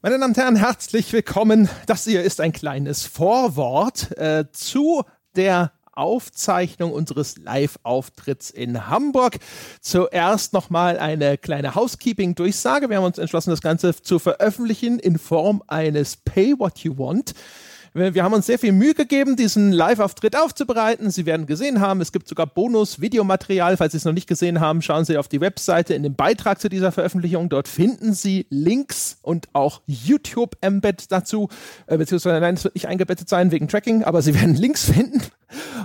Meine 0.00 0.16
Damen 0.16 0.30
und 0.30 0.36
Herren, 0.36 0.54
herzlich 0.54 1.12
willkommen. 1.12 1.68
Das 1.86 2.04
hier 2.04 2.22
ist 2.22 2.40
ein 2.40 2.52
kleines 2.52 3.04
Vorwort 3.04 4.16
äh, 4.16 4.44
zu 4.52 5.02
der 5.34 5.72
Aufzeichnung 5.92 6.92
unseres 6.92 7.36
Live-Auftritts 7.36 8.50
in 8.50 8.86
Hamburg. 8.86 9.38
Zuerst 9.80 10.52
nochmal 10.52 11.00
eine 11.00 11.36
kleine 11.36 11.74
Housekeeping-Durchsage. 11.74 12.88
Wir 12.88 12.98
haben 12.98 13.06
uns 13.06 13.18
entschlossen, 13.18 13.50
das 13.50 13.60
Ganze 13.60 13.92
zu 14.00 14.20
veröffentlichen 14.20 15.00
in 15.00 15.18
Form 15.18 15.64
eines 15.66 16.16
Pay 16.16 16.56
What 16.60 16.78
You 16.78 16.96
Want. 16.96 17.34
Wir 17.98 18.22
haben 18.22 18.32
uns 18.32 18.46
sehr 18.46 18.58
viel 18.58 18.72
Mühe 18.72 18.94
gegeben, 18.94 19.34
diesen 19.34 19.72
Live-Auftritt 19.72 20.36
aufzubereiten. 20.36 21.10
Sie 21.10 21.26
werden 21.26 21.46
gesehen 21.46 21.80
haben, 21.80 22.00
es 22.00 22.12
gibt 22.12 22.28
sogar 22.28 22.46
Bonus-Videomaterial. 22.46 23.76
Falls 23.76 23.92
Sie 23.92 23.98
es 23.98 24.04
noch 24.04 24.12
nicht 24.12 24.28
gesehen 24.28 24.60
haben, 24.60 24.82
schauen 24.82 25.04
Sie 25.04 25.16
auf 25.16 25.26
die 25.26 25.40
Webseite 25.40 25.94
in 25.94 26.02
dem 26.02 26.14
Beitrag 26.14 26.60
zu 26.60 26.68
dieser 26.68 26.92
Veröffentlichung. 26.92 27.48
Dort 27.48 27.66
finden 27.66 28.14
Sie 28.14 28.46
Links 28.50 29.18
und 29.22 29.48
auch 29.52 29.80
YouTube-Embed 29.86 31.10
dazu. 31.10 31.48
Äh, 31.86 31.98
beziehungsweise, 31.98 32.40
nein, 32.40 32.54
es 32.54 32.64
wird 32.64 32.74
nicht 32.74 32.86
eingebettet 32.86 33.28
sein 33.28 33.50
wegen 33.50 33.68
Tracking, 33.68 34.04
aber 34.04 34.22
Sie 34.22 34.34
werden 34.34 34.54
Links 34.56 34.84
finden. 34.84 35.22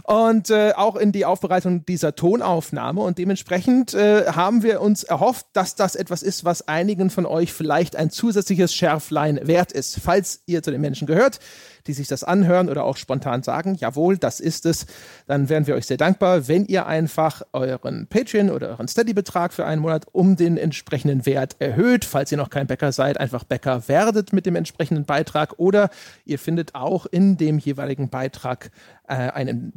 Und 0.03 0.49
äh, 0.49 0.73
auch 0.75 0.95
in 0.95 1.11
die 1.11 1.25
Aufbereitung 1.25 1.85
dieser 1.85 2.15
Tonaufnahme. 2.15 3.01
Und 3.01 3.17
dementsprechend 3.17 3.93
äh, 3.93 4.25
haben 4.27 4.63
wir 4.63 4.81
uns 4.81 5.03
erhofft, 5.03 5.45
dass 5.53 5.75
das 5.75 5.95
etwas 5.95 6.23
ist, 6.23 6.43
was 6.43 6.67
einigen 6.67 7.09
von 7.09 7.25
euch 7.25 7.53
vielleicht 7.53 7.95
ein 7.95 8.09
zusätzliches 8.09 8.73
Schärflein 8.73 9.39
wert 9.47 9.71
ist. 9.71 9.99
Falls 10.01 10.41
ihr 10.45 10.63
zu 10.63 10.71
den 10.71 10.81
Menschen 10.81 11.07
gehört, 11.07 11.39
die 11.87 11.93
sich 11.93 12.07
das 12.07 12.23
anhören 12.23 12.69
oder 12.69 12.83
auch 12.85 12.97
spontan 12.97 13.43
sagen, 13.43 13.75
jawohl, 13.75 14.17
das 14.17 14.39
ist 14.39 14.65
es, 14.65 14.85
dann 15.27 15.49
wären 15.49 15.67
wir 15.67 15.75
euch 15.75 15.85
sehr 15.85 15.97
dankbar, 15.97 16.47
wenn 16.47 16.65
ihr 16.65 16.85
einfach 16.85 17.41
euren 17.51 18.07
Patreon 18.07 18.49
oder 18.49 18.69
euren 18.69 18.87
Steady-Betrag 18.87 19.53
für 19.53 19.65
einen 19.65 19.81
Monat 19.81 20.05
um 20.11 20.35
den 20.35 20.57
entsprechenden 20.57 21.25
Wert 21.25 21.57
erhöht. 21.59 22.05
Falls 22.05 22.31
ihr 22.31 22.37
noch 22.37 22.49
kein 22.49 22.67
Bäcker 22.67 22.91
seid, 22.91 23.19
einfach 23.19 23.43
Bäcker 23.43 23.87
werdet 23.87 24.33
mit 24.33 24.45
dem 24.45 24.55
entsprechenden 24.55 25.05
Beitrag 25.05 25.55
oder 25.57 25.89
ihr 26.25 26.39
findet 26.39 26.75
auch 26.75 27.05
in 27.05 27.37
dem 27.37 27.59
jeweiligen 27.59 28.09
Beitrag 28.09 28.71
äh, 29.07 29.13
eine 29.13 29.71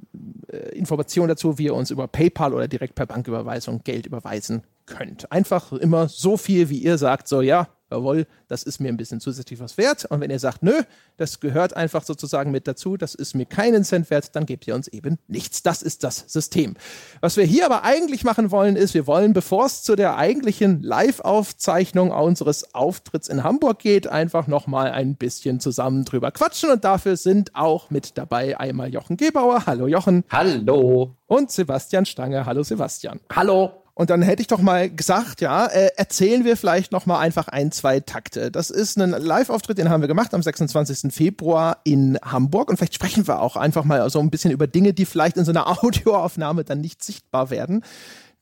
äh, 0.51 0.77
Information 0.77 1.29
dazu, 1.29 1.59
wie 1.59 1.65
ihr 1.65 1.75
uns 1.75 1.91
über 1.91 2.09
PayPal 2.09 2.55
oder 2.55 2.69
direkt 2.69 2.95
per 2.95 3.07
Banküberweisung 3.07 3.83
Geld 3.85 4.07
überweisen 4.07 4.63
könnt. 4.87 5.31
Einfach 5.31 5.73
immer 5.73 6.09
so 6.09 6.37
viel, 6.37 6.69
wie 6.69 6.79
ihr 6.79 6.98
sagt, 6.98 7.29
so 7.29 7.41
ja, 7.41 7.69
jawohl, 7.91 8.27
das 8.48 8.62
ist 8.62 8.81
mir 8.81 8.89
ein 8.89 8.97
bisschen 8.97 9.20
zusätzlich 9.20 9.61
was 9.61 9.77
wert. 9.79 10.05
Und 10.06 10.20
wenn 10.20 10.31
ihr 10.31 10.39
sagt, 10.39 10.62
nö, 10.62 10.83
das 11.17 11.41
gehört 11.41 11.77
einfach 11.77 12.03
sozusagen 12.03 12.51
mit 12.51 12.67
dazu, 12.67 12.97
das 12.97 13.14
ist 13.14 13.34
mir 13.34 13.47
keinen 13.47 13.84
Cent 13.84 14.11
wert, 14.11 14.34
dann 14.34 14.47
gebt 14.47 14.67
ihr 14.67 14.75
uns 14.75 14.89
eben 14.89 15.19
nichts. 15.29 15.62
Das 15.62 15.83
ist 15.83 16.05
das 16.05 16.25
System. 16.27 16.75
Was 17.20 17.37
wir 17.37 17.45
hier 17.45 17.67
aber 17.67 17.84
eigentlich 17.84 18.25
machen 18.25 18.51
wollen, 18.51 18.77
ist, 18.77 18.95
wir 18.95 19.07
wollen, 19.07 19.33
bevor 19.33 19.67
es 19.67 19.83
zu 19.83 19.97
der 19.97 20.17
eigentlichen 20.17 20.83
Live-Aufzeichnung 20.83 22.11
unseres 22.11 22.75
Auftritts 22.75 23.29
in 23.29 23.45
Hamburg 23.45 23.79
geht, 23.79 24.09
einfach 24.09 24.47
nochmal 24.47 24.91
ein 24.91 25.14
bisschen 25.14 25.61
zusammen 25.61 26.05
drüber 26.05 26.33
quatschen. 26.33 26.70
Und 26.70 26.84
dafür 26.84 27.17
sind 27.17 27.55
auch 27.55 27.91
mit 27.91 28.19
dabei 28.19 28.59
einmal 28.59 28.92
Jochen 28.92 29.17
Gebauer. 29.17 29.67
Hallo 29.67 29.87
Jochen. 29.87 30.25
Hallo. 30.31 31.17
Und 31.27 31.51
Sebastian 31.51 32.07
Stange. 32.07 32.47
Hallo 32.47 32.62
Sebastian. 32.62 33.20
Hallo. 33.34 33.86
Und 33.98 34.11
dann 34.11 34.20
hätte 34.20 34.42
ich 34.42 34.47
doch 34.47 34.61
mal 34.61 34.91
gesagt, 34.91 35.41
ja, 35.41 35.64
äh, 35.64 35.89
erzählen 35.97 36.44
wir 36.44 36.58
vielleicht 36.58 36.92
noch 36.92 37.06
mal 37.06 37.19
einfach 37.19 37.48
ein, 37.48 37.72
zwei 37.72 38.00
Takte. 38.00 38.50
Das 38.50 38.69
ist 38.69 38.98
ein 38.98 39.08
Live-Auftritt, 39.08 39.78
den 39.78 39.89
haben 39.89 40.02
wir 40.02 40.06
gemacht 40.06 40.34
am 40.34 40.42
26. 40.42 41.11
Februar 41.14 41.78
in 41.83 42.19
Hamburg. 42.22 42.69
Und 42.69 42.77
vielleicht 42.77 42.92
sprechen 42.92 43.27
wir 43.27 43.41
auch 43.41 43.56
einfach 43.56 43.84
mal 43.84 44.11
so 44.11 44.20
ein 44.20 44.28
bisschen 44.28 44.50
über 44.50 44.67
Dinge, 44.67 44.92
die 44.92 45.06
vielleicht 45.06 45.39
in 45.39 45.47
so 45.47 45.50
einer 45.50 45.67
Audioaufnahme 45.83 46.62
dann 46.62 46.83
nicht 46.83 47.02
sichtbar 47.02 47.48
werden. 47.48 47.84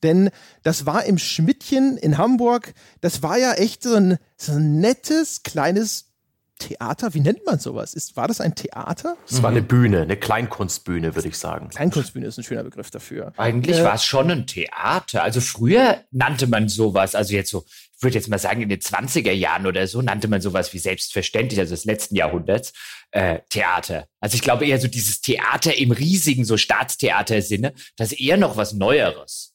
Denn 0.03 0.29
das 0.63 0.85
war 0.85 1.05
im 1.05 1.17
Schmidtchen 1.17 1.95
in 1.95 2.17
Hamburg. 2.17 2.73
Das 2.99 3.23
war 3.23 3.37
ja 3.37 3.53
echt 3.53 3.81
so 3.81 3.95
ein, 3.95 4.17
so 4.35 4.51
ein 4.51 4.81
nettes, 4.81 5.43
kleines 5.43 6.14
Theater, 6.59 7.13
wie 7.13 7.19
nennt 7.19 7.45
man 7.45 7.59
sowas? 7.59 7.93
Ist, 7.93 8.15
war 8.15 8.27
das 8.27 8.39
ein 8.39 8.55
Theater? 8.55 9.17
Es 9.29 9.43
war 9.43 9.49
eine 9.49 9.61
Bühne, 9.61 10.03
eine 10.03 10.15
Kleinkunstbühne, 10.15 11.13
würde 11.15 11.27
ich 11.27 11.37
sagen. 11.37 11.69
Kleinkunstbühne 11.69 12.27
ist 12.27 12.37
ein 12.37 12.43
schöner 12.43 12.63
Begriff 12.63 12.91
dafür. 12.91 13.33
Eigentlich 13.37 13.77
äh, 13.77 13.83
war 13.83 13.95
es 13.95 14.05
schon 14.05 14.31
ein 14.31 14.47
Theater. 14.47 15.23
Also 15.23 15.41
früher 15.41 16.03
nannte 16.11 16.47
man 16.47 16.69
sowas, 16.69 17.13
also 17.13 17.33
jetzt 17.33 17.49
so, 17.49 17.65
ich 17.67 18.03
würde 18.03 18.15
jetzt 18.15 18.29
mal 18.29 18.39
sagen, 18.39 18.61
in 18.61 18.69
den 18.69 18.79
20er 18.79 19.31
Jahren 19.31 19.67
oder 19.67 19.85
so, 19.87 20.01
nannte 20.01 20.27
man 20.27 20.39
sowas 20.39 20.73
wie 20.73 20.79
selbstverständlich, 20.79 21.59
also 21.59 21.73
des 21.73 21.85
letzten 21.85 22.15
Jahrhunderts, 22.15 22.71
äh, 23.11 23.39
Theater. 23.49 24.07
Also 24.21 24.35
ich 24.35 24.41
glaube 24.41 24.65
eher 24.65 24.79
so 24.79 24.87
dieses 24.87 25.21
Theater 25.21 25.77
im 25.77 25.91
riesigen, 25.91 26.45
so 26.45 26.55
Staatstheater-Sinne, 26.55 27.73
das 27.97 28.13
ist 28.13 28.19
eher 28.21 28.37
noch 28.37 28.55
was 28.55 28.73
Neueres. 28.73 29.53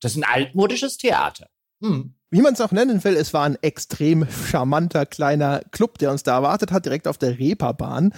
Das 0.00 0.12
ist 0.12 0.18
ein 0.18 0.24
altmodisches 0.24 0.98
Theater. 0.98 1.48
Hm 1.82 2.14
wie 2.32 2.40
man 2.40 2.54
es 2.54 2.62
auch 2.62 2.72
nennen 2.72 3.04
will, 3.04 3.14
es 3.14 3.34
war 3.34 3.44
ein 3.44 3.58
extrem 3.60 4.26
charmanter 4.26 5.04
kleiner 5.04 5.60
Club, 5.70 5.98
der 5.98 6.10
uns 6.10 6.22
da 6.22 6.36
erwartet 6.36 6.72
hat, 6.72 6.86
direkt 6.86 7.06
auf 7.06 7.18
der 7.18 7.38
Reeperbahn. 7.38 8.14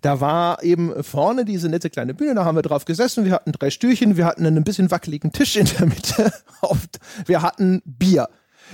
Da 0.00 0.20
war 0.20 0.62
eben 0.64 1.02
vorne 1.04 1.44
diese 1.44 1.68
nette 1.68 1.88
kleine 1.88 2.12
Bühne, 2.12 2.34
da 2.34 2.44
haben 2.44 2.56
wir 2.56 2.62
drauf 2.62 2.84
gesessen, 2.84 3.24
wir 3.24 3.32
hatten 3.32 3.52
drei 3.52 3.70
Stühlchen, 3.70 4.16
wir 4.16 4.26
hatten 4.26 4.44
einen 4.44 4.64
bisschen 4.64 4.90
wackeligen 4.90 5.30
Tisch 5.30 5.56
in 5.56 5.66
der 5.66 5.86
Mitte, 5.86 6.32
wir 7.26 7.42
hatten 7.42 7.82
Bier. 7.84 8.28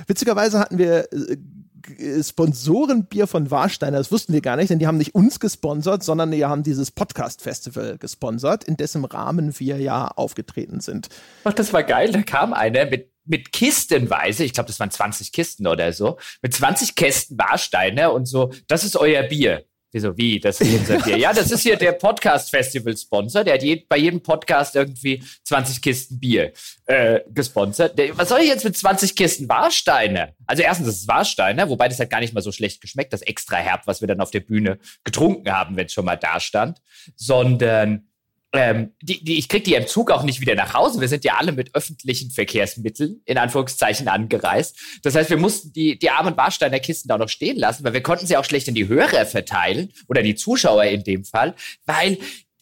Witzigerweise 0.07 0.59
hatten 0.59 0.79
wir 0.79 1.13
äh, 1.13 2.23
Sponsorenbier 2.23 3.27
von 3.27 3.51
Warsteiner, 3.51 3.99
das 3.99 4.11
wussten 4.11 4.33
wir 4.33 4.41
gar 4.41 4.57
nicht, 4.57 4.71
denn 4.71 4.79
die 4.79 4.87
haben 4.87 4.97
nicht 4.97 5.15
uns 5.15 5.39
gesponsert, 5.39 6.03
sondern 6.03 6.31
die 6.31 6.47
haben 6.47 6.63
dieses 6.63 6.91
Podcast-Festival 6.93 7.99
gesponsert, 7.99 8.65
in 8.65 8.79
dessen 8.79 9.05
Rahmen 9.05 9.59
wir 9.61 9.79
ja 9.79 10.09
aufgetreten 10.09 10.81
sind. 10.81 11.09
Ach, 11.45 11.53
das 11.53 11.75
war 11.75 11.83
geil, 11.83 12.11
da 12.11 12.23
kam 12.23 12.55
einer 12.55 12.87
mit 12.87 13.11
mit 13.29 13.53
kistenweise, 13.53 14.45
ich 14.45 14.53
glaube, 14.53 14.67
das 14.67 14.81
waren 14.81 14.91
20 14.91 15.33
Kisten 15.33 15.67
oder 15.67 15.93
so, 15.93 16.19
mit 16.43 16.55
20 16.55 16.95
Kästen 16.95 17.39
Warsteiner 17.39 18.13
und 18.13 18.27
so, 18.27 18.53
das 18.67 18.85
ist 18.85 18.97
euer 18.97 19.23
Bier. 19.23 19.65
Wieso, 19.91 20.15
wie? 20.19 20.39
Das 20.39 20.61
ist 20.61 20.81
unser 20.81 20.99
Bier. 20.99 21.17
Ja, 21.17 21.33
das 21.33 21.51
ist 21.51 21.63
hier 21.63 21.77
der 21.77 21.93
Podcast-Festival-Sponsor. 21.93 23.43
Der 23.43 23.55
hat 23.55 23.63
je, 23.63 23.87
bei 23.89 23.97
jedem 23.97 24.23
Podcast 24.23 24.77
irgendwie 24.77 25.23
20 25.45 25.81
Kisten 25.81 26.21
Bier 26.21 26.53
äh, 26.85 27.21
gesponsert. 27.29 27.99
Der, 27.99 28.17
was 28.19 28.29
soll 28.29 28.41
ich 28.41 28.49
jetzt 28.49 28.65
mit 28.65 28.77
20 28.77 29.17
Kisten 29.17 29.49
Warsteiner? 29.49 30.35
Also 30.47 30.63
erstens, 30.63 30.89
das 30.89 30.97
ist 30.97 31.09
Warsteiner, 31.09 31.71
wobei 31.71 31.89
das 31.89 31.99
hat 32.01 32.11
gar 32.11 32.21
nicht 32.21 32.35
mal 32.35 32.43
so 32.43 32.53
schlecht 32.53 32.83
geschmeckt, 32.83 33.15
das 33.15 33.23
extra 33.23 33.57
herb, 33.57 33.87
was 33.87 34.03
wir 34.03 34.09
dann 34.09 34.21
auf 34.21 34.31
der 34.31 34.41
Bühne 34.41 34.79
getrunken 35.05 35.51
haben, 35.51 35.77
wenn 35.77 35.87
es 35.87 35.95
schon 35.95 36.05
mal 36.05 36.17
da 36.17 36.39
stand. 36.39 36.83
Sondern 37.17 38.08
ähm, 38.53 38.95
die, 39.03 39.23
die, 39.23 39.39
ich 39.39 39.49
krieg 39.49 39.65
die 39.65 39.75
im 39.75 39.87
Zug 39.87 40.11
auch 40.11 40.23
nicht 40.23 40.41
wieder 40.41 40.55
nach 40.55 40.73
Hause. 40.73 41.01
Wir 41.01 41.09
sind 41.09 41.25
ja 41.25 41.35
alle 41.35 41.53
mit 41.53 41.75
öffentlichen 41.75 42.31
Verkehrsmitteln 42.31 43.21
in 43.27 43.37
Anführungszeichen 43.37 44.09
angereist. 44.09 44.77
Das 45.03 45.15
heißt, 45.15 45.29
wir 45.29 45.37
mussten 45.37 45.73
die, 45.73 45.99
die 45.99 46.11
armen 46.11 46.37
Warsteiner 46.37 46.81
Kisten 46.81 47.09
da 47.09 47.19
noch 47.19 47.29
stehen 47.29 47.59
lassen, 47.59 47.85
weil 47.85 47.93
wir 47.93 48.03
konnten 48.03 48.27
sie 48.27 48.37
auch 48.37 48.45
schlecht 48.45 48.69
in 48.69 48.75
die 48.75 48.89
Hörer 48.89 49.27
verteilen 49.27 49.93
oder 50.09 50.23
die 50.23 50.35
Zuschauer 50.35 50.85
in 50.85 51.05
dem 51.05 51.25
Fall, 51.25 51.55
weil 51.85 52.19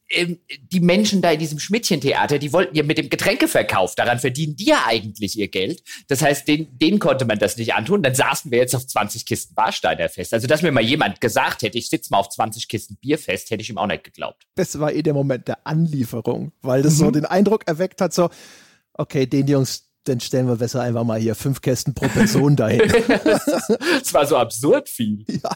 die 0.08 0.80
Menschen 0.80 1.20
da 1.20 1.32
in 1.32 1.40
diesem 1.40 1.58
Schmidtchen-Theater, 1.58 2.38
die 2.38 2.52
wollten 2.52 2.76
ja 2.76 2.84
mit 2.84 2.96
dem 2.96 3.10
Getränkeverkauf, 3.10 3.96
daran 3.96 4.20
verdienen 4.20 4.54
die 4.54 4.66
ja 4.66 4.84
eigentlich 4.86 5.36
ihr 5.36 5.48
Geld. 5.48 5.82
Das 6.08 6.22
heißt, 6.22 6.46
denen, 6.46 6.78
denen 6.78 7.00
konnte 7.00 7.24
man 7.24 7.38
das 7.38 7.56
nicht 7.56 7.74
antun. 7.74 8.02
Dann 8.02 8.14
saßen 8.14 8.50
wir 8.50 8.58
jetzt 8.58 8.74
auf 8.76 8.86
20 8.86 9.26
Kisten 9.26 9.56
Warsteiner 9.56 10.08
fest. 10.08 10.32
Also, 10.32 10.46
dass 10.46 10.62
mir 10.62 10.70
mal 10.70 10.82
jemand 10.82 11.20
gesagt 11.20 11.62
hätte, 11.62 11.76
ich 11.76 11.88
sitze 11.88 12.10
mal 12.12 12.18
auf 12.18 12.28
20 12.28 12.68
Kisten 12.68 12.96
Bier 12.96 13.18
fest, 13.18 13.50
hätte 13.50 13.62
ich 13.62 13.70
ihm 13.70 13.78
auch 13.78 13.86
nicht 13.86 14.04
geglaubt. 14.04 14.46
Das 14.54 14.78
war 14.78 14.92
eh 14.92 15.02
der 15.02 15.14
Moment 15.14 15.48
der 15.48 15.66
Anlieferung, 15.66 16.52
weil 16.62 16.82
das 16.82 16.94
mhm. 16.94 16.98
so 16.98 17.10
den 17.10 17.24
Eindruck 17.24 17.66
erweckt 17.66 18.00
hat, 18.00 18.14
so, 18.14 18.30
okay, 18.94 19.26
den 19.26 19.48
Jungs, 19.48 19.86
dann 20.04 20.20
stellen 20.20 20.46
wir 20.46 20.56
besser 20.56 20.82
einfach 20.82 21.04
mal 21.04 21.18
hier 21.18 21.34
fünf 21.34 21.60
Kästen 21.60 21.94
pro 21.94 22.06
Person 22.06 22.56
dahin. 22.56 22.80
das 23.24 24.14
war 24.14 24.26
so 24.26 24.36
absurd 24.36 24.88
viel. 24.88 25.24
Ja, 25.28 25.50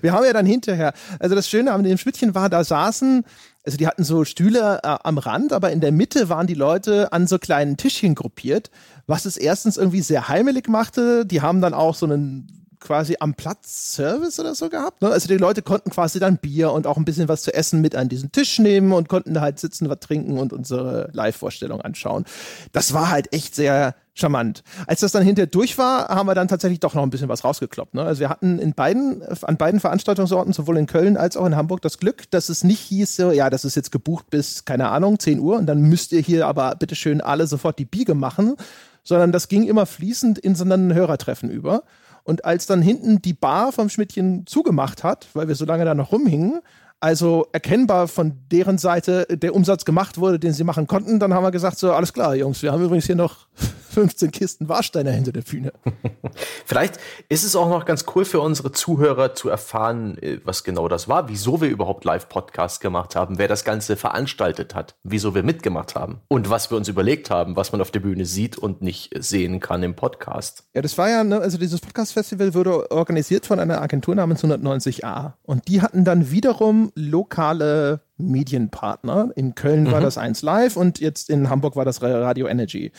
wir 0.00 0.12
haben 0.12 0.24
ja 0.24 0.32
dann 0.32 0.46
hinterher, 0.46 0.92
also 1.18 1.34
das 1.34 1.48
Schöne 1.48 1.72
an 1.72 1.84
dem 1.84 1.98
Schmidtchen 1.98 2.34
war, 2.34 2.48
da 2.48 2.64
saßen 2.64 3.24
also 3.64 3.78
die 3.78 3.86
hatten 3.86 4.04
so 4.04 4.24
Stühle 4.24 4.80
äh, 4.82 4.96
am 5.04 5.18
Rand, 5.18 5.52
aber 5.52 5.70
in 5.70 5.80
der 5.80 5.92
Mitte 5.92 6.28
waren 6.28 6.46
die 6.46 6.54
Leute 6.54 7.12
an 7.12 7.26
so 7.26 7.38
kleinen 7.38 7.76
Tischchen 7.76 8.14
gruppiert, 8.14 8.70
was 9.06 9.24
es 9.24 9.36
erstens 9.36 9.76
irgendwie 9.76 10.02
sehr 10.02 10.28
heimelig 10.28 10.68
machte. 10.68 11.24
Die 11.26 11.42
haben 11.42 11.60
dann 11.60 11.74
auch 11.74 11.94
so 11.94 12.06
einen 12.06 12.62
quasi 12.80 13.16
am 13.20 13.34
Platz 13.34 13.94
Service 13.94 14.40
oder 14.40 14.54
so 14.54 14.68
gehabt. 14.68 15.02
Ne? 15.02 15.08
Also 15.08 15.28
die 15.28 15.36
Leute 15.36 15.62
konnten 15.62 15.90
quasi 15.90 16.18
dann 16.18 16.38
Bier 16.38 16.72
und 16.72 16.86
auch 16.86 16.96
ein 16.96 17.04
bisschen 17.04 17.28
was 17.28 17.42
zu 17.42 17.54
essen 17.54 17.80
mit 17.80 17.94
an 17.94 18.08
diesen 18.08 18.32
Tisch 18.32 18.58
nehmen 18.58 18.92
und 18.92 19.08
konnten 19.08 19.40
halt 19.40 19.60
sitzen, 19.60 19.88
was 19.88 20.00
trinken 20.00 20.38
und 20.38 20.52
unsere 20.52 21.08
Live-Vorstellung 21.12 21.80
anschauen. 21.80 22.24
Das 22.72 22.92
war 22.92 23.10
halt 23.10 23.32
echt 23.32 23.54
sehr 23.54 23.94
charmant. 24.14 24.62
Als 24.86 25.00
das 25.00 25.12
dann 25.12 25.22
hinterher 25.22 25.46
durch 25.46 25.78
war, 25.78 26.08
haben 26.08 26.26
wir 26.26 26.34
dann 26.34 26.48
tatsächlich 26.48 26.80
doch 26.80 26.94
noch 26.94 27.02
ein 27.02 27.10
bisschen 27.10 27.28
was 27.28 27.44
rausgekloppt. 27.44 27.94
Ne? 27.94 28.02
Also 28.02 28.20
wir 28.20 28.28
hatten 28.28 28.58
in 28.58 28.74
beiden, 28.74 29.22
an 29.42 29.56
beiden 29.56 29.80
Veranstaltungsorten, 29.80 30.52
sowohl 30.52 30.76
in 30.76 30.86
Köln 30.86 31.16
als 31.16 31.36
auch 31.36 31.46
in 31.46 31.56
Hamburg, 31.56 31.80
das 31.82 31.98
Glück, 31.98 32.30
dass 32.30 32.48
es 32.48 32.64
nicht 32.64 32.80
hieß, 32.80 33.16
so, 33.16 33.30
ja, 33.30 33.48
das 33.48 33.64
ist 33.64 33.74
jetzt 33.74 33.90
gebucht 33.90 34.28
bis, 34.30 34.64
keine 34.64 34.90
Ahnung, 34.90 35.18
10 35.18 35.40
Uhr 35.40 35.56
und 35.56 35.66
dann 35.66 35.80
müsst 35.80 36.12
ihr 36.12 36.20
hier 36.20 36.46
aber 36.46 36.74
bitteschön 36.76 37.20
alle 37.20 37.46
sofort 37.46 37.78
die 37.78 37.84
Biege 37.84 38.14
machen, 38.14 38.56
sondern 39.02 39.32
das 39.32 39.48
ging 39.48 39.64
immer 39.64 39.86
fließend 39.86 40.38
in 40.38 40.54
so 40.54 40.64
ein 40.64 40.94
Hörertreffen 40.94 41.50
über. 41.50 41.82
Und 42.24 42.44
als 42.44 42.66
dann 42.66 42.82
hinten 42.82 43.20
die 43.20 43.32
Bar 43.32 43.72
vom 43.72 43.88
Schmidtchen 43.88 44.46
zugemacht 44.46 45.02
hat, 45.02 45.26
weil 45.34 45.48
wir 45.48 45.56
so 45.56 45.64
lange 45.64 45.84
da 45.84 45.94
noch 45.94 46.12
rumhingen, 46.12 46.60
also 47.00 47.48
erkennbar 47.50 48.06
von 48.06 48.34
deren 48.52 48.78
Seite 48.78 49.26
der 49.28 49.56
Umsatz 49.56 49.84
gemacht 49.84 50.18
wurde, 50.18 50.38
den 50.38 50.52
sie 50.52 50.62
machen 50.62 50.86
konnten, 50.86 51.18
dann 51.18 51.34
haben 51.34 51.42
wir 51.42 51.50
gesagt, 51.50 51.76
so 51.76 51.92
alles 51.92 52.12
klar, 52.12 52.36
Jungs, 52.36 52.62
wir 52.62 52.70
haben 52.70 52.84
übrigens 52.84 53.06
hier 53.06 53.16
noch 53.16 53.48
15 53.92 54.30
Kisten 54.30 54.68
Warsteiner 54.68 55.10
hinter 55.10 55.32
der 55.32 55.42
Bühne. 55.42 55.72
Vielleicht 56.64 56.98
ist 57.28 57.44
es 57.44 57.54
auch 57.54 57.68
noch 57.68 57.84
ganz 57.84 58.04
cool 58.14 58.24
für 58.24 58.40
unsere 58.40 58.72
Zuhörer 58.72 59.34
zu 59.34 59.48
erfahren, 59.48 60.18
äh, 60.18 60.40
was 60.44 60.64
genau 60.64 60.88
das 60.88 61.08
war, 61.08 61.28
wieso 61.28 61.60
wir 61.60 61.68
überhaupt 61.68 62.04
Live-Podcasts 62.04 62.80
gemacht 62.80 63.14
haben, 63.14 63.38
wer 63.38 63.48
das 63.48 63.64
Ganze 63.64 63.96
veranstaltet 63.96 64.74
hat, 64.74 64.94
wieso 65.02 65.34
wir 65.34 65.42
mitgemacht 65.42 65.94
haben 65.94 66.20
und 66.28 66.50
was 66.50 66.70
wir 66.70 66.78
uns 66.78 66.88
überlegt 66.88 67.30
haben, 67.30 67.56
was 67.56 67.72
man 67.72 67.80
auf 67.80 67.90
der 67.90 68.00
Bühne 68.00 68.24
sieht 68.24 68.56
und 68.58 68.82
nicht 68.82 69.10
sehen 69.18 69.60
kann 69.60 69.82
im 69.82 69.94
Podcast. 69.94 70.64
Ja, 70.74 70.82
das 70.82 70.96
war 70.96 71.10
ja, 71.10 71.22
ne, 71.24 71.38
also 71.38 71.58
dieses 71.58 71.80
Podcast-Festival 71.80 72.54
wurde 72.54 72.90
organisiert 72.90 73.46
von 73.46 73.60
einer 73.60 73.82
Agentur 73.82 74.14
namens 74.14 74.42
190a 74.42 75.34
und 75.42 75.68
die 75.68 75.82
hatten 75.82 76.04
dann 76.04 76.30
wiederum 76.30 76.92
lokale 76.94 78.00
Medienpartner. 78.22 79.30
In 79.36 79.54
Köln 79.54 79.84
mhm. 79.84 79.92
war 79.92 80.00
das 80.00 80.18
1 80.18 80.42
Live 80.42 80.76
und 80.76 81.00
jetzt 81.00 81.28
in 81.28 81.50
Hamburg 81.50 81.76
war 81.76 81.84
das 81.84 82.02
Radio 82.02 82.46
Energy. 82.46 82.92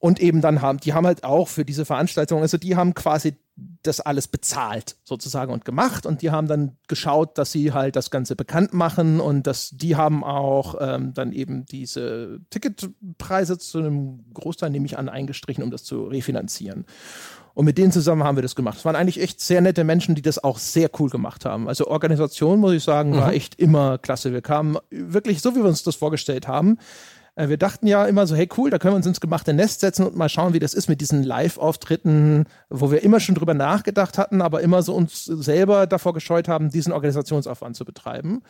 Und 0.00 0.18
eben 0.18 0.40
dann 0.40 0.62
haben, 0.62 0.78
die 0.78 0.94
haben 0.94 1.06
halt 1.06 1.24
auch 1.24 1.46
für 1.46 1.66
diese 1.66 1.84
Veranstaltung, 1.84 2.40
also 2.40 2.56
die 2.56 2.74
haben 2.74 2.94
quasi 2.94 3.36
das 3.82 4.00
alles 4.00 4.28
bezahlt 4.28 4.96
sozusagen 5.04 5.52
und 5.52 5.66
gemacht 5.66 6.06
und 6.06 6.22
die 6.22 6.30
haben 6.30 6.48
dann 6.48 6.78
geschaut, 6.88 7.36
dass 7.36 7.52
sie 7.52 7.74
halt 7.74 7.96
das 7.96 8.10
Ganze 8.10 8.34
bekannt 8.34 8.72
machen 8.72 9.20
und 9.20 9.46
dass 9.46 9.70
die 9.70 9.96
haben 9.96 10.24
auch 10.24 10.74
ähm, 10.80 11.12
dann 11.12 11.32
eben 11.32 11.66
diese 11.66 12.40
Ticketpreise 12.48 13.58
zu 13.58 13.78
einem 13.78 14.24
Großteil, 14.32 14.70
nehme 14.70 14.86
ich 14.86 14.96
an, 14.96 15.10
eingestrichen, 15.10 15.62
um 15.62 15.70
das 15.70 15.84
zu 15.84 16.04
refinanzieren. 16.04 16.86
Und 17.52 17.66
mit 17.66 17.76
denen 17.76 17.92
zusammen 17.92 18.24
haben 18.24 18.38
wir 18.38 18.42
das 18.42 18.56
gemacht. 18.56 18.78
Es 18.78 18.84
waren 18.86 18.96
eigentlich 18.96 19.20
echt 19.20 19.40
sehr 19.40 19.60
nette 19.60 19.84
Menschen, 19.84 20.14
die 20.14 20.22
das 20.22 20.42
auch 20.42 20.56
sehr 20.56 20.88
cool 20.98 21.10
gemacht 21.10 21.44
haben. 21.44 21.68
Also 21.68 21.88
Organisation, 21.88 22.60
muss 22.60 22.72
ich 22.72 22.84
sagen, 22.84 23.14
war 23.14 23.28
mhm. 23.28 23.34
echt 23.34 23.56
immer 23.56 23.98
klasse. 23.98 24.32
Wir 24.32 24.40
kamen 24.40 24.78
wirklich 24.90 25.42
so, 25.42 25.54
wie 25.54 25.58
wir 25.58 25.66
uns 25.66 25.82
das 25.82 25.96
vorgestellt 25.96 26.48
haben. 26.48 26.78
Äh, 27.34 27.48
wir 27.48 27.56
dachten 27.56 27.86
ja 27.86 28.04
immer 28.06 28.26
so, 28.26 28.34
hey 28.34 28.48
cool, 28.56 28.70
da 28.70 28.78
können 28.78 28.94
wir 28.94 28.96
uns 28.96 29.06
ins 29.06 29.20
gemachte 29.20 29.52
Nest 29.52 29.80
setzen 29.80 30.06
und 30.06 30.16
mal 30.16 30.28
schauen, 30.28 30.52
wie 30.52 30.58
das 30.58 30.74
ist 30.74 30.88
mit 30.88 31.00
diesen 31.00 31.22
Live-Auftritten, 31.22 32.46
wo 32.68 32.90
wir 32.90 33.02
immer 33.02 33.20
schon 33.20 33.34
drüber 33.34 33.54
nachgedacht 33.54 34.18
hatten, 34.18 34.42
aber 34.42 34.60
immer 34.60 34.82
so 34.82 34.94
uns 34.94 35.24
selber 35.24 35.86
davor 35.86 36.14
gescheut 36.14 36.48
haben, 36.48 36.70
diesen 36.70 36.92
Organisationsaufwand 36.92 37.76
zu 37.76 37.84
betreiben. 37.84 38.42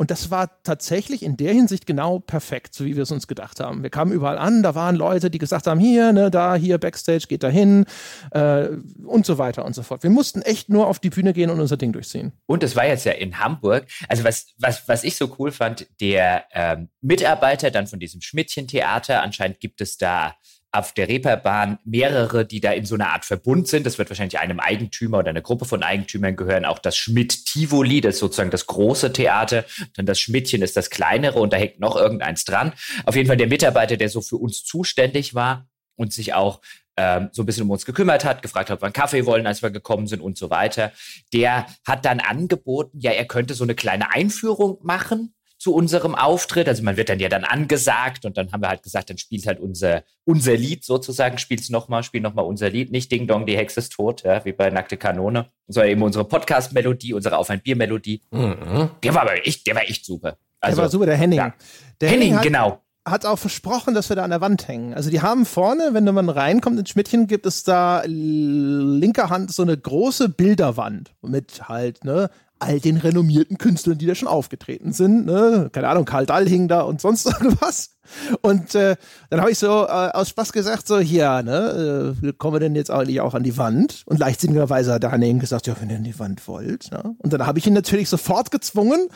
Und 0.00 0.10
das 0.10 0.30
war 0.30 0.62
tatsächlich 0.62 1.22
in 1.22 1.36
der 1.36 1.52
Hinsicht 1.52 1.84
genau 1.84 2.20
perfekt, 2.20 2.74
so 2.74 2.86
wie 2.86 2.96
wir 2.96 3.02
es 3.02 3.10
uns 3.10 3.26
gedacht 3.26 3.60
haben. 3.60 3.82
Wir 3.82 3.90
kamen 3.90 4.12
überall 4.12 4.38
an, 4.38 4.62
da 4.62 4.74
waren 4.74 4.96
Leute, 4.96 5.30
die 5.30 5.36
gesagt 5.36 5.66
haben, 5.66 5.78
hier, 5.78 6.14
ne, 6.14 6.30
da, 6.30 6.54
hier, 6.54 6.78
Backstage, 6.78 7.26
geht 7.28 7.42
dahin 7.42 7.84
äh, 8.30 8.68
und 9.04 9.26
so 9.26 9.36
weiter 9.36 9.62
und 9.62 9.74
so 9.74 9.82
fort. 9.82 10.02
Wir 10.02 10.08
mussten 10.08 10.40
echt 10.40 10.70
nur 10.70 10.86
auf 10.86 11.00
die 11.00 11.10
Bühne 11.10 11.34
gehen 11.34 11.50
und 11.50 11.60
unser 11.60 11.76
Ding 11.76 11.92
durchziehen. 11.92 12.32
Und 12.46 12.62
es 12.62 12.76
war 12.76 12.86
jetzt 12.86 13.04
ja 13.04 13.12
in 13.12 13.40
Hamburg. 13.40 13.88
Also 14.08 14.24
was, 14.24 14.46
was, 14.56 14.88
was 14.88 15.04
ich 15.04 15.16
so 15.16 15.36
cool 15.38 15.52
fand, 15.52 15.86
der 16.00 16.46
ähm, 16.54 16.88
Mitarbeiter 17.02 17.70
dann 17.70 17.86
von 17.86 18.00
diesem 18.00 18.22
Schmidtchen-Theater, 18.22 19.20
anscheinend 19.20 19.60
gibt 19.60 19.82
es 19.82 19.98
da 19.98 20.34
auf 20.72 20.92
der 20.92 21.08
Reeperbahn 21.08 21.78
mehrere, 21.84 22.44
die 22.44 22.60
da 22.60 22.72
in 22.72 22.86
so 22.86 22.94
einer 22.94 23.10
Art 23.10 23.24
Verbund 23.24 23.66
sind. 23.66 23.86
Das 23.86 23.98
wird 23.98 24.08
wahrscheinlich 24.08 24.38
einem 24.38 24.60
Eigentümer 24.60 25.18
oder 25.18 25.30
einer 25.30 25.40
Gruppe 25.40 25.64
von 25.64 25.82
Eigentümern 25.82 26.36
gehören. 26.36 26.64
Auch 26.64 26.78
das 26.78 26.96
Schmidt-Tivoli, 26.96 28.00
das 28.00 28.14
ist 28.14 28.20
sozusagen 28.20 28.50
das 28.50 28.66
große 28.66 29.12
Theater. 29.12 29.64
Dann 29.96 30.06
das 30.06 30.20
Schmidtchen 30.20 30.62
ist 30.62 30.76
das 30.76 30.90
kleinere 30.90 31.40
und 31.40 31.52
da 31.52 31.56
hängt 31.56 31.80
noch 31.80 31.96
irgendeins 31.96 32.44
dran. 32.44 32.72
Auf 33.04 33.16
jeden 33.16 33.26
Fall 33.26 33.36
der 33.36 33.48
Mitarbeiter, 33.48 33.96
der 33.96 34.08
so 34.08 34.20
für 34.20 34.36
uns 34.36 34.64
zuständig 34.64 35.34
war 35.34 35.68
und 35.96 36.12
sich 36.12 36.34
auch 36.34 36.60
ähm, 36.96 37.30
so 37.32 37.42
ein 37.42 37.46
bisschen 37.46 37.64
um 37.64 37.70
uns 37.70 37.84
gekümmert 37.84 38.24
hat, 38.24 38.42
gefragt 38.42 38.70
hat, 38.70 38.76
ob 38.76 38.82
wir 38.82 38.86
einen 38.86 38.92
Kaffee 38.92 39.26
wollen, 39.26 39.46
als 39.46 39.62
wir 39.62 39.70
gekommen 39.70 40.06
sind 40.06 40.20
und 40.20 40.38
so 40.38 40.50
weiter. 40.50 40.92
Der 41.32 41.66
hat 41.84 42.04
dann 42.04 42.20
angeboten, 42.20 42.98
ja, 43.00 43.10
er 43.10 43.24
könnte 43.24 43.54
so 43.54 43.64
eine 43.64 43.74
kleine 43.74 44.12
Einführung 44.12 44.78
machen 44.82 45.34
zu 45.60 45.74
unserem 45.74 46.14
Auftritt. 46.14 46.66
Also 46.68 46.82
man 46.82 46.96
wird 46.96 47.10
dann 47.10 47.20
ja 47.20 47.28
dann 47.28 47.44
angesagt 47.44 48.24
und 48.24 48.38
dann 48.38 48.50
haben 48.50 48.62
wir 48.62 48.70
halt 48.70 48.82
gesagt, 48.82 49.10
dann 49.10 49.18
spielt 49.18 49.46
halt 49.46 49.60
unser, 49.60 50.02
unser 50.24 50.56
Lied 50.56 50.84
sozusagen, 50.84 51.36
spielt's 51.36 51.68
nochmal, 51.68 52.02
spiel 52.02 52.22
nochmal 52.22 52.46
unser 52.46 52.70
Lied. 52.70 52.90
Nicht 52.90 53.12
Ding 53.12 53.26
Dong, 53.26 53.44
die 53.44 53.56
Hexe 53.56 53.80
ist 53.80 53.92
tot, 53.92 54.22
ja, 54.22 54.42
wie 54.46 54.52
bei 54.52 54.70
Nackte 54.70 54.96
Kanone, 54.96 55.46
sondern 55.68 55.92
eben 55.92 56.02
unsere 56.02 56.24
Podcast-Melodie, 56.24 57.12
unsere 57.12 57.36
Auf 57.36 57.50
ein 57.50 57.60
Bier-Melodie. 57.60 58.22
Mhm. 58.30 58.90
Der 59.02 59.14
war 59.14 59.22
aber 59.22 59.46
echt, 59.46 59.66
der 59.66 59.74
war 59.74 59.82
echt 59.82 60.06
super. 60.06 60.38
Also, 60.60 60.76
der 60.76 60.82
war 60.82 60.90
super, 60.90 61.06
der 61.06 61.16
Henning. 61.16 61.38
Ja. 61.38 61.54
Der 62.00 62.08
Henning, 62.08 62.28
Henning 62.28 62.36
hat, 62.38 62.44
genau 62.44 62.82
hat 63.06 63.24
auch 63.24 63.38
versprochen, 63.38 63.94
dass 63.94 64.08
wir 64.08 64.16
da 64.16 64.24
an 64.24 64.30
der 64.30 64.40
Wand 64.40 64.68
hängen. 64.68 64.94
Also 64.94 65.10
die 65.10 65.22
haben 65.22 65.46
vorne, 65.46 65.90
wenn 65.92 66.04
man 66.04 66.28
reinkommt 66.28 66.78
ins 66.78 66.90
Schmidtchen, 66.90 67.26
gibt 67.26 67.46
es 67.46 67.64
da 67.64 68.02
linker 68.06 69.30
Hand 69.30 69.52
so 69.52 69.62
eine 69.62 69.76
große 69.76 70.28
Bilderwand 70.28 71.14
mit 71.22 71.68
halt 71.68 72.04
ne 72.04 72.30
all 72.60 72.78
den 72.78 72.96
renommierten 72.98 73.58
Künstlern, 73.58 73.98
die 73.98 74.06
da 74.06 74.14
schon 74.14 74.28
aufgetreten 74.28 74.92
sind. 74.92 75.26
Ne? 75.26 75.70
Keine 75.72 75.88
Ahnung, 75.88 76.04
Karl 76.04 76.26
Dall 76.26 76.48
hing 76.48 76.68
da 76.68 76.82
und 76.82 77.00
sonst 77.00 77.26
irgendwas. 77.40 77.96
Und 78.42 78.74
äh, 78.74 78.96
dann 79.30 79.40
habe 79.40 79.50
ich 79.50 79.58
so 79.58 79.66
äh, 79.66 80.10
aus 80.12 80.30
Spaß 80.30 80.52
gesagt, 80.52 80.86
so, 80.86 80.98
hier, 80.98 81.42
ne, 81.42 82.14
äh, 82.22 82.32
kommen 82.32 82.54
wir 82.54 82.60
denn 82.60 82.74
jetzt 82.74 82.90
eigentlich 82.90 83.20
auch 83.20 83.34
an 83.34 83.42
die 83.42 83.56
Wand? 83.56 84.02
Und 84.06 84.18
leichtsinnigerweise 84.18 84.94
hat 84.94 85.02
der 85.02 85.12
Hanne 85.12 85.32
gesagt, 85.38 85.66
ja, 85.66 85.76
wenn 85.80 85.90
ihr 85.90 85.96
an 85.96 86.04
die 86.04 86.18
Wand 86.18 86.46
wollt. 86.48 86.90
Ne? 86.90 87.14
Und 87.18 87.32
dann 87.32 87.46
habe 87.46 87.58
ich 87.58 87.66
ihn 87.66 87.72
natürlich 87.72 88.08
sofort 88.08 88.50
gezwungen, 88.50 89.08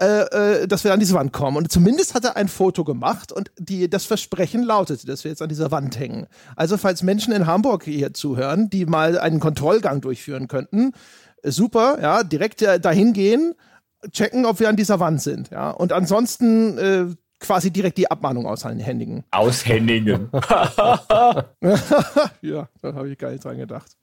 äh, 0.00 0.62
äh, 0.62 0.68
dass 0.68 0.84
wir 0.84 0.92
an 0.92 1.00
diese 1.00 1.14
Wand 1.14 1.32
kommen. 1.32 1.56
Und 1.56 1.72
zumindest 1.72 2.14
hat 2.14 2.24
er 2.24 2.36
ein 2.36 2.48
Foto 2.48 2.84
gemacht 2.84 3.32
und 3.32 3.50
die, 3.58 3.88
das 3.88 4.04
Versprechen 4.04 4.62
lautete, 4.62 5.06
dass 5.06 5.24
wir 5.24 5.30
jetzt 5.30 5.42
an 5.42 5.48
dieser 5.48 5.70
Wand 5.70 5.98
hängen. 5.98 6.26
Also 6.56 6.76
falls 6.76 7.02
Menschen 7.02 7.32
in 7.32 7.46
Hamburg 7.46 7.84
hier 7.84 8.12
zuhören, 8.12 8.68
die 8.70 8.86
mal 8.86 9.18
einen 9.18 9.40
Kontrollgang 9.40 10.00
durchführen 10.00 10.48
könnten, 10.48 10.92
super, 11.42 11.98
ja, 12.00 12.22
direkt 12.22 12.62
äh, 12.62 12.80
dahin 12.80 13.12
gehen, 13.12 13.54
checken, 14.10 14.46
ob 14.46 14.60
wir 14.60 14.68
an 14.68 14.76
dieser 14.76 15.00
Wand 15.00 15.22
sind, 15.22 15.50
ja. 15.50 15.70
Und 15.70 15.92
ansonsten 15.92 16.78
äh, 16.78 17.06
quasi 17.42 17.70
direkt 17.70 17.98
die 17.98 18.10
Abmahnung 18.10 18.46
aushändigen. 18.46 19.24
Aushändigen. 19.30 20.30
ja, 22.40 22.68
da 22.80 22.94
habe 22.94 23.10
ich 23.10 23.18
geil 23.18 23.38
dran 23.38 23.58
gedacht. 23.58 23.96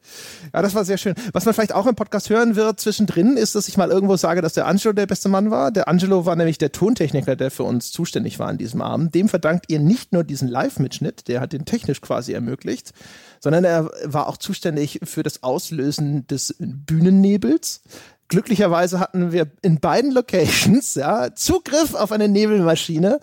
Ja, 0.53 0.61
das 0.61 0.75
war 0.75 0.85
sehr 0.85 0.97
schön. 0.97 1.15
Was 1.33 1.45
man 1.45 1.53
vielleicht 1.53 1.73
auch 1.73 1.87
im 1.87 1.95
Podcast 1.95 2.29
hören 2.29 2.55
wird 2.55 2.79
zwischendrin, 2.79 3.37
ist, 3.37 3.55
dass 3.55 3.67
ich 3.67 3.77
mal 3.77 3.89
irgendwo 3.89 4.17
sage, 4.17 4.41
dass 4.41 4.53
der 4.53 4.67
Angelo 4.67 4.93
der 4.93 5.07
beste 5.07 5.29
Mann 5.29 5.49
war. 5.49 5.71
Der 5.71 5.87
Angelo 5.87 6.25
war 6.25 6.35
nämlich 6.35 6.57
der 6.57 6.71
Tontechniker, 6.71 7.35
der 7.35 7.49
für 7.49 7.63
uns 7.63 7.91
zuständig 7.91 8.37
war 8.39 8.47
an 8.47 8.57
diesem 8.57 8.81
Abend. 8.81 9.15
Dem 9.15 9.29
verdankt 9.29 9.65
ihr 9.69 9.79
nicht 9.79 10.11
nur 10.13 10.23
diesen 10.23 10.47
Live-Mitschnitt, 10.47 11.27
der 11.27 11.41
hat 11.41 11.53
den 11.53 11.65
technisch 11.65 12.01
quasi 12.01 12.33
ermöglicht, 12.33 12.91
sondern 13.39 13.63
er 13.63 13.89
war 14.03 14.27
auch 14.27 14.37
zuständig 14.37 14.99
für 15.03 15.23
das 15.23 15.43
Auslösen 15.43 16.27
des 16.27 16.55
Bühnennebels 16.59 17.81
glücklicherweise 18.29 18.99
hatten 18.99 19.31
wir 19.31 19.47
in 19.61 19.79
beiden 19.79 20.11
Locations 20.11 20.95
ja, 20.95 21.35
Zugriff 21.35 21.93
auf 21.93 22.11
eine 22.11 22.29
Nebelmaschine. 22.29 23.19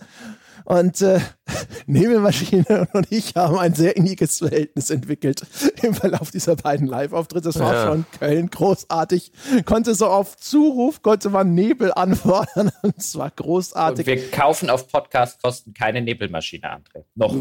Und 0.67 1.01
äh, 1.01 1.21
Nebelmaschine 1.87 2.89
und 2.93 3.07
ich 3.13 3.37
haben 3.37 3.57
ein 3.57 3.75
sehr 3.75 3.97
inniges 3.97 4.39
Verhältnis 4.39 4.91
entwickelt 4.91 5.47
im 5.83 5.95
Verlauf 5.95 6.33
dieser 6.33 6.57
beiden 6.57 6.89
Live-Auftritte. 6.89 7.45
Das 7.45 7.61
war 7.61 7.73
ja. 7.73 7.87
schon 7.87 8.05
Köln 8.19 8.51
großartig. 8.51 9.31
Konnte 9.65 9.95
so 9.95 10.09
auf 10.09 10.37
Zuruf, 10.37 11.03
konnte 11.03 11.31
man 11.31 11.55
Nebel 11.55 11.93
anfordern 11.95 12.73
und 12.83 12.95
es 12.99 13.17
war 13.17 13.31
großartig. 13.31 14.09
Und 14.09 14.13
wir 14.13 14.31
kaufen 14.33 14.69
auf 14.69 14.89
Podcastkosten 14.89 15.73
keine 15.73 16.03
Nebelmaschine, 16.03 16.67
André. 16.67 17.05
Noch 17.15 17.33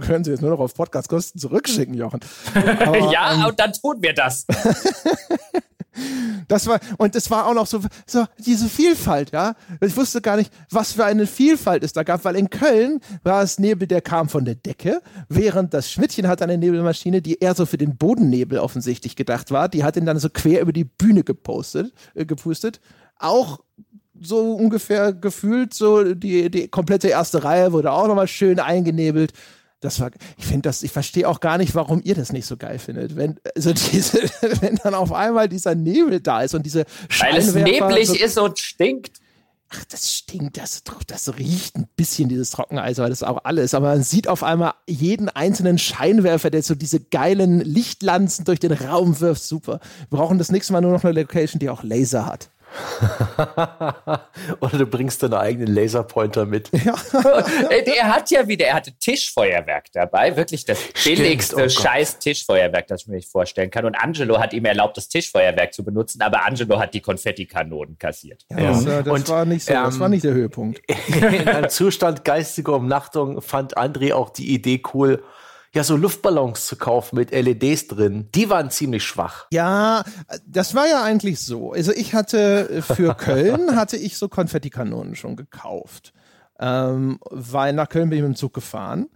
können 0.00 0.24
Sie 0.24 0.30
jetzt 0.30 0.40
nur 0.40 0.52
noch 0.52 0.60
auf 0.60 0.72
Podcastkosten 0.72 1.38
zurückschicken, 1.38 1.92
Jochen. 1.92 2.20
Aber, 2.54 3.12
ja, 3.12 3.34
ähm, 3.34 3.44
und 3.44 3.60
dann 3.60 3.74
tun 3.74 3.96
wir 4.00 4.14
das. 4.14 4.46
Das 6.48 6.66
war, 6.66 6.80
und 6.98 7.14
es 7.14 7.30
war 7.30 7.46
auch 7.46 7.54
noch 7.54 7.66
so, 7.66 7.80
so, 8.06 8.24
diese 8.38 8.68
Vielfalt, 8.68 9.32
ja. 9.32 9.54
Ich 9.80 9.96
wusste 9.96 10.20
gar 10.20 10.36
nicht, 10.36 10.52
was 10.70 10.92
für 10.92 11.04
eine 11.04 11.26
Vielfalt 11.26 11.84
es 11.84 11.92
da 11.92 12.02
gab, 12.02 12.24
weil 12.24 12.36
in 12.36 12.50
Köln 12.50 13.00
war 13.22 13.42
es 13.42 13.58
Nebel, 13.58 13.86
der 13.86 14.00
kam 14.00 14.28
von 14.28 14.44
der 14.44 14.54
Decke, 14.54 15.02
während 15.28 15.74
das 15.74 15.90
Schmidtchen 15.90 16.28
hat 16.28 16.42
eine 16.42 16.58
Nebelmaschine, 16.58 17.22
die 17.22 17.38
eher 17.38 17.54
so 17.54 17.66
für 17.66 17.78
den 17.78 17.96
Bodennebel 17.96 18.58
offensichtlich 18.58 19.16
gedacht 19.16 19.50
war. 19.50 19.68
Die 19.68 19.84
hat 19.84 19.96
ihn 19.96 20.06
dann 20.06 20.18
so 20.18 20.28
quer 20.30 20.62
über 20.62 20.72
die 20.72 20.84
Bühne 20.84 21.24
gepostet, 21.24 21.92
äh, 22.14 22.24
gepustet. 22.24 22.80
Auch 23.18 23.60
so 24.20 24.54
ungefähr 24.54 25.12
gefühlt, 25.12 25.74
so 25.74 26.14
die, 26.14 26.50
die 26.50 26.68
komplette 26.68 27.08
erste 27.08 27.44
Reihe 27.44 27.72
wurde 27.72 27.92
auch 27.92 28.06
nochmal 28.06 28.28
schön 28.28 28.60
eingenebelt 28.60 29.32
das 29.82 29.98
war, 30.00 30.10
ich 30.38 30.46
finde 30.46 30.62
das, 30.62 30.82
ich 30.82 30.92
verstehe 30.92 31.28
auch 31.28 31.40
gar 31.40 31.58
nicht, 31.58 31.74
warum 31.74 32.00
ihr 32.04 32.14
das 32.14 32.32
nicht 32.32 32.46
so 32.46 32.56
geil 32.56 32.78
findet. 32.78 33.16
Wenn, 33.16 33.38
also 33.54 33.72
diese, 33.92 34.22
wenn 34.60 34.76
dann 34.76 34.94
auf 34.94 35.12
einmal 35.12 35.48
dieser 35.48 35.74
Nebel 35.74 36.20
da 36.20 36.42
ist 36.42 36.54
und 36.54 36.64
diese 36.64 36.86
Weil 37.18 37.36
es 37.36 37.54
neblig 37.54 38.08
so, 38.08 38.14
ist 38.14 38.38
und 38.38 38.58
stinkt. 38.58 39.20
Ach, 39.74 39.84
das 39.86 40.12
stinkt, 40.12 40.58
das, 40.58 40.82
das 41.06 41.38
riecht 41.38 41.76
ein 41.76 41.88
bisschen, 41.96 42.28
dieses 42.28 42.50
Trockeneis, 42.50 42.98
weil 42.98 43.08
das 43.08 43.22
auch 43.22 43.44
alles. 43.44 43.72
Aber 43.72 43.88
man 43.88 44.02
sieht 44.02 44.28
auf 44.28 44.42
einmal 44.42 44.74
jeden 44.86 45.30
einzelnen 45.30 45.78
Scheinwerfer, 45.78 46.50
der 46.50 46.62
so 46.62 46.74
diese 46.74 47.00
geilen 47.00 47.60
Lichtlanzen 47.60 48.44
durch 48.44 48.60
den 48.60 48.72
Raum 48.72 49.18
wirft. 49.20 49.42
Super. 49.42 49.80
Wir 50.10 50.18
brauchen 50.18 50.36
das 50.36 50.52
nächste 50.52 50.74
Mal 50.74 50.82
nur 50.82 50.92
noch 50.92 51.02
eine 51.04 51.18
Location, 51.18 51.58
die 51.58 51.70
auch 51.70 51.82
Laser 51.82 52.26
hat. 52.26 52.50
Oder 54.60 54.78
du 54.78 54.86
bringst 54.86 55.22
deinen 55.22 55.34
eigenen 55.34 55.74
Laserpointer 55.74 56.46
mit. 56.46 56.70
Ja. 56.82 56.94
er 57.70 58.08
hat 58.08 58.30
ja 58.30 58.48
wieder, 58.48 58.66
er 58.66 58.74
hatte 58.74 58.92
Tischfeuerwerk 58.98 59.92
dabei, 59.92 60.36
wirklich 60.36 60.64
das 60.64 60.80
Stimmt, 60.94 61.18
billigste 61.18 61.64
oh 61.64 61.68
scheiß 61.68 62.18
Tischfeuerwerk, 62.18 62.88
das 62.88 63.02
ich 63.02 63.08
mir 63.08 63.22
vorstellen 63.22 63.70
kann. 63.70 63.84
Und 63.84 63.94
Angelo 63.94 64.40
hat 64.40 64.52
ihm 64.52 64.64
erlaubt, 64.64 64.96
das 64.96 65.08
Tischfeuerwerk 65.08 65.72
zu 65.72 65.84
benutzen, 65.84 66.20
aber 66.22 66.44
Angelo 66.44 66.80
hat 66.80 66.92
die 66.94 67.00
Konfettikanonen 67.00 67.98
kassiert. 67.98 68.44
Ja, 68.50 68.56
das, 68.56 68.84
ja. 68.84 69.02
das, 69.02 69.28
war 69.28 69.44
nicht 69.44 69.64
so, 69.64 69.72
ähm, 69.72 69.84
das 69.84 70.00
war 70.00 70.08
nicht 70.08 70.24
der 70.24 70.32
Höhepunkt. 70.32 70.82
In 71.06 71.48
einem 71.48 71.68
Zustand 71.68 72.24
geistiger 72.24 72.74
Umnachtung 72.74 73.40
fand 73.42 73.76
André 73.76 74.12
auch 74.12 74.30
die 74.30 74.52
Idee 74.52 74.82
cool, 74.92 75.22
ja 75.74 75.84
so 75.84 75.96
Luftballons 75.96 76.66
zu 76.66 76.76
kaufen 76.76 77.16
mit 77.16 77.30
LEDs 77.30 77.88
drin. 77.88 78.28
Die 78.34 78.50
waren 78.50 78.70
ziemlich 78.70 79.04
schwach. 79.04 79.46
Ja, 79.52 80.04
das 80.46 80.74
war 80.74 80.86
ja 80.86 81.02
eigentlich 81.02 81.40
so. 81.40 81.72
Also 81.72 81.92
ich 81.92 82.14
hatte 82.14 82.82
für 82.82 83.14
Köln 83.18 83.76
hatte 83.76 83.96
ich 83.96 84.18
so 84.18 84.28
Konfettikanonen 84.28 85.16
schon 85.16 85.36
gekauft, 85.36 86.12
ähm, 86.58 87.18
weil 87.30 87.72
nach 87.72 87.88
Köln 87.88 88.10
bin 88.10 88.18
ich 88.18 88.22
mit 88.22 88.34
dem 88.34 88.36
Zug 88.36 88.54
gefahren. 88.54 89.08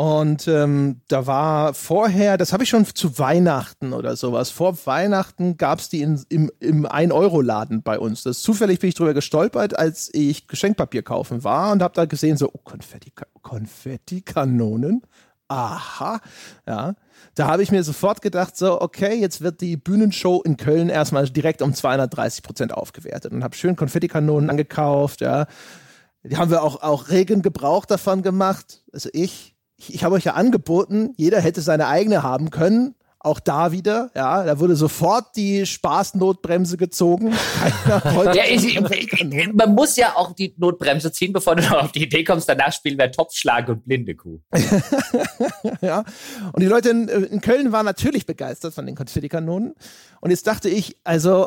Und 0.00 0.48
ähm, 0.48 1.02
da 1.08 1.26
war 1.26 1.74
vorher, 1.74 2.38
das 2.38 2.54
habe 2.54 2.62
ich 2.62 2.70
schon 2.70 2.86
zu 2.86 3.18
Weihnachten 3.18 3.92
oder 3.92 4.16
sowas. 4.16 4.48
Vor 4.48 4.74
Weihnachten 4.86 5.58
gab 5.58 5.78
es 5.78 5.90
die 5.90 6.00
in, 6.00 6.24
im, 6.30 6.50
im 6.58 6.86
1-Euro-Laden 6.86 7.82
bei 7.82 7.98
uns. 7.98 8.22
Das 8.22 8.40
zufällig 8.40 8.78
bin 8.78 8.88
ich 8.88 8.94
drüber 8.94 9.12
gestolpert, 9.12 9.78
als 9.78 10.08
ich 10.14 10.46
Geschenkpapier 10.46 11.02
kaufen 11.02 11.44
war 11.44 11.70
und 11.72 11.82
habe 11.82 11.92
da 11.92 12.06
gesehen, 12.06 12.38
so, 12.38 12.48
oh, 12.50 12.60
Konfetti, 12.64 13.12
Konfettikanonen. 13.42 15.02
Aha, 15.50 16.20
ja. 16.68 16.94
Da 17.34 17.48
habe 17.48 17.64
ich 17.64 17.72
mir 17.72 17.82
sofort 17.82 18.22
gedacht, 18.22 18.56
so, 18.56 18.80
okay, 18.80 19.14
jetzt 19.14 19.40
wird 19.40 19.60
die 19.60 19.76
Bühnenshow 19.76 20.40
in 20.42 20.56
Köln 20.56 20.88
erstmal 20.88 21.28
direkt 21.28 21.60
um 21.60 21.74
230 21.74 22.44
Prozent 22.44 22.72
aufgewertet 22.72 23.32
und 23.32 23.42
habe 23.42 23.56
schön 23.56 23.74
Konfettikanonen 23.74 24.48
angekauft, 24.48 25.20
ja. 25.20 25.46
Die 26.22 26.36
haben 26.36 26.52
wir 26.52 26.62
auch, 26.62 26.82
auch 26.82 27.08
regen 27.08 27.42
Gebrauch 27.42 27.84
davon 27.84 28.22
gemacht. 28.22 28.84
Also 28.92 29.08
ich, 29.12 29.56
ich, 29.76 29.92
ich 29.92 30.04
habe 30.04 30.14
euch 30.14 30.24
ja 30.24 30.34
angeboten, 30.34 31.14
jeder 31.16 31.40
hätte 31.40 31.62
seine 31.62 31.88
eigene 31.88 32.22
haben 32.22 32.50
können. 32.50 32.94
Auch 33.22 33.38
da 33.38 33.70
wieder, 33.70 34.10
ja, 34.16 34.44
da 34.44 34.58
wurde 34.58 34.74
sofort 34.74 35.36
die 35.36 35.66
Spaßnotbremse 35.66 36.78
gezogen. 36.78 37.28
ich, 38.48 38.80
man 39.52 39.74
muss 39.74 39.96
ja 39.96 40.16
auch 40.16 40.32
die 40.32 40.54
Notbremse 40.56 41.12
ziehen, 41.12 41.34
bevor 41.34 41.54
du 41.54 41.62
noch 41.62 41.72
auf 41.84 41.92
die 41.92 42.04
Idee 42.04 42.24
kommst, 42.24 42.48
danach 42.48 42.72
spielen 42.72 42.98
wir 42.98 43.12
Topfschlag 43.12 43.68
und 43.68 43.84
blinde 43.84 44.14
Kuh. 44.14 44.40
ja, 45.82 46.02
und 46.52 46.62
die 46.62 46.66
Leute 46.66 46.88
in, 46.88 47.08
in, 47.08 47.42
Köln 47.42 47.72
waren 47.72 47.84
natürlich 47.84 48.24
begeistert 48.24 48.72
von 48.72 48.86
den 48.86 48.94
Konfettikanonen. 48.94 49.74
Und 50.20 50.30
jetzt 50.30 50.46
dachte 50.46 50.68
ich, 50.68 50.96
also 51.02 51.46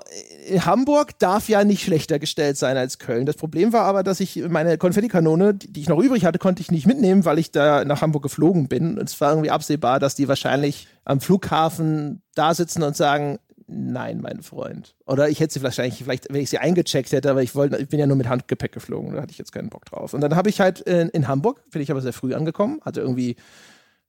Hamburg 0.60 1.20
darf 1.20 1.48
ja 1.48 1.64
nicht 1.64 1.84
schlechter 1.84 2.18
gestellt 2.18 2.58
sein 2.58 2.76
als 2.76 2.98
Köln. 2.98 3.28
Das 3.28 3.36
Problem 3.36 3.72
war 3.72 3.86
aber, 3.86 4.02
dass 4.02 4.20
ich 4.20 4.36
meine 4.50 4.78
Konfettikanone, 4.80 5.54
die 5.54 5.82
ich 5.82 5.90
noch 5.90 6.00
übrig 6.00 6.26
hatte, 6.26 6.40
konnte 6.40 6.62
ich 6.62 6.72
nicht 6.72 6.88
mitnehmen, 6.88 7.24
weil 7.24 7.38
ich 7.38 7.52
da 7.52 7.86
nach 7.86 8.02
Hamburg 8.02 8.24
geflogen 8.24 8.68
bin. 8.68 8.98
Und 8.98 9.08
es 9.08 9.22
war 9.22 9.32
irgendwie 9.32 9.52
absehbar, 9.52 10.00
dass 10.00 10.16
die 10.16 10.28
wahrscheinlich 10.28 10.88
am 11.06 11.22
Flughafen 11.22 12.24
da 12.34 12.56
sitzen 12.56 12.82
und 12.82 12.98
sagen, 12.98 13.38
nein, 13.68 14.22
mein 14.22 14.42
Freund. 14.42 14.96
Oder 15.06 15.30
ich 15.30 15.40
hätte 15.40 15.54
sie 15.54 15.64
wahrscheinlich, 15.64 16.04
vielleicht, 16.04 16.34
wenn 16.34 16.42
ich 16.42 16.50
sie 16.50 16.58
eingecheckt 16.58 17.12
hätte, 17.12 17.30
aber 17.30 17.44
ich 17.44 17.54
wollte, 17.54 17.78
ich 17.78 17.90
bin 17.90 18.00
ja 18.00 18.08
nur 18.08 18.18
mit 18.18 18.28
Handgepäck 18.28 18.72
geflogen, 18.72 19.14
da 19.14 19.22
hatte 19.22 19.32
ich 19.32 19.38
jetzt 19.38 19.52
keinen 19.52 19.70
Bock 19.70 19.86
drauf. 19.86 20.14
Und 20.14 20.22
dann 20.22 20.36
habe 20.36 20.50
ich 20.50 20.60
halt 20.60 20.82
in, 20.82 21.10
in 21.10 21.28
Hamburg, 21.28 21.62
bin 21.70 21.82
ich 21.82 21.92
aber 21.92 22.02
sehr 22.02 22.14
früh 22.14 22.34
angekommen, 22.34 22.82
hatte 22.84 23.02
irgendwie 23.02 23.36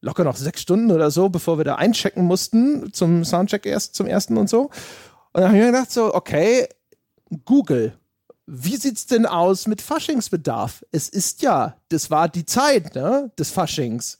locker 0.04 0.22
noch 0.22 0.36
sechs 0.36 0.60
Stunden 0.60 0.92
oder 0.92 1.10
so, 1.10 1.28
bevor 1.28 1.58
wir 1.58 1.64
da 1.64 1.76
einchecken 1.76 2.24
mussten, 2.24 2.92
zum 2.92 3.24
Soundcheck 3.24 3.66
erst, 3.66 3.94
zum 3.94 4.06
ersten 4.06 4.36
und 4.36 4.48
so. 4.48 4.64
Und 5.32 5.40
dann 5.40 5.44
habe 5.44 5.56
ich 5.56 5.64
mir 5.64 5.72
gedacht, 5.72 5.90
so, 5.90 6.14
okay, 6.14 6.68
Google, 7.44 7.94
wie 8.46 8.76
sieht's 8.76 9.06
denn 9.06 9.26
aus 9.26 9.66
mit 9.66 9.80
Faschingsbedarf? 9.80 10.84
Es 10.92 11.08
ist 11.08 11.42
ja, 11.42 11.76
das 11.88 12.10
war 12.10 12.28
die 12.28 12.44
Zeit, 12.44 12.94
ne, 12.94 13.32
des 13.38 13.50
Faschings. 13.50 14.18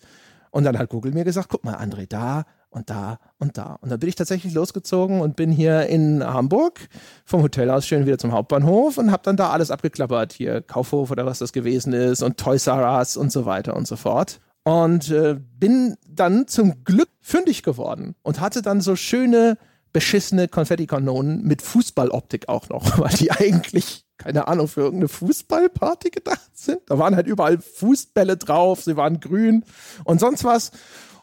Und 0.51 0.65
dann 0.65 0.79
hat 0.79 0.89
Google 0.89 1.13
mir 1.13 1.25
gesagt, 1.25 1.49
guck 1.51 1.65
mal, 1.65 1.77
André, 1.77 2.09
da 2.09 2.45
und 2.71 2.89
da 2.89 3.19
und 3.39 3.59
da. 3.59 3.77
Und 3.81 3.91
dann 3.91 4.01
bin 4.01 4.09
ich 4.09 4.15
tatsächlich 4.15 4.55
losgezogen 4.55 5.21
und 5.21 5.37
bin 5.37 5.51
hier 5.51 5.87
in 5.87 6.25
Hamburg 6.25 6.81
vom 7.25 7.43
Hotel 7.43 7.71
aus 7.71 7.87
schön 7.87 8.07
wieder 8.07 8.19
zum 8.19 8.33
Hauptbahnhof 8.33 8.97
und 8.97 9.13
habe 9.13 9.23
dann 9.23 9.37
da 9.37 9.51
alles 9.51 9.71
abgeklappert. 9.71 10.33
Hier 10.33 10.63
Kaufhof 10.63 11.11
oder 11.11 11.27
was 11.27 11.39
das 11.39 11.53
gewesen 11.53 11.93
ist 11.93 12.23
und 12.23 12.39
Toys 12.39 12.67
R 12.67 12.99
Us 12.99 13.17
und 13.17 13.31
so 13.31 13.45
weiter 13.45 13.77
und 13.77 13.87
so 13.87 13.97
fort. 13.97 14.41
Und 14.65 15.11
äh, 15.11 15.37
bin 15.59 15.97
dann 16.09 16.49
zum 16.49 16.85
Glück 16.85 17.11
fündig 17.21 17.63
geworden 17.63 18.17
und 18.23 18.41
hatte 18.41 18.63
dann 18.63 18.81
so 18.81 18.97
schöne 18.97 19.59
beschissene 19.93 20.49
Konfettikanonen 20.49 21.43
mit 21.43 21.63
Fußballoptik 21.63 22.49
auch 22.49 22.69
noch, 22.69 22.99
weil 22.99 23.15
die 23.15 23.31
eigentlich 23.31 24.05
keine 24.17 24.49
Ahnung, 24.49 24.69
für 24.69 24.83
irgendeine 24.83 25.09
Fußballparty 25.09 26.11
gedacht 26.11 26.57
sind. 26.57 26.81
Da 26.87 26.99
waren 26.99 27.17
halt 27.17 27.27
überall 27.27 27.59
Fußbälle 27.59 28.37
drauf, 28.37 28.83
sie 28.83 28.97
waren 28.97 29.21
grün 29.21 29.65
und 30.05 30.21
sonst 30.21 30.45
was. 30.45 30.71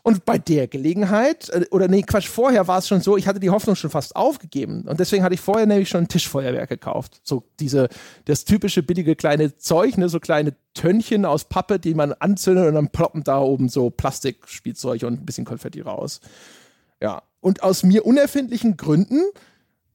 Und 0.04 0.26
bei 0.26 0.38
der 0.38 0.68
Gelegenheit, 0.68 1.50
äh, 1.50 1.66
oder 1.72 1.88
nee, 1.88 2.02
Quatsch, 2.02 2.28
vorher 2.28 2.68
war 2.68 2.80
es 2.80 2.88
schon 2.88 3.02
so, 3.02 3.18
ich 3.18 3.28
hatte 3.28 3.40
die 3.40 3.50
Hoffnung 3.50 3.76
schon 3.76 3.90
fast 3.90 4.16
aufgegeben. 4.16 4.88
Und 4.88 5.00
deswegen 5.00 5.24
hatte 5.24 5.36
ich 5.36 5.42
vorher 5.42 5.66
nämlich 5.66 5.90
schon 5.90 6.06
ein 6.06 6.08
Tischfeuerwerk 6.08 6.70
gekauft. 6.70 7.22
So 7.24 7.44
diese, 7.60 7.90
das 8.26 8.46
typische 8.46 8.84
billige 8.84 9.16
kleine 9.16 9.58
Zeug, 9.58 9.98
ne, 9.98 10.10
so 10.10 10.20
kleine 10.20 10.56
Tönnchen 10.74 11.26
aus 11.26 11.46
Pappe, 11.46 11.80
die 11.80 11.94
man 11.94 12.14
anzündet 12.14 12.68
und 12.68 12.76
dann 12.76 12.90
ploppen 12.90 13.24
da 13.24 13.40
oben 13.40 13.70
so 13.70 13.90
Plastikspielzeug 13.90 15.04
und 15.04 15.22
ein 15.22 15.26
bisschen 15.26 15.46
Konfetti 15.46 15.82
raus. 15.82 16.22
Ja. 17.02 17.24
Und 17.40 17.64
aus 17.64 17.84
mir 17.84 18.06
unerfindlichen 18.06 18.78
Gründen 18.78 19.20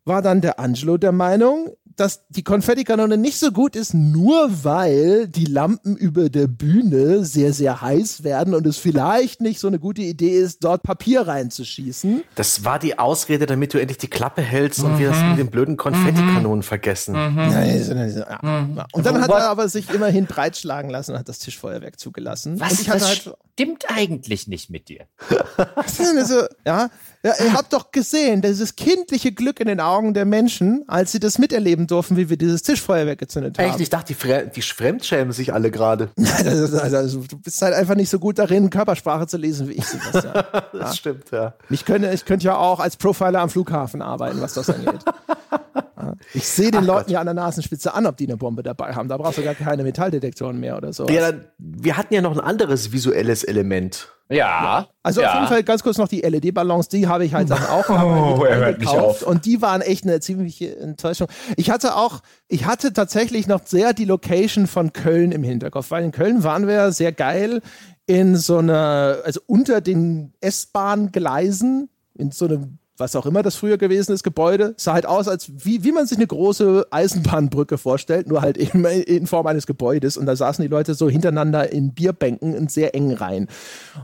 war 0.04 0.22
dann 0.22 0.40
der 0.40 0.58
Angelo 0.58 0.96
der 0.98 1.12
Meinung, 1.12 1.76
dass 1.96 2.26
die 2.28 2.44
Konfettikanone 2.44 3.16
nicht 3.16 3.38
so 3.38 3.50
gut 3.50 3.74
ist, 3.74 3.94
nur 3.94 4.64
weil 4.64 5.28
die 5.28 5.46
Lampen 5.46 5.96
über 5.96 6.28
der 6.28 6.46
Bühne 6.46 7.24
sehr, 7.24 7.52
sehr 7.52 7.80
heiß 7.80 8.22
werden 8.22 8.54
und 8.54 8.66
es 8.66 8.76
vielleicht 8.76 9.40
nicht 9.40 9.58
so 9.58 9.66
eine 9.66 9.78
gute 9.78 10.02
Idee 10.02 10.38
ist, 10.38 10.62
dort 10.62 10.82
Papier 10.82 11.22
reinzuschießen. 11.22 12.22
Das 12.34 12.64
war 12.64 12.78
die 12.78 12.98
Ausrede, 12.98 13.46
damit 13.46 13.74
du 13.74 13.78
endlich 13.78 13.98
die 13.98 14.08
Klappe 14.08 14.42
hältst 14.42 14.80
mhm. 14.80 14.84
und 14.84 14.98
wir 14.98 15.10
das 15.10 15.22
mit 15.22 15.38
den 15.38 15.50
blöden 15.50 15.76
Konfettikanonen 15.76 16.58
mhm. 16.58 16.62
vergessen. 16.62 17.14
Mhm. 17.14 17.38
Ja, 17.38 18.38
mhm. 18.42 18.82
Und 18.92 19.06
dann 19.06 19.22
hat 19.22 19.30
er 19.30 19.48
aber 19.48 19.68
sich 19.68 19.90
immerhin 19.90 20.26
breitschlagen 20.26 20.90
lassen 20.90 21.12
und 21.12 21.18
hat 21.18 21.28
das 21.28 21.38
Tischfeuerwerk 21.38 21.98
zugelassen. 21.98 22.60
Was, 22.60 22.72
und 22.72 22.80
ich 22.82 22.90
hatte 22.90 23.06
halt 23.06 23.36
stimmt 23.54 23.84
eigentlich 23.88 24.48
nicht 24.48 24.68
mit 24.68 24.88
dir? 24.88 25.06
also, 25.74 26.42
ja, 26.66 26.90
ja, 27.26 27.44
ihr 27.44 27.52
habt 27.54 27.72
doch 27.72 27.90
gesehen, 27.90 28.40
dieses 28.40 28.76
kindliche 28.76 29.32
Glück 29.32 29.58
in 29.58 29.66
den 29.66 29.80
Augen 29.80 30.14
der 30.14 30.24
Menschen, 30.24 30.84
als 30.86 31.10
sie 31.10 31.18
das 31.18 31.38
miterleben 31.38 31.88
durften, 31.88 32.16
wie 32.16 32.30
wir 32.30 32.36
dieses 32.36 32.62
Tischfeuerwerk 32.62 33.18
gezündet 33.18 33.58
haben. 33.58 33.70
Echt? 33.70 33.80
Ich 33.80 33.90
dachte, 33.90 34.06
die, 34.08 34.14
Fre 34.14 34.46
die 34.54 34.62
fremdschämen 34.62 35.32
sich 35.32 35.52
alle 35.52 35.72
gerade. 35.72 36.10
also, 36.44 36.78
also, 36.78 37.20
du 37.22 37.36
bist 37.38 37.60
halt 37.62 37.74
einfach 37.74 37.96
nicht 37.96 38.10
so 38.10 38.20
gut 38.20 38.38
darin, 38.38 38.70
Körpersprache 38.70 39.26
zu 39.26 39.38
lesen, 39.38 39.68
wie 39.68 39.72
ich 39.72 39.86
sie 39.86 39.98
das, 40.12 40.24
ja. 40.24 40.44
das 40.72 40.96
stimmt, 40.96 41.32
ja. 41.32 41.54
Ich 41.68 41.84
könnte, 41.84 42.12
ich 42.12 42.24
könnte 42.24 42.46
ja 42.46 42.56
auch 42.56 42.78
als 42.78 42.96
Profiler 42.96 43.40
am 43.40 43.50
Flughafen 43.50 44.02
arbeiten, 44.02 44.40
was 44.40 44.54
das 44.54 44.70
angeht. 44.70 45.00
Ich 46.34 46.46
sehe 46.46 46.70
den 46.70 46.82
Ach 46.82 46.86
Leuten 46.86 47.06
Gott. 47.06 47.10
ja 47.10 47.20
an 47.20 47.26
der 47.26 47.34
Nasenspitze 47.34 47.94
an, 47.94 48.06
ob 48.06 48.16
die 48.16 48.26
eine 48.26 48.36
Bombe 48.36 48.62
dabei 48.62 48.94
haben. 48.94 49.08
Da 49.08 49.16
brauchst 49.16 49.38
du 49.38 49.42
gar 49.42 49.54
keine 49.54 49.82
Metalldetektoren 49.82 50.58
mehr 50.58 50.76
oder 50.76 50.92
so. 50.92 51.06
Ja, 51.08 51.32
wir 51.58 51.96
hatten 51.96 52.14
ja 52.14 52.20
noch 52.20 52.32
ein 52.32 52.40
anderes 52.40 52.92
visuelles 52.92 53.44
Element. 53.44 54.08
Ja. 54.28 54.88
Also 55.02 55.20
ja. 55.20 55.28
auf 55.28 55.34
jeden 55.34 55.46
Fall 55.46 55.62
ganz 55.62 55.82
kurz 55.82 55.98
noch 55.98 56.08
die 56.08 56.20
LED-Ballons, 56.20 56.88
die 56.88 57.06
habe 57.06 57.24
ich 57.24 57.34
halt 57.34 57.50
dann 57.50 57.64
auch 57.64 57.88
oh, 57.90 58.44
gekauft 58.72 59.22
und 59.22 59.44
die 59.44 59.62
waren 59.62 59.82
echt 59.82 60.04
eine 60.04 60.20
ziemliche 60.20 60.76
Enttäuschung. 60.78 61.28
Ich 61.56 61.70
hatte 61.70 61.94
auch, 61.94 62.20
ich 62.48 62.66
hatte 62.66 62.92
tatsächlich 62.92 63.46
noch 63.46 63.64
sehr 63.64 63.92
die 63.92 64.04
Location 64.04 64.66
von 64.66 64.92
Köln 64.92 65.30
im 65.30 65.44
Hinterkopf, 65.44 65.90
weil 65.90 66.04
in 66.04 66.10
Köln 66.10 66.42
waren 66.42 66.66
wir 66.66 66.90
sehr 66.90 67.12
geil 67.12 67.62
in 68.06 68.36
so 68.36 68.58
einer, 68.58 69.18
also 69.24 69.40
unter 69.46 69.80
den 69.80 70.32
S-Bahn-Gleisen, 70.40 71.88
in 72.14 72.30
so 72.30 72.46
einem 72.46 72.78
was 72.98 73.16
auch 73.16 73.26
immer 73.26 73.42
das 73.42 73.56
früher 73.56 73.78
gewesen 73.78 74.12
ist, 74.12 74.22
Gebäude, 74.22 74.74
sah 74.76 74.94
halt 74.94 75.06
aus, 75.06 75.28
als 75.28 75.50
wie, 75.64 75.84
wie 75.84 75.92
man 75.92 76.06
sich 76.06 76.18
eine 76.18 76.26
große 76.26 76.86
Eisenbahnbrücke 76.90 77.78
vorstellt, 77.78 78.28
nur 78.28 78.42
halt 78.42 78.56
eben 78.56 78.84
in 78.84 79.26
Form 79.26 79.46
eines 79.46 79.66
Gebäudes. 79.66 80.16
Und 80.16 80.26
da 80.26 80.36
saßen 80.36 80.62
die 80.62 80.68
Leute 80.68 80.94
so 80.94 81.08
hintereinander 81.08 81.72
in 81.72 81.92
Bierbänken 81.92 82.54
in 82.54 82.68
sehr 82.68 82.94
engen 82.94 83.16
Reihen. 83.16 83.48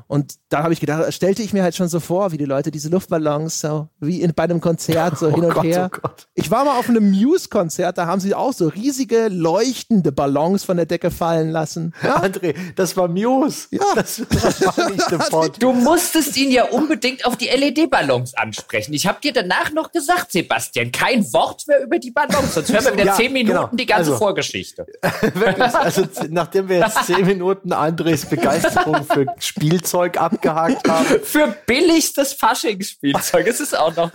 Und 0.06 0.34
da 0.48 0.62
habe 0.62 0.72
ich 0.72 0.80
gedacht, 0.80 1.12
stellte 1.12 1.42
ich 1.42 1.52
mir 1.52 1.62
halt 1.62 1.74
schon 1.74 1.88
so 1.88 2.00
vor, 2.00 2.32
wie 2.32 2.38
die 2.38 2.44
Leute 2.44 2.70
diese 2.70 2.88
Luftballons 2.88 3.60
so 3.60 3.88
wie 4.00 4.20
in, 4.20 4.34
bei 4.34 4.44
einem 4.44 4.60
Konzert 4.60 5.18
so 5.18 5.26
oh 5.28 5.34
hin 5.34 5.44
und 5.44 5.54
Gott, 5.54 5.64
her. 5.64 5.90
Oh 6.02 6.08
ich 6.34 6.50
war 6.50 6.64
mal 6.64 6.78
auf 6.78 6.88
einem 6.88 7.10
Muse-Konzert, 7.10 7.98
da 7.98 8.06
haben 8.06 8.20
sie 8.20 8.34
auch 8.34 8.52
so 8.52 8.68
riesige 8.68 9.28
leuchtende 9.28 10.12
Ballons 10.12 10.64
von 10.64 10.76
der 10.76 10.86
Decke 10.86 11.10
fallen 11.10 11.50
lassen. 11.50 11.94
Ja? 12.02 12.22
André, 12.22 12.54
das 12.76 12.96
war 12.96 13.08
Muse. 13.08 13.68
Ja. 13.70 13.80
Das 13.94 14.20
war 14.20 14.90
nicht 14.90 15.02
Du 15.58 15.72
musstest 15.72 16.36
ihn 16.36 16.50
ja 16.50 16.64
unbedingt 16.64 17.24
auf 17.24 17.36
die 17.36 17.46
LED-Ballons 17.46 18.34
ansprechen 18.34 18.81
sprechen. 18.82 18.94
Ich 18.94 19.06
habe 19.06 19.20
dir 19.20 19.32
danach 19.32 19.72
noch 19.72 19.92
gesagt, 19.92 20.32
Sebastian, 20.32 20.92
kein 20.92 21.24
Wort 21.32 21.66
mehr 21.66 21.82
über 21.82 21.98
die 21.98 22.10
Ballons, 22.10 22.54
sonst 22.54 22.72
hören 22.72 22.84
wir 22.84 22.92
wieder 22.94 23.04
ja, 23.04 23.14
zehn 23.14 23.32
Minuten 23.32 23.56
genau. 23.56 23.70
die 23.72 23.86
ganze 23.86 24.12
also, 24.12 24.18
Vorgeschichte. 24.18 24.86
Wirklich, 25.34 25.74
also 25.74 26.06
nachdem 26.30 26.68
wir 26.68 26.78
jetzt 26.78 27.04
zehn 27.06 27.24
Minuten 27.26 27.72
Andres 27.72 28.26
Begeisterung 28.26 29.04
für 29.04 29.26
Spielzeug 29.38 30.18
abgehakt 30.18 30.88
haben. 30.88 31.06
Für 31.22 31.56
billigstes 31.66 32.32
Faschingsspielzeug. 32.34 33.46
Es 33.46 33.60
ist 33.60 33.76
auch 33.76 33.94
noch, 33.96 34.10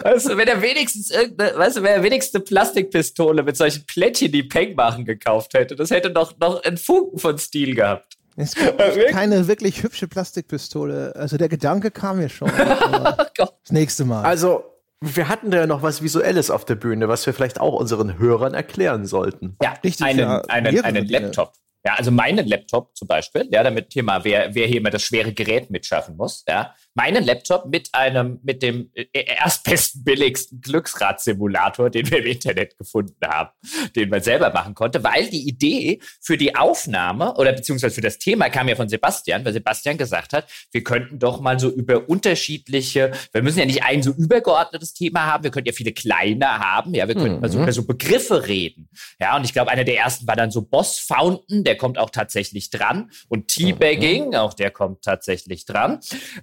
weißt 0.00 0.30
du, 0.30 0.36
wenn 0.36 0.48
er 0.48 0.62
wenigstens 0.62 1.10
irgendeine, 1.10 1.56
weißt 1.56 1.78
du, 1.78 1.82
wenn 1.82 1.92
er 1.92 2.02
wenigstens 2.02 2.34
eine 2.34 2.44
Plastikpistole 2.44 3.42
mit 3.42 3.56
solchen 3.56 3.84
Plättchen, 3.86 4.32
die 4.32 4.42
Peng 4.42 4.74
machen, 4.74 5.04
gekauft 5.04 5.54
hätte, 5.54 5.76
das 5.76 5.90
hätte 5.90 6.10
doch 6.10 6.36
noch 6.38 6.62
einen 6.62 6.76
Funken 6.76 7.18
von 7.18 7.38
Stil 7.38 7.74
gehabt. 7.74 8.15
Es 8.36 8.54
gibt 8.54 8.78
keine 9.10 9.48
wirklich 9.48 9.82
hübsche 9.82 10.08
Plastikpistole. 10.08 11.14
Also 11.16 11.38
der 11.38 11.48
Gedanke 11.48 11.90
kam 11.90 12.18
mir 12.18 12.28
schon. 12.28 12.50
das 13.36 13.50
nächste 13.70 14.04
Mal. 14.04 14.24
Also, 14.24 14.64
wir 15.00 15.28
hatten 15.28 15.50
da 15.50 15.58
ja 15.58 15.66
noch 15.66 15.82
was 15.82 16.02
Visuelles 16.02 16.50
auf 16.50 16.64
der 16.64 16.74
Bühne, 16.74 17.08
was 17.08 17.24
wir 17.26 17.32
vielleicht 17.32 17.60
auch 17.60 17.74
unseren 17.74 18.18
Hörern 18.18 18.54
erklären 18.54 19.06
sollten. 19.06 19.56
Ja, 19.62 19.74
richtig. 19.82 20.06
Einen, 20.06 20.20
ja, 20.20 20.40
einen, 20.48 20.84
einen 20.84 21.06
Laptop. 21.06 21.52
Ja, 21.84 21.94
also 21.94 22.10
meinen 22.10 22.48
Laptop 22.48 22.96
zum 22.96 23.06
Beispiel, 23.06 23.48
ja, 23.52 23.62
damit 23.62 23.92
hier 23.92 24.02
mal, 24.02 24.24
wer, 24.24 24.54
wer 24.54 24.66
hier 24.66 24.78
immer 24.78 24.90
das 24.90 25.02
schwere 25.02 25.32
Gerät 25.32 25.70
mitschaffen 25.70 26.16
muss, 26.16 26.44
ja, 26.48 26.74
meinen 26.96 27.24
Laptop 27.24 27.66
mit 27.66 27.90
einem, 27.92 28.40
mit 28.42 28.62
dem 28.62 28.90
äh, 28.94 29.04
erstbesten, 29.12 30.02
billigsten 30.02 30.60
Glücksrad-Simulator, 30.62 31.90
den 31.90 32.10
wir 32.10 32.18
im 32.18 32.26
Internet 32.26 32.78
gefunden 32.78 33.14
haben, 33.22 33.50
den 33.94 34.08
man 34.08 34.22
selber 34.22 34.50
machen 34.50 34.74
konnte, 34.74 35.04
weil 35.04 35.28
die 35.28 35.46
Idee 35.46 36.00
für 36.22 36.38
die 36.38 36.56
Aufnahme 36.56 37.34
oder 37.34 37.52
beziehungsweise 37.52 37.94
für 37.94 38.00
das 38.00 38.18
Thema 38.18 38.48
kam 38.48 38.68
ja 38.68 38.76
von 38.76 38.88
Sebastian, 38.88 39.44
weil 39.44 39.52
Sebastian 39.52 39.98
gesagt 39.98 40.32
hat, 40.32 40.48
wir 40.72 40.82
könnten 40.82 41.18
doch 41.18 41.40
mal 41.40 41.60
so 41.60 41.68
über 41.68 42.08
unterschiedliche, 42.08 43.12
wir 43.32 43.42
müssen 43.42 43.58
ja 43.58 43.66
nicht 43.66 43.82
ein 43.82 44.02
so 44.02 44.12
übergeordnetes 44.12 44.94
Thema 44.94 45.26
haben, 45.26 45.44
wir 45.44 45.50
könnten 45.50 45.68
ja 45.68 45.74
viele 45.74 45.92
kleine 45.92 46.46
haben, 46.46 46.94
ja, 46.94 47.06
wir 47.06 47.14
könnten 47.14 47.36
mhm. 47.36 47.40
mal 47.40 47.50
so 47.50 47.58
mhm. 47.58 47.64
über 47.64 47.72
so 47.72 47.86
Begriffe 47.86 48.46
reden. 48.46 48.88
Ja, 49.20 49.36
und 49.36 49.44
ich 49.44 49.52
glaube, 49.52 49.70
einer 49.70 49.84
der 49.84 49.98
ersten 49.98 50.26
war 50.26 50.36
dann 50.36 50.50
so 50.50 50.62
Boss 50.62 50.98
Fountain, 50.98 51.62
der 51.62 51.76
kommt 51.76 51.98
auch 51.98 52.10
tatsächlich 52.10 52.70
dran 52.70 53.10
und 53.28 53.48
Teabagging, 53.48 54.28
mhm. 54.28 54.34
auch 54.36 54.54
der 54.54 54.70
kommt 54.70 55.02
tatsächlich 55.02 55.66
dran. 55.66 56.00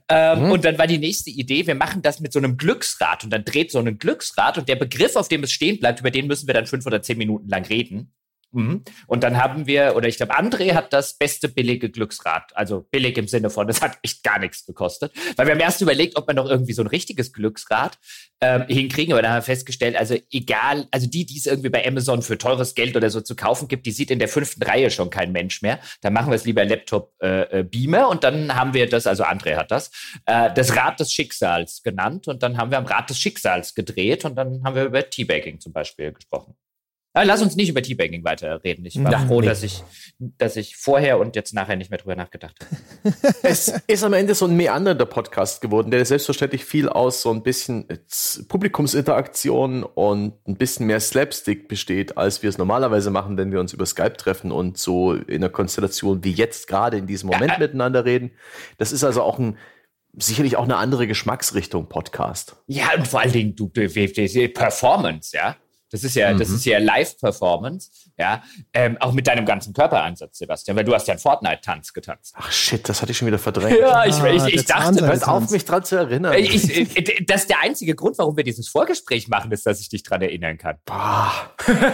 Ähm, 0.10 0.43
Mhm. 0.46 0.52
Und 0.52 0.66
dann 0.66 0.78
war 0.78 0.88
die 0.88 0.98
nächste 0.98 1.30
Idee, 1.30 1.68
wir 1.68 1.76
machen 1.76 2.02
das 2.02 2.20
mit 2.20 2.34
so 2.34 2.40
einem 2.40 2.58
Glücksrad 2.58 3.24
und 3.24 3.32
dann 3.32 3.46
dreht 3.46 3.72
so 3.72 3.80
ein 3.80 3.98
Glücksrad 3.98 4.58
und 4.58 4.68
der 4.70 4.76
Begriff, 4.76 5.16
auf 5.16 5.28
dem 5.28 5.44
es 5.44 5.52
stehen 5.52 5.80
bleibt, 5.80 6.00
über 6.00 6.12
den 6.12 6.28
müssen 6.28 6.48
wir 6.48 6.54
dann 6.54 6.68
fünf 6.68 6.86
oder 6.86 7.02
zehn 7.02 7.18
Minuten 7.18 7.48
lang 7.50 7.66
reden. 7.66 8.14
Mhm. 8.54 8.84
Und 9.08 9.24
dann 9.24 9.38
haben 9.38 9.68
wir, 9.68 9.96
oder 9.96 10.08
ich 10.08 10.18
glaube, 10.18 10.38
André 10.38 10.74
hat 10.74 10.94
das 10.94 11.18
beste 11.18 11.50
billige 11.50 11.90
Glücksrad. 11.90 12.56
Also 12.56 12.86
billig 12.92 13.18
im 13.18 13.28
Sinne 13.28 13.50
von, 13.50 13.68
das 13.68 13.82
hat 13.82 13.98
echt 14.04 14.24
gar 14.24 14.40
nichts 14.40 14.66
gekostet. 14.66 15.12
Weil 15.36 15.48
wir 15.48 15.54
haben 15.54 15.60
erst 15.60 15.82
überlegt, 15.82 16.18
ob 16.18 16.28
wir 16.28 16.36
noch 16.36 16.50
irgendwie 16.50 16.74
so 16.74 16.84
ein 16.84 16.88
richtiges 16.88 17.34
Glücksrad 17.34 17.98
ähm, 18.42 18.66
hinkriegen, 18.68 19.14
aber 19.14 19.22
dann 19.22 19.32
haben 19.32 19.40
wir 19.40 19.44
festgestellt, 19.44 19.96
also 19.96 20.16
egal, 20.32 20.88
also 20.92 21.08
die, 21.08 21.26
die 21.26 21.38
es 21.38 21.46
irgendwie 21.46 21.70
bei 21.70 21.86
Amazon 21.86 22.22
für 22.22 22.38
teures 22.38 22.76
Geld 22.76 22.96
oder 22.96 23.10
so 23.10 23.22
zu 23.22 23.36
kaufen 23.36 23.68
gibt, 23.68 23.86
die 23.86 23.92
sieht 23.92 24.12
in 24.12 24.20
der 24.20 24.28
fünften 24.28 24.62
Reihe 24.64 24.92
schon 24.92 25.10
kein 25.10 25.32
Mensch 25.32 25.62
mehr. 25.62 25.80
Dann 26.02 26.14
machen 26.14 26.30
wir 26.30 26.36
es 26.36 26.46
lieber 26.46 26.64
Laptop 26.64 27.14
äh, 27.22 27.60
äh, 27.60 27.64
Beamer 27.64 28.10
und 28.10 28.24
dann 28.24 28.56
haben 28.56 28.74
wir 28.74 28.88
das, 28.88 29.08
also 29.08 29.24
André 29.24 29.56
hat 29.56 29.72
das, 29.72 29.92
äh, 30.26 30.54
das 30.54 30.76
Rad 30.76 31.00
des 31.00 31.12
Schicksals 31.12 31.82
genannt 31.82 32.28
und 32.28 32.44
dann 32.44 32.58
haben 32.58 32.70
wir 32.70 32.78
am 32.78 32.86
Rad 32.86 33.10
des 33.10 33.18
Schicksals 33.18 33.74
gedreht 33.74 34.26
und 34.26 34.36
dann 34.36 34.64
haben 34.64 34.76
wir 34.76 34.86
über 34.86 35.10
Teabagging 35.10 35.60
zum 35.60 35.74
Beispiel 35.74 36.12
gesprochen. 36.12 36.56
Aber 37.16 37.26
lass 37.26 37.44
uns 37.44 37.56
nicht 37.56 37.70
über 37.70 37.82
Teabagging 37.82 38.24
weiterreden. 38.24 38.84
Ich 38.86 39.02
war 39.04 39.12
ja, 39.12 39.20
froh, 39.20 39.42
nee. 39.42 39.48
dass 39.48 39.62
ich, 39.62 39.84
dass 40.18 40.56
ich 40.56 40.78
vorher 40.78 41.20
und 41.20 41.36
jetzt 41.36 41.54
nachher 41.54 41.76
nicht 41.76 41.92
mehr 41.92 42.00
drüber 42.00 42.16
nachgedacht 42.16 42.56
habe. 42.60 43.16
es 43.44 43.68
ist 43.86 44.04
am 44.04 44.14
Ende 44.14 44.34
so 44.34 44.46
ein 44.46 44.58
meandernder 44.58 45.06
Podcast 45.06 45.62
geworden, 45.62 45.92
der 45.92 46.04
selbstverständlich 46.06 46.66
viel 46.66 46.90
aus 46.90 47.22
so 47.22 47.32
ein 47.32 47.44
bisschen 47.44 47.86
Publikumsinteraktion 48.48 49.84
und 49.84 50.34
ein 50.48 50.56
bisschen 50.56 50.88
mehr 50.88 51.00
Slapstick 51.00 51.68
besteht, 51.68 52.18
als 52.18 52.42
wir 52.42 52.50
es 52.50 52.58
normalerweise 52.58 53.12
machen, 53.12 53.38
wenn 53.38 53.52
wir 53.52 53.60
uns 53.60 53.74
über 53.74 53.86
Skype 53.86 54.18
treffen 54.18 54.52
und 54.52 54.80
so 54.80 55.14
in 55.14 55.36
einer 55.36 55.50
Konstellation 55.50 56.24
wie 56.24 56.32
jetzt 56.32 56.68
gerade 56.68 56.98
in 56.98 57.06
diesem 57.06 57.30
Moment 57.30 57.54
ja. 57.54 57.60
miteinander 57.60 58.06
reden. 58.06 58.32
Das 58.80 58.92
ist 58.92 59.04
also 59.04 59.22
auch 59.22 59.38
ein 59.38 59.58
sicherlich 60.16 60.58
auch 60.58 60.64
eine 60.64 60.78
andere 60.78 61.08
Geschmacksrichtung 61.08 61.90
Podcast. 61.90 62.56
Ja, 62.68 62.94
und 62.98 63.08
vor 63.08 63.22
allen 63.22 63.32
Dingen 63.32 63.56
du, 63.56 63.70
Performance, 63.70 65.36
ja. 65.36 65.58
Das 65.94 66.04
ist 66.04 66.16
ja, 66.16 66.34
mhm. 66.34 66.40
das 66.40 66.50
ist 66.50 66.66
ja 66.66 66.80
Live-Performance, 66.80 67.92
ja, 68.18 68.42
ähm, 68.74 68.98
auch 69.00 69.12
mit 69.12 69.28
deinem 69.28 69.46
ganzen 69.46 69.74
Körpereinsatz, 69.74 70.40
Sebastian, 70.40 70.76
weil 70.76 70.86
du 70.86 70.92
hast 70.92 71.08
ja 71.08 71.12
einen 71.12 71.20
Fortnite-Tanz 71.20 71.94
getanzt. 71.94 72.34
Ach 72.36 72.52
shit, 72.52 72.90
das 72.90 73.04
hatte 73.04 73.12
ich 73.12 73.18
schon 73.20 73.28
wieder 73.28 73.38
verdrängt. 73.38 73.78
Ja, 73.80 74.04
ich, 74.04 74.18
ich, 74.18 74.44
ich, 74.48 74.54
ich 74.56 74.66
dachte, 74.66 75.06
hört 75.06 75.28
auf, 75.28 75.52
mich 75.52 75.66
dran 75.66 75.84
zu 75.84 75.96
erinnern. 75.96 76.34
Ich, 76.34 76.96
ich, 76.98 77.26
das 77.28 77.42
ist 77.42 77.52
der 77.52 77.62
einzige 77.62 77.94
Grund, 77.94 78.18
warum 78.18 78.36
wir 78.36 78.44
dieses 78.44 78.70
Vorgespräch 78.70 79.28
machen, 79.28 79.52
ist, 79.52 79.68
dass 79.68 79.80
ich 79.82 79.90
dich 79.90 80.02
dran 80.02 80.24
erinnern 80.24 80.58
kann. 80.58 80.78
Boah, 80.84 81.32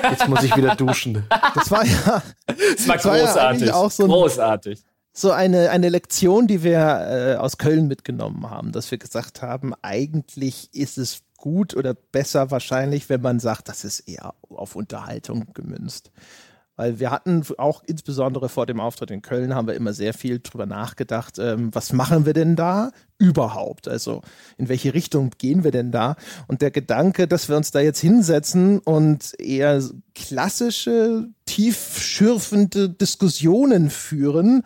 jetzt 0.09 0.29
muss 0.29 0.43
ich 0.43 0.55
wieder 0.55 0.77
duschen. 0.77 1.27
Das 1.53 1.69
war 1.69 1.85
ja, 1.85 2.23
das 2.47 2.87
war, 2.87 2.95
das 2.95 3.03
großartig, 3.03 3.67
ja 3.67 3.73
auch 3.73 3.91
so 3.91 4.05
großartig 4.07 4.81
so 5.11 5.31
eine, 5.31 5.71
eine 5.71 5.89
Lektion, 5.89 6.47
die 6.47 6.63
wir 6.63 6.79
äh, 6.79 7.35
aus 7.35 7.57
Köln 7.57 7.87
mitgenommen 7.87 8.49
haben, 8.49 8.71
dass 8.71 8.89
wir 8.91 8.97
gesagt 8.97 9.41
haben, 9.41 9.73
eigentlich 9.81 10.69
ist 10.71 10.97
es 10.97 11.23
gut 11.39 11.75
oder 11.75 11.93
besser 11.93 12.51
wahrscheinlich, 12.51 13.09
wenn 13.09 13.21
man 13.21 13.39
sagt, 13.39 13.69
das 13.69 13.83
ist 13.83 14.01
eher 14.01 14.35
auf 14.49 14.75
Unterhaltung 14.75 15.47
gemünzt. 15.53 16.11
Weil 16.79 16.97
wir 16.97 17.11
hatten 17.11 17.43
auch 17.57 17.83
insbesondere 17.85 18.47
vor 18.47 18.65
dem 18.65 18.79
Auftritt 18.79 19.11
in 19.11 19.21
Köln 19.21 19.53
haben 19.53 19.67
wir 19.67 19.73
immer 19.73 19.91
sehr 19.91 20.13
viel 20.13 20.39
drüber 20.39 20.65
nachgedacht, 20.65 21.37
ähm, 21.37 21.75
was 21.75 21.91
machen 21.91 22.25
wir 22.25 22.31
denn 22.31 22.55
da 22.55 22.91
überhaupt? 23.17 23.89
Also 23.89 24.21
in 24.57 24.69
welche 24.69 24.93
Richtung 24.93 25.31
gehen 25.37 25.65
wir 25.65 25.71
denn 25.71 25.91
da? 25.91 26.15
Und 26.47 26.61
der 26.61 26.71
Gedanke, 26.71 27.27
dass 27.27 27.49
wir 27.49 27.57
uns 27.57 27.71
da 27.71 27.81
jetzt 27.81 27.99
hinsetzen 27.99 28.79
und 28.79 29.37
eher 29.37 29.83
klassische, 30.15 31.27
tiefschürfende 31.43 32.89
Diskussionen 32.89 33.89
führen, 33.89 34.63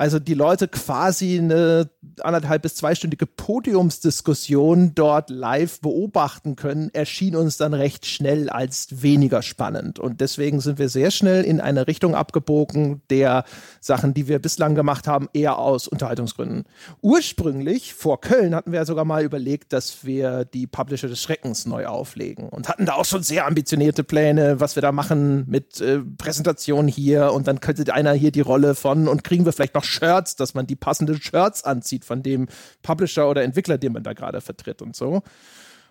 also 0.00 0.18
die 0.18 0.32
Leute 0.32 0.66
quasi 0.66 1.38
eine 1.38 1.90
anderthalb 2.20 2.62
bis 2.62 2.74
zweistündige 2.74 3.26
Podiumsdiskussion 3.26 4.94
dort 4.94 5.28
live 5.28 5.80
beobachten 5.80 6.56
können, 6.56 6.88
erschien 6.94 7.36
uns 7.36 7.58
dann 7.58 7.74
recht 7.74 8.06
schnell 8.06 8.48
als 8.48 9.02
weniger 9.02 9.42
spannend. 9.42 9.98
Und 9.98 10.22
deswegen 10.22 10.60
sind 10.60 10.78
wir 10.78 10.88
sehr 10.88 11.10
schnell 11.10 11.44
in 11.44 11.60
eine 11.60 11.86
Richtung 11.86 12.14
abgebogen 12.14 13.02
der 13.10 13.44
Sachen, 13.80 14.14
die 14.14 14.26
wir 14.26 14.38
bislang 14.38 14.74
gemacht 14.74 15.06
haben, 15.06 15.28
eher 15.34 15.58
aus 15.58 15.86
Unterhaltungsgründen. 15.86 16.64
Ursprünglich 17.02 17.92
vor 17.92 18.22
Köln 18.22 18.54
hatten 18.54 18.72
wir 18.72 18.78
ja 18.78 18.86
sogar 18.86 19.04
mal 19.04 19.22
überlegt, 19.22 19.74
dass 19.74 20.02
wir 20.06 20.46
die 20.46 20.66
Publisher 20.66 21.08
des 21.08 21.20
Schreckens 21.20 21.66
neu 21.66 21.84
auflegen 21.86 22.48
und 22.48 22.70
hatten 22.70 22.86
da 22.86 22.94
auch 22.94 23.04
schon 23.04 23.22
sehr 23.22 23.46
ambitionierte 23.46 24.02
Pläne, 24.02 24.60
was 24.60 24.76
wir 24.76 24.80
da 24.80 24.92
machen 24.92 25.44
mit 25.46 25.82
äh, 25.82 25.98
Präsentation 26.16 26.88
hier 26.88 27.34
und 27.34 27.46
dann 27.46 27.60
könnte 27.60 27.92
einer 27.92 28.12
hier 28.14 28.30
die 28.30 28.40
Rolle 28.40 28.74
von 28.74 29.06
und 29.06 29.24
kriegen 29.24 29.44
wir 29.44 29.52
vielleicht 29.52 29.74
noch 29.74 29.89
Shirts, 29.90 30.36
dass 30.36 30.54
man 30.54 30.66
die 30.66 30.76
passenden 30.76 31.20
Shirts 31.20 31.64
anzieht 31.64 32.04
von 32.04 32.22
dem 32.22 32.48
Publisher 32.82 33.28
oder 33.28 33.42
Entwickler, 33.42 33.76
den 33.76 33.92
man 33.92 34.02
da 34.02 34.14
gerade 34.14 34.40
vertritt 34.40 34.80
und 34.80 34.96
so. 34.96 35.22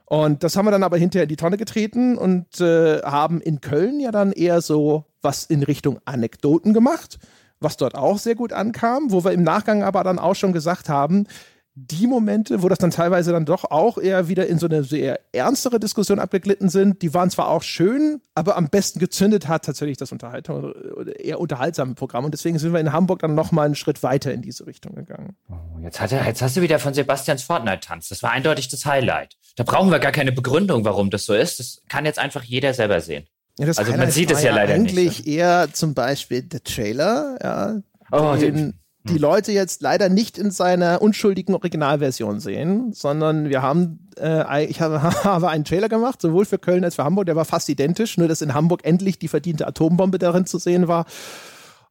Und 0.06 0.44
das 0.44 0.56
haben 0.56 0.66
wir 0.66 0.72
dann 0.72 0.84
aber 0.84 0.98
hinterher 0.98 1.24
in 1.24 1.30
die 1.30 1.36
Tonne 1.36 1.58
getreten 1.58 2.18
und 2.18 2.60
äh, 2.60 3.00
haben 3.04 3.42
in 3.42 3.62
Köln 3.62 4.00
ja 4.00 4.12
dann 4.12 4.32
eher 4.32 4.62
so 4.62 5.06
was 5.22 5.46
in 5.46 5.62
Richtung 5.62 6.00
Anekdoten 6.06 6.74
gemacht, 6.74 7.20
was 7.60 7.78
dort 7.78 7.94
auch 7.94 8.18
sehr 8.18 8.34
gut 8.34 8.52
ankam, 8.52 9.12
wo 9.12 9.24
wir 9.24 9.34
im 9.34 9.44
Nachgang 9.44 9.84
aber 9.84 10.04
dann 10.04 10.18
auch 10.18 10.34
schon 10.34 10.52
gesagt 10.52 10.90
haben, 10.90 11.28
die 11.88 12.08
Momente, 12.08 12.62
wo 12.62 12.70
das 12.70 12.78
dann 12.78 12.92
teilweise 12.92 13.32
dann 13.32 13.46
doch 13.46 13.66
auch 13.66 13.98
eher 13.98 14.28
wieder 14.28 14.48
in 14.48 14.60
so 14.60 14.66
eine 14.66 14.84
sehr 14.84 15.20
ernstere 15.32 15.80
Diskussion 15.80 16.20
abgeglitten 16.20 16.70
sind, 16.70 17.02
die 17.02 17.14
waren 17.14 17.30
zwar 17.30 17.48
auch 17.50 17.64
schön, 17.64 18.22
aber 18.36 18.58
am 18.58 18.70
besten 18.70 19.00
gezündet 19.00 19.48
hat 19.48 19.66
tatsächlich 19.66 19.98
das 19.98 20.12
Unterhaltung, 20.12 20.74
eher 21.18 21.40
unterhaltsame 21.40 21.96
Programm. 21.96 22.26
Und 22.26 22.34
deswegen 22.34 22.60
sind 22.60 22.74
wir 22.74 22.80
in 22.80 22.92
Hamburg 22.92 23.20
dann 23.20 23.36
nochmal 23.36 23.66
einen 23.66 23.76
Schritt 23.76 24.04
weiter 24.04 24.34
in 24.34 24.42
diese 24.42 24.68
Richtung 24.68 24.96
gegangen. 24.96 25.36
Oh, 25.50 25.56
jetzt, 25.82 26.02
hat 26.02 26.12
er, 26.12 26.26
jetzt 26.26 26.42
hast 26.42 26.58
du 26.58 26.62
wieder 26.62 26.80
von 26.80 26.94
Sebastians 26.94 27.44
Fortnite-Tanz. 27.44 28.10
Das 28.10 28.24
war 28.24 28.32
eindeutig 28.32 28.68
das 28.68 28.86
Highlight. 28.86 29.38
Da 29.56 29.64
brauchen 29.64 29.92
wir 29.92 30.00
gar 30.00 30.12
keine 30.12 30.32
Begründung, 30.32 30.84
warum 30.86 31.10
das 31.10 31.26
so 31.26 31.34
ist. 31.34 31.60
Das 31.60 31.82
kann 31.88 32.06
jetzt 32.06 32.20
einfach 32.20 32.44
jeder 32.44 32.74
selber 32.74 33.00
sehen. 33.00 33.26
Ja, 33.58 33.68
also 33.68 33.82
Highlight 33.84 33.98
man 34.00 34.12
sieht 34.12 34.32
es 34.32 34.44
ja 34.44 34.54
leider 34.54 34.74
eigentlich 34.74 34.96
nicht. 34.96 35.20
Eigentlich 35.20 35.28
eher 35.28 35.70
zum 35.72 35.94
Beispiel 35.94 36.42
der 36.42 36.64
Trailer, 36.64 37.38
ja. 37.42 37.82
Oh, 38.12 38.36
den, 38.36 38.56
den 38.56 38.80
die 39.04 39.16
hm. 39.16 39.22
Leute 39.22 39.52
jetzt 39.52 39.82
leider 39.82 40.10
nicht 40.10 40.38
in 40.38 40.52
seiner 40.52 41.02
unschuldigen 41.02 41.54
Originalversion 41.56 42.40
sehen, 42.40 42.92
sondern 42.94 43.50
wir 43.50 43.62
haben, 43.62 44.10
äh, 44.20 44.66
ich 44.66 44.82
habe, 44.82 45.02
habe 45.24 45.50
einen 45.50 45.64
Trailer 45.64 45.90
gemacht, 45.90 46.22
sowohl 46.22 46.46
für 46.46 46.60
Köln 46.60 46.84
als 46.84 46.96
für 46.96 47.04
Hamburg, 47.04 47.26
der 47.26 47.36
war 47.36 47.46
fast 47.46 47.70
identisch, 47.70 48.18
nur 48.18 48.28
dass 48.28 48.42
in 48.42 48.54
Hamburg 48.54 48.82
endlich 48.84 49.18
die 49.18 49.28
verdiente 49.28 49.68
Atombombe 49.68 50.20
darin 50.20 50.46
zu 50.46 50.58
sehen 50.58 50.88
war. 50.88 51.06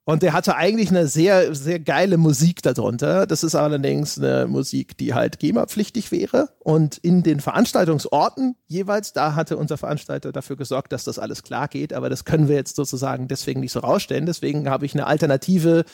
Und 0.09 0.23
der 0.23 0.33
hatte 0.33 0.57
eigentlich 0.57 0.89
eine 0.89 1.07
sehr, 1.07 1.55
sehr 1.55 1.79
geile 1.79 2.17
Musik 2.17 2.63
darunter. 2.63 3.27
Das 3.27 3.45
ist 3.45 3.55
allerdings 3.55 4.17
eine 4.17 4.47
Musik, 4.47 4.97
die 4.97 5.13
halt 5.13 5.39
GEMA-pflichtig 5.39 6.11
wäre. 6.11 6.49
Und 6.61 6.97
in 6.97 7.23
den 7.23 7.41
Veranstaltungsorten 7.41 8.57
jeweils, 8.69 9.13
da 9.13 9.35
hatte 9.35 9.59
unser 9.59 9.77
Veranstalter 9.77 10.33
dafür 10.33 10.57
gesorgt, 10.57 10.93
dass 10.93 11.05
das 11.05 11.19
alles 11.19 11.43
klar 11.43 11.69
geht. 11.69 11.93
Aber 11.93 12.09
das 12.09 12.25
können 12.25 12.49
wir 12.49 12.57
jetzt 12.57 12.77
sozusagen 12.77 13.29
deswegen 13.29 13.61
nicht 13.61 13.73
so 13.73 13.81
rausstellen. 13.81 14.25
Deswegen 14.25 14.71
habe 14.71 14.87
ich 14.87 14.95
eine 14.95 15.07
alternative 15.07 15.85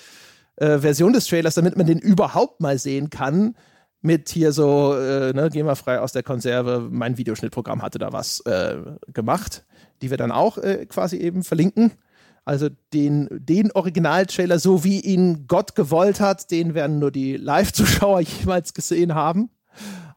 äh, 0.56 0.78
Version 0.78 1.12
des 1.12 1.26
Trailers, 1.26 1.54
damit 1.54 1.76
man 1.76 1.86
den 1.86 1.98
überhaupt 1.98 2.60
mal 2.60 2.78
sehen 2.78 3.10
kann. 3.10 3.56
Mit 4.00 4.28
hier 4.28 4.52
so, 4.52 4.94
äh, 4.94 5.32
ne, 5.32 5.48
geh 5.50 5.62
mal 5.62 5.76
frei 5.76 5.98
aus 5.98 6.12
der 6.12 6.22
Konserve. 6.22 6.88
Mein 6.90 7.16
Videoschnittprogramm 7.16 7.80
hatte 7.80 7.98
da 7.98 8.12
was 8.12 8.40
äh, 8.40 8.76
gemacht, 9.12 9.64
die 10.02 10.10
wir 10.10 10.18
dann 10.18 10.30
auch 10.30 10.58
äh, 10.58 10.84
quasi 10.86 11.16
eben 11.16 11.42
verlinken. 11.42 11.92
Also 12.44 12.68
den, 12.92 13.28
den 13.30 13.72
Original-Trailer, 13.72 14.58
so 14.58 14.84
wie 14.84 15.00
ihn 15.00 15.46
Gott 15.48 15.74
gewollt 15.74 16.20
hat, 16.20 16.50
den 16.50 16.74
werden 16.74 16.98
nur 16.98 17.10
die 17.10 17.38
Live-Zuschauer 17.38 18.20
jemals 18.40 18.74
gesehen 18.74 19.14
haben. 19.14 19.48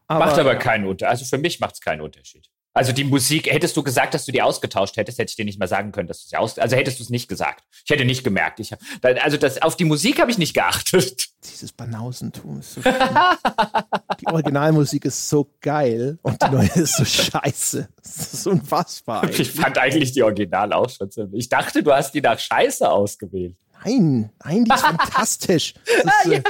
Aber, 0.06 0.26
macht 0.26 0.38
aber 0.38 0.56
keinen 0.56 0.86
Unterschied. 0.86 1.10
Also 1.10 1.24
für 1.24 1.38
mich 1.38 1.58
macht 1.60 1.74
es 1.74 1.80
keinen 1.80 2.02
Unterschied. 2.02 2.48
Also 2.78 2.92
die 2.92 3.02
Musik, 3.02 3.50
hättest 3.50 3.76
du 3.76 3.82
gesagt, 3.82 4.14
dass 4.14 4.24
du 4.24 4.30
die 4.30 4.40
ausgetauscht 4.40 4.96
hättest, 4.96 5.18
hätte 5.18 5.30
ich 5.30 5.36
dir 5.36 5.44
nicht 5.44 5.58
mal 5.58 5.66
sagen 5.66 5.90
können, 5.90 6.06
dass 6.06 6.22
du 6.22 6.28
sie 6.28 6.36
aus, 6.36 6.60
also 6.60 6.76
hättest 6.76 7.00
du 7.00 7.02
es 7.02 7.10
nicht 7.10 7.26
gesagt. 7.26 7.64
Ich 7.84 7.90
hätte 7.90 8.04
nicht 8.04 8.22
gemerkt. 8.22 8.60
Ich, 8.60 8.72
also 9.02 9.36
das, 9.36 9.60
auf 9.60 9.74
die 9.74 9.84
Musik 9.84 10.20
habe 10.20 10.30
ich 10.30 10.38
nicht 10.38 10.54
geachtet. 10.54 11.24
Dieses 11.44 11.72
Banausentum 11.72 12.60
ist 12.60 12.74
so 12.74 12.80
Die 12.82 14.26
Originalmusik 14.28 15.06
ist 15.06 15.28
so 15.28 15.50
geil 15.60 16.20
und 16.22 16.40
die 16.40 16.50
neue 16.50 16.70
ist 16.76 16.98
so 16.98 17.04
scheiße. 17.04 17.88
Das 18.00 18.34
ist 18.34 18.46
unfassbar. 18.46 19.24
Eigentlich. 19.24 19.40
Ich 19.40 19.50
fand 19.50 19.76
eigentlich 19.76 20.12
die 20.12 20.22
Original 20.22 20.72
auch 20.72 20.88
schon 20.88 21.10
ziemlich. 21.10 21.40
Ich 21.40 21.48
dachte, 21.48 21.82
du 21.82 21.92
hast 21.92 22.12
die 22.12 22.20
nach 22.20 22.38
Scheiße 22.38 22.88
ausgewählt. 22.88 23.56
Nein, 23.84 24.30
nein, 24.44 24.64
die 24.64 24.70
ist 24.74 24.80
fantastisch. 24.84 25.74
Das 26.04 26.24
ist, 26.26 26.32
äh, 26.32 26.42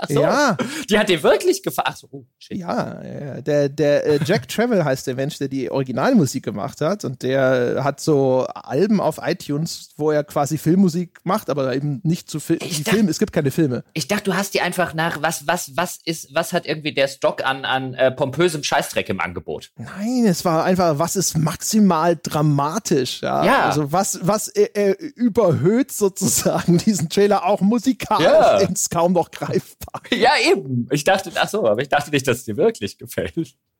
Ach 0.00 0.08
so. 0.08 0.20
Ja, 0.22 0.56
Die 0.88 0.98
hat 0.98 1.08
dir 1.08 1.22
wirklich 1.22 1.62
gefallen. 1.62 1.86
Ach 1.90 1.96
so, 1.96 2.08
oh, 2.10 2.24
shit. 2.38 2.56
ja, 2.56 3.02
ja, 3.04 3.40
der, 3.40 3.68
der 3.68 4.06
äh, 4.06 4.20
Jack 4.24 4.48
Travel 4.48 4.84
heißt 4.84 5.06
der 5.06 5.14
Mensch, 5.14 5.38
der 5.38 5.48
die 5.48 5.70
Originalmusik 5.70 6.44
gemacht 6.44 6.80
hat 6.80 7.04
und 7.04 7.22
der 7.22 7.82
hat 7.84 8.00
so 8.00 8.46
Alben 8.54 9.00
auf 9.00 9.18
iTunes, 9.22 9.90
wo 9.96 10.10
er 10.10 10.24
quasi 10.24 10.56
Filmmusik 10.58 11.20
macht, 11.24 11.50
aber 11.50 11.74
eben 11.74 12.00
nicht 12.04 12.30
zu 12.30 12.40
Fil 12.40 12.58
dachte- 12.58 12.90
Filme, 12.90 13.10
es 13.10 13.18
gibt 13.18 13.32
keine 13.32 13.50
Filme. 13.50 13.84
Ich 13.92 14.08
dachte, 14.08 14.24
du 14.24 14.34
hast 14.36 14.54
die 14.54 14.60
einfach 14.60 14.94
nach, 14.94 15.20
was, 15.22 15.46
was, 15.46 15.76
was 15.76 15.98
ist, 16.04 16.34
was 16.34 16.52
hat 16.52 16.66
irgendwie 16.66 16.92
der 16.94 17.08
Stock 17.08 17.44
an, 17.44 17.64
an 17.64 17.94
äh, 17.94 18.10
pompösem 18.10 18.62
Scheißdreck 18.62 19.08
im 19.08 19.20
Angebot? 19.20 19.70
Nein, 19.76 20.24
es 20.26 20.44
war 20.44 20.64
einfach, 20.64 20.98
was 20.98 21.16
ist 21.16 21.36
maximal 21.36 22.18
dramatisch, 22.20 23.20
ja. 23.22 23.44
Ja. 23.44 23.64
Also 23.66 23.92
was, 23.92 24.18
was 24.22 24.48
äh, 24.48 24.64
äh, 24.74 24.92
überhöht 25.14 25.92
sozusagen 25.92 26.47
diesen 26.66 27.08
Trailer 27.08 27.44
auch 27.46 27.60
musikalisch 27.60 28.24
Ja. 28.24 28.58
ins 28.58 28.90
kaum 28.90 29.12
noch 29.12 29.30
greifbar. 29.30 30.02
Ja, 30.10 30.32
eben. 30.50 30.88
Ich 30.90 31.04
dachte, 31.04 31.30
ach 31.34 31.48
so, 31.48 31.66
aber 31.66 31.80
ich 31.82 31.88
dachte 31.88 32.10
nicht, 32.10 32.26
dass 32.26 32.38
es 32.38 32.44
dir 32.44 32.56
wirklich 32.56 32.98
gefällt. 32.98 33.34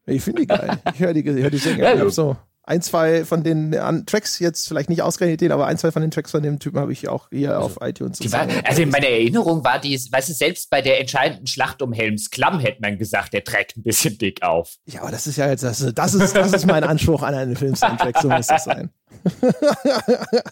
Ich 0.07 0.23
finde 0.23 0.43
die 0.43 0.47
geil. 0.47 0.79
Ich 0.95 1.01
höre 1.01 1.13
die, 1.13 1.21
ich 1.21 1.43
hör 1.43 1.51
die 1.51 1.59
sehr 1.59 1.77
Ja. 1.77 2.05
Ich 2.05 2.15
so 2.15 2.37
ein, 2.69 2.83
zwei 2.83 3.25
von 3.25 3.43
den 3.43 3.73
Tracks 4.05 4.39
jetzt, 4.41 4.69
vielleicht 4.69 4.91
nicht 4.91 5.01
ausgerechnet 5.01 5.41
den, 5.41 5.53
aber 5.53 5.67
ein, 5.67 5.79
zwei 5.79 5.91
von 5.91 6.03
den 6.03 6.11
Tracks 6.11 6.31
von 6.33 6.43
dem 6.43 6.59
Typen 6.59 6.79
habe 6.79 6.93
ich 6.93 7.09
auch 7.09 7.31
hier 7.31 7.61
auf 7.61 7.79
iTunes. 7.81 8.21
War, 8.31 8.47
also 8.65 8.83
in 8.83 8.91
meiner 8.91 9.07
Erinnerung 9.07 9.65
war 9.65 9.79
die, 9.79 9.99
weißt 9.99 10.29
du, 10.29 10.33
selbst 10.35 10.69
bei 10.69 10.83
der 10.83 11.01
entscheidenden 11.01 11.47
Schlacht 11.47 11.81
um 11.81 11.95
Helms 11.95 12.29
Klamm 12.31 12.61
hätte 12.61 12.83
man 12.83 12.99
gesagt, 12.99 13.33
der 13.33 13.43
trägt 13.43 13.79
ein 13.79 13.85
bisschen 13.85 14.19
dick 14.19 14.43
auf. 14.43 14.77
ja, 14.85 15.01
aber 15.01 15.11
das 15.11 15.27
ist 15.27 15.37
ja 15.37 15.49
jetzt, 15.49 15.65
das, 15.65 15.79
das, 15.95 16.15
ist, 16.15 16.37
das 16.37 16.53
ist 16.53 16.67
mein 16.67 16.85
Anspruch 16.85 17.23
an 17.23 17.35
einen 17.35 17.57
Film-Soundtrack, 17.57 18.19
so 18.21 18.29
muss 18.29 18.47
das 18.49 18.65
sein. 18.65 18.91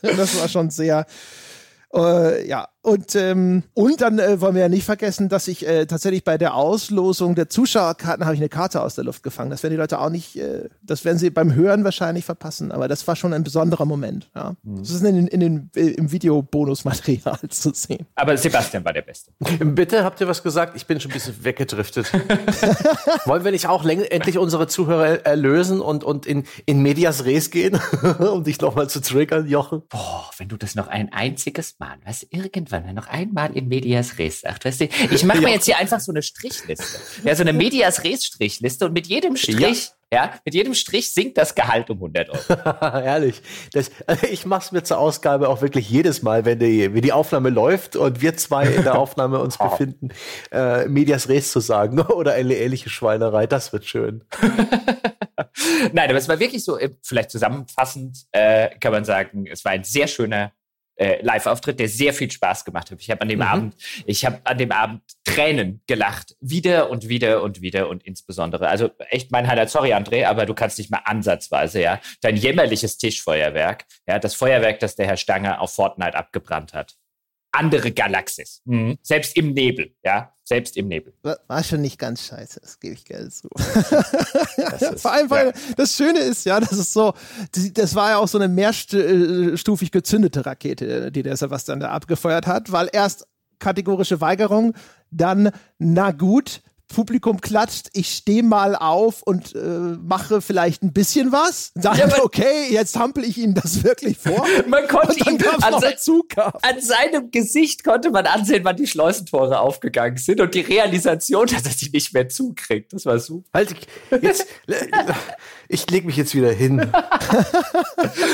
das 0.03 0.41
war 0.41 0.49
schon 0.49 0.71
sehr, 0.71 1.05
äh, 1.97 2.47
ja, 2.47 2.69
und, 2.87 3.14
ähm, 3.16 3.62
und 3.75 4.01
dann 4.01 4.18
äh, 4.18 4.40
wollen 4.40 4.55
wir 4.55 4.62
ja 4.62 4.68
nicht 4.68 4.85
vergessen, 4.85 5.29
dass 5.29 5.49
ich 5.49 5.66
äh, 5.66 5.87
tatsächlich 5.87 6.22
bei 6.25 6.38
der 6.38 6.55
Auslosung 6.55 7.35
der 7.35 7.49
Zuschauerkarten 7.49 8.25
habe 8.25 8.35
ich 8.35 8.40
eine 8.40 8.49
Karte 8.49 8.81
aus 8.81 8.94
der 8.94 9.05
Luft 9.05 9.22
gefangen. 9.22 9.51
Das 9.51 9.62
werden 9.62 9.72
die 9.72 9.77
Leute 9.79 9.99
auch 9.99 10.09
nicht, 10.11 10.37
äh, 10.37 10.68
das 10.83 11.05
werden 11.05 11.18
sie 11.18 11.31
beim 11.31 11.55
Hören 11.55 11.85
wahrscheinlich 11.85 12.25
verpassen, 12.25 12.70
aber 12.72 12.88
das 12.88 13.07
war 13.09 13.16
schon 13.16 13.33
ein 13.33 13.42
besonderer 13.44 13.85
Moment. 13.85 14.31
Ja. 14.35 14.55
Das 14.62 14.90
ist 14.90 15.03
in, 15.03 15.14
den- 15.16 15.27
in 15.27 15.40
den, 15.40 15.70
äh, 15.75 15.88
im 15.90 16.12
Videobonusmaterial 16.12 17.38
zu 17.51 17.72
sehen. 17.75 18.07
Aber 18.14 18.37
Sebastian 18.37 18.85
war 18.85 18.92
der 18.92 19.03
Beste. 19.03 19.33
Bitte, 19.64 20.05
habt 20.05 20.20
ihr 20.20 20.29
was 20.29 20.42
gesagt? 20.42 20.77
Ich 20.77 20.87
bin 20.87 21.01
schon 21.01 21.11
ein 21.11 21.14
bisschen 21.14 21.44
weggedriftet. 21.44 22.12
Wollen 23.25 23.44
wir 23.44 23.51
nicht 23.51 23.66
auch 23.66 23.85
endlich 23.85 24.38
unsere 24.38 24.66
Zuhörer 24.68 25.25
erlösen 25.27 25.81
und, 25.81 26.05
und 26.05 26.27
in, 26.27 26.44
in 26.66 26.83
Medias 26.83 27.25
Res 27.25 27.51
gehen, 27.51 27.79
um 28.18 28.44
dich 28.44 28.61
nochmal 28.61 28.88
zu 28.88 29.01
triggern, 29.01 29.49
Jochen? 29.49 29.83
Boah, 29.88 30.31
wenn 30.38 30.49
du 30.49 30.57
das 30.57 30.75
noch 30.75 30.88
ein 30.88 31.12
einziges 31.12 31.75
Mal, 31.79 31.96
weißt 32.05 32.22
du, 32.25 32.27
irgendwann 32.31 32.76
mal 32.81 32.93
noch 32.93 33.09
einmal 33.09 33.57
in 33.57 33.69
Medias 33.69 34.19
Res 34.19 34.41
sagt, 34.41 34.65
weißt 34.65 34.83
du, 34.83 34.89
ich 35.11 35.25
mache 35.25 35.41
mir 35.43 35.51
jetzt 35.51 35.67
hier 35.67 35.79
einfach 35.79 36.01
so 36.01 36.12
eine 36.12 36.23
Strichliste. 36.23 36.99
Ja, 37.25 37.35
so 37.35 37.43
eine 37.43 37.53
Medias 37.53 38.05
Res 38.05 38.25
Strichliste 38.25 38.87
und 38.87 38.93
mit 38.93 39.07
jedem 39.07 39.37
Strich, 39.37 39.91
ja, 40.12 40.35
mit 40.45 40.55
jedem 40.55 40.75
Strich 40.75 41.12
sinkt 41.12 41.37
das 41.37 41.55
Gehalt 41.55 41.91
um 41.91 41.97
100 41.97 42.31
Euro. 42.31 43.01
Ehrlich. 43.05 43.43
Das, 43.73 43.91
ich 44.31 44.47
mach's 44.47 44.71
mir 44.71 44.83
zur 44.85 44.99
Ausgabe 44.99 45.49
auch 45.49 45.62
wirklich 45.62 45.91
jedes 45.91 46.23
Mal, 46.23 46.45
wenn 46.45 46.59
die, 46.59 46.95
wenn 46.95 47.03
die 47.03 47.12
Aufnahme 47.12 47.51
läuft 47.51 47.97
und 47.97 48.21
wir 48.21 48.37
zwei 48.37 48.67
in 48.67 48.85
der 48.85 48.99
Aufnahme 48.99 49.41
uns 49.41 49.59
befinden, 49.59 50.11
äh, 50.53 50.87
Medias 50.87 51.29
Res 51.29 51.51
zu 51.51 51.61
sagen 51.61 52.01
oder 52.01 52.35
eine 52.35 52.55
ähnliche 52.55 52.89
Schweinerei. 52.89 53.47
Das 53.47 53.73
wird 53.73 53.85
schön. 53.85 54.25
Nein, 55.93 56.09
aber 56.09 56.19
es 56.19 56.29
war 56.29 56.39
wirklich 56.39 56.65
so, 56.65 56.79
äh, 56.79 56.91
vielleicht 57.03 57.31
zusammenfassend 57.31 58.27
äh, 58.33 58.71
kann 58.79 58.93
man 58.93 59.05
sagen, 59.05 59.47
es 59.47 59.65
war 59.65 59.73
ein 59.73 59.85
sehr 59.85 60.07
schöner 60.07 60.53
äh, 60.97 61.23
Live-Auftritt, 61.23 61.79
der 61.79 61.89
sehr 61.89 62.13
viel 62.13 62.31
Spaß 62.31 62.65
gemacht 62.65 62.91
hat. 62.91 63.01
Ich 63.01 63.11
habe 63.11 63.21
an 63.21 63.29
dem 63.29 63.43
Abend, 63.43 63.77
ich 64.07 64.25
habe 64.25 64.41
an 64.45 64.59
dem 64.59 64.73
Abend 64.73 65.03
Tränen 65.25 65.83
gelacht, 65.87 66.37
wieder 66.41 66.91
und 66.91 67.09
wieder 67.09 67.43
und 67.43 67.61
wieder 67.61 67.89
und 67.89 68.05
insbesondere, 68.05 68.69
also 68.69 68.91
echt 69.11 69.31
mein 69.31 69.47
Highlight, 69.47 69.71
sorry 69.71 69.93
André, 69.93 70.27
aber 70.27 70.47
du 70.47 70.55
kannst 70.55 70.79
nicht 70.79 70.91
mal 70.91 71.03
ansatzweise, 71.05 71.81
ja, 71.81 72.01
dein 72.21 72.37
jämmerliches 72.37 72.99
Tischfeuerwerk, 72.99 73.85
ja, 74.07 74.19
das 74.19 74.35
Feuerwerk, 74.35 74.81
das 74.81 74.97
der 74.97 75.07
Herr 75.07 75.17
Stange 75.17 75.61
auf 75.61 75.75
Fortnite 75.75 76.15
abgebrannt 76.15 76.75
hat. 76.75 76.97
Andere 77.57 77.90
Galaxis. 77.92 78.62
Selbst 79.03 79.37
im 79.37 79.53
Nebel, 79.53 79.95
ja, 80.05 80.33
selbst 80.45 80.77
im 80.77 80.88
Nebel. 80.88 81.12
War, 81.23 81.64
schon 81.64 81.81
nicht 81.81 81.99
ganz 81.99 82.27
scheiße, 82.27 82.61
das 82.61 82.79
gebe 82.79 82.95
ich 82.95 83.05
gerne 83.05 83.29
zu. 83.31 83.49
ist- 83.57 85.01
Vor 85.03 85.12
allem, 85.12 85.31
weil 85.31 85.53
das 85.77 85.95
Schöne 85.97 86.19
ist, 86.21 86.45
ja, 86.47 86.61
das 86.61 86.73
ist 86.73 86.92
so, 86.92 87.14
das 87.75 87.95
war 87.95 88.11
ja 88.11 88.19
auch 88.19 88.29
so 88.29 88.38
eine 88.38 88.49
mehrstufig 88.49 89.90
gezündete 89.90 90.45
Rakete, 90.47 91.11
die 91.11 91.23
der 91.23 91.37
Sebastian 91.37 91.81
da 91.81 91.90
abgefeuert 91.90 92.47
hat, 92.47 92.73
weil 92.73 92.88
erst 92.92 93.27
kategorische 93.59 94.21
Weigerung, 94.21 94.75
dann, 95.11 95.51
na 95.79 96.11
gut, 96.12 96.62
Publikum 96.88 97.40
klatscht, 97.40 97.88
ich 97.94 98.09
stehe 98.14 98.42
mal 98.42 98.77
auf 98.77 99.22
und 99.22 99.55
äh, 99.55 99.59
mache 99.59 100.40
vielleicht 100.40 100.83
ein 100.83 100.92
bisschen 100.92 101.33
was. 101.33 101.72
Dann, 101.75 101.99
Ja, 101.99 102.22
okay, 102.22 102.68
jetzt 102.70 102.96
hampel 102.96 103.25
ich 103.25 103.38
Ihnen 103.38 103.55
das 103.55 103.83
wirklich 103.83 104.16
vor. 104.16 104.46
Man 104.68 104.87
konnte 104.88 105.09
Und 105.12 105.27
dann 105.27 105.35
ihn 105.37 105.62
an, 105.62 105.81
se 105.81 106.20
an 106.62 106.81
seinem 106.81 107.31
Gesicht 107.31 107.83
konnte 107.85 108.11
man 108.11 108.27
ansehen, 108.27 108.64
wann 108.64 108.77
die 108.77 108.87
Schleusentore 108.87 109.59
aufgegangen 109.61 110.16
sind 110.16 110.40
und 110.40 110.55
die 110.55 110.61
Realisation, 110.61 111.46
dass 111.53 111.64
er 111.64 111.72
sie 111.72 111.90
nicht 111.90 112.14
mehr 112.14 112.29
zukriegt. 112.29 112.92
Das 112.92 113.05
war 113.05 113.18
super. 113.18 113.49
Halt, 113.53 113.72
ich- 113.72 114.22
jetzt, 114.22 114.46
ich 115.68 115.90
leg 115.90 116.05
mich 116.05 116.16
jetzt 116.16 116.35
wieder 116.35 116.53
hin. 116.53 116.77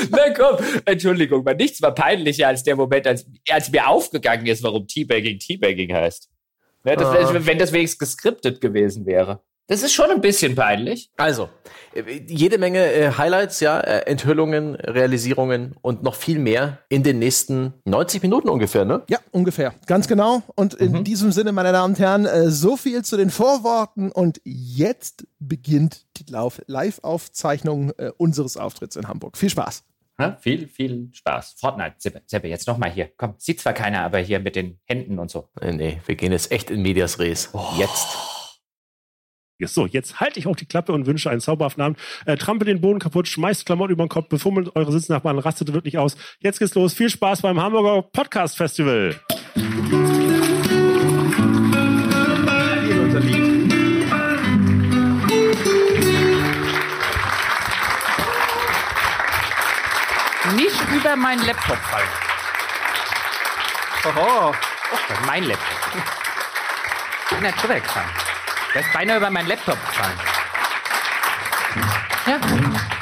Na 0.09 0.29
komm, 0.35 0.57
Entschuldigung, 0.85 1.43
nichts 1.57 1.81
war 1.81 1.93
peinlicher 1.93 2.47
als 2.47 2.63
der 2.63 2.75
Moment, 2.75 3.07
als, 3.07 3.25
als 3.49 3.71
mir 3.71 3.87
aufgegangen 3.87 4.45
ist, 4.45 4.63
warum 4.63 4.87
Teabagging 4.87 5.39
Teabagging 5.39 5.93
heißt. 5.93 6.29
Ne, 6.83 6.95
das, 6.97 7.07
Ah. 7.07 7.45
Wenn 7.45 7.57
das 7.59 7.71
wenigstens 7.71 7.99
geskriptet 7.99 8.61
gewesen 8.61 9.05
wäre. 9.05 9.41
Das 9.67 9.81
ist 9.81 9.93
schon 9.93 10.11
ein 10.11 10.19
bisschen 10.19 10.55
peinlich. 10.55 11.09
Also, 11.15 11.47
äh, 11.95 12.01
jede 12.27 12.57
Menge 12.57 12.79
äh, 12.91 13.11
Highlights, 13.17 13.61
ja, 13.61 13.79
äh, 13.79 13.99
Enthüllungen, 14.07 14.75
Realisierungen 14.75 15.75
und 15.81 16.03
noch 16.03 16.15
viel 16.15 16.37
mehr 16.37 16.79
in 16.89 17.01
den 17.01 17.19
nächsten 17.19 17.73
90 17.85 18.21
Minuten 18.23 18.49
ungefähr, 18.49 18.83
ne? 18.83 19.03
Ja, 19.09 19.19
ungefähr. 19.31 19.73
Ganz 19.85 20.09
genau. 20.09 20.41
Und 20.55 20.73
in 20.73 21.05
diesem 21.05 21.31
Sinne, 21.31 21.53
meine 21.53 21.71
Damen 21.71 21.93
und 21.93 21.99
Herren, 21.99 22.25
äh, 22.25 22.49
so 22.49 22.75
viel 22.75 23.05
zu 23.05 23.15
den 23.15 23.29
Vorworten. 23.29 24.11
Und 24.11 24.41
jetzt 24.43 25.25
beginnt 25.39 26.07
die 26.17 26.25
Live-Aufzeichnung 26.29 27.91
unseres 28.17 28.57
Auftritts 28.57 28.97
in 28.97 29.07
Hamburg. 29.07 29.37
Viel 29.37 29.49
Spaß. 29.49 29.83
Ja, 30.19 30.37
viel, 30.39 30.67
viel 30.67 31.09
Spaß. 31.11 31.55
Fortnite, 31.59 31.95
Seppe, 31.97 32.21
Seppe 32.25 32.47
jetzt 32.47 32.67
nochmal 32.67 32.91
hier. 32.91 33.09
Komm, 33.17 33.33
sieht 33.37 33.59
zwar 33.59 33.73
keiner, 33.73 34.03
aber 34.03 34.19
hier 34.19 34.39
mit 34.39 34.55
den 34.55 34.79
Händen 34.85 35.17
und 35.17 35.31
so. 35.31 35.49
Nee, 35.61 36.01
wir 36.05 36.15
gehen 36.15 36.31
jetzt 36.31 36.51
echt 36.51 36.69
in 36.69 36.81
Medias 36.81 37.19
Res. 37.19 37.51
Jetzt. 37.77 38.07
So, 39.65 39.85
jetzt 39.85 40.19
halte 40.19 40.39
ich 40.39 40.47
auch 40.47 40.55
die 40.55 40.65
Klappe 40.65 40.91
und 40.91 41.05
wünsche 41.05 41.29
einen 41.29 41.39
zauberhaften 41.39 41.81
Abend. 41.81 41.97
Äh, 42.25 42.35
trampelt 42.35 42.67
den 42.67 42.81
Boden 42.81 42.99
kaputt, 42.99 43.27
schmeißt 43.27 43.65
Klamotten 43.65 43.93
über 43.93 44.03
den 44.03 44.09
Kopf, 44.09 44.27
befummelt 44.27 44.75
eure 44.75 44.91
Sitznachbarn, 44.91 45.39
rastet 45.39 45.73
wirklich 45.73 45.97
aus. 45.97 46.17
Jetzt 46.39 46.59
geht's 46.59 46.75
los. 46.75 46.93
Viel 46.93 47.09
Spaß 47.09 47.41
beim 47.41 47.61
Hamburger 47.61 48.01
Podcast 48.01 48.57
Festival. 48.57 49.15
Über 61.13 61.21
meinen 61.21 61.45
Laptop 61.45 61.77
fallen. 61.77 62.07
Oho. 64.03 64.49
Oh, 64.49 64.55
das 64.89 65.19
ist 65.19 65.25
mein 65.27 65.43
Laptop. 65.43 65.77
Bin 67.29 67.45
ja 67.45 67.51
drüber 67.51 67.79
gefallen. 67.79 68.09
Der 68.73 68.81
ist 68.81 68.93
beinahe 68.93 69.17
über 69.17 69.29
meinen 69.29 69.47
Laptop 69.47 69.77
gefallen. 69.87 70.19
Ja, 72.25 72.39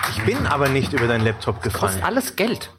Ich 0.09 0.21
bin 0.23 0.45
aber 0.45 0.67
nicht 0.67 0.91
über 0.91 1.07
deinen 1.07 1.23
Laptop 1.23 1.61
kostet 1.63 1.73
gefallen. 1.73 2.03
alles 2.03 2.35
Geld. 2.35 2.69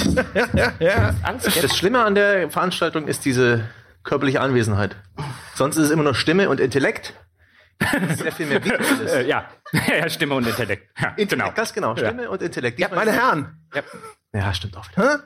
Alles 1.22 1.44
Geld. 1.44 1.62
Das 1.62 1.76
Schlimme 1.76 2.02
an 2.04 2.16
der 2.16 2.50
Veranstaltung 2.50 3.06
ist 3.06 3.24
diese 3.24 3.70
körperliche 4.02 4.40
Anwesenheit. 4.40 4.96
Sonst 5.54 5.76
ist 5.76 5.84
es 5.84 5.90
immer 5.92 6.02
nur 6.02 6.16
Stimme 6.16 6.48
und 6.48 6.58
Intellekt. 6.58 7.14
Sehr 8.16 8.32
viel 8.32 8.46
mehr. 8.46 8.60
Äh, 8.64 9.26
ja. 9.28 9.48
ja, 9.72 10.08
Stimme 10.10 10.34
und 10.34 10.44
Intellekt. 10.48 10.90
Ja, 11.00 11.10
Intellekt, 11.16 11.54
ganz 11.54 11.72
genau. 11.72 11.94
Stimme 11.94 12.28
und 12.28 12.42
Intellekt. 12.42 12.80
Ja, 12.80 12.88
meine 12.92 13.12
Herren, 13.12 13.68
Ja. 13.72 13.82
Ja, 14.32 14.54
stimmt 14.54 14.76
auch 14.76 14.88
wieder. 14.90 15.14
hä? 15.14 15.18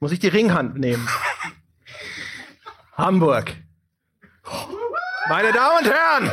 muss 0.00 0.12
ich 0.12 0.20
die 0.20 0.28
Ringhand 0.28 0.78
nehmen? 0.78 1.08
Hamburg. 2.96 3.52
Meine 5.28 5.52
Damen 5.52 5.78
und 5.84 5.92
Herren, 5.92 6.30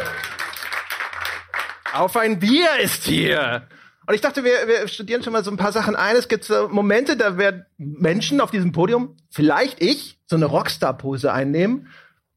auf 1.94 2.16
ein 2.16 2.40
Bier 2.40 2.80
ist 2.82 3.04
hier. 3.04 3.68
Und 4.08 4.14
ich 4.14 4.22
dachte, 4.22 4.44
wir, 4.44 4.68
wir 4.68 4.88
studieren 4.88 5.24
schon 5.24 5.34
mal 5.34 5.44
so 5.44 5.50
ein 5.52 5.58
paar 5.58 5.72
Sachen 5.72 5.96
ein. 5.96 6.16
Es 6.16 6.28
gibt 6.28 6.44
so 6.44 6.68
Momente, 6.70 7.18
da 7.18 7.38
werden 7.38 7.66
Menschen 7.78 8.40
auf 8.40 8.52
diesem 8.52 8.72
Podium, 8.72 9.18
vielleicht 9.32 9.82
ich, 9.82 10.20
so 10.28 10.36
eine 10.36 10.46
Rockstar-Pose 10.46 11.34
einnehmen. 11.34 11.88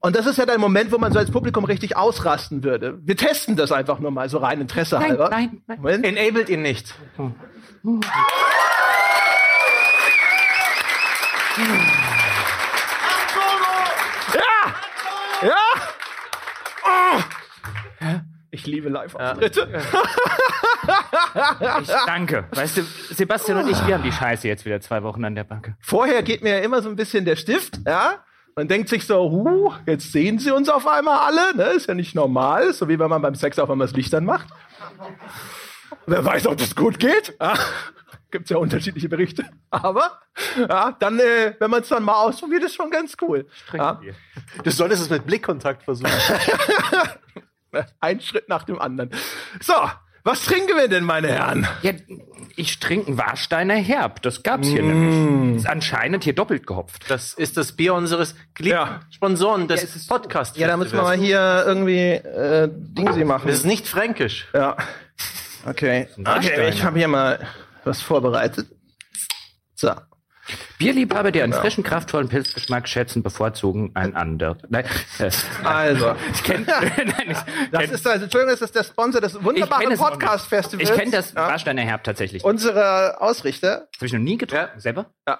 Und 0.00 0.16
das 0.16 0.26
ist 0.26 0.38
ja 0.38 0.46
der 0.46 0.58
Moment, 0.58 0.92
wo 0.92 0.98
man 0.98 1.12
so 1.12 1.18
als 1.18 1.30
Publikum 1.30 1.64
richtig 1.64 1.96
ausrasten 1.96 2.62
würde. 2.64 2.98
Wir 3.02 3.16
testen 3.16 3.56
das 3.56 3.72
einfach 3.72 3.98
nur 3.98 4.10
mal 4.12 4.28
so 4.28 4.38
rein 4.38 4.60
Interesse 4.60 4.94
Nein, 4.94 5.10
halber. 5.10 5.28
nein, 5.28 5.62
nein. 5.66 5.78
Moment. 5.78 6.06
Enabled 6.06 6.48
ihn 6.48 6.62
nicht. 6.62 6.94
Ja! 14.34 14.74
Ja! 15.42 15.54
Oh! 16.84 17.20
Ich 18.50 18.66
liebe 18.66 18.88
Live-Auftritte. 18.88 19.68
Ja. 19.72 19.80
Ich 21.82 21.90
danke. 22.06 22.46
Weißt 22.52 22.78
du, 22.78 22.82
Sebastian 22.82 23.58
und 23.58 23.68
ich, 23.70 23.86
wir 23.86 23.94
haben 23.94 24.02
die 24.02 24.12
Scheiße 24.12 24.48
jetzt 24.48 24.64
wieder 24.64 24.80
zwei 24.80 25.02
Wochen 25.02 25.22
an 25.24 25.34
der 25.34 25.44
Bank. 25.44 25.74
Vorher 25.80 26.22
geht 26.22 26.42
mir 26.42 26.58
ja 26.58 26.64
immer 26.64 26.80
so 26.80 26.88
ein 26.88 26.96
bisschen 26.96 27.26
der 27.26 27.36
Stift, 27.36 27.80
ja? 27.86 28.24
Man 28.56 28.68
denkt 28.68 28.88
sich 28.88 29.06
so, 29.06 29.30
huh, 29.30 29.74
jetzt 29.86 30.12
sehen 30.12 30.38
sie 30.38 30.50
uns 30.50 30.70
auf 30.70 30.86
einmal 30.86 31.18
alle, 31.18 31.54
ne? 31.56 31.64
Ist 31.74 31.88
ja 31.88 31.94
nicht 31.94 32.14
normal, 32.14 32.72
so 32.72 32.88
wie 32.88 32.98
wenn 32.98 33.10
man 33.10 33.20
beim 33.20 33.34
Sex 33.34 33.58
auf 33.58 33.68
einmal 33.70 33.86
das 33.86 33.94
Licht 33.96 34.14
anmacht. 34.14 34.46
Wer 36.06 36.24
weiß, 36.24 36.46
ob 36.46 36.56
das 36.56 36.74
gut 36.74 36.98
geht. 36.98 37.36
Ja. 38.28 38.30
Gibt's 38.30 38.50
ja 38.50 38.58
unterschiedliche 38.58 39.08
Berichte. 39.08 39.44
Aber 39.70 40.20
ja, 40.56 40.94
dann, 40.98 41.18
äh, 41.18 41.54
wenn 41.58 41.70
man 41.70 41.80
es 41.82 41.88
dann 41.88 42.02
mal 42.02 42.14
ausprobiert, 42.14 42.62
ist 42.62 42.74
schon 42.74 42.90
ganz 42.90 43.16
cool. 43.22 43.46
Ja. 43.72 44.00
Du 44.62 44.70
solltest 44.70 45.02
es 45.02 45.10
mit 45.10 45.26
Blickkontakt 45.26 45.82
versuchen. 45.82 46.10
Ein 48.00 48.20
Schritt 48.20 48.48
nach 48.48 48.64
dem 48.64 48.78
anderen. 48.78 49.10
So, 49.60 49.74
was 50.24 50.44
trinken 50.44 50.76
wir 50.76 50.88
denn, 50.88 51.04
meine 51.04 51.28
Herren? 51.28 51.66
Ja, 51.82 51.92
ich 52.56 52.80
trinke 52.80 53.08
einen 53.08 53.18
Warsteiner 53.18 53.76
Herb. 53.76 54.20
Das 54.22 54.42
gab's 54.42 54.68
hier 54.68 54.82
nämlich. 54.82 55.56
Ist 55.56 55.68
anscheinend 55.68 56.24
hier 56.24 56.34
doppelt 56.34 56.66
gehopft. 56.66 57.10
Das 57.10 57.32
ist 57.34 57.56
das 57.56 57.72
Bier 57.72 57.94
unseres 57.94 58.34
Ja. 58.58 59.00
Sponsoren 59.10 59.68
des 59.68 60.06
Podcasts. 60.06 60.58
Ja, 60.58 60.66
da 60.66 60.76
müssen 60.76 60.92
wir 60.92 61.02
mal 61.02 61.16
hier 61.16 61.64
irgendwie 61.66 62.10
äh, 62.10 62.68
Dingsi 62.70 63.24
machen. 63.24 63.48
Das 63.48 63.58
ist 63.58 63.64
nicht 63.64 63.86
fränkisch. 63.86 64.48
Ja. 64.52 64.76
Okay. 65.66 66.08
Okay, 66.18 66.68
ich 66.68 66.84
habe 66.84 66.98
hier 66.98 67.08
mal 67.08 67.46
was 67.84 68.02
vorbereitet. 68.02 68.68
So. 69.74 69.92
Bierliebhaber, 70.78 71.30
die 71.30 71.42
einen 71.42 71.52
frischen, 71.52 71.84
kraftvollen 71.84 72.28
Pilzgeschmack 72.28 72.88
schätzen, 72.88 73.22
bevorzugen 73.22 73.90
ein 73.94 74.16
anderes. 74.16 74.56
Nein, 74.70 74.86
äh, 75.18 75.30
Also, 75.64 76.14
ich 76.32 76.42
kenne 76.42 76.64
Nein, 76.66 77.30
ich 77.30 77.36
das 77.70 77.80
kenn, 77.82 77.90
ist 77.90 78.06
also, 78.06 78.24
Entschuldigung, 78.24 78.52
das 78.54 78.62
ist 78.62 78.74
der 78.74 78.84
Sponsor 78.84 79.20
des 79.20 79.34
ich 79.34 79.44
wunderbaren. 79.44 79.96
Podcast-Festivals. 79.96 80.88
Ich 80.88 80.96
kenne 80.96 81.10
das 81.10 81.32
Ja. 81.34 81.48
Warsteiner 81.48 81.82
Herb 81.82 82.02
tatsächlich. 82.04 82.44
Unsere 82.44 83.20
Ausrichter. 83.20 83.88
Habe 83.96 84.06
ich 84.06 84.12
noch 84.12 84.20
nie 84.20 84.38
getrunken. 84.38 84.80
Selber? 84.80 85.12
Ja. 85.26 85.38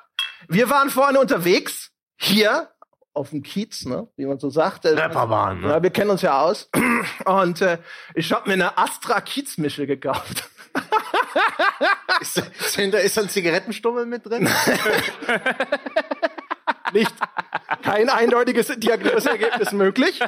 Wir 0.49 0.69
waren 0.69 0.91
vorne 0.91 1.19
unterwegs, 1.21 1.91
hier 2.17 2.69
auf 3.15 3.31
dem 3.31 3.43
Kiez, 3.43 3.87
ne, 3.87 4.09
wie 4.17 4.27
man 4.27 4.39
so 4.39 4.51
sagt. 4.51 4.85
Äh, 4.85 4.91
Rapperbahn, 4.91 5.61
ne? 5.63 5.69
Ja, 5.71 5.83
wir 5.83 5.91
kennen 5.91 6.11
uns 6.11 6.23
ja 6.23 6.41
aus. 6.41 6.71
Und 7.25 7.63
äh, 7.63 7.79
ich 8.15 8.31
habe 8.33 8.49
mir 8.49 8.55
eine 8.55 8.77
Astra 8.79 9.21
Kiezmische 9.21 9.87
gekauft. 9.87 10.49
Ist, 12.21 12.39
ist, 12.39 12.79
da 12.93 12.99
ist 12.99 13.17
da 13.17 13.23
ein 13.23 13.29
Zigarettenstummel 13.29 14.07
mit 14.07 14.27
drin? 14.27 14.45
Nicht 16.93 17.13
kein 17.83 18.09
eindeutiges 18.09 18.69
Diagnoseergebnis 18.69 19.73
möglich. 19.73 20.21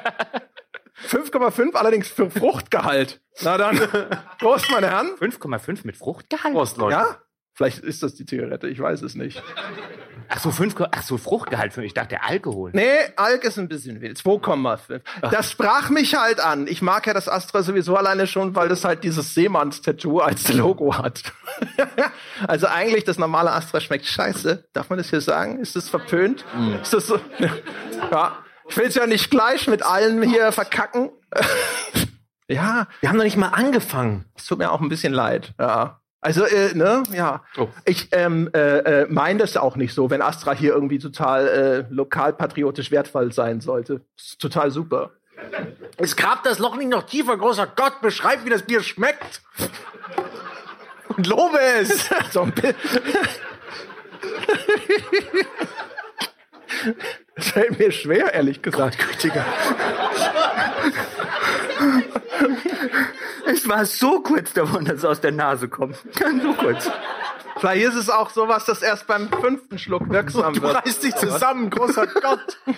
5,5 1.09 1.75
allerdings 1.75 2.09
für 2.09 2.31
Fruchtgehalt. 2.31 3.21
Na 3.41 3.57
dann, 3.57 3.81
Prost, 4.39 4.71
meine 4.71 4.89
Herren. 4.89 5.17
5,5 5.17 5.81
mit 5.85 5.97
Fruchtgehalt? 5.97 6.55
Prost, 6.55 6.77
Leute. 6.77 6.97
Ja? 6.97 7.23
Vielleicht 7.61 7.81
ist 7.81 8.03
das 8.03 8.15
die 8.15 8.25
Zigarette, 8.25 8.69
ich 8.69 8.81
weiß 8.81 9.03
es 9.03 9.15
nicht. 9.15 9.43
Ach 10.31 10.41
so, 10.41 10.51
5, 10.51 10.77
ach 10.93 11.03
so, 11.03 11.19
Fruchtgehalt. 11.19 11.77
Ich 11.77 11.93
dachte 11.93 12.23
Alkohol. 12.23 12.71
Nee, 12.73 12.89
Alk 13.17 13.45
ist 13.45 13.59
ein 13.59 13.69
bisschen 13.69 14.01
wild. 14.01 14.17
2,5. 14.17 15.03
Das 15.31 15.51
sprach 15.51 15.91
mich 15.91 16.15
halt 16.15 16.41
an. 16.41 16.67
Ich 16.67 16.81
mag 16.81 17.07
ja 17.07 17.13
das 17.13 17.29
Astra 17.29 17.63
sowieso 17.63 17.97
alleine 17.97 18.27
schon, 18.27 18.55
weil 18.55 18.71
das 18.71 18.87
halt 18.87 19.05
dieses 19.05 19.35
Seemanns-Tattoo 19.35 20.21
als 20.21 20.51
Logo 20.55 20.97
hat. 20.97 21.35
also 22.49 22.67
eigentlich, 22.67 23.05
das 23.05 23.19
normale 23.19 23.53
Astra 23.53 23.79
schmeckt 23.79 24.07
scheiße. 24.07 24.65
Darf 24.73 24.89
man 24.89 24.97
das 24.97 25.11
hier 25.11 25.21
sagen? 25.21 25.59
Ist 25.59 25.77
das 25.77 25.91
verpönt? 25.91 26.47
Ist 26.81 26.95
das 26.95 27.09
so? 27.09 27.21
Ja. 28.11 28.39
Ich 28.71 28.77
will 28.79 28.87
es 28.87 28.95
ja 28.95 29.07
nicht 29.07 29.31
gleich 29.31 29.69
mit 29.69 29.83
allen 29.83 30.23
hier 30.23 30.51
verkacken. 30.53 31.11
ja, 32.49 32.87
Wir 33.01 33.11
haben 33.11 33.19
noch 33.19 33.25
nicht 33.25 33.37
mal 33.37 33.49
angefangen. 33.49 34.25
es 34.35 34.47
tut 34.47 34.57
mir 34.57 34.71
auch 34.71 34.81
ein 34.81 34.89
bisschen 34.89 35.13
leid. 35.13 35.53
Ja. 35.61 36.00
Also, 36.23 36.45
äh, 36.45 36.75
ne, 36.75 37.03
ja. 37.13 37.43
Oh. 37.57 37.69
Ich 37.87 38.09
ähm, 38.13 38.51
äh, 38.55 38.79
äh, 38.79 39.07
meine 39.09 39.39
das 39.39 39.57
auch 39.57 39.77
nicht 39.77 39.95
so, 39.95 40.11
wenn 40.11 40.21
Astra 40.21 40.53
hier 40.53 40.75
irgendwie 40.75 40.99
total 40.99 41.49
äh, 41.49 41.85
lokalpatriotisch 41.93 42.91
wertvoll 42.91 43.33
sein 43.33 43.61
sollte. 43.61 44.03
Das 44.17 44.27
ist 44.27 44.41
total 44.41 44.71
super. 44.71 45.13
Es 45.97 46.17
grabt 46.17 46.45
das 46.45 46.59
Loch 46.59 46.77
nicht 46.77 46.91
noch 46.91 47.05
tiefer, 47.05 47.39
großer 47.39 47.67
Gott, 47.75 48.03
beschreib, 48.03 48.45
wie 48.45 48.51
das 48.51 48.63
Bier 48.63 48.83
schmeckt. 48.83 49.41
Und 51.17 51.27
lobe 51.27 51.59
es. 51.59 52.09
so 52.31 52.43
ein 52.43 52.53
Das 57.35 57.49
fällt 57.49 57.79
mir 57.79 57.91
schwer, 57.91 58.35
ehrlich 58.35 58.61
gesagt. 58.61 58.99
Es 63.53 63.69
war 63.69 63.85
so 63.85 64.21
kurz 64.21 64.53
davon, 64.53 64.85
dass 64.85 64.99
es 64.99 65.05
aus 65.05 65.21
der 65.21 65.33
Nase 65.33 65.69
kommt. 65.69 65.97
so 66.43 66.53
kurz. 66.55 66.89
Vielleicht 67.57 67.85
ist 67.85 67.95
es 67.97 68.09
auch 68.09 68.31
sowas, 68.31 68.65
das 68.65 68.83
erst 68.83 69.07
beim 69.07 69.29
fünften 69.29 69.79
Schluck 69.79 70.09
wirksam 70.09 70.55
Du 70.55 70.63
wird. 70.63 70.87
reißt 70.87 71.03
dich 71.03 71.15
zusammen, 71.17 71.69
großer 71.71 72.07
Gott. 72.07 72.59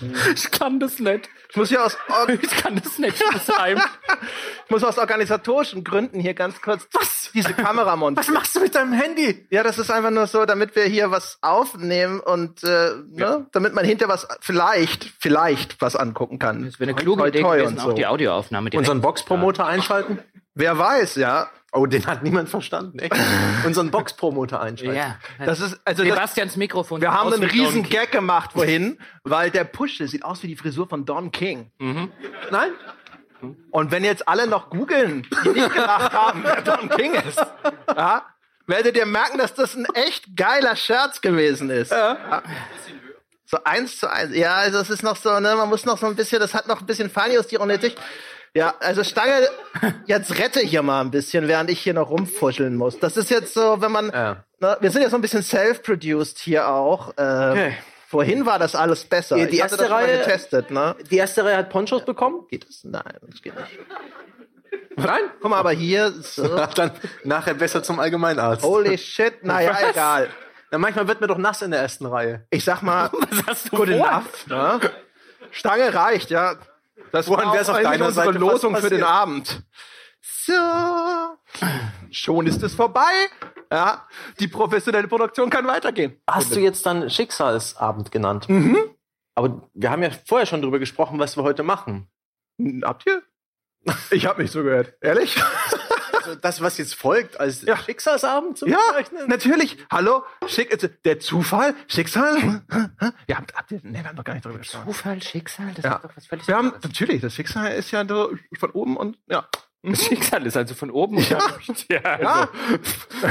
Ich 0.34 0.50
kann 0.50 0.80
das 0.80 0.98
nicht. 0.98 1.28
Ich 1.50 1.56
muss 1.56 1.68
hier 1.68 1.84
aus, 1.84 1.96
Ich 2.42 2.50
kann 2.50 2.80
das 2.82 2.98
nicht 2.98 3.18
beschreiben. 3.32 3.80
ich 4.64 4.70
muss 4.70 4.82
aus 4.84 4.98
organisatorischen 4.98 5.84
Gründen 5.84 6.20
hier 6.20 6.34
ganz 6.34 6.60
kurz 6.60 6.88
diese 7.32 7.52
Kamera 7.52 7.96
montieren. 7.96 8.26
Was 8.26 8.32
machst 8.32 8.56
du 8.56 8.60
mit 8.60 8.74
deinem 8.74 8.92
Handy? 8.92 9.46
Ja, 9.50 9.62
das 9.62 9.78
ist 9.78 9.90
einfach 9.90 10.10
nur 10.10 10.26
so, 10.26 10.44
damit 10.46 10.76
wir 10.76 10.84
hier 10.84 11.10
was 11.10 11.38
aufnehmen 11.42 12.20
und 12.20 12.62
äh, 12.64 12.90
ne, 13.10 13.46
damit 13.52 13.74
man 13.74 13.84
hinter 13.84 14.08
was 14.08 14.26
vielleicht, 14.40 15.12
vielleicht 15.18 15.80
was 15.80 15.96
angucken 15.96 16.38
kann. 16.38 16.64
Das 16.64 16.78
wäre 16.80 16.90
eine 16.90 16.96
Toi, 16.96 17.02
kluge 17.02 17.22
toi, 17.22 17.28
Idee 17.28 17.40
toi 17.40 17.56
gewesen, 17.56 17.74
und 17.74 17.80
so. 17.80 17.90
auch 17.90 17.94
die 17.94 18.06
Audioaufnahme. 18.06 18.70
Unseren 18.74 19.00
Box-Promoter 19.00 19.66
einschalten? 19.66 20.18
Wer 20.54 20.78
weiß, 20.78 21.16
ja. 21.16 21.48
Oh, 21.76 21.86
den 21.86 22.06
hat 22.06 22.22
niemand 22.22 22.48
verstanden. 22.48 23.00
Echt? 23.00 23.12
Unseren 23.66 23.90
Box-Promoter 23.90 24.60
einschalten. 24.60 24.94
Ja. 24.94 25.18
Das 25.44 25.60
ist 25.60 25.80
also 25.84 26.04
das, 26.04 26.12
Sebastians 26.12 26.56
Mikrofon. 26.56 27.00
wir 27.00 27.12
haben 27.12 27.32
einen 27.32 27.42
riesen. 27.42 27.82
Gag 27.82 28.12
gemacht 28.12 28.52
vorhin, 28.54 28.98
weil 29.24 29.50
der 29.50 29.64
Push, 29.64 29.98
sieht 29.98 30.24
aus 30.24 30.42
wie 30.44 30.46
die 30.46 30.56
Frisur 30.56 30.88
von 30.88 31.04
Don 31.04 31.32
King. 31.32 31.72
Nein? 32.50 32.70
Und 33.72 33.90
wenn 33.90 34.04
jetzt 34.04 34.28
alle 34.28 34.46
noch 34.46 34.70
googeln, 34.70 35.26
die 35.44 35.48
nicht 35.48 35.74
gedacht 35.74 36.12
haben, 36.12 36.44
wer 36.44 36.62
Don 36.62 36.88
King 36.90 37.14
ist, 37.14 37.44
ja, 37.88 38.24
werdet 38.66 38.96
ihr 38.96 39.06
merken, 39.06 39.38
dass 39.38 39.54
das 39.54 39.74
ein 39.74 39.86
echt 39.94 40.36
geiler 40.36 40.76
Scherz 40.76 41.20
gewesen 41.20 41.70
ist. 41.70 41.90
Ja. 41.90 42.42
So 43.46 43.58
eins 43.64 43.98
zu 43.98 44.10
eins. 44.10 44.34
Ja, 44.34 44.54
also 44.54 44.78
es 44.78 44.90
ist 44.90 45.02
noch 45.02 45.16
so, 45.16 45.40
ne, 45.40 45.54
man 45.56 45.68
muss 45.68 45.84
noch 45.84 45.98
so 45.98 46.06
ein 46.06 46.14
bisschen, 46.14 46.40
das 46.40 46.54
hat 46.54 46.68
noch 46.68 46.80
ein 46.80 46.86
bisschen 46.86 47.10
Feinjustierung 47.10 47.68
nötig. 47.68 47.96
Ja, 48.56 48.74
also 48.80 49.02
Stange, 49.02 49.48
jetzt 50.06 50.38
rette 50.38 50.60
hier 50.60 50.82
mal 50.82 51.00
ein 51.00 51.10
bisschen, 51.10 51.48
während 51.48 51.70
ich 51.70 51.80
hier 51.80 51.92
noch 51.94 52.10
rumfuscheln 52.10 52.76
muss. 52.76 52.98
Das 53.00 53.16
ist 53.16 53.28
jetzt 53.30 53.52
so, 53.52 53.80
wenn 53.80 53.90
man, 53.90 54.10
Ja. 54.10 54.44
ne, 54.60 54.76
wir 54.80 54.90
sind 54.92 55.02
ja 55.02 55.10
so 55.10 55.16
ein 55.16 55.22
bisschen 55.22 55.42
self-produced 55.42 56.38
hier 56.38 56.68
auch. 56.68 57.08
Äh, 57.18 57.50
Okay. 57.50 57.76
Vorhin 58.06 58.46
war 58.46 58.60
das 58.60 58.76
alles 58.76 59.04
besser. 59.06 59.34
Die- 59.34 59.48
die 59.48 59.56
erste 59.58 59.90
Reihe- 59.90 60.18
getestet, 60.18 60.70
ne? 60.70 60.94
Die 61.10 61.16
erste 61.16 61.44
Reihe 61.44 61.56
hat 61.56 61.68
Ponchos 61.70 62.04
bekommen? 62.04 62.46
Geht 62.48 62.68
das? 62.68 62.84
Nein, 62.84 63.02
das 63.28 63.42
geht 63.42 63.56
nicht. 63.58 63.78
Nein? 64.96 65.22
Guck 65.40 65.50
mal, 65.50 65.58
aber 65.58 65.72
hier, 65.72 66.12
so, 66.12 66.44
Dann 66.76 66.92
nachher 67.24 67.54
besser 67.54 67.82
zum 67.82 67.98
Allgemeinarzt. 67.98 68.62
holy 68.62 68.96
shit, 68.98 69.42
naja, 69.42 69.76
egal. 69.90 70.28
Na, 70.70 70.78
manchmal 70.78 71.08
wird 71.08 71.20
mir 71.20 71.26
doch 71.26 71.38
nass 71.38 71.62
in 71.62 71.72
der 71.72 71.80
ersten 71.80 72.06
Reihe. 72.06 72.46
Ich 72.50 72.62
sag 72.64 72.82
mal, 72.82 73.10
hast 73.48 73.72
du 73.72 73.76
good 73.78 73.88
vor? 73.88 73.96
enough. 73.96 74.46
Ne? 74.46 74.80
Stange 75.50 75.92
reicht, 75.92 76.30
ja. 76.30 76.54
Das 77.14 77.28
Woran 77.28 77.46
war 77.46 77.54
wär's 77.54 77.68
auch 77.68 77.76
auf 77.76 77.82
deiner 77.82 78.08
unsere 78.08 78.26
Seite 78.26 78.38
Losung 78.40 78.74
für 78.74 78.90
den? 78.90 79.04
Abend. 79.04 79.62
So. 80.20 80.52
Schon 82.10 82.48
ist 82.48 82.60
es 82.60 82.74
vorbei. 82.74 83.28
Ja, 83.70 84.08
die 84.40 84.48
professionelle 84.48 85.06
Produktion 85.06 85.48
kann 85.48 85.64
weitergehen. 85.68 86.20
Hast 86.28 86.56
du 86.56 86.58
jetzt 86.58 86.84
dann 86.86 87.08
Schicksalsabend 87.08 88.10
genannt? 88.10 88.48
Mhm. 88.48 88.78
Aber 89.36 89.70
wir 89.74 89.92
haben 89.92 90.02
ja 90.02 90.10
vorher 90.26 90.44
schon 90.44 90.60
drüber 90.60 90.80
gesprochen, 90.80 91.20
was 91.20 91.36
wir 91.36 91.44
heute 91.44 91.62
machen. 91.62 92.08
Habt 92.82 93.06
ihr? 93.06 93.22
Ich 94.10 94.26
hab 94.26 94.38
nicht 94.38 94.50
so 94.50 94.64
gehört. 94.64 94.94
Ehrlich? 95.00 95.40
Also 96.24 96.38
das, 96.40 96.60
was 96.62 96.78
jetzt 96.78 96.94
folgt, 96.94 97.38
als 97.38 97.62
Ja. 97.62 97.76
Schicksalsabend 97.76 98.56
zu 98.58 98.66
Ja, 98.66 98.78
bezeichnen? 98.96 99.28
natürlich. 99.28 99.76
Hallo? 99.90 100.22
Schick, 100.46 100.72
äh, 100.82 100.88
der 101.04 101.20
Zufall? 101.20 101.74
Schicksal? 101.86 102.62
Ja, 103.28 103.36
habt, 103.38 103.54
habt 103.54 103.70
ihr, 103.72 103.80
nee, 103.82 103.98
wir 103.98 104.04
haben 104.08 104.16
doch 104.16 104.24
gar 104.24 104.34
nicht 104.34 104.44
drüber 104.44 104.58
gesprochen. 104.58 104.86
Zufall, 104.86 105.22
Schicksal, 105.22 105.72
das 105.74 105.84
Ja. 105.84 105.96
ist 105.96 106.04
doch 106.04 106.16
was 106.16 106.26
völlig 106.26 106.48
Wir 106.48 106.56
haben, 106.56 106.66
anderes. 106.68 106.84
natürlich, 106.84 107.20
das 107.20 107.34
Schicksal 107.34 107.72
ist 107.72 107.90
ja 107.90 108.06
so 108.06 108.32
von 108.58 108.70
oben 108.70 108.96
und, 108.96 109.18
ja. 109.28 109.46
Das 109.82 110.02
Schicksal 110.02 110.46
ist 110.46 110.56
also 110.56 110.74
von 110.74 110.90
oben. 110.90 111.18
Ja, 111.18 111.38
ja, 111.90 112.20
Ja, 112.20 112.48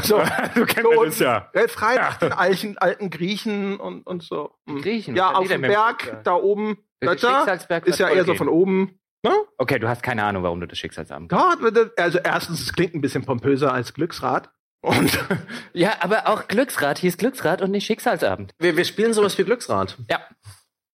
so, 0.04 0.22
Du 0.54 0.66
kennst 0.68 0.84
so 0.94 1.04
das 1.06 1.20
ja. 1.20 1.50
frei 1.68 1.96
nach 1.96 2.18
den 2.18 2.32
alten, 2.32 2.78
alten 2.78 3.10
Griechen 3.10 3.80
und, 3.80 4.06
und 4.06 4.22
so. 4.22 4.52
Griechen, 4.68 5.16
Ja, 5.16 5.32
auf 5.32 5.48
dem 5.48 5.62
Berg, 5.62 6.24
da 6.24 6.36
oben, 6.36 6.78
Der 7.02 7.16
da, 7.16 7.18
Schicksalsberg 7.18 7.88
ist 7.88 7.98
ja 8.00 8.10
eher 8.10 8.24
so 8.26 8.36
von 8.36 8.48
oben. 8.50 9.00
Ne? 9.24 9.32
Okay, 9.58 9.80
du 9.80 9.88
hast 9.88 10.04
keine 10.04 10.24
Ahnung, 10.24 10.44
warum 10.44 10.60
du 10.60 10.68
das 10.68 10.78
Schicksalsabend 10.78 11.32
Ja, 11.32 11.56
also 11.98 12.20
erstens, 12.20 12.62
es 12.62 12.74
klingt 12.74 12.94
ein 12.94 13.02
bisschen 13.02 13.26
pompöser 13.26 13.74
als 13.74 13.94
Glücksrad. 13.94 14.50
Und 14.82 15.18
Ja, 15.74 15.96
aber 16.02 16.28
auch 16.28 16.48
Glücksrad 16.50 16.98
hieß 17.00 17.18
Glücksrad 17.18 17.62
und 17.62 17.72
nicht 17.72 17.86
Schicksalsabend. 17.86 18.54
Wir, 18.60 18.76
wir 18.76 18.84
spielen 18.86 19.14
sowas 19.14 19.38
wie 19.38 19.46
Glücksrad. 19.46 19.98
Ja. 20.10 20.20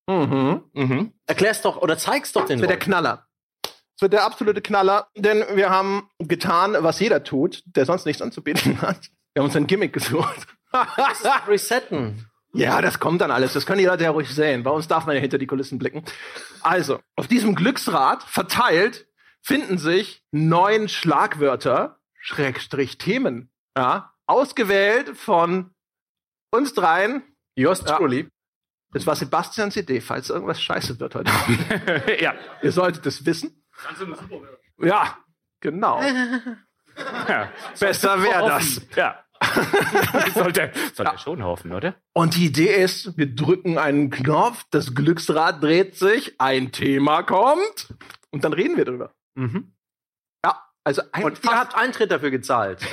Mhm. 0.07 0.63
Mhm. 0.73 1.13
Erklär's 1.25 1.61
doch 1.63 1.77
oder 1.77 1.97
zeig's 1.97 2.31
doch 2.31 2.45
den 2.45 2.57
Das 2.57 2.61
wird 2.61 2.71
der. 2.71 2.79
Knaller. 2.79 3.25
Das 3.63 4.01
wird 4.01 4.13
der 4.13 4.25
absolute 4.25 4.61
Knaller, 4.61 5.07
denn 5.17 5.43
wir 5.55 5.69
haben 5.71 6.09
getan, 6.19 6.75
was 6.79 6.99
jeder 6.99 7.23
tut, 7.23 7.63
der 7.65 7.85
sonst 7.85 8.05
nichts 8.05 8.21
anzubieten 8.21 8.81
hat. 8.81 9.09
Wir 9.33 9.41
haben 9.41 9.47
uns 9.47 9.55
ein 9.55 9.67
Gimmick 9.67 9.91
gesucht. 9.93 10.47
Resetten. 11.47 12.28
Ja, 12.53 12.81
das 12.81 12.99
kommt 12.99 13.21
dann 13.21 13.31
alles. 13.31 13.53
Das 13.53 13.65
können 13.65 13.79
die 13.79 13.85
Leute 13.85 14.05
ja 14.05 14.09
ruhig 14.09 14.33
sehen. 14.33 14.63
Bei 14.63 14.71
uns 14.71 14.87
darf 14.87 15.05
man 15.05 15.15
ja 15.15 15.21
hinter 15.21 15.37
die 15.37 15.47
Kulissen 15.47 15.77
blicken. 15.77 16.03
Also, 16.61 16.99
auf 17.15 17.27
diesem 17.27 17.55
Glücksrad 17.55 18.23
verteilt 18.23 19.07
finden 19.41 19.77
sich 19.77 20.23
neun 20.31 20.89
Schlagwörter, 20.89 21.99
Schrägstrich 22.19 22.97
Themen, 22.97 23.51
ja, 23.77 24.13
ausgewählt 24.25 25.17
von 25.17 25.71
uns 26.51 26.73
dreien. 26.73 27.23
Ja. 27.55 27.97
truly. 27.97 28.29
Das 28.91 29.05
war 29.05 29.15
Sebastians 29.15 29.75
Idee, 29.77 30.01
falls 30.01 30.29
irgendwas 30.29 30.61
scheiße 30.61 30.99
wird 30.99 31.13
heute. 31.15 31.31
ja. 32.19 32.33
Ihr 32.63 32.71
solltet 32.71 33.05
es 33.05 33.25
wissen. 33.25 33.63
Ja, 34.81 35.17
genau. 35.59 36.01
ja. 37.27 37.51
Besser 37.79 38.23
wäre 38.23 38.47
das. 38.47 38.81
Ja. 38.95 39.23
sollte 40.33 40.71
sollte 40.93 41.11
er 41.13 41.17
schon 41.17 41.43
hoffen, 41.43 41.71
oder? 41.73 41.95
Und 42.13 42.35
die 42.35 42.45
Idee 42.47 42.75
ist, 42.83 43.17
wir 43.17 43.33
drücken 43.33 43.77
einen 43.77 44.09
Knopf, 44.09 44.65
das 44.71 44.93
Glücksrad 44.95 45.63
dreht 45.63 45.95
sich, 45.95 46.35
ein 46.39 46.71
Thema 46.71 47.23
kommt 47.23 47.93
und 48.31 48.43
dann 48.43 48.53
reden 48.53 48.75
wir 48.77 48.85
drüber. 48.85 49.13
Mhm. 49.35 49.73
Ja, 50.45 50.61
also 50.83 51.01
ein 51.11 51.23
Und 51.23 51.43
ihr 51.43 51.51
habt 51.51 51.75
Eintritt 51.75 52.11
dafür 52.11 52.31
gezahlt. 52.31 52.81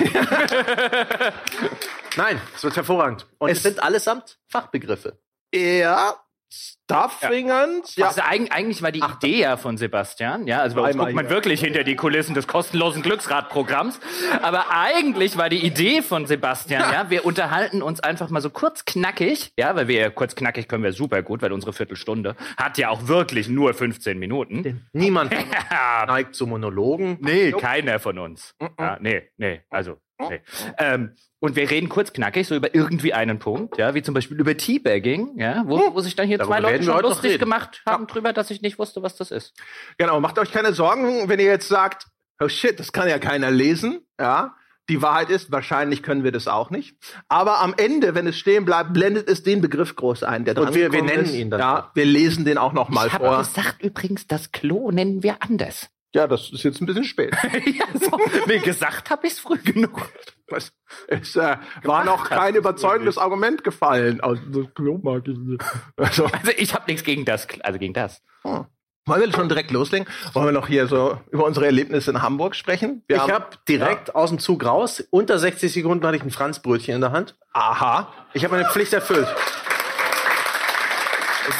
Nein, 2.17 2.41
es 2.55 2.63
wird 2.63 2.75
hervorragend. 2.75 3.27
Und 3.37 3.49
es, 3.49 3.57
Es- 3.57 3.63
sind 3.63 3.83
allesamt 3.83 4.39
Fachbegriffe. 4.47 5.19
ja, 5.53 6.15
Stuffingend. 6.49 7.95
Ja. 7.97 8.07
Also 8.07 8.21
eig 8.21 8.51
eigentlich 8.51 8.81
war 8.81 8.91
die 8.91 9.01
Idee 9.01 9.41
ja 9.41 9.57
von 9.57 9.77
Sebastian, 9.77 10.47
ja, 10.47 10.59
also 10.61 10.75
bei 10.77 10.83
uns 10.83 10.97
guckt 10.97 11.13
man 11.13 11.25
hier. 11.25 11.35
wirklich 11.35 11.59
hinter 11.59 11.83
die 11.83 11.95
Kulissen 11.95 12.33
des 12.33 12.47
kostenlosen 12.47 13.01
Glücksradprogramms, 13.01 13.99
aber 14.41 14.71
eigentlich 14.71 15.37
war 15.37 15.49
die 15.49 15.65
Idee 15.65 16.01
von 16.01 16.25
Sebastian, 16.25 16.81
ja, 16.93 17.09
wir 17.09 17.25
unterhalten 17.25 17.81
uns 17.81 17.99
einfach 17.99 18.29
mal 18.29 18.41
so 18.41 18.49
kurz 18.49 18.85
knackig, 18.85 19.51
ja, 19.57 19.75
weil 19.75 19.87
wir 19.87 20.09
kurz 20.11 20.35
knackig 20.35 20.67
können 20.69 20.83
wir 20.83 20.93
super 20.93 21.21
gut, 21.23 21.41
weil 21.41 21.51
unsere 21.51 21.73
Viertelstunde 21.73 22.35
hat 22.55 22.77
ja 22.77 22.89
auch 22.89 23.07
wirklich 23.07 23.49
nur 23.49 23.73
15 23.73 24.17
Minuten. 24.17 24.87
Niemand 24.93 25.33
Ja, 25.33 26.05
neigt 26.07 26.35
zu 26.35 26.47
Monologen. 26.47 27.17
nee, 27.19 27.51
keiner 27.51 27.99
von 27.99 28.17
uns. 28.19 28.55
Ja, 28.79 28.97
nee, 29.01 29.29
nee, 29.37 29.61
also, 29.69 29.97
nee. 30.19 30.41
Ähm, 30.77 31.11
und 31.39 31.55
wir 31.55 31.69
reden 31.69 31.89
kurz 31.89 32.13
knackig 32.13 32.47
so 32.47 32.55
über 32.55 32.73
irgendwie 32.73 33.13
einen 33.13 33.37
Punkt, 33.39 33.77
ja, 33.77 33.93
wie 33.93 34.01
zum 34.01 34.13
Beispiel 34.15 34.39
über 34.39 34.57
Teabagging, 34.57 35.37
ja, 35.39 35.63
wo, 35.67 35.93
wo 35.93 35.99
sich 36.01 36.15
dann 36.15 36.27
hier 36.27 36.37
Darüber 36.39 36.55
zwei 36.55 36.59
Leute 36.61 36.79
wir 36.85 36.93
schon 36.93 37.01
lustig 37.01 37.39
gemacht 37.39 37.83
haben 37.85 38.07
drüber, 38.07 38.33
dass 38.33 38.49
ich 38.49 38.61
nicht 38.61 38.79
wusste, 38.79 39.03
was 39.03 39.15
das 39.15 39.31
ist. 39.31 39.53
Genau, 39.97 40.19
macht 40.19 40.39
euch 40.39 40.51
keine 40.51 40.73
Sorgen, 40.73 41.29
wenn 41.29 41.39
ihr 41.39 41.45
jetzt 41.45 41.67
sagt, 41.67 42.07
oh 42.39 42.47
shit, 42.47 42.79
das 42.79 42.91
kann 42.91 43.07
ja 43.07 43.19
keiner 43.19 43.51
lesen. 43.51 43.99
Ja, 44.19 44.55
die 44.89 45.01
Wahrheit 45.01 45.29
ist, 45.29 45.51
wahrscheinlich 45.51 46.01
können 46.01 46.23
wir 46.23 46.31
das 46.31 46.47
auch 46.47 46.69
nicht. 46.69 46.95
Aber 47.27 47.59
am 47.59 47.73
Ende, 47.77 48.15
wenn 48.15 48.25
es 48.25 48.37
stehen 48.37 48.63
bleibt, 48.65 48.93
blendet 48.93 49.29
es 49.29 49.43
den 49.43 49.59
Begriff 49.61 49.95
groß 49.95 50.23
ein, 50.23 50.45
der 50.45 50.57
Und 50.57 50.63
dran 50.65 50.73
wir- 50.73 50.83
wir 50.83 50.89
gekommen 50.89 51.09
nennen 51.09 51.25
ist. 51.25 51.33
ihn 51.35 51.49
dann 51.51 51.59
Ja, 51.59 51.91
wir 51.93 52.05
lesen 52.05 52.45
den 52.45 52.57
auch 52.57 52.71
noch 52.73 52.87
mal 52.89 53.07
Ich 53.07 53.13
habe 53.13 53.25
vor. 53.25 53.37
gesagt 53.39 53.81
übrigens, 53.83 54.27
das 54.27 54.51
Klo 54.53 54.89
nennen 54.91 55.21
wir 55.23 55.43
anders. 55.43 55.89
Ja, 56.13 56.27
das 56.27 56.49
ist 56.51 56.63
jetzt 56.63 56.81
ein 56.81 56.85
bisschen 56.85 57.03
spät. 57.03 57.35
ja, 57.43 57.85
so. 57.93 58.17
Nee, 58.47 58.59
gesagt 58.59 59.09
habe 59.09 59.27
ich 59.27 59.33
es 59.33 59.39
früh 59.39 59.57
genug. 59.57 60.09
Es, 60.47 60.71
es 61.07 61.35
äh, 61.35 61.57
war 61.83 62.05
noch 62.05 62.29
kein 62.29 62.55
überzeugendes 62.55 63.17
Argument 63.17 63.63
gefallen. 63.63 64.21
Also, 64.21 64.41
das 64.45 64.73
Klo 64.73 64.97
mag 65.03 65.27
ich 65.27 65.37
nicht. 65.37 65.63
Also, 65.97 66.25
Also 66.25 66.51
ich 66.57 66.73
habe 66.73 66.85
nichts 66.87 67.03
gegen 67.03 67.25
das, 67.25 67.47
also 67.63 67.79
gegen 67.79 67.93
das. 67.93 68.21
hm. 68.43 68.65
Wollen 69.07 69.21
wir 69.21 69.31
schon 69.31 69.47
direkt 69.47 69.71
loslegen? 69.71 70.05
Wollen 70.33 70.47
wir 70.47 70.51
noch 70.51 70.67
hier 70.67 70.87
so 70.87 71.17
über 71.31 71.45
unsere 71.45 71.65
Erlebnisse 71.65 72.11
in 72.11 72.21
Hamburg 72.21 72.55
sprechen? 72.55 73.03
Wir 73.07 73.15
Ich 73.15 73.31
habe 73.31 73.47
direkt 73.67 74.13
aus 74.15 74.29
dem 74.29 74.39
Zug 74.39 74.65
raus, 74.65 75.01
unter 75.11 75.39
60 75.39 75.71
Sekunden 75.71 76.05
hatte 76.05 76.17
ich 76.17 76.23
ein 76.23 76.29
Franzbrötchen 76.29 76.93
in 76.93 76.99
der 77.01 77.13
Hand. 77.13 77.37
Aha. 77.53 78.11
Ich 78.33 78.43
habe 78.43 78.57
meine 78.57 78.69
Pflicht 78.69 78.91
erfüllt. 78.91 79.27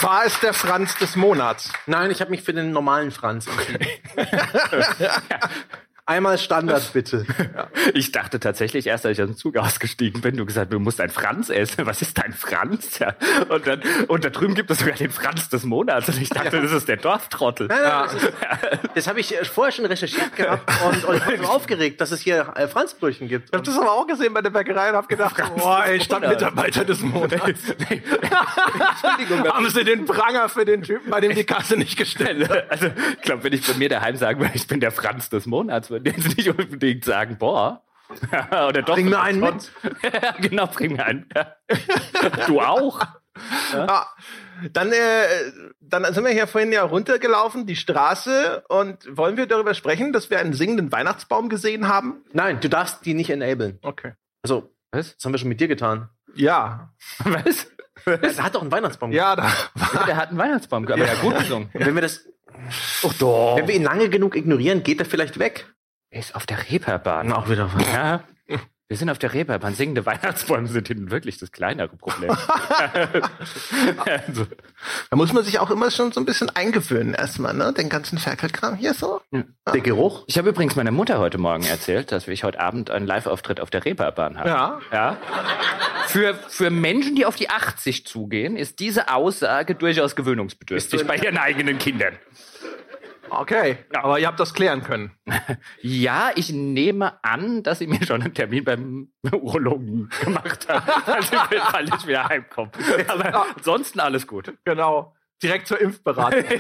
War 0.01 0.25
es 0.25 0.39
der 0.39 0.53
Franz 0.53 0.95
des 0.97 1.15
Monats? 1.15 1.71
Nein, 1.85 2.11
ich 2.11 2.21
habe 2.21 2.31
mich 2.31 2.43
für 2.43 2.53
den 2.53 2.71
normalen 2.71 3.11
Franz 3.11 3.47
entschieden. 3.47 3.87
Einmal 6.09 6.37
Standard, 6.37 6.89
bitte. 6.93 7.25
Ich 7.93 8.13
dachte 8.13 8.39
tatsächlich 8.39 8.87
erst, 8.87 9.05
als 9.05 9.17
ich 9.17 9.21
aus 9.21 9.29
dem 9.29 9.35
Zug 9.35 9.57
ausgestiegen 9.57 10.21
bin, 10.21 10.37
du 10.37 10.45
gesagt, 10.45 10.71
du 10.71 10.79
musst 10.79 11.01
ein 11.01 11.09
Franz 11.09 11.49
essen. 11.49 11.85
Was 11.85 12.01
ist 12.01 12.17
dein 12.17 12.31
Franz? 12.31 12.99
Ja. 12.99 13.13
Und 13.49 13.67
dann 13.67 13.81
und 14.07 14.23
da 14.23 14.29
drüben 14.29 14.55
gibt 14.55 14.71
es 14.71 14.79
sogar 14.79 14.95
den 14.95 15.11
Franz 15.11 15.49
des 15.49 15.65
Monats. 15.65 16.07
Und 16.07 16.21
ich 16.21 16.29
dachte, 16.29 16.61
das 16.61 16.71
ist 16.71 16.87
der 16.87 16.95
Dorftrottel. 16.95 17.67
Nein, 17.67 17.79
nein, 17.83 18.07
das, 18.13 18.79
das 18.95 19.07
habe 19.07 19.19
ich 19.19 19.35
äh, 19.35 19.43
vorher 19.43 19.73
schon 19.73 19.85
recherchiert 19.85 20.33
gehabt 20.37 20.71
und, 20.85 21.03
und 21.03 21.17
ich 21.17 21.27
war 21.27 21.37
so 21.37 21.43
aufgeregt, 21.51 21.99
dass 21.99 22.11
es 22.11 22.21
hier 22.21 22.53
äh, 22.55 22.69
Franzbrötchen 22.69 23.27
gibt. 23.27 23.49
Ich 23.49 23.53
habe 23.53 23.63
das 23.63 23.77
aber 23.77 23.91
auch 23.91 24.07
gesehen 24.07 24.33
bei 24.33 24.41
der 24.41 24.51
Bäckerei 24.51 24.91
und 24.91 24.95
habe 24.95 25.07
gedacht, 25.07 25.35
boah, 25.57 25.83
ey, 25.85 25.99
Stadtmitarbeiter 25.99 26.85
des 26.85 27.01
Monats. 27.01 27.41
Entschuldigung, 27.69 29.45
Haben 29.45 29.69
sie 29.69 29.83
den 29.83 30.05
Pranger 30.05 30.47
für 30.47 30.63
den 30.63 30.83
Typen, 30.83 31.09
bei 31.09 31.19
dem 31.19 31.35
die 31.35 31.43
Kasse 31.43 31.75
nicht 31.75 31.97
gestellt 31.97 32.47
hat? 32.47 32.71
Also, 32.71 32.87
ich 32.87 33.21
glaube, 33.23 33.43
wenn 33.43 33.51
ich 33.51 33.67
bei 33.67 33.73
mir 33.73 33.89
daheim 33.89 34.15
sagen 34.15 34.39
würde, 34.39 34.53
ich 34.55 34.67
bin 34.67 34.79
der 34.79 34.91
Franz 34.91 35.29
des 35.29 35.45
Monats, 35.45 35.89
würde 36.05 36.09
ich 36.11 36.25
jetzt 36.25 36.37
nicht 36.37 36.49
unbedingt 36.49 37.05
sagen, 37.05 37.37
boah. 37.37 37.83
Oder 38.51 38.81
doch. 38.83 38.95
Bring 38.95 39.09
mir 39.09 39.19
einen 39.19 39.39
mit. 39.41 39.71
genau, 40.41 40.67
bring 40.67 40.93
mir 40.95 41.05
einen. 41.05 41.29
Ja. 41.35 41.55
Du 42.47 42.61
auch. 42.61 43.01
Ja. 43.73 44.07
Dann, 44.73 44.91
äh, 44.91 44.95
dann 45.79 46.11
sind 46.13 46.23
wir 46.23 46.31
hier 46.31 46.47
vorhin 46.47 46.71
ja 46.71 46.83
runtergelaufen, 46.83 47.67
die 47.67 47.75
Straße, 47.75 48.63
und 48.69 48.97
wollen 49.15 49.37
wir 49.37 49.45
darüber 49.45 49.73
sprechen, 49.75 50.13
dass 50.13 50.29
wir 50.31 50.39
einen 50.39 50.53
singenden 50.53 50.91
Weihnachtsbaum 50.91 51.47
gesehen 51.49 51.87
haben? 51.87 52.23
Nein, 52.33 52.59
du 52.61 52.69
darfst 52.69 53.05
die 53.05 53.13
nicht 53.13 53.29
enablen. 53.29 53.77
Okay. 53.83 54.13
Also, 54.41 54.73
Was? 54.91 55.15
das 55.15 55.25
haben 55.25 55.33
wir 55.33 55.37
schon 55.37 55.49
mit 55.49 55.59
dir 55.61 55.67
getan. 55.67 56.09
Ja. 56.33 56.91
Was? 57.19 57.67
Er 58.05 58.43
hat 58.43 58.55
doch 58.55 58.61
einen 58.61 58.71
Weihnachtsbaum. 58.71 59.11
Ja, 59.11 59.35
da 59.35 59.51
Ja, 59.93 60.03
der 60.05 60.15
hat 60.15 60.29
einen 60.29 60.37
Weihnachtsbaum 60.37 60.85
gehabt. 60.85 61.03
Aber 61.03 61.13
ja, 61.13 61.19
gut 61.21 61.37
gesungen. 61.37 61.69
Wenn 61.73 61.93
wir 61.93 62.01
das, 62.01 62.25
Oh, 63.03 63.11
doch. 63.19 63.57
wenn 63.57 63.67
wir 63.67 63.75
ihn 63.75 63.83
lange 63.83 64.09
genug 64.09 64.35
ignorieren, 64.35 64.81
geht 64.83 64.99
er 64.99 65.05
vielleicht 65.05 65.37
weg. 65.39 65.67
Er 66.17 66.21
ist 66.21 66.33
auf 66.33 66.47
der 66.47 66.57
Reeperbahn. 66.71 67.31
Auch 67.31 67.47
wieder 67.47 67.71
was. 67.71 67.93
Ja. 67.93 68.23
Wir 68.87 68.97
sind 68.97 69.11
auf 69.11 69.19
der 69.19 69.35
Reeperbahn. 69.35 69.75
Singende 69.75 70.03
Weihnachtsbäume 70.07 70.67
sind 70.67 70.87
hinten 70.87 71.11
wirklich 71.11 71.37
das 71.37 71.51
kleinere 71.51 71.95
Problem. 71.95 72.31
also, 74.05 74.47
Da 75.11 75.15
muss 75.15 75.31
man 75.31 75.43
sich 75.43 75.59
auch 75.59 75.69
immer 75.69 75.91
schon 75.91 76.11
so 76.11 76.19
ein 76.19 76.25
bisschen 76.25 76.49
eingewöhnen 76.49 77.13
erstmal, 77.13 77.53
ne? 77.53 77.71
Den 77.71 77.89
ganzen 77.89 78.17
Ferkelkram 78.17 78.73
hier 78.77 78.95
so. 78.95 79.21
Der 79.31 79.81
Geruch. 79.81 80.23
ich 80.25 80.39
habe 80.39 80.49
übrigens 80.49 80.75
meiner 80.75 80.89
Mutter 80.89 81.19
heute 81.19 81.37
Morgen 81.37 81.65
erzählt, 81.65 82.11
dass 82.11 82.27
ich 82.27 82.43
heute 82.43 82.59
Abend 82.61 82.89
einen 82.89 83.05
Live-Auftritt 83.05 83.59
auf 83.59 83.69
der 83.69 83.85
Reeperbahn 83.85 84.39
habe. 84.39 84.49
Ja. 84.49 84.79
Ja. 84.91 85.17
Für, 86.07 86.33
für 86.33 86.71
Menschen, 86.71 87.15
die 87.15 87.27
auf 87.27 87.35
die 87.35 87.51
80 87.51 88.07
zugehen, 88.07 88.57
ist 88.57 88.79
diese 88.79 89.13
Aussage 89.13 89.75
durchaus 89.75 90.15
gewöhnungsbedürftig 90.15 91.05
bei 91.05 91.17
ihren 91.17 91.37
eigenen 91.37 91.77
Kindern. 91.77 92.17
Okay. 93.29 93.77
Aber 93.93 94.19
ihr 94.19 94.27
habt 94.27 94.39
das 94.39 94.53
klären 94.53 94.83
können. 94.83 95.11
Ja, 95.81 96.31
ich 96.35 96.51
nehme 96.51 97.23
an, 97.23 97.63
dass 97.63 97.79
sie 97.79 97.87
mir 97.87 98.03
schon 98.05 98.21
einen 98.21 98.33
Termin 98.33 98.63
beim 98.63 99.11
Urologen 99.31 100.09
gemacht 100.23 100.67
hat, 100.67 101.07
weil 101.07 101.19
ich, 101.21 101.73
weil 101.73 101.87
ich 101.87 102.07
wieder 102.07 102.27
heimkomme. 102.27 102.71
Aber 103.07 103.45
ansonsten 103.55 103.99
alles 103.99 104.27
gut. 104.27 104.53
Genau. 104.65 105.15
Direkt 105.41 105.67
zur 105.67 105.79
Impfberatung. 105.79 106.43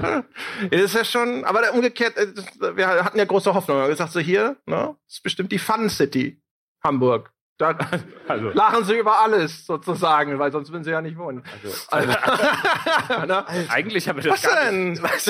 Ja, 0.00 0.24
Das 0.70 0.80
ist 0.80 0.94
ja 0.94 1.04
schon, 1.04 1.44
aber 1.44 1.72
umgekehrt, 1.74 2.16
äh, 2.16 2.76
wir 2.76 2.88
hatten 2.88 3.18
ja 3.18 3.26
große 3.26 3.52
Hoffnung. 3.52 3.76
Wir 3.76 3.82
haben 3.82 3.90
gesagt, 3.90 4.12
so 4.12 4.20
hier, 4.20 4.56
ne, 4.64 4.96
das 5.06 5.16
ist 5.16 5.22
bestimmt 5.22 5.52
die 5.52 5.58
Fun 5.58 5.90
City, 5.90 6.40
Hamburg. 6.82 7.30
Da 7.58 7.76
Also, 8.28 8.50
lachen 8.50 8.84
sie 8.84 8.98
über 8.98 9.18
alles 9.20 9.64
sozusagen, 9.66 10.38
weil 10.38 10.52
sonst 10.52 10.70
würden 10.70 10.84
sie 10.84 10.90
ja 10.90 11.00
nicht 11.00 11.16
wohnen. 11.18 11.42
Also, 11.90 12.08
ne? 13.26 13.44
eigentlich 13.70 14.08
haben 14.08 14.22
wir 14.22 14.30
das 14.30 14.44
Was 14.44 14.52
gar 14.52 14.70
nicht. 14.70 15.02
denn? 15.02 15.28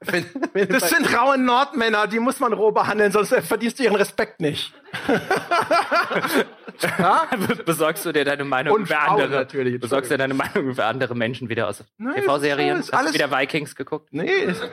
Wenn, 0.00 0.24
wenn 0.52 0.68
Das 0.68 0.88
sind 0.88 1.12
raue 1.16 1.36
Nordmänner, 1.38 2.06
die 2.06 2.20
muss 2.20 2.38
man 2.40 2.52
roh 2.52 2.70
behandeln, 2.70 3.10
sonst 3.12 3.34
verdienst 3.34 3.78
du 3.78 3.82
ihren 3.82 3.96
Respekt 3.96 4.40
nicht. 4.40 4.72
Besorgst 7.64 8.04
du 8.04 8.12
dir 8.12 8.24
deine 8.24 8.44
Meinung 8.44 8.74
Und 8.74 8.82
über 8.88 9.00
andere? 9.00 9.28
natürlich, 9.30 9.80
Besorgst 9.80 10.10
du 10.10 10.14
dir 10.14 10.18
deine 10.18 10.34
Meinung 10.34 10.68
über 10.70 10.84
andere 10.86 11.14
Menschen 11.14 11.48
wieder 11.48 11.68
aus 11.68 11.82
TV-Serien? 11.98 12.78
Hast 12.78 12.94
alles- 12.94 13.12
du 13.12 13.18
wieder 13.18 13.30
Vikings 13.30 13.74
geguckt? 13.74 14.08
Nee, 14.12 14.46
also, 14.46 14.64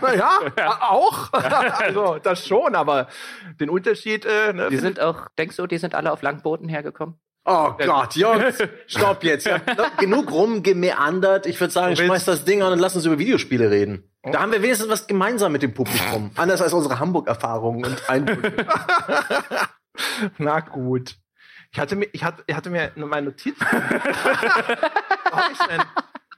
na 0.00 0.14
ja, 0.14 0.78
auch. 0.88 1.32
also, 1.32 2.18
das 2.22 2.46
schon, 2.46 2.74
aber 2.74 3.08
den 3.60 3.68
Unterschied, 3.70 4.24
äh, 4.24 4.52
ne, 4.52 4.68
Die 4.70 4.76
sind 4.78 5.00
auch, 5.00 5.28
denkst 5.38 5.51
du, 5.58 5.66
die 5.66 5.78
sind 5.78 5.94
alle 5.94 6.12
auf 6.12 6.22
Langboten 6.22 6.68
hergekommen? 6.68 7.16
Oh 7.44 7.72
Gott, 7.76 8.14
Jungs, 8.14 8.58
stopp 8.86 9.24
jetzt. 9.24 9.48
Noch 9.48 9.96
genug 9.96 10.30
rumgemeandert. 10.30 11.46
Ich 11.46 11.60
würde 11.60 11.72
sagen, 11.72 11.96
schmeiß 11.96 12.24
das 12.24 12.44
Ding 12.44 12.62
an 12.62 12.72
und 12.72 12.78
lass 12.78 12.94
uns 12.94 13.04
über 13.04 13.18
Videospiele 13.18 13.70
reden. 13.70 14.08
Da 14.22 14.40
haben 14.40 14.52
wir 14.52 14.62
wenigstens 14.62 14.88
was 14.88 15.08
gemeinsam 15.08 15.50
mit 15.50 15.62
dem 15.62 15.74
Publikum. 15.74 16.30
Anders 16.36 16.62
als 16.62 16.72
unsere 16.72 17.00
Hamburg-Erfahrungen 17.00 17.84
und 17.84 18.08
Eindrücke. 18.08 18.52
Na 20.38 20.60
gut. 20.60 21.16
Ich 21.72 21.80
hatte 21.80 21.96
mir, 21.96 22.08
ich 22.12 22.22
hatte, 22.22 22.44
ich 22.46 22.54
hatte 22.54 22.70
mir 22.70 22.92
meine 22.96 23.26
Notiz. 23.26 23.56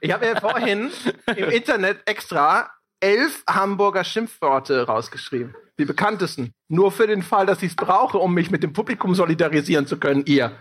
Ich 0.01 0.11
habe 0.11 0.25
mir 0.25 0.39
vorhin 0.39 0.91
im 1.35 1.49
Internet 1.49 2.01
extra 2.05 2.71
elf 2.99 3.43
Hamburger 3.47 4.03
Schimpfworte 4.03 4.85
rausgeschrieben. 4.87 5.55
Die 5.79 5.85
bekanntesten. 5.85 6.53
Nur 6.69 6.91
für 6.91 7.07
den 7.07 7.21
Fall, 7.21 7.45
dass 7.45 7.61
ich 7.61 7.71
es 7.71 7.75
brauche, 7.75 8.17
um 8.17 8.33
mich 8.33 8.49
mit 8.49 8.63
dem 8.63 8.73
Publikum 8.73 9.13
solidarisieren 9.13 9.87
zu 9.87 9.97
können. 9.97 10.23
Ihr 10.25 10.57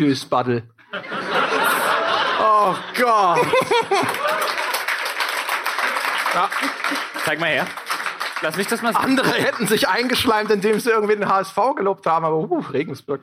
Dösbaddel. 0.00 0.68
Oh 2.40 2.74
Gott. 2.98 3.46
Zeig 7.24 7.40
mal 7.40 7.46
her. 7.46 7.66
Lass 8.42 8.56
mich 8.56 8.66
das 8.66 8.82
mal 8.82 8.92
sehen. 8.92 9.02
Andere 9.02 9.32
hätten 9.32 9.66
sich 9.66 9.88
eingeschleimt, 9.88 10.50
indem 10.50 10.78
sie 10.80 10.90
irgendwie 10.90 11.14
den 11.14 11.28
HSV 11.28 11.56
gelobt 11.74 12.06
haben, 12.06 12.24
aber 12.24 12.36
uh, 12.36 12.58
Regensburg. 12.72 13.20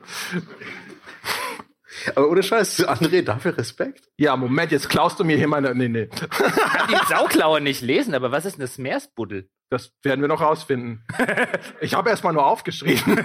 Aber 2.14 2.28
ohne 2.28 2.42
Scheiß, 2.42 2.86
André, 2.88 3.22
dafür 3.22 3.56
Respekt. 3.56 4.08
Ja, 4.16 4.36
Moment, 4.36 4.72
jetzt 4.72 4.88
klaust 4.88 5.18
du 5.20 5.24
mir 5.24 5.36
hier 5.36 5.48
meine. 5.48 5.74
Nee, 5.74 5.88
nee. 5.88 6.08
Ich 6.12 6.20
kann 6.20 6.88
die 6.88 7.06
Sauklaue 7.14 7.60
nicht 7.60 7.82
lesen, 7.82 8.14
aber 8.14 8.32
was 8.32 8.44
ist 8.44 8.56
eine 8.56 8.66
Smersbuddel? 8.66 9.48
Das 9.70 9.92
werden 10.02 10.20
wir 10.20 10.28
noch 10.28 10.40
rausfinden. 10.40 11.04
Ich 11.80 11.94
habe 11.94 12.10
erst 12.10 12.22
mal 12.22 12.32
nur 12.32 12.46
aufgeschrieben. 12.46 13.24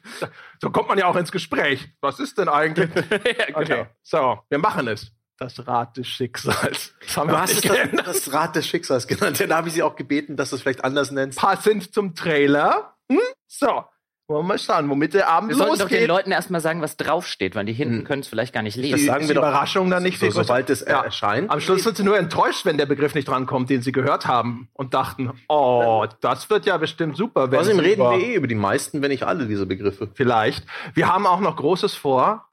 so 0.60 0.70
kommt 0.70 0.88
man 0.88 0.98
ja 0.98 1.06
auch 1.06 1.16
ins 1.16 1.32
Gespräch. 1.32 1.88
Was 2.00 2.20
ist 2.20 2.38
denn 2.38 2.48
eigentlich? 2.48 2.88
ja, 3.10 3.46
genau. 3.46 3.58
Okay, 3.60 3.86
so, 4.02 4.38
wir 4.48 4.58
machen 4.58 4.88
es. 4.88 5.12
Das 5.38 5.66
Rad 5.66 5.98
des 5.98 6.08
Schicksals. 6.08 6.94
Das 7.00 7.16
haben 7.18 7.28
Du 7.28 7.34
wir 7.34 7.40
hast 7.40 7.52
es 7.52 7.62
nicht 7.62 7.98
das, 7.98 8.04
das 8.24 8.32
Rad 8.32 8.56
des 8.56 8.66
Schicksals 8.66 9.06
genannt. 9.06 9.38
Ja, 9.38 9.46
Da 9.46 9.56
habe 9.56 9.68
ich 9.68 9.74
sie 9.74 9.82
auch 9.82 9.96
gebeten, 9.96 10.36
dass 10.36 10.50
du 10.50 10.56
es 10.56 10.62
vielleicht 10.62 10.82
anders 10.82 11.10
nennst. 11.10 11.38
Passend 11.38 11.92
zum 11.92 12.14
Trailer. 12.14 12.96
Hm? 13.10 13.20
So, 13.46 13.84
wollen 14.28 14.44
wir 14.44 14.48
mal 14.48 14.58
schauen, 14.58 14.88
womit 14.90 15.14
der 15.14 15.28
Abend 15.28 15.50
Wir 15.50 15.56
sollten 15.56 15.78
doch 15.78 15.88
den 15.88 15.94
losgeht. 15.98 16.08
Leuten 16.08 16.32
erstmal 16.32 16.60
sagen, 16.60 16.80
was 16.82 16.96
draufsteht, 16.96 17.54
weil 17.54 17.64
die 17.64 17.72
hinten 17.72 17.98
Hm. 17.98 18.04
können 18.04 18.20
es 18.22 18.28
vielleicht 18.28 18.52
gar 18.52 18.62
nicht 18.62 18.76
Das 18.76 18.82
lesen. 18.82 19.06
sagen 19.06 19.22
ist 19.22 19.28
wir 19.28 19.34
die 19.34 19.40
doch. 19.40 19.48
Überraschung 19.48 19.88
dann 19.88 20.02
nicht 20.02 20.18
So, 20.18 20.30
sobald 20.30 20.68
es 20.70 20.80
Ja. 20.80 21.02
erscheint. 21.02 21.50
Am 21.50 21.60
Schluss 21.60 21.84
sind 21.84 21.96
sie 21.96 22.02
nur 22.02 22.18
enttäuscht, 22.18 22.64
wenn 22.64 22.76
der 22.76 22.86
Begriff 22.86 23.14
nicht 23.14 23.28
drankommt, 23.28 23.70
den 23.70 23.82
sie 23.82 23.92
gehört 23.92 24.26
haben 24.26 24.68
und 24.72 24.94
dachten, 24.94 25.30
oh, 25.48 26.06
das 26.20 26.50
wird 26.50 26.66
ja 26.66 26.76
bestimmt 26.76 27.16
super. 27.16 27.50
Wenn 27.52 27.60
Außerdem 27.60 27.78
reden 27.80 28.00
über- 28.00 28.18
wir 28.18 28.26
eh 28.26 28.34
über 28.34 28.46
die 28.48 28.54
meisten, 28.56 29.00
wenn 29.02 29.10
nicht 29.10 29.22
alle 29.22 29.46
diese 29.46 29.66
Begriffe. 29.66 30.08
Vielleicht. 30.14 30.64
Wir 30.94 31.06
haben 31.12 31.26
auch 31.26 31.40
noch 31.40 31.56
Großes 31.56 31.94
vor, 31.94 32.46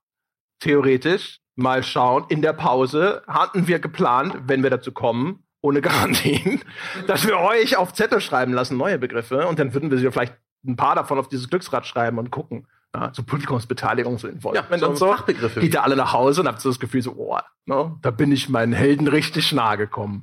theoretisch. 0.60 1.40
Mal 1.56 1.84
schauen. 1.84 2.26
In 2.30 2.42
der 2.42 2.54
Pause 2.54 3.22
hatten 3.28 3.68
wir 3.68 3.78
geplant, 3.78 4.36
wenn 4.48 4.64
wir 4.64 4.72
dazu 4.72 4.92
kommen, 4.92 5.44
ohne 5.62 5.82
Garantien, 5.82 6.62
dass 7.08 7.28
wir 7.28 7.38
euch 7.40 7.78
auf 7.78 7.94
Zettel 7.94 8.22
schreiben 8.22 8.54
lassen, 8.54 8.76
neue 8.76 8.98
Begriffe. 8.98 9.46
Und 9.48 9.60
dann 9.60 9.74
würden 9.74 9.92
wir 9.92 10.00
sie 10.00 10.12
vielleicht 10.12 10.34
ein 10.66 10.76
paar 10.76 10.96
davon 10.96 11.20
auf 11.20 11.28
dieses 11.28 11.50
Glücksrad 11.50 11.86
schreiben 11.86 12.18
und 12.18 12.32
gucken. 12.32 12.68
Ja, 12.96 13.10
so 13.12 13.24
Publikumsbeteiligung, 13.24 14.20
so 14.20 14.28
Involvement 14.28 14.80
so 14.80 14.90
und 14.90 14.96
so. 14.98 15.08
Fachbegriffe. 15.08 15.60
Geht 15.62 15.74
ihr 15.74 15.84
alle 15.84 15.96
nach 15.96 16.14
Hause 16.14 16.42
und 16.42 16.48
habt 16.48 16.62
so 16.62 16.70
das 16.70 16.80
Gefühl, 16.80 17.02
so, 17.02 17.14
oh, 17.14 17.40
ne, 17.66 17.96
da 18.02 18.12
bin 18.12 18.32
ich 18.32 18.50
meinen 18.50 18.74
Helden 18.74 19.08
richtig 19.08 19.52
nahe 19.52 19.78
gekommen. 19.78 20.22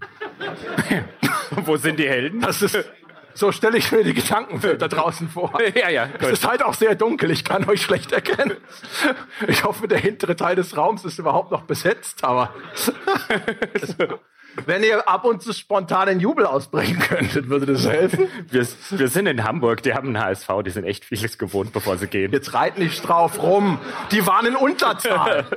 Wo 1.65 1.77
sind 1.77 1.99
die 1.99 2.09
Helden? 2.09 2.41
Das 2.41 2.63
ist, 2.63 2.79
so 3.35 3.53
stelle 3.53 3.79
ich 3.79 3.91
mir 3.91 4.05
die 4.05 4.15
Gedankenwelt 4.15 4.81
da 4.83 4.89
draußen 4.89 5.29
vor. 5.29 5.59
ja, 5.75 5.89
ja. 5.89 6.09
Es 6.21 6.31
ist 6.31 6.49
halt 6.49 6.63
auch 6.63 6.75
sehr 6.75 6.95
dunkel, 6.95 7.31
ich 7.31 7.45
kann 7.45 7.69
euch 7.69 7.83
schlecht 7.83 8.13
erkennen. 8.13 8.57
Ich 9.49 9.65
hoffe, 9.65 9.89
der 9.89 9.99
hintere 9.99 10.37
Teil 10.37 10.57
des 10.57 10.77
Raums 10.77 11.05
ist 11.05 11.19
überhaupt 11.19 11.51
noch 11.51 11.63
besetzt, 11.63 12.23
aber 12.25 12.53
wenn 14.67 14.83
ihr 14.83 15.09
ab 15.09 15.25
und 15.25 15.43
zu 15.43 15.53
spontan 15.53 16.09
in 16.09 16.21
Jubel 16.21 16.47
ausbrechen 16.47 16.99
könntet, 16.99 17.49
würde 17.49 17.67
das 17.67 17.87
helfen. 17.87 18.29
Wir, 18.51 18.67
wir 18.91 19.09
sind 19.09 19.27
in 19.27 19.45
Hamburg, 19.45 19.83
die 19.83 19.95
haben 19.95 20.09
einen 20.09 20.19
HSV, 20.19 20.49
die 20.65 20.71
sind 20.71 20.85
echt 20.85 21.05
vieles 21.05 21.39
gewohnt, 21.39 21.73
bevor 21.73 21.97
sie 21.99 22.07
gehen. 22.07 22.33
Jetzt 22.33 22.55
reit 22.55 22.79
nicht 22.79 23.07
drauf 23.07 23.43
rum. 23.43 23.79
Die 24.11 24.27
waren 24.27 24.47
in 24.47 24.57
Unterzahl. 24.57 25.47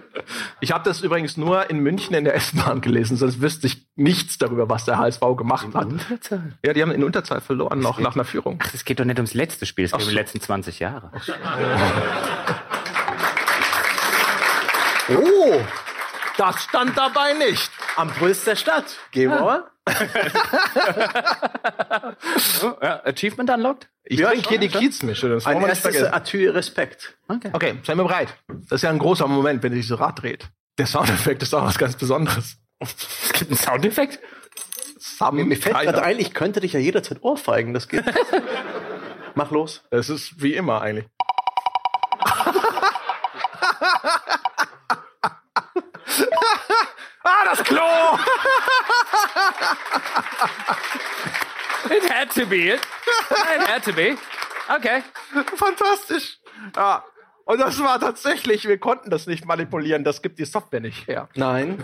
Ich 0.61 0.71
habe 0.71 0.85
das 0.85 1.01
übrigens 1.01 1.35
nur 1.35 1.69
in 1.69 1.79
München 1.79 2.15
in 2.15 2.23
der 2.23 2.35
S-Bahn 2.35 2.79
gelesen, 2.79 3.17
sonst 3.17 3.41
wüsste 3.41 3.67
ich 3.67 3.85
nichts 3.95 4.37
darüber, 4.37 4.69
was 4.69 4.85
der 4.85 4.97
HSV 4.97 5.19
gemacht 5.35 5.67
hat. 5.73 5.85
Unterzahl? 5.85 6.53
Ja, 6.65 6.71
die 6.73 6.81
haben 6.81 6.91
in 6.91 7.03
Unterzahl 7.03 7.41
verloren, 7.41 7.79
noch 7.79 7.99
nach 7.99 8.15
einer 8.15 8.23
Führung. 8.23 8.59
Ach, 8.63 8.73
es 8.73 8.85
geht 8.85 8.99
doch 8.99 9.05
nicht 9.05 9.17
ums 9.17 9.33
letzte 9.33 9.65
Spiel, 9.65 9.85
es 9.85 9.91
geht 9.91 10.01
um 10.01 10.07
die 10.07 10.15
letzten 10.15 10.39
20 10.39 10.79
Jahre. 10.79 11.11
Oh, 15.09 15.61
das 16.37 16.63
stand 16.63 16.97
dabei 16.97 17.33
nicht. 17.33 17.71
Am 17.95 18.09
Puls 18.11 18.43
der 18.43 18.55
Stadt. 18.55 18.85
Game 19.11 19.31
over. 19.31 19.69
Ja, 22.81 23.01
Achievement 23.05 23.49
unlocked? 23.49 23.89
Ich 24.05 24.19
Ja, 24.19 24.29
trinke 24.29 24.49
hier 24.49 24.57
die. 24.59 24.69
Kiezmische, 24.69 25.29
das 25.29 25.45
Ein 25.45 25.61
erstes. 25.61 26.03
Atü 26.03 26.49
Respekt. 26.49 27.17
Okay. 27.27 27.49
Okay, 27.53 27.79
seien 27.83 27.97
wir 27.97 28.05
bereit. 28.05 28.33
Das 28.47 28.77
ist 28.77 28.81
ja 28.83 28.89
ein 28.89 28.99
großer 28.99 29.27
Moment, 29.27 29.63
wenn 29.63 29.73
sich 29.73 29.87
so 29.87 29.95
Rad 29.95 30.21
dreht. 30.21 30.49
Der 30.77 30.87
Soundeffekt 30.87 31.43
ist 31.43 31.53
auch 31.53 31.63
was 31.65 31.77
ganz 31.77 31.95
Besonderes. 31.95 32.57
Es 32.79 33.33
gibt 33.33 33.51
einen 33.51 33.57
Soundeffekt? 33.57 34.19
Sam 34.99 35.35
Mir, 35.35 35.45
mir 35.45 35.57
fällt 35.57 35.77
gerade 35.77 36.01
ein, 36.01 36.19
ich 36.19 36.33
könnte 36.33 36.59
dich 36.61 36.73
ja 36.73 36.79
jederzeit 36.79 37.21
ohrfeigen. 37.21 37.73
Das 37.73 37.87
geht. 37.87 38.03
Mach 39.35 39.51
los. 39.51 39.83
Es 39.89 40.09
ist 40.09 40.41
wie 40.41 40.53
immer 40.53 40.81
eigentlich. 40.81 41.05
ah, 47.23 47.45
das 47.45 47.63
Klo! 47.63 48.17
It 51.89 52.09
had 52.09 52.29
to 52.31 52.45
be 52.45 52.69
it. 52.69 52.79
It 53.31 53.67
had 53.67 53.83
to 53.83 53.93
be. 53.93 54.17
Okay. 54.69 55.03
Fantastisch. 55.55 56.39
Ja. 56.75 57.03
Und 57.45 57.59
das 57.59 57.77
war 57.83 57.99
tatsächlich, 57.99 58.65
wir 58.69 58.77
konnten 58.77 59.09
das 59.09 59.27
nicht 59.27 59.45
manipulieren, 59.45 60.05
das 60.05 60.21
gibt 60.21 60.39
die 60.39 60.45
Software 60.45 60.79
nicht 60.79 61.07
her. 61.07 61.27
Nein. 61.35 61.77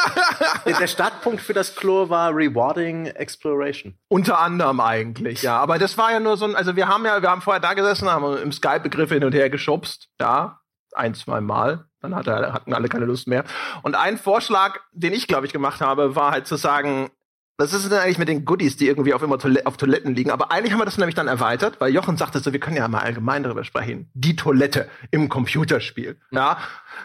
der 0.64 0.86
Startpunkt 0.86 1.42
für 1.42 1.52
das 1.52 1.76
Klo 1.76 2.08
war 2.08 2.34
Rewarding 2.34 3.06
Exploration. 3.06 3.98
Unter 4.08 4.38
anderem 4.38 4.80
eigentlich, 4.80 5.42
ja. 5.42 5.58
Aber 5.58 5.78
das 5.78 5.98
war 5.98 6.12
ja 6.12 6.20
nur 6.20 6.38
so 6.38 6.46
ein, 6.46 6.56
also 6.56 6.76
wir 6.76 6.88
haben 6.88 7.04
ja, 7.04 7.20
wir 7.20 7.30
haben 7.30 7.42
vorher 7.42 7.60
da 7.60 7.74
gesessen, 7.74 8.08
haben 8.08 8.38
im 8.38 8.52
Skype 8.52 8.80
Begriffe 8.80 9.14
hin 9.14 9.24
und 9.24 9.34
her 9.34 9.50
geschubst, 9.50 10.08
ja. 10.18 10.60
Ein, 10.96 11.14
zwei 11.14 11.40
Mal. 11.40 11.86
Dann 12.00 12.14
hat 12.14 12.26
er, 12.26 12.52
hatten 12.52 12.72
alle 12.72 12.88
keine 12.88 13.04
Lust 13.06 13.26
mehr. 13.26 13.44
Und 13.82 13.94
ein 13.94 14.18
Vorschlag, 14.18 14.80
den 14.92 15.12
ich, 15.12 15.26
glaube 15.26 15.46
ich, 15.46 15.52
gemacht 15.52 15.80
habe, 15.80 16.14
war 16.14 16.30
halt 16.30 16.46
zu 16.46 16.56
sagen, 16.56 17.10
was 17.58 17.72
ist 17.72 17.90
denn 17.90 17.98
eigentlich 17.98 18.18
mit 18.18 18.28
den 18.28 18.44
Goodies, 18.44 18.76
die 18.76 18.86
irgendwie 18.86 19.14
auf 19.14 19.22
immer 19.22 19.38
Toile 19.38 19.66
auf 19.66 19.76
Toiletten 19.76 20.14
liegen? 20.14 20.30
Aber 20.30 20.52
eigentlich 20.52 20.72
haben 20.72 20.80
wir 20.80 20.84
das 20.84 20.98
nämlich 20.98 21.14
dann 21.14 21.26
erweitert, 21.26 21.80
weil 21.80 21.92
Jochen 21.92 22.16
sagte 22.16 22.38
so, 22.40 22.52
wir 22.52 22.60
können 22.60 22.76
ja 22.76 22.86
mal 22.86 23.00
allgemein 23.00 23.42
darüber 23.42 23.64
sprechen. 23.64 24.10
Die 24.12 24.36
Toilette 24.36 24.90
im 25.10 25.28
Computerspiel. 25.28 26.20
Ja. 26.32 26.58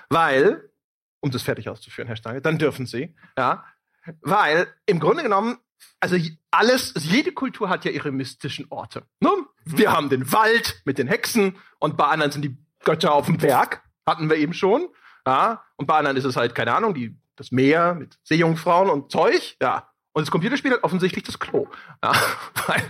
Weil, 0.09 0.69
um 1.21 1.31
das 1.31 1.43
fertig 1.43 1.69
auszuführen, 1.69 2.07
Herr 2.07 2.17
Stange, 2.17 2.41
dann 2.41 2.57
dürfen 2.57 2.85
Sie. 2.85 3.15
Ja. 3.37 3.63
Weil, 4.21 4.67
im 4.85 4.99
Grunde 4.99 5.23
genommen, 5.23 5.57
also 6.01 6.17
alles, 6.51 6.93
jede 6.97 7.31
Kultur 7.31 7.69
hat 7.69 7.85
ja 7.85 7.91
ihre 7.91 8.11
mystischen 8.11 8.65
Orte. 8.69 9.03
Ne? 9.21 9.29
Wir 9.63 9.93
haben 9.93 10.09
den 10.09 10.33
Wald 10.33 10.81
mit 10.83 10.97
den 10.97 11.07
Hexen 11.07 11.55
und 11.79 11.95
bei 11.95 12.07
anderen 12.07 12.31
sind 12.31 12.41
die 12.41 12.57
Götter 12.83 13.13
auf 13.13 13.25
dem 13.25 13.37
Berg. 13.37 13.83
Hatten 14.05 14.29
wir 14.29 14.37
eben 14.37 14.53
schon. 14.53 14.89
Ja. 15.25 15.63
Und 15.75 15.87
bei 15.87 15.97
anderen 15.97 16.17
ist 16.17 16.25
es 16.25 16.35
halt, 16.35 16.55
keine 16.55 16.73
Ahnung, 16.73 16.93
die, 16.93 17.17
das 17.35 17.51
Meer 17.51 17.93
mit 17.93 18.17
Seejungfrauen 18.23 18.89
und 18.89 19.11
Zeug. 19.11 19.55
Ja. 19.61 19.87
Und 20.13 20.23
das 20.23 20.31
Computerspiel 20.31 20.71
hat 20.71 20.83
offensichtlich 20.83 21.23
das 21.23 21.39
Klo. 21.39 21.67
Ja, 22.03 22.11
weil, 22.67 22.83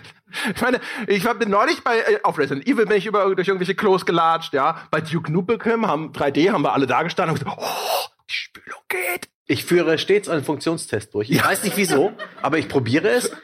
ich 0.56 0.62
meine, 0.62 0.80
ich 1.08 1.24
war 1.24 1.36
bin 1.36 1.50
neulich 1.50 1.84
bei 1.84 2.00
äh, 2.00 2.20
auf 2.24 2.38
Resident 2.40 2.68
Evil 2.68 2.86
bin 2.88 2.98
ich 2.98 3.06
über 3.06 3.36
durch 3.36 3.48
irgendwelche 3.48 3.76
Klos 3.76 4.06
gelatscht, 4.06 4.54
ja. 4.54 4.82
Bei 4.90 5.02
Duke 5.02 5.32
Nukem 5.32 5.86
haben 5.88 6.14
3D 6.14 6.52
haben 6.52 6.64
wir 6.64 6.74
alle 6.74 6.88
da 6.88 7.04
gestanden 7.04 7.36
und 7.36 7.44
gesagt, 7.44 7.62
oh, 7.62 8.10
die 8.28 8.34
Spülung 8.34 8.82
geht. 8.88 9.30
Ich 9.46 9.66
führe 9.66 9.98
stets 10.00 10.30
einen 10.30 10.44
Funktionstest 10.44 11.14
durch. 11.14 11.30
Ich 11.30 11.44
weiß 11.44 11.64
nicht 11.64 11.78
wieso, 11.78 12.14
aber 12.42 12.58
ich 12.58 12.68
probiere 12.68 13.10
es. 13.10 13.32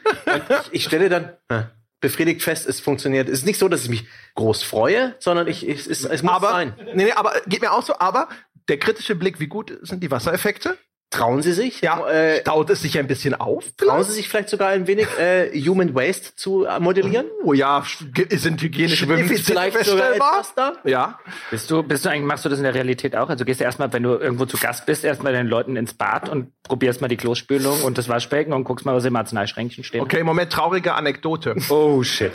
Ich, 0.70 0.72
ich 0.72 0.84
stelle 0.84 1.08
dann 1.08 1.32
äh, 1.48 1.62
befriedigt 2.00 2.42
fest, 2.42 2.66
es 2.66 2.80
funktioniert. 2.80 3.28
Es 3.28 3.40
ist 3.40 3.46
nicht 3.46 3.58
so, 3.58 3.68
dass 3.68 3.84
ich 3.84 3.90
mich 3.90 4.06
groß 4.34 4.62
freue, 4.62 5.16
sondern 5.18 5.48
ich, 5.48 5.66
ich, 5.66 5.86
es, 5.86 6.04
es 6.04 6.22
muss 6.22 6.32
aber, 6.32 6.50
sein. 6.50 6.74
Nee, 6.94 7.04
nee, 7.04 7.12
aber 7.12 7.32
geht 7.46 7.60
mir 7.60 7.72
auch 7.72 7.82
so, 7.82 7.98
aber 7.98 8.28
der 8.68 8.78
kritische 8.78 9.14
Blick, 9.14 9.40
wie 9.40 9.46
gut 9.46 9.76
sind 9.82 10.02
die 10.02 10.10
Wassereffekte? 10.10 10.78
Trauen 11.10 11.40
Sie 11.40 11.52
sich? 11.52 11.80
Ja, 11.80 12.06
Äh, 12.06 12.40
staut 12.42 12.68
es 12.68 12.82
sich 12.82 12.98
ein 12.98 13.06
bisschen 13.06 13.34
auf? 13.34 13.64
trauen 13.78 14.04
Sie 14.04 14.12
sich 14.12 14.28
vielleicht 14.28 14.50
sogar 14.50 14.68
ein 14.68 14.86
wenig 14.86 15.06
äh, 15.18 15.50
Human 15.66 15.94
Waste 15.94 16.36
zu 16.36 16.66
äh, 16.66 16.78
modellieren? 16.80 17.24
Oh 17.42 17.54
ja, 17.54 17.82
sind 18.30 18.60
hygienische 18.60 19.06
vielleicht 19.06 19.84
sogar 19.86 20.12
etwas 20.14 20.54
da? 20.54 20.74
Ja. 20.84 21.18
Bist 21.50 21.70
du, 21.70 21.82
bist 21.82 22.04
du 22.04 22.10
eigentlich, 22.10 22.26
machst 22.26 22.44
du 22.44 22.50
das 22.50 22.58
in 22.58 22.64
der 22.64 22.74
Realität 22.74 23.16
auch? 23.16 23.30
Also 23.30 23.46
gehst 23.46 23.60
du 23.60 23.64
erstmal, 23.64 23.90
wenn 23.94 24.02
du 24.02 24.16
irgendwo 24.16 24.44
zu 24.44 24.58
Gast 24.58 24.84
bist, 24.84 25.02
erstmal 25.02 25.32
den 25.32 25.46
Leuten 25.46 25.76
ins 25.76 25.94
Bad 25.94 26.28
und 26.28 26.52
probierst 26.62 27.00
mal 27.00 27.08
die 27.08 27.16
Klospülung 27.16 27.82
und 27.84 27.96
das 27.96 28.10
Waschbecken 28.10 28.52
und 28.52 28.64
guckst 28.64 28.84
mal, 28.84 28.94
was 28.94 29.06
im 29.06 29.16
Arzneischränkchen 29.16 29.84
steht. 29.84 30.02
Okay, 30.02 30.22
Moment, 30.22 30.52
traurige 30.52 30.92
Anekdote. 30.92 31.56
Oh 31.70 32.02
shit. 32.02 32.32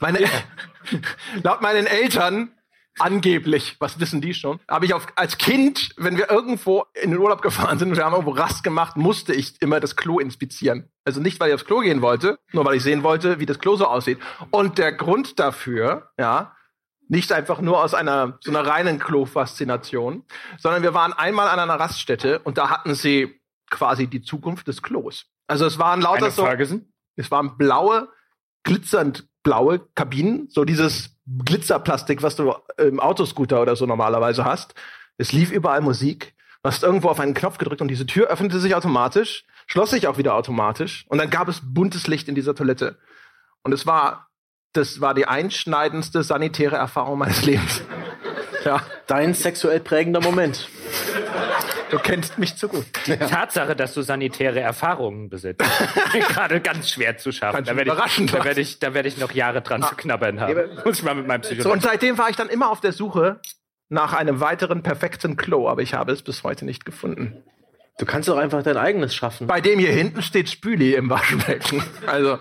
Meine, 0.00 0.18
laut 1.42 1.60
meinen 1.60 1.86
Eltern, 1.86 2.50
angeblich, 3.00 3.76
was 3.78 4.00
wissen 4.00 4.20
die 4.20 4.34
schon, 4.34 4.60
habe 4.68 4.86
ich 4.86 4.94
auf, 4.94 5.06
als 5.16 5.38
Kind, 5.38 5.90
wenn 5.96 6.16
wir 6.16 6.30
irgendwo 6.30 6.84
in 7.00 7.10
den 7.10 7.18
Urlaub 7.18 7.42
gefahren 7.42 7.78
sind 7.78 7.90
und 7.90 7.96
wir 7.96 8.04
haben 8.04 8.12
irgendwo 8.12 8.32
Rast 8.32 8.62
gemacht, 8.64 8.96
musste 8.96 9.34
ich 9.34 9.60
immer 9.60 9.80
das 9.80 9.96
Klo 9.96 10.18
inspizieren. 10.18 10.90
Also 11.04 11.20
nicht, 11.20 11.40
weil 11.40 11.48
ich 11.48 11.54
aufs 11.54 11.64
Klo 11.64 11.80
gehen 11.80 12.02
wollte, 12.02 12.38
nur 12.52 12.64
weil 12.64 12.76
ich 12.76 12.82
sehen 12.82 13.02
wollte, 13.02 13.40
wie 13.40 13.46
das 13.46 13.58
Klo 13.58 13.76
so 13.76 13.86
aussieht. 13.86 14.18
Und 14.50 14.78
der 14.78 14.92
Grund 14.92 15.38
dafür, 15.38 16.10
ja, 16.18 16.54
Nicht 17.10 17.32
einfach 17.32 17.62
nur 17.62 17.82
aus 17.82 17.94
einer 17.94 18.36
so 18.40 18.50
einer 18.50 18.66
reinen 18.66 18.98
Klo-Faszination, 18.98 20.24
sondern 20.58 20.82
wir 20.82 20.92
waren 20.92 21.14
einmal 21.14 21.48
an 21.48 21.58
einer 21.58 21.80
Raststätte 21.80 22.40
und 22.40 22.58
da 22.58 22.68
hatten 22.68 22.94
sie 22.94 23.40
quasi 23.70 24.06
die 24.08 24.20
Zukunft 24.20 24.68
des 24.68 24.82
Klos. 24.82 25.24
Also 25.46 25.64
es 25.64 25.78
waren 25.78 26.02
lauter 26.02 26.30
so, 26.30 26.46
es 27.16 27.30
waren 27.30 27.56
blaue, 27.56 28.08
glitzernd 28.62 29.26
blaue 29.42 29.80
Kabinen, 29.94 30.48
so 30.50 30.66
dieses 30.66 31.17
Glitzerplastik, 31.44 32.22
was 32.22 32.36
du 32.36 32.54
im 32.78 33.00
Autoscooter 33.00 33.60
oder 33.60 33.76
so 33.76 33.86
normalerweise 33.86 34.44
hast. 34.44 34.74
Es 35.16 35.32
lief 35.32 35.50
überall 35.50 35.80
Musik. 35.80 36.34
Du 36.62 36.70
hast 36.70 36.82
irgendwo 36.82 37.08
auf 37.08 37.20
einen 37.20 37.34
Knopf 37.34 37.58
gedrückt 37.58 37.80
und 37.80 37.88
diese 37.88 38.06
Tür 38.06 38.28
öffnete 38.28 38.58
sich 38.60 38.74
automatisch, 38.74 39.44
schloss 39.66 39.90
sich 39.90 40.06
auch 40.06 40.18
wieder 40.18 40.34
automatisch 40.34 41.04
und 41.08 41.18
dann 41.18 41.30
gab 41.30 41.48
es 41.48 41.60
buntes 41.62 42.06
Licht 42.06 42.28
in 42.28 42.34
dieser 42.34 42.54
Toilette. 42.54 42.98
Und 43.62 43.72
es 43.72 43.86
war, 43.86 44.28
das 44.72 45.00
war 45.00 45.14
die 45.14 45.26
einschneidendste 45.26 46.22
sanitäre 46.22 46.76
Erfahrung 46.76 47.18
meines 47.18 47.44
Lebens. 47.44 47.82
Ja, 48.64 48.82
Dein 49.08 49.32
sexuell 49.32 49.80
prägender 49.80 50.20
Moment. 50.20 50.68
Du 51.90 51.98
kennst 51.98 52.38
mich 52.38 52.56
zu 52.56 52.68
gut. 52.68 52.86
Tatsache, 53.30 53.74
dass 53.76 53.94
du 53.94 54.02
sanitäre 54.02 54.60
Erfahrungen 54.60 55.28
besitzt. 55.28 55.64
Gerade 56.28 56.60
ganz 56.60 56.90
schwer 56.90 57.16
zu 57.18 57.32
schaffen. 57.32 57.64
Da 57.64 57.76
werde 57.76 57.90
ich, 57.90 57.96
da 58.26 58.38
was. 58.38 58.44
werd 58.44 58.58
ich, 58.58 58.78
da 58.78 58.94
werd 58.94 59.06
ich 59.06 59.18
noch 59.18 59.32
Jahre 59.32 59.62
dran 59.62 59.82
zu 59.82 59.94
knabbern 59.94 60.40
haben. 60.40 60.56
Muss 60.84 60.98
ich 60.98 61.04
mal 61.04 61.14
mit 61.14 61.26
meinem 61.26 61.42
So, 61.42 61.50
und 61.50 61.56
Psychologen. 61.56 61.80
seitdem 61.80 62.18
war 62.18 62.30
ich 62.30 62.36
dann 62.36 62.48
immer 62.48 62.70
auf 62.70 62.80
der 62.80 62.92
Suche 62.92 63.40
nach 63.88 64.12
einem 64.12 64.40
weiteren 64.40 64.82
perfekten 64.82 65.36
Klo, 65.36 65.68
aber 65.68 65.82
ich 65.82 65.94
habe 65.94 66.12
es 66.12 66.22
bis 66.22 66.42
heute 66.42 66.64
nicht 66.64 66.84
gefunden. 66.84 67.42
Du 67.98 68.06
kannst 68.06 68.28
doch 68.28 68.36
einfach 68.36 68.62
dein 68.62 68.76
eigenes 68.76 69.14
schaffen. 69.14 69.46
Bei 69.48 69.60
dem 69.60 69.78
hier 69.78 69.90
hinten 69.92 70.22
steht 70.22 70.48
Spüli 70.48 70.94
im 70.94 71.10
Waschbecken. 71.10 71.82
Also, 72.06 72.38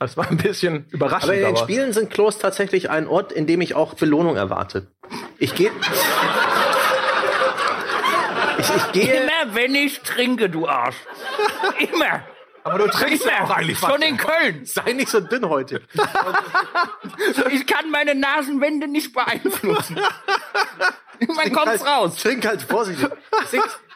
das 0.00 0.16
war 0.16 0.28
ein 0.28 0.36
bisschen 0.36 0.86
überraschend. 0.90 1.30
Aber 1.30 1.38
in 1.38 1.44
den 1.44 1.56
Spielen 1.56 1.92
sind 1.92 2.10
Klos 2.10 2.38
tatsächlich 2.38 2.90
ein 2.90 3.06
Ort, 3.06 3.30
in 3.30 3.46
dem 3.46 3.60
ich 3.60 3.76
auch 3.76 3.94
Belohnung 3.94 4.34
erwarte. 4.34 4.88
Ich 5.38 5.54
gehe. 5.54 5.70
Ich, 8.58 8.70
ich 8.70 8.92
gehe. 8.92 9.22
Immer 9.22 9.54
wenn 9.54 9.74
ich 9.74 10.00
trinke, 10.00 10.48
du 10.48 10.66
Arsch. 10.68 10.96
Immer. 11.78 12.22
aber 12.64 12.78
du 12.78 12.88
trinkst 12.88 13.24
ja 13.26 13.44
auch 13.44 13.50
eigentlich 13.50 13.78
fast. 13.78 13.92
Schon 13.92 14.02
in 14.02 14.16
Köln. 14.16 14.64
Sei 14.64 14.92
nicht 14.92 15.08
so 15.08 15.20
dünn 15.20 15.48
heute. 15.48 15.82
Ich 17.50 17.66
kann 17.66 17.90
meine 17.90 18.14
Nasenwände 18.14 18.88
nicht 18.88 19.12
beeinflussen. 19.12 19.98
Man 21.28 21.52
kommt's 21.52 21.84
halt, 21.84 21.86
raus. 21.86 22.16
Trink 22.16 22.46
halt 22.46 22.62
vorsichtig. 22.62 23.08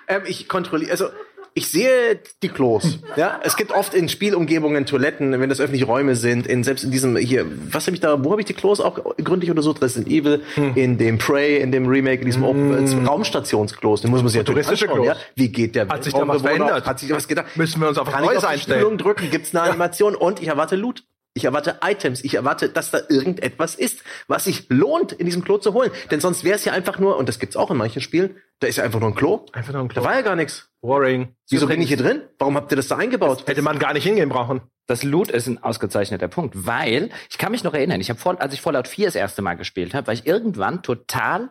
Ähm, 0.08 0.22
ich 0.26 0.48
kontrolliere, 0.48 0.92
also 0.92 1.10
ich 1.56 1.70
sehe 1.70 2.20
die 2.42 2.48
Klos. 2.50 2.98
Ja, 3.16 3.40
es 3.42 3.56
gibt 3.56 3.72
oft 3.72 3.94
in 3.94 4.10
Spielumgebungen 4.10 4.84
Toiletten, 4.84 5.40
wenn 5.40 5.48
das 5.48 5.58
öffentliche 5.58 5.86
Räume 5.86 6.14
sind. 6.14 6.46
In 6.46 6.62
selbst 6.62 6.84
in 6.84 6.90
diesem 6.90 7.16
hier, 7.16 7.46
was 7.72 7.86
habe 7.86 7.94
ich 7.94 8.00
da? 8.00 8.22
Wo 8.22 8.30
habe 8.30 8.42
ich 8.42 8.46
die 8.46 8.52
Klos 8.52 8.78
auch 8.78 9.00
gründlich 9.24 9.48
untersucht? 9.48 9.80
Resident 9.80 10.12
Evil, 10.12 10.42
in 10.74 10.98
dem 10.98 11.16
Prey, 11.16 11.56
in 11.56 11.72
dem 11.72 11.86
Remake, 11.86 12.20
in 12.20 12.26
diesem 12.26 12.44
Open, 12.44 12.72
äh, 12.74 13.06
Raumstationsklos. 13.06 14.02
Den 14.02 14.10
muss 14.10 14.20
man 14.20 14.28
sich 14.28 14.38
natürlich 14.38 14.66
Touristische 14.66 14.90
anschauen. 14.90 15.06
Ja? 15.06 15.12
Klos. 15.14 15.24
Wie 15.34 15.48
geht 15.48 15.74
der 15.74 15.88
Hat 15.88 16.04
sich 16.04 16.12
da 16.12 16.28
was 16.28 16.42
verändert? 16.42 16.84
Hat 16.84 16.98
sich 16.98 17.08
da 17.08 17.16
was 17.16 17.26
gedacht? 17.26 17.56
Müssen 17.56 17.80
wir 17.80 17.88
uns 17.88 17.96
auf 17.96 18.10
Kann 18.10 18.22
ich 18.22 18.28
Neues 18.28 18.44
auf 18.44 18.50
einstellen? 18.50 18.80
Spülung 18.80 18.98
drücken? 18.98 19.30
Gibt's 19.30 19.54
eine 19.54 19.62
Animation? 19.62 20.14
Und 20.14 20.42
ich 20.42 20.48
erwarte 20.48 20.76
Loot. 20.76 21.04
Ich 21.36 21.44
erwarte 21.44 21.80
Items. 21.84 22.24
Ich 22.24 22.34
erwarte, 22.34 22.70
dass 22.70 22.90
da 22.90 22.98
irgendetwas 23.10 23.74
ist, 23.74 24.02
was 24.26 24.44
sich 24.44 24.66
lohnt, 24.70 25.12
in 25.12 25.26
diesem 25.26 25.44
Klo 25.44 25.58
zu 25.58 25.74
holen. 25.74 25.90
Denn 26.10 26.20
sonst 26.20 26.44
wäre 26.44 26.56
es 26.56 26.64
ja 26.64 26.72
einfach 26.72 26.98
nur, 26.98 27.18
und 27.18 27.28
das 27.28 27.38
gibt's 27.38 27.56
auch 27.56 27.70
in 27.70 27.76
manchen 27.76 28.00
Spielen, 28.00 28.36
da 28.58 28.66
ist 28.66 28.76
ja 28.76 28.84
einfach 28.84 29.00
nur 29.00 29.10
ein 29.10 29.14
Klo. 29.14 29.44
Einfach 29.52 29.74
nur 29.74 29.82
ein 29.82 29.88
Klo. 29.88 30.00
Da 30.00 30.08
war 30.08 30.14
ja 30.14 30.22
gar 30.22 30.34
nichts. 30.34 30.70
Boring. 30.80 31.34
Wieso 31.50 31.66
bin 31.66 31.82
ich 31.82 31.88
hier 31.88 31.98
drin? 31.98 32.22
Warum 32.38 32.56
habt 32.56 32.72
ihr 32.72 32.76
das 32.76 32.88
da 32.88 32.96
eingebaut? 32.96 33.44
Hätte 33.46 33.60
man 33.60 33.78
gar 33.78 33.92
nicht 33.92 34.04
hingehen 34.04 34.30
brauchen. 34.30 34.62
Das 34.86 35.02
Loot 35.02 35.30
ist 35.30 35.46
ein 35.46 35.62
ausgezeichneter 35.62 36.28
Punkt, 36.28 36.66
weil 36.66 37.10
ich 37.28 37.36
kann 37.36 37.52
mich 37.52 37.64
noch 37.64 37.74
erinnern, 37.74 38.00
ich 38.00 38.08
habe 38.08 38.18
vor, 38.18 38.40
als 38.40 38.54
ich 38.54 38.62
Fallout 38.62 38.88
4 38.88 39.08
das 39.08 39.14
erste 39.14 39.42
Mal 39.42 39.54
gespielt 39.54 39.92
habe, 39.92 40.06
war 40.06 40.14
ich 40.14 40.26
irgendwann 40.26 40.82
total 40.82 41.50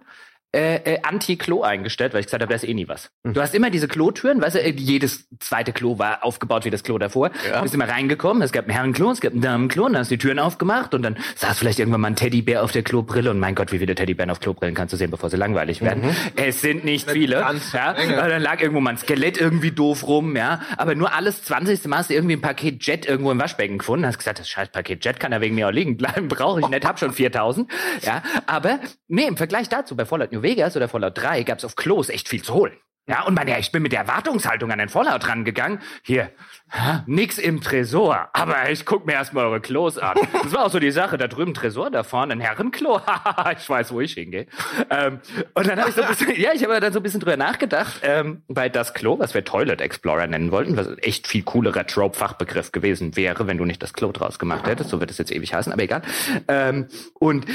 äh, 0.53 0.95
äh, 0.95 0.99
anti-Klo 1.03 1.63
eingestellt, 1.63 2.13
weil 2.13 2.21
ich 2.21 2.27
gesagt 2.27 2.41
habe, 2.41 2.49
da 2.49 2.55
ist 2.55 2.63
eh 2.63 2.73
nie 2.73 2.87
was. 2.87 3.11
Du 3.23 3.41
hast 3.41 3.53
immer 3.53 3.69
diese 3.69 3.87
Klotüren, 3.87 4.41
weißt 4.41 4.55
du, 4.55 4.61
äh, 4.61 4.69
jedes 4.69 5.27
zweite 5.39 5.73
Klo 5.73 5.99
war 5.99 6.23
aufgebaut 6.23 6.65
wie 6.65 6.69
das 6.69 6.83
Klo 6.83 6.97
davor. 6.97 7.29
Du 7.29 7.61
bist 7.61 7.73
immer 7.73 7.89
reingekommen, 7.89 8.41
es 8.41 8.51
gab 8.51 8.65
ein 8.67 8.71
Herrenklo, 8.71 9.11
es 9.11 9.19
gab 9.19 9.33
ein 9.33 9.41
Damenklo, 9.41 9.85
und 9.85 9.93
dann 9.93 9.99
hast 10.01 10.11
du 10.11 10.15
die 10.15 10.21
Türen 10.21 10.39
aufgemacht 10.39 10.93
und 10.93 11.01
dann 11.03 11.17
saß 11.35 11.59
vielleicht 11.59 11.79
irgendwann 11.79 12.01
mal 12.01 12.07
ein 12.09 12.15
Teddybär 12.15 12.63
auf 12.63 12.71
der 12.71 12.83
Klobrille 12.83 13.31
und 13.31 13.39
mein 13.39 13.55
Gott, 13.55 13.71
wie 13.71 13.79
viele 13.79 13.95
Teddybären 13.95 14.29
auf 14.29 14.39
Klobrillen 14.39 14.75
kannst 14.75 14.93
du 14.93 14.97
sehen, 14.97 15.11
bevor 15.11 15.29
sie 15.29 15.37
langweilig 15.37 15.81
werden. 15.81 16.15
Es 16.35 16.61
sind 16.61 16.85
nicht 16.85 17.09
viele. 17.11 17.39
ganze 17.39 17.77
Ja? 17.77 17.93
Dann 17.93 18.41
lag 18.41 18.61
irgendwo 18.61 18.79
mal 18.79 18.91
ein 18.91 18.97
Skelett 18.97 19.37
irgendwie 19.37 19.71
doof 19.71 20.07
rum, 20.07 20.35
ja. 20.35 20.61
Aber 20.77 20.95
nur 20.95 21.13
alles 21.13 21.43
20. 21.43 21.85
Mal 21.87 21.97
hast 21.97 22.09
du 22.09 22.13
irgendwie 22.13 22.35
ein 22.35 22.41
Paket 22.41 22.85
Jet 22.85 23.05
irgendwo 23.05 23.31
im 23.31 23.39
Waschbecken 23.39 23.77
gefunden. 23.77 24.05
Hast 24.05 24.17
gesagt, 24.17 24.39
das 24.39 24.49
scheiß 24.49 24.69
Paket 24.69 25.03
Jet 25.03 25.19
kann 25.19 25.31
da 25.31 25.41
wegen 25.41 25.55
mir 25.55 25.67
auch 25.67 25.71
liegen 25.71 25.97
bleiben. 25.97 26.27
Brauche 26.29 26.61
ich 26.61 26.67
nicht, 26.69 26.85
hab 26.85 26.99
schon 26.99 27.11
4000. 27.11 27.69
Ja. 28.01 28.23
Aber, 28.45 28.79
nee, 29.07 29.25
im 29.27 29.37
Vergleich 29.37 29.69
dazu, 29.69 29.95
bei 29.95 30.05
Fallout 30.05 30.31
New 30.31 30.41
Vegas 30.45 30.77
oder 30.77 30.87
Fallout 30.87 31.17
3 31.17 31.43
gab 31.43 31.57
es 31.57 31.65
auf 31.65 31.75
Klos 31.75 32.09
echt 32.09 32.29
viel 32.29 32.43
zu 32.43 32.53
holen. 32.53 32.73
Ja, 33.07 33.23
und 33.25 33.35
man, 33.35 33.47
ja, 33.47 33.59
ich 33.59 33.71
bin 33.71 33.83
mit 33.83 33.91
der 33.91 33.99
Erwartungshaltung 33.99 34.71
an 34.71 34.79
den 34.79 34.89
Fallout 34.89 35.27
rangegangen. 35.27 35.79
Hier, 36.01 36.31
ha, 36.71 37.03
nix 37.05 37.37
im 37.37 37.61
Tresor, 37.61 38.29
aber 38.33 38.71
ich 38.71 38.83
guck 38.83 39.05
mir 39.05 39.13
erstmal 39.13 39.45
eure 39.45 39.61
Klos 39.61 39.99
an. 39.99 40.17
Das 40.43 40.53
war 40.53 40.65
auch 40.65 40.69
so 40.69 40.79
die 40.79 40.91
Sache, 40.91 41.17
da 41.17 41.27
drüben 41.27 41.53
Tresor, 41.53 41.89
da 41.89 42.03
vorne 42.03 42.33
ein 42.33 42.39
Herrenklo. 42.39 43.01
ich 43.57 43.67
weiß, 43.67 43.91
wo 43.91 44.01
ich 44.01 44.13
hingehe. 44.13 44.47
Ähm, 44.89 45.19
und 45.53 45.67
dann 45.67 45.79
habe 45.79 45.89
ich 45.89 45.95
so 45.95 46.01
ein 46.01 46.07
bisschen, 46.07 46.39
ja, 46.39 46.51
ich 46.53 46.63
habe 46.63 46.79
dann 46.79 46.93
so 46.93 46.99
ein 46.99 47.03
bisschen 47.03 47.19
drüber 47.19 47.37
nachgedacht, 47.37 48.01
ähm, 48.03 48.43
weil 48.47 48.69
das 48.69 48.93
Klo, 48.93 49.17
was 49.17 49.33
wir 49.33 49.43
Toilet 49.43 49.81
Explorer 49.81 50.27
nennen 50.27 50.51
wollten, 50.51 50.77
was 50.77 50.89
echt 50.99 51.27
viel 51.27 51.43
coolerer 51.43 51.85
Trope-Fachbegriff 51.85 52.71
gewesen 52.71 53.15
wäre, 53.15 53.47
wenn 53.47 53.57
du 53.57 53.65
nicht 53.65 53.81
das 53.81 53.93
Klo 53.93 54.11
draus 54.11 54.39
gemacht 54.39 54.67
hättest, 54.67 54.89
so 54.89 54.99
wird 54.99 55.11
es 55.11 55.17
jetzt 55.17 55.31
ewig 55.31 55.53
heißen, 55.53 55.71
aber 55.71 55.83
egal. 55.83 56.01
Ähm, 56.47 56.87
und 57.15 57.45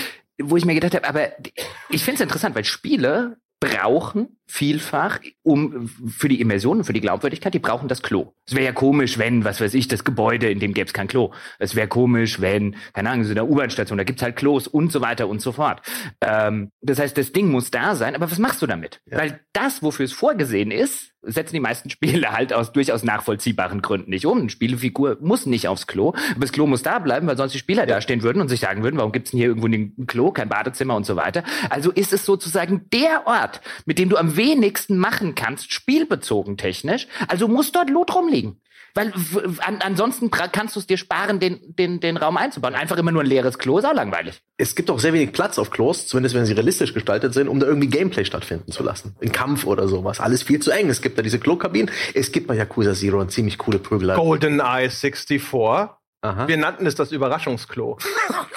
wo 0.43 0.57
ich 0.57 0.65
mir 0.65 0.75
gedacht 0.75 0.95
habe, 0.95 1.09
aber 1.09 1.29
ich 1.89 2.05
finde 2.05 2.17
es 2.17 2.21
interessant, 2.21 2.55
weil 2.55 2.65
Spiele 2.65 3.37
brauchen 3.61 4.39
vielfach, 4.47 5.21
um 5.43 5.87
für 5.87 6.29
die 6.29 6.41
Immersion 6.41 6.79
und 6.79 6.85
für 6.85 6.95
die 6.95 7.03
Glaubwürdigkeit, 7.03 7.53
die 7.53 7.59
brauchen 7.59 7.89
das 7.89 8.03
Klo. 8.03 8.33
Es 8.47 8.55
wäre 8.55 8.65
ja 8.65 8.73
komisch, 8.73 9.19
wenn, 9.19 9.45
was 9.45 9.61
weiß 9.61 9.75
ich, 9.75 9.87
das 9.87 10.03
Gebäude, 10.03 10.51
in 10.51 10.59
dem 10.61 10.73
gäbe 10.73 10.87
es 10.87 10.95
kein 10.95 11.09
Klo. 11.09 11.33
Es 11.59 11.77
wäre 11.77 11.87
komisch, 11.87 12.41
wenn, 12.41 12.75
keine 12.95 13.11
Ahnung, 13.11 13.25
so 13.25 13.33
eine 13.33 13.45
U-Bahn-Station, 13.45 13.99
da 13.99 14.05
gibt's 14.05 14.23
halt 14.23 14.37
Klos 14.37 14.67
und 14.67 14.91
so 14.91 15.03
weiter 15.03 15.29
und 15.29 15.43
so 15.43 15.53
fort. 15.53 15.83
Ähm, 16.23 16.71
das 16.81 16.99
heißt, 16.99 17.17
das 17.19 17.33
Ding 17.33 17.51
muss 17.51 17.71
da 17.71 17.95
sein, 17.95 18.15
aber 18.15 18.31
was 18.31 18.39
machst 18.39 18.63
du 18.63 18.67
damit? 18.67 19.03
Weil 19.05 19.41
das, 19.53 19.83
wofür 19.83 20.07
es 20.07 20.13
vorgesehen 20.13 20.71
ist, 20.71 21.10
setzen 21.23 21.55
die 21.55 21.61
meisten 21.61 21.91
Spiele 21.91 22.33
halt 22.33 22.53
aus 22.53 22.73
durchaus 22.73 23.03
nachvollziehbaren 23.03 23.83
Gründen 23.83 24.11
nicht 24.11 24.27
um. 24.27 24.39
Eine 24.39 24.51
Spielefigur 24.51 25.19
muss 25.21 25.47
nicht 25.47 25.69
aufs 25.69 25.87
Klo, 25.87 26.11
aber 26.31 26.41
das 26.41 26.53
Klo 26.53 26.67
muss 26.67 26.83
da 26.83 26.99
bleiben, 26.99 27.27
weil 27.27 27.37
sonst 27.37 27.53
die 27.53 27.59
Spieler 27.59 27.87
da 27.87 28.01
stehen 28.01 28.23
würden 28.23 28.41
und 28.41 28.49
sich 28.49 28.61
sagen 28.61 28.83
würden, 28.83 28.97
warum 28.97 29.13
gibt's 29.13 29.31
denn 29.31 29.39
hier 29.39 29.49
irgendwo 29.49 29.69
ein 29.69 30.07
Klo, 30.07 30.33
kein 30.33 30.49
Badezimmer 30.49 30.97
und 30.97 31.07
so 31.07 31.17
weiter. 31.17 31.43
Also 31.69 31.91
ist 31.91 32.13
es 32.13 32.25
sozusagen 32.25 32.89
der 32.93 33.27
Ort, 33.27 33.61
mit 33.87 33.99
dem 33.99 34.09
du 34.09 34.17
am 34.17 34.37
wenigsten 34.37 34.99
machen 34.99 35.35
kannst, 35.35 35.73
spielbezogen 35.73 36.57
technisch. 36.57 37.07
Also 37.29 37.49
muss 37.49 37.73
dort 37.73 37.91
Loot 37.91 38.15
rumliegen. 38.15 38.61
Weil 38.95 39.13
an, 39.61 39.79
ansonsten 39.81 40.31
kannst 40.31 40.77
du 40.77 40.81
es 40.81 40.87
dir 40.87 40.97
sparen, 40.97 41.41
den, 41.41 41.61
den, 41.77 42.01
den 42.01 42.17
Raum 42.17 42.37
einzubauen. 42.37 42.75
Einfach 42.75 42.97
immer 42.99 43.13
nur 43.13 43.23
ein 43.23 43.27
leeres 43.27 43.59
Klo 43.59 43.79
ist 43.79 43.85
auch 43.85 43.95
langweilig. 43.95 44.43
Es 44.57 44.75
gibt 44.75 44.91
auch 44.91 44.99
sehr 44.99 45.13
wenig 45.13 45.33
Platz 45.33 45.59
auf 45.59 45.71
Klos, 45.71 46.07
zumindest 46.07 46.35
wenn 46.35 46.45
sie 46.45 46.53
realistisch 46.53 46.95
gestaltet 46.95 47.35
sind, 47.35 47.49
um 47.49 47.61
da 47.61 47.67
irgendwie 47.67 47.89
Gameplay 47.89 48.25
stattfinden 48.25 48.73
zu 48.73 48.83
lassen. 48.83 49.17
Ein 49.23 49.33
Kampf 49.33 49.65
oder 49.65 49.89
sowas. 49.89 50.21
Alles 50.21 50.43
viel 50.43 50.61
zu 50.61 50.71
eng. 50.71 50.89
Es 50.91 51.03
gibt 51.03 51.19
da 51.19 51.23
diese 51.23 51.39
Klokabinen. 51.39 51.91
Es 52.15 52.33
gibt 52.33 52.47
bei 52.47 52.55
Yakuza 52.55 52.95
Zero 52.95 53.21
eine 53.21 53.29
ziemlich 53.29 53.59
coole 53.59 53.79
Prügelei. 53.79 54.15
GoldenEye 54.15 54.91
64. 54.91 56.00
Aha. 56.23 56.47
Wir 56.49 56.59
nannten 56.59 56.85
es 56.87 56.95
das 56.95 57.13
Überraschungsklo. 57.13 57.97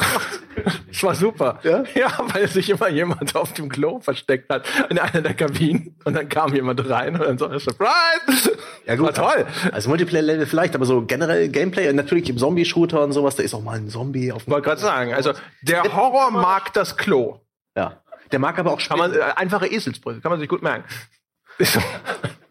das 0.87 1.01
war 1.03 1.15
super. 1.15 1.59
Ja? 1.63 1.83
ja, 1.95 2.11
weil 2.33 2.47
sich 2.49 2.69
immer 2.69 2.89
jemand 2.89 3.35
auf 3.37 3.53
dem 3.53 3.69
Klo 3.69 3.99
versteckt 4.01 4.51
hat 4.51 4.65
in 4.89 4.99
einer 4.99 5.21
der 5.21 5.33
Kabinen 5.33 5.95
und 6.03 6.13
dann 6.15 6.27
kam 6.27 6.53
jemand 6.53 6.87
rein 6.89 7.15
und 7.15 7.21
dann 7.23 7.37
so 7.37 7.47
Surprise. 7.59 8.57
Ja, 8.85 8.95
gut. 8.95 9.05
War 9.17 9.31
toll. 9.31 9.45
Also 9.71 9.87
Multiplayer-Level 9.89 10.45
vielleicht, 10.45 10.75
aber 10.75 10.85
so 10.85 11.03
generell 11.05 11.47
Gameplay, 11.47 11.87
und 11.89 11.95
natürlich 11.95 12.29
im 12.29 12.37
Zombie-Shooter 12.37 13.01
und 13.01 13.13
sowas, 13.13 13.37
da 13.37 13.43
ist 13.43 13.53
auch 13.53 13.61
mal 13.63 13.77
ein 13.77 13.87
Zombie 13.87 14.31
auf 14.33 14.43
dem. 14.43 14.51
Wollte 14.51 14.67
gerade 14.67 14.81
sagen, 14.81 15.13
also 15.13 15.31
der 15.61 15.83
Horror 15.95 16.31
mag 16.31 16.73
das 16.73 16.97
Klo. 16.97 17.39
Ja. 17.77 18.01
Der 18.33 18.39
mag 18.39 18.59
aber 18.59 18.71
auch 18.73 18.79
Kann 18.81 18.97
man, 18.97 19.11
äh, 19.11 19.15
Spinnen. 19.15 19.31
einfache 19.37 19.67
Eselsbrüche, 19.67 20.19
kann 20.19 20.31
man 20.31 20.39
sich 20.41 20.49
gut 20.49 20.61
merken. 20.63 20.83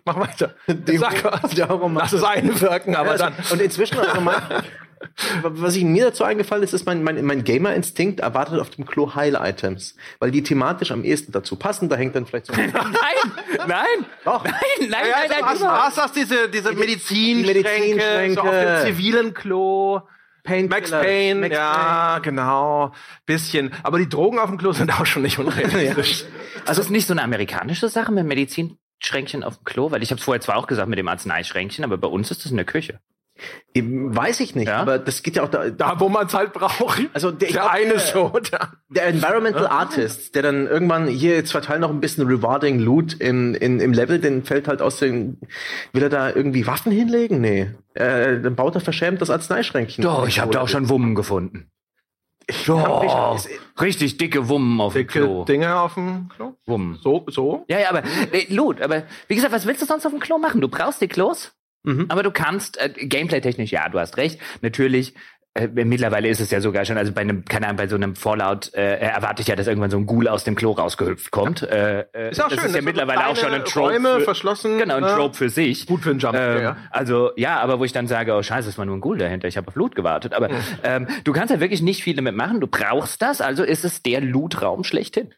Mach 0.04 0.18
weiter. 0.18 0.54
Sag 0.96 1.22
was. 1.24 1.50
der 1.54 1.68
Horror 1.68 1.88
mag- 1.90 2.04
Lass 2.04 2.12
es 2.14 2.24
einwirken, 2.24 2.96
aber 2.96 3.06
Ja, 3.06 3.12
also- 3.12 3.24
dann. 3.24 3.34
Und 3.50 3.60
inzwischen, 3.60 3.98
also 3.98 4.20
mein, 4.20 4.36
was 5.42 5.76
ich 5.76 5.84
mir 5.84 6.05
dazu 6.07 6.24
eingefallen 6.24 6.62
ist, 6.62 6.72
ist 6.72 6.86
mein, 6.86 7.03
mein, 7.03 7.24
mein 7.24 7.44
Gamer-Instinkt 7.44 8.20
erwartet 8.20 8.61
auf 8.61 8.70
dem 8.70 8.86
Klo 8.86 9.14
Heil-Items. 9.14 9.96
Weil 10.18 10.30
die 10.30 10.42
thematisch 10.42 10.90
am 10.92 11.05
ehesten 11.05 11.32
dazu 11.32 11.57
passen. 11.57 11.88
Da 11.88 11.96
hängt 11.96 12.14
dann 12.14 12.26
vielleicht 12.26 12.46
so. 12.46 12.53
Nein, 12.57 12.72
nein, 13.66 13.86
Doch. 14.24 14.44
nein, 14.44 14.55
nein, 14.80 14.88
nein, 14.90 15.07
Ja, 15.11 15.16
nein, 15.28 15.38
du 15.40 15.46
hast, 15.46 15.61
überhaupt 15.61 15.82
hast 15.82 15.98
das 15.98 16.12
diese, 16.12 16.48
diese 16.48 16.72
Medizinschränke, 16.72 17.46
Medizinschränke. 17.46 18.34
so 18.34 18.40
auf 18.42 18.50
dem 18.50 18.86
zivilen 18.86 19.34
Klo. 19.34 20.00
Painkiller. 20.44 20.80
Max 20.80 20.90
Payne, 20.90 21.40
Max 21.40 21.55
ja, 21.55 22.18
genau. 22.18 22.92
Bisschen. 23.26 23.72
Aber 23.84 23.98
die 23.98 24.09
Drogen 24.09 24.38
auf 24.38 24.48
dem 24.48 24.59
Klo 24.59 24.72
sind 24.72 24.90
auch 24.98 25.07
schon 25.07 25.22
nicht 25.22 25.38
unrealistisch. 25.38 26.24
Also 26.64 26.80
ist 26.80 26.90
nicht 26.90 27.09
so 27.09 27.12
eine 27.12 27.22
amerikanische 27.22 27.88
Sache 27.88 28.12
mit 28.12 28.24
Medizinschränkchen 28.24 29.42
auf 29.42 29.57
dem 29.57 29.64
Klo, 29.64 29.90
weil 29.90 30.00
ich 30.03 30.11
habe 30.11 30.20
es 30.20 30.24
vorher 30.24 30.40
zwar 30.40 30.57
auch 30.57 30.68
gesagt 30.68 30.88
mit 30.88 30.96
dem 30.96 31.09
Arzneischränkchen, 31.09 31.84
aber 31.84 31.98
bei 31.98 32.07
uns 32.07 32.30
ist 32.30 32.44
das 32.44 32.53
in 32.53 32.57
der 32.57 32.66
Küche. 32.66 33.00
Weiß 33.74 34.40
ich 34.40 34.55
nicht, 34.55 34.68
Ja? 34.68 34.80
aber 34.80 34.99
das 34.99 35.22
geht 35.22 35.36
ja 35.36 35.45
auch 35.45 35.49
da. 35.49 35.70
Da, 35.70 35.99
wo 35.99 36.09
man 36.09 36.26
es 36.26 36.34
halt 36.34 36.53
braucht. 36.53 37.03
Also 37.14 37.30
der, 37.30 37.49
Der 37.49 37.61
glaub, 37.62 37.70
eine 37.72 37.95
äh, 37.95 37.99
so. 37.99 38.28
Der, 38.51 38.72
Der 38.90 39.07
Environmental 39.07 39.66
Artist, 39.66 40.34
der 40.34 40.43
dann 40.43 40.66
irgendwann 40.66 41.07
hier 41.07 41.34
jetzt 41.34 41.53
verteilt 41.53 41.80
noch 41.80 41.90
ein 41.90 42.01
bisschen 42.01 42.26
rewarding 42.26 42.78
Loot 42.78 43.14
im, 43.14 43.55
in, 43.55 43.80
im 43.80 43.93
Level, 43.93 44.18
den 44.18 44.45
fällt 44.45 44.68
halt 44.68 44.82
aus 44.82 44.99
den. 44.99 45.40
Will 45.93 46.03
er 46.03 46.11
da 46.11 46.28
irgendwie 46.30 46.66
Waffen 46.66 46.93
hinlegen? 46.93 47.40
Nee. 47.40 47.70
Äh, 47.95 48.40
dann 48.40 48.55
baut 48.57 48.74
er 48.74 48.80
verschämt 48.82 49.20
das 49.22 49.30
Arzneischränkchen. 49.30 50.05
Doch, 50.05 50.26
ich 50.28 50.38
habe 50.40 50.53
da 50.53 50.61
auch 50.61 50.68
schon 50.68 50.88
Wummen 50.88 51.14
gefunden. 51.14 51.70
Oh. 52.68 53.36
Richtig 53.80 54.18
dicke 54.18 54.49
Wummen 54.49 54.80
auf 54.80 54.93
dem 54.93 55.07
dicke 55.07 55.20
Klo. 55.20 55.45
Dinge 55.45 55.76
auf 55.76 55.95
dem 55.95 56.28
Klo. 56.28 56.55
Wummen. 56.66 56.99
So, 57.03 57.24
so. 57.28 57.64
Ja, 57.68 57.78
ja, 57.80 57.88
aber 57.90 58.03
äh, 58.32 58.53
Loot, 58.53 58.80
aber 58.82 59.05
wie 59.28 59.34
gesagt, 59.34 59.53
was 59.53 59.66
willst 59.66 59.80
du 59.82 59.86
sonst 59.86 60.05
auf 60.05 60.12
dem 60.12 60.20
Klo 60.20 60.38
machen? 60.38 60.61
Du 60.61 60.68
brauchst 60.68 61.01
die 61.01 61.09
Klos, 61.09 61.53
Mhm. 61.85 62.07
aber 62.09 62.22
du 62.22 62.30
kannst, 62.30 62.80
äh, 62.80 62.91
gameplay-technisch, 62.91 63.70
ja, 63.72 63.89
du 63.89 63.99
hast 63.99 64.16
recht, 64.16 64.41
natürlich, 64.61 65.14
äh, 65.55 65.68
mittlerweile 65.68 66.28
ist 66.28 66.41
es 66.41 66.51
ja 66.51 66.62
sogar 66.62 66.87
schon, 66.87 66.97
also 66.97 67.12
bei 67.12 67.20
einem, 67.20 67.45
keine 67.45 67.66
Ahnung, 67.66 67.76
bei 67.76 67.87
so 67.87 67.97
einem 67.97 68.16
Fallout 68.16 68.72
äh, 68.72 68.97
erwarte 69.01 69.43
ich 69.43 69.49
ja, 69.49 69.57
dass 69.57 69.66
irgendwann 69.66 69.91
so 69.91 69.99
ein 69.99 70.07
Ghoul 70.07 70.26
aus 70.26 70.45
dem 70.45 70.55
Klo 70.55 70.70
rausgehüpft 70.70 71.30
kommt. 71.30 71.62
Äh, 71.62 72.07
äh, 72.14 72.30
Ist 72.30 72.43
auch 72.43 72.49
das 72.49 72.59
schön. 72.59 72.68
ist 72.70 72.74
ja 72.74 72.80
mittlerweile 72.80 73.26
auch 73.26 73.37
schon 73.37 73.53
ein 73.53 73.64
Trope. 73.66 73.93
Räume 73.93 74.14
für, 74.14 74.20
verschlossen. 74.22 74.78
genau, 74.78 74.97
ein 74.97 75.03
ne? 75.03 75.14
Trope 75.14 75.37
für 75.37 75.51
sich. 75.51 75.85
Gut 75.87 76.01
für 76.05 76.11
einen 76.11 76.20
Jump. 76.20 76.39
Ähm, 76.39 76.62
ja. 76.62 76.76
Also 76.91 77.33
ja, 77.37 77.61
aber 77.61 77.78
wo 77.78 77.85
ich 77.85 77.93
dann 77.93 78.07
sage, 78.07 78.33
oh 78.33 78.43
scheiße, 78.43 78.70
es 78.70 78.78
war 78.78 78.87
nur 78.87 78.97
ein 78.97 79.03
Ghoul 79.03 79.18
dahinter, 79.18 79.47
ich 79.47 79.59
habe 79.59 79.68
auf 79.68 79.74
Loot 79.74 79.95
gewartet. 79.95 80.33
Aber 80.33 80.49
ähm, 80.85 81.07
du 81.24 81.33
kannst 81.35 81.53
ja 81.53 81.61
wirklich 81.61 81.83
nicht 81.83 82.03
viel 82.03 82.16
damit 82.16 82.35
machen, 82.35 82.61
du 82.61 82.66
brauchst 82.66 83.20
das, 83.20 83.43
also 83.43 83.62
ist 83.62 83.85
es 83.85 84.03
der 84.03 84.22
Loot-Raum 84.22 84.85
schlechthin. 84.85 85.35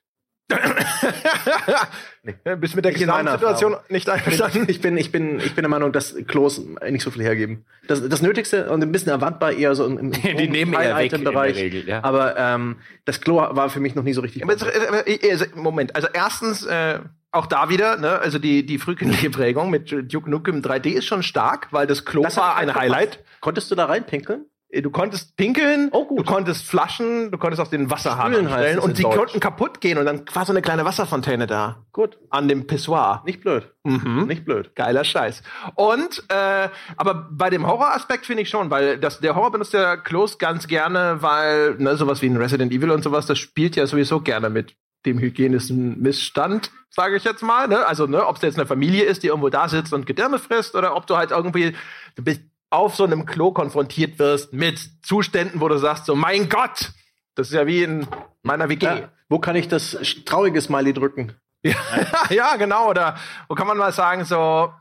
Ja, 2.45 2.55
Bist 2.57 2.77
mit 2.77 2.85
der 2.85 2.93
Gesamtsituation 2.93 3.77
nicht 3.89 4.09
einverstanden? 4.09 4.67
Ich 4.69 4.81
bin, 4.81 4.97
ich 4.97 5.13
bin, 5.13 5.39
ich 5.39 5.55
bin 5.55 5.63
der 5.63 5.69
Meinung, 5.69 5.93
dass 5.93 6.15
Klos 6.27 6.61
nicht 6.89 7.03
so 7.03 7.11
viel 7.11 7.23
hergeben. 7.23 7.65
Das, 7.87 8.07
das 8.07 8.23
Nötigste 8.23 8.71
und 8.71 8.83
ein 8.83 8.93
bisschen 8.93 9.11
erwartbar 9.11 9.53
eher 9.53 9.75
so 9.75 9.87
im, 9.87 9.99
im 9.99 10.13
Die 10.37 10.49
nehmen 10.49 10.73
eher 10.75 10.97
weg 10.97 11.13
in 11.13 11.25
der 11.25 11.33
Bereich. 11.33 11.57
Regel, 11.57 11.87
ja. 11.87 12.03
Aber 12.03 12.37
ähm, 12.37 12.77
das 13.05 13.21
Klo 13.21 13.37
war 13.37 13.71
für 13.71 13.81
mich 13.81 13.95
noch 13.95 14.03
nie 14.03 14.13
so 14.13 14.21
richtig. 14.21 14.43
Äh, 14.43 15.15
äh, 15.15 15.31
also, 15.31 15.45
Moment, 15.55 15.95
also 15.97 16.09
erstens, 16.13 16.65
äh, 16.65 17.01
auch 17.31 17.47
da 17.47 17.69
wieder, 17.69 17.97
ne, 17.97 18.21
also 18.21 18.39
die, 18.39 18.65
die 18.65 18.79
frühkindliche 18.79 19.29
Prägung 19.31 19.71
mit 19.71 19.91
Duke 20.13 20.31
Nukem 20.31 20.61
3D 20.61 20.91
ist 20.91 21.07
schon 21.07 21.23
stark, 21.23 21.69
weil 21.73 21.87
das 21.87 22.05
Klo 22.05 22.23
Das 22.23 22.37
war 22.37 22.57
ein 22.57 22.75
Highlight. 22.75 23.25
Konntest 23.41 23.71
du 23.71 23.75
da 23.75 23.87
reinpinkeln? 23.87 24.47
Äh, 24.75 24.83
Du 24.83 24.91
konntest 24.91 25.37
pinkeln, 25.37 25.89
Oh, 25.93 26.07
du 26.17 26.25
konntest 26.25 26.67
flaschen, 26.67 27.31
du 27.31 27.39
konntest 27.39 27.61
auch 27.63 27.69
den 27.69 27.91
Wasserhahn 27.91 28.33
es 28.35 28.79
und 28.79 28.99
die 28.99 29.03
Deutsch. 29.03 29.17
konnten 29.17 29.41
kaputt 29.41 29.81
gehen 29.81 29.99
und 29.99 30.05
dann 30.07 30.23
war 30.33 30.45
so 30.45 30.53
eine 30.53 30.63
kleine 30.63 30.85
Wasserfontäne 30.85 31.47
da 31.47 31.85
Gut, 31.93 32.19
an 32.31 32.49
dem 32.49 32.67
Pissoir. 32.67 33.23
nicht 33.25 33.41
blöd. 33.41 33.71
Mhm. 33.85 34.25
Nicht 34.27 34.45
blöd. 34.45 34.75
Geiler 34.75 35.05
Scheiß. 35.05 35.43
Und, 35.77 36.25
äh, 36.29 36.69
aber 36.97 37.29
bei 37.31 37.51
dem 37.51 37.67
Horroraspekt 37.67 38.27
finde 38.27 38.43
ich 38.43 38.49
schon, 38.51 38.71
weil 38.71 38.99
das, 38.99 39.21
der 39.21 39.35
Horror 39.37 39.53
benutzt 39.53 39.75
der 39.75 39.97
Klos 39.99 40.39
ganz 40.39 40.67
gerne, 40.67 41.19
weil, 41.21 41.77
ne, 41.77 41.97
sowas 41.97 42.21
wie 42.23 42.27
ein 42.27 42.37
Resident 42.37 42.73
Evil 42.73 42.91
und 42.91 43.03
sowas, 43.05 43.27
das 43.27 43.39
spielt 43.39 43.77
ja 43.77 43.87
sowieso 43.87 44.21
gerne 44.21 44.51
mit 44.51 44.75
dem 45.07 45.19
hygienischen 45.19 46.01
Missstand, 46.01 46.71
sage 46.89 47.17
ich 47.17 47.25
jetzt 47.25 47.43
mal. 47.43 47.69
Ne? 47.69 47.87
Also, 47.87 48.07
ne, 48.07 48.27
ob 48.27 48.37
es 48.37 48.43
jetzt 48.43 48.59
eine 48.59 48.67
Familie 48.67 49.05
ist, 49.05 49.23
die 49.23 49.27
irgendwo 49.27 49.51
da 49.51 49.69
sitzt 49.69 49.93
und 49.93 50.07
Gedärme 50.07 50.39
frisst, 50.39 50.75
oder 50.75 50.97
ob 50.97 51.07
du 51.07 51.17
halt 51.17 51.31
irgendwie, 51.31 51.75
du 52.17 52.25
bist 52.25 52.41
auf 52.75 52.95
so 52.95 53.05
einem 53.05 53.27
Klo 53.27 53.53
konfrontiert 53.53 54.19
wirst 54.19 54.53
mit 54.53 54.79
Zuständen, 55.03 55.61
wo 55.61 55.69
du 55.69 55.79
sagst, 55.79 56.07
so, 56.07 56.15
mein 56.15 56.49
Gott, 56.49 56.93
das 57.35 57.49
ist 57.49 57.55
ja 57.55 57.67
wie 57.67 57.83
in 57.83 58.07
meiner 58.43 58.69
WG. 58.69 58.87
Ja. 58.87 59.13
Wo 59.29 59.39
kann 59.39 59.57
ich 59.57 59.69
das 59.69 59.97
traurige 60.25 60.61
Smiley 60.61 60.93
drücken? 60.93 61.33
ja, 62.31 62.57
genau. 62.57 62.91
Oder 62.91 63.17
wo 63.49 63.55
kann 63.55 63.67
man 63.67 63.79
mal 63.79 63.93
sagen, 63.93 64.25
so, 64.25 64.73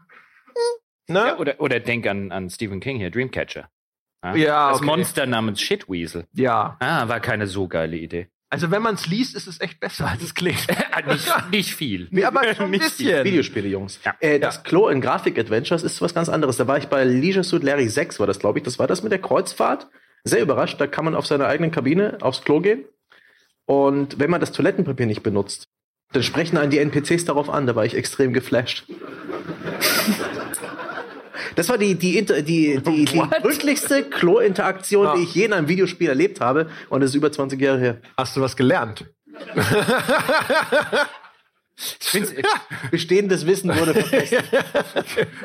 ne? 1.07 1.27
Ja, 1.27 1.37
oder, 1.37 1.59
oder 1.59 1.79
denk 1.79 2.05
an, 2.07 2.31
an 2.31 2.49
Stephen 2.49 2.79
King 2.79 2.97
hier, 2.97 3.09
Dreamcatcher. 3.09 3.69
Ja, 4.35 4.69
das 4.69 4.77
okay. 4.77 4.85
Monster 4.85 5.25
namens 5.25 5.59
Shitweasel. 5.61 6.27
Ja. 6.33 6.77
Ah, 6.79 7.07
war 7.09 7.19
keine 7.19 7.45
so 7.45 7.67
geile 7.67 7.97
Idee. 7.97 8.29
Also 8.54 8.70
wenn 8.70 8.84
man 8.84 8.93
es 8.93 9.08
liest, 9.08 9.36
ist 9.36 9.47
es 9.47 9.60
echt 9.62 9.80
besser, 9.80 10.08
als 10.08 10.22
es 10.22 10.36
klingt. 10.36 10.68
nicht, 11.08 11.51
nicht 11.51 11.74
viel. 11.74 12.08
Nee, 12.12 12.24
aber 12.24 12.43
schon 12.54 12.66
ein 12.66 12.72
bisschen. 12.80 13.24
Videospiele, 13.26 13.68
Jungs. 13.68 13.99
Ja. 14.06 14.14
Äh, 14.20 14.39
das 14.39 14.62
Klo 14.62 14.89
in 14.89 15.01
Graphic 15.01 15.39
Adventures 15.39 15.82
ist 15.82 16.04
was 16.04 16.14
ganz 16.14 16.30
anderes. 16.30 16.58
Da 16.58 16.68
war 16.68 16.78
ich 16.78 16.86
bei 16.86 17.04
Leisure 17.04 17.43
Suit 17.43 17.64
Larry 17.64 17.89
6, 17.89 18.20
war 18.20 18.28
das, 18.28 18.38
glaube 18.38 18.60
ich. 18.60 18.64
Das 18.64 18.78
war 18.78 18.86
das 18.86 19.01
mit 19.01 19.12
der 19.12 19.18
Kreuzfahrt. 19.18 19.88
Sehr 20.24 20.43
überrascht. 20.43 20.80
Da 20.80 20.86
kann 20.86 21.04
man 21.04 21.16
auf 21.16 21.26
seiner 21.26 21.47
eigenen 21.47 21.72
Kabine 21.72 22.20
aufs 22.22 22.43
Klo 22.43 22.60
gehen. 22.60 22.86
Und 23.66 24.20
wenn 24.20 24.30
man 24.30 24.39
das 24.39 24.51
Toilettenpapier 24.51 25.08
nicht 25.08 25.24
benutzt, 25.24 25.68
dann 26.12 26.22
sprechen 26.22 26.60
einen 26.60 26.70
die 26.70 26.78
NPCs 26.78 27.26
darauf 27.26 27.49
an. 27.49 27.66
Da 27.66 27.76
war 27.76 27.86
ich 27.86 27.95
extrem 27.95 28.34
geflasht. 28.34 28.86
Das 31.56 31.70
war 31.70 31.78
die, 31.78 31.95
die, 31.95 32.24
die, 32.26 32.43
die, 32.43 33.06
die 33.06 33.18
What? 33.18 33.32
gründlichste 33.41 34.04
Klo-Interaktion, 34.04 35.06
Ja. 35.06 35.16
die 35.16 35.24
ich 35.24 35.36
je 35.36 35.45
in 35.45 35.54
einem 35.54 35.68
Videospiel 35.68 36.10
erlebt 36.10 36.39
habe. 36.41 36.68
Und 36.89 37.01
das 37.01 37.12
ist 37.12 37.16
über 37.16 37.32
20 37.32 37.60
Jahre 37.62 37.80
her. 37.80 37.97
Hast 38.18 38.36
du 38.36 38.41
was 38.41 38.56
gelernt? 38.56 39.06
Ich 41.76 42.07
find's, 42.09 42.34
Bestehendes 42.91 43.45
Wissen 43.47 43.76
wurde 43.76 43.93
vergessen. 44.03 44.38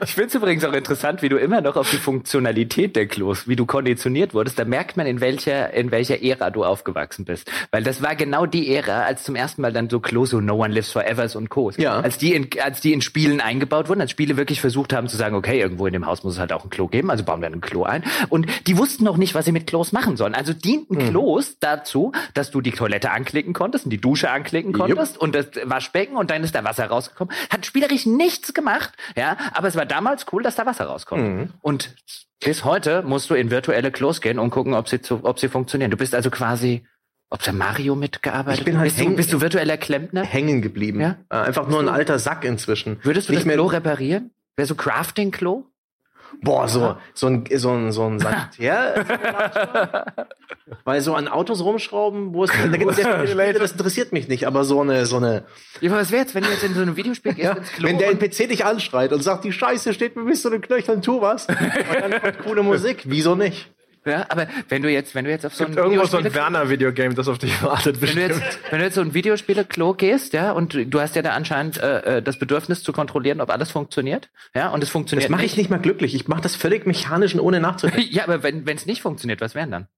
ich 0.05 0.15
find's 0.15 0.35
übrigens 0.35 0.65
auch 0.65 0.73
interessant, 0.73 1.23
wie 1.23 1.29
du 1.29 1.37
immer 1.37 1.61
noch 1.61 1.77
auf 1.77 1.91
die 1.91 1.97
Funktionalität 1.97 2.97
der 2.97 3.07
Klos, 3.07 3.49
wie 3.49 3.57
du 3.57 3.65
konditioniert 3.65 4.35
wurdest. 4.35 4.59
Da 4.59 4.65
merkt 4.65 4.97
man, 4.97 5.07
in 5.07 5.21
welcher, 5.21 5.73
in 5.73 5.91
welcher 5.91 6.23
Ära 6.23 6.51
du 6.51 6.65
aufgewachsen 6.65 7.25
bist. 7.25 7.51
Weil 7.71 7.83
das 7.83 8.03
war 8.03 8.15
genau 8.15 8.45
die 8.45 8.75
Ära, 8.75 9.05
als 9.05 9.25
zum 9.25 9.37
ersten 9.37 9.63
Mal 9.63 9.73
dann 9.73 9.89
so 9.89 10.01
Klos, 10.01 10.31
so 10.31 10.41
No 10.41 10.57
One 10.57 10.75
Lives 10.75 10.93
Forevers 10.93 11.35
und 11.35 11.49
Co. 11.49 11.71
Ja. 11.77 12.01
Als 12.01 12.19
die 12.19 12.35
in, 12.35 12.49
als 12.63 12.81
die 12.81 12.93
in 12.93 13.01
Spielen 13.01 13.41
eingebaut 13.41 13.89
wurden, 13.89 14.03
als 14.03 14.11
Spiele 14.11 14.37
wirklich 14.37 14.61
versucht 14.61 14.93
haben 14.93 15.09
zu 15.09 15.17
sagen, 15.17 15.35
okay, 15.35 15.59
irgendwo 15.59 15.87
in 15.87 15.95
dem 15.95 16.07
Haus 16.07 16.25
muss 16.25 16.35
es 16.35 16.39
halt 16.41 16.53
auch 16.53 16.65
ein 16.65 16.71
Klo 16.71 16.89
geben, 16.89 17.11
also 17.11 17.25
bauen 17.25 17.41
wir 17.41 17.49
ein 17.49 17.61
Klo 17.61 17.85
ein. 17.85 18.05
Und 18.29 18.47
die 18.67 18.77
wussten 18.77 19.05
noch 19.05 19.17
nicht, 19.17 19.35
was 19.35 19.47
sie 19.47 19.53
mit 19.53 19.67
Klos 19.67 19.93
machen 19.93 20.17
sollen. 20.19 20.35
Also 20.35 20.53
dienten 20.53 20.99
Klos 20.99 21.57
dazu, 21.61 22.13
dass 22.35 22.51
du 22.51 22.61
die 22.61 22.73
Toilette 22.73 23.11
anklicken 23.11 23.55
konntest 23.55 23.87
und 23.87 23.91
die 23.91 24.01
Dusche 24.01 24.31
anklicken 24.31 24.73
konntest 24.73 25.19
und 25.19 25.35
das 25.35 25.47
Waschbecken 25.65 26.18
und 26.19 26.31
dann 26.31 26.45
ist 26.45 26.55
da 26.55 26.65
Wasser 26.65 26.87
rausgekommen. 26.87 27.35
Hat 27.51 27.65
spielerisch 27.67 28.07
nichts 28.07 28.53
gemacht, 28.55 28.93
ja, 29.17 29.37
aber 29.55 29.69
es 29.69 29.77
war 29.77 29.87
damals 29.87 30.27
cool, 30.33 30.43
dass 30.43 30.57
da 30.57 30.67
Wasser 30.67 30.85
rauskommt. 30.87 31.23
Mhm. 31.23 31.51
Und 31.63 31.95
bis 32.45 32.65
heute 32.65 33.03
musst 33.03 33.31
du 33.31 33.35
in 33.35 33.51
virtuelle 33.51 33.91
Klos 33.91 34.21
gehen 34.21 34.39
und 34.39 34.51
gucken, 34.51 34.75
ob 34.75 34.89
sie, 34.89 35.01
zu, 35.01 35.21
ob 35.25 35.39
sie 35.41 35.49
funktionieren. 35.49 35.91
Du 35.91 35.97
bist 35.97 36.15
also 36.15 36.31
quasi, 36.31 36.85
ob 37.31 37.43
der 37.43 37.53
Mario 37.53 37.95
mitgearbeitet 37.97 38.61
Ich 38.61 38.65
bin 38.65 38.79
halt 38.79 38.95
bist, 38.95 39.05
du, 39.05 39.17
bist 39.17 39.33
du 39.33 39.41
virtueller 39.41 39.77
Klempner? 39.77 40.23
hängen 40.25 40.63
geblieben. 40.63 41.01
Ja? 41.01 41.17
Äh, 41.31 41.37
einfach 41.47 41.67
nur 41.69 41.81
ein 41.81 41.89
alter 41.89 42.19
Sack 42.19 42.45
inzwischen. 42.45 42.99
Würdest 43.03 43.29
du 43.29 43.33
Nicht 43.33 43.41
das 43.43 43.47
mehr- 43.47 43.57
Klo 43.57 43.67
reparieren? 43.67 44.31
Wäre 44.57 44.67
so 44.67 44.75
Crafting-Klo? 44.75 45.65
Boah, 46.41 46.69
so, 46.69 46.97
so 47.15 47.27
ein, 47.27 47.45
so 47.57 47.71
ein, 47.71 47.93
so 47.93 48.07
ein 48.07 48.19
Sanitär. 48.21 49.05
Weil 50.85 51.01
so 51.01 51.15
an 51.15 51.29
Autos 51.29 51.63
rumschrauben, 51.63 52.35
wo 52.35 52.45
es, 52.45 52.51
da 52.51 52.77
gibt 52.77 52.91
es 52.91 52.97
sehr 52.97 53.07
viele 53.15 53.29
Spiele, 53.29 53.59
das 53.59 53.73
interessiert 53.73 54.13
mich 54.13 54.29
nicht, 54.29 54.47
aber 54.47 54.65
so 54.65 54.81
eine, 54.81 55.07
so 55.07 55.17
eine, 55.17 55.45
Ja, 55.81 55.91
aber 55.91 56.01
was 56.01 56.11
wäre 56.11 56.23
jetzt, 56.23 56.35
wenn 56.35 56.45
du 56.45 56.51
jetzt 56.51 56.65
in 56.65 56.75
so 56.75 56.83
einem 56.83 56.97
Videospiel 56.97 57.35
gehst 57.35 57.49
ja, 57.49 57.57
wenn 57.81 57.99
der 57.99 58.11
NPC 58.11 58.49
dich 58.49 58.65
anschreit 58.65 59.13
und 59.13 59.23
sagt, 59.23 59.45
die 59.45 59.53
Scheiße 59.53 59.95
steht 59.95 60.17
mir 60.17 60.25
bis 60.25 60.43
zu 60.43 60.51
den 60.51 60.61
Knöcheln, 60.61 61.03
tu 61.03 61.21
was. 61.21 61.47
Und 61.47 61.57
dann 61.59 62.21
kommt 62.21 62.39
coole 62.45 62.63
Musik, 62.63 63.03
wieso 63.07 63.35
nicht? 63.35 63.71
Ja, 64.05 64.27
aber 64.29 64.47
wenn 64.69 64.83
du 64.83 64.91
jetzt, 64.91 65.15
wenn 65.15 65.25
du 65.25 65.31
jetzt 65.31 65.45
auf 65.47 65.55
so 65.55 65.65
ein 65.65 65.75
Irgendwo 65.75 66.05
so 66.07 66.17
ein 66.19 66.25
Videospiele- 66.25 66.35
Werner-Videogame, 66.35 67.15
das 67.15 67.29
auf 67.29 67.39
dich 67.39 67.63
wartet, 67.63 68.01
wenn 68.01 68.09
du 68.09 68.15
bestimmt. 68.15 68.29
jetzt, 68.45 68.59
wenn 68.71 68.79
du 68.79 68.85
jetzt 68.85 68.95
so 68.95 69.01
ein 69.01 69.15
Videospiele-Klo 69.15 69.95
gehst, 69.95 70.33
ja, 70.33 70.53
und 70.53 70.75
du- 70.75 71.01
hast 71.01 71.17
ja 71.17 71.23
da 71.23 71.31
anscheinend 71.33 71.79
äh, 71.79 72.19
äh, 72.19 72.23
das 72.23 72.39
Bedürfnis 72.39 72.83
zu 72.83 72.93
kontrollieren, 72.93 73.41
ob 73.41 73.51
alles 73.51 73.71
funktioniert, 73.71 74.31
ja, 74.55 74.69
und 74.71 74.83
es 74.83 74.91
funktioniert 74.91 75.25
Das 75.31 75.31
mache 75.37 75.45
ich 75.45 75.57
nicht 75.57 75.71
mal 75.71 75.79
glücklich. 75.81 76.15
Ich 76.15 76.29
mache 76.29 76.41
das 76.43 76.57
völlig 76.57 76.87
mechanisch 76.87 77.35
und 77.35 77.41
ohne 77.41 77.61
nachzudenken. 77.61 78.09
Ja, 78.11 78.25
aber 78.25 78.43
wenn 78.43 78.67
es 78.69 78.87
nicht 78.87 79.03
funktioniert, 79.03 79.41
was 79.41 79.55
wären 79.55 79.71
dann? 79.71 79.89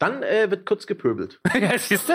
Dann 0.00 0.22
äh, 0.24 0.50
wird 0.50 0.66
kurz 0.66 0.86
gepöbelt. 0.88 1.40
ja, 1.60 1.78
siehst 1.78 2.08
du? 2.08 2.14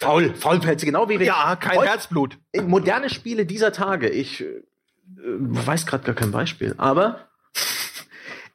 Faul, 0.00 0.32
faulpelze, 0.34 0.86
genau 0.86 1.08
wie 1.08 1.18
wir. 1.18 1.26
Ja, 1.26 1.56
kein 1.56 1.78
Heute- 1.78 1.88
Herzblut. 1.90 2.38
moderne 2.62 3.10
Spiele 3.10 3.44
dieser 3.44 3.72
Tage, 3.72 4.08
ich 4.08 4.42
äh, 4.42 4.46
weiß 5.16 5.86
gerade 5.86 6.04
gar 6.04 6.14
kein 6.14 6.30
Beispiel, 6.30 6.74
aber 6.78 7.28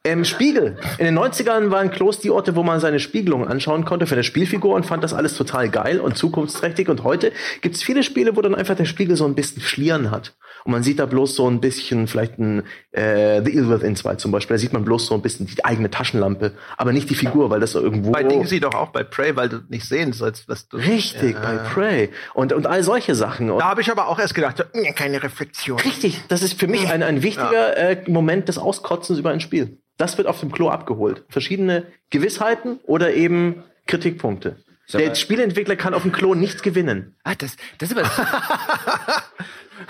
ähm, 0.04 0.24
Spiegel. 0.24 0.76
In 0.98 1.06
den 1.06 1.18
90ern 1.18 1.70
waren 1.70 1.90
Klos 1.90 2.20
die 2.20 2.30
Orte, 2.30 2.54
wo 2.56 2.62
man 2.62 2.78
seine 2.78 3.00
Spiegelung 3.00 3.48
anschauen 3.48 3.86
konnte 3.86 4.06
für 4.06 4.14
eine 4.14 4.22
Spielfigur 4.22 4.74
und 4.74 4.84
fand 4.84 5.02
das 5.02 5.14
alles 5.14 5.36
total 5.36 5.70
geil 5.70 5.98
und 5.98 6.16
zukunftsträchtig. 6.16 6.88
Und 6.88 7.04
heute 7.04 7.32
gibt 7.62 7.76
es 7.76 7.82
viele 7.82 8.02
Spiele, 8.02 8.36
wo 8.36 8.42
dann 8.42 8.54
einfach 8.54 8.76
der 8.76 8.84
Spiegel 8.84 9.16
so 9.16 9.24
ein 9.24 9.34
bisschen 9.34 9.62
Schlieren 9.62 10.10
hat. 10.10 10.34
Und 10.64 10.72
man 10.72 10.82
sieht 10.82 10.98
da 10.98 11.06
bloß 11.06 11.34
so 11.34 11.48
ein 11.48 11.60
bisschen, 11.60 12.06
vielleicht 12.06 12.38
ein 12.38 12.64
äh, 12.94 13.42
The 13.44 13.50
Evil 13.50 13.70
Within 13.70 13.96
2 13.96 14.14
zum 14.16 14.30
Beispiel, 14.30 14.54
da 14.54 14.58
sieht 14.58 14.72
man 14.72 14.84
bloß 14.84 15.06
so 15.06 15.14
ein 15.14 15.22
bisschen 15.22 15.46
die 15.46 15.64
eigene 15.64 15.90
Taschenlampe, 15.90 16.52
aber 16.76 16.92
nicht 16.92 17.10
die 17.10 17.14
Figur, 17.14 17.50
weil 17.50 17.60
das 17.60 17.72
so 17.72 17.80
irgendwo. 17.80 18.12
Bei 18.12 18.22
Dingsy 18.22 18.60
doch 18.60 18.74
auch 18.74 18.90
bei 18.90 19.02
Prey, 19.02 19.34
weil 19.34 19.48
du 19.48 19.60
nicht 19.68 19.84
sehen 19.84 20.12
sollst, 20.12 20.48
was 20.48 20.68
du. 20.68 20.76
Richtig, 20.76 21.36
bei 21.40 21.56
Prey. 21.56 22.10
Und, 22.34 22.52
und 22.52 22.66
all 22.66 22.82
solche 22.84 23.14
Sachen. 23.14 23.50
Und 23.50 23.58
Da 23.58 23.66
habe 23.66 23.80
ich 23.80 23.90
aber 23.90 24.08
auch 24.08 24.18
erst 24.18 24.34
gedacht, 24.34 24.58
so, 24.58 24.64
nee, 24.80 24.92
keine 24.92 25.22
Reflexion. 25.22 25.78
Richtig, 25.80 26.22
das 26.28 26.42
ist 26.42 26.58
für 26.58 26.68
mich 26.68 26.88
ein, 26.88 27.02
ein 27.02 27.22
wichtiger 27.22 27.76
äh, 27.76 28.02
Moment 28.08 28.48
des 28.48 28.58
Auskotzens 28.58 29.18
über 29.18 29.30
ein 29.30 29.40
Spiel. 29.40 29.78
Das 29.96 30.16
wird 30.16 30.28
auf 30.28 30.40
dem 30.40 30.52
Klo 30.52 30.68
abgeholt. 30.68 31.24
Verschiedene 31.28 31.86
Gewissheiten 32.10 32.78
oder 32.84 33.14
eben 33.14 33.64
Kritikpunkte. 33.86 34.56
Der 34.92 35.14
Spieleentwickler 35.14 35.76
kann 35.76 35.94
auf 35.94 36.02
dem 36.02 36.12
Klo 36.12 36.34
nichts 36.34 36.62
gewinnen. 36.62 37.16
Ah, 37.24 37.34
das, 37.36 37.56
das 37.78 37.90
ist 37.90 37.96
aber. 37.98 38.10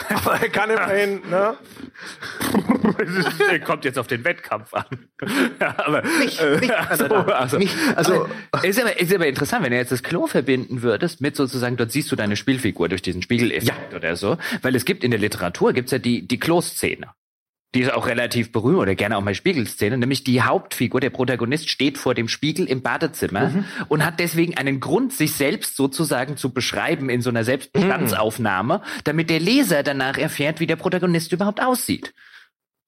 Aber 0.09 0.41
er 0.41 0.49
kann 0.49 0.71
immerhin, 0.71 1.21
ne? 1.29 1.57
Der 3.51 3.61
kommt 3.65 3.85
jetzt 3.85 3.99
auf 3.99 4.07
den 4.07 4.25
Wettkampf 4.25 4.73
an. 4.75 4.85
ja, 5.61 5.75
aber 5.79 6.03
Nicht, 6.03 6.41
äh, 6.41 6.59
nicht, 6.59 6.71
also, 6.91 7.05
also, 7.07 7.59
nicht, 7.59 7.75
also- 7.95 8.29
aber 8.53 8.65
ist, 8.65 8.81
aber, 8.81 8.99
ist 9.01 9.15
aber 9.15 9.27
interessant, 9.27 9.65
wenn 9.65 9.71
du 9.73 9.77
jetzt 9.77 9.93
das 9.93 10.03
Klo 10.03 10.27
verbinden 10.27 10.83
würdest 10.83 11.21
mit 11.21 11.37
sozusagen, 11.37 11.77
dort 11.77 11.93
siehst 11.93 12.11
du 12.13 12.17
deine 12.17 12.37
Spielfigur 12.37 12.89
durch 12.89 13.03
diesen 13.03 13.23
Spiegeleffekt 13.23 13.95
oder 13.95 14.17
so, 14.17 14.39
weil 14.63 14.75
es 14.75 14.85
gibt 14.85 15.05
in 15.05 15.11
der 15.11 15.21
Literatur 15.21 15.73
gibt's 15.73 15.93
ja 15.93 15.99
die 15.99 16.27
die 16.27 16.39
Kloszene. 16.39 17.09
Die 17.75 17.81
ist 17.81 17.93
auch 17.93 18.07
relativ 18.07 18.53
berühmt 18.53 18.79
oder 18.79 18.95
gerne 18.95 19.17
auch 19.17 19.21
mal 19.21 19.35
Spiegelszene, 19.35 19.99
nämlich 19.99 20.23
die 20.23 20.43
Hauptfigur, 20.43 21.01
der 21.01 21.11
Protagonist 21.11 21.69
steht 21.69 21.99
vor 21.99 22.15
dem 22.15 22.29
Spiegel 22.29 22.67
im 22.67 22.83
Badezimmer 22.83 23.65
und 23.89 24.07
hat 24.07 24.21
deswegen 24.21 24.57
einen 24.57 24.79
Grund, 24.79 25.13
sich 25.13 25.33
selbst 25.33 25.77
sozusagen 25.77 26.37
zu 26.37 26.53
beschreiben 26.53 27.09
in 27.09 27.21
so 27.21 27.31
einer 27.31 27.45
Selbstbestandsaufnahme, 27.45 28.83
damit 29.03 29.29
der 29.29 29.41
Leser 29.41 29.83
danach 29.83 30.17
erfährt, 30.17 30.61
wie 30.61 30.67
der 30.67 30.77
Protagonist 30.77 31.33
überhaupt 31.33 31.61
aussieht. 31.61 32.15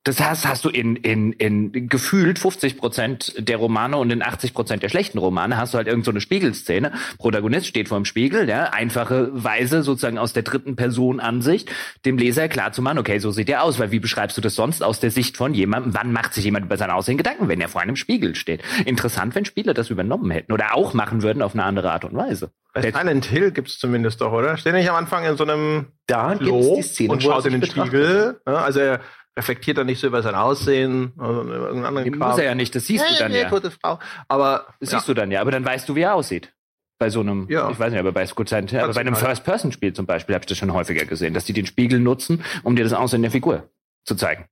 Das 0.07 0.21
heißt, 0.21 0.47
hast 0.47 0.65
du 0.65 0.69
in, 0.69 0.95
in, 0.95 1.33
in 1.33 1.89
gefühlt 1.89 2.39
50 2.39 2.79
Prozent 2.79 3.35
der 3.39 3.57
Romane 3.57 3.97
und 3.97 4.13
in 4.13 4.23
80 4.23 4.55
Prozent 4.55 4.85
der 4.85 4.89
schlechten 4.89 5.19
Romane 5.19 5.57
hast 5.57 5.75
du 5.75 5.79
halt 5.79 5.89
irgend 5.89 6.05
so 6.05 6.13
eine 6.13 6.21
Spiegelszene. 6.21 6.93
Protagonist 7.19 7.67
steht 7.67 7.89
vor 7.89 7.99
dem 7.99 8.05
Spiegel, 8.05 8.49
ja, 8.49 8.67
einfache 8.67 9.31
Weise 9.33 9.83
sozusagen 9.83 10.17
aus 10.17 10.33
der 10.33 10.45
dritten 10.45 10.77
Person 10.77 11.19
Ansicht, 11.19 11.73
dem 12.05 12.19
Leser 12.19 12.47
klar 12.47 12.71
zu 12.71 12.83
machen, 12.83 12.99
okay, 12.99 13.19
so 13.19 13.33
sieht 13.33 13.49
er 13.49 13.65
aus, 13.65 13.81
weil 13.81 13.91
wie 13.91 13.99
beschreibst 13.99 14.37
du 14.37 14.41
das 14.41 14.55
sonst 14.55 14.81
aus 14.81 15.01
der 15.01 15.11
Sicht 15.11 15.37
von 15.37 15.55
jemandem? 15.55 15.93
Wann 15.95 16.13
macht 16.13 16.35
sich 16.35 16.45
jemand 16.45 16.67
über 16.67 16.77
sein 16.77 16.93
Aussehen 16.93 17.17
Gedanken, 17.17 17.49
wenn 17.49 17.61
er 17.61 17.69
vor 17.69 17.81
einem 17.81 17.97
Spiegel 17.97 18.37
steht? 18.37 18.63
Interessant, 18.85 19.35
wenn 19.35 19.45
Spieler 19.45 19.75
das 19.75 19.91
übernommen 19.91 20.31
hätten 20.31 20.53
oder 20.53 20.77
auch 20.77 20.95
machen 20.95 21.25
würden 21.25 21.43
auf 21.43 21.55
eine 21.55 21.65
andere 21.65 21.91
Art 21.91 22.05
und 22.05 22.15
Weise. 22.15 22.53
Bei 22.73 22.83
Silent 22.83 23.25
Hill 23.25 23.51
gibt's 23.51 23.79
zumindest 23.79 24.21
doch, 24.21 24.31
oder? 24.31 24.57
Steht 24.57 24.75
nicht 24.75 24.89
am 24.89 24.95
Anfang 24.95 25.25
in 25.25 25.37
so 25.37 25.43
einem 25.43 25.87
Da 26.07 26.35
gibt's 26.35 26.45
Klo 26.45 26.77
die 26.77 26.83
Szene, 26.83 27.13
und 27.13 27.23
schaut 27.25 27.45
in 27.47 27.61
den. 27.61 27.67
Spiegel. 27.69 28.41
Ja, 28.47 28.57
also 28.57 28.79
er 28.79 29.01
reflektiert 29.37 29.79
dann 29.79 29.87
nicht 29.87 30.01
so 30.01 30.07
über 30.07 30.23
sein 30.23 30.35
Aussehen 30.35 31.13
oder 31.19 31.45
irgendeinen 31.45 31.85
anderen 31.85 32.19
Muss 32.19 32.39
er 32.39 32.45
ja 32.45 32.55
nicht, 32.55 32.75
das 32.75 32.87
siehst 32.87 33.05
du 33.09 33.15
dann 33.19 33.33
nee, 33.33 33.43
ja. 33.43 33.49
tote 33.51 33.71
Frau. 33.71 33.99
Aber 34.29 34.67
Das 34.81 34.93
ja. 34.93 34.99
siehst 34.99 35.09
du 35.09 35.15
dann 35.15 35.31
ja, 35.31 35.41
aber 35.41 35.51
dann 35.51 35.65
weißt 35.65 35.89
du, 35.89 35.95
wie 35.95 36.01
er 36.03 36.15
aussieht. 36.15 36.53
Bei 36.99 37.11
so 37.11 37.21
einem, 37.21 37.47
Ja. 37.51 37.69
ich 37.71 37.79
weiß 37.79 37.91
nicht, 37.91 38.01
aber 38.01 38.13
bei 38.13 38.25
Silent 38.25 38.71
Hill, 38.71 38.81
aber 38.81 38.95
bei 38.95 39.03
einem. 39.03 39.15
First-Person-Spiel 39.15 39.93
zum 39.93 40.07
Beispiel 40.07 40.35
habe 40.35 40.45
ich 40.45 40.47
das 40.47 40.57
schon 40.57 40.73
häufiger 40.73 41.05
gesehen, 41.05 41.35
dass 41.35 41.45
die 41.45 41.53
den 41.53 41.67
Spiegel 41.67 42.01
nutzen, 42.01 42.43
um 42.63 42.75
dir 42.75 42.85
das 42.85 42.95
Aussehen 42.95 43.21
der 43.21 43.31
Figur 43.31 43.69
zu 44.05 44.15
zeigen. 44.15 44.47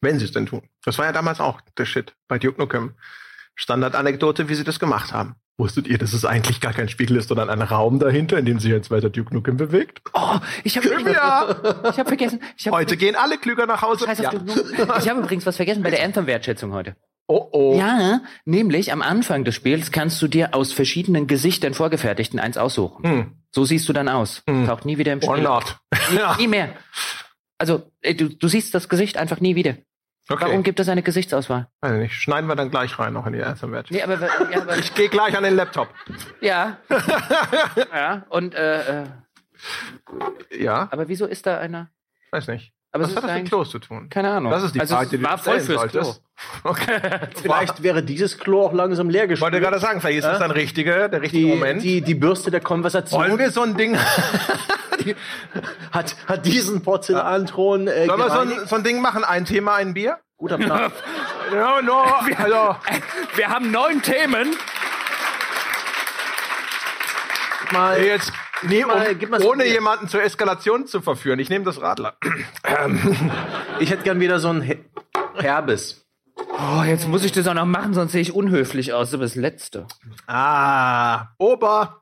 wenn 0.00 0.20
sie 0.20 0.24
es 0.26 0.30
denn 0.32 0.46
tun. 0.46 0.62
Das 0.84 0.96
war 0.98 1.06
ja 1.06 1.12
damals 1.12 1.40
auch 1.40 1.60
der 1.76 1.84
Shit 1.84 2.14
bei 2.28 2.38
Duke 2.38 2.60
Nukem. 2.60 2.94
Standardanekdote, 3.56 4.48
wie 4.48 4.54
sie 4.54 4.62
das 4.62 4.78
gemacht 4.78 5.12
haben. 5.12 5.34
Wusstet 5.60 5.88
ihr, 5.88 5.98
dass 5.98 6.12
es 6.12 6.24
eigentlich 6.24 6.60
gar 6.60 6.72
kein 6.72 6.88
Spiegel 6.88 7.16
ist, 7.16 7.28
sondern 7.28 7.50
ein 7.50 7.60
Raum 7.62 7.98
dahinter, 7.98 8.38
in 8.38 8.44
dem 8.44 8.60
sich 8.60 8.70
jetzt 8.70 8.92
weiter 8.92 9.10
Duke 9.10 9.34
Nukem 9.34 9.56
bewegt? 9.56 10.00
Oh, 10.12 10.36
ich 10.62 10.76
habe 10.76 10.88
hab 10.88 12.06
vergessen. 12.06 12.40
Ich 12.56 12.68
hab, 12.68 12.74
Heute 12.74 12.96
gehen 12.96 13.16
alle 13.16 13.38
klüger 13.38 13.66
nach 13.66 13.82
Hause. 13.82 14.04
Scheiß 14.06 14.20
Ja. 14.20 14.32
Ich 14.98 15.08
habe 15.08 15.18
übrigens 15.18 15.44
was 15.46 15.56
vergessen 15.56 15.82
bei 15.82 15.90
der 15.90 16.04
Anthem-Wertschätzung 16.04 16.72
heute. 16.72 16.94
Oh 17.26 17.48
oh. 17.50 17.76
Ja, 17.76 18.20
nämlich 18.44 18.92
am 18.92 19.02
Anfang 19.02 19.44
des 19.44 19.56
Spiels 19.56 19.90
kannst 19.90 20.22
du 20.22 20.28
dir 20.28 20.54
aus 20.54 20.72
verschiedenen 20.72 21.26
Gesichtern 21.26 21.74
vorgefertigten 21.74 22.38
eins 22.38 22.56
aussuchen. 22.56 23.04
Hm. 23.04 23.32
So 23.50 23.64
siehst 23.64 23.88
du 23.88 23.92
dann 23.92 24.08
aus. 24.08 24.44
Hm. 24.48 24.64
Taucht 24.66 24.84
nie 24.84 24.96
wieder 24.96 25.12
im 25.12 25.22
Or 25.24 25.34
Spiel. 25.34 25.44
not. 25.44 25.76
Ja. 26.16 26.36
Nie 26.38 26.46
mehr. 26.46 26.70
Also, 27.58 27.90
du, 28.02 28.28
du 28.28 28.48
siehst 28.48 28.74
das 28.74 28.88
Gesicht 28.88 29.16
einfach 29.16 29.40
nie 29.40 29.56
wieder. 29.56 29.74
Okay. 30.30 30.44
Warum 30.44 30.62
gibt 30.62 30.78
es 30.78 30.88
eine 30.90 31.02
Gesichtsauswahl? 31.02 31.68
Weiß 31.80 31.92
ich 31.92 31.98
nicht. 31.98 32.14
Schneiden 32.14 32.48
wir 32.48 32.54
dann 32.56 32.70
gleich 32.70 32.98
rein 32.98 33.14
noch 33.14 33.26
in 33.26 33.32
die 33.32 33.42
Anthem-Wert. 33.42 33.90
Nee, 33.90 34.02
aber, 34.02 34.20
ja, 34.50 34.60
aber 34.60 34.76
Ich 34.76 34.94
gehe 34.94 35.08
gleich 35.08 35.34
an 35.36 35.42
den 35.42 35.56
Laptop. 35.56 35.88
Ja. 36.42 36.76
ja, 37.94 38.26
und 38.28 38.54
äh, 38.54 39.02
äh, 39.02 39.06
Ja, 40.58 40.88
aber 40.90 41.08
wieso 41.08 41.24
ist 41.26 41.46
da 41.46 41.58
einer? 41.58 41.90
weiß 42.30 42.48
nicht. 42.48 42.74
Aber 42.98 43.04
Was 43.04 43.10
es 43.12 43.16
hat 43.16 43.24
das 43.30 43.36
mit 43.38 43.48
Klos 43.48 43.70
zu 43.70 43.78
tun? 43.78 44.08
Keine 44.10 44.30
Ahnung. 44.30 44.50
Das 44.50 44.62
ist 44.64 44.74
die 44.74 44.80
also 44.80 44.94
Frage, 44.96 45.10
die 45.10 45.18
du 45.18 45.24
war 45.24 45.38
voll 45.38 45.60
stellen 45.60 45.78
fürs 45.78 45.92
Klo. 45.92 46.14
Okay. 46.64 47.00
Vielleicht 47.42 47.82
wäre 47.82 48.02
dieses 48.02 48.38
Klo 48.38 48.66
auch 48.66 48.72
langsam 48.72 49.08
leer 49.10 49.24
Ich 49.30 49.40
wollte 49.40 49.58
gespült. 49.58 49.62
gerade 49.62 49.78
sagen, 49.80 50.00
vielleicht 50.00 50.18
ist 50.18 50.24
das 50.24 50.38
dann 50.38 50.50
richtige, 50.50 51.08
der 51.08 51.22
richtige 51.22 51.44
Die, 51.46 51.50
Moment. 51.50 51.82
die, 51.82 52.00
die 52.00 52.14
Bürste 52.14 52.50
der 52.50 52.60
Konversation 52.60 53.20
Wollen 53.20 53.38
wir 53.38 53.50
so 53.50 53.62
ein 53.62 53.76
Ding? 53.76 53.96
hat, 55.90 56.16
hat 56.26 56.46
diesen 56.46 56.82
Porzellanthron 56.82 57.88
äh, 57.88 58.06
Sollen 58.06 58.20
wir 58.20 58.30
so 58.30 58.38
ein, 58.38 58.66
so 58.66 58.76
ein 58.76 58.84
Ding 58.84 59.00
machen? 59.00 59.24
Ein 59.24 59.44
Thema, 59.44 59.74
ein 59.76 59.94
Bier? 59.94 60.18
Guter 60.36 60.58
Plan. 60.58 60.92
No, 61.50 61.80
no. 61.80 62.02
Also, 62.36 62.76
Wir 63.36 63.48
haben 63.48 63.70
neun 63.70 64.02
Themen. 64.02 64.54
Mal, 67.72 68.02
jetzt, 68.04 68.32
nee, 68.62 68.82
um, 68.84 68.88
mal- 68.90 69.14
gib 69.14 69.30
mal 69.30 69.40
so 69.40 69.50
ohne 69.50 69.64
Bier. 69.64 69.72
jemanden 69.72 70.08
zur 70.08 70.22
Eskalation 70.22 70.86
zu 70.86 71.00
verführen. 71.00 71.38
Ich 71.38 71.48
nehme 71.50 71.64
das 71.64 71.80
Radler. 71.80 72.16
ich 73.80 73.90
hätte 73.90 74.02
gern 74.02 74.20
wieder 74.20 74.38
so 74.40 74.48
ein 74.48 74.62
He 74.62 74.78
Herbes. 75.36 76.04
Oh, 76.36 76.82
jetzt 76.84 77.06
muss 77.08 77.24
ich 77.24 77.32
das 77.32 77.46
auch 77.48 77.54
noch 77.54 77.64
machen, 77.66 77.94
sonst 77.94 78.12
sehe 78.12 78.20
ich 78.22 78.32
unhöflich 78.34 78.92
aus. 78.92 79.12
Aber 79.14 79.22
das 79.24 79.34
Letzte. 79.34 79.86
Ah, 80.26 81.28
Ober. 81.38 82.00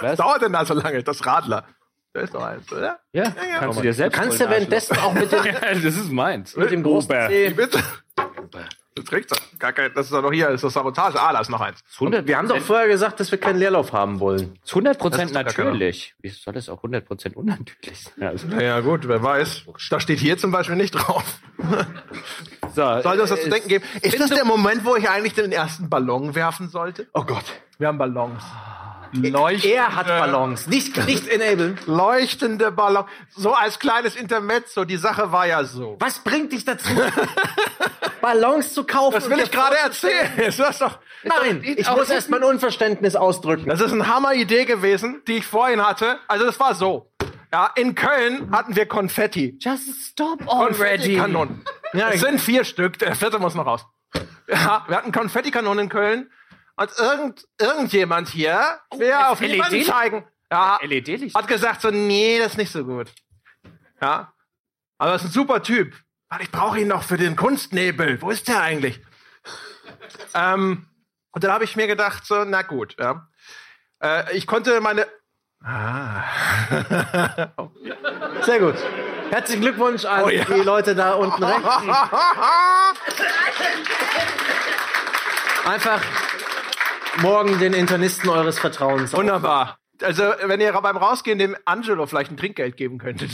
Was? 0.00 0.18
Dauert 0.18 0.42
denn 0.42 0.52
da 0.52 0.64
so 0.64 0.74
lange? 0.74 1.02
Das 1.02 1.24
Radler. 1.24 1.64
Da 2.12 2.20
ist 2.22 2.34
doch 2.34 2.42
eins, 2.42 2.70
oder? 2.72 2.98
Ja, 3.12 3.30
kannst 3.58 3.78
du 3.78 3.82
dir 3.82 3.92
selbst 3.94 4.16
Du 4.16 4.20
kannst 4.22 4.38
ja 4.40 4.46
holen, 4.46 4.56
währenddessen 4.56 4.96
auch 4.98 5.12
mit 5.12 5.30
dem. 5.32 5.44
Ja, 5.44 5.52
das 5.74 5.84
ist 5.84 6.10
meins. 6.12 6.56
mit 6.56 6.70
dem 6.70 6.82
großen 6.82 7.10
Ober. 7.10 7.28
C. 7.28 7.50
Bitte? 7.50 7.82
Das 8.50 8.64
kriegst 9.02 9.30
du. 9.30 9.36
Gar 9.58 9.72
kein, 9.72 9.92
das 9.94 10.06
ist 10.06 10.12
doch 10.12 10.22
noch 10.22 10.32
hier, 10.32 10.46
das 10.46 10.54
ist 10.56 10.64
doch 10.64 10.70
Sabotage. 10.70 11.20
Ah, 11.20 11.32
da 11.32 11.40
ist 11.40 11.48
noch 11.50 11.60
eins. 11.60 11.80
100 11.94 12.26
Wir 12.26 12.38
haben 12.38 12.48
doch 12.48 12.58
vorher 12.60 12.88
gesagt, 12.88 13.20
dass 13.20 13.30
wir 13.30 13.38
keinen 13.38 13.58
Leerlauf 13.58 13.92
haben 13.92 14.20
wollen. 14.20 14.58
ist 14.64 14.70
100 14.70 14.94
Das 14.94 14.98
Prozent 15.02 15.30
ist 15.30 15.36
doch 15.36 15.44
gar 15.44 15.52
keiner. 15.52 15.70
natürlich. 15.70 16.14
Wie 16.20 16.28
soll 16.28 16.54
das 16.54 16.68
auch 16.68 16.78
100 16.78 17.06
Prozent 17.06 17.36
unnatürlich 17.36 18.04
sein? 18.16 18.28
Also, 18.28 18.46
Naja, 18.48 18.80
gut, 18.80 19.06
wer 19.08 19.22
weiß. 19.22 19.64
Da 19.90 20.00
steht 20.00 20.18
hier 20.18 20.38
zum 20.38 20.50
Beispiel 20.50 20.76
nicht 20.76 20.92
drauf. 20.92 21.24
so, 22.74 23.00
Soll 23.02 23.16
das 23.16 23.30
was 23.30 23.38
äh, 23.40 23.42
zu 23.44 23.50
denken 23.50 23.68
geben? 23.68 23.84
Ist 24.02 24.18
das 24.20 24.30
der 24.30 24.44
Moment, 24.44 24.84
wo 24.84 24.96
ich 24.96 25.08
eigentlich 25.08 25.34
den 25.34 25.52
ersten 25.52 25.88
Ballon 25.88 26.34
werfen 26.34 26.68
sollte? 26.68 27.06
Oh 27.14 27.24
Gott. 27.24 27.44
Wir 27.78 27.88
haben 27.88 27.98
Ballons. 27.98 28.42
Leuchtende, 29.12 29.76
Er 29.76 29.94
hat 29.96 30.06
Ballons, 30.06 30.66
nicht, 30.66 30.96
nicht 31.06 31.28
enablen. 31.28 31.78
Leuchtende 31.86 32.70
Ballon. 32.72 33.04
So 33.34 33.52
als 33.52 33.78
kleines 33.78 34.16
Intermezzo. 34.16 34.84
Die 34.84 34.96
Sache 34.96 35.32
war 35.32 35.46
ja 35.46 35.64
so. 35.64 35.96
Was 36.00 36.18
bringt 36.20 36.52
dich 36.52 36.64
dazu, 36.64 36.88
Ballons 38.20 38.72
zu 38.74 38.84
kaufen? 38.84 39.14
Das 39.14 39.28
will 39.30 39.38
ich 39.40 39.50
gerade 39.50 39.76
erzählen. 39.78 40.38
Ist 40.38 40.58
das 40.58 40.78
doch. 40.78 40.98
Nein, 41.24 41.62
ich 41.64 41.88
muss 41.90 42.08
erst 42.10 42.30
mein 42.30 42.42
Unverständnis 42.42 43.16
ausdrücken. 43.16 43.68
Das 43.68 43.80
ist 43.80 43.92
eine 43.92 44.06
Hammeridee 44.06 44.64
gewesen, 44.64 45.22
die 45.26 45.38
ich 45.38 45.46
vorhin 45.46 45.84
hatte. 45.86 46.18
Also 46.28 46.44
das 46.46 46.58
war 46.60 46.74
so. 46.74 47.10
Ja, 47.52 47.70
in 47.76 47.94
Köln 47.94 48.50
hatten 48.52 48.76
wir 48.76 48.86
Konfetti. 48.86 49.56
Just 49.60 50.10
stop 50.10 50.40
already. 50.46 50.66
Konfettikanonen. 50.74 51.64
Ja, 51.92 52.10
es 52.10 52.20
sind 52.20 52.40
vier 52.40 52.64
Stück. 52.64 52.98
Der 52.98 53.14
vierte 53.14 53.38
muss 53.38 53.54
noch 53.54 53.66
raus. 53.66 53.86
Ja, 54.48 54.84
wir 54.88 54.96
hatten 54.96 55.12
Konfettikanonen 55.12 55.84
in 55.84 55.88
Köln. 55.88 56.30
Und 56.76 56.90
irgend, 56.98 57.46
irgendjemand 57.58 58.28
hier 58.28 58.80
will 58.96 59.10
ein 59.10 59.24
auf 59.26 59.40
jemanden 59.40 59.76
LED? 59.76 59.86
zeigen. 59.86 60.28
Ja, 60.50 60.78
LED-Licht. 60.82 61.34
hat 61.34 61.48
gesagt 61.48 61.80
so, 61.80 61.90
nee, 61.90 62.38
das 62.38 62.52
ist 62.52 62.58
nicht 62.58 62.70
so 62.70 62.84
gut. 62.84 63.10
Ja. 64.00 64.32
Aber 64.98 65.12
das 65.12 65.22
ist 65.22 65.30
ein 65.30 65.32
super 65.32 65.62
Typ. 65.62 65.94
Weil 66.28 66.42
ich 66.42 66.50
brauche 66.50 66.78
ihn 66.78 66.88
noch 66.88 67.02
für 67.02 67.16
den 67.16 67.34
Kunstnebel. 67.36 68.20
Wo 68.20 68.30
ist 68.30 68.48
der 68.48 68.60
eigentlich? 68.60 69.00
ähm, 70.34 70.86
und 71.32 71.44
dann 71.44 71.52
habe 71.52 71.64
ich 71.64 71.76
mir 71.76 71.86
gedacht, 71.86 72.26
so, 72.26 72.44
na 72.44 72.62
gut, 72.62 72.96
ja. 72.98 73.26
Äh, 74.02 74.36
ich 74.36 74.46
konnte 74.46 74.80
meine. 74.80 75.06
Ah. 75.64 76.24
Sehr 78.42 78.58
gut. 78.60 78.74
Herzlichen 79.30 79.62
Glückwunsch 79.62 80.04
an 80.04 80.24
Oh 80.24 80.28
ja. 80.28 80.44
die 80.44 80.60
Leute 80.60 80.94
da 80.94 81.14
unten 81.14 81.42
rechts. 81.42 81.64
Einfach 85.64 86.00
morgen 87.22 87.58
den 87.58 87.72
Internisten 87.72 88.28
eures 88.30 88.58
Vertrauens. 88.58 89.12
Wunderbar. 89.12 89.78
Also, 90.02 90.22
wenn 90.44 90.60
ihr 90.60 90.72
beim 90.72 90.96
Rausgehen 90.96 91.38
dem 91.38 91.56
Angelo 91.64 92.06
vielleicht 92.06 92.30
ein 92.30 92.36
Trinkgeld 92.36 92.76
geben 92.76 92.98
könntet. 92.98 93.30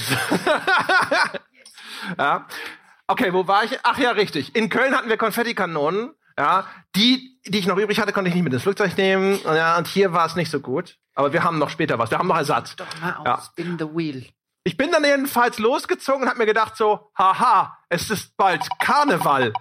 ja. 2.18 2.46
Okay, 3.08 3.32
wo 3.32 3.46
war 3.48 3.64
ich? 3.64 3.78
Ach 3.82 3.98
ja, 3.98 4.12
richtig. 4.12 4.54
In 4.54 4.68
Köln 4.68 4.94
hatten 4.96 5.08
wir 5.08 5.16
Konfettikanonen. 5.16 6.12
Ja, 6.38 6.66
die, 6.96 7.38
die 7.46 7.58
ich 7.58 7.66
noch 7.66 7.76
übrig 7.76 8.00
hatte, 8.00 8.12
konnte 8.12 8.28
ich 8.28 8.34
nicht 8.34 8.44
mit 8.44 8.52
ins 8.52 8.62
Flugzeug 8.62 8.96
nehmen. 8.96 9.38
Ja, 9.44 9.76
und 9.76 9.86
hier 9.86 10.12
war 10.12 10.24
es 10.24 10.34
nicht 10.36 10.50
so 10.50 10.60
gut. 10.60 10.96
Aber 11.14 11.32
wir 11.32 11.44
haben 11.44 11.58
noch 11.58 11.68
später 11.68 11.98
was. 11.98 12.10
Wir 12.10 12.18
haben 12.18 12.28
noch 12.28 12.38
Ersatz. 12.38 12.74
Mal 13.02 13.16
Ja. 13.24 13.34
aus, 13.34 13.46
spin 13.46 13.76
the 13.78 13.84
wheel. 13.84 14.26
Ich 14.64 14.76
bin 14.76 14.90
dann 14.92 15.04
jedenfalls 15.04 15.58
losgezogen 15.58 16.22
und 16.22 16.28
habe 16.28 16.38
mir 16.38 16.46
gedacht 16.46 16.76
so, 16.76 17.10
haha, 17.18 17.76
es 17.90 18.08
ist 18.10 18.36
bald 18.36 18.66
Karneval. 18.78 19.52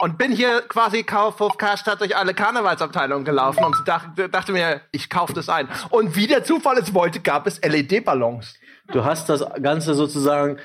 Und 0.00 0.16
bin 0.16 0.30
hier 0.30 0.62
quasi 0.62 1.02
Kaufhof 1.02 1.56
Karstadt 1.58 2.00
durch 2.00 2.16
alle 2.16 2.32
Karnevalsabteilungen 2.32 3.24
gelaufen 3.24 3.64
und 3.64 3.76
dachte, 3.86 4.28
dachte 4.28 4.52
mir, 4.52 4.80
ich 4.92 5.10
kaufe 5.10 5.32
das 5.32 5.48
ein. 5.48 5.68
Und 5.90 6.14
wie 6.14 6.28
der 6.28 6.44
Zufall 6.44 6.78
es 6.78 6.94
wollte, 6.94 7.18
gab 7.18 7.48
es 7.48 7.60
LED-Ballons. 7.60 8.54
Du 8.92 9.04
hast 9.04 9.28
das 9.28 9.44
Ganze 9.60 9.94
sozusagen 9.94 10.58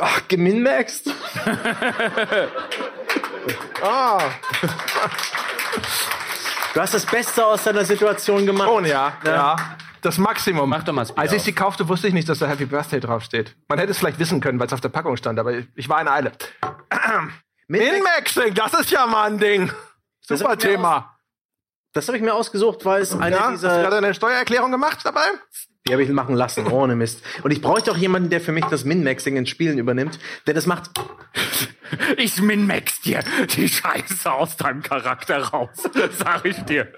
ach, 0.00 0.20
geminmaxt. 0.28 1.10
Ah, 3.82 4.20
Du 6.74 6.80
hast 6.80 6.92
das 6.94 7.06
Beste 7.06 7.46
aus 7.46 7.64
deiner 7.64 7.84
Situation 7.84 8.44
gemacht. 8.44 8.68
schon 8.68 8.84
ja, 8.84 9.12
ja. 9.24 9.56
Das 10.02 10.18
Maximum. 10.18 10.68
Mach 10.68 10.82
doch 10.84 10.92
mal 10.92 11.06
Speed 11.06 11.18
Als 11.18 11.32
ich 11.32 11.38
auf. 11.38 11.44
sie 11.44 11.52
kaufte, 11.54 11.88
wusste 11.88 12.08
ich 12.08 12.14
nicht, 12.14 12.28
dass 12.28 12.40
da 12.40 12.46
Happy 12.46 12.66
Birthday 12.66 13.00
draufsteht. 13.00 13.56
Man 13.68 13.78
hätte 13.78 13.92
es 13.92 13.98
vielleicht 13.98 14.18
wissen 14.18 14.40
können, 14.40 14.58
weil 14.60 14.66
es 14.66 14.72
auf 14.72 14.80
der 14.80 14.90
Packung 14.90 15.16
stand, 15.16 15.38
aber 15.38 15.52
ich 15.74 15.88
war 15.88 16.00
in 16.00 16.08
Eile. 16.08 16.32
Min-Maxing, 17.68 18.54
das 18.54 18.72
ist 18.74 18.90
ja 18.90 19.06
mal 19.06 19.24
ein 19.30 19.38
Ding. 19.38 19.70
Das 20.26 20.40
Super 20.40 20.52
mir 20.52 20.58
Thema. 20.58 21.18
Das 21.92 22.06
habe 22.08 22.16
ich 22.18 22.22
mir 22.22 22.34
ausgesucht, 22.34 22.84
weil 22.84 23.02
es 23.02 23.12
eine 23.14 23.36
Ja, 23.36 23.42
hast 23.52 23.62
du 23.62 23.68
dieser. 23.68 23.82
gerade 23.82 23.96
eine 23.98 24.14
Steuererklärung 24.14 24.70
gemacht 24.70 24.98
dabei? 25.04 25.24
Die 25.86 25.92
habe 25.92 26.02
ich 26.02 26.08
machen 26.10 26.34
lassen, 26.34 26.66
ohne 26.66 26.96
Mist. 26.96 27.22
Und 27.42 27.50
ich 27.50 27.62
bräuchte 27.62 27.90
auch 27.92 27.96
jemanden, 27.96 28.28
der 28.28 28.40
für 28.42 28.52
mich 28.52 28.64
das 28.66 28.84
Min-Maxing 28.84 29.36
in 29.36 29.46
Spielen 29.46 29.78
übernimmt, 29.78 30.18
der 30.46 30.54
das 30.54 30.66
macht. 30.66 30.90
Ich 32.18 32.40
min-max 32.42 33.00
dir 33.00 33.20
die 33.56 33.68
Scheiße 33.68 34.30
aus 34.30 34.56
deinem 34.58 34.82
Charakter 34.82 35.42
raus. 35.44 35.70
Sag 36.18 36.44
ich 36.44 36.62
dir. 36.64 36.92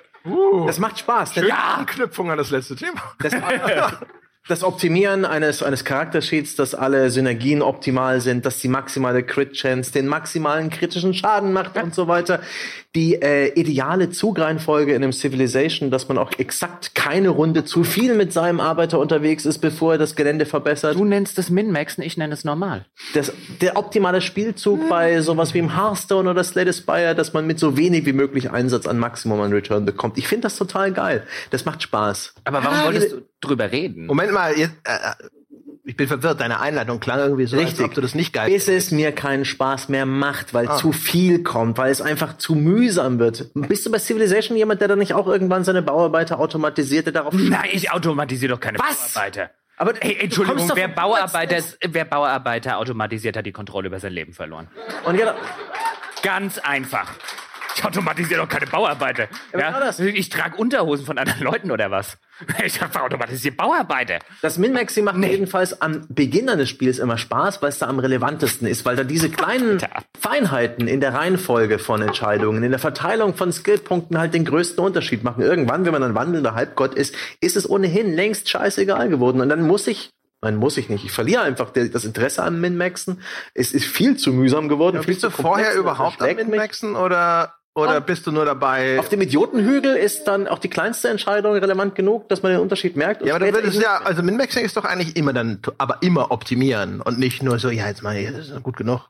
Das 0.66 0.79
macht 0.81 0.99
Spaß. 0.99 1.35
Denn 1.35 1.47
Ja. 1.47 1.75
Anknüpfung 1.79 2.31
an 2.31 2.39
das 2.39 2.51
letzte 2.51 2.75
Thema. 2.75 3.01
das, 3.21 3.33
das 4.51 4.64
Optimieren 4.64 5.24
eines, 5.24 5.62
eines 5.62 5.84
Charaktersheets, 5.84 6.57
dass 6.57 6.74
alle 6.74 7.11
Synergien 7.11 7.62
optimal 7.62 8.20
sind, 8.20 8.44
dass 8.44 8.59
die 8.59 8.68
maximale 8.68 9.22
Crit-Chance 9.22 9.92
den 9.92 10.07
maximalen 10.07 10.70
kritischen 10.70 11.14
Schaden 11.14 11.53
macht 11.53 11.76
und 11.76 11.94
so 11.94 12.09
weiter. 12.09 12.40
Die 12.97 13.14
äh, 13.14 13.53
ideale 13.55 14.11
Zugreihenfolge 14.11 14.95
in 14.95 15.03
einem 15.03 15.12
Civilization, 15.12 15.91
dass 15.93 16.09
man 16.09 16.18
auch 16.18 16.32
exakt 16.38 16.95
keine 16.97 17.28
Runde 17.28 17.64
zu 17.64 17.84
viel 17.84 18.14
mit 18.14 18.32
seinem 18.32 18.59
Arbeiter 18.59 18.99
unterwegs 18.99 19.47
ist, 19.47 19.59
bevor 19.59 19.93
er 19.93 19.99
das 19.99 20.16
Gelände 20.16 20.45
verbessert. 20.45 20.97
Du 20.97 21.05
nennst 21.05 21.38
es 21.38 21.51
min-maxen, 21.51 22.03
ich 22.03 22.16
nenne 22.16 22.34
es 22.34 22.45
normal. 22.45 22.86
das, 23.14 23.32
der 23.61 23.76
optimale 23.76 24.20
Spielzug 24.20 24.88
bei 24.88 25.20
sowas 25.20 25.55
wie 25.55 25.59
im 25.59 25.76
Hearthstone 25.76 26.28
oder 26.28 26.43
Slay 26.43 26.66
the 26.66 26.72
Spire, 26.72 27.14
dass 27.14 27.32
man 27.32 27.47
mit 27.47 27.61
so 27.61 27.76
wenig 27.76 28.07
wie 28.07 28.12
möglich 28.12 28.51
Einsatz 28.51 28.86
an 28.86 28.99
Maximum 28.99 29.41
an 29.41 29.53
Return 29.53 29.84
bekommt. 29.84 30.18
Ich 30.18 30.26
finde 30.26 30.43
das 30.43 30.57
total 30.57 30.93
geil. 30.93 31.24
Das 31.51 31.64
macht 31.64 31.82
Spaß. 31.82 32.34
Aber 32.45 32.64
warum 32.64 32.86
wolltest 32.86 33.12
du 33.12 33.22
drüber 33.41 33.70
reden? 33.70 34.07
Moment 34.07 34.32
mal, 34.32 34.57
jetzt, 34.59 34.74
äh, 34.84 34.93
äh, 34.93 35.39
ich 35.85 35.97
bin 35.97 36.07
verwirrt. 36.09 36.41
Deine 36.41 36.61
Einleitung 36.61 37.01
klang 37.01 37.18
irgendwie 37.18 37.47
so, 37.47 37.57
als 37.57 37.66
Richtig. 37.66 37.87
ob 37.87 37.95
du 37.95 38.01
das 38.01 38.14
nicht 38.14 38.33
geil 38.33 38.51
Bis 38.51 38.68
es 38.68 38.91
mir 38.91 39.12
keinen 39.12 39.45
Spaß 39.45 39.89
mehr 39.89 40.07
macht, 40.07 40.55
weil 40.55 40.70
zu 40.76 40.93
viel 40.93 41.43
kommt, 41.43 41.78
weil 41.78 41.91
es 41.91 42.01
einfach 42.01 42.37
zu 42.39 42.55
mühsam 42.55 43.18
wird. 43.18 43.51
Bist 43.55 43.87
du 43.87 43.91
bei 43.91 43.99
Civilization 43.99 44.57
jemand, 44.57 44.81
der 44.81 44.89
dann 44.89 44.99
nicht 44.99 45.14
auch 45.14 45.26
irgendwann 45.26 45.64
seine 45.64 45.83
Bauarbeiter 45.83 46.39
automatisiert, 46.39 47.07
der 47.07 47.12
darauf 47.12 47.35
Nein, 47.35 47.68
ich 47.72 47.91
automatisiere 47.91 48.53
doch 48.55 48.61
keine 48.61 48.78
Was? 48.78 49.14
Bauarbeiter. 49.14 49.51
Aber 49.76 49.95
Hey, 49.99 50.18
Entschuldigung, 50.20 50.70
wer 50.74 50.89
Bauarbeiter, 50.89 51.62
wer 51.89 52.05
Bauarbeiter 52.05 52.76
automatisiert, 52.78 53.37
hat 53.37 53.47
die 53.47 53.53
Kontrolle 53.53 53.89
über 53.89 53.99
sein 53.99 54.12
Leben 54.12 54.35
verloren. 54.35 54.68
Und 55.05 55.16
genau, 55.16 55.33
Ganz 56.22 56.59
einfach. 56.59 57.11
Ich 57.81 57.87
automatisiere 57.87 58.43
doch 58.43 58.49
keine 58.49 58.66
Bauarbeiter. 58.66 59.28
Ja? 59.59 59.91
Ich 59.99 60.28
trage 60.28 60.57
Unterhosen 60.57 61.07
von 61.07 61.16
anderen 61.16 61.43
Leuten 61.43 61.70
oder 61.70 61.91
was? 61.91 62.18
Ich 62.64 62.81
habe 62.81 62.99
automatisiert 63.01 63.57
Bauarbeiter. 63.57 64.18
Das 64.41 64.57
Min-Maxing 64.57 65.05
macht 65.05 65.16
mir 65.16 65.31
jedenfalls 65.31 65.81
am 65.83 66.07
Beginn 66.09 66.49
eines 66.49 66.70
Spiels 66.70 66.99
immer 66.99 67.18
Spaß, 67.18 67.61
weil 67.61 67.68
es 67.68 67.78
da 67.78 67.87
am 67.87 67.99
relevantesten 67.99 68.66
ist, 68.66 68.87
weil 68.87 68.97
da 68.97 69.05
diese 69.05 69.28
kleinen 69.31 69.72
Alter. 69.72 69.91
Feinheiten 70.18 70.89
in 70.89 71.01
der 71.01 71.12
Reihenfolge 71.12 71.78
von 71.78 72.01
Entscheidungen, 72.01 72.62
in 72.62 72.70
der 72.70 72.78
Verteilung 72.78 73.35
von 73.35 73.53
Skillpunkten 73.53 74.18
halt 74.18 74.33
den 74.33 74.47
größten 74.47 74.83
Unterschied 74.83 75.22
machen. 75.22 75.43
Irgendwann, 75.43 75.85
wenn 75.85 75.93
man 75.93 76.03
ein 76.03 76.14
wandelnder 76.14 76.55
Halbgott 76.55 76.95
ist, 76.95 77.14
ist 77.41 77.57
es 77.57 77.68
ohnehin 77.68 78.14
längst 78.14 78.49
scheißegal 78.49 79.11
geworden. 79.11 79.41
Und 79.41 79.49
dann 79.49 79.66
muss 79.66 79.87
ich 79.87 80.11
Nein, 80.43 80.57
muss 80.57 80.78
ich 80.78 80.89
nicht. 80.89 81.05
Ich 81.05 81.12
verliere 81.12 81.43
einfach 81.43 81.70
das 81.70 82.05
Interesse 82.07 82.43
am 82.43 82.62
Min-Maxen. 82.62 83.20
Es 83.53 83.72
ist 83.72 83.85
viel 83.85 84.16
zu 84.16 84.33
mühsam 84.33 84.70
geworden. 84.70 85.03
viel 85.03 85.14
Bist 85.14 85.22
du 85.22 85.28
zu 85.28 85.37
komplex 85.37 85.66
vorher 85.66 85.74
überhaupt 85.78 86.22
am. 86.22 86.35
Min-Maxen 86.35 86.97
oder, 86.97 87.60
oder 87.75 87.97
Ah. 87.97 88.01
bist 88.01 88.27
du 88.27 88.33
nur 88.33 88.45
dabei? 88.45 88.99
Auf 88.99 89.09
dem 89.09 89.21
Idiotenhügel 89.23 89.97
ist 89.97 90.25
dann 90.25 90.49
auch 90.49 90.59
die 90.59 90.68
kleinste 90.68 91.09
Entscheidung 91.09 91.53
relevant 91.55 91.95
genug, 91.95 92.29
dass 92.29 92.43
man 92.43 92.53
den 92.53 92.61
Unterschied 92.61 92.97
merkt. 92.97 93.25
ja, 93.25 93.35
aber 93.37 93.47
später 93.47 93.59
würdest 93.59 93.75
eben 93.77 93.85
ja, 93.85 93.99
also 94.03 94.23
Min-Maxing 94.23 94.64
ist 94.64 94.77
doch 94.77 94.85
eigentlich 94.85 95.16
immer 95.16 95.33
dann, 95.33 95.61
aber 95.79 95.99
immer 96.03 96.31
optimieren 96.31 97.01
und 97.01 97.18
nicht 97.18 97.43
nur 97.43 97.59
so, 97.59 97.71
ja, 97.71 97.87
jetzt 97.87 98.03
mal, 98.03 98.23
das 98.33 98.49
ist 98.49 98.62
gut 98.62 98.77
genug. 98.77 99.09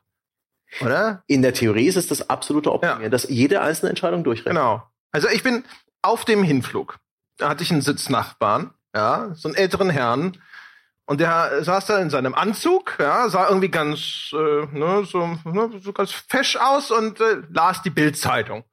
Oder? 0.79 1.23
In 1.27 1.41
der 1.41 1.53
Theorie 1.53 1.87
ist 1.87 1.97
es 1.97 2.07
das 2.07 2.29
absolute 2.29 2.71
Optimieren, 2.71 3.03
Ja. 3.03 3.09
dass 3.09 3.27
jede 3.29 3.61
einzelne 3.61 3.89
Entscheidung 3.89 4.23
durchrechnet. 4.23 4.55
Genau. 4.55 4.83
Also 5.11 5.27
ich 5.27 5.43
bin 5.43 5.63
auf 6.01 6.23
dem 6.23 6.43
Hinflug. 6.43 6.97
Da 7.37 7.49
hatte 7.49 7.63
ich 7.63 7.71
einen 7.71 7.81
Sitznachbarn, 7.81 8.71
ja, 8.95 9.31
so 9.35 9.49
einen 9.49 9.55
älteren 9.57 9.89
Herrn. 9.89 10.37
Und 11.05 11.19
der 11.19 11.63
saß 11.63 11.87
da 11.87 11.97
in 11.99 12.09
seinem 12.09 12.33
Anzug, 12.33 12.97
ja, 12.99 13.27
sah 13.27 13.47
irgendwie 13.47 13.69
ganz, 13.69 14.31
äh, 14.33 14.65
ne, 14.71 15.03
so, 15.05 15.27
ne, 15.43 15.69
so 15.81 15.91
ganz 15.93 16.11
fesch 16.11 16.55
aus 16.55 16.91
und 16.91 17.19
äh, 17.19 17.41
las 17.49 17.81
die 17.81 17.89
Bildzeitung. 17.89 18.63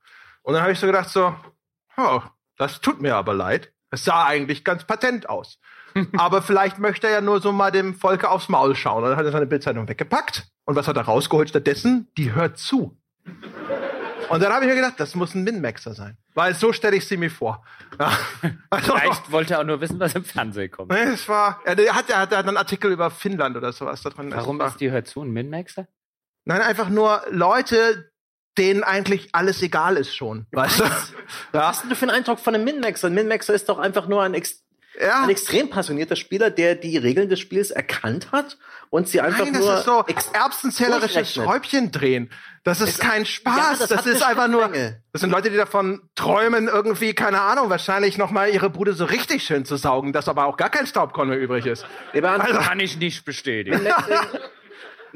Und 0.43 0.55
dann 0.55 0.63
habe 0.63 0.73
ich 0.73 0.79
so 0.79 0.87
gedacht 0.87 1.09
so, 1.09 1.35
oh, 1.97 2.21
das 2.57 2.81
tut 2.81 3.01
mir 3.01 3.17
aber 3.17 3.35
leid. 3.35 3.73
Es 3.91 4.05
sah 4.05 4.27
eigentlich 4.27 4.65
ganz 4.65 4.85
patent 4.85 5.29
aus. 5.29 5.59
aber 6.17 6.43
vielleicht 6.43 6.79
möchte 6.79 7.07
er 7.07 7.15
ja 7.15 7.21
nur 7.21 7.41
so 7.41 7.53
mal 7.53 7.71
dem 7.71 7.95
Volke 7.95 8.31
aufs 8.31 8.49
Maul 8.49 8.75
schauen. 8.75 9.03
Und 9.03 9.11
dann 9.11 9.19
hat 9.19 9.25
er 9.25 9.33
seine 9.33 9.47
Bildzeitung 9.47 9.89
weggepackt. 9.89 10.47
Und 10.65 10.77
was 10.77 10.87
hat 10.87 10.97
er 10.97 11.05
rausgeholt 11.05 11.49
stattdessen? 11.49 12.09
Die 12.17 12.35
hört 12.35 12.59
zu. 12.59 12.97
Und 14.29 14.43
dann 14.43 14.53
habe 14.53 14.65
ich 14.65 14.69
mir 14.71 14.75
gedacht, 14.77 14.95
das 14.99 15.15
muss 15.15 15.35
ein 15.35 15.43
Min-Maxer 15.45 15.95
sein. 15.95 16.17
Weil 16.35 16.55
so 16.55 16.73
stelle 16.73 16.97
ich 16.97 17.07
sie 17.07 17.17
mir 17.17 17.31
vor. 17.31 17.65
Ja. 17.99 18.13
Also, 18.71 18.95
Vielleicht 18.97 19.33
wollte 19.33 19.55
er 19.55 19.61
auch 19.61 19.65
nur 19.65 19.81
wissen, 19.81 19.99
was 19.99 20.15
im 20.15 20.25
Fernsehen 20.25 20.71
kommt. 20.71 20.91
nee, 20.93 20.99
es 21.03 21.29
war, 21.29 21.61
er, 21.65 21.73
hat, 21.95 22.11
er 22.11 22.19
hat, 22.21 22.33
er 22.33 22.39
hat 22.39 22.47
einen 22.49 22.57
Artikel 22.57 22.93
über 22.93 23.11
Finnland 23.11 23.57
oder 23.57 23.73
sowas 23.73 24.03
da 24.03 24.11
drin. 24.11 24.31
Warum 24.33 24.61
ist 24.61 24.77
die 24.81 24.91
Hör 24.91 25.05
zu 25.05 25.23
ein 25.23 25.31
Min-Maxer? 25.31 25.87
Nein, 26.45 26.61
einfach 26.61 26.89
nur 26.91 27.23
Leute, 27.31 28.11
denen 28.59 28.83
eigentlich 28.85 29.31
alles 29.33 29.63
egal 29.63 29.97
ist 29.97 30.15
schon. 30.15 30.47
Weißt 30.53 30.81
du? 30.81 30.85
Was 30.85 31.13
Ja. 31.53 31.69
hast 31.69 31.83
denn 31.83 31.91
du 31.91 31.97
für 31.97 32.07
einen 32.07 32.17
Eindruck 32.17 32.39
von 32.41 32.55
einem 32.55 32.65
Min-Maxer? 32.65 33.07
Ein 33.09 33.15
Min-Maxer 33.15 33.55
ist 33.55 33.69
doch 33.69 33.79
einfach 33.79 34.07
nur 34.09 34.23
ein, 34.23 34.35
ex 34.35 34.63
ja. 35.01 35.23
ein 35.23 35.31
extrem 35.31 35.71
passionierter 35.71 36.17
Spieler, 36.17 36.51
der 36.51 36.75
die 36.75 36.97
Regeln 36.97 37.29
des 37.29 37.41
Spiels 37.41 37.71
erkannt 37.71 38.33
hat 38.33 38.59
und 38.91 39.09
sie 39.09 39.21
einfach 39.21 39.45
Nein, 39.45 39.55
das 39.55 39.63
nur 39.63 39.75
ist 39.79 39.85
so 39.85 40.05
erbsenzählerisches. 40.33 41.35
Schräubchen 41.35 41.91
drehen. 41.91 42.31
Das 42.65 42.81
ist 42.81 43.01
kein 43.01 43.25
Spaß. 43.25 43.79
das 43.79 43.89
das 43.89 44.05
eine 44.05 44.15
ist 44.15 44.23
einfach 44.23 44.49
nur. 44.49 44.71
Das 45.13 45.21
sind 45.21 45.31
Leute, 45.31 45.51
die 45.51 45.57
davon 45.57 46.03
träumen, 46.15 46.69
irgendwie, 46.69 47.15
keine 47.15 47.41
Ahnung, 47.41 47.71
wahrscheinlich 47.71 48.19
noch 48.19 48.31
mal 48.31 48.49
ihre 48.49 48.71
Bude 48.71 48.93
so 48.93 49.05
richtig 49.05 49.45
schön 49.45 49.65
zu 49.65 49.77
saugen, 49.77 50.13
dass 50.13 50.29
aber 50.29 50.47
auch 50.47 50.57
gar 50.57 50.71
kein 50.71 50.87
Staubkorn 50.87 51.29
mehr 51.29 51.39
übrig 51.39 51.67
ist. 51.67 51.87
Also- 52.13 52.61
Kann 52.61 52.81
ich 52.81 52.99
nicht 52.99 53.25
bestätigen. 53.25 53.81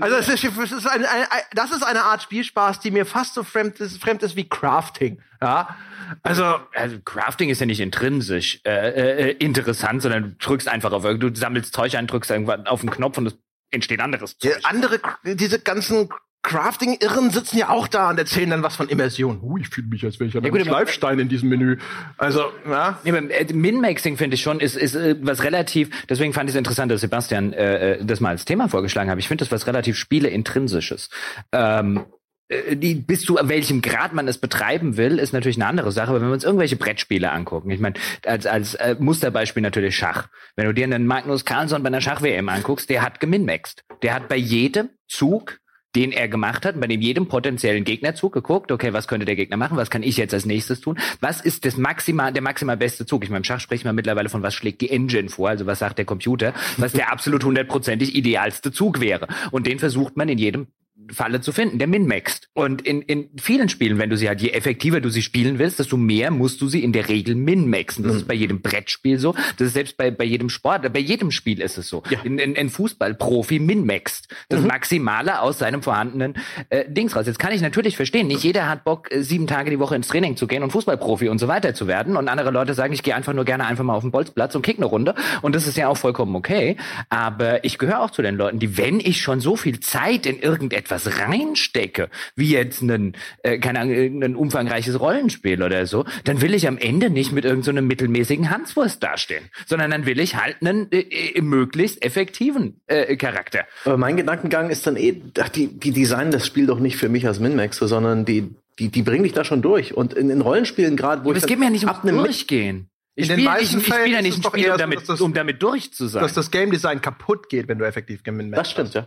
Also 0.00 0.16
es 0.16 0.28
ist, 0.28 0.44
es 0.44 0.72
ist 0.72 0.86
eine, 0.86 1.08
eine, 1.08 1.26
das 1.54 1.70
ist 1.70 1.82
eine 1.82 2.02
Art 2.02 2.22
Spielspaß, 2.22 2.80
die 2.80 2.90
mir 2.90 3.06
fast 3.06 3.34
so 3.34 3.42
fremd 3.42 3.80
ist, 3.80 4.00
fremd 4.00 4.22
ist 4.22 4.36
wie 4.36 4.48
Crafting. 4.48 5.20
Ja, 5.40 5.76
also 6.22 6.60
Also 6.74 7.00
Crafting 7.04 7.50
ist 7.50 7.60
ja 7.60 7.66
nicht 7.66 7.80
intrinsisch 7.80 8.60
äh, 8.64 9.30
äh, 9.30 9.30
interessant, 9.32 10.02
sondern 10.02 10.22
du 10.22 10.28
drückst 10.38 10.68
einfach 10.68 10.92
auf 10.92 11.02
du 11.02 11.34
sammelst 11.34 11.74
Zeug 11.74 11.96
ein, 11.96 12.06
drückst 12.06 12.30
irgendwann 12.30 12.66
auf 12.66 12.80
den 12.80 12.90
Knopf 12.90 13.18
und 13.18 13.26
es 13.26 13.36
entsteht 13.70 14.00
anderes 14.00 14.38
Zeug. 14.38 14.58
andere, 14.64 15.00
diese 15.24 15.58
ganzen 15.58 16.08
Crafting-Irren 16.42 17.30
sitzen 17.30 17.58
ja 17.58 17.68
auch 17.68 17.86
da 17.86 18.10
und 18.10 18.18
erzählen 18.18 18.50
dann 18.50 18.62
was 18.64 18.74
von 18.74 18.88
Immersion. 18.88 19.40
Uh, 19.42 19.58
ich 19.58 19.68
fühle 19.68 19.86
mich, 19.86 20.04
als 20.04 20.18
wäre 20.18 20.28
ich 20.28 20.36
an 20.36 20.44
Ja, 20.44 20.52
einem 20.52 20.64
Schleifstein 20.64 21.18
in 21.20 21.28
diesem 21.28 21.48
Menü. 21.48 21.78
Also, 22.18 22.46
ja. 22.68 22.98
Aber, 23.06 23.30
äh, 23.30 23.52
Min-Maxing 23.52 24.16
finde 24.16 24.34
ich 24.34 24.42
schon 24.42 24.58
ist, 24.58 24.76
ist 24.76 24.96
äh, 24.96 25.16
was 25.20 25.44
relativ, 25.44 25.90
deswegen 26.08 26.32
fand 26.32 26.50
ich 26.50 26.54
es 26.54 26.58
interessant, 26.58 26.90
dass 26.90 27.00
Sebastian 27.00 27.52
äh, 27.52 27.92
äh, 27.92 28.04
das 28.04 28.20
mal 28.20 28.30
als 28.30 28.44
Thema 28.44 28.68
vorgeschlagen 28.68 29.08
hat. 29.08 29.18
Ich 29.18 29.28
finde 29.28 29.44
das 29.44 29.52
was 29.52 29.68
relativ 29.68 29.96
Spiele-Intrinsisches. 29.96 31.10
Ähm, 31.52 32.06
äh, 32.48 32.76
die, 32.76 32.96
bis 32.96 33.22
zu 33.22 33.38
welchem 33.40 33.80
Grad 33.80 34.12
man 34.12 34.26
es 34.26 34.38
betreiben 34.38 34.96
will, 34.96 35.18
ist 35.20 35.32
natürlich 35.32 35.56
eine 35.56 35.66
andere 35.66 35.92
Sache. 35.92 36.10
Aber 36.10 36.20
wenn 36.20 36.28
wir 36.28 36.34
uns 36.34 36.44
irgendwelche 36.44 36.76
Brettspiele 36.76 37.30
angucken, 37.30 37.70
ich 37.70 37.80
meine, 37.80 37.94
als, 38.26 38.46
als 38.46 38.74
äh, 38.74 38.96
Musterbeispiel 38.98 39.62
natürlich 39.62 39.96
Schach. 39.96 40.28
Wenn 40.56 40.66
du 40.66 40.74
dir 40.74 40.84
einen 40.84 41.06
Magnus 41.06 41.44
Carlsson 41.44 41.82
bei 41.82 41.86
einer 41.88 42.00
Schach-WM 42.00 42.48
anguckst, 42.48 42.90
der 42.90 43.02
hat 43.02 43.20
geminmaxt. 43.20 43.84
Der 44.02 44.14
hat 44.14 44.28
bei 44.28 44.36
jedem 44.36 44.90
Zug 45.06 45.61
den 45.94 46.12
er 46.12 46.28
gemacht 46.28 46.64
hat, 46.64 46.80
bei 46.80 46.86
dem 46.86 47.00
jedem 47.00 47.28
potenziellen 47.28 47.84
Gegnerzug 47.84 48.32
geguckt, 48.32 48.72
okay, 48.72 48.92
was 48.92 49.08
könnte 49.08 49.26
der 49.26 49.36
Gegner 49.36 49.56
machen, 49.56 49.76
was 49.76 49.90
kann 49.90 50.02
ich 50.02 50.16
jetzt 50.16 50.34
als 50.34 50.46
nächstes 50.46 50.80
tun, 50.80 50.98
was 51.20 51.40
ist 51.40 51.64
das 51.64 51.76
maximal, 51.76 52.32
der 52.32 52.42
maximal 52.42 52.76
beste 52.76 53.06
Zug? 53.06 53.24
Ich 53.24 53.30
meine, 53.30 53.38
im 53.38 53.44
Schach 53.44 53.60
spricht 53.60 53.84
man 53.84 53.94
mittlerweile 53.94 54.28
von, 54.28 54.42
was 54.42 54.54
schlägt 54.54 54.80
die 54.80 54.90
Engine 54.90 55.28
vor, 55.28 55.50
also 55.50 55.66
was 55.66 55.78
sagt 55.78 55.98
der 55.98 56.04
Computer, 56.04 56.54
was 56.78 56.92
der 56.92 57.12
absolut 57.12 57.44
hundertprozentig 57.44 58.14
idealste 58.14 58.72
Zug 58.72 59.00
wäre. 59.00 59.28
Und 59.50 59.66
den 59.66 59.78
versucht 59.78 60.16
man 60.16 60.28
in 60.28 60.38
jedem 60.38 60.66
Falle 61.10 61.40
zu 61.40 61.52
finden, 61.52 61.78
der 61.78 61.88
min-maxt. 61.88 62.48
Und 62.54 62.82
in, 62.82 63.02
in 63.02 63.30
vielen 63.40 63.68
Spielen, 63.68 63.98
wenn 63.98 64.10
du 64.10 64.16
sie 64.16 64.28
halt, 64.28 64.40
je 64.40 64.50
effektiver 64.50 65.00
du 65.00 65.08
sie 65.08 65.22
spielen 65.22 65.58
willst, 65.58 65.78
desto 65.78 65.96
mehr 65.96 66.30
musst 66.30 66.60
du 66.60 66.68
sie 66.68 66.82
in 66.82 66.92
der 66.92 67.08
Regel 67.08 67.34
min-maxen. 67.34 68.04
Das 68.04 68.16
ist 68.16 68.28
bei 68.28 68.34
jedem 68.34 68.60
Brettspiel 68.60 69.18
so, 69.18 69.34
das 69.56 69.68
ist 69.68 69.74
selbst 69.74 69.96
bei, 69.96 70.10
bei 70.10 70.24
jedem 70.24 70.48
Sport, 70.48 70.90
bei 70.92 71.00
jedem 71.00 71.30
Spiel 71.30 71.60
ist 71.60 71.78
es 71.78 71.88
so. 71.88 72.02
Ein, 72.24 72.40
ein, 72.40 72.56
ein 72.56 72.70
Fußballprofi 72.70 73.58
min-maxt. 73.58 74.28
Das 74.48 74.62
Maximale 74.62 75.40
aus 75.40 75.58
seinem 75.58 75.82
vorhandenen 75.82 76.34
äh, 76.70 76.84
Dings 76.88 77.16
raus. 77.16 77.26
Jetzt 77.26 77.38
kann 77.38 77.52
ich 77.52 77.60
natürlich 77.60 77.96
verstehen, 77.96 78.26
nicht 78.26 78.44
jeder 78.44 78.68
hat 78.68 78.84
Bock, 78.84 79.10
äh, 79.12 79.22
sieben 79.22 79.46
Tage 79.46 79.70
die 79.70 79.78
Woche 79.78 79.96
ins 79.96 80.08
Training 80.08 80.36
zu 80.36 80.46
gehen 80.46 80.62
und 80.62 80.70
Fußballprofi 80.70 81.28
und 81.28 81.38
so 81.38 81.48
weiter 81.48 81.74
zu 81.74 81.86
werden. 81.86 82.16
Und 82.16 82.28
andere 82.28 82.50
Leute 82.50 82.74
sagen, 82.74 82.92
ich 82.92 83.02
gehe 83.02 83.14
einfach 83.14 83.32
nur 83.32 83.44
gerne 83.44 83.66
einfach 83.66 83.84
mal 83.84 83.94
auf 83.94 84.02
den 84.02 84.12
Bolzplatz 84.12 84.54
und 84.54 84.62
kick 84.62 84.78
eine 84.78 84.86
Runde. 84.86 85.14
Und 85.42 85.54
das 85.54 85.66
ist 85.66 85.76
ja 85.76 85.88
auch 85.88 85.96
vollkommen 85.96 86.34
okay. 86.36 86.76
Aber 87.08 87.64
ich 87.64 87.78
gehöre 87.78 88.00
auch 88.00 88.10
zu 88.10 88.22
den 88.22 88.36
Leuten, 88.36 88.58
die, 88.58 88.76
wenn 88.76 89.00
ich 89.00 89.20
schon 89.20 89.40
so 89.40 89.56
viel 89.56 89.80
Zeit 89.80 90.26
in 90.26 90.38
irgendetwas 90.38 91.01
was 91.06 91.18
reinstecke, 91.18 92.08
wie 92.36 92.50
jetzt 92.50 92.82
ein, 92.82 93.14
äh, 93.42 93.58
keine 93.58 93.80
Ahnung, 93.80 94.22
ein 94.22 94.36
umfangreiches 94.36 94.98
Rollenspiel 95.00 95.62
oder 95.62 95.86
so, 95.86 96.04
dann 96.24 96.40
will 96.40 96.54
ich 96.54 96.68
am 96.68 96.78
Ende 96.78 97.10
nicht 97.10 97.32
mit 97.32 97.44
irgendeinem 97.44 97.76
so 97.76 97.82
mittelmäßigen 97.86 98.50
Hanswurst 98.50 99.02
dastehen, 99.02 99.44
sondern 99.66 99.90
dann 99.90 100.06
will 100.06 100.20
ich 100.20 100.36
halt 100.36 100.56
einen 100.60 100.90
äh, 100.92 101.00
äh, 101.00 101.40
möglichst 101.40 102.04
effektiven 102.04 102.80
äh, 102.86 103.16
Charakter. 103.16 103.64
Aber 103.84 103.96
mein 103.96 104.16
Gedankengang 104.16 104.70
ist 104.70 104.86
dann 104.86 104.96
eh, 104.96 105.20
ach, 105.40 105.48
die, 105.48 105.68
die 105.68 105.92
designen 105.92 106.30
das 106.32 106.46
Spiel 106.46 106.66
doch 106.66 106.78
nicht 106.80 106.96
für 106.96 107.08
mich 107.08 107.26
als 107.26 107.40
Minmaxer, 107.40 107.88
sondern 107.88 108.24
die, 108.24 108.54
die, 108.78 108.88
die 108.88 109.02
bringen 109.02 109.24
dich 109.24 109.32
da 109.32 109.44
schon 109.44 109.62
durch. 109.62 109.94
Und 109.94 110.14
in, 110.14 110.30
in 110.30 110.40
Rollenspielen 110.40 110.96
gerade, 110.96 111.24
wo 111.24 111.28
Aber 111.30 111.36
ich 111.36 111.42
es 111.42 111.48
geht 111.48 111.58
mir 111.58 111.66
ja 111.66 111.70
nicht 111.70 111.84
ums 111.86 112.02
einem- 112.02 112.18
Durchgehen. 112.18 112.88
Ich 113.14 113.28
In 113.28 113.36
den 113.36 113.46
ich, 113.60 113.74
ich 113.76 113.86
Fällen 113.86 114.10
ja 114.10 114.22
nicht 114.22 114.38
ein 114.38 114.42
Spiel, 114.42 114.64
um 114.68 114.72
so, 114.72 114.78
damit, 114.78 115.08
das- 115.08 115.20
um 115.20 115.34
damit 115.34 115.62
durch 115.62 115.92
zu 115.92 116.06
sein. 116.06 116.22
Dass 116.22 116.32
das 116.32 116.50
Game 116.50 116.70
Design 116.70 117.02
kaputt 117.02 117.50
geht, 117.50 117.68
wenn 117.68 117.78
du 117.78 117.84
effektiv 117.84 118.22
geminmaxed 118.22 118.58
Das 118.64 118.70
stimmt, 118.70 118.94
ja. 118.94 119.06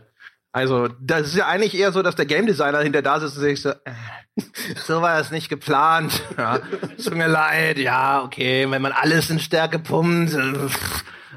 Also, 0.56 0.88
das 1.02 1.28
ist 1.28 1.36
ja 1.36 1.48
eigentlich 1.48 1.78
eher 1.78 1.92
so, 1.92 2.02
dass 2.02 2.16
der 2.16 2.26
Game 2.26 2.46
Designer 2.48 2.80
hinter 2.80 3.02
da 3.02 3.20
sitzt 3.20 3.36
und 3.36 3.44
sich 3.44 3.62
so, 3.62 3.72
äh, 3.72 3.92
so 4.86 5.02
war 5.02 5.18
das 5.18 5.30
nicht 5.30 5.50
geplant. 5.50 6.24
Ja, 6.38 6.60
tut 7.04 7.16
mir 7.16 7.28
leid, 7.28 7.78
ja, 7.78 8.24
okay, 8.24 8.66
wenn 8.70 8.82
man 8.82 8.94
alles 8.94 9.30
in 9.30 9.40
Stärke 9.40 9.80
pumpt. 9.80 10.34
äh, 10.34 10.54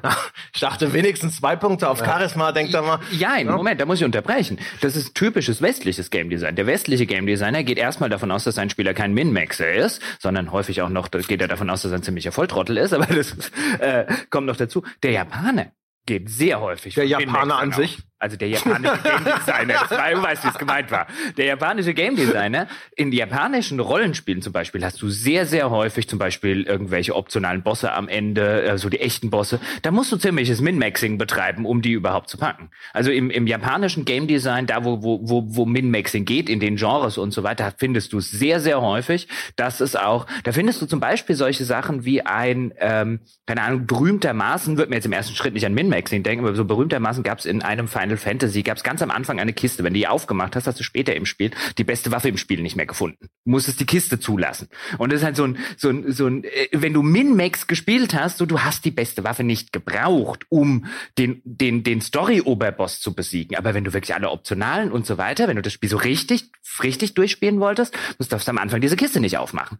Ich 0.54 0.60
dachte 0.60 0.92
wenigstens 0.92 1.38
zwei 1.38 1.56
Punkte 1.56 1.88
auf 1.88 1.98
Charisma, 1.98 2.52
denkt 2.52 2.72
er 2.74 2.82
mal. 2.82 3.00
Ja, 3.10 3.32
einen 3.32 3.50
Moment, 3.50 3.80
da 3.80 3.86
muss 3.86 3.98
ich 3.98 4.04
unterbrechen. 4.04 4.60
Das 4.82 4.94
ist 4.94 5.16
typisches 5.16 5.60
westliches 5.60 6.10
Game 6.10 6.30
Design. 6.30 6.54
Der 6.54 6.68
westliche 6.68 7.04
Game 7.04 7.26
Designer 7.26 7.64
geht 7.64 7.78
erstmal 7.78 8.08
davon 8.08 8.30
aus, 8.30 8.44
dass 8.44 8.54
sein 8.54 8.70
Spieler 8.70 8.94
kein 8.94 9.14
Min-Maxer 9.14 9.72
ist, 9.72 10.00
sondern 10.20 10.52
häufig 10.52 10.80
auch 10.82 10.90
noch, 10.90 11.10
geht 11.10 11.40
er 11.42 11.48
davon 11.48 11.68
aus, 11.70 11.82
dass 11.82 11.90
er 11.90 11.98
ein 11.98 12.04
ziemlicher 12.04 12.30
Volltrottel 12.30 12.76
ist, 12.76 12.92
aber 12.94 13.06
das 13.06 13.34
äh, 13.80 14.06
kommt 14.30 14.46
noch 14.46 14.56
dazu. 14.56 14.84
Der 15.02 15.10
Japaner 15.10 15.72
geht 16.06 16.30
sehr 16.30 16.60
häufig. 16.60 16.94
Der 16.94 17.06
Japaner 17.06 17.58
an 17.58 17.72
sich? 17.72 17.98
Also 18.20 18.36
der 18.36 18.48
japanische 18.48 18.98
Game 19.02 19.24
Designer, 19.24 19.74
das 19.80 19.90
war, 19.92 20.10
du 20.10 20.22
wie 20.22 20.48
es 20.48 20.58
gemeint 20.58 20.90
war. 20.90 21.06
Der 21.36 21.44
japanische 21.44 21.94
Game 21.94 22.16
Designer, 22.16 22.66
in 22.96 23.12
japanischen 23.12 23.78
Rollenspielen 23.78 24.42
zum 24.42 24.52
Beispiel, 24.52 24.84
hast 24.84 25.00
du 25.00 25.08
sehr, 25.08 25.46
sehr 25.46 25.70
häufig 25.70 26.08
zum 26.08 26.18
Beispiel 26.18 26.64
irgendwelche 26.64 27.14
optionalen 27.14 27.62
Bosse 27.62 27.92
am 27.92 28.08
Ende, 28.08 28.76
so 28.76 28.88
die 28.88 28.98
echten 28.98 29.30
Bosse. 29.30 29.60
Da 29.82 29.92
musst 29.92 30.10
du 30.10 30.16
ziemliches 30.16 30.60
Min-Maxing 30.60 31.16
betreiben, 31.16 31.64
um 31.64 31.80
die 31.80 31.92
überhaupt 31.92 32.28
zu 32.28 32.38
packen. 32.38 32.70
Also 32.92 33.12
im, 33.12 33.30
im 33.30 33.46
japanischen 33.46 34.04
Game 34.04 34.26
Design, 34.26 34.66
da 34.66 34.84
wo, 34.84 35.00
wo, 35.02 35.20
wo, 35.22 35.44
wo 35.46 35.64
Min-Maxing 35.64 36.24
geht, 36.24 36.48
in 36.48 36.58
den 36.58 36.74
Genres 36.74 37.18
und 37.18 37.30
so 37.30 37.44
weiter, 37.44 37.72
findest 37.76 38.12
du 38.12 38.18
es 38.18 38.32
sehr, 38.32 38.58
sehr 38.58 38.80
häufig. 38.80 39.28
Das 39.54 39.80
ist 39.80 39.96
auch, 39.96 40.26
da 40.42 40.50
findest 40.50 40.82
du 40.82 40.86
zum 40.86 40.98
Beispiel 40.98 41.36
solche 41.36 41.64
Sachen 41.64 42.04
wie 42.04 42.22
ein, 42.22 42.74
ähm, 42.78 43.20
keine 43.46 43.62
Ahnung, 43.62 43.86
berühmtermaßen, 43.86 44.76
wird 44.76 44.90
mir 44.90 44.96
jetzt 44.96 45.06
im 45.06 45.12
ersten 45.12 45.36
Schritt 45.36 45.54
nicht 45.54 45.66
an 45.66 45.74
Min-Maxing 45.74 46.24
denken, 46.24 46.44
aber 46.44 46.56
so 46.56 46.64
berühmtermaßen 46.64 47.22
gab 47.22 47.38
es 47.38 47.46
in 47.46 47.62
einem 47.62 47.86
Final 47.86 48.07
Fantasy, 48.16 48.62
gab 48.62 48.76
es 48.76 48.82
ganz 48.82 49.02
am 49.02 49.10
Anfang 49.10 49.38
eine 49.40 49.52
Kiste. 49.52 49.84
Wenn 49.84 49.92
du 49.92 49.98
die 49.98 50.08
aufgemacht 50.08 50.56
hast, 50.56 50.66
hast 50.66 50.80
du 50.80 50.84
später 50.84 51.14
im 51.14 51.26
Spiel 51.26 51.50
die 51.76 51.84
beste 51.84 52.10
Waffe 52.10 52.28
im 52.28 52.36
Spiel 52.36 52.62
nicht 52.62 52.76
mehr 52.76 52.86
gefunden. 52.86 53.28
Du 53.44 53.50
musstest 53.50 53.80
die 53.80 53.86
Kiste 53.86 54.18
zulassen. 54.18 54.68
Und 54.98 55.12
das 55.12 55.20
ist 55.20 55.24
halt 55.24 55.36
so 55.36 55.44
ein, 55.44 55.58
so 55.76 55.90
ein, 55.90 56.12
so 56.12 56.26
ein, 56.26 56.44
äh, 56.44 56.68
wenn 56.72 56.94
du 56.94 57.02
Min-Max 57.02 57.66
gespielt 57.66 58.14
hast, 58.14 58.38
so 58.38 58.46
du 58.46 58.60
hast 58.60 58.84
die 58.84 58.90
beste 58.90 59.24
Waffe 59.24 59.44
nicht 59.44 59.72
gebraucht, 59.72 60.46
um 60.48 60.86
den, 61.18 61.42
den, 61.44 61.82
den 61.82 62.00
Story-Oberboss 62.00 63.00
zu 63.00 63.14
besiegen. 63.14 63.56
Aber 63.56 63.74
wenn 63.74 63.84
du 63.84 63.92
wirklich 63.92 64.14
alle 64.14 64.30
optionalen 64.30 64.90
und 64.90 65.06
so 65.06 65.18
weiter, 65.18 65.48
wenn 65.48 65.56
du 65.56 65.62
das 65.62 65.72
Spiel 65.72 65.90
so 65.90 65.96
richtig, 65.96 66.50
richtig 66.82 67.14
durchspielen 67.14 67.60
wolltest, 67.60 67.96
musst 68.18 68.32
du 68.32 68.38
am 68.48 68.58
Anfang 68.58 68.80
diese 68.80 68.96
Kiste 68.96 69.20
nicht 69.20 69.36
aufmachen. 69.38 69.78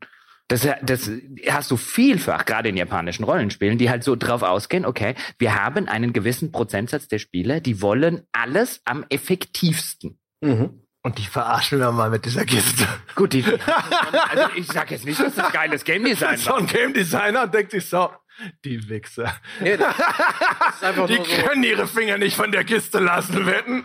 Das, 0.48 0.66
das 0.82 1.10
hast 1.48 1.70
du 1.70 1.76
vielfach, 1.76 2.46
gerade 2.46 2.70
in 2.70 2.76
japanischen 2.76 3.24
Rollenspielen, 3.24 3.76
die 3.76 3.90
halt 3.90 4.02
so 4.02 4.16
drauf 4.16 4.42
ausgehen, 4.42 4.86
okay, 4.86 5.14
wir 5.38 5.62
haben 5.62 5.88
einen 5.88 6.14
gewissen 6.14 6.52
Prozentsatz 6.52 7.06
der 7.06 7.18
Spieler, 7.18 7.60
die 7.60 7.82
wollen 7.82 8.22
alles 8.32 8.80
am 8.86 9.04
effektivsten. 9.10 10.18
Mhm. 10.40 10.82
Und 11.02 11.18
die 11.18 11.26
verarschen 11.26 11.78
wir 11.78 11.92
mal 11.92 12.10
mit 12.10 12.24
dieser 12.24 12.44
Kiste. 12.44 12.86
Gut, 13.14 13.32
die, 13.32 13.44
also 14.30 14.48
ich 14.56 14.66
sag 14.66 14.90
jetzt 14.90 15.04
nicht, 15.04 15.20
dass 15.20 15.34
das 15.34 15.52
geiles 15.52 15.84
Game 15.84 16.04
Design 16.04 16.36
So 16.38 16.50
war. 16.50 16.58
ein 16.58 16.66
Game 16.66 16.92
Designer 16.92 17.46
denkt 17.46 17.70
sich 17.70 17.86
so, 17.86 18.10
die 18.64 18.88
Wichser. 18.88 19.32
Nee, 19.60 19.76
das 19.76 19.94
ist 20.76 20.84
einfach 20.84 21.06
Die 21.06 21.16
nur 21.16 21.24
so. 21.26 21.42
können 21.46 21.62
ihre 21.64 21.86
Finger 21.86 22.18
nicht 22.18 22.36
von 22.36 22.52
der 22.52 22.64
Kiste 22.64 22.98
lassen, 22.98 23.46
wetten. 23.46 23.84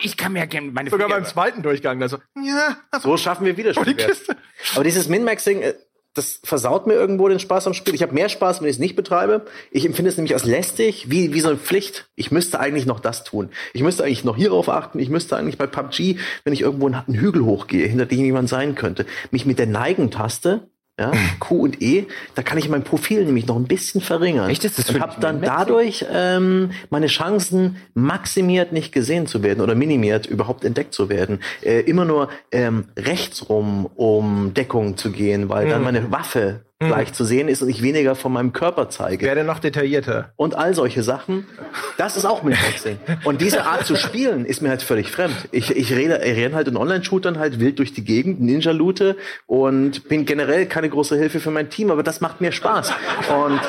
Ich 0.00 0.16
kann 0.16 0.32
mir 0.32 0.46
gerne 0.46 0.70
meine 0.72 0.90
Sogar 0.90 1.08
Finger- 1.08 1.20
beim 1.20 1.28
zweiten 1.28 1.62
Durchgang. 1.62 2.02
Also, 2.02 2.18
ja, 2.36 2.76
So 3.00 3.16
schaffen 3.16 3.44
wir 3.46 3.52
die 3.52 3.58
Widerspielwert. 3.58 4.08
Kiste. 4.10 4.36
Aber 4.74 4.84
dieses 4.84 5.08
Min-Maxing, 5.08 5.62
äh, 5.62 5.74
das 6.14 6.40
versaut 6.44 6.86
mir 6.86 6.92
irgendwo 6.94 7.26
den 7.28 7.38
Spaß 7.38 7.66
am 7.66 7.72
Spiel. 7.74 7.94
Ich 7.94 8.02
habe 8.02 8.12
mehr 8.12 8.28
Spaß, 8.28 8.60
wenn 8.60 8.68
ich 8.68 8.74
es 8.76 8.78
nicht 8.80 8.96
betreibe. 8.96 9.46
Ich 9.70 9.86
empfinde 9.86 10.10
es 10.10 10.16
nämlich 10.18 10.34
als 10.34 10.44
lästig, 10.44 11.08
wie, 11.10 11.32
wie 11.32 11.40
so 11.40 11.48
eine 11.48 11.56
Pflicht. 11.56 12.10
Ich 12.16 12.30
müsste 12.30 12.60
eigentlich 12.60 12.84
noch 12.84 13.00
das 13.00 13.24
tun. 13.24 13.48
Ich 13.72 13.82
müsste 13.82 14.04
eigentlich 14.04 14.24
noch 14.24 14.36
hierauf 14.36 14.68
achten. 14.68 14.98
Ich 14.98 15.08
müsste 15.08 15.36
eigentlich 15.38 15.56
bei 15.56 15.66
PUBG, 15.66 16.18
wenn 16.44 16.52
ich 16.52 16.60
irgendwo 16.60 16.86
einen 16.86 16.96
einen 16.96 17.18
Hügel 17.18 17.44
hochgehe, 17.44 17.86
hinter 17.86 18.04
dem 18.06 18.24
jemand 18.24 18.48
sein 18.50 18.74
könnte, 18.74 19.06
mich 19.30 19.46
mit 19.46 19.58
der 19.58 19.66
Neigen-Taste, 19.68 20.68
ja, 21.00 21.12
Q 21.40 21.56
und 21.56 21.82
E, 21.82 22.06
da 22.34 22.42
kann 22.42 22.58
ich 22.58 22.68
mein 22.68 22.84
Profil 22.84 23.24
nämlich 23.24 23.46
noch 23.46 23.56
ein 23.56 23.66
bisschen 23.66 24.00
verringern. 24.02 24.50
Echt? 24.50 24.64
Ist 24.64 24.78
das 24.78 24.90
und 24.90 25.00
habe 25.00 25.20
dann 25.20 25.40
dadurch 25.40 26.04
ähm, 26.12 26.70
meine 26.90 27.06
Chancen 27.06 27.76
maximiert, 27.94 28.72
nicht 28.72 28.92
gesehen 28.92 29.26
zu 29.26 29.42
werden 29.42 29.60
oder 29.60 29.74
minimiert, 29.74 30.26
überhaupt 30.26 30.64
entdeckt 30.64 30.92
zu 30.92 31.08
werden. 31.08 31.40
Äh, 31.62 31.80
immer 31.80 32.04
nur 32.04 32.28
ähm, 32.50 32.88
rechts 32.98 33.48
rum, 33.48 33.86
um 33.94 34.52
Deckung 34.54 34.98
zu 34.98 35.10
gehen, 35.10 35.48
weil 35.48 35.68
dann 35.68 35.82
meine 35.82 36.12
Waffe 36.12 36.60
gleich 36.88 37.12
zu 37.12 37.24
sehen 37.24 37.48
ist 37.48 37.62
und 37.62 37.68
ich 37.68 37.82
weniger 37.82 38.14
von 38.14 38.32
meinem 38.32 38.52
Körper 38.52 38.88
zeige. 38.88 39.26
Werde 39.26 39.44
noch 39.44 39.58
detaillierter. 39.58 40.32
Und 40.36 40.56
all 40.56 40.74
solche 40.74 41.02
Sachen, 41.02 41.46
das 41.96 42.16
ist 42.16 42.24
auch 42.24 42.42
Minboxing. 42.42 42.98
Und 43.24 43.40
diese 43.40 43.64
Art 43.64 43.86
zu 43.86 43.96
spielen 43.96 44.44
ist 44.44 44.62
mir 44.62 44.68
halt 44.68 44.82
völlig 44.82 45.10
fremd. 45.10 45.36
Ich, 45.50 45.70
ich, 45.70 45.92
rede, 45.92 46.20
ich 46.24 46.36
renne 46.36 46.54
halt 46.54 46.68
in 46.68 46.76
Online-Shootern 46.76 47.38
halt 47.38 47.60
wild 47.60 47.78
durch 47.78 47.92
die 47.92 48.04
Gegend, 48.04 48.40
Ninja-Loote 48.40 49.16
und 49.46 50.08
bin 50.08 50.24
generell 50.24 50.66
keine 50.66 50.88
große 50.88 51.16
Hilfe 51.16 51.40
für 51.40 51.50
mein 51.50 51.70
Team, 51.70 51.90
aber 51.90 52.02
das 52.02 52.20
macht 52.20 52.40
mir 52.40 52.52
Spaß. 52.52 52.92
Und 53.46 53.60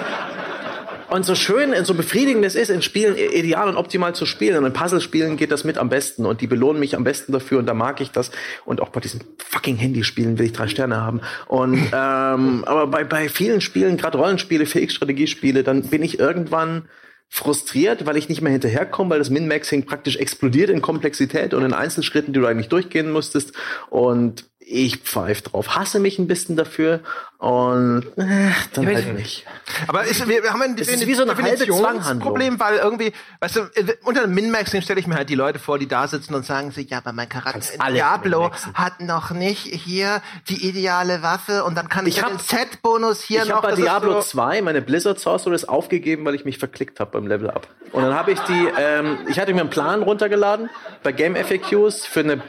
und 1.14 1.28
so 1.28 1.36
schön, 1.36 1.76
so 1.86 1.94
befriedigend 1.94 2.44
es 2.44 2.56
ist, 2.56 2.70
in 2.70 2.82
Spielen 2.82 3.16
ideal 3.16 3.70
und 3.70 3.78
optimal 3.78 4.16
zu 4.16 4.26
spielen. 4.26 4.58
Und 4.58 4.66
in 4.66 4.74
Puzzlespielen 4.74 5.38
geht 5.38 5.52
das 5.52 5.64
mit 5.64 5.78
am 5.78 5.88
besten. 5.88 6.26
Und 6.26 6.42
die 6.42 6.48
belohnen 6.48 6.80
mich 6.80 6.96
am 6.96 7.04
besten 7.04 7.32
dafür. 7.32 7.60
Und 7.60 7.68
da 7.68 7.76
mag 7.76 8.02
ich 8.02 8.10
das. 8.10 8.32
Und 8.66 8.82
auch 8.82 8.90
bei 8.90 9.00
diesen 9.00 9.24
fucking 9.38 9.76
Handyspielen 9.76 10.40
will 10.40 10.48
ich 10.48 10.54
drei 10.54 10.68
Sterne 10.68 11.00
haben. 11.00 11.22
Und 11.46 11.78
ähm, 11.94 12.64
aber 12.66 12.88
bei, 12.88 13.04
bei 13.04 13.30
vielen 13.30 13.62
Spielen, 13.62 13.96
gerade 13.96 14.18
Rollenspiele, 14.18 14.66
Fähigstrategiespiele, 14.66 15.62
dann 15.62 15.84
bin 15.84 16.02
ich 16.02 16.18
irgendwann 16.18 16.90
frustriert, 17.30 18.08
weil 18.08 18.18
ich 18.18 18.28
nicht 18.28 18.42
mehr 18.42 18.52
hinterherkomme, 18.52 19.12
weil 19.12 19.20
das 19.20 19.30
Min-Maxing 19.30 19.86
praktisch 19.86 20.18
explodiert 20.18 20.72
in 20.72 20.82
Komplexität 20.82 21.54
und 21.54 21.64
in 21.64 21.74
Einzelschritten, 21.74 22.34
die 22.34 22.40
du 22.40 22.48
eigentlich 22.48 22.70
durchgehen 22.70 23.12
musstest. 23.12 23.54
Und 23.92 24.46
ich 24.66 24.98
pfeif 24.98 25.42
drauf, 25.42 25.76
hasse 25.76 26.00
mich 26.00 26.20
ein 26.20 26.28
bisschen 26.28 26.56
dafür 26.56 27.02
und 27.38 28.04
äh, 28.18 28.52
dann 28.74 28.84
Ja, 28.88 28.96
halt 28.96 29.06
aber- 29.10 29.14
nicht. 29.14 29.46
Aber 29.88 30.04
ist, 30.06 30.28
wir, 30.30 30.44
wir 30.44 30.52
haben 30.54 30.62
ein 30.62 30.78
ist 30.78 31.06
wie 31.08 31.14
so 31.14 31.24
eine 31.24 31.36
halbe 31.36 31.58
Definitionsproblem, 31.58 32.60
weil 32.60 32.78
irgendwie, 32.78 33.12
weißt 33.42 33.56
du, 33.58 33.60
äh, 33.76 33.96
unter 34.06 34.22
dem 34.22 34.34
Min-Maxing 34.34 34.82
stelle 34.82 35.00
ich 35.02 35.08
mir 35.08 35.16
halt 35.16 35.30
die 35.30 35.36
Leute 35.36 35.60
vor, 35.60 35.78
die 35.78 35.88
da 35.88 36.08
sitzen 36.08 36.34
und 36.36 36.46
sagen 36.46 36.72
sich, 36.72 36.90
ja, 36.90 37.00
aber 37.00 37.12
mein 37.12 37.28
Charakter 37.28 37.74
in 37.74 37.82
alles 37.82 37.96
Diablo 37.96 38.52
hat 38.74 39.02
noch 39.02 39.32
nicht 39.32 39.64
hier 39.64 40.22
die 40.48 40.66
ideale 40.68 41.22
Waffe 41.22 41.66
und 41.66 41.76
dann 41.76 41.90
kann 41.90 42.08
ich, 42.08 42.18
Ich 42.18 42.24
hab- 42.24 42.30
den 42.30 42.40
Set-Bonus 42.40 43.22
hier 43.22 43.44
Ich 43.44 43.50
noch. 43.50 43.58
habe 43.58 43.70
bei 43.70 43.76
Diablo 43.76 44.14
so, 44.22 44.22
2 44.22 44.62
meine 44.62 44.82
Blizzard 44.82 45.20
Sorceress 45.20 45.66
aufgegeben, 45.66 46.24
weil 46.26 46.36
ich 46.36 46.46
mich 46.46 46.58
verklickt 46.58 47.00
habe 47.02 47.12
beim 47.12 47.28
Level 47.28 47.50
Up. 47.50 47.68
Und 47.92 48.02
dann 48.04 48.14
habe 48.16 48.32
ich 48.32 48.40
die, 48.42 48.68
ähm, 48.80 49.18
ich 49.28 49.38
hatte 49.40 49.54
mir 49.54 49.62
einen 49.62 49.70
Plan 49.70 50.02
runtergeladen 50.02 50.70
bei 51.04 51.12
Game 51.12 51.36
FAQs 51.36 52.06
für 52.08 52.22
eine, 52.22 52.42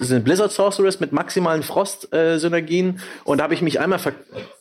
eine 0.00 0.20
Blizzard 0.20 0.52
Sorceress 0.52 1.00
mit 1.00 1.12
maximalen 1.48 1.62
Frost-Synergien. 1.62 3.00
und 3.24 3.38
da 3.38 3.44
habe 3.44 3.54
ich 3.54 3.62
mich 3.62 3.80
einmal 3.80 3.98
ver 3.98 4.12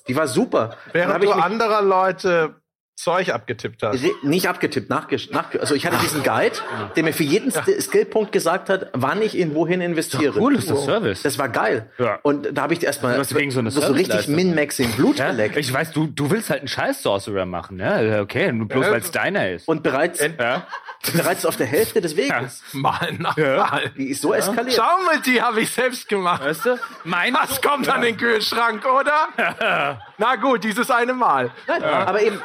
die 0.08 0.16
war 0.16 0.28
super. 0.28 0.78
Während 0.94 1.16
du 1.16 1.28
mich 1.28 1.36
anderer 1.36 1.82
Leute 1.82 2.56
Zeug 2.98 3.30
abgetippt 3.32 3.84
hast. 3.84 4.04
nicht 4.24 4.50
abgetippt, 4.50 4.90
nachge 4.90 5.18
nach, 5.30 5.54
also 5.60 5.76
ich 5.76 5.86
hatte 5.86 5.98
diesen 6.02 6.24
Guide, 6.24 6.56
der 6.96 7.04
mir 7.04 7.14
für 7.14 7.24
jeden 7.24 7.52
Sk- 7.52 7.80
Skillpunkt 7.80 8.32
gesagt 8.32 8.70
hat, 8.72 8.90
wann 8.94 9.22
ich 9.22 9.38
in 9.38 9.54
wohin 9.54 9.82
investiere. 9.82 10.40
Cool 10.42 10.56
ist 10.56 10.70
das 10.72 10.84
Service. 10.84 11.22
Das 11.22 11.38
war 11.38 11.48
geil. 11.48 11.92
Ja. 12.00 12.18
Und 12.24 12.50
da 12.58 12.64
habe 12.64 12.74
ich 12.74 12.84
erstmal 12.84 13.24
so 13.24 13.38
eine 13.60 13.70
so 13.70 13.82
richtig. 13.94 14.28
Min-Maxing, 14.28 14.94
Blut 14.94 15.20
Ja? 15.20 15.30
geleckt. 15.30 15.58
Ich 15.58 15.72
weiß, 15.72 15.92
du, 15.92 16.08
du 16.08 16.32
willst 16.32 16.50
halt 16.50 16.62
einen 16.62 16.68
scheiß 16.68 17.04
Sorcerer 17.04 17.46
machen, 17.46 17.80
ja? 17.80 18.20
Okay, 18.22 18.52
nur 18.52 18.68
bloß 18.68 18.86
Ja. 18.88 18.92
weil 18.94 19.02
es 19.02 19.12
deiner 19.12 19.52
ist. 19.52 19.68
Und 19.68 19.84
bereits, 19.84 20.20
ja? 20.20 20.66
bereits 21.16 21.46
auf 21.46 21.56
der 21.56 21.68
Hälfte 21.68 22.02
des 22.02 22.18
Weges. 22.18 22.64
Mal 22.74 23.14
nach 23.20 23.38
Ja. 23.38 23.58
mal. 23.58 23.92
Die 23.96 24.08
ist 24.10 24.24
so 24.24 24.34
eskaliert. 24.34 24.76
Schau 24.76 25.04
mal, 25.06 25.22
die 25.24 25.40
habe 25.40 25.62
ich 25.62 25.70
selbst 25.70 26.10
gemacht. 26.10 26.44
Weißt 26.44 26.66
du? 26.66 26.80
Mein 27.04 27.36
Was 27.36 27.62
kommt 27.62 27.88
an 27.90 28.02
den 28.02 28.18
Kühlschrank, 28.18 28.84
oder? 28.86 30.00
Na 30.18 30.36
gut, 30.36 30.64
dieses 30.64 30.90
eine 30.90 31.14
Mal. 31.14 31.52
Nein, 31.68 31.84
aber 31.84 32.22
eben, 32.24 32.42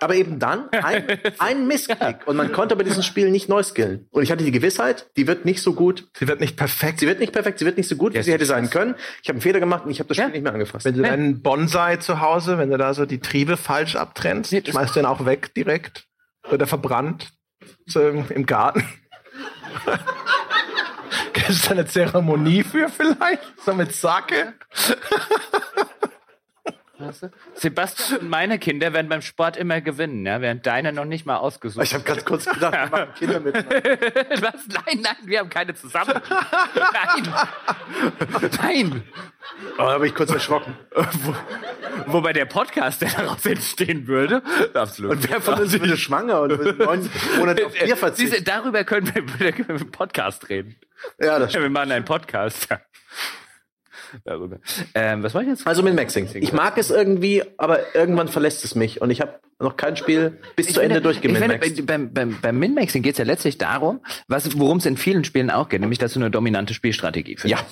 aber 0.00 0.14
eben 0.14 0.38
dann 0.38 0.68
ein, 0.70 1.04
ein 1.38 1.66
Missklick. 1.66 2.26
Und 2.26 2.36
man 2.36 2.52
konnte 2.52 2.76
bei 2.76 2.84
diesem 2.84 3.02
Spiel 3.02 3.30
nicht 3.30 3.48
neu 3.48 3.62
skillen. 3.62 4.06
Und 4.10 4.22
ich 4.22 4.30
hatte 4.30 4.44
die 4.44 4.50
Gewissheit, 4.52 5.10
die 5.16 5.26
wird 5.26 5.44
nicht 5.44 5.62
so 5.62 5.72
gut. 5.74 6.08
Sie 6.18 6.28
wird 6.28 6.40
nicht 6.40 6.56
perfekt. 6.56 7.00
Sie 7.00 7.06
wird 7.06 7.20
nicht 7.20 7.32
perfekt, 7.32 7.58
sie 7.58 7.64
wird 7.64 7.76
nicht 7.76 7.88
so 7.88 7.96
gut, 7.96 8.14
wie 8.14 8.22
sie 8.22 8.32
hätte 8.32 8.46
sein 8.46 8.70
können. 8.70 8.94
Ich 9.22 9.28
habe 9.28 9.36
einen 9.36 9.42
Fehler 9.42 9.60
gemacht 9.60 9.84
und 9.84 9.90
ich 9.90 9.98
habe 10.00 10.08
das 10.08 10.16
Spiel 10.16 10.26
Ja. 10.28 10.32
nicht 10.32 10.42
mehr 10.42 10.52
angefasst. 10.52 10.84
Wenn 10.84 10.94
du 10.96 11.02
deinen 11.02 11.42
Bonsai 11.42 11.96
zu 11.96 12.20
Hause, 12.20 12.58
wenn 12.58 12.70
du 12.70 12.78
da 12.78 12.94
so 12.94 13.06
die 13.06 13.20
Triebe 13.20 13.56
falsch 13.56 13.96
abtrennst, 13.96 14.52
Nee, 14.52 14.62
schmeißt 14.66 14.96
du 14.96 15.00
den 15.00 15.06
auch 15.06 15.24
weg 15.26 15.54
direkt. 15.54 16.04
Wird 16.48 16.60
er 16.60 16.66
verbrannt 16.66 17.32
so 17.86 18.00
im, 18.06 18.24
im 18.30 18.46
Garten. 18.46 18.84
Gibt 21.32 21.48
es 21.50 21.62
da 21.62 21.70
eine 21.72 21.86
Zeremonie 21.86 22.62
für 22.62 22.88
vielleicht? 22.88 23.42
So 23.64 23.74
mit 23.74 23.92
Sake? 23.94 24.54
Weißt 26.98 27.24
du? 27.24 27.30
Sebastian 27.54 28.20
und 28.20 28.30
meine 28.30 28.58
Kinder 28.58 28.92
werden 28.92 29.08
beim 29.08 29.20
Sport 29.20 29.56
immer 29.56 29.80
gewinnen, 29.82 30.24
ja, 30.24 30.40
während 30.40 30.66
deine 30.66 30.92
noch 30.92 31.04
nicht 31.04 31.26
mal 31.26 31.36
ausgesucht 31.36 31.84
Ich 31.84 31.92
habe 31.92 32.04
ganz 32.04 32.24
kurz 32.24 32.46
gedacht, 32.46 32.72
wir 32.72 32.86
machen 32.86 33.14
Kinder 33.18 33.40
mit. 33.40 33.54
Was? 34.42 34.66
Nein, 34.68 35.00
nein, 35.02 35.16
wir 35.24 35.40
haben 35.40 35.50
keine 35.50 35.74
zusammen. 35.74 36.14
Nein. 36.74 37.34
Nein. 38.62 39.02
Oh, 39.78 39.82
da 39.82 39.98
bin 39.98 40.08
ich 40.08 40.14
kurz 40.14 40.30
erschrocken. 40.30 40.74
Wo, 40.94 41.34
wobei 42.06 42.32
der 42.32 42.46
Podcast, 42.46 43.02
der 43.02 43.10
daraus 43.10 43.44
entstehen 43.44 44.06
würde, 44.06 44.42
absolut. 44.74 45.12
Und 45.12 45.30
wer 45.30 45.40
von 45.40 45.60
uns 45.60 45.72
würde 45.72 45.96
schwanger 45.96 46.40
und 46.40 46.78
neun 46.78 47.10
Monate 47.38 47.66
auf 47.66 47.72
Bier 47.72 47.96
verzichten? 47.96 48.44
darüber 48.44 48.84
können 48.84 49.12
wir, 49.14 49.52
können 49.52 49.68
wir 49.68 49.80
im 49.80 49.90
Podcast 49.90 50.48
reden. 50.48 50.76
Ja, 51.20 51.38
das 51.38 51.52
Ja, 51.52 51.60
wir 51.60 51.70
machen 51.70 51.92
einen 51.92 52.04
Podcast. 52.04 52.68
Darüber. 54.24 54.58
Ähm, 54.94 55.22
was 55.22 55.34
war 55.34 55.42
ich 55.42 55.48
jetzt? 55.48 55.66
Also 55.66 55.82
mit 55.82 55.94
Maxing. 55.94 56.28
Ich 56.34 56.52
mag 56.52 56.78
es 56.78 56.90
irgendwie, 56.90 57.42
aber 57.56 57.94
irgendwann 57.94 58.28
verlässt 58.28 58.64
es 58.64 58.74
mich 58.74 59.00
und 59.00 59.10
ich 59.10 59.20
habe 59.20 59.40
noch 59.58 59.76
kein 59.76 59.96
Spiel 59.96 60.38
bis 60.54 60.72
zu 60.72 60.80
Ende 60.80 60.96
ich 60.98 61.02
finde, 61.02 61.30
durchgeminmaxt. 61.30 61.86
beim, 61.86 62.12
beim, 62.12 62.38
beim 62.42 62.58
Min-Maxing 62.58 63.02
geht 63.02 63.12
es 63.12 63.18
ja 63.18 63.24
letztlich 63.24 63.56
darum, 63.58 64.00
was, 64.28 64.58
worum 64.58 64.78
es 64.78 64.86
in 64.86 64.96
vielen 64.96 65.24
Spielen 65.24 65.50
auch 65.50 65.68
geht, 65.70 65.80
nämlich 65.80 65.98
dass 65.98 66.12
du 66.12 66.20
eine 66.20 66.30
dominante 66.30 66.74
Spielstrategie 66.74 67.36
findest. 67.38 67.62
Ja. 67.62 67.66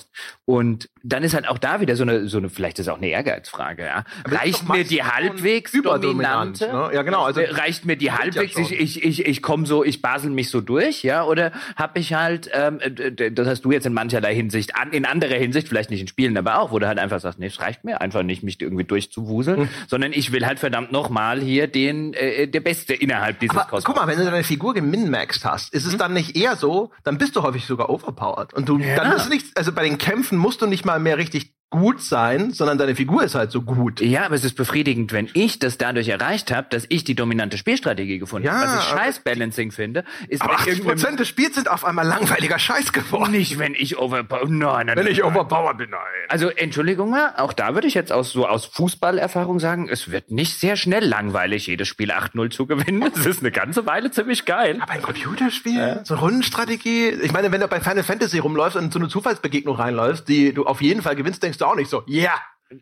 Und 0.45 0.89
dann 1.03 1.21
ist 1.23 1.33
halt 1.35 1.47
auch 1.47 1.57
da 1.59 1.81
wieder 1.81 1.95
so 1.95 2.03
eine, 2.03 2.27
so 2.27 2.37
eine 2.39 2.49
vielleicht 2.49 2.79
ist 2.79 2.87
auch 2.89 2.97
eine 2.97 3.07
Ehrgeizfrage, 3.09 3.85
ja. 3.85 4.03
Reicht 4.25 4.67
mir 4.67 4.83
die 4.83 5.03
halbwegs 5.03 5.71
dominante? 5.73 6.67
ne? 6.67 6.89
Ja, 6.93 7.01
genau, 7.03 7.23
also- 7.23 7.41
Äh, 7.41 7.51
reicht 7.51 7.85
mir 7.85 7.95
die 7.97 8.11
halbwegs, 8.11 8.55
ja 8.55 8.61
ich, 8.63 8.71
ich, 8.71 9.03
ich, 9.03 9.25
ich 9.25 9.41
komme 9.41 9.65
so, 9.65 9.83
ich 9.83 10.01
basel 10.01 10.31
mich 10.31 10.49
so 10.49 10.61
durch, 10.61 11.03
ja, 11.03 11.23
oder 11.23 11.51
habe 11.75 11.99
ich 11.99 12.13
halt, 12.13 12.49
ähm, 12.53 12.79
äh, 12.79 13.31
das 13.31 13.47
hast 13.47 13.61
du 13.65 13.71
jetzt 13.71 13.85
in 13.85 13.93
mancherlei 13.93 14.33
Hinsicht, 14.33 14.75
an, 14.75 14.91
in 14.91 15.05
anderer 15.05 15.35
Hinsicht, 15.35 15.67
vielleicht 15.67 15.91
nicht 15.91 16.01
in 16.01 16.07
Spielen, 16.07 16.35
aber 16.37 16.59
auch, 16.59 16.71
wo 16.71 16.79
du 16.79 16.87
halt 16.87 16.97
einfach 16.97 17.19
sagst, 17.19 17.37
nee, 17.39 17.45
es 17.47 17.59
reicht 17.59 17.83
mir 17.83 18.01
einfach 18.01 18.23
nicht, 18.23 18.41
mich 18.43 18.59
irgendwie 18.59 18.85
durchzuwuseln, 18.85 19.57
Hm. 19.61 19.69
sondern 19.87 20.13
ich 20.13 20.31
will 20.31 20.45
halt 20.47 20.59
verdammt 20.59 20.91
nochmal 20.91 21.39
hier 21.41 21.67
den, 21.75 22.13
äh, 22.13 22.47
der 22.47 22.61
Beste 22.61 22.93
innerhalb 22.93 23.39
dieses 23.39 23.55
Aber 23.55 23.65
Kosmos. 23.65 23.83
guck 23.83 23.95
mal, 23.97 24.07
wenn 24.07 24.17
du 24.17 24.25
deine 24.25 24.43
Figur 24.43 24.73
geminmaxt 24.73 25.45
hast, 25.45 25.73
ist 25.73 25.85
es 25.85 25.97
dann 25.97 26.13
nicht 26.13 26.35
eher 26.35 26.55
so, 26.55 26.91
dann 27.03 27.17
bist 27.17 27.35
du 27.35 27.43
häufig 27.43 27.65
sogar 27.65 27.89
overpowered. 27.89 28.53
Und 28.53 28.69
du, 28.69 28.79
dann 28.79 29.11
ist 29.11 29.29
nicht, 29.29 29.57
also 29.57 29.71
bei 29.73 29.83
den 29.83 29.97
Kämpfen 29.97 30.37
musst 30.37 30.61
du 30.61 30.67
nicht 30.67 30.85
mal 30.85 30.99
mehr 30.99 31.17
richtig 31.17 31.54
gut 31.71 32.01
sein, 32.01 32.51
sondern 32.51 32.77
deine 32.77 32.95
Figur 32.95 33.23
ist 33.23 33.35
halt 33.35 33.51
so 33.51 33.61
gut. 33.61 33.99
Ja, 33.99 34.25
aber 34.25 34.35
es 34.35 34.45
ist 34.45 34.55
befriedigend, 34.55 35.11
wenn 35.11 35.29
ich 35.33 35.59
das 35.59 35.77
dadurch 35.77 36.07
erreicht 36.07 36.51
habe, 36.51 36.67
dass 36.69 36.85
ich 36.89 37.03
die 37.03 37.15
dominante 37.15 37.57
Spielstrategie 37.57 38.17
gefunden 38.19 38.47
Ja, 38.47 38.53
habe. 38.53 38.67
Was 38.67 38.83
ich 38.83 38.89
scheiß 38.89 39.19
Balancing 39.19 39.71
finde, 39.71 40.05
ist 40.29 40.41
Aber 40.41 40.51
wenn 40.51 40.57
80 40.59 40.67
irgendeinem- 40.73 40.97
Prozent 40.99 41.19
des 41.19 41.27
Spiels 41.27 41.55
sind 41.55 41.69
auf 41.69 41.83
einmal 41.83 42.07
langweiliger 42.07 42.59
Scheiß 42.59 42.93
geworden. 42.93 43.31
nicht, 43.31 43.59
wenn 43.59 43.73
ich 43.75 43.97
overpowered. 43.97 44.49
Nein, 44.49 44.85
nein, 44.85 44.95
Wenn 44.95 45.03
nein, 45.05 45.07
ich 45.13 45.19
nein. 45.19 45.27
overpowered 45.35 45.77
bin, 45.77 45.89
nein. 45.89 45.99
Also 46.29 46.49
Entschuldigung 46.49 47.09
mal, 47.09 47.33
auch 47.37 47.51
da 47.51 47.73
würde 47.73 47.87
ich 47.87 47.93
jetzt 47.93 48.11
aus 48.11 48.31
so 48.31 48.47
aus 48.47 48.65
Fußballerfahrung 48.65 49.59
sagen, 49.59 49.89
es 49.89 50.09
wird 50.11 50.31
nicht 50.31 50.57
sehr 50.59 50.77
schnell 50.77 51.03
langweilig, 51.05 51.67
jedes 51.67 51.87
Spiel 51.87 52.11
8-0 52.11 52.51
zu 52.51 52.67
gewinnen. 52.67 53.03
Es 53.15 53.25
ist 53.25 53.41
eine 53.41 53.51
ganze 53.51 53.85
Weile 53.85 54.11
ziemlich 54.11 54.45
geil. 54.45 54.77
Aber 54.81 54.93
ein 54.93 55.01
Computerspiel, 55.01 56.01
so 56.03 56.13
eine 56.13 56.21
Rundenstrategie. 56.21 57.09
Ich 57.09 57.33
meine, 57.33 57.51
wenn 57.51 57.59
du 57.61 57.67
bei 57.67 57.79
Final 57.81 58.03
Fantasy 58.03 58.39
rumläufst 58.39 58.77
und 58.77 58.85
in 58.85 58.91
so 58.91 58.99
eine 58.99 59.07
Zufallsbegegnung 59.09 59.75
reinläufst, 59.75 60.27
die 60.29 60.53
du 60.53 60.65
auf 60.65 60.81
jeden 60.81 61.01
Fall 61.01 61.15
gewinnst, 61.15 61.43
denkst 61.43 61.54
du 61.61 61.65
auch 61.65 61.75
nicht 61.75 61.89
so, 61.89 62.03
ja, 62.07 62.33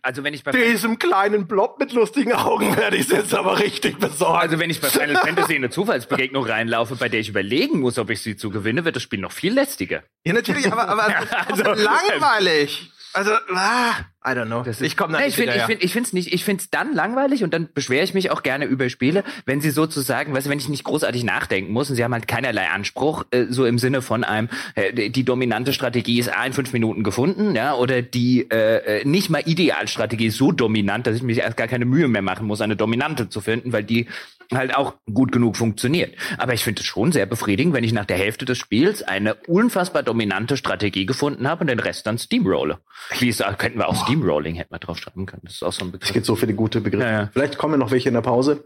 Also 0.01 0.24
wenn 0.24 0.34
ich 0.34 0.43
bei 0.43 0.51
diesem 0.51 0.97
kleinen 0.97 1.47
Blob 1.47 1.78
mit 1.80 1.91
lustigen 1.93 2.34
Augen 2.34 2.76
werde 2.78 2.95
ich 2.97 3.09
jetzt 3.09 3.34
aber 3.34 3.59
richtig 3.59 3.99
besorgt. 3.99 4.41
also 4.41 4.59
wenn 4.59 4.69
ich 4.69 4.80
bei 4.82 4.88
Final 4.89 5.17
Fantasy 5.17 5.53
in 5.55 5.63
eine 5.63 5.69
Zufallsbegegnung 5.69 6.45
reinlaufe, 6.45 6.95
bei 6.95 7.09
der 7.09 7.19
ich 7.19 7.30
überlegen 7.30 7.80
muss, 7.82 7.99
ob 7.99 8.09
ich 8.09 8.21
sie 8.21 8.36
zu 8.38 8.49
gewinne, 8.49 8.86
wird 8.86 8.95
das 8.95 9.03
Spiel 9.03 9.19
noch 9.19 9.32
viel 9.34 9.53
lästiger. 9.53 10.03
ja, 10.26 10.34
natürlich, 10.34 10.71
aber, 10.71 10.88
aber 10.88 11.05
also- 11.47 11.63
langweilig. 11.84 12.89
Also, 13.15 13.32
ah, 13.53 13.93
I 14.26 14.30
don't 14.32 14.45
know. 14.45 14.63
ich 14.65 14.95
komme 14.97 15.13
da 15.13 15.19
Ja, 15.19 15.26
nicht 15.26 15.34
ich 15.34 15.36
finde, 15.36 15.51
ich 15.51 15.61
hinterher. 15.61 15.65
finde, 15.67 15.84
ich 15.86 15.91
finde 15.93 16.07
es 16.07 16.13
nicht. 16.13 16.34
Ich 16.34 16.43
finde 16.45 16.61
es 16.61 16.69
dann 16.69 16.93
langweilig 16.93 17.43
und 17.43 17.53
dann 17.53 17.69
beschwere 17.74 18.03
ich 18.03 18.13
mich 18.13 18.32
auch 18.32 18.43
gerne 18.43 18.65
über 18.65 18.89
Spiele, 18.89 19.24
wenn 19.45 19.59
sie 19.61 19.69
sozusagen, 19.69 20.34
weißt 20.34 20.45
du, 20.47 20.49
wenn 20.49 20.59
ich 20.59 20.69
nicht 20.69 20.84
großartig 20.84 21.24
nachdenken 21.24 21.74
muss 21.74 21.89
und 21.89 21.95
sie 21.95 22.03
haben 22.03 22.13
halt 22.13 22.28
keinerlei 22.28 22.67
Anspruch, 22.69 23.26
äh, 23.32 23.45
so 23.49 23.65
im 23.65 23.78
Sinne 23.80 24.01
von 24.01 24.24
einem, 24.24 24.49
äh, 24.76 25.09
die- 25.09 25.24
dominante 25.26 25.74
Strategie 25.74 26.19
ist 26.19 26.30
A 26.36 26.45
in 26.45 26.53
fünf 26.53 26.74
Minuten 26.74 27.03
gefunden, 27.03 27.55
ja, 27.55 27.76
oder 27.76 28.01
die 28.01 28.49
äh, 28.51 29.01
äh, 29.01 29.05
nicht 29.05 29.30
mal 29.30 29.41
Idealstrategie 29.45 30.28
ist 30.28 30.38
so 30.38 30.51
dominant, 30.51 31.07
dass 31.07 31.15
ich 31.15 31.24
mich 31.24 31.38
erst 31.39 31.57
gar 31.57 31.67
keine 31.67 31.86
Mühe 31.86 32.07
mehr 32.07 32.21
machen 32.21 32.45
muss, 32.47 32.61
eine 32.61 32.76
dominante 32.76 33.30
zu 33.30 33.41
finden, 33.41 33.74
weil 33.74 33.84
die 33.84 34.07
halt 34.53 34.76
auch 34.76 34.93
gut 35.11 35.32
genug 35.32 35.55
funktioniert. 35.57 36.13
Aber 36.38 36.53
ich 36.53 36.63
finde 36.63 36.82
es 36.82 36.86
schon 36.86 37.11
sehr 37.11 37.26
befriedigend, 37.26 37.74
wenn 37.74 37.84
ich 37.84 37.93
nach 37.93 38.05
der 38.05 38.17
Hälfte 38.17 38.45
des 38.45 38.57
Spiels 38.57 39.01
eine 39.01 39.36
unfassbar 39.47 40.03
dominante 40.03 40.57
Strategie 40.57 41.05
gefunden 41.05 41.47
habe 41.47 41.61
und 41.61 41.67
den 41.67 41.80
Rest 41.80 42.05
dann 42.05 42.17
Steamrolle. 42.19 42.80
Wie 43.19 43.30
es, 43.30 43.41
könnten 43.57 43.80
wir 43.80 43.88
auch 43.88 44.05
Steamrolling 44.14 44.55
hätten 44.55 44.74
wir 44.74 44.80
drauf 44.80 44.97
schreiben 44.97 45.26
können. 45.26 45.41
Das 45.45 45.53
ist 45.53 45.64
auch 45.64 45.74
so 45.74 45.86
ein 45.86 45.91
Begriff. 45.91 46.09
Es 46.09 46.14
gibt 46.14 46.26
so 46.26 46.36
viele 46.36 46.53
gute 46.53 46.82
Begriffe. 46.82 47.03
Ja, 47.05 47.11
ja. 47.11 47.30
Vielleicht 47.34 47.57
kommen 47.57 47.80
noch 47.80 47.91
welche 47.91 48.09
in 48.09 48.14
der 48.16 48.22
Pause. 48.22 48.64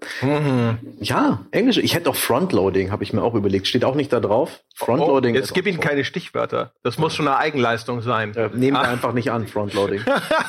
Ja, 0.99 1.45
Englisch. 1.51 1.77
Ich 1.77 1.93
hätte 1.95 2.09
auch 2.09 2.15
Frontloading, 2.15 2.91
habe 2.91 3.03
ich 3.03 3.13
mir 3.13 3.21
auch 3.23 3.33
überlegt. 3.35 3.67
Steht 3.67 3.85
auch 3.85 3.95
nicht 3.95 4.11
da 4.13 4.19
drauf. 4.19 4.61
Frontloading. 4.75 5.35
Jetzt 5.35 5.45
ist 5.45 5.53
gib 5.53 5.65
auch 5.65 5.69
ihnen 5.69 5.79
keine 5.79 6.03
Stichwörter. 6.03 6.73
Das 6.83 6.97
muss 6.97 7.15
schon 7.15 7.27
eine 7.27 7.37
Eigenleistung 7.37 8.01
sein. 8.01 8.33
so. 8.33 8.39
Äh, 8.41 8.49
Nehmen 8.53 8.77
wir 8.77 8.81
einfach 8.87 9.13
nicht 9.13 9.31
an, 9.31 9.47
Frontloading. 9.47 10.01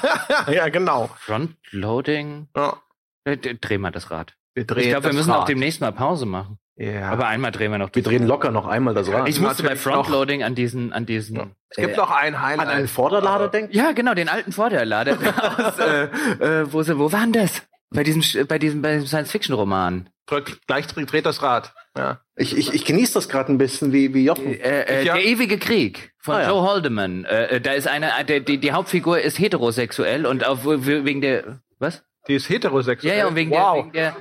ja, 0.53 0.69
genau. 0.69 1.11
Frontloading. 1.19 2.49
Ja, 2.57 2.77
Äh, 3.25 3.37
Drehen 3.37 3.81
wir 3.83 3.91
das 3.91 4.11
Rad. 4.11 4.35
wir 4.55 4.65
drehen 4.67 4.85
Ich 4.85 4.89
glaube, 4.91 5.07
wir 5.07 5.13
müssen 5.15 5.31
auch 5.31 5.41
Rad. 5.41 5.49
demnächst 5.49 5.81
mal 5.81 5.93
Pause 5.93 6.27
machen. 6.27 6.59
Ja. 6.77 7.11
Aber 7.11 7.27
einmal 7.27 7.51
drehen 7.51 7.73
wir 7.73 7.79
noch. 7.79 7.91
Wir 7.93 8.03
drehen 8.03 8.27
locker 8.27 8.51
noch 8.53 8.67
einmal 8.67 8.95
das 8.95 9.11
Rad. 9.11 9.29
ich 9.29 9.41
musste 9.41 9.65
bei 9.65 9.75
Frontloading 9.77 10.43
an 10.45 10.55
diesen, 10.55 10.93
an 10.93 11.07
diesen. 11.07 11.55
Es 11.71 11.77
gibt 11.77 11.95
äh, 11.95 11.97
noch 11.97 12.11
ein 12.11 12.35
an 12.35 12.45
einen 12.61 12.69
Highlight. 12.71 12.91
Vorderlader 12.91 13.49
denkt. 13.49 13.75
ja, 13.75 13.93
genau, 13.93 14.15
den 14.15 14.29
alten 14.29 14.53
Vorderlader. 14.53 15.13
aus, 15.59 15.79
äh, 15.79 16.03
äh, 16.63 16.73
wo, 16.73 16.83
sie- 16.83 16.99
wo 16.99 17.13
waren 17.13 17.33
das? 17.33 17.63
Bei 17.91 18.03
diesem, 18.05 18.21
Sch- 18.23 18.45
bei 18.45 18.59
diesem, 18.59 18.83
bei 18.83 18.93
diesem 18.95 19.07
Science-Fiction-Roman. 19.07 20.11
Gleich 20.67 20.87
dreht 20.89 21.25
das 21.25 21.41
Rad. 21.43 21.73
Ja. 21.97 22.21
Ich, 22.37 22.55
ich, 22.57 22.75
ich 22.75 22.85
genieße 22.85 23.15
das 23.15 23.31
gerade 23.31 23.51
ein 23.51 23.57
bisschen 23.57 23.93
wie, 23.93 24.13
wie 24.13 24.25
Jochen. 24.27 24.47
Äh, 24.61 24.83
äh, 24.83 25.05
Ja. 25.05 25.15
Der 25.15 25.25
ewige 25.25 25.59
Krieg 25.59 26.13
von 26.19 26.35
Ah, 26.37 26.43
ja. 26.43 26.49
Joe 26.51 26.69
Haldeman. 26.69 27.25
Äh, 27.25 27.45
äh, 27.57 27.61
da 27.63 27.73
ist 27.73 27.89
eine, 27.89 28.09
äh, 28.19 28.25
der, 28.27 28.41
die, 28.41 28.59
die 28.59 28.73
Hauptfigur 28.73 29.21
ist 29.21 29.39
heterosexuell 29.39 30.27
und 30.27 30.47
auf, 30.47 30.67
wegen 30.67 31.23
der, 31.23 31.61
was? 31.79 32.03
Die 32.29 32.35
ist 32.35 32.49
heterosexuell. 32.51 33.15
Ja, 33.15 33.21
ja, 33.21 33.27
und 33.27 33.35
wegen, 33.35 33.51
wow. 33.51 33.75
der, 33.75 33.85
wegen 33.85 33.93
der, 33.93 34.17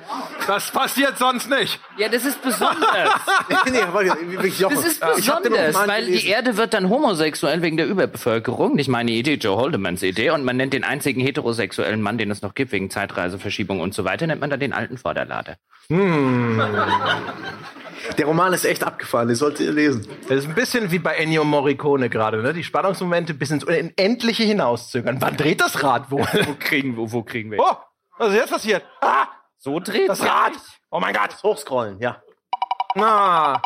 Das 0.48 0.72
passiert 0.72 1.18
sonst 1.18 1.50
nicht. 1.50 1.80
ja, 1.98 2.08
das 2.08 2.24
ist 2.24 2.42
besonders. 2.42 2.80
nee. 3.66 4.54
Das 4.60 4.86
ist 4.86 5.02
besonders, 5.02 5.76
weil 5.88 6.06
die. 6.06 6.26
Erde 6.28 6.56
wird 6.56 6.74
dann 6.74 6.90
homosexuell 6.90 7.62
wegen 7.62 7.76
der 7.76 7.88
Überbevölkerung. 7.88 8.76
Nicht 8.76 8.88
meine 8.88 9.12
Idee, 9.12 9.34
Joe 9.34 9.58
Holdemans 9.58 10.04
Idee. 10.04 10.30
Und 10.30 10.46
man 10.46 10.56
nennt 10.56 10.74
den 10.74 10.86
einzigen 10.86 11.20
heterosexuellen 11.20 12.02
Mann, 12.02 12.18
den 12.18 12.32
es 12.32 12.42
noch 12.42 12.56
gibt, 12.56 12.72
wegen 12.72 12.90
Zeitreiseverschiebung 12.90 13.82
und 13.82 13.94
so 13.94 14.06
weiter, 14.06 14.26
nennt 14.26 14.40
man 14.40 14.50
dann 14.50 14.62
den 14.62 14.72
alten 14.74 14.98
Vorderlader. 14.98 15.58
Der 18.18 18.26
Roman 18.26 18.54
ist 18.54 18.66
echt 18.66 18.84
abgefahren, 18.84 19.28
den 19.28 19.36
solltet 19.36 19.66
ihr 19.68 19.74
lesen. 19.74 20.08
Das 20.28 20.40
ist 20.40 20.50
ein 20.50 20.56
bisschen 20.56 20.92
wie 20.92 21.00
bei 21.00 21.16
Ennio 21.16 21.44
Morricone 21.44 22.10
gerade, 22.10 22.42
ne? 22.42 22.54
Die 22.54 22.64
Spannungsmomente 22.64 23.34
bis 23.34 23.52
ins 23.52 23.64
Unendliche 23.64 24.44
hinauszögern. 24.44 25.18
Wann 25.22 25.38
dreht 25.38 25.62
das 25.62 25.84
Rad 25.84 26.12
wohl? 26.12 26.28
Wo 26.46 26.56
kriegen, 26.60 26.98
wo, 26.98 27.12
wo 27.12 27.24
kriegen 27.24 27.52
wir? 27.52 27.60
oh, 27.60 27.76
was 28.18 28.30
ist 28.30 28.36
jetzt 28.36 28.52
passiert? 28.52 28.86
Ah, 29.02 29.28
so 29.58 29.80
dreht 29.80 30.10
das 30.10 30.24
Rad. 30.24 30.54
Oh 30.90 31.00
mein 31.00 31.14
Gott. 31.14 31.42
Hochscrollen, 31.44 32.00
ja. 32.00 32.22
Na. 32.96 33.62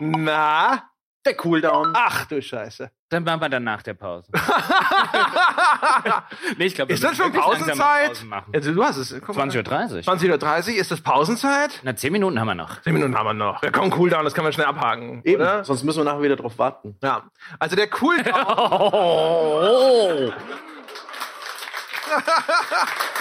Na. 0.00 0.82
Der 1.26 1.36
Cooldown. 1.36 1.92
Ach 1.94 2.24
du 2.26 2.40
Scheiße. 2.40 2.90
Dann 3.10 3.24
machen 3.24 3.40
wir 3.40 3.48
dann 3.48 3.64
nach 3.64 3.82
der 3.82 3.94
Pause. 3.94 4.30
nee, 6.56 6.66
ich 6.66 6.74
glaube, 6.74 6.92
Ist 6.92 7.02
das 7.02 7.16
schon 7.16 7.32
Pausenzeit? 7.32 8.24
Also, 8.52 8.72
du 8.72 8.84
hast 8.84 8.98
es. 8.98 9.14
Guck 9.24 9.36
mal. 9.36 9.48
20.30 9.48 9.56
Uhr. 9.56 9.62
20.30 10.02 10.68
Uhr, 10.68 10.74
ist 10.78 10.90
das 10.90 11.00
Pausenzeit? 11.00 11.80
Na, 11.82 11.96
10 11.96 12.12
Minuten 12.12 12.38
haben 12.38 12.46
wir 12.46 12.54
noch. 12.54 12.80
Zehn 12.82 12.94
Minuten 12.94 13.16
haben 13.16 13.26
wir 13.26 13.34
noch. 13.34 13.62
Ja, 13.62 13.70
komm, 13.70 13.90
Cooldown, 13.90 14.24
das 14.24 14.34
kann 14.34 14.44
man 14.44 14.52
schnell 14.52 14.66
abhaken. 14.66 15.22
Eben, 15.24 15.40
Oder? 15.42 15.64
sonst 15.64 15.84
müssen 15.84 16.00
wir 16.00 16.04
nachher 16.04 16.22
wieder 16.22 16.36
drauf 16.36 16.58
warten. 16.58 16.96
Ja. 17.02 17.24
Also 17.58 17.76
der 17.76 17.88
Cooldown. 17.88 18.32
Oh. 22.10 23.12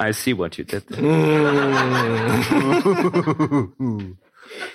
I 0.00 0.12
see 0.12 0.36
what 0.36 0.56
you 0.56 0.64
did. 0.64 0.84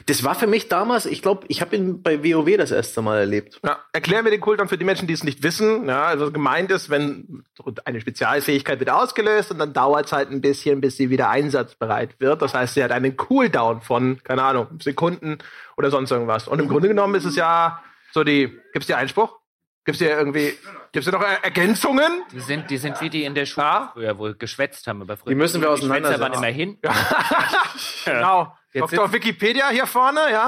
Das 0.06 0.24
war 0.24 0.36
für 0.36 0.48
mich 0.48 0.68
damals, 0.68 1.06
ich 1.06 1.22
glaube, 1.22 1.46
ich 1.48 1.62
habe 1.62 1.76
ihn 1.76 2.02
bei 2.02 2.24
WoW 2.24 2.58
das 2.58 2.72
erste 2.72 3.02
Mal 3.02 3.20
erlebt. 3.20 3.60
Ja, 3.64 3.80
erklären 3.94 4.26
wir 4.26 4.32
den 4.32 4.42
Cooldown 4.42 4.68
für 4.68 4.78
die 4.78 4.86
Menschen, 4.86 5.08
die 5.08 5.14
es 5.14 5.24
nicht 5.24 5.44
wissen. 5.44 5.88
Ja, 5.88 6.06
also 6.06 6.32
gemeint 6.32 6.72
ist, 6.72 6.90
wenn 6.90 7.44
eine 7.86 8.02
Spezialfähigkeit 8.02 8.80
wird 8.80 8.90
ausgelöst 8.90 9.52
und 9.52 9.60
dann 9.60 9.74
dauert 9.74 10.08
es 10.08 10.12
halt 10.12 10.32
ein 10.32 10.42
bisschen, 10.42 10.82
bis 10.82 10.98
sie 10.98 11.10
wieder 11.10 11.30
einsatzbereit 11.30 12.20
wird. 12.20 12.42
Das 12.42 12.54
heißt, 12.54 12.74
sie 12.74 12.84
hat 12.84 12.92
einen 12.92 13.16
Cooldown 13.16 13.82
von, 13.82 14.20
keine 14.24 14.44
Ahnung, 14.44 14.68
Sekunden 14.82 15.38
oder 15.78 15.92
sonst 15.92 16.12
irgendwas. 16.12 16.48
Und 16.48 16.60
im 16.60 16.68
Grunde 16.68 16.88
genommen 16.88 17.16
ist 17.16 17.26
es 17.26 17.36
ja 17.36 17.82
so 18.12 18.24
die, 18.24 18.58
gibt's 18.74 18.88
dir 18.88 18.98
Einspruch? 18.98 19.38
Gibt's 19.86 20.00
dir 20.00 20.10
irgendwie, 20.10 20.54
gibt's 20.92 21.06
dir 21.06 21.12
noch 21.12 21.22
Er- 21.22 21.44
Ergänzungen? 21.44 22.24
Die 22.32 22.40
sind, 22.40 22.70
die 22.70 22.78
sind 22.78 23.00
wie 23.02 23.10
die 23.10 23.24
in 23.24 23.36
der 23.36 23.46
Schule 23.46 23.66
Ja. 23.66 23.90
früher, 23.94 24.18
wo 24.18 24.34
geschwätzt 24.34 24.88
haben. 24.88 25.02
Aber 25.02 25.18
früher 25.18 25.30
Die 25.30 25.36
müssen 25.36 25.62
wir 25.62 25.74
Die 25.76 25.86
Schwätzer 25.86 26.20
waren 26.20 26.34
immer 26.34 26.48
hin. 26.48 26.80
Genau. 28.06 28.54
Jetzt 28.72 28.94
Dr. 28.94 29.12
Wikipedia 29.14 29.70
hier 29.70 29.88
vorne, 29.88 30.20
ja? 30.32 30.48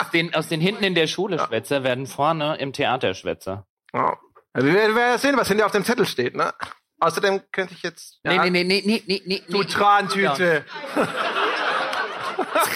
aus 0.00 0.10
den, 0.12 0.34
aus 0.34 0.48
den 0.48 0.60
hinten 0.60 0.82
in 0.84 0.94
der 0.94 1.06
Schule 1.06 1.38
Schwätzer 1.38 1.84
werden 1.84 2.06
vorne 2.06 2.56
im 2.56 2.72
Theater 2.72 3.14
Schwätzer. 3.14 3.66
Ja. 3.92 4.16
Also 4.54 4.66
wir 4.68 4.74
werden 4.74 4.96
ja 4.96 5.18
sehen, 5.18 5.36
was 5.36 5.48
hinter 5.48 5.66
auf 5.66 5.72
dem 5.72 5.84
Zettel 5.84 6.06
steht, 6.06 6.34
ne? 6.36 6.52
Außerdem 7.00 7.42
könnte 7.52 7.74
ich 7.74 7.82
jetzt. 7.82 8.20
Nee, 8.22 8.38
nee, 8.38 8.50
nee, 8.50 8.64
nee, 8.64 8.82
nee, 8.84 9.02
nee, 9.06 9.22
nee. 9.26 9.42
Du 9.48 9.58
nee. 9.58 9.64
Trantüte. 9.64 10.64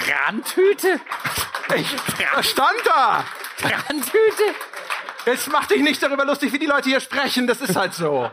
Trantüte? 0.07 1.01
Ich, 1.77 1.97
was 2.35 2.47
stand 2.49 2.77
da? 2.85 3.25
Trantüte? 3.59 4.55
Jetzt 5.27 5.51
mach 5.51 5.67
dich 5.67 5.83
nicht 5.83 6.03
darüber 6.03 6.25
lustig, 6.25 6.53
wie 6.53 6.59
die 6.59 6.67
Leute 6.67 6.89
hier 6.89 7.01
sprechen. 7.01 7.47
Das 7.47 7.61
ist 7.61 7.77
halt 7.77 7.93
so. 7.95 8.31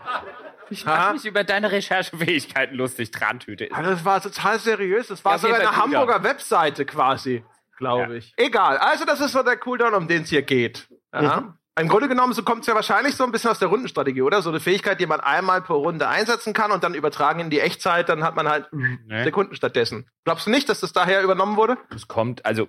Ich 0.70 0.88
Aha. 0.88 0.98
mach 1.08 1.14
mich 1.14 1.26
über 1.26 1.44
deine 1.44 1.72
Recherchefähigkeiten 1.72 2.76
lustig. 2.78 3.12
Trantüte. 3.12 3.70
Aber 3.74 3.90
das 3.90 4.06
war 4.06 4.22
total 4.22 4.60
seriös. 4.60 5.08
Das 5.08 5.24
war 5.26 5.34
Ja, 5.34 5.38
sogar 5.40 5.60
eine. 5.60 5.76
Hamburger 5.76 6.24
Webseite 6.24 6.86
quasi, 6.86 7.44
glaube 7.78 8.02
Ja. 8.04 8.18
ich. 8.18 8.34
Egal. 8.38 8.78
Also 8.78 9.06
das 9.06 9.20
ist 9.22 9.32
so 9.34 9.44
der 9.44 9.58
Cooldown, 9.58 9.94
um 9.94 10.08
den 10.08 10.24
es 10.24 10.30
hier 10.30 10.42
geht. 10.44 10.88
Ja. 11.14 11.56
Im 11.80 11.88
Grunde 11.88 12.08
genommen, 12.08 12.34
so 12.34 12.44
kommt 12.44 12.62
es 12.62 12.68
ja 12.68 12.76
wahrscheinlich 12.76 13.16
so 13.16 13.24
ein 13.24 13.32
bisschen 13.32 13.50
aus 13.50 13.58
der 13.58 13.68
Rundenstrategie, 13.68 14.22
oder? 14.22 14.44
So 14.44 14.52
eine 14.52 14.60
Fähigkeit, 14.60 15.00
die 15.00 15.08
man 15.08 15.20
einmal 15.22 15.62
pro 15.64 15.78
Runde 15.78 16.08
einsetzen 16.08 16.54
kann 16.54 16.72
und 16.72 16.84
dann 16.84 16.94
übertragen 16.94 17.40
in 17.40 17.50
die 17.50 17.60
Echtzeit, 17.62 18.10
dann 18.10 18.24
hat 18.24 18.36
man 18.36 18.48
halt 18.48 18.72
Ne? 18.72 19.24
Sekunden 19.24 19.56
stattdessen. 19.56 20.08
Glaubst 20.24 20.46
du 20.46 20.52
nicht, 20.52 20.70
dass 20.70 20.82
das 20.82 20.94
daher 20.94 21.24
übernommen 21.24 21.56
wurde? 21.58 21.78
Es 21.96 22.08
kommt, 22.08 22.46
also 22.46 22.68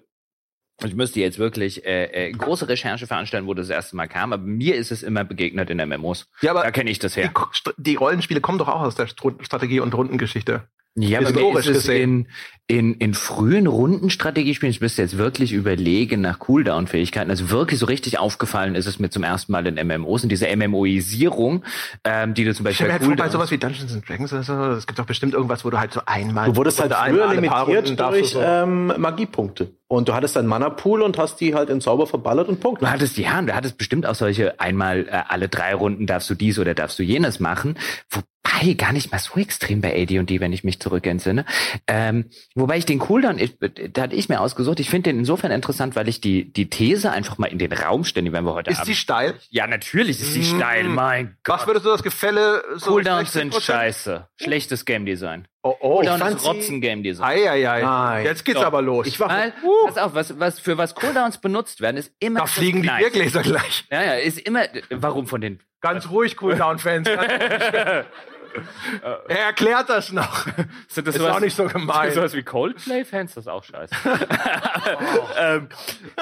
ich 0.83 0.95
müsste 0.95 1.21
jetzt 1.21 1.39
wirklich 1.39 1.85
äh, 1.85 2.29
äh, 2.29 2.33
große 2.33 2.69
Recherche 2.69 3.07
veranstalten, 3.07 3.47
wo 3.47 3.55
das 3.55 3.71
erste 3.71 3.95
Mal 3.97 4.09
kam, 4.09 4.33
aber 4.33 4.43
mir 4.43 4.75
ist 4.75 4.91
es 4.91 5.03
immer 5.03 5.25
begegnet 5.25 5.71
in 5.71 5.77
MMOs. 5.89 6.27
Ja, 6.41 6.51
aber 6.51 6.63
Da 6.63 6.71
kenne 6.71 6.91
ich 6.91 6.99
das 6.99 7.15
die, 7.15 7.21
her. 7.21 7.33
St- 7.33 7.75
die 7.77 7.95
Rollenspiele 7.95 8.41
kommen 8.41 8.59
doch 8.59 8.69
auch 8.69 8.81
aus 8.81 8.95
der 8.97 9.07
Strategie- 9.07 9.81
und 9.81 9.95
Rundengeschichte. 9.95 10.69
Ja, 10.97 11.19
aber 11.21 11.33
mir 11.33 11.59
ist 11.59 11.67
es 11.67 11.75
gesehen. 11.79 12.27
in, 12.27 12.29
in, 12.67 12.95
in 12.95 13.13
frühen 13.13 13.67
Rundenstrategiespielen, 13.67 14.71
ich 14.71 14.81
müsste 14.81 15.03
jetzt 15.03 15.19
wirklich 15.19 15.53
überlegen 15.53 16.23
nach 16.23 16.39
Cooldown-Fähigkeiten, 16.39 17.31
also 17.31 17.51
wirklich 17.51 17.79
so 17.79 17.85
richtig 17.85 18.19
aufgefallen 18.19 18.75
ist 18.75 18.87
es 18.87 18.99
mir 18.99 19.11
zum 19.11 19.23
ersten 19.23 19.53
Mal 19.53 19.67
in 19.67 19.87
MMOs 19.87 20.23
und 20.23 20.31
diese 20.31 20.47
MMOisierung, 20.57 21.63
ähm, 22.05 22.33
die 22.33 22.45
du 22.45 22.55
zum 22.55 22.67
Ich 22.67 22.71
Beispiel 22.71 22.87
bei 22.87 22.93
halt 22.93 23.05
vor, 23.05 23.17
bei 23.17 23.29
sowas 23.29 23.51
wie 23.51 23.59
Dungeons 23.59 23.93
and 23.93 24.09
Dragons 24.09 24.33
oder 24.33 24.43
so, 24.43 24.55
es 24.73 24.87
gibt 24.87 24.99
doch 24.99 25.05
bestimmt 25.05 25.35
irgendwas, 25.35 25.63
wo 25.67 25.71
du 25.71 25.79
halt 25.79 25.93
so 25.93 26.01
einmal. 26.07 26.49
Du 26.49 26.57
wurdest 26.57 26.81
halt 26.81 26.95
früher 26.95 27.35
limitiert 27.35 28.01
durch 28.01 28.31
so. 28.31 28.41
ähm, 28.41 28.95
Magiepunkte. 28.97 29.71
Und 29.87 30.09
du 30.09 30.15
hattest 30.15 30.35
deinen 30.35 30.49
Mana-Pool 30.49 31.03
und 31.03 31.19
hast 31.19 31.41
die 31.41 31.55
halt 31.55 31.69
in 31.69 31.83
Zauber 31.83 32.07
verballert 32.07 32.49
und 32.49 32.61
Punkt. 32.61 32.81
Du 32.81 32.91
hattest 32.91 33.19
ja, 33.19 33.41
du 33.43 33.55
hattest 33.55 33.77
bestimmt 33.77 34.07
auch 34.07 34.15
solche 34.15 34.59
einmal 34.59 35.07
äh, 35.07 35.23
alle 35.29 35.49
drei 35.49 35.75
Runden 35.75 36.07
darfst 36.07 36.31
du 36.31 36.35
dies 36.35 36.59
oder 36.59 36.75
darfst 36.75 36.99
du 36.99 37.03
jenes 37.03 37.39
machen. 37.39 37.77
Wobei 38.11 38.73
gar 38.75 38.93
nicht 38.93 39.13
mal 39.13 39.19
so 39.19 39.39
extrem 39.39 39.81
bei 39.81 39.95
AD&D, 39.95 40.41
wenn 40.41 40.53
ich 40.53 40.65
mich 40.65 40.81
zurückentsinne. 40.81 41.45
Ähm, 41.87 42.27
wobei 42.55 42.79
ich 42.79 42.87
den 42.87 42.99
Cooldown, 42.99 43.39
ich, 43.39 43.57
da 43.93 44.03
hatte 44.03 44.15
ich 44.17 44.29
mir 44.29 44.41
ausgesucht, 44.41 44.81
ich 44.81 44.89
finde 44.91 45.11
den 45.11 45.19
insofern 45.19 45.51
interessant, 45.51 45.97
weil 45.97 46.09
ich 46.09 46.21
die 46.21 46.53
die 46.53 46.71
These 46.71 47.11
einfach 47.11 47.39
mal 47.39 47.47
in 47.47 47.59
den 47.59 47.73
Raum 47.73 48.05
stelle, 48.05 48.25
die 48.27 48.33
werden 48.33 48.45
wir 48.47 48.55
heute 48.55 48.71
Ist 48.71 48.79
Abend. 48.79 48.89
die 48.89 48.95
steil? 48.95 49.35
ja, 49.51 49.67
natürlich 49.67 50.21
ist 50.21 50.35
die 50.35 50.41
Mm. 50.41 50.57
steil, 50.59 50.85
mein 50.85 51.37
Gott. 51.45 51.61
Was 51.61 51.67
würdest 51.67 51.87
du 51.87 51.91
das 51.91 52.03
Gefälle 52.03 52.63
so 52.77 52.93
Cooldowns 52.93 53.31
60%? 53.31 53.33
sind 53.33 53.55
scheiße. 53.63 54.29
Schlechtes 54.41 54.85
Game 54.85 55.05
Design. 55.07 55.49
Oh, 55.63 55.75
oh. 55.81 55.95
Cooldown 55.97 56.21
ist 56.37 56.45
Rotzen 56.45 56.81
Game 56.83 57.03
Design. 57.03 57.27
Ei, 57.27 57.51
ei, 57.51 57.69
ei. 57.71 57.83
Nein. 57.83 58.25
Jetzt 58.27 58.45
geht's 58.45 58.61
Doch. 58.61 58.67
aber 58.67 58.83
los. 58.83 59.07
Ich 59.07 59.19
war 59.19 59.31
Weil, 59.31 59.55
pass 59.87 59.97
auf, 59.97 60.15
was, 60.15 60.39
was, 60.39 60.59
für 60.61 60.77
was 60.77 60.95
Cooldowns 60.95 61.39
benutzt 61.39 61.81
werden, 61.81 61.97
ist 61.97 62.13
immer. 62.19 62.41
da 62.41 62.47
fliegen 62.47 62.83
die. 62.83 62.89
Biergläser 62.99 63.43
gleich. 63.43 63.85
Ja, 63.91 64.03
ja, 64.03 64.13
ist 64.15 64.39
immer. 64.41 64.65
Warum 64.91 65.27
von 65.27 65.41
den 65.41 65.61
Ganz 65.81 66.09
ruhig, 66.11 66.37
Cooldown-Fans. 66.37 67.09
er 69.29 69.47
erklärt 69.47 69.89
das 69.89 70.13
noch. 70.13 70.47
Sind 70.89 71.07
das 71.07 71.15
Ist 71.15 71.21
sowas, 71.21 71.37
auch 71.37 71.41
nicht 71.41 71.57
so 71.57 71.67
gemein. 71.67 72.09
Ist 72.09 72.15
sowas 72.15 72.35
wie 72.35 72.43
Coldplay-Fans? 72.43 73.35
Das 73.35 73.45
ist 73.45 73.49
auch 73.49 73.65
scheiße. 73.65 73.95
ähm, 75.39 75.69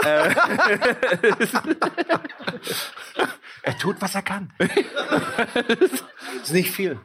Er 3.62 3.78
tut, 3.78 4.00
was 4.00 4.14
er 4.14 4.22
kann. 4.22 4.52
ist 6.42 6.52
nicht 6.52 6.70
viel. 6.70 6.98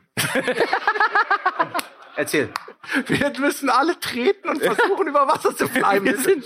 Erzähl. 2.16 2.49
Wir 3.06 3.32
müssen 3.40 3.70
alle 3.70 3.99
treten 3.99 4.49
und 4.49 4.64
versuchen, 4.64 5.08
über 5.08 5.28
Wasser 5.28 5.56
zu 5.56 5.68
bleiben. 5.68 6.06
wir 6.06 6.18
sind. 6.18 6.45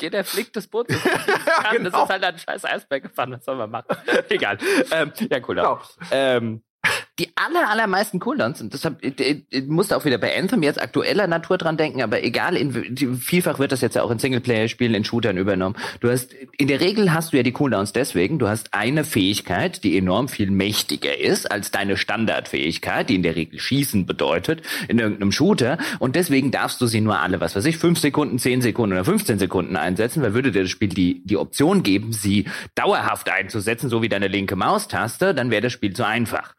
Jeder 0.00 0.24
flickt 0.24 0.56
das 0.56 0.66
Boot. 0.66 0.90
Das, 0.90 1.00
das 1.02 1.70
genau. 1.70 2.02
ist 2.02 2.10
halt 2.10 2.24
ein 2.24 2.38
scheiß 2.38 2.64
Eisberg 2.64 3.04
gefahren. 3.04 3.32
Was 3.32 3.44
soll 3.44 3.56
man 3.56 3.70
machen? 3.70 3.96
Egal. 4.28 4.58
Ähm, 4.90 5.12
ja, 5.30 5.38
cool. 5.46 5.54
Genau. 5.54 5.80
Ähm, 6.10 6.64
die 7.20 7.28
aller, 7.36 7.70
allermeisten 7.70 8.18
Cooldowns, 8.18 8.60
und 8.60 8.74
deshalb 8.74 8.98
ich, 9.00 9.44
ich 9.48 9.66
musste 9.66 9.96
auch 9.96 10.04
wieder 10.04 10.18
bei 10.18 10.36
Anthem 10.36 10.64
jetzt 10.64 10.82
aktueller 10.82 11.28
Natur 11.28 11.58
dran 11.58 11.76
denken, 11.76 12.02
aber 12.02 12.24
egal, 12.24 12.56
in, 12.56 13.16
vielfach 13.16 13.60
wird 13.60 13.70
das 13.70 13.82
jetzt 13.82 13.94
ja 13.94 14.02
auch 14.02 14.10
in 14.10 14.18
Singleplayer-Spielen, 14.18 14.94
in 14.94 15.04
Shootern 15.04 15.36
übernommen. 15.36 15.76
Du 16.00 16.10
hast, 16.10 16.34
in 16.58 16.66
der 16.66 16.80
Regel 16.80 17.12
hast 17.12 17.32
du 17.32 17.36
ja 17.36 17.44
die 17.44 17.52
Cooldowns 17.52 17.92
deswegen, 17.92 18.40
du 18.40 18.48
hast 18.48 18.74
eine 18.74 19.04
Fähigkeit, 19.04 19.84
die 19.84 19.96
enorm 19.96 20.26
viel 20.26 20.50
mächtiger 20.50 21.16
ist 21.16 21.48
als 21.50 21.70
deine 21.70 21.96
Standardfähigkeit, 21.96 23.08
die 23.08 23.14
in 23.14 23.22
der 23.22 23.36
Regel 23.36 23.60
Schießen 23.60 24.06
bedeutet, 24.06 24.62
in 24.88 24.98
irgendeinem 24.98 25.30
Shooter, 25.30 25.78
und 26.00 26.16
deswegen 26.16 26.50
darfst 26.50 26.80
du 26.80 26.86
sie 26.86 27.00
nur 27.00 27.20
alle, 27.20 27.40
was 27.40 27.54
weiß 27.54 27.64
ich, 27.66 27.76
fünf 27.76 28.00
Sekunden, 28.00 28.40
zehn 28.40 28.60
Sekunden 28.60 28.94
oder 28.94 29.04
15 29.04 29.38
Sekunden 29.38 29.76
einsetzen, 29.76 30.20
weil 30.20 30.34
würde 30.34 30.50
dir 30.50 30.62
das 30.62 30.70
Spiel 30.70 30.88
die, 30.88 31.22
die 31.24 31.36
Option 31.36 31.84
geben, 31.84 32.12
sie 32.12 32.46
dauerhaft 32.74 33.30
einzusetzen, 33.30 33.88
so 33.88 34.02
wie 34.02 34.08
deine 34.08 34.26
linke 34.26 34.56
Maustaste, 34.56 35.32
dann 35.32 35.52
wäre 35.52 35.62
das 35.62 35.72
Spiel 35.72 35.92
zu 35.92 36.04
einfach. 36.04 36.54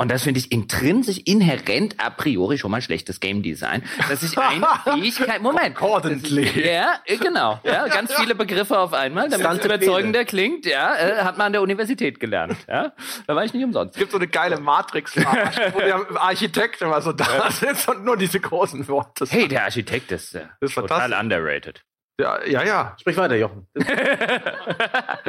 Und 0.00 0.10
das 0.10 0.22
finde 0.22 0.40
ich 0.40 0.50
intrinsisch, 0.50 1.18
inhärent 1.26 1.96
a 1.98 2.08
priori 2.08 2.56
schon 2.56 2.70
mal 2.70 2.80
schlechtes 2.80 3.20
Game 3.20 3.42
Design, 3.42 3.82
dass 4.08 4.22
ich 4.22 4.38
eine 4.38 4.66
Fähigkeit, 4.84 5.42
Moment. 5.42 5.74
Concordantly. 5.74 6.66
Ja, 6.66 7.00
äh, 7.04 7.18
genau. 7.18 7.60
Ja, 7.64 7.86
ganz 7.88 8.14
viele 8.14 8.34
Begriffe 8.34 8.78
auf 8.78 8.94
einmal, 8.94 9.28
damit 9.28 9.46
es 9.46 9.64
überzeugender 9.66 10.24
klingt. 10.24 10.64
Ja, 10.64 10.96
äh, 10.96 11.16
hat 11.22 11.36
man 11.36 11.48
an 11.48 11.52
der 11.52 11.60
Universität 11.60 12.18
gelernt. 12.18 12.56
Ja, 12.66 12.92
da 13.26 13.36
war 13.36 13.44
ich 13.44 13.52
nicht 13.52 13.62
umsonst. 13.62 13.94
Es 13.94 13.98
gibt 13.98 14.12
so 14.12 14.16
eine 14.16 14.28
geile 14.28 14.58
matrix 14.58 15.14
wo 15.16 15.80
der 15.80 16.00
Architekt 16.18 16.80
immer 16.80 17.02
so 17.02 17.12
da 17.12 17.50
sitzt 17.50 17.86
und 17.88 18.02
nur 18.02 18.16
diese 18.16 18.40
großen 18.40 18.88
Worte. 18.88 19.26
Hey, 19.28 19.48
der 19.48 19.64
Architekt 19.64 20.12
ist, 20.12 20.34
äh, 20.34 20.46
ist 20.60 20.76
total 20.76 21.12
underrated. 21.12 21.84
Ja, 22.20 22.44
ja, 22.46 22.62
ja. 22.64 22.96
Sprich 23.00 23.16
weiter, 23.16 23.36
Jochen. 23.36 23.66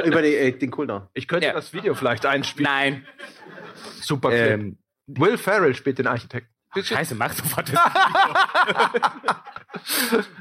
Über 0.04 0.22
die, 0.22 0.34
äh, 0.36 0.52
den 0.52 0.70
Cooldown. 0.70 1.08
Ich 1.14 1.26
könnte 1.28 1.46
Ja. 1.46 1.52
das 1.54 1.72
Video 1.72 1.94
vielleicht 1.94 2.26
einspielen. 2.26 2.70
Nein. 2.70 3.06
Super. 4.00 4.32
Ähm, 4.32 4.78
Will 5.06 5.36
Ferrell 5.38 5.74
spielt 5.74 5.98
den 5.98 6.06
Architekt. 6.74 6.98
scheiße, 6.98 7.14
mach 7.14 7.32
sofort 7.32 7.72
das. 7.72 7.78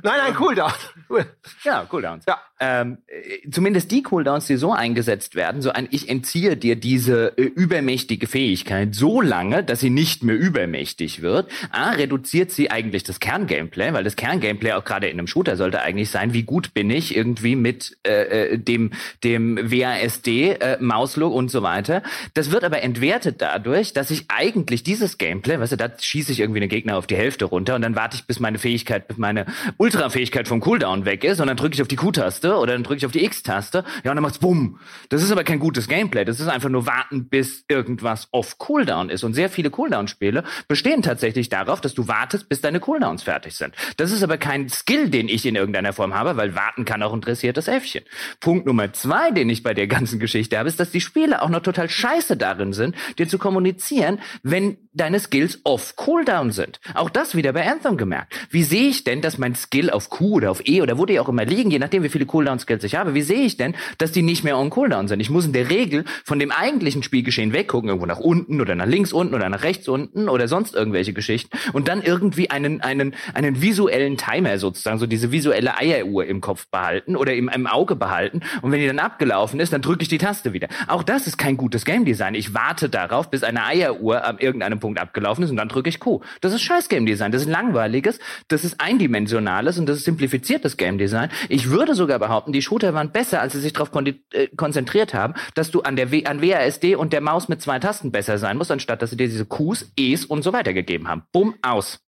Nein, 0.03 0.17
nein, 0.17 0.35
cool 0.39 0.55
da. 0.55 0.73
Cool. 1.09 1.25
Ja, 1.63 1.85
Cooldowns. 1.85 2.25
Ja. 2.27 2.39
Ähm, 2.59 2.97
äh, 3.07 3.49
zumindest 3.49 3.89
die 3.91 4.03
Cooldowns, 4.03 4.45
die 4.45 4.57
so 4.57 4.71
eingesetzt 4.71 5.35
werden, 5.35 5.61
so 5.61 5.71
ein 5.71 5.87
Ich 5.89 6.09
entziehe 6.09 6.57
dir 6.57 6.75
diese 6.75 7.37
äh, 7.37 7.41
übermächtige 7.41 8.27
Fähigkeit 8.27 8.93
so 8.93 9.19
lange, 9.19 9.63
dass 9.63 9.79
sie 9.79 9.89
nicht 9.89 10.23
mehr 10.23 10.37
übermächtig 10.37 11.21
wird. 11.21 11.49
A, 11.71 11.91
reduziert 11.91 12.51
sie 12.51 12.69
eigentlich 12.69 13.03
das 13.03 13.19
Kerngameplay, 13.19 13.93
weil 13.93 14.03
das 14.03 14.15
Kerngameplay 14.15 14.73
auch 14.73 14.85
gerade 14.85 15.07
in 15.07 15.17
einem 15.17 15.27
Shooter 15.27 15.57
sollte 15.57 15.81
eigentlich 15.81 16.11
sein, 16.11 16.33
wie 16.33 16.43
gut 16.43 16.73
bin 16.73 16.89
ich 16.91 17.15
irgendwie 17.15 17.55
mit 17.55 17.97
äh, 18.05 18.53
äh, 18.53 18.57
dem, 18.57 18.91
dem 19.23 19.57
WASD, 19.57 20.27
äh, 20.27 20.77
Mauslook 20.79 21.33
und 21.33 21.49
so 21.49 21.63
weiter. 21.63 22.03
Das 22.35 22.51
wird 22.51 22.63
aber 22.63 22.83
entwertet 22.83 23.41
dadurch, 23.41 23.93
dass 23.93 24.11
ich 24.11 24.25
eigentlich 24.27 24.83
dieses 24.83 25.17
Gameplay, 25.17 25.59
weißt 25.59 25.71
du, 25.71 25.77
da 25.77 25.97
schieße 26.21 26.33
ich 26.33 26.39
irgendwie 26.39 26.59
einen 26.59 26.69
Gegner 26.69 26.97
auf 26.97 27.07
die 27.07 27.15
Hälfte 27.15 27.45
runter 27.45 27.73
und 27.73 27.81
dann 27.81 27.95
warte 27.95 28.15
ich, 28.15 28.27
bis 28.27 28.39
meine 28.39 28.59
Fähigkeit, 28.59 29.17
meine 29.17 29.47
Ultra-Fähigkeit 29.77 30.47
vom 30.47 30.59
Cooldown 30.59 31.05
weg 31.05 31.23
ist 31.23 31.39
und 31.39 31.47
dann 31.47 31.57
drücke 31.57 31.73
ich 31.73 31.81
auf 31.81 31.87
die 31.87 31.95
Q-Taste 31.95 32.57
oder 32.57 32.73
dann 32.73 32.83
drücke 32.83 32.97
ich 32.97 33.05
auf 33.07 33.11
die 33.11 33.25
X-Taste, 33.25 33.83
ja, 34.03 34.11
und 34.11 34.17
dann 34.17 34.21
macht's 34.21 34.37
bumm. 34.37 34.77
Das 35.09 35.23
ist 35.23 35.31
aber 35.31 35.43
kein 35.43 35.57
gutes 35.57 35.87
Gameplay. 35.87 36.23
Das 36.23 36.39
ist 36.39 36.47
einfach 36.47 36.69
nur 36.69 36.85
warten, 36.85 37.27
bis 37.27 37.65
irgendwas 37.67 38.27
auf 38.31 38.59
Cooldown 38.59 39.09
ist. 39.09 39.23
Und 39.23 39.33
sehr 39.33 39.49
viele 39.49 39.71
Cooldown-Spiele 39.71 40.43
bestehen 40.67 41.01
tatsächlich 41.01 41.49
darauf, 41.49 41.81
dass 41.81 41.95
du 41.95 42.07
wartest, 42.07 42.49
bis 42.49 42.61
deine 42.61 42.79
Cooldowns 42.79 43.23
fertig 43.23 43.55
sind. 43.55 43.73
Das 43.97 44.11
ist 44.11 44.21
aber 44.21 44.37
kein 44.37 44.69
Skill, 44.69 45.09
den 45.09 45.27
ich 45.27 45.47
in 45.47 45.55
irgendeiner 45.55 45.93
Form 45.93 46.13
habe, 46.13 46.37
weil 46.37 46.53
warten 46.53 46.85
kann 46.85 47.01
auch 47.01 47.13
ein 47.13 47.21
dressiertes 47.21 47.67
Äffchen. 47.67 48.03
Punkt 48.39 48.67
Nummer 48.67 48.93
zwei, 48.93 49.31
den 49.31 49.49
ich 49.49 49.63
bei 49.63 49.73
der 49.73 49.87
ganzen 49.87 50.19
Geschichte 50.19 50.59
habe, 50.59 50.69
ist, 50.69 50.79
dass 50.79 50.91
die 50.91 51.01
Spiele 51.01 51.41
auch 51.41 51.49
noch 51.49 51.61
total 51.61 51.89
scheiße 51.89 52.37
darin 52.37 52.73
sind, 52.73 52.95
dir 53.17 53.27
zu 53.27 53.39
kommunizieren, 53.39 54.19
wenn 54.43 54.77
deine 54.93 55.19
Skills 55.19 55.61
off 55.63 55.95
Cooldown 55.95 56.51
sind. 56.51 56.79
Auch 56.93 57.09
das 57.09 57.35
wieder 57.35 57.53
bei 57.53 57.69
Anthem 57.69 57.95
gemerkt. 57.95 58.33
Wie 58.49 58.63
sehe 58.63 58.89
ich 58.89 59.03
denn, 59.03 59.21
dass 59.21 59.37
mein 59.37 59.55
Skill 59.55 59.89
auf 59.89 60.09
Q 60.09 60.35
oder 60.35 60.51
auf 60.51 60.67
E 60.67 60.81
oder 60.81 60.97
wo 60.97 61.05
die 61.05 61.19
auch 61.19 61.29
immer 61.29 61.45
liegen, 61.45 61.71
je 61.71 61.79
nachdem 61.79 62.03
wie 62.03 62.09
viele 62.09 62.25
Cooldown-Skills 62.25 62.83
ich 62.83 62.95
habe, 62.95 63.13
wie 63.13 63.21
sehe 63.21 63.41
ich 63.41 63.55
denn, 63.55 63.75
dass 63.97 64.11
die 64.11 64.21
nicht 64.21 64.43
mehr 64.43 64.57
on 64.57 64.69
Cooldown 64.69 65.07
sind? 65.07 65.21
Ich 65.21 65.29
muss 65.29 65.45
in 65.45 65.53
der 65.53 65.69
Regel 65.69 66.03
von 66.25 66.39
dem 66.39 66.51
eigentlichen 66.51 67.03
Spielgeschehen 67.03 67.53
weggucken, 67.53 67.89
irgendwo 67.89 68.05
nach 68.05 68.19
unten 68.19 68.59
oder 68.59 68.75
nach 68.75 68.85
links 68.85 69.13
unten 69.13 69.33
oder 69.33 69.47
nach 69.47 69.63
rechts 69.63 69.87
unten 69.87 70.27
oder 70.27 70.47
sonst 70.47 70.75
irgendwelche 70.75 71.13
Geschichten 71.13 71.57
und 71.71 71.87
dann 71.87 72.01
irgendwie 72.01 72.49
einen, 72.49 72.81
einen, 72.81 73.15
einen 73.33 73.61
visuellen 73.61 74.17
Timer 74.17 74.57
sozusagen, 74.57 74.99
so 74.99 75.07
diese 75.07 75.31
visuelle 75.31 75.77
Eieruhr 75.77 76.25
im 76.25 76.41
Kopf 76.41 76.67
behalten 76.67 77.15
oder 77.15 77.33
im, 77.33 77.47
im 77.47 77.65
Auge 77.65 77.95
behalten 77.95 78.41
und 78.61 78.71
wenn 78.71 78.81
die 78.81 78.87
dann 78.87 78.99
abgelaufen 78.99 79.59
ist, 79.61 79.71
dann 79.71 79.81
drücke 79.81 80.03
ich 80.03 80.09
die 80.09 80.17
Taste 80.17 80.51
wieder. 80.51 80.67
Auch 80.87 81.03
das 81.03 81.27
ist 81.27 81.37
kein 81.37 81.55
gutes 81.55 81.85
Game 81.85 82.03
Design. 82.03 82.35
Ich 82.35 82.53
warte 82.53 82.89
darauf, 82.89 83.29
bis 83.29 83.43
eine 83.43 83.65
Eieruhr 83.65 84.25
an 84.25 84.37
irgendeinem 84.37 84.80
Punkt 84.81 84.99
abgelaufen 84.99 85.45
ist 85.45 85.49
und 85.49 85.55
dann 85.55 85.69
drücke 85.69 85.87
ich 85.87 86.01
Q. 86.01 86.19
Das 86.41 86.51
ist 86.51 86.61
scheiß 86.61 86.89
Game 86.89 87.05
Design. 87.05 87.31
Das 87.31 87.43
ist 87.43 87.47
langweiliges, 87.47 88.19
das 88.49 88.65
ist 88.65 88.81
eindimensionales 88.81 89.79
und 89.79 89.85
das 89.85 89.97
ist 89.97 90.03
simplifiziertes 90.03 90.75
Game 90.75 90.97
Design. 90.97 91.29
Ich 91.47 91.69
würde 91.69 91.95
sogar 91.95 92.19
behaupten, 92.19 92.51
die 92.51 92.61
Shooter 92.61 92.93
waren 92.93 93.13
besser, 93.13 93.39
als 93.39 93.53
sie 93.53 93.61
sich 93.61 93.71
darauf 93.71 93.91
kon 93.91 94.05
äh, 94.07 94.47
konzentriert 94.57 95.13
haben, 95.13 95.35
dass 95.55 95.71
du 95.71 95.81
an 95.83 95.95
der 95.95 96.11
w 96.11 96.25
an 96.25 96.41
WASD 96.41 96.95
und 96.95 97.13
der 97.13 97.21
Maus 97.21 97.47
mit 97.47 97.61
zwei 97.61 97.79
Tasten 97.79 98.11
besser 98.11 98.37
sein 98.37 98.57
musst, 98.57 98.71
anstatt 98.71 99.01
dass 99.01 99.11
sie 99.11 99.17
dir 99.17 99.27
diese 99.27 99.45
Qs, 99.45 99.93
Es 99.97 100.25
und 100.25 100.41
so 100.41 100.51
weiter 100.51 100.73
gegeben 100.73 101.07
haben. 101.07 101.23
Bumm, 101.31 101.55
aus. 101.61 101.99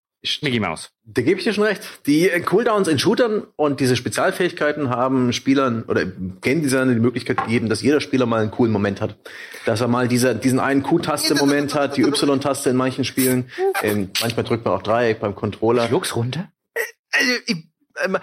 Mickey 0.42 0.60
Maus. 0.60 0.92
Da 1.04 1.22
gebe 1.22 1.38
ich 1.40 1.44
dir 1.44 1.54
schon 1.54 1.66
recht. 1.66 1.82
Die 2.06 2.30
äh, 2.30 2.40
Cooldowns 2.40 2.88
in 2.88 2.98
Shootern 2.98 3.46
und 3.58 3.80
diese 3.80 3.96
Spezialfähigkeiten 3.96 4.90
haben 4.90 5.34
Spielern 5.34 5.84
oder 5.84 6.06
Game 6.06 6.62
Designern 6.62 6.96
die 6.96 7.02
Möglichkeit 7.02 7.38
gegeben, 7.38 7.68
dass 7.68 7.82
jeder 7.82 8.00
Spieler 8.00 8.26
mal 8.26 8.42
einen 8.42 8.52
coolen 8.52 8.72
Moment 8.72 9.02
hat. 9.02 9.18
Dass 9.66 9.82
er 9.82 9.88
mal 9.88 10.08
diese, 10.08 10.36
diesen 10.36 10.60
einen 10.60 10.82
Q-Taste-Moment 10.82 11.76
hat, 11.76 11.98
die 11.98 12.04
Y-Taste 12.04 12.70
in 12.70 12.78
manchen 12.78 13.04
Spielen. 13.04 13.50
Ähm, 13.82 14.12
manchmal 14.22 14.46
drückt 14.46 14.66
man 14.66 14.74
auch 14.74 14.84
Dreieck 14.84 15.20
beim 15.20 15.36
Controller. 15.36 15.88
Schluck's 15.88 16.16
runter. 16.16 16.52
Also, 17.12 17.34
ich, 17.46 17.68
ähm, 18.04 18.18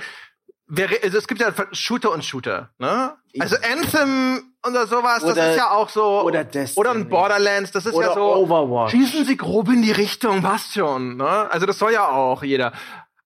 wer, 0.66 0.88
also 1.02 1.18
es 1.18 1.28
gibt 1.28 1.40
ja 1.40 1.52
Shooter 1.72 2.12
und 2.12 2.24
Shooter, 2.24 2.70
ne? 2.78 3.14
Also 3.38 3.56
Anthem 3.56 4.49
oder 4.66 4.86
sowas, 4.86 5.20
das 5.22 5.32
Oder- 5.32 5.50
ist 5.50 5.56
ja 5.56 5.70
auch 5.70 5.88
so. 5.88 6.22
oder 6.22 6.44
Destiny. 6.44 6.80
Oder 6.80 6.90
ein 6.92 7.08
Borderlands, 7.08 7.70
das 7.72 7.86
ist 7.86 7.94
Oder 7.94 8.08
ja 8.08 8.14
so. 8.14 8.34
Overwatch. 8.36 8.92
Schießen 8.92 9.24
Sie 9.24 9.36
grob 9.36 9.68
in 9.68 9.82
die 9.82 9.92
Richtung, 9.92 10.42
passt 10.42 10.74
schon, 10.74 11.16
ne? 11.16 11.50
Also 11.50 11.66
das 11.66 11.78
soll 11.78 11.92
ja 11.92 12.08
auch 12.08 12.42
jeder. 12.42 12.72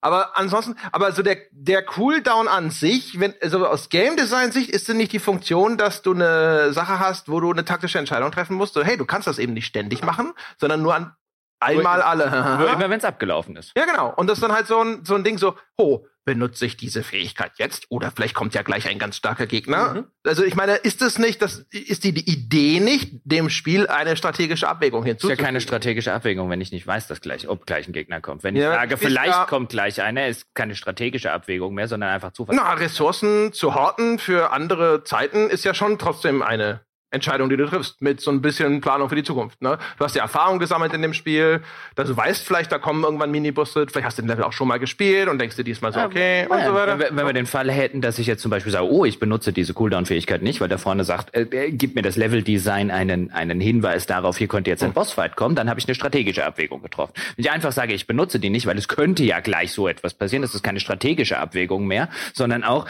Aber 0.01 0.37
ansonsten, 0.37 0.75
aber 0.91 1.11
so 1.13 1.23
der, 1.23 1.37
der 1.51 1.83
Cooldown 1.83 2.47
an 2.47 2.69
sich, 2.69 3.19
wenn, 3.19 3.33
also 3.41 3.65
aus 3.65 3.89
Game 3.89 4.15
Design 4.15 4.51
Sicht 4.51 4.69
ist 4.69 4.87
denn 4.87 4.97
nicht 4.97 5.11
die 5.13 5.19
Funktion, 5.19 5.77
dass 5.77 6.03
du 6.03 6.13
eine 6.13 6.71
Sache 6.73 6.99
hast, 6.99 7.27
wo 7.27 7.39
du 7.39 7.51
eine 7.51 7.65
taktische 7.65 7.97
Entscheidung 7.97 8.31
treffen 8.31 8.55
musst, 8.55 8.75
so, 8.75 8.83
hey, 8.83 8.97
du 8.97 9.05
kannst 9.05 9.27
das 9.27 9.39
eben 9.39 9.53
nicht 9.53 9.65
ständig 9.65 10.03
machen, 10.03 10.33
sondern 10.59 10.83
nur 10.83 10.93
an 10.93 11.15
einmal 11.59 12.01
alle. 12.01 12.29
Nur 12.59 12.69
immer, 12.73 12.89
wenn 12.89 12.99
es 12.99 13.05
abgelaufen 13.05 13.55
ist. 13.55 13.71
Ja, 13.77 13.85
genau. 13.85 14.13
Und 14.15 14.27
das 14.27 14.37
ist 14.37 14.43
dann 14.43 14.53
halt 14.53 14.67
so 14.67 14.79
ein, 14.81 15.03
so 15.05 15.15
ein 15.15 15.23
Ding 15.23 15.37
so, 15.37 15.55
oh, 15.77 16.05
benutze 16.25 16.65
ich 16.65 16.75
diese 16.75 17.03
Fähigkeit 17.03 17.51
jetzt? 17.57 17.85
Oder 17.89 18.09
vielleicht 18.09 18.33
kommt 18.33 18.55
ja 18.55 18.63
gleich 18.63 18.87
ein 18.87 18.97
ganz 18.97 19.15
starker 19.15 19.45
Gegner. 19.45 20.05
Also 20.25 20.43
ich 20.43 20.55
meine, 20.55 20.73
ist 20.75 21.03
es 21.03 21.19
nicht, 21.19 21.39
das 21.39 21.67
ist 21.69 22.03
die, 22.03 22.13
die 22.13 22.27
Idee 22.27 22.79
nicht, 22.79 23.13
dem 23.25 23.51
Spiel 23.51 23.85
eine 23.85 24.17
strategische 24.17 24.67
Abwägung 24.67 25.03
ist 25.03 25.05
ja 25.05 25.11
hinzuzufügen? 25.11 25.45
keine 25.45 25.61
strategische 25.61 26.11
Abwägung, 26.13 26.49
wenn 26.49 26.61
ich 26.61 26.71
nicht 26.71 26.87
weiß, 26.87 27.05
dass 27.07 27.21
gleich, 27.21 27.47
ob 27.47 27.67
gleich 27.67 27.87
ein 27.87 27.93
Gegner 27.93 28.21
kommt. 28.21 28.43
Wenn 28.43 28.55
Ja, 28.55 28.71
ich 28.71 28.75
sage, 28.79 28.97
vielleicht 28.97 29.27
ja- 29.27 29.45
kommt 29.45 29.69
gleich 29.69 30.01
einer, 30.01 30.27
ist 30.27 30.47
keine 30.55 30.73
strategische 30.73 31.31
Abwägung 31.31 31.75
mehr, 31.75 31.87
sondern 31.87 32.09
einfach 32.09 32.31
Zufall. 32.31 32.55
Na, 32.55 32.73
Ressourcen 32.73 33.53
zu 33.53 33.75
horten 33.75 34.17
für 34.17 34.51
andere 34.51 35.03
Zeiten 35.03 35.51
ist 35.51 35.63
ja 35.63 35.75
schon 35.75 35.99
trotzdem 35.99 36.41
eine 36.41 36.81
Entscheidung, 37.11 37.49
die 37.49 37.55
du 37.57 37.65
triffst, 37.67 38.01
mit 38.01 38.19
so 38.19 38.29
ein 38.31 38.41
bisschen 38.41 38.81
Planung 38.81 39.07
für 39.09 39.15
die 39.15 39.23
Zukunft. 39.23 39.61
Ne? 39.61 39.77
Du 39.97 40.03
hast 40.03 40.15
ja 40.15 40.23
Erfahrung 40.23 40.59
gesammelt 40.59 40.93
in 40.93 41.01
dem 41.01 41.13
Spiel, 41.13 41.61
dass 41.95 42.09
du 42.09 42.17
weißt 42.17 42.45
vielleicht, 42.45 42.71
da 42.71 42.77
kommen 42.77 43.03
irgendwann 43.03 43.31
Minibusse, 43.31 43.85
vielleicht 43.89 44.05
hast 44.07 44.17
du 44.17 44.21
den 44.23 44.27
Level 44.29 44.43
auch 44.43 44.51
schon 44.53 44.67
mal 44.67 44.79
gespielt 44.79 45.29
und 45.29 45.39
denkst 45.39 45.55
dir 45.55 45.63
diesmal 45.63 45.93
so, 45.93 45.99
okay, 46.01 46.45
und 46.49 46.57
Ja, 46.57 46.65
so 46.67 46.73
weiter. 46.73 46.99
Wenn, 46.99 47.11
wir- 47.11 47.17
wenn 47.17 47.25
wir 47.27 47.33
den 47.33 47.45
Fall 47.45 47.71
hätten, 47.71 48.01
dass 48.01 48.19
ich 48.19 48.27
jetzt 48.27 48.41
zum 48.41 48.51
Beispiel 48.51 48.71
sage, 48.71 48.89
oh, 48.91 49.05
ich 49.05 49.19
benutze 49.19 49.53
diese 49.53 49.73
Cooldown-Fähigkeit 49.73 50.41
nicht, 50.41 50.59
weil 50.61 50.67
da 50.67 50.77
vorne 50.77 51.03
sagt, 51.05 51.33
äh, 51.35 51.43
äh, 51.43 51.71
gibt 51.71 51.95
mir 51.95 52.01
das 52.01 52.17
Level-Design 52.17 52.91
einen, 52.91 53.31
einen 53.31 53.61
Hinweis 53.61 54.05
darauf, 54.07 54.37
hier 54.37 54.47
könnte 54.47 54.69
jetzt 54.69 54.83
ein 54.83 54.91
Bossfight 54.93 55.35
kommen, 55.35 55.55
dann 55.55 55.69
habe 55.69 55.79
ich 55.79 55.87
eine 55.87 55.95
strategische 55.95 56.45
Abwägung 56.45 56.81
getroffen. 56.81 57.13
Wenn 57.37 57.45
ich 57.45 57.51
einfach 57.51 57.71
sage, 57.71 57.93
ich 57.93 58.07
benutze 58.07 58.39
die 58.39 58.49
nicht, 58.49 58.65
weil 58.65 58.77
es 58.77 58.87
könnte 58.87 59.23
ja 59.23 59.39
gleich 59.39 59.71
so 59.71 59.87
etwas 59.87 60.13
passieren, 60.15 60.41
das 60.41 60.53
ist 60.55 60.63
keine 60.63 60.79
strategische 60.79 61.37
Abwägung 61.39 61.87
mehr, 61.87 62.09
sondern 62.33 62.63
auch 62.63 62.87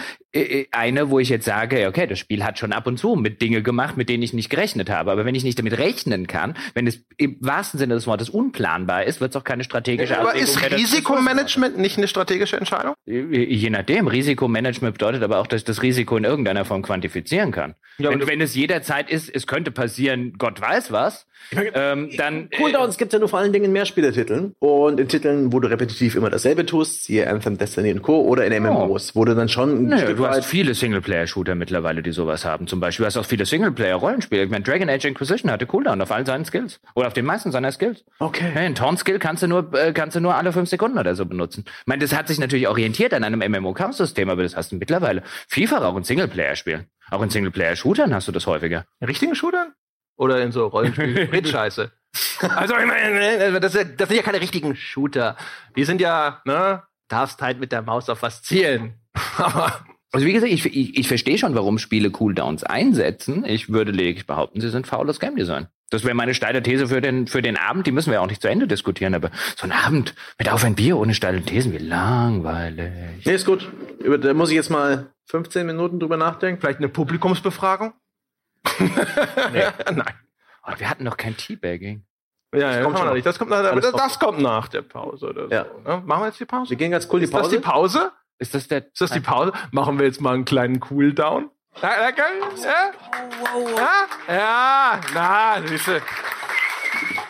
eine, 0.72 1.10
wo 1.10 1.20
ich 1.20 1.30
jetzt 1.30 1.46
sage, 1.46 1.88
okay, 1.88 2.08
das 2.08 2.20
Spiel 2.20 2.44
hat 2.44 2.60
schon 2.60 2.74
ab 2.74 2.88
und 2.88 2.98
zu 2.98 3.16
mit 3.16 3.42
Dinge 3.42 3.62
gemacht, 3.64 3.98
mit 3.98 4.10
denen 4.10 4.24
ich 4.24 4.34
nicht 4.34 4.50
gerechnet 4.50 4.90
habe. 4.90 5.12
Aber 5.12 5.26
wenn 5.26 5.36
ich 5.36 5.44
nicht 5.44 5.58
damit 5.58 5.78
rechnen 5.78 6.28
kann, 6.28 6.56
wenn 6.74 6.88
es 6.88 7.06
im 7.18 7.38
wahrsten 7.40 7.80
Sinne 7.80 7.94
des 7.94 8.06
Wortes 8.08 8.30
unplanbar 8.30 9.06
ist, 9.06 9.22
wird 9.22 9.32
es 9.32 9.38
auch 9.38 9.44
keine 9.44 9.64
strategische 9.64 10.18
Aber 10.18 10.30
Abwägung 10.30 10.48
ist 10.48 10.72
Risikomanagement 10.72 11.78
nicht 11.78 11.98
eine 11.98 12.08
strategische 12.08 12.58
Entscheidung? 12.58 12.96
Je 13.06 13.70
nachdem. 13.70 14.08
Risikomanagement 14.08 14.96
bedeutet 14.96 15.24
aber 15.24 15.40
auch, 15.40 15.48
dass 15.48 15.62
ich 15.62 15.66
das 15.66 15.82
Risiko 15.82 16.18
in 16.18 16.24
irgendeiner 16.24 16.66
Form 16.66 16.82
quantifizieren 16.82 17.52
kann. 17.52 17.76
Ja, 17.98 18.10
wenn, 18.10 18.28
wenn 18.28 18.42
es 18.42 18.56
jederzeit 18.56 19.10
ist, 19.10 19.34
es 19.34 19.48
könnte 19.48 19.72
passieren, 19.72 20.34
Gott 20.38 20.60
weiß 20.60 20.92
was, 20.92 21.28
ähm, 21.74 22.10
dann. 22.18 22.48
äh, 22.50 22.58
Cooldowns 22.58 22.98
gibt 22.98 23.10
es 23.10 23.14
ja 23.14 23.20
nur 23.20 23.30
vor 23.30 23.40
allen 23.40 23.54
Dingen 23.54 23.66
in 23.66 23.72
Mehrspielertiteln 23.72 24.56
und 24.60 25.00
in 25.00 25.08
Titeln, 25.08 25.54
wo 25.54 25.60
du 25.60 25.70
repetitiv 25.70 26.16
immer 26.16 26.30
dasselbe 26.30 26.66
tust, 26.66 27.06
siehe 27.06 27.30
Anthem, 27.30 27.58
Destiny 27.58 27.92
und 27.92 28.02
Co. 28.02 28.22
oder 28.22 28.46
in 28.46 28.64
MMOs, 28.64 29.16
wo 29.16 29.26
du 29.26 29.36
dann 29.36 29.50
schon 29.50 29.86
ein 29.86 29.86
Nö, 29.86 29.98
Stück 29.98 30.20
du 30.32 30.38
hast 30.38 30.46
viele 30.46 30.74
Singleplayer-Shooter 30.74 31.56
mittlerweile, 31.56 32.02
die 32.04 32.12
sowas 32.12 32.46
haben. 32.46 32.68
Zum 32.68 32.80
Beispiel 32.80 33.04
du 33.04 33.08
hast 33.08 33.18
auch 33.18 33.26
viele 33.26 33.46
Singleplayer-Rollenspiele. 33.46 34.44
Ich 34.44 34.50
meine, 34.50 34.64
Dragon 34.64 34.90
Age 34.90 35.06
Inquisition 35.06 35.52
hatte 35.52 35.66
Cooldown 35.66 36.02
auf 36.02 36.12
all 36.12 36.26
seinen 36.26 36.46
Skills. 36.46 36.80
Oder 36.94 37.08
auf 37.08 37.14
den 37.14 37.26
meisten 37.26 37.52
seiner 37.52 37.72
Skills. 37.72 38.04
Okay. 38.20 38.52
Ja, 38.54 38.62
Ein 38.62 38.76
Taunt-Skill 38.76 39.20
kannst 39.20 39.44
du 39.44 39.48
nur, 39.48 39.74
äh, 39.74 39.94
kannst 39.94 40.16
du 40.16 40.20
nur 40.20 40.36
alle 40.36 40.52
fünf 40.54 40.70
Sekunden 40.70 40.98
oder 40.98 41.16
so 41.16 41.26
benutzen. 41.26 41.66
Ich 41.68 41.88
meine, 41.88 42.02
das 42.02 42.16
hat 42.16 42.28
sich 42.28 42.40
natürlich 42.40 42.68
orientiert 42.68 43.14
an 43.14 43.24
einem 43.24 43.40
MMO-Kampfsystem, 43.40 44.30
aber 44.30 44.44
das 44.44 44.56
hast 44.56 44.72
du 44.72 44.76
mittlerweile 44.78 45.24
vielfach 45.48 45.82
auch 45.84 45.96
in 45.98 46.04
Singleplayer-Spielen. 46.04 46.88
Auch 47.12 47.22
in 47.22 47.30
Singleplayer-Shootern 47.30 48.14
hast 48.14 48.28
du 48.28 48.32
das 48.32 48.48
häufiger. 48.48 48.86
In 49.00 49.08
richtigen 49.08 49.36
Shootern? 49.36 49.74
Oder 50.18 50.42
in 50.42 50.52
so 50.52 50.68
Rollenspiel 50.68 51.46
scheiße 51.46 51.92
Also 52.56 52.76
ich 52.78 52.86
meine, 52.86 53.60
das, 53.60 53.76
ist 53.76 53.82
ja- 53.82 53.88
das 53.98 54.08
sind 54.08 54.18
ja 54.18 54.24
keine 54.24 54.40
richtigen 54.42 54.76
Shooter. 54.76 55.36
Die 55.76 55.84
sind 55.84 56.00
ja, 56.02 56.42
ne, 56.46 56.84
darfst 57.10 57.42
halt 57.42 57.60
mit 57.60 57.72
der 57.72 57.82
Maus 57.82 58.10
auf 58.10 58.22
was 58.22 58.42
zielen. 58.42 58.96
Aber 59.38 59.86
Also 60.16 60.28
wie 60.28 60.32
gesagt, 60.32 60.50
ich, 60.50 60.66
ich, 60.66 60.98
ich 60.98 61.08
verstehe 61.10 61.38
schon, 61.38 61.56
warum 61.56 61.78
Spiele 61.78 62.10
Cooldowns 62.10 62.64
einsetzen. 62.64 63.44
Ich 63.46 63.68
würde 63.68 63.92
lediglich 63.92 64.26
behaupten, 64.26 64.62
sie 64.62 64.70
sind 64.70 64.88
faules 64.88 65.20
Game 65.20 65.36
Design. 65.36 65.68
Das 65.90 66.06
wäre 66.06 66.16
meine 66.16 66.34
steile 66.34 66.64
These 66.64 66.88
für 66.88 67.02
den, 67.02 67.28
für 67.28 67.42
den 67.42 67.58
Abend. 67.58 67.86
Die 67.86 67.92
müssen 67.92 68.12
wir 68.12 68.22
auch 68.22 68.28
nicht 68.28 68.42
zu 68.42 68.48
Ende 68.48 68.66
diskutieren, 68.66 69.14
aber 69.14 69.30
so 69.58 69.66
ein 69.66 69.74
Abend 69.74 70.16
mit 70.38 70.50
auf 70.50 70.64
ein 70.64 70.76
Bier 70.76 70.98
ohne 70.98 71.14
steile 71.14 71.42
Thesen, 71.42 71.74
wie 71.74 71.80
langweilig. 71.80 73.26
Nee, 73.26 73.36
ist 73.36 73.46
gut. 73.46 73.70
Über, 74.00 74.18
da 74.18 74.34
muss 74.34 74.52
ich 74.52 74.56
jetzt 74.56 74.70
mal 74.70 75.08
15 75.26 75.68
Minuten 75.68 76.00
drüber 76.00 76.16
nachdenken. 76.16 76.62
vielleicht 76.62 76.80
eine 76.80 76.88
Publikumsbefragung? 76.88 77.92
Nein. 78.80 80.16
Oh, 80.66 80.72
wir 80.78 80.90
hatten 80.90 81.04
noch 81.04 81.18
kein 81.18 81.36
Teabagging. 81.36 82.06
Ja, 82.54 82.60
ja, 82.60 82.72
kommt 82.76 82.84
kommt 82.86 82.98
schon 83.00 83.08
noch 83.08 83.14
nicht. 83.16 83.26
Das 83.26 83.38
kommt 83.38 83.52
nach, 83.52 83.76
das, 83.76 83.92
das 83.92 84.18
kommt 84.18 84.40
nach 84.40 84.70
der 84.70 84.82
Pause 84.82 85.28
oder 85.28 85.44
so. 85.50 85.54
Ja. 85.54 85.66
Ne? 85.86 86.04
Machen 86.06 86.22
wir 86.22 86.28
jetzt 86.28 86.40
die 86.40 86.46
Pause? 86.46 86.70
Wir 86.70 86.78
gehen 86.78 86.92
ganz 86.92 87.10
cool 87.12 87.20
die 87.20 87.26
Ist 87.26 87.34
das 87.34 87.42
Pause. 87.42 87.56
die 87.58 87.62
Pause? 87.62 88.12
Ist 88.40 88.54
das 88.54 88.68
der? 88.68 88.86
Ist 88.86 89.02
das 89.02 89.12
die 89.12 89.20
Pause? 89.20 89.54
Machen 89.72 90.00
wir 90.00 90.06
jetzt 90.06 90.22
mal 90.22 90.34
einen 90.34 90.46
kleinen 90.46 90.80
Cooldown? 90.80 91.50
Ja, 91.82 91.90
ja. 91.90 92.10
Ja? 92.10 92.92
Ja? 93.76 94.34
Ja, 94.34 95.02
na, 95.14 95.68
siehste. 95.68 96.02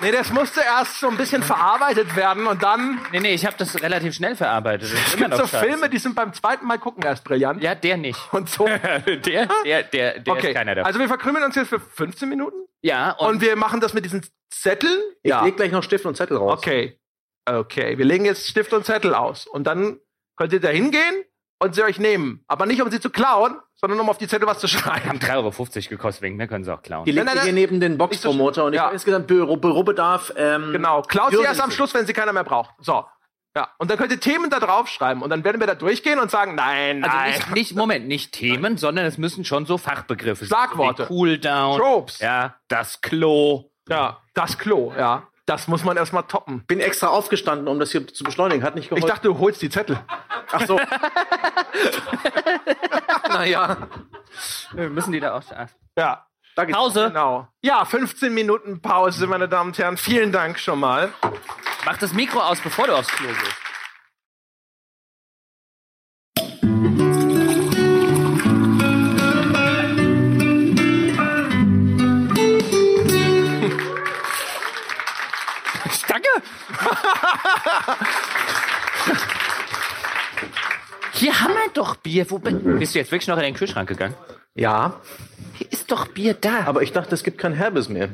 Nee, 0.01 0.11
das 0.11 0.31
musste 0.31 0.61
erst 0.61 0.99
so 0.99 1.07
ein 1.07 1.17
bisschen 1.17 1.41
verarbeitet 1.41 2.15
werden 2.15 2.45
und 2.45 2.61
dann 2.61 2.99
Nee, 3.11 3.21
nee, 3.21 3.33
ich 3.33 3.45
habe 3.45 3.55
das 3.57 3.81
relativ 3.81 4.13
schnell 4.13 4.35
verarbeitet. 4.35 4.91
Das 4.91 4.99
es 4.99 5.15
gibt 5.15 5.33
so 5.33 5.47
scheiße. 5.47 5.65
Filme, 5.65 5.89
die 5.89 5.97
sind 5.97 6.15
beim 6.15 6.33
zweiten 6.33 6.65
Mal 6.67 6.77
gucken 6.77 7.03
erst 7.03 7.23
brillant. 7.23 7.63
Ja, 7.63 7.73
der 7.73 7.97
nicht. 7.97 8.19
Und 8.33 8.49
so. 8.49 8.65
der, 8.67 9.47
der, 9.65 9.83
der, 9.83 10.19
der 10.19 10.33
okay, 10.33 10.49
ist 10.49 10.55
keiner 10.55 10.75
davon. 10.75 10.87
also 10.87 10.99
wir 10.99 11.07
verkrümmeln 11.07 11.43
uns 11.43 11.55
jetzt 11.55 11.69
für 11.69 11.79
15 11.79 12.29
Minuten 12.29 12.65
ja, 12.85 13.13
und, 13.13 13.27
und, 13.27 13.41
wir 13.41 13.55
machen 13.55 13.79
das 13.79 13.95
mit 13.95 14.05
diesen 14.05 14.23
Zetteln. 14.51 15.01
Ich 15.23 15.33
leg 15.41 15.57
gleich 15.57 15.71
noch 15.71 15.81
Stift 15.81 16.05
und 16.05 16.15
Zettel 16.15 16.37
raus. 16.37 16.59
Okay. 16.59 16.99
Okay, 17.43 17.97
wir 17.97 18.05
legen 18.05 18.25
jetzt 18.25 18.47
Stift 18.47 18.73
und 18.73 18.85
Zettel 18.85 19.15
aus. 19.15 19.47
Und 19.47 19.65
dann 19.65 19.99
könnt 20.37 20.53
ihr 20.53 20.59
da 20.59 20.69
hingehen 20.69 21.23
und 21.59 21.75
sie 21.75 21.83
euch 21.83 21.99
nehmen. 21.99 22.43
Aber 22.47 22.65
nicht, 22.65 22.81
um 22.81 22.91
sie 22.91 22.99
zu 22.99 23.09
klauen, 23.09 23.57
sondern 23.75 23.99
um 23.99 24.09
auf 24.09 24.17
die 24.17 24.27
Zettel 24.27 24.47
was 24.47 24.59
zu 24.59 24.67
schreiben. 24.67 25.07
haben 25.09 25.19
3,50 25.19 25.35
Euro 25.37 25.89
gekostet, 25.89 26.21
wegen 26.23 26.35
mehr 26.37 26.47
können 26.47 26.63
sie 26.63 26.73
auch 26.73 26.81
klauen. 26.81 27.05
Die 27.05 27.13
Nein, 27.13 27.25
nein, 27.25 27.39
hier 27.41 27.53
neben 27.53 27.79
den 27.79 27.97
Boxpromoter 27.97 28.65
und 28.65 28.73
ich 28.73 28.77
Ja. 28.77 28.85
habe 28.85 28.93
insgesamt 28.93 29.27
Büro, 29.27 29.57
Bürobedarf. 29.57 30.33
Ähm, 30.37 30.71
Genau. 30.71 31.01
Klaut 31.03 31.31
sie 31.31 31.41
erst 31.41 31.61
am. 31.61 31.71
Schluss, 31.71 31.93
wenn 31.93 32.05
sie 32.05 32.13
keiner 32.13 32.33
mehr 32.33 32.43
braucht. 32.43 32.71
So. 32.79 33.05
Ja. 33.57 33.69
Und 33.77 33.89
dann 33.89 33.97
könnt 33.97 34.11
ihr 34.11 34.19
Themen 34.19 34.49
da 34.49 34.59
draufschreiben. 34.59 35.23
Und 35.23 35.29
dann 35.29 35.45
werden 35.45 35.61
wir 35.61 35.67
da 35.67 35.75
durchgehen 35.75 36.19
und 36.19 36.29
sagen, 36.29 36.55
nein, 36.55 37.01
Also 37.05 37.15
nein. 37.15 37.31
nicht, 37.31 37.51
nicht, 37.51 37.75
Moment, 37.77 38.05
nicht 38.07 38.33
Themen, 38.33 38.75
sondern 38.77 39.05
es 39.05 39.17
müssen 39.17 39.45
schon 39.45 39.65
so 39.65 39.77
Fachbegriffe 39.77 40.45
Schlagworte. 40.45 41.03
sein. 41.03 41.09
wie 41.09 41.13
Cooldown. 41.15 41.79
Tropes. 41.79 42.19
Ja, 42.19 42.55
das 42.67 42.99
Klo. 42.99 43.71
ja. 43.87 44.17
Das 44.33 44.57
Klo, 44.57 44.91
ja. 44.97 45.23
Das 45.45 45.67
muss 45.67 45.83
man 45.83 45.95
erstmal 45.95 46.23
toppen. 46.23 46.63
bin 46.65 46.79
extra 46.79 47.07
aufgestanden, 47.07 47.67
um 47.67 47.79
das 47.79 47.91
hier 47.91 48.07
zu 48.07 48.23
beschleunigen. 48.23 48.63
Hat 48.63 48.73
nicht 48.75 48.85
Ich 48.85 48.89
geholfen. 48.89 49.07
dachte, 49.07 49.27
du 49.27 49.37
holst 49.37 49.61
die 49.61 49.69
Zettel. 49.69 49.99
ach 50.51 50.65
so. 50.65 50.79
naja. 53.29 53.77
Äh, 54.75 54.87
Müssen 54.89 55.11
die 55.11 55.19
da 55.19 55.35
auch. 55.37 55.43
Ja. 55.97 56.25
Da 56.55 56.63
geht's. 56.65 56.77
Pause. 56.77 57.07
Genau. 57.09 57.47
Ja, 57.61 57.83
15 57.85 58.33
Minuten 58.33 58.81
Pause, 58.81 59.27
meine 59.27 59.47
Damen 59.49 59.69
und 59.71 59.77
Herren. 59.77 59.97
Vielen 59.97 60.31
Dank 60.31 60.57
schon 60.57 60.79
mal. 60.79 61.11
Mach 61.85 61.97
das 61.97 62.13
Mikro 62.13 62.39
aus, 62.39 62.59
bevor 62.61 62.87
du 62.87 62.95
aufs 62.95 63.09
Klo 63.09 63.27
gehst. 63.27 63.55
Hier 81.13 81.39
haben 81.41 81.53
wir 81.53 81.69
doch 81.73 81.95
Bier. 81.95 82.29
Wo 82.29 82.39
bin, 82.39 82.79
bist 82.79 82.95
du 82.95 82.99
jetzt 82.99 83.11
wirklich 83.11 83.27
noch 83.27 83.37
in 83.37 83.43
den 83.43 83.53
Kühlschrank 83.55 83.87
gegangen? 83.87 84.15
Ja, 84.53 84.99
Hier 85.55 85.71
ist 85.71 85.91
doch 85.91 86.07
Bier 86.07 86.33
da. 86.33 86.65
aber 86.65 86.81
ich 86.81 86.91
dachte, 86.91 87.15
es 87.15 87.23
gibt 87.23 87.37
kein 87.37 87.53
Herbes 87.53 87.89
mehr. 87.89 88.09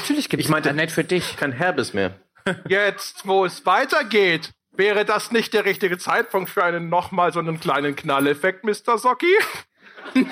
natürlich 0.00 0.28
gibt 0.28 0.40
es 0.42 0.46
Ich 0.46 0.50
meinte- 0.50 0.72
nett 0.72 0.90
für 0.90 1.04
dich. 1.04 1.36
Kein 1.36 1.52
Herbes 1.52 1.94
mehr. 1.94 2.14
Jetzt, 2.68 3.26
wo 3.26 3.44
es 3.44 3.64
weitergeht, 3.66 4.52
wäre 4.72 5.04
das 5.04 5.32
nicht 5.32 5.52
der 5.54 5.64
richtige 5.64 5.98
Zeitpunkt 5.98 6.50
für 6.50 6.64
einen 6.64 6.88
nochmal 6.88 7.32
so 7.32 7.40
einen 7.40 7.60
kleinen 7.60 7.96
Knalleffekt, 7.96 8.64
Mr. 8.64 8.98
Socki? 8.98 9.34
Nein. 10.14 10.26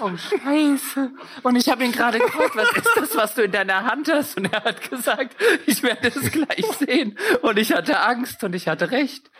Oh, 0.00 0.10
scheiße. 0.16 1.10
Und 1.42 1.56
ich 1.56 1.68
habe 1.68 1.84
ihn 1.84 1.92
gerade 1.92 2.18
gefragt, 2.18 2.56
was 2.56 2.70
ist 2.72 2.88
das, 2.96 3.16
was 3.16 3.34
du 3.34 3.42
in 3.42 3.52
deiner 3.52 3.84
Hand 3.84 4.10
hast? 4.12 4.36
Und 4.36 4.52
er 4.52 4.64
hat 4.64 4.88
gesagt, 4.90 5.36
ich 5.66 5.82
werde 5.82 6.08
es 6.08 6.30
gleich 6.30 6.66
sehen. 6.78 7.18
Und 7.42 7.58
ich 7.58 7.72
hatte 7.72 8.00
Angst 8.00 8.42
und 8.44 8.54
ich 8.54 8.68
hatte 8.68 8.90
recht. 8.90 9.30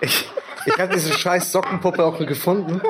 Ich, 0.00 0.28
ich 0.66 0.78
habe 0.78 0.94
diese 0.94 1.12
scheiß 1.12 1.52
Sockenpuppe 1.52 2.04
auch 2.04 2.18
gefunden. 2.18 2.80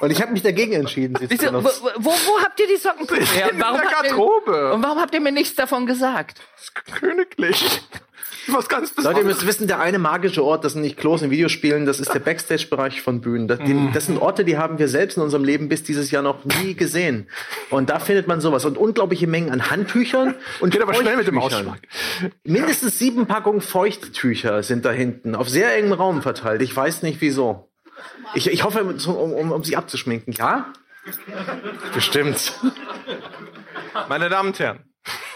Und 0.00 0.10
ich 0.10 0.20
habe 0.22 0.32
mich 0.32 0.42
dagegen 0.42 0.72
entschieden, 0.72 1.16
sie 1.18 1.28
zu 1.28 1.34
Wieso, 1.34 1.46
wo, 1.52 1.58
benutzen. 1.58 1.82
wo, 1.96 2.10
wo 2.10 2.40
habt 2.42 2.58
ihr 2.60 2.66
die 2.66 2.76
Sockenpuppe 2.76 3.22
her? 3.24 3.50
In 3.52 3.58
der 3.58 3.66
habt 3.68 3.84
ihr, 3.84 3.90
Garderobe. 3.90 4.72
und 4.72 4.82
warum 4.82 5.00
habt 5.00 5.14
ihr 5.14 5.20
mir 5.20 5.32
nichts 5.32 5.54
davon 5.54 5.86
gesagt? 5.86 6.40
Königlich. 6.98 7.82
Was 8.48 8.68
ganz 8.68 8.90
Leute, 8.90 9.00
ihr 9.00 9.14
Besonderes. 9.14 9.24
müsst 9.24 9.46
wissen, 9.46 9.66
der 9.66 9.80
eine 9.80 9.98
magische 9.98 10.44
Ort, 10.44 10.64
das 10.64 10.72
sind 10.72 10.82
nicht 10.82 10.96
Klos 10.96 11.22
in 11.22 11.30
Videospielen, 11.30 11.86
das 11.86 12.00
ist 12.00 12.12
der 12.12 12.20
Backstage-Bereich 12.20 13.02
von 13.02 13.20
Bühnen. 13.20 13.48
Das, 13.48 13.58
die, 13.60 13.90
das 13.92 14.06
sind 14.06 14.18
Orte, 14.18 14.44
die 14.44 14.56
haben 14.56 14.78
wir 14.78 14.88
selbst 14.88 15.16
in 15.16 15.22
unserem 15.22 15.44
Leben 15.44 15.68
bis 15.68 15.82
dieses 15.82 16.10
Jahr 16.10 16.22
noch 16.22 16.44
nie 16.44 16.74
gesehen. 16.74 17.28
Und 17.70 17.90
da 17.90 17.98
findet 17.98 18.26
man 18.26 18.40
sowas. 18.40 18.64
Und 18.64 18.78
unglaubliche 18.78 19.26
Mengen 19.26 19.50
an 19.50 19.70
Handtüchern 19.70 20.34
und 20.60 20.70
Geht 20.70 20.82
aber 20.82 20.94
schnell 20.94 21.16
mit 21.16 21.26
dem. 21.26 21.38
Ausschlag. 21.38 21.80
Mindestens 22.44 22.98
sieben 22.98 23.26
Packungen 23.26 23.60
Feuchttücher 23.60 24.62
sind 24.62 24.84
da 24.84 24.90
hinten, 24.90 25.34
auf 25.34 25.48
sehr 25.48 25.74
engem 25.76 25.92
Raum 25.92 26.22
verteilt. 26.22 26.62
Ich 26.62 26.74
weiß 26.74 27.02
nicht 27.02 27.20
wieso. 27.20 27.70
Ich, 28.34 28.50
ich 28.50 28.64
hoffe, 28.64 28.82
um, 28.82 29.14
um, 29.14 29.52
um 29.52 29.64
sie 29.64 29.76
abzuschminken. 29.76 30.34
Ja? 30.34 30.72
Bestimmt. 31.94 32.52
Meine 34.08 34.28
Damen 34.28 34.50
und 34.50 34.58
Herren. 34.58 34.80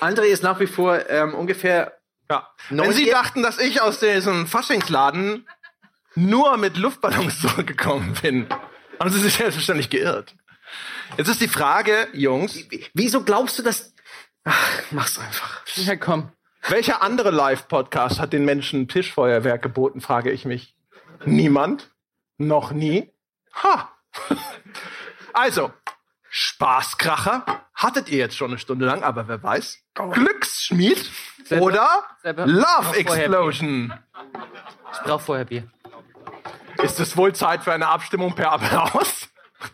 André 0.01 0.24
ist 0.24 0.43
nach 0.43 0.60
wie 0.60 0.66
vor 0.66 1.09
ähm, 1.09 1.35
ungefähr 1.35 1.94
Ja. 2.35 2.48
Wenn 2.70 2.93
Sie 2.93 3.06
dachten, 3.06 3.43
dass 3.43 3.59
ich 3.59 3.81
aus 3.81 4.01
diesem 4.01 4.47
Faschingsladen 4.47 5.47
nur 6.15 6.56
mit 6.56 6.77
Luftballons 6.77 7.40
zurückgekommen 7.43 8.16
bin, 8.23 8.47
haben 8.98 9.11
Sie 9.11 9.20
sich 9.20 9.35
selbstverständlich 9.35 9.90
geirrt. 9.90 10.35
Jetzt 11.16 11.28
ist 11.28 11.40
die 11.40 11.48
Frage, 11.48 12.09
Jungs, 12.12 12.59
Wieso 12.94 13.23
glaubst 13.23 13.59
du, 13.59 13.62
dass. 13.62 13.94
Ach, 14.44 14.82
mach's 14.90 15.19
einfach. 15.19 15.62
Ja, 15.77 15.97
komm. 15.97 16.32
welcher 16.69 17.02
andere 17.02 17.31
Live-Podcast 17.31 18.19
hat 18.20 18.32
den 18.32 18.44
Menschen 18.44 18.89
Tischfeuerwerk 18.89 19.62
geboten, 19.62 20.01
frage 20.01 20.31
ich 20.32 20.44
mich. 20.44 20.77
Niemand? 21.24 21.90
Noch 22.36 22.73
nie? 22.73 23.11
Ha! 23.62 23.90
Also, 25.36 25.73
Spaßkracher 26.31 27.44
hattet 27.74 28.09
ihr 28.09 28.19
jetzt 28.19 28.36
schon 28.36 28.52
eine 28.52 28.61
Stunde 28.61 28.86
lang, 28.86 29.02
aber 29.02 29.27
wer 29.27 29.43
weiß? 29.43 29.78
Glücksschmied 29.94 31.11
Selber- 31.44 31.64
oder 31.64 32.02
selber- 32.22 32.46
Love 32.46 32.96
Explosion? 32.96 33.92
Ich 34.92 34.98
brauch 35.00 35.20
vorher 35.20 35.44
Bier. 35.44 35.64
Ist 36.82 36.98
es 37.00 37.16
wohl 37.16 37.34
Zeit 37.34 37.62
für 37.62 37.72
eine 37.72 37.86
Abstimmung 37.88 38.34
per 38.34 38.52
Applaus? 38.52 39.28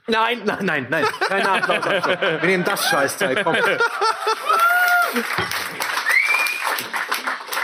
Nein, 0.07 0.43
nein, 0.45 0.65
nein, 0.65 0.87
nein. 0.91 1.05
Kein 1.27 1.47
Applaus. 1.47 1.85
Wir 2.07 2.41
nehmen 2.47 2.65
das 2.65 2.89
Scheißteil. 2.89 3.43
Komm. 3.43 3.57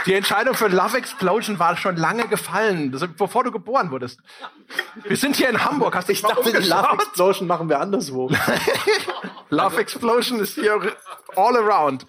Die 0.05 0.13
Entscheidung 0.13 0.55
für 0.55 0.67
Love 0.69 0.97
Explosion 0.97 1.59
war 1.59 1.75
schon 1.75 1.97
lange 1.97 2.27
gefallen, 2.29 2.97
bevor 3.17 3.43
du 3.43 3.51
geboren 3.51 3.91
wurdest. 3.91 4.19
Wir 5.03 5.17
sind 5.17 5.35
hier 5.35 5.49
in 5.49 5.63
Hamburg. 5.65 5.95
Hast 5.95 6.07
du 6.07 6.13
Ich 6.13 6.21
dachte, 6.21 6.43
die 6.43 6.67
Love? 6.67 6.93
Explosion 6.93 7.45
machen 7.47 7.67
wir 7.67 7.79
anderswo. 7.79 8.31
Love 9.49 9.81
Explosion 9.81 10.39
ist 10.39 10.55
hier 10.55 10.95
all 11.35 11.57
around. 11.57 12.05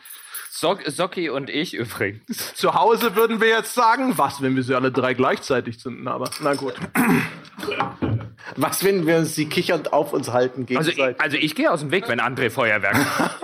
Sock, 0.51 0.83
Socki 0.87 1.31
und 1.31 1.51
ich 1.51 1.75
übrigens. 1.75 2.55
Zu 2.55 2.75
Hause 2.75 3.15
würden 3.17 3.41
wir 3.41 3.49
jetzt 3.49 3.75
sagen, 3.75 4.19
was, 4.19 4.43
wenn 4.43 4.57
wir 4.57 4.63
sie 4.63 4.75
alle 4.75 4.91
drei 4.91 5.15
gleichzeitig 5.15 5.79
zünden, 5.81 6.09
aber 6.09 6.31
na 6.41 6.55
gut. 6.55 6.75
Was, 8.57 8.83
wenn 8.83 9.07
wir 9.07 9.19
uns 9.19 9.35
die 9.35 9.47
kichernd 9.49 9.93
auf 9.93 10.13
uns 10.13 10.31
halten 10.33 10.63
Also, 10.63 10.91
gegenseitig? 10.91 11.17
ich, 11.17 11.21
also 11.21 11.37
ich 11.37 11.55
gehe 11.55 11.71
aus 11.71 11.81
dem 11.81 11.91
Weg, 11.91 12.09
wenn 12.09 12.21
André 12.21 12.51
Feuerwerk. 12.51 12.97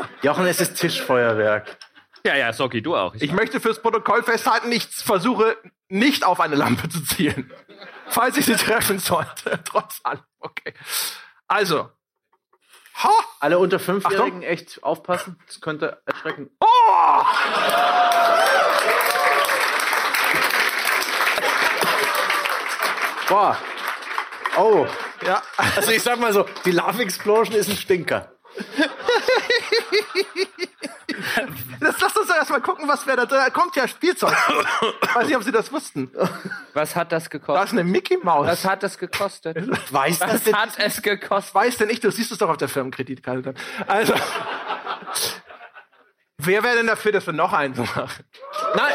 Jochen, 0.23 0.47
es 0.47 0.61
ist 0.61 0.77
Tischfeuerwerk. 0.77 1.77
ja, 2.25 2.37
ja, 2.37 2.53
Socki, 2.53 2.81
du 2.81 2.97
auch. 2.97 3.15
Ich 3.17 3.33
möchte 3.33 3.61
fürs 3.61 3.83
Protokoll 3.83 4.23
festhalten, 4.23 4.73
ich 4.73 4.87
versuche 4.87 5.57
nicht 5.89 6.25
auf 6.25 6.41
eine 6.41 6.55
Lampe 6.55 6.89
zu 6.89 7.05
zielen. 7.05 7.53
Falls 8.09 8.37
ich 8.39 8.47
sie 8.47 8.55
treffen 8.55 8.99
sollte. 8.99 9.61
Trotz 9.65 10.01
allem. 10.05 10.21
Okay. 10.39 10.73
Also. 11.49 11.91
Ha! 13.03 13.11
Alle 13.41 13.59
unter 13.59 13.79
Fünfjährigen 13.79 14.43
echt 14.43 14.83
aufpassen. 14.83 15.39
Das 15.47 15.61
könnte 15.61 16.03
erschrecken. 16.07 16.51
Oh! 16.61 16.67
Boah. 23.29 23.57
Oh. 24.57 24.87
Ja. 25.27 25.43
Also 25.77 25.91
ich 25.91 26.03
sag 26.03 26.21
mal 26.21 26.33
so, 26.33 26.47
die 26.65 26.73
Love 26.73 27.03
Explosion 27.03 27.57
ist 27.57 27.69
ein 27.69 27.77
Stinker. 27.77 28.34
Das, 31.81 32.01
lass 32.01 32.17
uns 32.17 32.29
doch 32.29 32.35
erstmal 32.37 32.61
gucken, 32.61 32.89
was 32.89 33.07
wer 33.07 33.17
da 33.17 33.27
drin 33.27 33.39
Da 33.39 33.51
kommt 33.51 33.77
ja 33.77 33.87
Spielzeug. 33.87 34.33
Weiß 35.15 35.27
nicht, 35.27 35.37
ob 35.37 35.43
Sie 35.43 35.53
das 35.53 35.71
wussten. 35.73 36.11
Was 36.73 36.97
hat 36.97 37.13
das 37.13 37.25
Da 37.25 37.31
gekostet? 37.31 37.65
ist 37.67 37.73
eine 37.73 37.85
Mickey 37.85 38.17
Maus. 38.23 38.47
Was 38.47 38.65
hat 38.65 38.83
das 38.83 38.99
gekostet? 38.99 39.57
Weiß 39.93 40.19
das 40.19 40.33
Was 40.35 40.45
denn? 40.45 40.57
hat 40.57 40.71
es 40.79 41.03
gekostet? 41.03 41.55
weiß 41.55 41.77
denn 41.79 41.91
ich, 41.91 42.01
du 42.01 42.11
siehst 42.11 42.33
es 42.33 42.39
doch 42.39 42.49
auf 42.49 42.57
der 42.57 42.69
Firmenkreditkarte 42.69 43.43
dann. 43.43 43.55
Also. 43.87 44.15
Wer 46.39 46.63
wäre 46.65 46.77
denn 46.77 46.87
dafür, 46.87 47.13
dass 47.13 47.27
wir 47.27 47.33
noch 47.33 47.53
eins 47.53 47.79
machen? 47.79 48.25
Nein. 48.75 48.93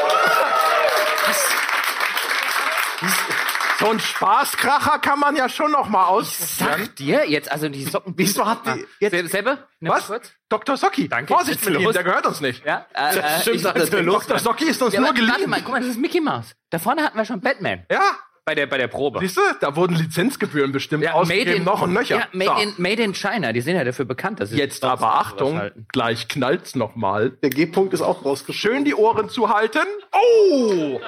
So 3.80 3.90
ein 3.90 4.00
Spaßkracher 4.00 5.00
kann 5.00 5.20
man 5.20 5.36
ja 5.38 5.48
schon 5.48 5.72
noch 5.72 5.88
mal 5.88 6.06
ausprobieren. 6.06 6.80
Sag 6.86 6.96
dir 6.98 7.30
jetzt, 7.30 7.50
also 7.52 7.70
die 7.70 7.84
Socken. 7.86 8.14
Wieso 8.18 8.46
habt 8.46 8.68
ihr 8.68 8.86
jetzt- 9.00 9.12
Sel- 9.14 9.28
Selber? 9.30 9.68
Nimm 9.80 9.94
Was? 9.94 10.08
Kurz. 10.08 10.32
Dr. 10.50 10.76
Socki. 10.76 11.08
Danke. 11.08 11.34
Vorsicht 11.34 11.64
mit 11.66 11.80
ihm, 11.80 11.92
der 11.94 12.04
gehört 12.04 12.26
uns 12.26 12.42
nicht. 12.42 12.66
Ja, 12.66 12.86
äh, 12.94 13.18
äh, 13.18 13.42
Stimmt, 13.42 13.56
ich, 13.56 13.62
der 13.64 14.04
Dr. 14.04 14.40
Socki 14.40 14.66
ist 14.66 14.82
uns 14.82 14.94
ja, 14.94 15.00
nur 15.00 15.10
warte, 15.10 15.26
warte 15.28 15.48
mal, 15.48 15.62
guck 15.62 15.72
mal, 15.72 15.80
das 15.80 15.90
ist 15.90 16.00
Mickey 16.00 16.20
Mouse. 16.20 16.56
Da 16.72 16.80
vorne 16.80 17.04
hatten 17.04 17.18
wir 17.18 17.24
schon 17.24 17.40
Batman. 17.40 17.86
Ja, 17.90 18.02
Bei 18.46 18.56
der, 18.56 18.66
bei 18.68 18.78
der 18.80 18.88
Probe. 18.88 19.20
siehst 19.20 19.38
du, 19.38 19.42
da 19.62 19.76
wurden 19.76 19.96
Lizenzgebühren 19.96 20.72
bestimmt 20.72 21.04
Ja, 21.04 21.14
ausgegeben, 21.14 21.64
noch 21.64 21.82
und 21.84 21.94
nöcher. 21.94 22.18
Ja, 22.18 22.28
made, 22.34 22.50
So. 22.50 22.58
in, 22.58 22.74
made 22.78 23.04
in 23.04 23.14
China. 23.14 23.54
Die 23.54 23.62
sind 23.62 23.76
ja 23.76 23.84
dafür 23.84 24.06
bekannt, 24.06 24.40
dass 24.40 24.50
sie 24.50 24.58
Jetzt 24.58 24.84
aber 24.84 25.14
Achtung, 25.20 25.58
halten. 25.60 25.86
gleich 25.94 26.28
knallt's 26.28 26.74
noch 26.76 26.96
mal. 26.96 27.30
Der 27.30 27.52
G-Punkt 27.52 27.94
ist 27.94 28.02
auch 28.02 28.26
rausgeschoben. 28.26 28.76
Schön 28.76 28.86
die 28.86 28.96
Ohren 28.96 29.30
zuhalten. 29.30 29.86
Oh! 30.12 31.00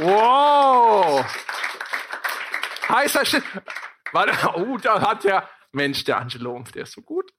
Wow! 0.00 1.24
Heißer 2.88 3.24
Shit. 3.24 3.42
Warte, 4.12 4.32
oh, 4.54 4.78
da 4.78 5.00
hat 5.00 5.24
der 5.24 5.48
Mensch, 5.72 6.04
der 6.04 6.18
Angelo, 6.18 6.62
der 6.74 6.84
ist 6.84 6.92
so 6.92 7.02
gut. 7.02 7.30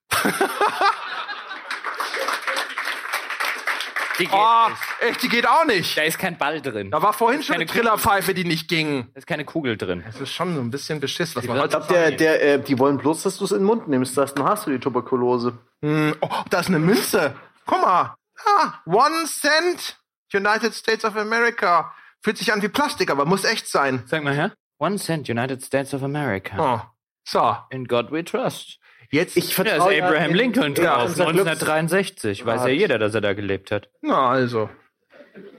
Die 4.20 4.26
geht 4.26 4.34
Oh, 4.34 4.68
nicht. 4.70 4.82
echt, 5.12 5.24
die 5.24 5.30
geht 5.30 5.48
auch 5.48 5.64
nicht. 5.64 5.98
Da 5.98 6.02
ist 6.02 6.20
kein 6.20 6.38
Ball 6.38 6.62
drin. 6.62 6.92
Da 6.92 7.02
war 7.02 7.14
vorhin 7.14 7.42
schon 7.42 7.56
eine 7.56 7.66
Trillerpfeife, 7.66 8.34
die 8.34 8.44
nicht 8.44 8.68
ging. 8.68 9.08
Da 9.14 9.20
ist 9.20 9.26
keine 9.28 9.46
Kugel 9.46 9.78
drin. 9.78 10.04
Das 10.06 10.20
ist 10.20 10.34
schon 10.34 10.54
so 10.56 10.60
ein 10.62 10.70
bisschen 10.70 11.00
beschiss, 11.00 11.36
was 11.38 11.46
man 11.46 11.58
Ich 11.64 11.70
glaub, 11.70 11.88
der, 11.88 12.12
der, 12.12 12.44
äh, 12.56 12.60
die 12.62 12.78
wollen 12.78 12.98
bloß, 12.98 13.24
dass 13.24 13.38
du 13.38 13.46
es 13.46 13.52
in 13.52 13.60
den 13.60 13.66
Mund 13.66 13.88
nimmst. 13.88 14.18
Das, 14.18 14.34
dann 14.36 14.46
hast 14.46 14.68
du 14.68 14.72
die 14.72 14.80
Tuberkulose. 14.80 15.58
Hm, 15.82 16.16
oh, 16.20 16.30
da 16.50 16.60
ist 16.60 16.68
eine 16.68 16.80
Münze. 16.80 17.34
Guck 17.66 17.82
mal. 17.82 18.16
Ah, 18.46 18.74
one 18.86 19.26
cent. 19.26 19.98
United 20.34 20.74
States 20.76 21.06
of 21.06 21.16
America. 21.16 21.94
Fühlt 22.22 22.38
sich 22.38 22.52
an 22.52 22.62
wie 22.62 22.68
Plastik, 22.70 23.12
aber 23.12 23.26
muss 23.26 23.44
echt 23.46 23.68
sein. 23.68 24.04
Sag 24.08 24.24
mal 24.24 24.34
her. 24.36 24.54
One 24.78 24.98
cent, 24.98 25.30
United 25.30 25.64
States 25.64 25.94
of 25.94 26.04
America. 26.04 26.58
Oh. 26.86 26.90
So, 27.26 27.56
In 27.70 27.86
God 27.86 28.12
we 28.12 28.24
trust. 28.24 28.80
jetzt. 29.12 29.38
Ich 29.38 29.54
vertraue 29.54 29.96
ja 29.96 30.06
Abraham 30.06 30.32
in- 30.32 30.36
Lincoln 30.38 30.76
ja, 30.76 30.84
drauf, 30.98 31.12
Glücks- 31.16 31.20
1963. 31.20 32.46
Weiß 32.46 32.62
ja 32.64 32.70
jeder, 32.70 32.98
dass 32.98 33.14
er 33.14 33.22
da 33.22 33.34
gelebt 33.34 33.72
hat. 33.72 33.90
Na, 34.02 34.30
also. 34.30 34.70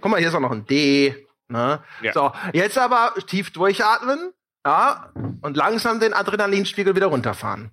Guck 0.01 0.11
mal, 0.11 0.19
hier 0.19 0.29
ist 0.29 0.35
auch 0.35 0.41
noch 0.41 0.51
ein 0.51 0.67
D. 0.67 1.15
Ne? 1.49 1.83
Ja. 2.03 2.13
So, 2.13 2.33
jetzt 2.53 2.79
aber 2.79 3.15
tief 3.27 3.51
durchatmen. 3.53 4.33
Ja, 4.67 5.11
und 5.43 5.57
langsam 5.57 6.01
den 6.01 6.13
Adrenalinspiegel 6.13 6.95
wieder 6.95 7.07
runterfahren. 7.07 7.71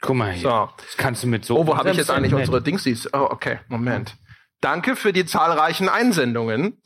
Guck 0.00 0.16
mal 0.16 0.32
hier. 0.32 0.42
So. 0.48 0.68
Das 0.78 0.96
kannst 0.96 1.22
du 1.22 1.26
mit 1.26 1.44
so. 1.44 1.58
Oh, 1.58 1.66
wo 1.66 1.76
habe 1.76 1.90
ich 1.90 1.96
jetzt 1.96 2.10
eigentlich 2.10 2.32
unsere 2.32 2.56
unsere 2.56 2.62
Dingsies? 2.62 3.08
Oh, 3.12 3.28
okay, 3.30 3.60
Moment. 3.68 4.16
Danke 4.60 4.96
für 4.96 5.12
die 5.12 5.26
zahlreichen 5.26 5.88
Einsendungen. 5.88 6.80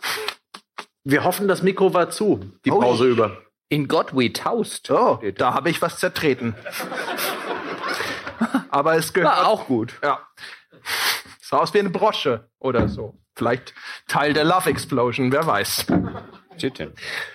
Wir 1.04 1.24
hoffen, 1.24 1.48
das 1.48 1.62
Mikro 1.62 1.94
war 1.94 2.10
zu, 2.10 2.40
die 2.64 2.70
Oh, 2.70 2.80
Pause 2.80 3.06
ich- 3.08 3.12
über. 3.16 3.38
In 3.72 3.86
God 3.86 4.14
we 4.16 4.32
toast. 4.32 4.90
Oh, 4.90 5.20
da 5.36 5.54
habe 5.54 5.70
ich 5.70 5.80
was 5.80 5.98
zertreten. 5.98 6.56
Aber 8.70 8.96
es 8.96 9.12
gehört 9.12 9.30
War 9.32 9.46
auch 9.48 9.66
gut. 9.66 9.94
Ja. 10.02 10.20
Sah 11.40 11.58
aus 11.58 11.72
wie 11.74 11.78
eine 11.80 11.90
Brosche 11.90 12.48
oder 12.58 12.88
so. 12.88 13.18
Vielleicht 13.36 13.74
Teil 14.08 14.32
der 14.32 14.44
Love 14.44 14.70
Explosion, 14.70 15.30
wer 15.32 15.46
weiß. 15.46 15.86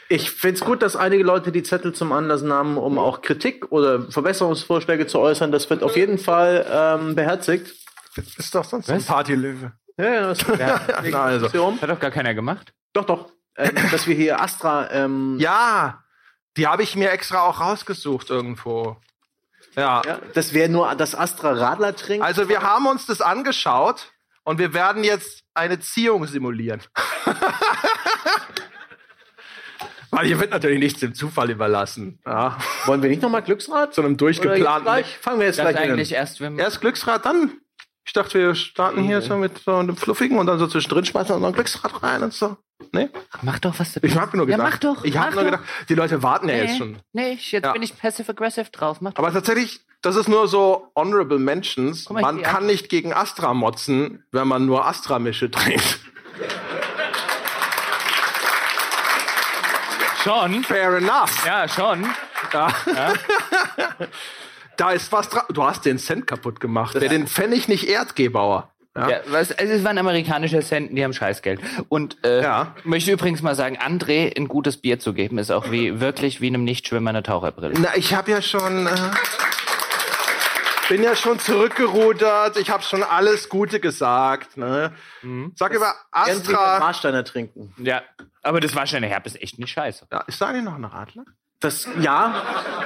Ich 0.10 0.30
find's 0.30 0.62
gut, 0.62 0.82
dass 0.82 0.96
einige 0.96 1.24
Leute 1.24 1.52
die 1.52 1.64
Zettel 1.64 1.94
zum 1.94 2.12
Anlass 2.12 2.42
nahmen, 2.44 2.78
um 2.78 3.00
auch 3.00 3.22
Kritik 3.22 3.72
oder 3.72 4.12
Verbesserungsvorschläge 4.12 5.08
zu 5.08 5.20
äußern. 5.20 5.52
Das 5.52 5.70
wird 5.70 5.82
auf 5.84 5.96
jeden 5.96 6.18
Fall 6.20 6.66
ähm, 6.70 7.16
beherzigt. 7.16 7.74
Das 8.16 8.36
ist 8.38 8.54
doch 8.54 8.64
sonst 8.66 8.90
ein 8.90 9.04
Partylöwe. 9.04 9.72
Ja, 9.98 10.06
ja, 10.14 10.28
das 10.28 10.42
Ja, 10.60 10.82
na 11.10 11.24
also. 11.24 11.48
Hat 11.82 11.90
doch 11.90 12.00
gar 12.00 12.12
keiner 12.12 12.34
gemacht. 12.36 12.74
Doch, 12.94 13.06
doch. 13.06 13.32
Ähm, 13.58 13.72
dass 13.92 14.08
wir 14.08 14.16
hier 14.16 14.42
Astra. 14.42 14.90
Ähm, 14.92 15.38
Ja, 15.40 16.04
die 16.58 16.68
habe 16.68 16.84
ich 16.84 16.96
mir 16.96 17.12
extra 17.12 17.42
auch 17.42 17.60
rausgesucht 17.60 18.30
irgendwo. 18.30 18.98
Ja. 19.76 20.02
ja, 20.06 20.20
dass 20.34 20.54
wir 20.54 20.70
nur 20.70 20.96
das 20.96 21.16
Astra 21.16 21.52
Radler 21.52 21.96
trinken. 21.96 22.24
Also 22.24 22.48
wir 22.48 22.62
haben 22.62 22.88
uns 22.88 23.06
das 23.08 23.20
angeschaut 23.22 24.14
und 24.44 24.58
wir 24.58 24.74
werden 24.74 25.04
jetzt 25.04 25.44
eine 25.54 25.80
Ziehung 25.82 26.26
simulieren. 26.28 26.82
Weil 30.12 30.28
hier 30.28 30.40
wird 30.40 30.52
natürlich 30.52 30.80
nichts 30.80 31.00
dem 31.02 31.14
Zufall 31.14 31.50
überlassen. 31.50 32.20
Ja. 32.26 32.58
Wollen 32.86 33.02
wir 33.02 33.10
nicht 33.10 33.22
nochmal 33.22 33.42
Glücksrad? 33.42 33.94
Zu 33.94 34.02
einem 34.02 34.16
durchgeplanten. 34.16 34.84
gleich? 34.84 35.18
Fangen 35.18 35.40
wir 35.40 35.48
jetzt 35.48 35.60
Das 35.60 35.68
gleich 35.68 35.78
eigentlich 35.78 36.10
dem- 36.10 36.16
erst, 36.16 36.40
wenn 36.40 36.58
Erst 36.58 36.80
Glücksrad, 36.80 37.26
dann. 37.26 37.52
Ich 38.06 38.14
dachte, 38.14 38.38
wir 38.40 38.56
starten 38.56 39.02
hier 39.04 39.22
so 39.22 39.36
mit 39.36 39.58
so 39.58 39.76
einem 39.76 39.98
Fluffigen 39.98 40.38
und 40.38 40.46
dann 40.46 40.60
so 40.60 40.68
zwischendrin 40.68 41.04
schmeißen 41.06 41.36
wir 41.36 41.40
noch 41.40 41.48
ein 41.48 41.54
Glücksrad 41.54 42.02
rein 42.04 42.24
und 42.24 42.34
so. 42.34 42.56
Nee? 42.92 43.10
Mach 43.42 43.60
doch, 43.60 43.78
was 43.80 43.94
du 43.94 44.00
Ich 44.04 44.16
hab 44.18 44.34
nur 44.34 44.48
Ja, 44.50 44.58
gedacht. 44.58 44.72
mach 44.74 44.78
doch. 44.80 45.04
Ich 45.04 45.16
mach 45.16 45.32
nur 45.32 45.44
doch. 45.44 45.52
gedacht, 45.52 45.64
die 45.90 45.96
Leute 45.96 46.22
warten 46.24 46.50
ja 46.50 46.56
jetzt 46.56 46.78
schon. 46.78 46.98
Nee, 47.14 47.34
ich, 47.34 47.52
jetzt 47.52 47.66
Ja. 47.66 47.72
bin 47.74 47.82
ich 47.82 47.98
passive-aggressive 47.98 48.70
drauf. 48.72 49.00
Mach 49.02 49.14
doch. 49.14 49.24
Aber 49.24 49.32
tatsächlich, 49.34 49.82
das 50.02 50.16
ist 50.18 50.28
nur 50.28 50.48
so 50.48 50.92
honorable 50.96 51.40
mentions. 51.40 52.10
Mal, 52.10 52.22
Man 52.22 52.42
kann 52.42 52.66
nicht 52.66 52.90
gegen 52.90 53.14
Astra 53.14 53.54
motzen, 53.54 54.26
wenn 54.32 54.48
man 54.48 54.66
nur 54.66 54.86
Astra-Mische 54.86 55.50
trinkt. 55.52 56.00
Schon? 60.24 60.64
Fair 60.64 60.98
enough. 60.98 61.46
Ja, 61.46 61.68
schon. 61.68 62.06
Ja. 62.52 62.68
da 64.78 64.92
ist 64.92 65.12
was 65.12 65.30
dran. 65.30 65.44
Du 65.50 65.64
hast 65.64 65.86
den 65.86 66.00
Cent 66.00 66.26
kaputt 66.28 66.60
gemacht. 66.60 66.96
Wer 66.98 67.10
den 67.10 67.28
Pfennig 67.28 67.68
nicht 67.68 67.88
ehrt, 67.88 68.16
Gebauer. 68.16 68.72
Ja. 68.96 69.10
Ja, 69.10 69.18
was, 69.28 69.52
also 69.52 69.74
es 69.74 69.84
waren 69.84 69.98
amerikanische 69.98 70.62
Centen, 70.62 70.96
die 70.96 71.04
haben 71.04 71.12
Scheißgeld. 71.14 71.60
Und 71.90 72.18
äh, 72.26 72.42
Ja. 72.42 72.76
möchte 72.86 73.12
übrigens 73.12 73.42
mal 73.42 73.54
sagen, 73.56 73.78
André 73.78 74.36
ein 74.38 74.48
gutes 74.48 74.78
Bier 74.78 75.00
zu 75.00 75.14
geben, 75.14 75.38
ist 75.38 75.52
auch 75.52 75.70
wie 75.70 76.00
wirklich 76.00 76.40
wie 76.40 76.48
einem 76.48 76.64
Nichtschwimmer 76.64 77.10
eine 77.10 77.22
Taucherbrille. 77.24 77.74
Na, 77.78 77.90
ich 77.96 78.14
habe 78.14 78.32
ja 78.32 78.42
schon. 78.42 78.88
Äh, 78.88 78.92
bin 80.88 81.02
ja 81.04 81.16
schon 81.16 81.40
zurückgerudert. 81.40 82.58
Ich 82.58 82.70
habe 82.70 82.84
schon 82.84 83.02
alles 83.04 83.50
Gute 83.50 83.80
gesagt. 83.80 84.56
Ne? 84.56 84.94
Sag 85.56 85.74
über 85.74 85.94
Während 86.14 86.48
wir 86.48 86.60
Astra. 86.60 86.80
Marsteiner 86.80 87.24
trinken. 87.24 87.74
Ja, 87.78 88.02
aber 88.44 88.60
das 88.60 88.76
Warsteiner 88.76 89.08
Herb 89.08 89.26
ist 89.26 89.42
echt 89.42 89.58
nicht 89.58 89.72
scheiße. 89.72 90.06
Ja, 90.12 90.22
ist 90.28 90.40
da 90.40 90.48
eigentlich 90.48 90.64
noch 90.64 90.76
ein 90.76 90.86
Radler? 90.86 91.26
Das, 91.60 91.88
ja, 92.00 92.36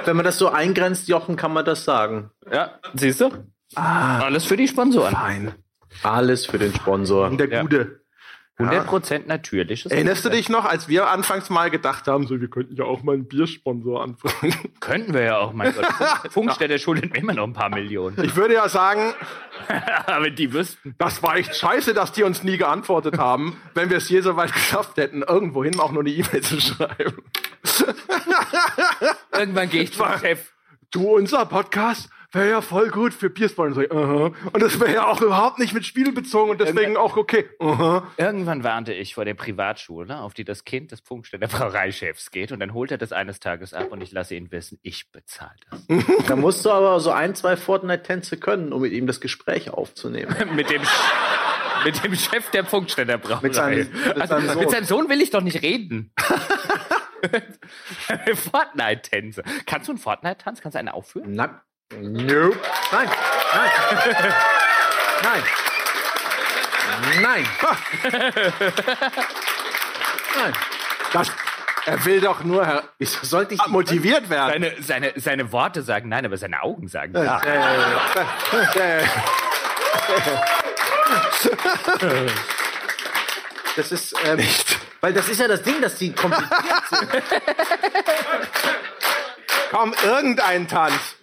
wenn 0.06 0.16
man 0.16 0.24
das 0.24 0.38
so 0.38 0.48
eingrenzt, 0.48 1.08
Jochen, 1.08 1.36
kann 1.36 1.52
man 1.52 1.64
das 1.66 1.84
sagen. 1.84 2.30
Ja, 2.50 2.78
siehst 2.94 3.20
du? 3.20 3.30
Alles 3.74 4.46
für 4.46 4.56
die 4.56 4.66
Sponsoren. 4.66 5.12
Nein. 5.12 5.54
Alles 6.02 6.46
für 6.46 6.58
den 6.58 6.74
Sponsor. 6.74 7.30
Der 7.30 7.48
Ja. 7.48 7.62
Gute. 7.62 8.00
100% 8.60 9.26
natürliches. 9.26 9.90
Erinnerst 9.90 10.24
du 10.24 10.28
dich 10.28 10.48
noch, 10.50 10.64
als 10.66 10.86
wir 10.88 11.08
anfangs 11.08 11.48
mal 11.48 11.70
gedacht 11.70 12.06
haben, 12.06 12.26
so, 12.26 12.40
wir 12.40 12.48
könnten 12.48 12.76
ja 12.76 12.84
auch 12.84 13.02
mal 13.02 13.14
einen 13.14 13.26
Biersponsor 13.26 14.02
anfangen? 14.02 14.54
Könnten 14.80 15.14
wir 15.14 15.22
ja 15.22 15.38
auch, 15.38 15.52
mein 15.54 15.74
Gott. 15.74 15.86
Funkstätter 16.30 16.78
schuldet 16.78 17.12
mir 17.12 17.20
immer 17.20 17.32
noch 17.32 17.46
ein 17.46 17.54
paar 17.54 17.70
Millionen. 17.70 18.22
Ich 18.22 18.36
würde 18.36 18.54
ja 18.54 18.68
sagen, 18.68 19.14
aber 20.06 20.30
die 20.30 20.52
wüssten. 20.52 20.94
das 20.98 21.22
war 21.22 21.36
echt 21.36 21.56
scheiße, 21.56 21.94
dass 21.94 22.12
die 22.12 22.22
uns 22.22 22.42
nie 22.42 22.58
geantwortet 22.58 23.16
haben, 23.18 23.56
wenn 23.74 23.88
wir 23.88 23.96
es 23.96 24.08
je 24.10 24.20
so 24.20 24.36
weit 24.36 24.52
geschafft 24.52 24.98
hätten, 24.98 25.22
irgendwohin 25.22 25.80
auch 25.80 25.92
nur 25.92 26.02
eine 26.02 26.10
E-Mail 26.10 26.42
zu 26.42 26.60
schreiben. 26.60 27.22
Irgendwann 29.32 29.70
gehe 29.70 29.82
ich 29.82 29.92
zum 29.94 30.06
Chef. 30.20 30.52
Du, 30.90 31.16
unser 31.16 31.46
Podcast 31.46 32.10
wäre 32.32 32.50
ja 32.50 32.60
voll 32.60 32.90
gut 32.90 33.12
für 33.14 33.30
Biersponsor. 33.30 33.84
Aha. 33.90 34.32
Und 34.52 34.62
das 34.62 34.78
wäre 34.80 34.92
ja 34.94 35.06
auch 35.06 35.20
überhaupt 35.20 35.58
nicht 35.58 35.74
mit 35.74 35.84
Spiel 35.84 36.12
bezogen 36.12 36.50
und 36.50 36.60
deswegen 36.60 36.96
auch 36.96 37.16
okay. 37.16 37.48
Aha. 37.58 38.06
Irgendwann 38.16 38.64
warnte 38.64 38.92
ich 38.92 39.14
vor 39.14 39.24
der 39.24 39.34
Privatschule, 39.34 40.18
auf 40.20 40.34
die 40.34 40.44
das 40.44 40.64
Kind 40.64 40.92
des 40.92 41.00
Funkstätter 41.00 41.48
Brauereichefs 41.48 42.30
geht. 42.30 42.52
Und 42.52 42.60
dann 42.60 42.74
holt 42.74 42.90
er 42.92 42.98
das 42.98 43.12
eines 43.12 43.40
Tages 43.40 43.74
ab 43.74 43.88
und 43.90 44.02
ich 44.02 44.12
lasse 44.12 44.34
ihn 44.34 44.50
wissen, 44.52 44.78
ich 44.82 45.10
bezahle 45.12 45.50
das. 45.70 45.80
Da 46.28 46.36
musst 46.36 46.64
du 46.64 46.70
aber 46.70 47.00
so 47.00 47.10
ein, 47.10 47.34
zwei 47.34 47.56
Fortnite-Tänze 47.56 48.36
können, 48.36 48.72
um 48.72 48.82
mit 48.82 48.92
ihm 48.92 49.06
das 49.06 49.20
Gespräch 49.20 49.70
aufzunehmen. 49.70 50.34
mit, 50.54 50.70
dem, 50.70 50.82
Sch- 50.82 51.84
mit 51.84 52.04
dem 52.04 52.14
Chef 52.14 52.50
der 52.50 52.64
Funkstätter 52.64 53.18
Brauerei. 53.18 53.40
Mit 53.42 53.54
seinem- 53.54 53.78
mit 53.90 54.20
also, 54.20 54.34
seinem 54.40 54.58
mit 54.58 54.70
seinem 54.70 54.84
Sohn 54.84 55.08
will 55.08 55.20
ich 55.20 55.30
doch 55.30 55.42
nicht 55.42 55.62
reden. 55.62 56.12
Fortnite-Tänze. 58.34 59.42
Kannst 59.66 59.88
du 59.88 59.92
einen 59.92 59.98
Fortnite-Tanz? 59.98 60.60
Kannst 60.60 60.74
du 60.74 60.78
einen 60.78 60.88
aufführen? 60.88 61.32
Na, 61.32 61.62
nope. 61.98 62.58
Nein, 62.92 63.08
nein. 63.54 63.70
Nein. 65.22 65.42
Nein. 67.22 67.46
Nein. 70.36 70.52
Das, 71.12 71.28
er 71.86 72.04
will 72.04 72.20
doch 72.20 72.44
nur 72.44 72.64
her- 72.66 72.84
Wieso 72.98 73.18
sollte 73.24 73.54
ich 73.54 73.66
motiviert 73.66 74.28
werden. 74.30 74.52
Seine, 74.52 74.82
seine, 74.82 75.12
seine 75.16 75.52
Worte 75.52 75.82
sagen 75.82 76.08
nein, 76.08 76.24
aber 76.24 76.36
seine 76.36 76.62
Augen 76.62 76.88
sagen 76.88 77.14
ja. 77.14 77.40
Äh, 77.40 79.02
Das 83.76 83.92
ist, 83.92 84.14
ähm, 84.24 84.40
weil 85.00 85.12
das 85.12 85.28
ist 85.28 85.40
ja 85.40 85.48
das 85.48 85.62
Ding, 85.62 85.80
dass 85.80 85.96
die 85.96 86.12
kompliziert 86.12 86.82
sind. 86.90 87.08
Komm, 89.70 89.94
irgendein 90.04 90.66
Tanz. 90.68 91.16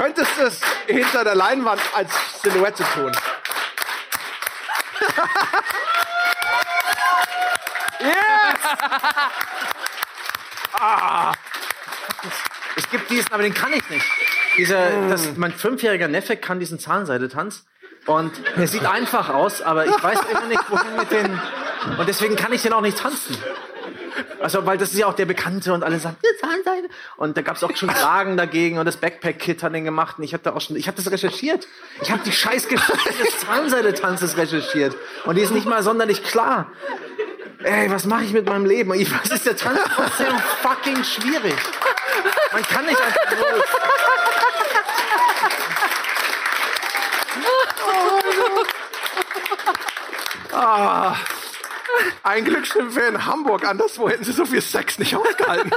Du 0.00 0.06
könntest 0.06 0.38
es 0.38 0.60
hinter 0.86 1.24
der 1.24 1.34
Leinwand 1.34 1.82
als 1.94 2.10
Silhouette 2.42 2.82
tun. 2.94 3.12
Es 12.76 12.88
gibt 12.88 13.10
diesen, 13.10 13.30
aber 13.32 13.42
den 13.42 13.52
kann 13.52 13.72
ich 13.74 13.86
nicht. 13.90 14.06
Dieser, 14.56 15.08
das, 15.08 15.36
mein 15.36 15.52
fünfjähriger 15.52 16.08
Neffe 16.08 16.38
kann 16.38 16.58
diesen 16.58 16.78
Zahnseidetanz. 16.78 17.66
Und 18.06 18.32
er 18.56 18.66
sieht 18.66 18.86
einfach 18.86 19.28
aus, 19.28 19.60
aber 19.60 19.84
ich 19.84 20.02
weiß 20.02 20.20
immer 20.30 20.46
nicht, 20.46 20.62
wohin 20.70 20.96
mit 20.96 21.10
den. 21.10 21.38
Und 21.98 22.08
deswegen 22.08 22.36
kann 22.36 22.54
ich 22.54 22.62
den 22.62 22.72
auch 22.72 22.80
nicht 22.80 22.98
tanzen. 22.98 23.36
Also, 24.40 24.64
weil 24.66 24.78
das 24.78 24.92
ist 24.92 24.98
ja 24.98 25.06
auch 25.06 25.14
der 25.14 25.26
Bekannte 25.26 25.72
und 25.72 25.82
alle 25.82 25.98
sagen, 25.98 26.16
der 26.22 26.36
Zahnseide. 26.38 26.88
Und 27.16 27.36
da 27.36 27.42
gab 27.42 27.56
es 27.56 27.64
auch 27.64 27.76
schon 27.76 27.90
Fragen 27.90 28.36
dagegen 28.36 28.78
und 28.78 28.86
das 28.86 28.96
Backpack-Kit 28.96 29.62
hat 29.62 29.74
den 29.74 29.84
gemacht. 29.84 30.18
Und 30.18 30.24
ich 30.24 30.32
habe 30.32 30.42
da 30.42 30.52
auch 30.52 30.60
schon, 30.60 30.76
ich 30.76 30.86
habe 30.86 30.96
das 30.96 31.10
recherchiert. 31.10 31.66
Ich 32.02 32.10
habe 32.10 32.22
die 32.24 32.32
scheiß 32.32 32.68
Geschichte 32.68 33.12
des 33.22 33.38
Zahnseidetanzes 33.40 34.36
recherchiert. 34.36 34.96
Und 35.24 35.36
die 35.36 35.42
ist 35.42 35.52
nicht 35.52 35.66
mal 35.66 35.82
sonderlich 35.82 36.22
klar. 36.24 36.72
Ey, 37.62 37.90
was 37.90 38.06
mache 38.06 38.24
ich 38.24 38.32
mit 38.32 38.46
meinem 38.46 38.64
Leben? 38.64 38.94
Ich 38.94 39.12
weiß, 39.12 39.30
ist 39.30 39.44
der 39.44 39.56
Tanz 39.56 39.80
trotzdem 39.94 40.32
fucking 40.62 41.04
schwierig. 41.04 41.54
Man 42.52 42.62
kann 42.62 42.86
nicht 42.86 43.00
einfach 43.00 43.30
so. 43.30 43.46
Ein 52.22 52.44
Glücksschlimm 52.44 52.90
für 52.90 53.00
in 53.00 53.26
Hamburg. 53.26 53.66
Anderswo 53.66 54.08
hätten 54.08 54.24
sie 54.24 54.32
so 54.32 54.44
viel 54.44 54.60
Sex 54.60 54.98
nicht 54.98 55.16
ausgehalten. 55.16 55.70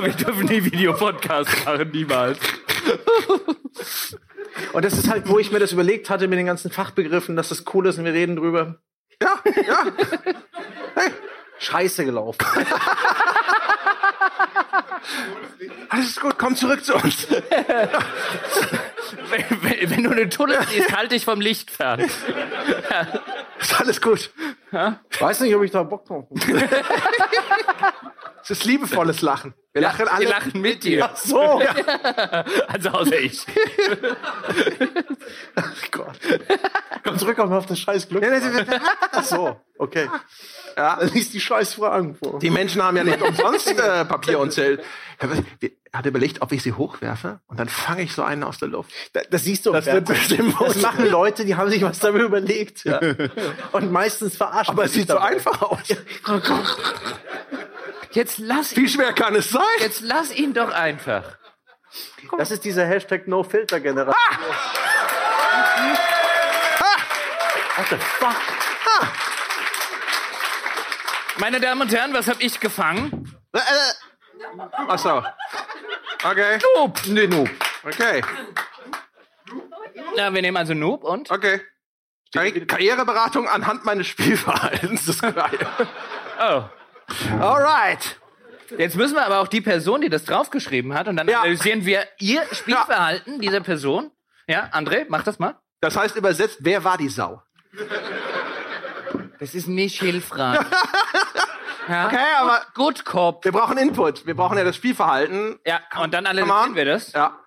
Wir 0.00 0.12
dürfen 0.12 0.46
nie 0.46 0.64
Videopodcast 0.64 1.64
machen, 1.64 1.90
niemals. 1.90 2.38
Und 4.72 4.84
das 4.84 4.94
ist 4.94 5.08
halt, 5.08 5.28
wo 5.28 5.38
ich 5.38 5.52
mir 5.52 5.58
das 5.58 5.72
überlegt 5.72 6.10
hatte 6.10 6.28
mit 6.28 6.38
den 6.38 6.46
ganzen 6.46 6.70
Fachbegriffen, 6.70 7.36
dass 7.36 7.48
das 7.48 7.64
cool 7.72 7.86
ist 7.86 7.98
und 7.98 8.04
wir 8.04 8.12
reden 8.12 8.36
drüber. 8.36 8.80
Ja, 9.22 9.40
ja. 9.66 9.84
Scheiße 11.58 12.04
gelaufen. 12.04 12.38
Alles 15.88 16.20
gut, 16.20 16.38
komm 16.38 16.56
zurück 16.56 16.84
zu 16.84 16.94
uns. 16.94 17.26
Wenn, 19.30 19.62
wenn, 19.62 19.90
wenn 19.90 20.02
du 20.02 20.10
einen 20.10 20.30
Tunnel 20.30 20.58
siehst, 20.70 20.96
halt 20.96 21.12
dich 21.12 21.24
vom 21.24 21.40
Licht 21.40 21.70
fern. 21.70 22.00
Ist 23.60 23.80
alles 23.80 24.00
gut. 24.00 24.30
Ich 25.10 25.20
weiß 25.20 25.40
nicht, 25.40 25.54
ob 25.54 25.62
ich 25.62 25.70
da 25.70 25.82
Bock 25.82 26.04
drauf 26.04 26.26
habe. 26.30 26.66
Es 28.42 28.50
ist 28.50 28.64
liebevolles 28.64 29.22
Lachen. 29.22 29.54
Wir 29.72 29.82
lachen 29.82 30.06
alle. 30.06 30.20
Wir 30.24 30.28
lachen 30.30 30.60
mit 30.60 30.84
dir. 30.84 31.10
So. 31.16 31.60
Also 32.68 32.90
außer 32.90 33.18
ich. 33.18 33.44
Gott. 35.90 36.18
Komm 37.02 37.18
zurück 37.18 37.38
auf 37.40 37.66
das 37.66 37.78
scheiß 37.80 38.08
Glück. 38.08 38.24
Ach 39.12 39.24
so, 39.24 39.60
okay. 39.78 40.08
Ja. 40.76 40.96
Dann 40.96 41.08
liest 41.08 41.34
die 41.34 41.40
scheiß 41.40 41.74
Fragen 41.74 42.14
vor. 42.14 42.38
Die 42.38 42.50
Menschen 42.50 42.82
haben 42.82 42.96
ja 42.96 43.04
nicht 43.04 43.20
umsonst 43.20 43.68
äh, 43.68 44.04
Papier 44.04 44.38
und 44.38 44.52
Zelt. 44.52 44.84
Hat 45.92 46.04
überlegt, 46.06 46.42
ob 46.42 46.52
ich 46.52 46.62
sie 46.62 46.72
hochwerfe 46.72 47.40
und 47.46 47.58
dann 47.60 47.68
fange 47.68 48.02
ich 48.02 48.12
so 48.14 48.22
einen 48.22 48.42
aus 48.44 48.58
der 48.58 48.68
Luft. 48.68 48.90
Da- 49.12 49.22
Das 49.30 49.44
siehst 49.44 49.64
du. 49.66 49.72
Das 49.72 49.86
wird 49.86 50.04
bestimmt 50.06 50.54
Das 50.60 50.76
machen 50.76 51.08
Leute, 51.08 51.44
die 51.44 51.54
haben 51.56 51.70
sich 51.70 51.82
was 51.82 51.98
darüber 52.00 52.24
überlegt. 52.24 52.84
Und 53.72 53.92
meistens 53.92 54.36
verarschen 54.36 54.72
Aber 54.74 54.84
es 54.84 54.92
sieht 54.92 55.08
so 55.08 55.18
einfach 55.18 55.62
aus. 55.62 55.80
Jetzt 58.12 58.38
lass 58.38 58.76
Wie 58.76 58.80
ihn, 58.82 58.88
schwer 58.88 59.12
kann 59.12 59.34
es 59.36 59.50
sein? 59.50 59.62
jetzt 59.80 60.00
lass 60.02 60.34
ihn 60.34 60.52
doch 60.54 60.72
einfach. 60.72 61.24
Das 62.38 62.50
ist 62.50 62.64
dieser 62.64 62.84
Hashtag 62.86 63.26
No-Filter-Generation. 63.28 64.14
What 67.76 67.86
the 67.90 67.96
fuck? 68.18 68.34
Meine 71.38 71.60
Damen 71.60 71.82
und 71.82 71.92
Herren, 71.94 72.14
was 72.14 72.28
habe 72.28 72.42
ich 72.42 72.58
gefangen? 72.60 73.30
Äh, 73.52 73.58
äh. 73.58 73.62
Ach 74.88 74.98
so. 74.98 75.22
Okay. 76.24 76.58
Noob. 76.76 77.00
Nee, 77.06 77.26
no. 77.26 77.44
Okay. 77.84 78.22
Ja, 80.16 80.32
wir 80.32 80.42
nehmen 80.42 80.56
also 80.56 80.74
Noob 80.74 81.04
und? 81.04 81.30
Okay. 81.30 81.60
Karri 82.32 82.66
Karriereberatung 82.66 83.48
anhand 83.48 83.84
meines 83.84 84.06
Spielverhaltens. 84.08 85.06
Das 85.06 85.16
ist 85.16 85.22
geil. 85.22 85.58
Oh. 86.40 86.62
Alright. 87.40 88.18
Jetzt 88.76 88.96
müssen 88.96 89.14
wir 89.14 89.24
aber 89.24 89.38
auch 89.40 89.46
die 89.48 89.60
Person, 89.60 90.00
die 90.00 90.08
das 90.08 90.24
draufgeschrieben 90.24 90.94
hat, 90.94 91.06
und 91.06 91.16
dann 91.16 91.28
Ja. 91.28 91.40
analysieren 91.40 91.84
wir 91.86 92.06
ihr 92.18 92.42
Spielverhalten 92.52 93.40
dieser 93.40 93.60
Person. 93.60 94.10
Ja, 94.48 94.68
André, 94.72 95.06
mach 95.08 95.22
das 95.22 95.38
mal. 95.38 95.54
Das 95.80 95.96
heißt 95.96 96.16
übersetzt, 96.16 96.58
wer 96.60 96.82
war 96.82 96.98
die 96.98 97.08
Sau? 97.08 97.42
Das 99.38 99.54
ist 99.54 99.68
nicht 99.68 100.00
hilfreich. 100.00 100.58
Ja. 101.88 102.06
Okay, 102.06 102.18
aber 102.38 102.62
Gut, 102.74 103.04
Cop. 103.04 103.44
wir 103.44 103.52
brauchen 103.52 103.78
Input. 103.78 104.26
Wir 104.26 104.34
brauchen 104.34 104.58
ja 104.58 104.64
das 104.64 104.76
Spielverhalten. 104.76 105.58
Ja, 105.66 105.80
und 106.02 106.12
dann 106.14 106.26
analysieren 106.26 106.74
wir 106.74 106.84
das. 106.84 107.12
Ja. 107.12 107.38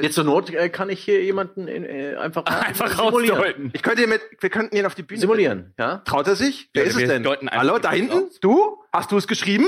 Jetzt 0.00 0.14
zur 0.16 0.24
Not 0.24 0.50
äh, 0.50 0.68
kann 0.68 0.88
ich 0.90 1.04
hier 1.04 1.22
jemanden 1.22 1.68
in, 1.68 1.84
äh, 1.84 2.16
einfach, 2.16 2.44
Einfach 2.46 2.88
simulieren. 2.96 3.36
rausdeuten. 3.38 3.70
Ich 3.72 3.82
könnte 3.84 4.02
ihn 4.02 4.08
mit, 4.08 4.20
wir 4.40 4.50
könnten 4.50 4.74
ihn 4.76 4.84
auf 4.84 4.96
die 4.96 5.02
Bühne. 5.04 5.20
Simulieren, 5.20 5.74
ja? 5.78 5.98
Traut 5.98 6.26
er 6.26 6.34
sich? 6.34 6.68
Wer 6.74 6.82
Ja, 6.82 6.88
ist 6.88 6.94
es 6.96 7.00
wir 7.02 7.06
denn? 7.08 7.22
deuten 7.22 7.48
einfach 7.48 7.60
Hallo, 7.68 7.78
da 7.78 7.92
hinten? 7.92 8.24
aus. 8.26 8.40
Du? 8.40 8.82
Hast 8.92 9.12
du 9.12 9.16
es 9.16 9.28
geschrieben? 9.28 9.66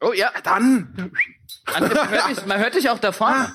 Oh 0.00 0.12
ja, 0.14 0.30
Dann. 0.44 1.12
André, 1.66 1.94
man, 1.94 2.08
hört 2.10 2.28
dich, 2.30 2.46
man 2.46 2.58
hört 2.58 2.74
dich 2.74 2.88
auch 2.88 2.98
da 3.00 3.12
vorne. 3.12 3.52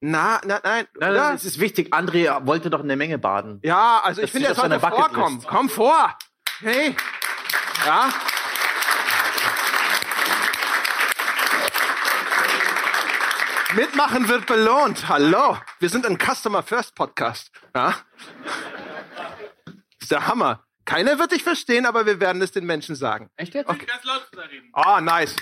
Na, 0.00 0.40
na, 0.44 0.60
nein. 0.62 0.86
Nein, 1.00 1.14
nein, 1.14 1.34
es 1.36 1.44
ist 1.46 1.58
wichtig. 1.58 1.94
André 1.94 2.46
wollte 2.46 2.68
doch 2.68 2.80
in 2.80 2.88
der 2.88 2.98
Menge 2.98 3.16
baden. 3.16 3.60
Ja, 3.62 4.02
also 4.04 4.20
ich 4.20 4.26
Das 4.26 4.32
finde, 4.32 4.48
er 4.48 4.54
sollte 4.56 4.78
vorkommen. 4.78 5.42
Komm 5.48 5.70
vor. 5.70 6.14
Hey. 6.60 6.94
Ja. 7.86 8.10
Mitmachen 13.76 14.26
wird 14.28 14.46
belohnt. 14.46 15.06
Hallo. 15.08 15.58
Wir 15.80 15.90
sind 15.90 16.06
ein 16.06 16.16
Customer 16.18 16.62
First 16.62 16.94
Podcast. 16.94 17.50
Ja. 17.74 17.94
ist 20.00 20.10
der 20.10 20.26
Hammer. 20.26 20.64
Keiner 20.86 21.18
wird 21.18 21.32
dich 21.32 21.42
verstehen, 21.42 21.84
aber 21.84 22.06
wir 22.06 22.18
werden 22.18 22.40
es 22.40 22.52
den 22.52 22.64
Menschen 22.64 22.94
sagen. 22.96 23.28
Echt 23.36 23.52
jetzt? 23.54 23.68
Okay. 23.68 23.84
Ganz 23.84 24.02
laut 24.04 24.26
zu 24.32 24.40
reden. 24.40 24.72
Oh, 24.72 24.98
nice. 25.00 25.36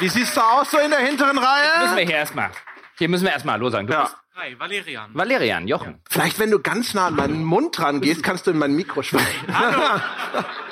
Wie 0.00 0.08
siehst 0.08 0.36
du 0.36 0.40
aus 0.40 0.72
so 0.72 0.78
in 0.78 0.90
der 0.90 0.98
hinteren 1.00 1.36
Müssen 1.36 1.46
Reihe? 1.46 1.96
wir 1.96 2.04
hier 2.04 2.16
erstmal. 2.16 2.50
Hier 2.96 3.08
müssen 3.08 3.24
wir 3.24 3.32
erstmal 3.32 3.60
los 3.60 3.70
sagen. 3.72 3.86
Du 3.86 3.92
Ja. 3.92 4.02
bist 4.02 4.16
Hi, 4.34 4.58
Valerian. 4.58 5.10
Valerian, 5.14 5.66
Jochen. 5.68 6.00
Vielleicht, 6.08 6.38
wenn 6.38 6.50
du 6.52 6.60
ganz 6.60 6.94
nah 6.94 7.06
an 7.08 7.16
meinen 7.16 7.44
Mund 7.44 7.76
dran 7.76 8.00
gehst, 8.00 8.22
kannst 8.22 8.46
du 8.46 8.52
in 8.52 8.58
mein 8.58 8.72
Mikro 8.74 9.02
sprechen. 9.02 9.46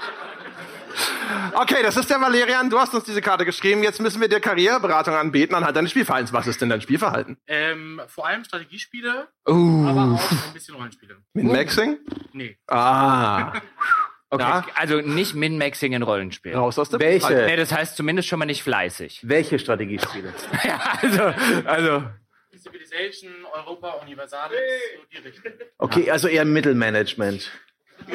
okay, 1.55 1.83
das 1.83 1.97
ist 1.97 2.09
der 2.11 2.21
Valerian. 2.21 2.71
Du 2.71 2.79
hast 2.79 2.95
uns 2.95 3.05
diese 3.05 3.21
Karte 3.21 3.45
geschrieben. 3.45 3.83
Jetzt 3.83 4.01
müssen 4.01 4.21
wir 4.21 4.29
dir 4.29 4.41
Karriereberatung 4.41 5.15
anbieten 5.15 5.55
anhand 5.55 5.77
deines 5.77 5.91
Spielverhaltens. 5.91 6.33
Was 6.33 6.47
ist 6.47 6.61
denn 6.61 6.69
dein 6.69 6.81
Spielverhalten? 6.81 7.37
Ähm, 7.47 8.01
vor 8.09 8.27
allem 8.27 8.45
Strategiespiele, 8.45 9.29
Uh, 9.49 9.87
aber 9.89 10.15
auch 10.15 10.31
ein 10.31 10.53
bisschen 10.55 10.75
Rollenspiele. 10.75 11.17
mit 11.35 11.45
Maxing? 11.45 11.99
Nee. 12.33 12.59
Ah. 12.69 13.53
Okay. 14.29 14.43
Ja. 14.43 14.67
Also 14.75 15.01
nicht 15.01 15.37
Min-Maxing 15.37 15.93
in 15.93 16.03
Rollenspielen. 16.03 16.59
Raus 16.59 16.81
aus 16.81 16.89
der 16.89 16.99
Welche? 16.99 17.33
Nee, 17.33 17.55
das 17.55 17.73
heißt 17.73 17.97
zumindest 17.97 18.27
schon 18.27 18.41
mal 18.41 18.45
nicht 18.45 18.65
fleißig. 18.65 19.21
Welche 19.23 19.61
Strategiespiele? 19.61 20.35
ja, 20.65 20.81
also, 21.01 21.23
also. 21.65 22.03
Civilization, 22.61 23.31
Europa, 23.55 24.01
Universalis, 24.03 24.59
so 24.97 25.03
die 25.13 25.29
Richtung. 25.29 25.53
Okay, 25.79 26.11
also 26.11 26.27
eher 26.27 26.45
Mittelmanagement. 26.45 27.53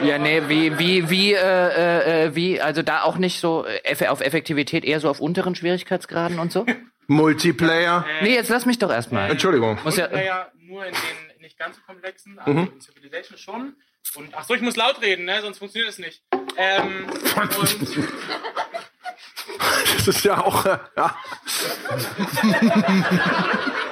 Ja, 0.04 0.18
nee, 0.18 0.44
wie, 0.48 0.78
wie, 0.80 1.10
wie, 1.10 1.34
äh, 1.34 2.26
äh, 2.28 2.36
wie, 2.36 2.62
also 2.62 2.82
da 2.82 3.04
auch 3.04 3.18
nicht 3.18 3.40
so 3.40 3.66
äh, 3.66 4.08
auf 4.08 4.22
Effektivität, 4.22 4.86
eher 4.86 5.00
so 5.00 5.10
auf 5.10 5.20
unteren 5.20 5.56
Schwierigkeitsgraden 5.56 6.40
und 6.40 6.52
so? 6.52 6.66
Multiplayer. 7.08 8.06
Nee, 8.22 8.36
jetzt 8.36 8.50
lass 8.50 8.66
mich 8.66 8.80
doch 8.80 8.92
erstmal. 8.92 9.30
Entschuldigung. 9.32 9.78
Muss 9.84 9.98
ja, 9.98 10.04
Multiplayer 10.08 10.52
nur 10.60 10.86
in 10.86 10.94
den 10.94 11.42
nicht 11.42 11.58
ganz 11.60 11.76
so 11.76 11.82
komplexen, 11.86 12.40
also 12.40 12.60
in 12.60 12.80
Civilization 12.80 13.38
schon. 13.38 13.76
Und 14.16 14.30
ach 14.34 14.44
so, 14.44 14.54
ich 14.54 14.62
muss 14.62 14.76
laut 14.76 15.02
reden, 15.02 15.26
ne? 15.26 15.42
sonst 15.42 15.60
funktioniert 15.60 15.92
es 15.92 16.00
nicht. 16.00 16.24
Ähm, 16.58 17.08
und 17.36 17.56
Das 19.98 20.08
ist 20.08 20.24
ja 20.24 20.44
auch. 20.44 20.66
äh, 20.66 20.78
Ja. 20.98 21.16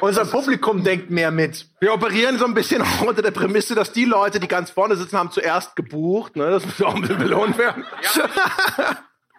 Unser 0.00 0.24
Publikum 0.24 0.84
denkt 0.84 1.10
mehr 1.10 1.30
mit. 1.30 1.66
Wir 1.80 1.92
operieren 1.92 2.38
so 2.38 2.44
ein 2.44 2.54
bisschen 2.54 2.82
auch 2.82 3.02
unter 3.02 3.22
der 3.22 3.30
Prämisse, 3.30 3.74
dass 3.74 3.92
die 3.92 4.04
Leute, 4.04 4.40
die 4.40 4.48
ganz 4.48 4.70
vorne 4.70 4.96
sitzen, 4.96 5.18
haben 5.18 5.30
zuerst 5.30 5.76
gebucht. 5.76 6.36
Ne? 6.36 6.50
Das 6.50 6.64
muss 6.64 6.82
auch 6.82 6.94
ein 6.94 7.02
bisschen 7.02 7.18
belohnt 7.18 7.58
werden. 7.58 7.84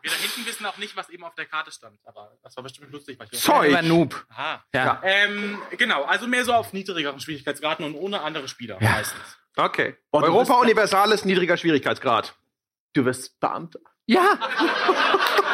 wir 0.07 0.11
da 0.11 0.18
hinten 0.18 0.45
wissen 0.45 0.65
auch 0.65 0.77
nicht, 0.77 0.95
was 0.95 1.09
eben 1.09 1.23
auf 1.23 1.35
der 1.35 1.45
Karte 1.45 1.72
stand. 1.72 1.99
Aber 2.05 2.31
das 2.43 2.55
war 2.55 2.64
bestimmt 2.64 2.91
lustig. 2.91 3.18
Zeug. 3.31 3.69
über 3.69 3.81
Noob. 3.81 4.26
Aha. 4.30 4.64
Ja. 4.73 5.01
Ähm, 5.03 5.59
genau, 5.77 6.03
also 6.03 6.27
mehr 6.27 6.45
so 6.45 6.53
auf 6.53 6.73
niedrigeren 6.73 7.19
Schwierigkeitsgraden 7.19 7.85
und 7.85 7.95
ohne 7.95 8.22
andere 8.22 8.47
Spieler 8.47 8.77
meistens. 8.80 9.38
Okay. 9.55 9.97
Und 10.11 10.23
Europa 10.23 10.53
Universales, 10.55 11.26
niedriger 11.26 11.57
Schwierigkeitsgrad. 11.57 12.35
Du 12.93 13.05
wirst 13.05 13.39
Beamter. 13.39 13.80
Ja. 14.05 14.39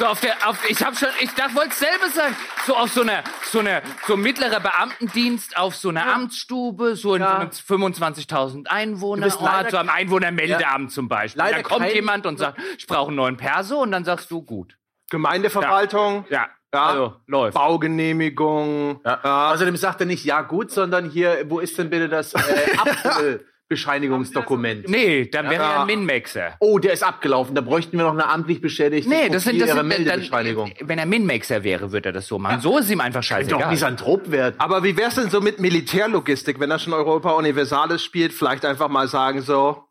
So 0.00 0.06
auf 0.06 0.20
der, 0.22 0.32
auf, 0.48 0.58
ich 0.66 0.82
habe 0.82 0.96
schon, 0.96 1.10
ich 1.20 1.30
dachte, 1.34 1.54
wollte 1.54 1.74
selber 1.74 2.08
sagen, 2.08 2.34
so 2.66 2.74
auf 2.74 2.90
so 2.90 3.02
einer, 3.02 3.22
so 3.52 3.58
einer, 3.58 3.82
so 4.06 4.16
mittlerer 4.16 4.58
Beamtendienst 4.58 5.58
auf 5.58 5.76
so 5.76 5.90
einer 5.90 6.10
Amtsstube, 6.10 6.96
so 6.96 7.14
in 7.16 7.20
Ja. 7.20 7.46
so 7.66 7.74
einem 7.74 7.82
25.000 7.84 8.66
Einwohner, 8.68 9.26
Du 9.26 9.28
bist 9.28 9.42
leider- 9.42 9.58
Ort, 9.64 9.70
so 9.72 9.76
am 9.76 9.90
Einwohnermeldeamt 9.90 10.90
zum 10.90 11.06
Beispiel. 11.10 11.38
Leider 11.42 11.56
da 11.58 11.62
kommt 11.64 11.80
kein- 11.84 11.94
jemand 11.94 12.24
und 12.24 12.38
sagt, 12.38 12.58
ich 12.78 12.86
brauche 12.86 13.08
einen 13.08 13.16
neuen 13.16 13.36
Perso 13.36 13.76
und 13.82 13.92
dann 13.92 14.06
sagst 14.06 14.30
du 14.30 14.40
gut. 14.40 14.78
Gemeindeverwaltung. 15.10 16.24
Ja, 16.30 16.46
Ja. 16.72 16.86
also 16.86 17.16
läuft. 17.26 17.54
Baugenehmigung. 17.54 19.00
Ja. 19.04 19.52
Außerdem 19.52 19.76
sagt 19.76 20.00
er 20.00 20.06
nicht 20.06 20.24
ja 20.24 20.40
gut, 20.40 20.70
sondern 20.70 21.10
hier, 21.10 21.44
wo 21.48 21.60
ist 21.60 21.76
denn 21.76 21.90
bitte 21.90 22.08
das 22.08 22.32
äh, 22.32 22.38
Abbescheinigungsdokument? 23.70 24.88
Nee, 24.88 25.26
dann 25.26 25.48
wäre 25.48 25.62
Ja. 25.62 25.72
er 25.74 25.80
ein 25.82 25.86
Min-Maxer. 25.86 26.56
Oh, 26.58 26.78
der 26.80 26.92
ist 26.92 27.04
abgelaufen. 27.04 27.54
Da 27.54 27.60
bräuchten 27.60 27.96
wir 27.96 28.04
noch 28.04 28.12
eine 28.12 28.28
amtlich 28.28 28.60
beschädigte 28.60 29.08
Nee, 29.08 29.28
das 29.28 29.44
sind, 29.44 29.60
das 29.60 29.68
sind 29.68 29.76
dann, 29.78 29.86
Meldebescheinigung. 29.86 30.72
wenn 30.80 30.98
er 30.98 31.06
Min-Maxer 31.06 31.62
wäre, 31.62 31.92
würde 31.92 32.08
er 32.08 32.12
das 32.12 32.26
so 32.26 32.38
machen. 32.40 32.60
So 32.60 32.78
ist 32.78 32.90
ihm 32.90 33.00
einfach 33.00 33.20
Doch 33.20 33.28
scheißegal. 33.28 33.70
Misanthrop 33.70 34.30
werden. 34.32 34.56
Aber 34.58 34.82
wie 34.82 34.96
wär's 34.96 35.14
denn 35.14 35.30
so 35.30 35.40
mit 35.40 35.60
Militärlogistik, 35.60 36.58
wenn 36.58 36.70
er 36.72 36.80
schon 36.80 36.92
Europa 36.92 37.30
Universalis 37.32 38.02
spielt? 38.02 38.32
Vielleicht 38.32 38.64
einfach 38.64 38.88
mal 38.88 39.06
sagen 39.06 39.40
so, 39.42 39.84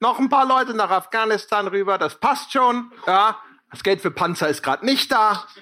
"Na, 0.00 0.08
noch 0.10 0.18
ein 0.18 0.28
paar 0.28 0.46
Leute 0.46 0.74
nach 0.74 0.90
Afghanistan 0.90 1.68
rüber, 1.68 1.96
das 1.96 2.16
passt 2.20 2.52
schon. 2.52 2.92
Ja, 3.06 3.38
das 3.70 3.82
Geld 3.82 4.02
für 4.02 4.10
Panzer 4.10 4.48
ist 4.48 4.62
gerade 4.62 4.84
nicht 4.84 5.10
da. 5.10 5.44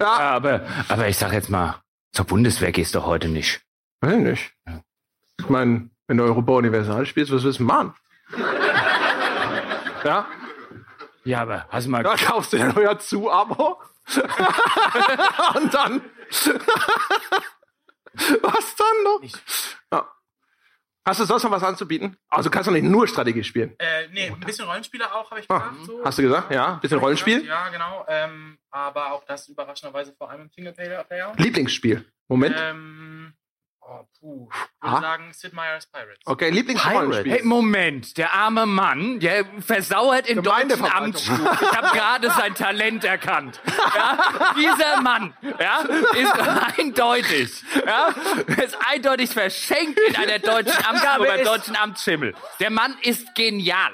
Ja, 0.00 0.08
aber, 0.18 0.62
aber 0.88 1.06
ich 1.06 1.16
sag 1.16 1.32
jetzt 1.32 1.48
mal, 1.48 1.76
zur 2.12 2.24
Bundeswehr 2.24 2.72
gehst 2.72 2.96
du 2.96 3.04
heute 3.04 3.28
nicht. 3.28 3.60
Weiß 4.02 4.12
ich 4.14 4.18
nicht. 4.18 4.52
Ich 5.40 5.48
meine, 5.48 5.88
wenn 6.08 6.16
du 6.18 6.24
Europa 6.24 6.52
Universal 6.52 7.06
spielst, 7.06 7.32
was 7.32 7.42
willst 7.44 7.60
du 7.60 7.64
machen? 7.64 7.94
Ja, 10.04 10.26
Ja, 11.24 11.42
aber 11.42 11.66
hast 11.70 11.86
du 11.86 11.90
mal. 11.90 12.02
da 12.02 12.16
kaufst 12.16 12.52
du 12.52 12.56
dir 12.58 12.76
euer 12.76 12.98
Zu-Abo. 12.98 13.80
Und 15.54 15.72
dann. 15.72 16.02
was 18.42 18.76
dann 18.76 19.02
noch? 19.04 19.20
Ja. 19.92 20.08
Hast 21.04 21.20
du 21.20 21.24
sonst 21.24 21.42
noch 21.44 21.50
was 21.50 21.62
anzubieten? 21.64 22.16
Also 22.28 22.48
du 22.48 22.52
kannst 22.54 22.68
doch 22.68 22.72
nicht 22.72 22.84
nur 22.84 23.08
Strategie 23.08 23.42
spielen. 23.44 23.74
Äh, 23.78 24.08
nee, 24.12 24.28
ein 24.30 24.38
bisschen 24.40 24.66
Rollenspieler 24.66 25.14
auch, 25.14 25.30
habe 25.30 25.40
ich 25.40 25.50
Ah, 25.50 25.58
gesagt. 25.58 25.84
So. 25.86 26.04
Hast 26.04 26.18
du 26.18 26.22
gesagt? 26.22 26.52
Ja, 26.52 26.74
bisschen 26.74 26.98
Rollenspiel. 26.98 27.44
Ja, 27.44 27.68
genau. 27.70 28.04
Ähm, 28.08 28.58
aber 28.70 29.12
auch 29.12 29.24
das 29.24 29.48
überraschenderweise 29.48 30.14
vor 30.16 30.30
allem 30.30 30.42
im 30.42 30.50
Singleplayer. 30.50 31.04
Lieblingsspiel. 31.38 32.04
Moment. 32.28 32.54
Ähm, 32.58 33.34
oh, 33.88 34.06
puh. 34.20 34.48
Ich 34.52 34.58
Ah. 34.80 34.92
würde 34.94 35.02
sagen 35.02 35.32
Sid 35.32 35.52
Meier's 35.52 35.86
Pirates. 35.86 36.18
Okay, 36.24 36.50
Lieblingsrollenspiel. 36.50 37.32
Hey, 37.32 37.42
Moment, 37.44 38.16
der 38.18 38.32
arme 38.32 38.66
Mann, 38.66 39.20
der 39.20 39.44
versauert 39.60 40.26
in 40.28 40.42
deutschen. 40.42 40.84
Amtsstuben. 40.84 41.46
Ich 41.60 41.76
habe 41.76 41.96
gerade 41.96 42.30
sein 42.30 42.54
Talent 42.54 43.04
erkannt. 43.04 43.60
Ja? 43.94 44.18
Dieser 44.56 45.00
Mann 45.02 45.34
ja, 45.60 45.80
ist 45.80 46.78
eindeutig. 46.78 47.62
Ja? 47.86 48.08
Ist 48.62 48.76
eindeutig 48.90 49.30
verschenkt 49.30 49.98
in 50.08 50.16
einer 50.16 50.38
deutschen 50.40 50.84
Amtsstube, 50.84 51.10
aber 51.10 51.26
beim 51.26 51.44
deutschen 51.44 51.76
Amtsschimmel. 51.76 52.34
Der 52.60 52.70
Mann 52.70 52.96
ist 53.02 53.34
genial. 53.34 53.92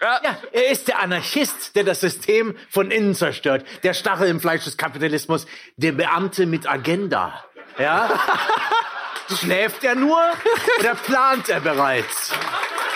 Ja, 0.00 0.20
er 0.50 0.68
ist 0.70 0.88
der 0.88 0.98
Anarchist, 1.00 1.76
der 1.76 1.84
das 1.84 2.00
System 2.00 2.56
von 2.68 2.90
innen 2.90 3.14
zerstört. 3.14 3.64
Der 3.84 3.94
Stachel 3.94 4.26
im 4.28 4.40
Fleisch 4.40 4.64
des 4.64 4.76
Kapitalismus. 4.76 5.46
Der 5.76 5.92
Beamte 5.92 6.46
mit 6.46 6.68
Agenda. 6.68 7.44
Ja? 7.78 8.10
Schläft 9.38 9.82
er 9.84 9.94
nur 9.94 10.18
oder 10.80 10.94
plant 10.94 11.48
er 11.48 11.60
bereits? 11.60 12.32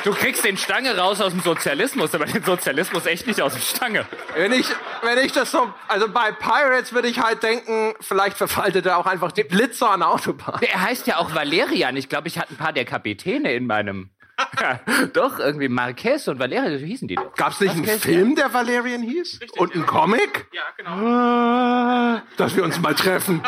Du 0.05 0.12
kriegst 0.12 0.44
den 0.44 0.57
Stange 0.57 0.97
raus 0.97 1.20
aus 1.20 1.32
dem 1.32 1.40
Sozialismus, 1.40 2.15
aber 2.15 2.27
den 2.27 2.44
Sozialismus 2.44 3.07
echt 3.07 3.27
nicht 3.27 3.40
aus 3.43 3.55
dem 3.55 3.62
Stange. 3.62 4.05
Wenn 4.36 4.53
ich, 4.53 4.66
wenn 5.03 5.19
ich 5.19 5.32
das 5.32 5.51
so, 5.51 5.73
also 5.89 6.09
bei 6.09 6.31
Pirates 6.31 6.93
würde 6.93 7.09
ich 7.09 7.20
halt 7.20 7.43
denken, 7.43 7.94
vielleicht 8.01 8.36
verfaltet 8.36 8.86
er 8.86 8.98
auch 8.98 9.07
einfach 9.07 9.32
die 9.32 9.43
Blitzer 9.44 9.90
an 9.90 10.01
der 10.01 10.11
Autobahn. 10.11 10.61
Er 10.61 10.82
heißt 10.82 11.07
ja 11.09 11.16
auch 11.16 11.35
Valerian. 11.35 11.97
Ich 11.97 12.09
glaube, 12.09 12.28
ich 12.28 12.39
hatte 12.39 12.55
ein 12.55 12.57
paar 12.57 12.73
der 12.73 12.85
Kapitäne 12.85 13.53
in 13.55 13.66
meinem. 13.66 14.11
Ja, 14.61 14.81
doch, 15.15 15.39
irgendwie 15.39 15.69
Marquez 15.69 16.28
und 16.28 16.39
Valerian, 16.39 16.78
so 16.78 16.85
hießen 16.85 17.09
die 17.09 17.15
doch. 17.15 17.35
Gab's 17.35 17.59
nicht 17.59 17.70
einen 17.70 17.81
Marquez, 17.81 18.03
Film, 18.03 18.36
der 18.36 18.53
Valerian 18.53 19.03
hieß? 19.03 19.40
Und 19.57 19.74
einen 19.74 19.86
Comic? 19.86 20.47
Ja, 20.53 20.62
genau. 20.77 20.90
Ah, 20.90 22.23
Dass 22.36 22.55
wir 22.55 22.62
uns 22.62 22.78
mal 22.78 22.94
treffen. 22.94 23.43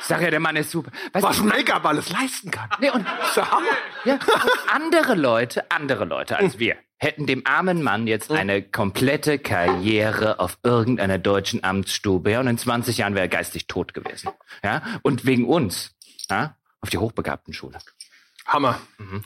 Ich 0.00 0.04
sag 0.04 0.20
ja, 0.22 0.30
der 0.30 0.40
Mann 0.40 0.56
ist 0.56 0.70
super. 0.70 0.90
Weißt 1.12 1.24
Was 1.26 1.40
Make-up 1.42 1.84
alles 1.84 2.10
leisten 2.10 2.50
kann. 2.50 2.68
nee, 2.80 2.90
und, 2.90 3.04
Das 3.18 3.28
ist 3.28 3.36
der 3.36 3.50
Hammer. 3.50 3.66
ja, 4.04 4.14
und 4.14 4.72
andere 4.74 5.14
Leute, 5.14 5.70
andere 5.70 6.04
Leute 6.04 6.36
als 6.38 6.58
wir, 6.58 6.76
hätten 6.98 7.26
dem 7.26 7.46
armen 7.46 7.82
Mann 7.82 8.06
jetzt 8.06 8.30
eine 8.30 8.62
komplette 8.62 9.38
Karriere 9.38 10.38
auf 10.38 10.58
irgendeiner 10.62 11.18
deutschen 11.18 11.64
Amtsstube, 11.64 12.30
ja, 12.30 12.40
und 12.40 12.46
in 12.46 12.58
20 12.58 12.98
Jahren 12.98 13.14
wäre 13.14 13.24
er 13.26 13.28
geistig 13.28 13.66
tot 13.66 13.92
gewesen. 13.94 14.30
Ja, 14.64 14.82
und 15.02 15.26
wegen 15.26 15.46
uns, 15.46 15.90
ja, 16.30 16.56
auf 16.80 16.90
die 16.90 16.98
Hochbegabtenschule. 16.98 17.78
Hammer. 18.46 18.78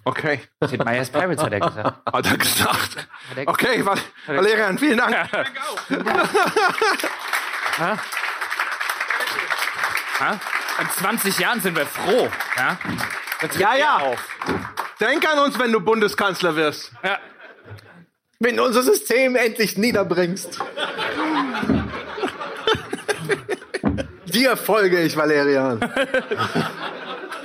Okay. 0.04 0.40
Sid 0.62 0.84
Meier's 0.84 1.10
Pirates 1.10 1.44
hat 1.44 1.52
er 1.52 1.60
gesagt. 1.60 2.12
Hat 2.12 2.26
er 2.26 2.36
gesagt. 2.38 3.08
er- 3.36 3.46
Okay, 3.48 3.84
Val 3.86 3.98
Valerian, 4.26 4.78
vielen 4.78 4.98
Dank. 4.98 5.14
Ja? 7.78 7.98
In 10.30 10.88
20 10.88 11.38
Jahren 11.38 11.60
sind 11.60 11.76
wir 11.76 11.86
froh. 11.86 12.28
Ja, 12.56 12.78
Jetzt 13.42 13.58
Ja, 13.58 13.74
ja. 13.74 13.96
Auf. 13.98 14.28
Denk 15.00 15.28
an 15.28 15.38
uns, 15.40 15.58
wenn 15.58 15.72
du 15.72 15.80
Bundeskanzler 15.80 16.54
wirst. 16.56 16.92
Ja. 17.02 17.18
Wenn 18.38 18.56
du 18.56 18.64
unser 18.64 18.82
System 18.82 19.36
endlich 19.36 19.76
niederbringst. 19.76 20.58
Dir 24.26 24.56
folge 24.56 25.00
ich, 25.02 25.16
Valerian. 25.16 25.80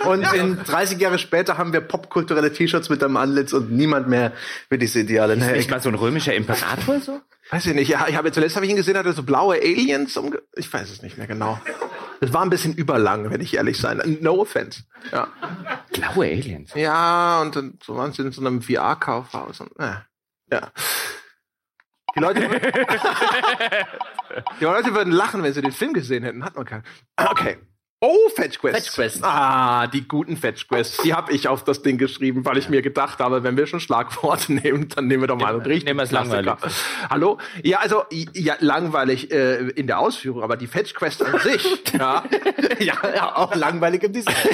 Und 0.06 0.34
in 0.34 0.64
30 0.64 1.00
Jahre 1.00 1.20
später 1.20 1.58
haben 1.58 1.74
wir 1.74 1.82
popkulturelle 1.82 2.54
T-Shirts 2.54 2.90
mit 2.90 3.02
deinem 3.02 3.18
Antlitz 3.18 3.54
und 3.54 3.72
niemand 3.72 4.08
mehr 4.08 4.32
wird 4.70 4.82
diese 4.82 5.00
Ideale. 5.02 5.36
Nee, 5.36 5.52
Nicht 5.54 5.70
mal 5.70 5.82
so 5.82 5.90
ein 5.90 5.96
römischer 5.96 6.34
Imperator 6.34 7.00
so? 7.00 7.22
Weiß 7.50 7.66
ich 7.66 7.74
nicht. 7.74 7.90
Ja, 7.90 8.08
ich 8.08 8.16
habe 8.16 8.32
zuletzt 8.32 8.56
habe 8.56 8.66
ich 8.66 8.72
ihn 8.72 8.78
gesehen, 8.78 8.98
hatte 8.98 9.14
so 9.14 9.24
blaue 9.24 9.56
Aliens. 9.56 10.18
Umge 10.18 10.42
ich 10.56 10.72
weiß 10.72 10.90
es 10.90 11.02
nicht 11.02 11.18
mehr 11.18 11.28
genau. 11.28 11.60
Das 12.20 12.34
war 12.34 12.42
ein 12.42 12.50
bisschen 12.50 12.74
überlang, 12.74 13.30
wenn 13.30 13.42
ich 13.42 13.54
ehrlich 13.56 13.78
sein. 13.78 14.18
No 14.22 14.40
offense. 14.42 14.84
Ja, 15.12 15.28
Blaue 15.94 16.26
Aliens. 16.26 16.74
ja 16.76 17.42
und 17.42 17.56
dann 17.56 17.80
so 17.84 17.96
waren 17.96 18.12
sie 18.12 18.24
in 18.24 18.32
so 18.32 18.42
einem 18.42 18.62
VR-Kaufhaus. 18.62 19.62
Und, 19.62 19.72
äh, 19.80 19.96
ja. 20.52 20.72
Die 22.16 22.20
Leute, 22.20 22.42
die 24.60 24.64
Leute 24.64 24.94
würden 24.96 25.14
lachen, 25.14 25.44
wenn 25.44 25.54
sie 25.54 25.62
den 25.62 25.72
Film 25.72 25.94
gesehen 25.94 26.24
hätten. 26.24 26.44
Hat 26.44 26.56
man 26.56 26.66
keinen. 26.66 26.84
Okay. 27.16 27.60
Oh, 28.00 28.30
Fetch 28.36 28.60
Quest. 28.60 28.76
Fetch 28.78 28.94
Quest. 28.94 29.24
Ah, 29.24 29.88
die 29.88 30.08
guten 30.08 30.38
Fetch 30.38 30.68
Quests. 30.68 30.98
Die 31.02 31.16
habe 31.16 31.32
ich 31.34 31.48
auf 31.48 31.64
das 31.64 31.82
Ding 31.82 31.98
geschrieben, 31.98 32.46
weil 32.46 32.60
ich 32.60 32.70
mir 32.70 32.84
gedacht 32.84 33.18
habe, 33.18 33.42
wenn 33.42 33.58
wir 33.58 33.66
schon 33.66 33.80
Schlagworte 33.80 34.54
nehmen, 34.54 34.88
dann 34.90 35.08
nehmen 35.08 35.24
wir 35.24 35.28
doch 35.28 35.36
mal 35.40 35.54
einen 35.54 35.62
richtigen 35.64 35.86
nehmen 35.88 36.00
wir 36.00 36.04
es 36.04 36.12
langweilig. 36.12 36.54
Hallo? 37.10 37.40
Ja, 37.64 37.80
also, 37.80 38.04
ja, 38.12 38.56
langweilig 38.60 39.32
äh, 39.32 39.70
in 39.70 39.88
der 39.88 39.98
Ausführung, 39.98 40.44
aber 40.44 40.58
die 40.58 40.68
Fetch 40.68 40.94
Quest 40.94 41.24
an 41.26 41.40
sich, 41.40 41.66
ja. 41.98 42.24
ja, 42.78 42.94
ja, 43.16 43.36
auch 43.36 43.56
langweilig 43.56 44.04
im 44.04 44.14
Design. 44.14 44.36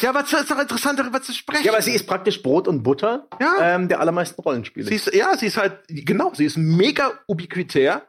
Ja, 0.00 0.10
aber 0.10 0.20
es 0.24 0.32
ist 0.32 0.50
doch 0.50 0.58
interessant, 0.58 0.98
darüber 0.98 1.22
zu 1.22 1.32
sprechen. 1.32 1.64
ja, 1.64 1.72
aber 1.72 1.80
sie 1.80 1.92
ist 1.92 2.06
praktisch 2.06 2.42
Brot 2.42 2.68
und 2.68 2.82
Butter 2.82 3.26
Ja. 3.40 3.74
ähm, 3.74 3.88
der 3.88 4.00
allermeisten 4.00 4.40
Rollenspiele. 4.42 4.86
Sie 4.86 4.96
ist, 4.96 5.14
ja, 5.14 5.36
sie 5.36 5.46
ist 5.46 5.56
halt, 5.56 5.78
genau, 5.88 6.32
sie 6.34 6.44
ist 6.44 6.58
mega 6.58 7.12
ubiquitär. 7.26 8.02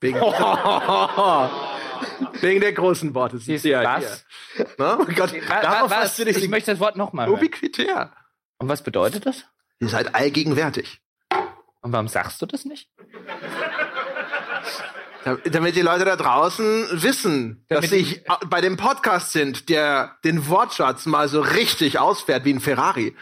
Wegen, 0.00 0.18
wegen 2.40 2.60
der 2.60 2.72
großen 2.72 3.14
Worte. 3.14 3.38
Sie 3.38 3.54
ist 3.54 3.64
ja 3.64 3.82
was? 3.84 4.24
Hier. 4.56 4.66
Na? 4.78 4.98
Oh 5.00 5.04
Gott, 5.14 5.32
darauf 5.48 5.90
was? 5.90 5.96
hast 5.98 6.18
du 6.18 6.24
dich 6.24 6.36
Ich 6.36 6.48
möchte 6.48 6.70
das 6.72 6.80
Wort 6.80 6.96
nochmal 6.96 7.26
hören. 7.26 7.36
ubiquitär. 7.38 8.12
Und 8.58 8.68
was 8.68 8.82
bedeutet 8.82 9.26
das? 9.26 9.44
Sie 9.80 9.86
ist 9.86 9.94
halt 9.94 10.14
allgegenwärtig. 10.14 11.00
Und 11.80 11.92
warum 11.92 12.08
sagst 12.08 12.40
du 12.42 12.46
das 12.46 12.64
nicht? 12.64 12.88
Da- 15.24 15.36
Damit 15.50 15.76
die 15.76 15.82
Leute 15.82 16.04
da 16.04 16.16
draußen 16.16 16.88
wissen, 17.02 17.64
dass 17.68 17.76
Damit 17.76 17.90
sie 17.90 18.02
die- 18.04 18.16
äh, 18.26 18.46
bei 18.46 18.60
dem 18.60 18.76
Podcast 18.76 19.32
sind, 19.32 19.68
der 19.68 20.16
den 20.24 20.48
Wortschatz 20.48 21.06
mal 21.06 21.28
so 21.28 21.40
richtig 21.40 21.98
ausfährt 21.98 22.44
wie 22.44 22.52
ein 22.54 22.60
Ferrari. 22.60 23.16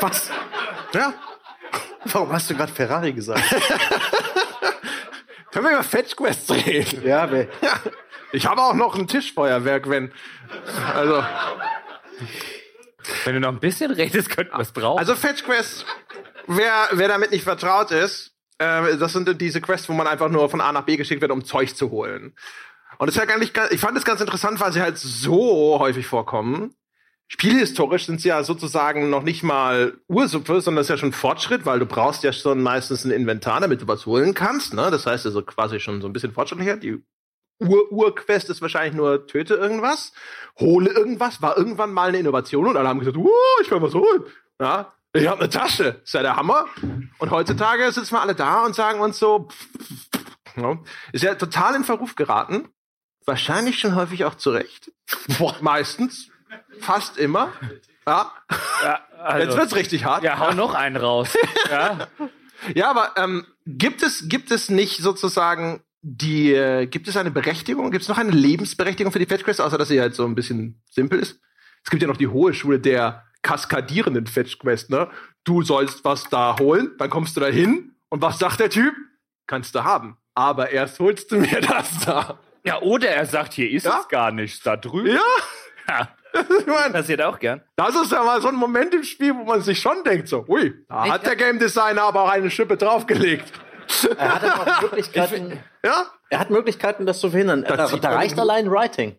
Was? 0.00 0.30
Ja. 0.92 1.14
Warum 2.04 2.32
hast 2.32 2.48
du 2.48 2.54
gerade 2.54 2.72
Ferrari 2.72 3.12
gesagt? 3.12 3.42
Können 5.52 5.64
wir 5.66 5.72
über 5.72 5.82
Fetch 5.82 6.14
Quests 6.16 6.50
reden? 6.50 7.06
ja, 7.06 7.30
wer- 7.30 7.48
Ja. 7.62 7.72
Ich 8.32 8.46
habe 8.46 8.60
auch 8.60 8.74
noch 8.74 8.94
ein 8.94 9.06
Tischfeuerwerk, 9.08 9.88
wenn. 9.88 10.12
Also, 10.94 11.24
Wenn 13.24 13.34
du 13.34 13.40
noch 13.40 13.48
ein 13.48 13.60
bisschen 13.60 13.90
redest, 13.90 14.28
könnten 14.30 14.52
wir 14.54 14.60
es 14.60 14.72
brauchen. 14.72 14.98
also 14.98 15.14
Fetch 15.14 15.44
Quests, 15.44 15.86
wer, 16.46 16.88
wer 16.92 17.08
damit 17.08 17.30
nicht 17.30 17.44
vertraut 17.44 17.90
ist, 17.90 18.32
äh, 18.58 18.96
das 18.98 19.12
sind 19.14 19.40
diese 19.40 19.60
Quests, 19.62 19.88
wo 19.88 19.94
man 19.94 20.06
einfach 20.06 20.28
nur 20.28 20.50
von 20.50 20.60
A 20.60 20.72
nach 20.72 20.82
B 20.82 20.96
geschickt 20.96 21.22
wird, 21.22 21.30
um 21.32 21.44
Zeug 21.44 21.74
zu 21.74 21.90
holen. 21.90 22.34
Und 22.98 23.06
das 23.06 23.16
ist 23.16 23.22
ja 23.26 23.32
eigentlich, 23.34 23.54
ganz- 23.54 23.70
ich 23.70 23.80
fand 23.80 23.96
es 23.96 24.04
ganz 24.04 24.20
interessant, 24.20 24.60
weil 24.60 24.72
sie 24.72 24.82
halt 24.82 24.98
so 24.98 25.78
häufig 25.78 26.06
vorkommen. 26.06 26.74
Spielhistorisch 27.30 28.06
sind 28.06 28.22
sie 28.22 28.28
ja 28.28 28.42
sozusagen 28.42 29.10
noch 29.10 29.22
nicht 29.22 29.42
mal 29.42 29.98
Ursuppe, 30.08 30.62
sondern 30.62 30.80
das 30.80 30.86
ist 30.86 30.90
ja 30.90 30.96
schon 30.96 31.12
Fortschritt, 31.12 31.66
weil 31.66 31.78
du 31.78 31.84
brauchst 31.86 32.22
ja 32.22 32.32
schon 32.32 32.62
meistens 32.62 33.04
ein 33.04 33.10
Inventar, 33.10 33.60
damit 33.60 33.82
du 33.82 33.86
was 33.86 34.06
holen 34.06 34.32
kannst. 34.32 34.72
Ne? 34.72 34.90
Das 34.90 35.06
heißt 35.06 35.26
also 35.26 35.42
quasi 35.42 35.78
schon 35.78 36.00
so 36.00 36.08
ein 36.08 36.14
bisschen 36.14 36.32
fortschrittlicher. 36.32 36.78
Die 36.78 37.02
Ur-Ur-Quest 37.60 38.48
ist 38.48 38.62
wahrscheinlich 38.62 38.94
nur 38.94 39.26
töte 39.26 39.54
irgendwas, 39.54 40.12
hole 40.58 40.90
irgendwas, 40.90 41.42
war 41.42 41.56
irgendwann 41.56 41.92
mal 41.92 42.08
eine 42.08 42.18
Innovation 42.18 42.66
und 42.66 42.76
alle 42.76 42.88
haben 42.88 43.00
gesagt, 43.00 43.16
uh, 43.16 43.28
ich 43.60 43.68
kann 43.68 43.82
was 43.82 43.94
holen. 43.94 44.24
Ja, 44.60 44.94
ich 45.12 45.26
habe 45.26 45.40
eine 45.40 45.50
Tasche, 45.50 46.00
ist 46.04 46.14
ja 46.14 46.22
der 46.22 46.36
Hammer. 46.36 46.66
Und 47.18 47.30
heutzutage 47.30 47.90
sitzen 47.92 48.14
wir 48.14 48.22
alle 48.22 48.34
da 48.34 48.64
und 48.64 48.74
sagen 48.74 49.00
uns 49.00 49.18
so, 49.18 49.48
pff, 49.50 49.68
pff, 49.76 50.08
pff, 50.12 50.28
ja, 50.56 50.78
ist 51.12 51.24
ja 51.24 51.34
total 51.34 51.74
in 51.74 51.84
Verruf 51.84 52.14
geraten. 52.14 52.68
Wahrscheinlich 53.26 53.78
schon 53.78 53.94
häufig 53.94 54.24
auch 54.24 54.36
zurecht. 54.36 54.92
Meistens. 55.60 56.30
Fast 56.80 57.16
immer. 57.18 57.52
Ja. 58.06 58.32
ja, 58.82 59.00
also, 59.18 59.46
Jetzt 59.46 59.56
wird's 59.58 59.74
richtig 59.74 60.04
hart. 60.04 60.22
ja, 60.24 60.38
hau 60.38 60.52
noch 60.54 60.74
einen 60.74 60.96
raus. 60.96 61.36
ja. 61.70 62.08
Ja, 62.74 62.90
aber 62.90 63.12
ähm, 63.16 63.46
gibt 63.66 64.02
es 64.02 64.28
gibt 64.28 64.50
es 64.50 64.68
nicht 64.70 64.98
sozusagen 65.02 65.82
die 66.00 66.52
äh, 66.52 66.86
gibt 66.86 67.06
es 67.08 67.16
eine 67.16 67.30
Berechtigung? 67.30 67.90
Gibt 67.90 68.02
es 68.02 68.08
noch 68.08 68.18
eine 68.18 68.30
Lebensberechtigung 68.30 69.12
für 69.12 69.18
die 69.18 69.26
Fetch 69.26 69.44
Quest, 69.44 69.60
außer 69.60 69.78
dass 69.78 69.88
sie 69.88 70.00
halt 70.00 70.14
so 70.14 70.24
ein 70.24 70.34
bisschen 70.34 70.80
simpel 70.90 71.18
ist? 71.20 71.40
Es 71.84 71.90
gibt 71.90 72.02
ja 72.02 72.08
noch 72.08 72.16
die 72.16 72.28
hohe 72.28 72.54
Schule 72.54 72.78
der 72.80 73.24
kaskadierenden 73.42 74.26
Fetch 74.26 74.58
Quest, 74.58 74.90
ne? 74.90 75.08
Du 75.44 75.62
sollst 75.62 76.04
was 76.04 76.28
da 76.30 76.56
holen, 76.58 76.92
dann 76.98 77.10
kommst 77.10 77.36
du 77.36 77.40
da 77.40 77.46
hin 77.46 77.94
und 78.08 78.22
was 78.22 78.38
sagt 78.38 78.60
der 78.60 78.70
Typ? 78.70 78.94
Kannst 79.46 79.74
du 79.74 79.84
haben, 79.84 80.16
aber 80.34 80.70
erst 80.70 80.98
holst 81.00 81.30
du 81.32 81.36
mir 81.38 81.60
das 81.60 81.98
da. 82.04 82.38
ja, 82.64 82.80
oder 82.80 83.08
er 83.10 83.26
sagt, 83.26 83.52
hier 83.54 83.70
ist 83.70 83.84
Ja? 83.86 84.00
es 84.00 84.08
gar 84.08 84.30
nichts, 84.32 84.60
da 84.62 84.76
drüben. 84.76 85.18
Ja, 85.88 86.08
meine, 86.66 86.92
passiert 86.92 87.22
auch 87.22 87.38
gern. 87.38 87.62
das 87.76 87.94
ist 87.96 88.12
ja 88.12 88.22
mal 88.22 88.40
so 88.42 88.48
ein 88.48 88.54
Moment 88.54 88.94
im 88.94 89.02
Spiel, 89.04 89.34
wo 89.34 89.44
man 89.44 89.60
sich 89.62 89.80
schon 89.80 90.04
denkt 90.04 90.28
so, 90.28 90.44
ui, 90.48 90.74
da 90.88 91.06
Ich- 91.06 91.12
hat 91.12 91.26
der 91.26 91.36
Game 91.36 91.58
Designer 91.58 92.02
aber 92.02 92.22
auch 92.24 92.30
eine 92.30 92.50
Schippe 92.50 92.76
draufgelegt. 92.76 93.52
Er 94.18 94.34
hat 94.34 94.44
aber 94.44 94.70
auch 94.70 94.82
Möglichkeiten, 94.90 95.58
Ja? 95.84 96.04
er 96.30 96.38
hat 96.40 96.50
Möglichkeiten, 96.50 97.06
das 97.06 97.20
zu 97.20 97.30
verhindern. 97.30 97.64
Da, 97.66 97.76
da 97.88 98.10
reicht 98.10 98.38
allein 98.38 98.70
Writing. 98.70 99.16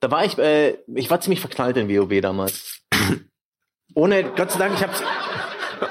Da 0.00 0.10
war 0.10 0.24
ich, 0.24 0.38
äh, 0.38 0.78
ich 0.94 1.10
war 1.10 1.20
ziemlich 1.20 1.40
verknallt 1.40 1.76
in 1.76 1.88
WoW 1.88 2.20
damals. 2.20 2.80
Ohne, 3.94 4.24
Gott 4.24 4.50
sei 4.52 4.58
Dank, 4.58 4.74
ich 4.74 4.82
hab's, 4.82 5.02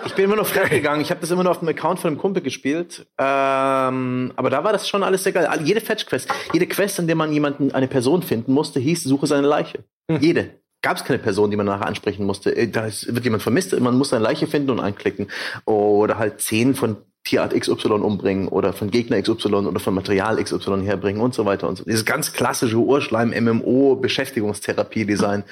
ich 0.05 0.13
bin 0.13 0.25
immer 0.25 0.35
noch 0.35 0.45
fremd 0.47 0.69
gegangen. 0.69 1.01
Ich 1.01 1.09
habe 1.11 1.21
das 1.21 1.31
immer 1.31 1.43
nur 1.43 1.51
auf 1.51 1.59
dem 1.59 1.67
Account 1.67 1.99
von 1.99 2.09
einem 2.09 2.17
Kumpel 2.17 2.41
gespielt. 2.43 3.05
Ähm, 3.17 4.31
aber 4.35 4.49
da 4.49 4.63
war 4.63 4.73
das 4.73 4.87
schon 4.89 5.03
alles 5.03 5.23
sehr 5.23 5.31
geil. 5.33 5.47
Jede 5.63 5.81
Fetch-Quest, 5.81 6.29
jede 6.53 6.67
Quest, 6.67 6.99
in 6.99 7.07
der 7.07 7.15
man 7.15 7.31
jemanden, 7.31 7.71
eine 7.71 7.87
Person 7.87 8.21
finden 8.23 8.53
musste, 8.53 8.79
hieß, 8.79 9.03
suche 9.03 9.27
seine 9.27 9.47
Leiche. 9.47 9.83
Jede. 10.19 10.49
Gab 10.81 10.95
es 10.97 11.03
keine 11.03 11.19
Person, 11.19 11.51
die 11.51 11.57
man 11.57 11.65
nachher 11.65 11.87
ansprechen 11.87 12.25
musste. 12.25 12.55
Äh, 12.55 12.67
Da 12.69 12.85
ist- 12.85 13.13
wird 13.13 13.23
jemand 13.25 13.43
vermisst, 13.43 13.77
man 13.79 13.97
muss 13.97 14.09
seine 14.09 14.23
Leiche 14.23 14.47
finden 14.47 14.69
und 14.71 14.79
anklicken. 14.79 15.27
Oder 15.65 16.17
halt 16.17 16.39
zehn 16.41 16.73
von 16.73 16.95
Tierart 17.25 17.53
XY 17.53 17.89
umbringen 18.01 18.47
oder 18.47 18.71
von 18.71 18.89
Gegner 18.89 19.21
XY 19.21 19.53
oder 19.55 19.79
von 19.81 19.93
Material 19.93 20.41
XY 20.41 20.83
herbringen 20.85 21.21
und 21.21 21.33
so 21.33 21.45
weiter 21.45 21.67
und 21.67 21.77
so. 21.77 21.83
Dieses 21.83 22.05
ganz 22.05 22.31
klassische 22.31 22.77
Urschleim-MMO-Beschäftigungstherapie-Design. 22.77 25.43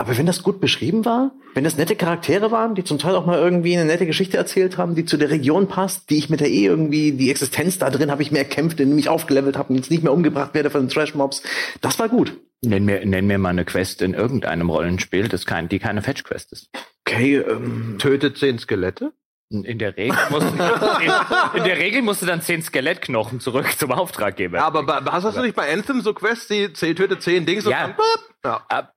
Aber 0.00 0.16
wenn 0.16 0.24
das 0.24 0.42
gut 0.42 0.62
beschrieben 0.62 1.04
war, 1.04 1.32
wenn 1.52 1.62
das 1.62 1.76
nette 1.76 1.94
Charaktere 1.94 2.50
waren, 2.50 2.74
die 2.74 2.84
zum 2.84 2.98
Teil 2.98 3.14
auch 3.14 3.26
mal 3.26 3.38
irgendwie 3.38 3.76
eine 3.76 3.84
nette 3.84 4.06
Geschichte 4.06 4.38
erzählt 4.38 4.78
haben, 4.78 4.94
die 4.94 5.04
zu 5.04 5.18
der 5.18 5.28
Region 5.28 5.68
passt, 5.68 6.08
die 6.08 6.16
ich 6.16 6.30
mit 6.30 6.40
der 6.40 6.48
eh 6.48 6.64
irgendwie, 6.64 7.12
die 7.12 7.30
Existenz 7.30 7.76
da 7.76 7.90
drin 7.90 8.10
habe 8.10 8.22
ich 8.22 8.32
mir 8.32 8.38
erkämpft, 8.38 8.80
indem 8.80 8.96
ich 8.96 9.10
aufgelevelt 9.10 9.58
habe 9.58 9.68
und 9.68 9.76
jetzt 9.76 9.90
nicht 9.90 10.02
mehr 10.02 10.14
umgebracht 10.14 10.54
werde 10.54 10.70
von 10.70 10.84
den 10.84 10.88
Trash-Mobs, 10.88 11.42
das 11.82 11.98
war 11.98 12.08
gut. 12.08 12.32
Nenn 12.62 12.86
mir, 12.86 13.04
nenn 13.04 13.26
mir 13.26 13.36
mal 13.36 13.50
eine 13.50 13.66
Quest 13.66 14.00
in 14.00 14.14
irgendeinem 14.14 14.70
Rollenspiel, 14.70 15.28
das 15.28 15.44
kein, 15.44 15.68
die 15.68 15.78
keine 15.78 16.00
Fetch-Quest 16.00 16.52
ist. 16.52 16.70
Okay, 17.06 17.36
ähm, 17.36 17.96
Tötet 17.98 18.38
zehn 18.38 18.58
Skelette? 18.58 19.12
In 19.50 19.78
der 19.78 19.98
Regel 19.98 20.16
musst 20.30 20.46
du, 20.48 20.54
in, 20.54 21.12
in 21.58 21.64
der 21.64 21.76
Regel 21.76 22.00
musst 22.00 22.22
du 22.22 22.26
dann 22.26 22.40
zehn 22.40 22.62
Skelettknochen 22.62 23.40
zurück 23.40 23.66
zum 23.78 23.92
Auftraggeber. 23.92 24.62
Aber 24.62 25.04
hast 25.12 25.36
du 25.36 25.42
nicht 25.42 25.56
bei 25.56 25.70
Anthem 25.70 26.00
so 26.00 26.14
Quests, 26.14 26.48
die 26.48 26.72
zehn, 26.72 26.96
tötet 26.96 27.20
zehn 27.20 27.44
Dings 27.44 27.66
Ja. 27.66 27.84
und 27.84 27.94
dann, 28.42 28.60
ja. 28.70 28.92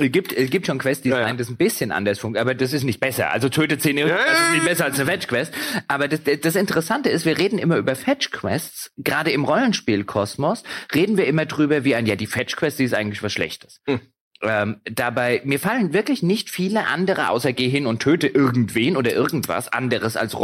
Es 0.00 0.12
gibt, 0.12 0.32
es 0.32 0.48
gibt 0.48 0.66
schon 0.66 0.78
Quests, 0.78 1.02
die 1.02 1.08
Ja, 1.08 1.18
ja. 1.18 1.26
sein, 1.26 1.36
das 1.36 1.48
ein 1.48 1.56
bisschen 1.56 1.90
anders 1.90 2.20
funktioniert, 2.20 2.48
aber 2.48 2.54
das 2.54 2.72
ist 2.72 2.84
nicht 2.84 3.00
besser. 3.00 3.32
Also 3.32 3.48
tötet 3.48 3.82
10 3.82 3.98
Irren, 3.98 4.10
das 4.10 4.40
ist 4.40 4.52
nicht 4.52 4.64
besser 4.64 4.84
als 4.84 5.00
eine 5.00 5.10
Fetch-Quest. 5.10 5.52
Aber 5.88 6.06
das, 6.06 6.20
das 6.40 6.54
Interessante 6.54 7.10
ist, 7.10 7.26
wir 7.26 7.36
reden 7.36 7.58
immer 7.58 7.76
über 7.76 7.96
Fetch-Quests. 7.96 8.92
Gerade 8.98 9.32
im 9.32 9.44
Rollenspiel-Kosmos 9.44 10.62
reden 10.94 11.16
wir 11.16 11.26
immer 11.26 11.46
drüber 11.46 11.82
wie 11.82 11.96
ein, 11.96 12.06
ja, 12.06 12.14
die 12.14 12.28
Fetch-Quest, 12.28 12.78
die 12.78 12.84
ist 12.84 12.94
eigentlich 12.94 13.24
was 13.24 13.32
Schlechtes. 13.32 13.80
Hm. 13.88 14.00
Ähm, 14.40 14.80
dabei, 14.84 15.42
mir 15.44 15.58
fallen 15.58 15.92
wirklich 15.92 16.22
nicht 16.22 16.48
viele 16.48 16.86
andere, 16.86 17.30
außer 17.30 17.52
geh 17.52 17.68
hin 17.68 17.86
und 17.86 18.00
töte 18.00 18.28
irgendwen 18.28 18.96
oder 18.96 19.12
irgendwas 19.12 19.66
anderes 19.66 20.16
als 20.16 20.32
Mhm. 20.32 20.38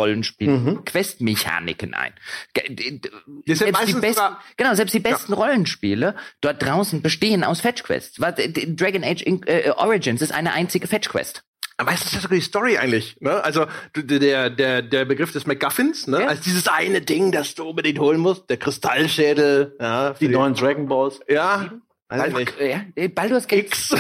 Rollenspiel-Quest-Mechaniken 0.85 1.95
ein. 1.95 2.13
Ge- 2.55 2.75
d- 2.75 2.99
d- 2.99 3.11
Die 3.47 3.55
sind 3.55 3.73
Selbst 3.75 3.89
die 3.89 3.93
besten, 4.01 4.37
genau, 4.57 4.75
selbst 4.75 4.95
die 4.95 5.01
besten 5.01 5.33
Rollenspiele 5.33 6.15
dort 6.41 6.63
draußen 6.63 7.03
bestehen 7.03 7.45
aus 7.45 7.61
Fetch-Quests. 7.61 8.19
Äh, 8.19 8.51
Dragon 8.75 9.05
Age 9.05 9.23
In- 9.23 9.43
äh, 9.47 9.71
Origins 9.77 10.23
ist 10.23 10.33
eine 10.33 10.53
einzige 10.53 10.87
Fetch-Quest. 10.87 11.45
Aber 11.77 11.91
meistens 11.91 12.07
ist 12.11 12.15
das 12.17 12.23
sogar 12.23 12.37
die 12.39 12.45
Story 12.45 12.79
eigentlich. 12.79 13.17
Ne? 13.21 13.43
Also 13.43 13.67
der, 13.97 14.49
der, 14.51 14.81
der 14.83 15.05
Begriff 15.05 15.33
des 15.33 15.45
MacGuffins, 15.47 16.07
ne? 16.07 16.21
Ja. 16.21 16.27
als 16.29 16.41
dieses 16.43 16.69
eine 16.69 17.01
Ding, 17.01 17.33
das 17.33 17.55
du 17.57 17.65
unbedingt 17.65 17.99
holen 17.99 18.21
musst, 18.21 18.49
der 18.49 18.59
Kristallschädel, 18.59 19.77
ja, 19.81 20.11
die 20.15 20.29
neuen 20.29 20.55
Dragon 20.55 20.87
Balls. 20.87 21.19
ja, 21.29 21.73
Äh, 22.11 22.71
Ja, 22.97 23.09
Baldur's 23.09 23.47
Gate 23.47 23.67
X. 23.67 23.95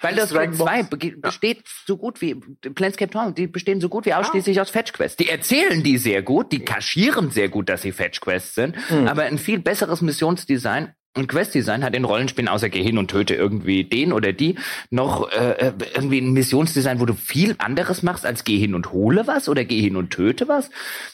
Baldur's 0.00 0.30
Gate 0.30 0.38
Dragon 0.38 0.54
2 0.56 0.64
Balls. 0.64 0.88
bege- 0.90 1.20
besteht 1.20 1.62
so 1.86 1.96
gut 1.96 2.20
wie 2.20 2.34
Planescape 2.34 3.10
Torment, 3.10 3.38
die 3.38 3.46
bestehen 3.46 3.80
so 3.80 3.88
gut 3.88 4.04
wie 4.06 4.14
ausschließlich 4.14 4.60
aus 4.60 4.70
Fetch-Quests. 4.70 5.16
Die 5.16 5.28
erzählen 5.28 5.82
die 5.82 5.96
sehr 5.98 6.22
gut, 6.22 6.50
die 6.50 6.64
kaschieren 6.64 7.30
sehr 7.30 7.48
gut, 7.48 7.68
dass 7.68 7.82
sie 7.82 7.92
Fetch-Quests 7.92 8.54
sind, 8.56 8.76
aber 8.90 9.22
ein 9.22 9.38
viel 9.38 9.60
besseres 9.60 10.00
Missionsdesign 10.02 10.92
und 11.14 11.28
Quest-Design 11.28 11.84
hat 11.84 11.94
in 11.94 12.04
Rollenspielen 12.04 12.48
außer 12.48 12.70
Geh 12.70 12.82
hin 12.82 12.96
und 12.96 13.10
töte 13.10 13.34
irgendwie 13.34 13.84
den 13.84 14.12
oder 14.12 14.32
die 14.32 14.56
noch 14.88 15.30
äh, 15.30 15.68
äh, 15.68 15.72
irgendwie 15.94 16.20
ein 16.20 16.32
Missionsdesign, 16.32 17.00
wo 17.00 17.06
du 17.06 17.12
viel 17.12 17.54
anderes 17.58 18.02
machst 18.02 18.24
als 18.24 18.44
geh 18.44 18.58
hin 18.58 18.74
und 18.74 18.92
hole 18.92 19.26
was 19.26 19.48
oder 19.48 19.64
geh 19.64 19.80
hin 19.80 19.96
und 19.96 20.10
töte 20.10 20.48
was, 20.48 20.70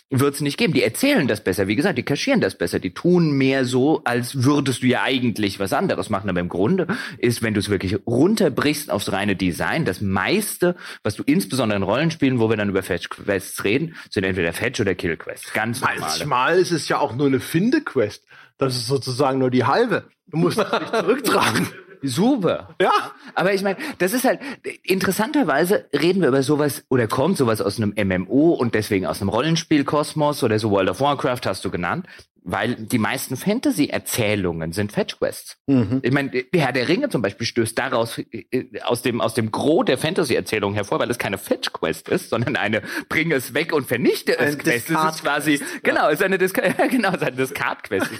wird's 0.08 0.40
nicht 0.40 0.56
geben. 0.56 0.72
Die 0.72 0.84
erzählen 0.84 1.26
das 1.26 1.42
besser, 1.42 1.66
wie 1.66 1.74
gesagt, 1.74 1.98
die 1.98 2.04
kaschieren 2.04 2.40
das 2.40 2.56
besser, 2.56 2.78
die 2.78 2.94
tun 2.94 3.32
mehr 3.32 3.64
so, 3.64 4.02
als 4.04 4.44
würdest 4.44 4.84
du 4.84 4.86
ja 4.86 5.02
eigentlich 5.02 5.58
was 5.58 5.72
anderes 5.72 6.10
machen. 6.10 6.30
Aber 6.30 6.40
im 6.40 6.48
Grunde 6.48 6.86
ist, 7.18 7.42
wenn 7.42 7.54
du 7.54 7.60
es 7.60 7.68
wirklich 7.68 7.96
runterbrichst 8.06 8.92
aufs 8.92 9.10
reine 9.10 9.34
Design, 9.34 9.84
das 9.84 10.00
meiste, 10.00 10.76
was 11.02 11.16
du 11.16 11.24
insbesondere 11.24 11.76
in 11.76 11.82
Rollenspielen, 11.82 12.38
wo 12.38 12.48
wir 12.48 12.56
dann 12.56 12.68
über 12.68 12.84
Fetch-Quests 12.84 13.64
reden, 13.64 13.96
sind 14.10 14.22
entweder 14.22 14.52
Fetch- 14.52 14.80
oder 14.80 14.94
Kill-Quests. 14.94 15.52
Ganz 15.54 15.80
normale. 15.80 16.00
Manchmal 16.00 16.58
ist 16.60 16.70
es 16.70 16.88
ja 16.88 16.98
auch 16.98 17.16
nur 17.16 17.26
eine 17.26 17.40
Finde-Quest. 17.40 18.22
Das 18.58 18.76
ist 18.76 18.86
sozusagen 18.86 19.38
nur 19.38 19.50
die 19.50 19.64
halbe. 19.64 20.04
Du 20.26 20.36
musst 20.36 20.58
es 20.58 20.70
nicht 20.70 20.96
zurücktragen. 20.96 21.68
Super. 22.02 22.76
Ja. 22.80 22.92
Aber 23.34 23.54
ich 23.54 23.62
meine, 23.62 23.76
das 23.98 24.12
ist 24.12 24.24
halt, 24.24 24.40
interessanterweise 24.84 25.86
reden 25.92 26.20
wir 26.20 26.28
über 26.28 26.42
sowas 26.42 26.84
oder 26.88 27.08
kommt 27.08 27.36
sowas 27.36 27.60
aus 27.60 27.80
einem 27.80 27.94
MMO 27.96 28.52
und 28.52 28.74
deswegen 28.74 29.06
aus 29.06 29.20
einem 29.20 29.30
Rollenspielkosmos 29.30 30.44
oder 30.44 30.58
so 30.58 30.70
World 30.70 30.90
of 30.90 31.00
Warcraft 31.00 31.40
hast 31.44 31.64
du 31.64 31.70
genannt, 31.70 32.06
weil 32.42 32.74
die 32.74 32.98
meisten 32.98 33.36
Fantasy-Erzählungen 33.36 34.72
sind 34.72 34.92
Fetch-Quests. 34.92 35.56
Ich 36.02 36.12
meine, 36.12 36.30
der 36.30 36.60
Herr 36.60 36.72
der 36.72 36.88
Ringe 36.88 37.08
zum 37.08 37.22
Beispiel 37.22 37.46
stößt 37.46 37.78
daraus 37.78 38.18
äh, 38.18 38.80
aus 38.82 39.02
dem, 39.02 39.20
aus 39.20 39.34
dem 39.34 39.50
Gros 39.50 39.84
der 39.84 39.98
Fantasy-Erzählung 39.98 40.74
hervor, 40.74 40.98
weil 40.98 41.10
es 41.10 41.18
keine 41.18 41.38
Fetch-Quest 41.38 42.08
ist, 42.08 42.30
sondern 42.30 42.56
eine 42.56 42.82
Bring 43.08 43.32
es 43.32 43.54
weg 43.54 43.72
und 43.72 43.86
vernichte 43.86 44.38
es 44.38 44.58
Quest. 44.58 44.90
Das 44.90 45.16
ist 45.16 45.22
quasi, 45.22 45.60
genau, 45.82 46.08
ist 46.08 46.22
eine 46.22 46.38
Disc 46.38 46.58
genau, 46.90 47.12
ist 47.12 47.22
eine 47.22 47.36
Discard-Quest. 47.36 48.10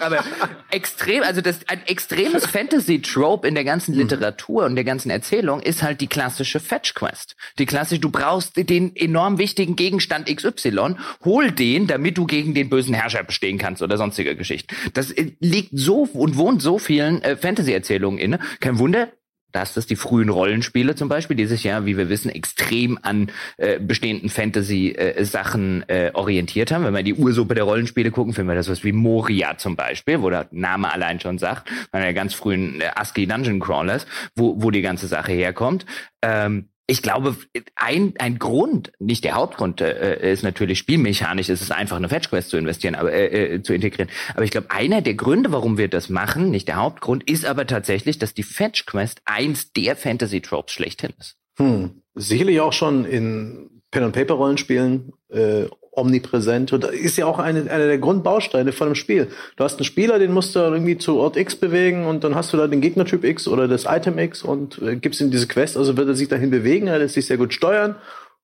Aber 0.00 0.24
extrem, 0.70 1.22
also 1.22 1.40
das, 1.40 1.60
ein 1.68 1.86
extremes 1.86 2.46
Fantasy-Trope 2.46 3.46
in 3.46 3.54
der 3.54 3.64
ganzen 3.64 3.94
Literatur 3.94 4.64
und 4.64 4.76
der 4.76 4.84
ganzen 4.84 5.10
Erzählung 5.10 5.60
ist 5.60 5.82
halt 5.82 6.00
die 6.00 6.06
klassische 6.06 6.60
Fetch-Quest. 6.60 7.36
Die 7.58 7.66
klassische, 7.66 8.00
du 8.00 8.10
brauchst 8.10 8.56
den 8.56 8.94
enorm 8.96 9.38
wichtigen 9.38 9.76
Gegenstand 9.76 10.34
XY, 10.34 10.96
hol 11.24 11.50
den, 11.50 11.86
damit 11.86 12.18
du 12.18 12.26
gegen 12.26 12.54
den 12.54 12.68
bösen 12.68 12.94
Herrscher 12.94 13.24
bestehen 13.34 13.58
kannst 13.58 13.82
oder 13.82 13.96
sonstige 13.96 14.36
Geschichten. 14.36 14.74
Das 14.94 15.10
äh, 15.10 15.32
liegt 15.40 15.70
so 15.72 16.08
und 16.12 16.36
wohnt 16.36 16.62
so 16.62 16.78
vielen 16.78 17.20
äh, 17.22 17.36
Fantasy-Erzählungen 17.36 18.18
inne. 18.18 18.38
Kein 18.60 18.78
Wunder, 18.78 19.08
dass 19.50 19.74
das 19.74 19.86
die 19.86 19.96
frühen 19.96 20.28
Rollenspiele 20.28 20.94
zum 20.94 21.08
Beispiel, 21.08 21.36
die 21.36 21.46
sich 21.46 21.64
ja, 21.64 21.86
wie 21.86 21.96
wir 21.96 22.08
wissen, 22.08 22.28
extrem 22.28 22.98
an 23.02 23.30
äh, 23.56 23.78
bestehenden 23.78 24.28
Fantasy-Sachen 24.28 25.88
äh, 25.88 26.10
orientiert 26.14 26.72
haben. 26.72 26.84
Wenn 26.84 26.94
wir 26.94 27.02
die 27.02 27.14
Ursuppe 27.14 27.54
der 27.54 27.64
Rollenspiele 27.64 28.10
gucken, 28.10 28.34
finden 28.34 28.50
wir 28.50 28.56
das 28.56 28.68
was 28.68 28.84
wie 28.84 28.92
Moria 28.92 29.56
zum 29.56 29.76
Beispiel, 29.76 30.22
wo 30.22 30.30
der 30.30 30.48
Name 30.50 30.92
allein 30.92 31.20
schon 31.20 31.38
sagt, 31.38 31.68
einer 31.92 32.04
der 32.04 32.14
ganz 32.14 32.34
frühen 32.34 32.80
äh, 32.80 32.90
ASCII 32.94 33.26
Dungeon 33.26 33.60
Crawlers, 33.60 34.06
wo, 34.34 34.60
wo 34.60 34.70
die 34.70 34.82
ganze 34.82 35.06
Sache 35.06 35.32
herkommt. 35.32 35.86
Ähm, 36.22 36.68
ich 36.86 37.00
glaube, 37.00 37.36
ein, 37.76 38.14
ein 38.18 38.38
Grund, 38.38 38.92
nicht 38.98 39.24
der 39.24 39.34
Hauptgrund, 39.34 39.80
äh, 39.80 40.32
ist 40.32 40.42
natürlich 40.42 40.78
spielmechanisch, 40.78 41.48
es 41.48 41.62
ist 41.62 41.72
einfach 41.72 41.96
eine 41.96 42.10
Fetch-Quest 42.10 42.50
zu 42.50 42.58
investieren, 42.58 42.94
aber 42.94 43.12
äh, 43.12 43.54
äh, 43.54 43.62
zu 43.62 43.72
integrieren. 43.72 44.10
Aber 44.34 44.44
ich 44.44 44.50
glaube, 44.50 44.70
einer 44.70 45.00
der 45.00 45.14
Gründe, 45.14 45.50
warum 45.50 45.78
wir 45.78 45.88
das 45.88 46.10
machen, 46.10 46.50
nicht 46.50 46.68
der 46.68 46.76
Hauptgrund, 46.76 47.28
ist 47.28 47.46
aber 47.46 47.66
tatsächlich, 47.66 48.18
dass 48.18 48.34
die 48.34 48.42
Fetch-Quest 48.42 49.22
eins 49.24 49.72
der 49.72 49.96
Fantasy-Tropes 49.96 50.72
schlechthin 50.72 51.12
ist. 51.18 51.36
Hm. 51.56 52.02
Sicherlich 52.14 52.60
auch 52.60 52.72
schon 52.72 53.06
in 53.06 53.82
Pen-and-Paper-Rollenspielen 53.90 55.12
äh, 55.30 55.64
omnipräsent. 55.96 56.72
Und 56.72 56.84
das 56.84 56.92
ist 56.92 57.16
ja 57.16 57.26
auch 57.26 57.38
eine, 57.38 57.70
eine 57.70 57.86
der 57.86 57.98
Grundbausteine 57.98 58.72
von 58.72 58.88
einem 58.88 58.94
Spiel. 58.94 59.28
Du 59.56 59.64
hast 59.64 59.76
einen 59.78 59.84
Spieler, 59.84 60.18
den 60.18 60.32
musst 60.32 60.54
du 60.54 60.60
irgendwie 60.60 60.98
zu 60.98 61.18
Ort 61.18 61.36
X 61.36 61.56
bewegen 61.56 62.06
und 62.06 62.24
dann 62.24 62.34
hast 62.34 62.52
du 62.52 62.56
da 62.56 62.66
den 62.66 62.80
Gegnertyp 62.80 63.24
X 63.24 63.48
oder 63.48 63.68
das 63.68 63.84
Item 63.86 64.18
X 64.18 64.42
und 64.42 64.80
äh, 64.82 64.96
gibst 64.96 65.20
ihm 65.20 65.30
diese 65.30 65.46
Quest, 65.48 65.76
also 65.76 65.96
wird 65.96 66.08
er 66.08 66.14
sich 66.14 66.28
dahin 66.28 66.50
bewegen, 66.50 66.86
er 66.86 66.98
lässt 66.98 67.14
sich 67.14 67.26
sehr 67.26 67.36
gut 67.38 67.54
steuern. 67.54 67.96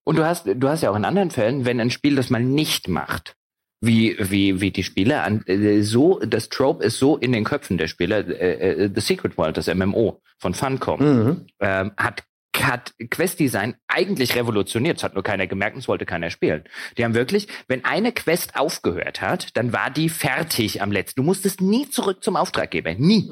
Und 0.05 0.17
du 0.17 0.25
hast, 0.25 0.47
du 0.47 0.69
hast 0.69 0.83
ja 0.83 0.91
auch 0.91 0.97
in 0.97 1.05
anderen 1.05 1.31
Fällen, 1.31 1.65
wenn 1.65 1.81
ein 1.81 1.91
Spiel 1.91 2.17
das 2.17 2.31
mal 2.31 2.43
nicht 2.43 2.89
macht, 2.89 3.35
wie, 3.83 4.17
wie, 4.19 4.61
wie 4.61 4.71
die 4.71 4.83
Spieler 4.83 5.25
an, 5.25 5.43
äh, 5.47 5.83
so, 5.83 6.19
das 6.21 6.49
Trope 6.49 6.85
ist 6.85 6.99
so 6.99 7.17
in 7.17 7.33
den 7.33 7.45
Köpfen 7.45 7.79
der 7.79 7.87
Spieler, 7.89 8.19
äh, 8.29 8.85
äh, 8.85 8.91
The 8.95 9.01
Secret 9.01 9.39
World, 9.39 9.57
das 9.57 9.73
MMO 9.73 10.21
von 10.39 10.55
Funcom, 10.55 11.01
Mhm. 11.01 11.47
ähm, 11.61 11.93
hat 11.97 12.25
hat 12.59 12.95
Quest-Design 13.11 13.77
eigentlich 13.89 14.35
revolutioniert. 14.35 14.99
Das 14.99 15.05
hat 15.05 15.15
nur 15.15 15.23
keiner 15.23 15.47
gemerkt, 15.47 15.77
und 15.77 15.81
es 15.81 15.89
wollte 15.89 16.07
keiner 16.07 16.31
spielen. 16.31 16.65
Die 16.99 17.05
haben 17.05 17.15
wirklich, 17.15 17.49
wenn 17.69 17.85
eine 17.85 18.13
Quest 18.13 18.57
aufgehört 18.57 19.21
hat, 19.21 19.57
dann 19.57 19.73
war 19.73 19.91
die 19.91 20.09
fertig 20.09 20.83
am 20.83 20.93
letzten. 20.93 21.21
Du 21.21 21.25
musstest 21.25 21.61
nie 21.61 21.89
zurück 21.89 22.23
zum 22.23 22.37
Auftraggeber. 22.37 22.95
Nie. 22.95 23.31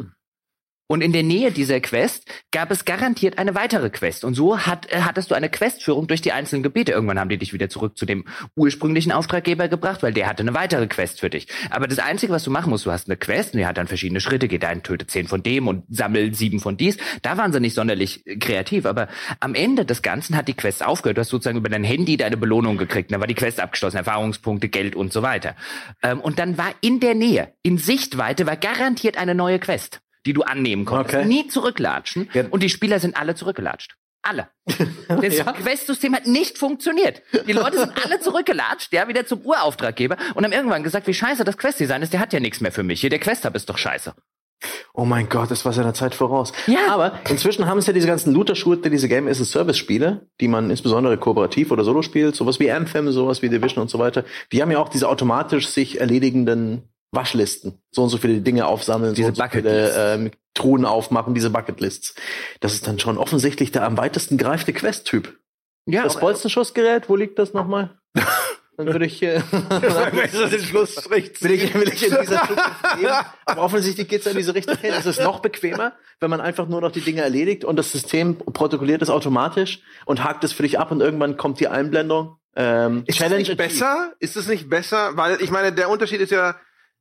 Und 0.90 1.02
in 1.02 1.12
der 1.12 1.22
Nähe 1.22 1.52
dieser 1.52 1.80
Quest 1.80 2.24
gab 2.50 2.70
es 2.70 2.86
garantiert 2.86 3.36
eine 3.36 3.54
weitere 3.54 3.90
Quest. 3.90 4.24
Und 4.24 4.32
so 4.32 4.58
hat, 4.58 4.90
äh, 4.90 5.02
hattest 5.02 5.30
du 5.30 5.34
eine 5.34 5.50
Questführung 5.50 6.06
durch 6.06 6.22
die 6.22 6.32
einzelnen 6.32 6.62
Gebiete. 6.62 6.92
Irgendwann 6.92 7.20
haben 7.20 7.28
die 7.28 7.36
dich 7.36 7.52
wieder 7.52 7.68
zurück 7.68 7.98
zu 7.98 8.06
dem 8.06 8.24
ursprünglichen 8.56 9.12
Auftraggeber 9.12 9.68
gebracht, 9.68 10.02
weil 10.02 10.14
der 10.14 10.26
hatte 10.26 10.42
eine 10.42 10.54
weitere 10.54 10.86
Quest 10.86 11.20
für 11.20 11.28
dich. 11.28 11.46
Aber 11.68 11.88
das 11.88 11.98
Einzige, 11.98 12.32
was 12.32 12.42
du 12.42 12.50
machen 12.50 12.70
musst, 12.70 12.86
du 12.86 12.90
hast 12.90 13.06
eine 13.06 13.18
Quest 13.18 13.52
und 13.52 13.58
die 13.58 13.66
hat 13.66 13.76
dann 13.76 13.86
verschiedene 13.86 14.20
Schritte. 14.20 14.48
Geh 14.48 14.56
dahin, 14.56 14.82
töte 14.82 15.06
zehn 15.06 15.28
von 15.28 15.42
dem 15.42 15.68
und 15.68 15.84
sammel 15.90 16.32
sieben 16.32 16.58
von 16.58 16.78
dies. 16.78 16.96
Da 17.20 17.36
waren 17.36 17.52
sie 17.52 17.60
nicht 17.60 17.74
sonderlich 17.74 18.26
äh, 18.26 18.36
kreativ. 18.36 18.86
Aber 18.86 19.08
am 19.40 19.54
Ende 19.54 19.84
des 19.84 20.00
Ganzen 20.00 20.36
hat 20.36 20.48
die 20.48 20.54
Quest 20.54 20.82
aufgehört. 20.82 21.18
Du 21.18 21.20
hast 21.20 21.28
sozusagen 21.28 21.58
über 21.58 21.68
dein 21.68 21.84
Handy 21.84 22.16
deine 22.16 22.38
Belohnung 22.38 22.78
gekriegt. 22.78 23.12
Da 23.12 23.20
war 23.20 23.26
die 23.26 23.34
Quest 23.34 23.60
abgeschlossen, 23.60 23.98
Erfahrungspunkte, 23.98 24.70
Geld 24.70 24.96
und 24.96 25.12
so 25.12 25.20
weiter. 25.20 25.54
Ähm, 26.02 26.22
und 26.22 26.38
dann 26.38 26.56
war 26.56 26.70
in 26.80 26.98
der 26.98 27.14
Nähe, 27.14 27.52
in 27.62 27.76
Sichtweite, 27.76 28.46
war 28.46 28.56
garantiert 28.56 29.18
eine 29.18 29.34
neue 29.34 29.58
Quest 29.58 30.00
die 30.26 30.32
du 30.32 30.42
annehmen 30.42 30.84
konntest. 30.84 31.16
Okay. 31.16 31.26
Nie 31.26 31.48
zurücklatschen. 31.48 32.28
Ja. 32.32 32.44
Und 32.50 32.62
die 32.62 32.68
Spieler 32.68 33.00
sind 33.00 33.16
alle 33.16 33.34
zurückgelatscht. 33.34 33.96
Alle. 34.22 34.48
Das 35.08 35.44
Quest-System 35.44 36.14
hat 36.14 36.26
nicht 36.26 36.58
funktioniert. 36.58 37.22
Die 37.46 37.52
Leute 37.52 37.78
sind 37.78 38.04
alle 38.04 38.20
zurückgelatscht, 38.20 38.92
ja, 38.92 39.08
wieder 39.08 39.26
zum 39.26 39.40
Urauftraggeber 39.40 40.16
und 40.34 40.44
haben 40.44 40.52
irgendwann 40.52 40.82
gesagt, 40.82 41.06
wie 41.06 41.14
scheiße 41.14 41.44
das 41.44 41.56
Quest-Design 41.56 42.02
ist, 42.02 42.12
der 42.12 42.20
hat 42.20 42.32
ja 42.32 42.40
nichts 42.40 42.60
mehr 42.60 42.70
für 42.70 42.82
mich. 42.82 43.00
Hier, 43.00 43.10
der 43.10 43.18
Quest-Hub 43.18 43.54
ist 43.56 43.68
doch 43.68 43.78
scheiße. 43.78 44.14
Oh 44.92 45.04
mein 45.04 45.28
Gott, 45.28 45.50
das 45.50 45.64
war 45.64 45.72
seiner 45.72 45.94
Zeit 45.94 46.14
voraus. 46.14 46.52
Ja. 46.66 46.88
Aber 46.88 47.20
inzwischen 47.28 47.66
haben 47.66 47.78
es 47.78 47.86
ja 47.86 47.92
diese 47.92 48.08
ganzen 48.08 48.34
Looter-Shooter, 48.34 48.90
diese 48.90 49.08
Game 49.08 49.28
as 49.28 49.40
a 49.40 49.44
Service-Spiele, 49.44 50.28
die 50.40 50.48
man 50.48 50.70
insbesondere 50.70 51.16
kooperativ 51.16 51.70
oder 51.70 51.84
solo 51.84 52.02
spielt, 52.02 52.34
sowas 52.34 52.58
wie 52.58 52.70
Anthem, 52.70 53.10
sowas 53.12 53.40
wie 53.40 53.48
Division 53.48 53.82
und 53.82 53.88
so 53.88 53.98
weiter. 53.98 54.24
Die 54.52 54.60
haben 54.60 54.70
ja 54.70 54.78
auch 54.78 54.88
diese 54.88 55.08
automatisch 55.08 55.68
sich 55.68 56.00
erledigenden 56.00 56.82
Waschlisten. 57.10 57.80
So 57.90 58.02
und 58.02 58.08
so 58.10 58.18
viele 58.18 58.40
Dinge 58.40 58.66
aufsammeln, 58.66 59.14
Diese 59.14 59.28
so 59.34 59.34
so 59.42 59.48
viele 59.50 60.14
ähm, 60.14 60.30
Truhen 60.54 60.84
aufmachen, 60.84 61.34
diese 61.34 61.50
Bucketlists. 61.50 62.14
Das 62.60 62.74
ist 62.74 62.86
dann 62.86 62.98
schon 62.98 63.16
offensichtlich 63.18 63.72
der 63.72 63.84
am 63.84 63.96
weitesten 63.96 64.36
greifende 64.38 64.72
Quest-Typ. 64.72 65.38
Ja, 65.86 66.02
Das 66.04 66.20
Bolzenschussgerät, 66.20 67.08
wo 67.08 67.16
liegt 67.16 67.38
das 67.38 67.54
nochmal? 67.54 67.98
Dann 68.76 68.86
würde 68.86 69.06
ich, 69.06 69.20
äh, 69.24 69.40
den 70.52 70.60
Schlussstrich 70.60 71.42
will 71.42 71.50
ich, 71.50 71.74
will 71.74 71.88
ich 71.88 72.06
in 72.06 72.16
dieser 72.20 72.48
leben. 72.96 73.12
Aber 73.44 73.62
offensichtlich 73.62 74.06
geht 74.06 74.20
es 74.20 74.26
in 74.28 74.36
diese 74.36 74.54
Richtung 74.54 74.76
hin. 74.76 74.94
Es 74.96 75.04
ist 75.04 75.20
noch 75.20 75.40
bequemer, 75.40 75.94
wenn 76.20 76.30
man 76.30 76.40
einfach 76.40 76.68
nur 76.68 76.80
noch 76.80 76.92
die 76.92 77.00
Dinge 77.00 77.22
erledigt 77.22 77.64
und 77.64 77.74
das 77.74 77.90
System 77.90 78.36
protokolliert 78.38 79.02
es 79.02 79.10
automatisch 79.10 79.80
und 80.06 80.22
hakt 80.22 80.44
es 80.44 80.52
für 80.52 80.62
dich 80.62 80.78
ab 80.78 80.92
und 80.92 81.00
irgendwann 81.00 81.36
kommt 81.36 81.58
die 81.58 81.66
Einblendung. 81.66 82.36
Ähm, 82.54 83.02
Ist 83.06 83.20
das 83.20 83.30
nicht 83.30 83.50
achieved. 83.50 83.56
besser? 83.56 84.12
Ist 84.20 84.36
es 84.36 84.46
nicht 84.46 84.70
besser? 84.70 85.16
Weil 85.16 85.42
ich 85.42 85.50
meine, 85.50 85.72
der 85.72 85.90
Unterschied 85.90 86.20
ist 86.20 86.30
ja, 86.30 86.54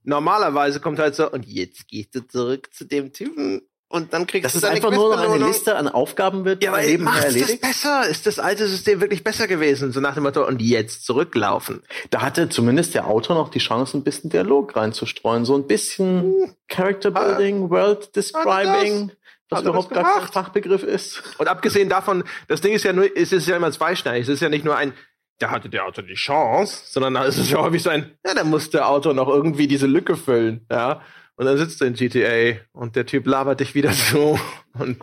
normalerweise 0.08 0.80
kommt 0.80 1.00
halt 1.00 1.16
so, 1.16 1.30
und 1.30 1.46
jetzt 1.46 1.88
gehst 1.88 2.16
du 2.16 2.26
zurück 2.28 2.70
zu 2.74 2.86
dem 2.86 3.14
Typen 3.14 3.62
und 3.90 4.12
dann 4.14 4.26
kriegst 4.28 4.46
Dass 4.46 4.52
du 4.54 4.58
es 4.60 4.64
einfach 4.64 4.92
nur 4.92 5.16
noch 5.16 5.34
eine. 5.34 5.46
Liste 5.48 5.76
an 5.76 5.88
Aufgaben 5.88 6.44
wird, 6.44 6.64
Ja, 6.64 6.72
aber 6.72 6.82
nebenher 6.82 7.06
macht 7.14 7.18
das 7.20 7.36
erledigt. 7.36 7.62
besser? 7.62 8.08
Ist 8.08 8.26
das 8.26 8.38
alte 8.40 8.68
System 8.68 9.00
wirklich 9.00 9.24
besser 9.24 9.48
gewesen? 9.48 9.92
So 9.94 10.00
nach 10.02 10.14
dem 10.16 10.24
Motto, 10.24 10.46
und 10.46 10.62
jetzt 10.62 11.06
zurücklaufen. 11.06 11.84
Da 12.10 12.22
hatte 12.22 12.50
zumindest 12.50 12.96
der 12.96 13.08
Autor 13.08 13.36
noch 13.36 13.50
die 13.50 13.60
Chance, 13.60 13.98
ein 13.98 14.04
bisschen 14.04 14.30
Dialog 14.30 14.76
reinzustreuen. 14.76 15.46
So 15.46 15.56
ein 15.56 15.68
bisschen 15.68 16.34
Character 16.68 17.12
Building, 17.12 17.70
World 17.70 18.14
Describing, 18.16 19.12
was 19.50 19.62
er 19.64 19.70
überhaupt 19.70 19.96
das 19.96 20.04
gar 20.04 20.20
kein? 20.20 20.28
Fachbegriff 20.32 20.84
ist. 20.84 21.24
Und 21.38 21.48
abgesehen 21.48 21.88
davon, 21.88 22.24
das 22.50 22.60
Ding 22.60 22.74
ist 22.74 22.84
ja 22.84 22.92
nur, 22.92 23.10
es 23.16 23.32
ist 23.32 23.48
ja 23.48 23.56
immer 23.56 23.72
zweischneidig. 23.72 24.24
Es 24.24 24.30
ist 24.30 24.42
ja 24.42 24.50
nicht 24.50 24.66
nur 24.66 24.76
ein, 24.76 24.94
da 25.39 25.51
hatte 25.51 25.69
der 25.69 25.85
Autor 25.85 26.03
die 26.03 26.15
Chance, 26.15 26.84
sondern 26.85 27.14
da 27.14 27.23
ist 27.23 27.38
es 27.38 27.49
ja 27.49 27.59
häufig 27.59 27.84
so 27.84 27.89
ein, 27.89 28.18
ja, 28.26 28.34
da 28.34 28.43
muss 28.43 28.69
der 28.69 28.89
Autor 28.89 29.14
noch 29.14 29.27
irgendwie 29.27 29.68
diese 29.68 29.88
Lücke 29.88 30.15
füllen, 30.15 30.65
ja. 30.72 31.01
Und 31.35 31.45
dann 31.45 31.57
sitzt 31.57 31.80
du 31.80 31.85
in 31.85 31.93
GTA 31.93 32.59
und 32.72 32.95
der 32.95 33.05
Typ 33.05 33.27
labert 33.27 33.59
dich 33.59 33.76
wieder 33.76 33.91
so. 33.93 34.39
Und 34.73 34.97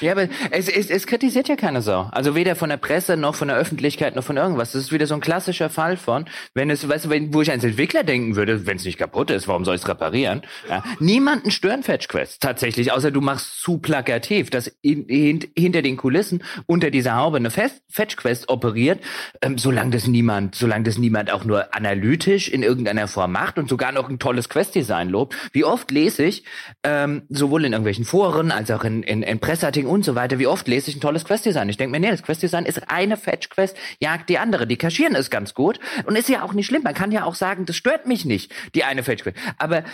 Ja, 0.00 0.12
aber 0.12 0.28
es, 0.50 0.68
es, 0.68 0.90
es 0.90 1.06
kritisiert 1.06 1.48
ja 1.48 1.56
keine 1.56 1.82
Sau. 1.82 2.08
Also 2.12 2.34
weder 2.34 2.56
von 2.56 2.68
der 2.68 2.76
Presse 2.76 3.16
noch 3.16 3.34
von 3.34 3.48
der 3.48 3.56
Öffentlichkeit 3.56 4.16
noch 4.16 4.24
von 4.24 4.36
irgendwas. 4.36 4.72
Das 4.72 4.82
ist 4.82 4.92
wieder 4.92 5.06
so 5.06 5.14
ein 5.14 5.20
klassischer 5.20 5.70
Fall 5.70 5.96
von, 5.96 6.26
wenn 6.54 6.70
es, 6.70 6.88
weißt 6.88 7.06
du, 7.06 7.10
wenn, 7.10 7.32
wo 7.32 7.42
ich 7.42 7.50
als 7.50 7.64
Entwickler 7.64 8.04
denken 8.04 8.36
würde, 8.36 8.66
wenn 8.66 8.76
es 8.76 8.84
nicht 8.84 8.98
kaputt 8.98 9.30
ist, 9.30 9.48
warum 9.48 9.64
soll 9.64 9.74
ich 9.74 9.82
es 9.82 9.88
reparieren? 9.88 10.42
Ja, 10.68 10.82
niemanden 11.00 11.50
stören 11.50 11.82
Fetch-Quests 11.82 12.38
tatsächlich, 12.38 12.92
außer 12.92 13.10
du 13.10 13.20
machst 13.20 13.60
zu 13.60 13.78
plakativ, 13.78 14.50
dass 14.50 14.68
in, 14.82 15.06
hin, 15.08 15.44
hinter 15.56 15.82
den 15.82 15.96
Kulissen 15.96 16.42
unter 16.66 16.90
dieser 16.90 17.16
Haube 17.16 17.36
eine 17.36 17.50
Fest- 17.50 17.82
Fetch-Quest 17.90 18.48
operiert, 18.48 19.00
ähm, 19.42 19.58
solange 19.58 19.90
das 19.90 20.06
niemand, 20.06 20.54
solange 20.54 20.84
das 20.84 20.98
niemand 20.98 21.30
auch 21.30 21.44
nur 21.44 21.74
analytisch 21.74 22.48
in 22.48 22.62
irgendeiner 22.62 23.08
Form 23.08 23.32
macht 23.32 23.58
und 23.58 23.68
sogar 23.68 23.92
noch 23.92 24.08
ein 24.08 24.18
tolles 24.18 24.48
Quest-Design 24.48 25.08
lobt. 25.08 25.34
Wie 25.52 25.64
oft 25.64 25.90
lese 25.90 26.24
ich, 26.24 26.44
ähm, 26.82 27.22
sowohl 27.28 27.64
in 27.64 27.72
irgendwelchen 27.72 28.04
Foren 28.04 28.50
als 28.50 28.70
auch 28.70 28.84
in, 28.84 29.02
in, 29.02 29.22
in 29.22 29.38
Presseartikeln 29.66 29.92
und 29.92 30.04
so 30.04 30.14
weiter, 30.14 30.38
wie 30.38 30.46
oft 30.46 30.68
lese 30.68 30.90
ich 30.90 30.96
ein 30.96 31.00
tolles 31.00 31.24
Quest-Design? 31.24 31.68
Ich 31.68 31.76
denke 31.76 31.92
mir, 31.92 32.00
nee, 32.00 32.10
das 32.10 32.22
Quest-Design 32.22 32.66
ist 32.66 32.88
eine 32.90 33.16
Fetch-Quest, 33.16 33.76
jagt 34.00 34.28
die 34.28 34.38
andere. 34.38 34.66
Die 34.66 34.76
kaschieren 34.76 35.14
ist 35.14 35.30
ganz 35.30 35.54
gut 35.54 35.80
und 36.04 36.16
ist 36.16 36.28
ja 36.28 36.42
auch 36.42 36.52
nicht 36.52 36.66
schlimm. 36.66 36.82
Man 36.82 36.94
kann 36.94 37.12
ja 37.12 37.24
auch 37.24 37.34
sagen, 37.34 37.66
das 37.66 37.76
stört 37.76 38.06
mich 38.06 38.24
nicht, 38.24 38.52
die 38.74 38.84
eine 38.84 39.02
Fetch-Quest. 39.02 39.36
Aber 39.58 39.84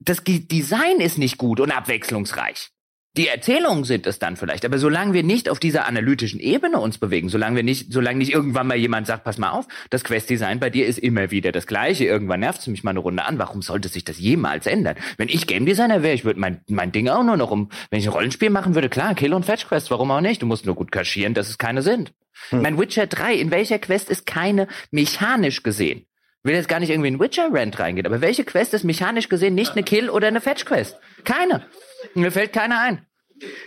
das 0.00 0.22
Design 0.24 1.00
ist 1.00 1.18
nicht 1.18 1.38
gut 1.38 1.60
und 1.60 1.70
abwechslungsreich. 1.70 2.71
Die 3.18 3.28
Erzählungen 3.28 3.84
sind 3.84 4.06
es 4.06 4.18
dann 4.18 4.36
vielleicht, 4.36 4.64
aber 4.64 4.78
solange 4.78 5.12
wir 5.12 5.22
nicht 5.22 5.50
auf 5.50 5.60
dieser 5.60 5.86
analytischen 5.86 6.40
Ebene 6.40 6.80
uns 6.80 6.96
bewegen, 6.96 7.28
solange 7.28 7.56
wir 7.56 7.62
nicht, 7.62 7.92
solange 7.92 8.16
nicht 8.16 8.32
irgendwann 8.32 8.66
mal 8.66 8.78
jemand 8.78 9.06
sagt, 9.06 9.24
pass 9.24 9.36
mal 9.36 9.50
auf, 9.50 9.66
das 9.90 10.02
Quest-Design 10.02 10.60
bei 10.60 10.70
dir 10.70 10.86
ist 10.86 10.98
immer 10.98 11.30
wieder 11.30 11.52
das 11.52 11.66
gleiche, 11.66 12.06
irgendwann 12.06 12.40
nervt 12.40 12.62
es 12.62 12.68
mich 12.68 12.84
mal 12.84 12.92
eine 12.92 13.00
Runde 13.00 13.26
an, 13.26 13.38
warum 13.38 13.60
sollte 13.60 13.88
sich 13.88 14.04
das 14.04 14.18
jemals 14.18 14.66
ändern? 14.66 14.96
Wenn 15.18 15.28
ich 15.28 15.46
Game 15.46 15.66
Designer 15.66 16.02
wäre, 16.02 16.14
ich 16.14 16.24
würde 16.24 16.40
mein, 16.40 16.62
mein 16.68 16.90
Ding 16.90 17.10
auch 17.10 17.22
nur 17.22 17.36
noch 17.36 17.50
um, 17.50 17.68
wenn 17.90 18.00
ich 18.00 18.06
ein 18.06 18.14
Rollenspiel 18.14 18.48
machen 18.48 18.74
würde, 18.74 18.88
klar, 18.88 19.14
Kill 19.14 19.34
und 19.34 19.44
Fetch 19.44 19.68
Quest, 19.68 19.90
warum 19.90 20.10
auch 20.10 20.22
nicht? 20.22 20.40
Du 20.40 20.46
musst 20.46 20.64
nur 20.64 20.74
gut 20.74 20.90
kaschieren, 20.90 21.34
dass 21.34 21.50
es 21.50 21.58
keine 21.58 21.82
sind. 21.82 22.14
Mein 22.50 22.78
Witcher 22.78 23.06
3, 23.06 23.34
in 23.34 23.50
welcher 23.50 23.78
Quest 23.78 24.08
ist 24.08 24.24
keine 24.24 24.68
mechanisch 24.90 25.62
gesehen? 25.62 26.06
Ich 26.44 26.48
will 26.48 26.54
jetzt 26.54 26.68
gar 26.68 26.80
nicht 26.80 26.90
irgendwie 26.90 27.08
in 27.08 27.20
Witcher-Rant 27.20 27.78
reingehen, 27.78 28.06
aber 28.06 28.22
welche 28.22 28.44
Quest 28.44 28.72
ist 28.72 28.84
mechanisch 28.84 29.28
gesehen 29.28 29.54
nicht 29.54 29.72
eine 29.72 29.82
Kill- 29.82 30.08
oder 30.08 30.28
eine 30.28 30.40
Fetch-Quest? 30.40 30.96
Keine. 31.24 31.66
Mir 32.14 32.30
fällt 32.32 32.52
keine 32.52 32.78
ein. 32.78 33.06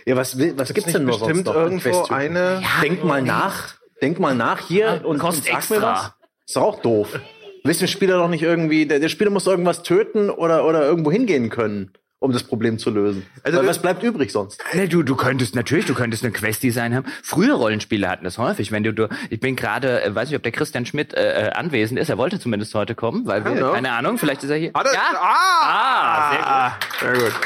Ja, 0.06 0.16
was, 0.16 0.38
was 0.56 0.72
gibt's 0.72 0.92
denn 0.92 1.04
nur 1.04 1.18
sonst 1.18 1.28
bestimmt 1.28 1.46
noch 1.46 1.54
irgendwo 1.54 2.04
eine. 2.12 2.62
Denk 2.82 3.04
mal 3.04 3.22
nach. 3.22 3.74
Denk 4.00 4.18
mal 4.18 4.34
nach 4.34 4.60
hier 4.66 5.00
und, 5.04 5.04
und 5.06 5.18
kostet 5.18 5.44
sag 5.44 5.52
mir 5.70 5.76
extra. 5.76 5.92
was. 5.92 6.12
Ist 6.46 6.56
doch 6.56 6.62
auch 6.62 6.80
doof. 6.82 7.18
Willst 7.64 7.80
dem 7.80 7.88
Spieler 7.88 8.16
doch 8.18 8.28
nicht 8.28 8.42
irgendwie, 8.42 8.86
der, 8.86 9.00
der 9.00 9.08
Spieler 9.08 9.30
muss 9.30 9.46
irgendwas 9.46 9.82
töten 9.82 10.30
oder, 10.30 10.64
oder 10.64 10.84
irgendwo 10.84 11.10
hingehen 11.10 11.50
können, 11.50 11.90
um 12.20 12.30
das 12.32 12.44
Problem 12.44 12.78
zu 12.78 12.90
lösen. 12.90 13.26
Also 13.42 13.58
Weil 13.58 13.66
das- 13.66 13.76
was 13.76 13.82
bleibt 13.82 14.02
übrig 14.04 14.30
sonst? 14.32 14.62
Ne, 14.72 14.86
du, 14.88 15.02
du 15.02 15.16
könntest 15.16 15.54
natürlich, 15.56 15.84
du 15.86 15.94
könntest 15.94 16.24
ein 16.24 16.32
Quest-Design 16.32 16.94
haben. 16.94 17.06
Frühe 17.24 17.52
Rollenspiele 17.52 18.08
hatten 18.08 18.24
das 18.24 18.38
häufig. 18.38 18.70
Wenn 18.70 18.84
du, 18.84 18.92
du 18.94 19.08
ich 19.30 19.40
bin 19.40 19.56
gerade, 19.56 20.02
äh, 20.04 20.14
weiß 20.14 20.28
nicht, 20.28 20.36
ob 20.36 20.42
der 20.44 20.52
Christian 20.52 20.86
Schmidt 20.86 21.12
äh, 21.14 21.48
äh, 21.48 21.50
anwesend 21.50 21.98
ist. 21.98 22.08
Er 22.08 22.18
wollte 22.18 22.38
zumindest 22.38 22.72
heute 22.74 22.94
kommen, 22.94 23.26
weil 23.26 23.44
wir, 23.44 23.72
keine 23.72 23.90
Ahnung, 23.92 24.16
vielleicht 24.18 24.44
ist 24.44 24.50
er 24.50 24.56
hier. 24.56 24.70
Hat 24.72 24.86
er, 24.86 24.92
ja. 24.94 25.00
ah, 25.20 26.70
Ah, 26.70 26.78
sehr 27.00 27.12
gut. 27.14 27.20
Sehr 27.20 27.30
gut. 27.30 27.40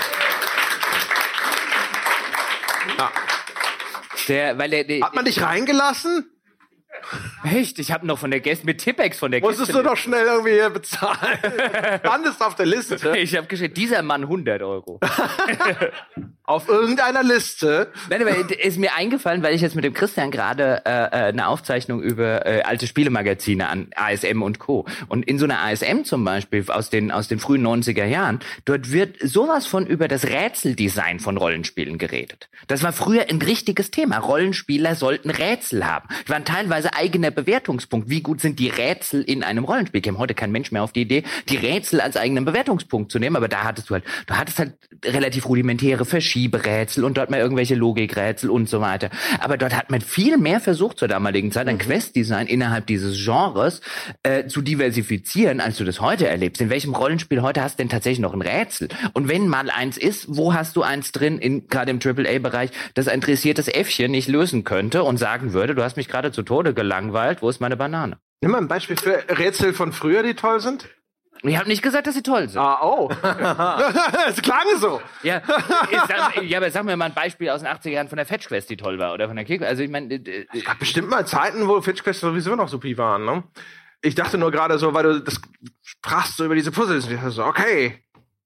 Der, 4.29 4.59
weil 4.59 4.71
der, 4.71 4.85
der 4.85 5.01
Hat 5.03 5.15
man 5.15 5.25
dich 5.25 5.43
reingelassen? 5.43 6.31
Echt, 7.45 7.79
ich 7.79 7.93
habe 7.93 8.07
noch 8.07 8.19
von 8.19 8.31
der 8.31 8.41
Gäste 8.41 8.67
mit 8.67 8.79
Tippex 8.79 9.19
von 9.19 9.31
der 9.31 9.41
Musstest 9.41 9.71
du 9.71 9.79
Gäste- 9.79 9.83
doch 9.89 9.97
schnell 9.97 10.25
irgendwie 10.27 10.53
hier 10.53 10.71
bezahlen. 10.71 11.39
Landest 12.03 12.43
auf 12.43 12.55
der 12.55 12.67
Liste. 12.67 12.97
Ich 13.21 13.37
habe 13.37 13.47
geschrieben, 13.47 13.75
dieser 13.75 14.03
Mann 14.03 14.23
100 14.23 14.62
Euro. 14.62 15.01
Auf 16.45 16.69
irgendeiner 16.69 17.23
Liste. 17.23 17.93
Nein, 18.09 18.23
aber 18.27 18.61
ist 18.61 18.77
mir 18.79 18.97
eingefallen, 18.97 19.41
weil 19.45 19.55
ich 19.55 19.61
jetzt 19.61 19.77
mit 19.77 19.85
dem 19.85 19.93
Christian 19.95 20.33
gerade 20.33 20.83
äh, 20.85 20.91
äh, 20.91 21.09
eine 21.29 21.47
Aufzeichnung 21.47 22.03
über 22.03 22.45
äh, 22.45 22.62
alte 22.62 22.89
Spielemagazine 22.89 23.69
an 23.69 23.89
ASM 23.95 24.43
und 24.43 24.59
Co. 24.59 24.85
Und 25.07 25.25
in 25.29 25.39
so 25.39 25.45
einer 25.45 25.61
ASM 25.61 26.03
zum 26.03 26.25
Beispiel 26.25 26.65
aus 26.69 26.91
den 26.91 27.12
aus 27.12 27.29
den 27.29 27.39
frühen 27.39 27.65
90er 27.65 28.05
Jahren, 28.05 28.41
dort 28.65 28.91
wird 28.91 29.17
sowas 29.23 29.67
von 29.67 29.87
über 29.87 30.09
das 30.09 30.25
Rätseldesign 30.27 31.21
von 31.21 31.37
Rollenspielen 31.37 31.99
geredet. 31.99 32.49
Das 32.67 32.83
war 32.83 32.93
früher 32.93 33.27
ein 33.31 33.41
richtiges 33.41 33.93
Thema. 33.93 34.19
Rollenspieler 34.19 34.97
sollten 34.97 35.31
Rätsel 35.31 35.87
haben. 35.87 36.09
Die 36.27 36.31
waren 36.31 36.45
teilweise 36.45 36.80
eigener 36.86 37.31
Bewertungspunkt. 37.31 38.11
Wie 38.11 38.20
gut 38.20 38.40
sind 38.40 38.59
die 38.59 38.69
Rätsel 38.69 39.23
in 39.23 39.43
einem 39.43 39.65
Rollenspiel? 39.65 40.01
Käme 40.01 40.19
heute 40.19 40.35
kein 40.35 40.52
Mensch 40.52 40.73
mehr 40.73 40.82
auf 40.82 40.93
die 40.93 41.02
Idee, 41.02 41.23
die 41.48 41.57
Rätsel 41.57 42.01
als 42.01 42.16
eigenen 42.16 42.44
Bewertungspunkt 42.44 43.12
zu 43.12 43.19
nehmen. 43.19 43.36
Aber 43.36 43.48
da 43.48 43.65
hattest 43.65 43.90
du 43.90 43.94
halt, 43.94 44.05
du 44.27 44.35
hattest 44.35 44.59
halt 44.59 44.74
relativ 45.05 45.48
rudimentäre 45.48 46.05
Verschieberätsel 46.05 47.05
und 47.05 47.16
dort 47.16 47.31
mal 47.31 47.39
irgendwelche 47.39 47.74
Logikrätsel 47.74 48.51
und 48.51 48.69
so 48.69 48.81
weiter. 48.81 49.11
Aber 49.39 49.57
dort 49.57 49.77
hat 49.77 49.90
man 49.90 50.01
viel 50.01 50.36
mehr 50.36 50.61
versucht 50.61 50.98
zur 50.98 51.09
damaligen 51.09 51.52
Zeit, 51.52 51.69
ein 51.69 51.78
Questdesign 51.78 52.47
innerhalb 52.47 52.86
dieses 52.86 53.24
Genres 53.24 53.81
äh, 54.23 54.47
zu 54.47 54.62
diversifizieren, 54.62 55.61
als 55.61 55.77
du 55.77 55.85
das 55.85 56.01
heute 56.01 56.27
erlebst. 56.27 56.61
In 56.61 56.70
welchem 56.70 56.94
Rollenspiel 56.94 57.43
heute 57.43 57.62
hast 57.62 57.78
du 57.78 57.82
denn 57.82 57.89
tatsächlich 57.89 58.20
noch 58.20 58.35
ein 58.35 58.43
Rätsel? 58.43 58.89
Und 59.12 59.28
wenn 59.28 59.48
mal 59.48 59.70
eins 59.70 59.97
ist, 59.97 60.27
wo 60.28 60.52
hast 60.52 60.77
du 60.77 60.82
eins 60.82 61.12
drin, 61.12 61.39
in, 61.39 61.69
gerade 61.69 61.90
im 61.90 62.01
AAA-Bereich, 62.02 62.70
das 62.94 63.09
ein 63.09 63.20
interessiertes 63.20 63.69
Äffchen 63.69 64.12
nicht 64.12 64.28
lösen 64.28 64.65
könnte 64.65 65.05
und 65.05 65.19
sagen 65.19 65.52
würde, 65.52 65.74
du 65.74 65.82
hast 65.82 65.98
mich 65.98 66.09
gerade 66.09 66.32
zu 66.32 66.43
Tode 66.43 66.70
gelangweilt, 66.75 67.43
wo 67.43 67.49
ist 67.49 67.61
meine 67.61 67.77
Banane? 67.77 68.19
Nimm 68.41 68.53
mal 68.53 68.59
ein 68.59 68.69
Beispiel 68.69 68.97
für 68.97 69.25
Rätsel 69.29 69.75
von 69.75 69.93
früher, 69.93 70.23
die 70.23 70.35
toll 70.35 70.61
sind. 70.61 70.89
Ich 71.43 71.57
habe 71.57 71.69
nicht 71.69 71.83
gesagt, 71.83 72.07
dass 72.07 72.15
sie 72.15 72.23
toll 72.23 72.49
sind. 72.49 72.61
Ah, 72.61 72.81
oh. 72.83 73.11
Es 74.29 74.43
klang 74.43 74.67
so. 74.79 75.01
Ja, 75.23 75.41
sag, 76.07 76.43
ja, 76.43 76.59
aber 76.59 76.71
sag 76.71 76.85
mir 76.85 76.97
mal 76.97 77.07
ein 77.07 77.15
Beispiel 77.15 77.49
aus 77.49 77.63
den 77.63 77.69
80er 77.69 77.91
Jahren 77.91 78.09
von 78.09 78.17
der 78.17 78.27
Fetch 78.27 78.49
Quest, 78.49 78.69
die 78.69 78.77
toll 78.77 78.99
war, 78.99 79.15
oder 79.15 79.27
von 79.27 79.37
der 79.37 79.47
Kick. 79.47 79.63
Also 79.63 79.83
ich 79.83 79.91
meine, 79.91 80.15
äh, 80.15 80.47
äh, 80.53 80.61
gab 80.61 80.79
bestimmt 80.79 81.09
mal 81.09 81.27
Zeiten, 81.27 81.67
wo 81.67 81.81
Fetch 81.81 82.03
Quest 82.03 82.21
sowieso 82.21 82.57
noch 82.57 82.69
supi 82.69 82.99
waren, 82.99 83.25
ne? 83.25 83.45
Ich 84.03 84.15
dachte 84.15 84.39
nur 84.39 84.51
gerade 84.51 84.79
so, 84.79 84.93
weil 84.93 85.03
du 85.03 85.21
das 85.21 85.41
sprachst 85.83 86.37
so 86.37 86.45
über 86.45 86.55
diese 86.55 86.73
Puzzles. 86.73 87.07
Und 87.07 87.13
ich 87.13 87.19
dachte 87.19 87.33
so, 87.33 87.45
okay. 87.45 88.03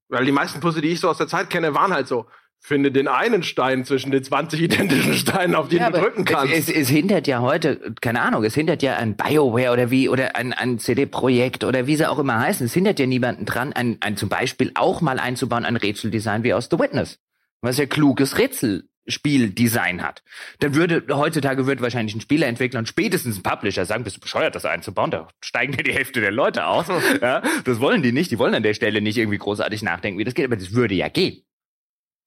Weil 0.07 0.25
die 0.25 0.31
meisten 0.31 0.59
Puzzle, 0.59 0.81
die 0.81 0.89
ich 0.89 0.99
so 0.99 1.09
aus 1.09 1.17
der 1.17 1.27
Zeit 1.27 1.49
kenne, 1.49 1.73
waren 1.73 1.93
halt 1.93 2.07
so, 2.07 2.27
finde 2.65 2.91
den 2.91 3.07
einen 3.07 3.43
Stein 3.43 3.85
zwischen 3.85 4.09
den 4.09 4.23
20 4.23 4.59
identischen 4.59 5.13
Steinen, 5.13 5.53
auf 5.53 5.67
die 5.67 5.77
ja, 5.77 5.91
du 5.91 5.99
drücken 5.99 6.25
kannst. 6.25 6.51
Es, 6.51 6.67
es, 6.67 6.75
es 6.75 6.89
hindert 6.89 7.27
ja 7.27 7.41
heute, 7.41 7.93
keine 8.01 8.21
Ahnung, 8.21 8.43
es 8.43 8.55
hindert 8.55 8.81
ja 8.81 8.95
ein 8.95 9.15
BioWare 9.15 9.71
oder 9.71 9.91
wie, 9.91 10.09
oder 10.09 10.35
ein, 10.35 10.51
ein 10.51 10.79
CD-Projekt 10.79 11.63
oder 11.63 11.85
wie 11.85 11.95
sie 11.95 12.09
auch 12.09 12.17
immer 12.17 12.39
heißen. 12.39 12.65
Es 12.65 12.73
hindert 12.73 12.97
ja 12.99 13.05
niemanden 13.05 13.45
dran, 13.45 13.71
ein, 13.71 13.97
ein 13.99 14.17
zum 14.17 14.29
Beispiel 14.29 14.71
auch 14.73 15.01
mal 15.01 15.19
einzubauen, 15.19 15.63
ein 15.63 15.75
Rätseldesign 15.75 16.43
wie 16.43 16.55
aus 16.55 16.67
The 16.71 16.79
Witness. 16.79 17.19
Was 17.61 17.77
ja 17.77 17.85
kluges 17.85 18.39
Rätselspieldesign 18.39 20.01
hat. 20.01 20.23
Dann 20.59 20.73
würde, 20.73 21.03
heutzutage 21.15 21.67
wird 21.67 21.83
wahrscheinlich 21.83 22.15
ein 22.15 22.21
Spieleentwickler 22.21 22.79
und 22.79 22.87
spätestens 22.87 23.37
ein 23.37 23.43
Publisher 23.43 23.85
sagen, 23.85 24.03
bist 24.03 24.17
du 24.17 24.21
bescheuert, 24.21 24.55
das 24.55 24.65
einzubauen? 24.65 25.11
Da 25.11 25.27
steigen 25.39 25.73
dir 25.73 25.83
die 25.83 25.93
Hälfte 25.93 26.19
der 26.19 26.31
Leute 26.31 26.65
aus. 26.65 26.87
ja, 27.21 27.43
das 27.63 27.79
wollen 27.79 28.01
die 28.01 28.11
nicht. 28.11 28.31
Die 28.31 28.39
wollen 28.39 28.55
an 28.55 28.63
der 28.63 28.73
Stelle 28.73 29.01
nicht 29.01 29.19
irgendwie 29.19 29.37
großartig 29.37 29.83
nachdenken, 29.83 30.17
wie 30.17 30.23
das 30.23 30.33
geht, 30.33 30.45
aber 30.45 30.57
das 30.57 30.73
würde 30.73 30.95
ja 30.95 31.09
gehen. 31.09 31.43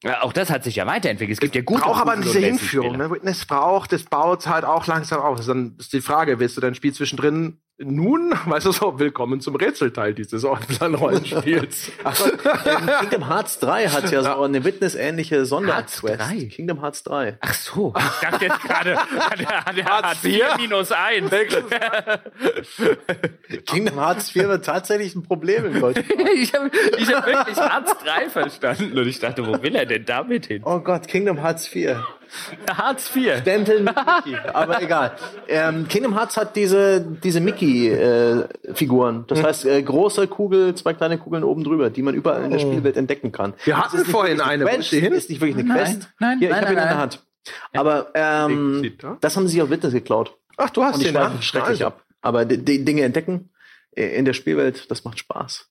Ja, 0.05 0.23
auch 0.23 0.33
das 0.33 0.51
hat 0.51 0.63
sich 0.63 0.77
ja 0.77 0.87
weiterentwickelt. 0.87 1.37
Es 1.37 1.41
gibt 1.41 1.55
ja 1.57 1.63
gute 1.63 1.83
braucht 1.83 2.01
aber 2.01 2.17
diese 2.17 2.39
Hinführung. 2.39 2.97
Ne? 2.97 3.11
Witness 3.11 3.45
braucht, 3.45 3.93
das 3.93 4.05
baut 4.05 4.47
halt 4.47 4.65
auch 4.65 4.87
langsam 4.87 5.21
auf. 5.21 5.45
Dann 5.45 5.75
ist 5.79 5.93
die 5.93 6.01
Frage, 6.01 6.39
willst 6.39 6.57
du 6.57 6.61
dein 6.61 6.75
Spiel 6.75 6.93
zwischendrin 6.93 7.61
nun, 7.81 8.35
weißt 8.45 8.67
du 8.67 8.73
so, 8.73 8.99
willkommen 8.99 9.41
zum 9.41 9.55
Rätselteil 9.55 10.13
dieses 10.13 10.45
Online-Rollenspiels. 10.45 11.93
Ähm, 12.09 12.89
Kingdom 13.01 13.29
Hearts 13.29 13.59
3 13.61 13.89
hat 13.89 14.11
ja 14.11 14.23
so 14.23 14.43
eine 14.43 14.65
Witness-ähnliche 14.65 15.45
Sonderquest. 15.45 16.05
Hearts 16.05 16.31
3? 16.31 16.45
Kingdom 16.47 16.81
Hearts 16.81 17.03
3. 17.05 17.37
Ach 17.41 17.55
so. 17.55 17.95
Ich 17.97 18.29
dachte 18.29 18.45
jetzt 18.47 18.63
gerade, 18.63 18.97
hat 18.97 20.05
hat 20.05 20.17
4 20.17 20.33
IV? 20.33 20.57
minus 20.57 20.93
1. 20.93 21.31
Kingdom 23.67 23.99
Hearts 23.99 24.31
4 24.31 24.49
wird 24.49 24.65
tatsächlich 24.65 25.15
ein 25.15 25.23
Problem 25.23 25.67
in 25.67 25.81
Deutschland. 25.81 26.11
ich 26.35 26.55
habe 26.55 26.71
ich 26.99 27.15
hab 27.15 27.27
wirklich 27.27 27.57
Hartz 27.57 27.97
3 28.03 28.31
verstanden 28.31 28.99
und 28.99 29.07
ich 29.07 29.21
dachte, 29.21 29.47
wo 29.47 29.63
will 29.63 29.75
er 29.75 29.87
denn 29.87 30.05
damit 30.05 30.47
hin? 30.47 30.63
Oh 30.65 30.81
Gott, 30.81 31.07
Kingdom 31.07 31.43
Hearts 31.43 31.69
4. 31.69 32.05
Hartz 32.71 33.09
4. 33.09 33.39
Stempeln 33.39 33.85
mit 33.85 33.95
Mickey. 33.97 34.37
Aber 34.53 34.83
egal. 34.83 35.13
Ähm, 35.49 35.89
Kingdom 35.89 36.15
Hearts 36.15 36.37
hat 36.37 36.57
diese, 36.57 37.01
diese 37.01 37.41
Mickey-Figuren. 37.41 39.25
das 39.29 39.43
heißt, 39.43 39.65
äh, 39.67 39.83
große 39.83 40.27
Kugel, 40.29 40.75
zwei 40.75 40.95
kleine 40.95 41.19
Kugeln 41.19 41.45
oben 41.45 41.65
drüber, 41.65 41.91
die 41.91 42.03
man 42.03 42.15
überall 42.15 42.45
in 42.45 42.51
der 42.51 42.59
Spielwelt 42.59 42.97
entdecken 42.97 43.33
kann. 43.33 43.55
Wir 43.65 43.79
hatten 43.79 44.05
vorhin 44.05 44.41
eine. 44.41 44.65
Wo 44.65 44.69
ist 44.69 44.75
Quest, 44.77 44.93
die 44.93 45.01
hin? 45.01 45.13
Ist 45.13 45.31
nicht 45.31 45.41
wirklich 45.41 45.59
eine 45.65 45.69
Nein, 45.75 45.85
Quest. 45.85 46.11
nein, 46.19 46.39
Hier, 46.39 46.49
ich 46.49 46.55
nein, 46.55 46.65
habe 46.65 46.73
ihn 46.75 46.79
in 46.79 46.85
der. 46.85 46.99
Hand. 46.99 47.25
Aber 47.73 48.11
ähm, 48.15 48.93
das 49.21 49.37
haben 49.37 49.49
sie 49.49 49.63
auf 49.63 49.71
Witness 49.71 49.93
geklaut. 49.93 50.37
Ach, 50.57 50.71
du 50.71 50.83
hast 50.83 50.97
Und 50.97 51.07
ich 51.07 51.13
den 51.13 51.43
schrecklich 51.43 51.85
also. 51.85 51.87
ab. 51.87 52.05
Aber 52.21 52.45
die, 52.45 52.59
die 52.59 52.85
Dinge 52.85 53.03
entdecken 53.03 53.51
äh, 53.93 54.17
in 54.19 54.25
der 54.25 54.33
Spielwelt, 54.33 54.91
das 54.91 55.05
macht 55.05 55.19
Spaß. 55.19 55.69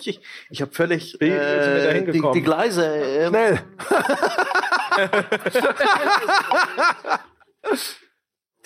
Ich, 0.00 0.20
ich 0.50 0.62
habe 0.62 0.72
völlig 0.72 1.16
Wie 1.20 1.30
da 1.30 1.36
äh, 1.36 2.10
die, 2.10 2.20
die 2.34 2.42
Gleise. 2.42 2.84
Äh, 2.84 3.28
Schnell. 3.28 3.60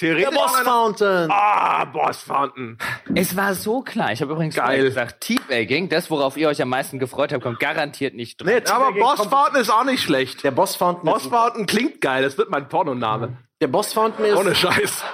der 0.03 0.17
Theoretisch. 0.17 0.35
Boss 0.35 0.61
Fountain. 0.61 1.31
Ah, 1.31 1.85
Boss 1.85 2.23
Fountain. 2.23 2.79
Es 3.15 3.37
war 3.37 3.55
so 3.55 3.83
klar. 3.83 4.13
Ich 4.13 4.21
habe 4.21 4.33
übrigens 4.33 4.55
Geil. 4.55 4.83
gesagt, 4.83 5.21
Teabagging, 5.21 5.89
das, 5.89 6.11
worauf 6.11 6.37
ihr 6.37 6.49
euch 6.49 6.61
am 6.61 6.69
meisten 6.69 6.99
gefreut 6.99 7.33
habt, 7.33 7.43
kommt 7.43 7.61
garantiert 7.61 8.15
nicht 8.15 8.41
drin. 8.41 8.63
Nee, 8.65 8.71
aber 8.71 8.93
Boss 8.93 9.27
Fountain 9.27 9.61
ist 9.61 9.71
auch 9.71 9.85
nicht 9.85 10.03
schlecht. 10.03 10.45
Der 10.45 10.51
Boss 10.51 10.77
Fountain. 10.77 11.05
Boss 11.05 11.27
Fountain 11.27 11.67
klingt 11.67 12.01
geil. 12.01 12.23
Das 12.23 12.37
wird 12.39 12.51
mein 12.51 12.69
Pornoname. 12.69 13.37
Der 13.63 13.69
Boss 13.69 13.93
Fountain 13.93 14.25
ist. 14.25 14.37
Ohne 14.37 14.57
Scheiß. 14.57 15.05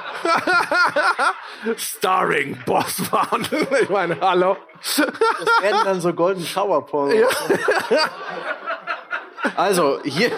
Starring 1.77 2.59
Boss 2.65 2.95
Fountain. 2.95 3.67
Ich 3.83 3.91
meine, 3.91 4.19
hallo. 4.23 4.57
Das 4.81 4.99
werden 5.61 5.81
dann 5.85 6.01
so 6.01 6.15
Golden 6.15 6.43
Shower 6.43 6.87
Pornos. 6.87 7.27
Also, 9.55 10.01
hier. 10.03 10.31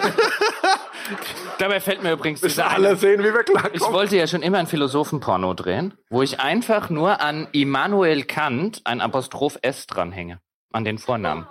Dabei 1.57 1.79
fällt 1.79 2.03
mir 2.03 2.11
übrigens 2.11 2.41
Müssen 2.41 2.55
dieser 2.55 2.69
alle 2.69 2.97
sehen, 2.97 3.23
wie 3.23 3.33
wir 3.33 3.39
Ich 3.39 3.45
klarkommen. 3.45 3.93
wollte 3.93 4.17
ja 4.17 4.27
schon 4.27 4.41
immer 4.41 4.57
ein 4.57 4.67
Philosophenporno 4.67 5.53
drehen, 5.53 5.93
wo 6.09 6.21
ich 6.21 6.41
einfach 6.41 6.89
nur 6.89 7.21
an 7.21 7.47
Immanuel 7.53 8.23
Kant 8.25 8.81
ein 8.83 8.99
Apostroph 8.99 9.57
S 9.61 9.87
dranhänge. 9.87 10.41
An 10.73 10.83
den 10.83 10.97
Vornamen. 10.97 11.47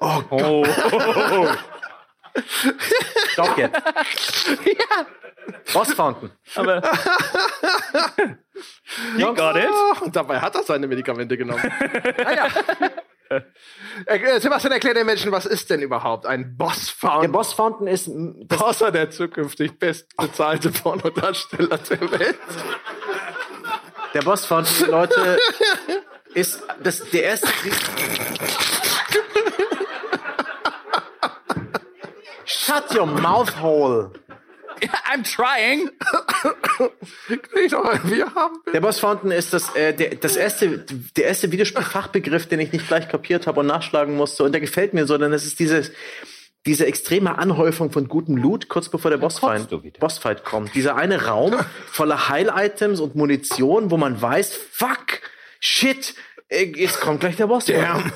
Oh, 0.00 0.66
Stopp 3.32 3.58
jetzt. 3.58 3.82
Boss 5.72 5.92
Fountain. 5.94 6.30
Aber 6.54 6.82
you 9.16 9.34
got 9.34 9.56
it. 9.56 9.68
Und 10.02 10.14
dabei 10.16 10.40
hat 10.40 10.54
er 10.54 10.62
seine 10.62 10.86
Medikamente 10.86 11.36
genommen. 11.36 11.62
naja. 12.18 12.48
Äh, 14.06 14.38
Sebastian, 14.38 14.72
erklär 14.72 14.94
den 14.94 15.04
Menschen, 15.04 15.32
was 15.32 15.46
ist 15.46 15.68
denn 15.68 15.82
überhaupt 15.82 16.26
ein 16.26 16.56
Boss 16.56 16.94
Der 17.00 17.10
Fountain? 17.10 17.32
Boss 17.32 17.52
Fountain 17.54 17.88
ist. 17.88 18.08
Außer 18.56 18.92
der 18.92 19.10
zukünftig 19.10 19.80
bestbezahlte 19.80 20.70
Pornodarsteller 20.70 21.76
der 21.78 22.00
Welt. 22.12 22.38
der 24.14 24.22
Boss 24.22 24.46
Fountain, 24.46 24.90
Leute, 24.92 25.38
ist 26.34 26.62
das, 26.80 27.02
der 27.10 27.24
erste. 27.24 27.48
Shut 32.66 32.92
your 32.94 33.06
mouth 33.06 33.62
hole. 33.62 34.10
I'm 35.10 35.22
trying. 35.22 35.88
Ich 37.64 37.70
doch, 37.70 38.04
wir 38.04 38.34
haben 38.34 38.56
Der 38.72 38.80
Boss 38.80 38.98
Fountain 38.98 39.30
ist 39.30 39.52
das, 39.52 39.74
äh, 39.74 39.94
der, 39.94 40.16
das 40.16 40.36
erste, 40.36 40.84
der 41.16 41.24
erste 41.24 41.50
Videospiel-Fachbegriff, 41.50 42.46
den 42.46 42.60
ich 42.60 42.72
nicht 42.72 42.86
gleich 42.86 43.08
kapiert 43.08 43.46
habe 43.46 43.60
und 43.60 43.66
nachschlagen 43.66 44.16
musste. 44.16 44.44
Und 44.44 44.52
der 44.52 44.60
gefällt 44.60 44.92
mir 44.94 45.06
so, 45.06 45.16
denn 45.16 45.32
es 45.32 45.46
ist 45.46 45.60
dieses, 45.60 45.92
diese 46.66 46.86
extreme 46.86 47.38
Anhäufung 47.38 47.92
von 47.92 48.08
gutem 48.08 48.36
Loot 48.36 48.68
kurz 48.68 48.88
bevor 48.88 49.10
der 49.10 49.18
Bossfight. 49.18 49.68
Bossfight 50.00 50.44
kommt. 50.44 50.74
Dieser 50.74 50.96
eine 50.96 51.26
Raum 51.26 51.54
voller 51.86 52.28
Heil-Items 52.28 53.00
und 53.00 53.14
Munition, 53.14 53.90
wo 53.90 53.96
man 53.96 54.20
weiß, 54.20 54.54
fuck, 54.54 55.20
shit, 55.60 56.14
äh, 56.48 56.64
jetzt 56.64 57.00
kommt 57.00 57.20
gleich 57.20 57.36
der 57.36 57.46
Boss. 57.46 57.66
Damn. 57.66 58.12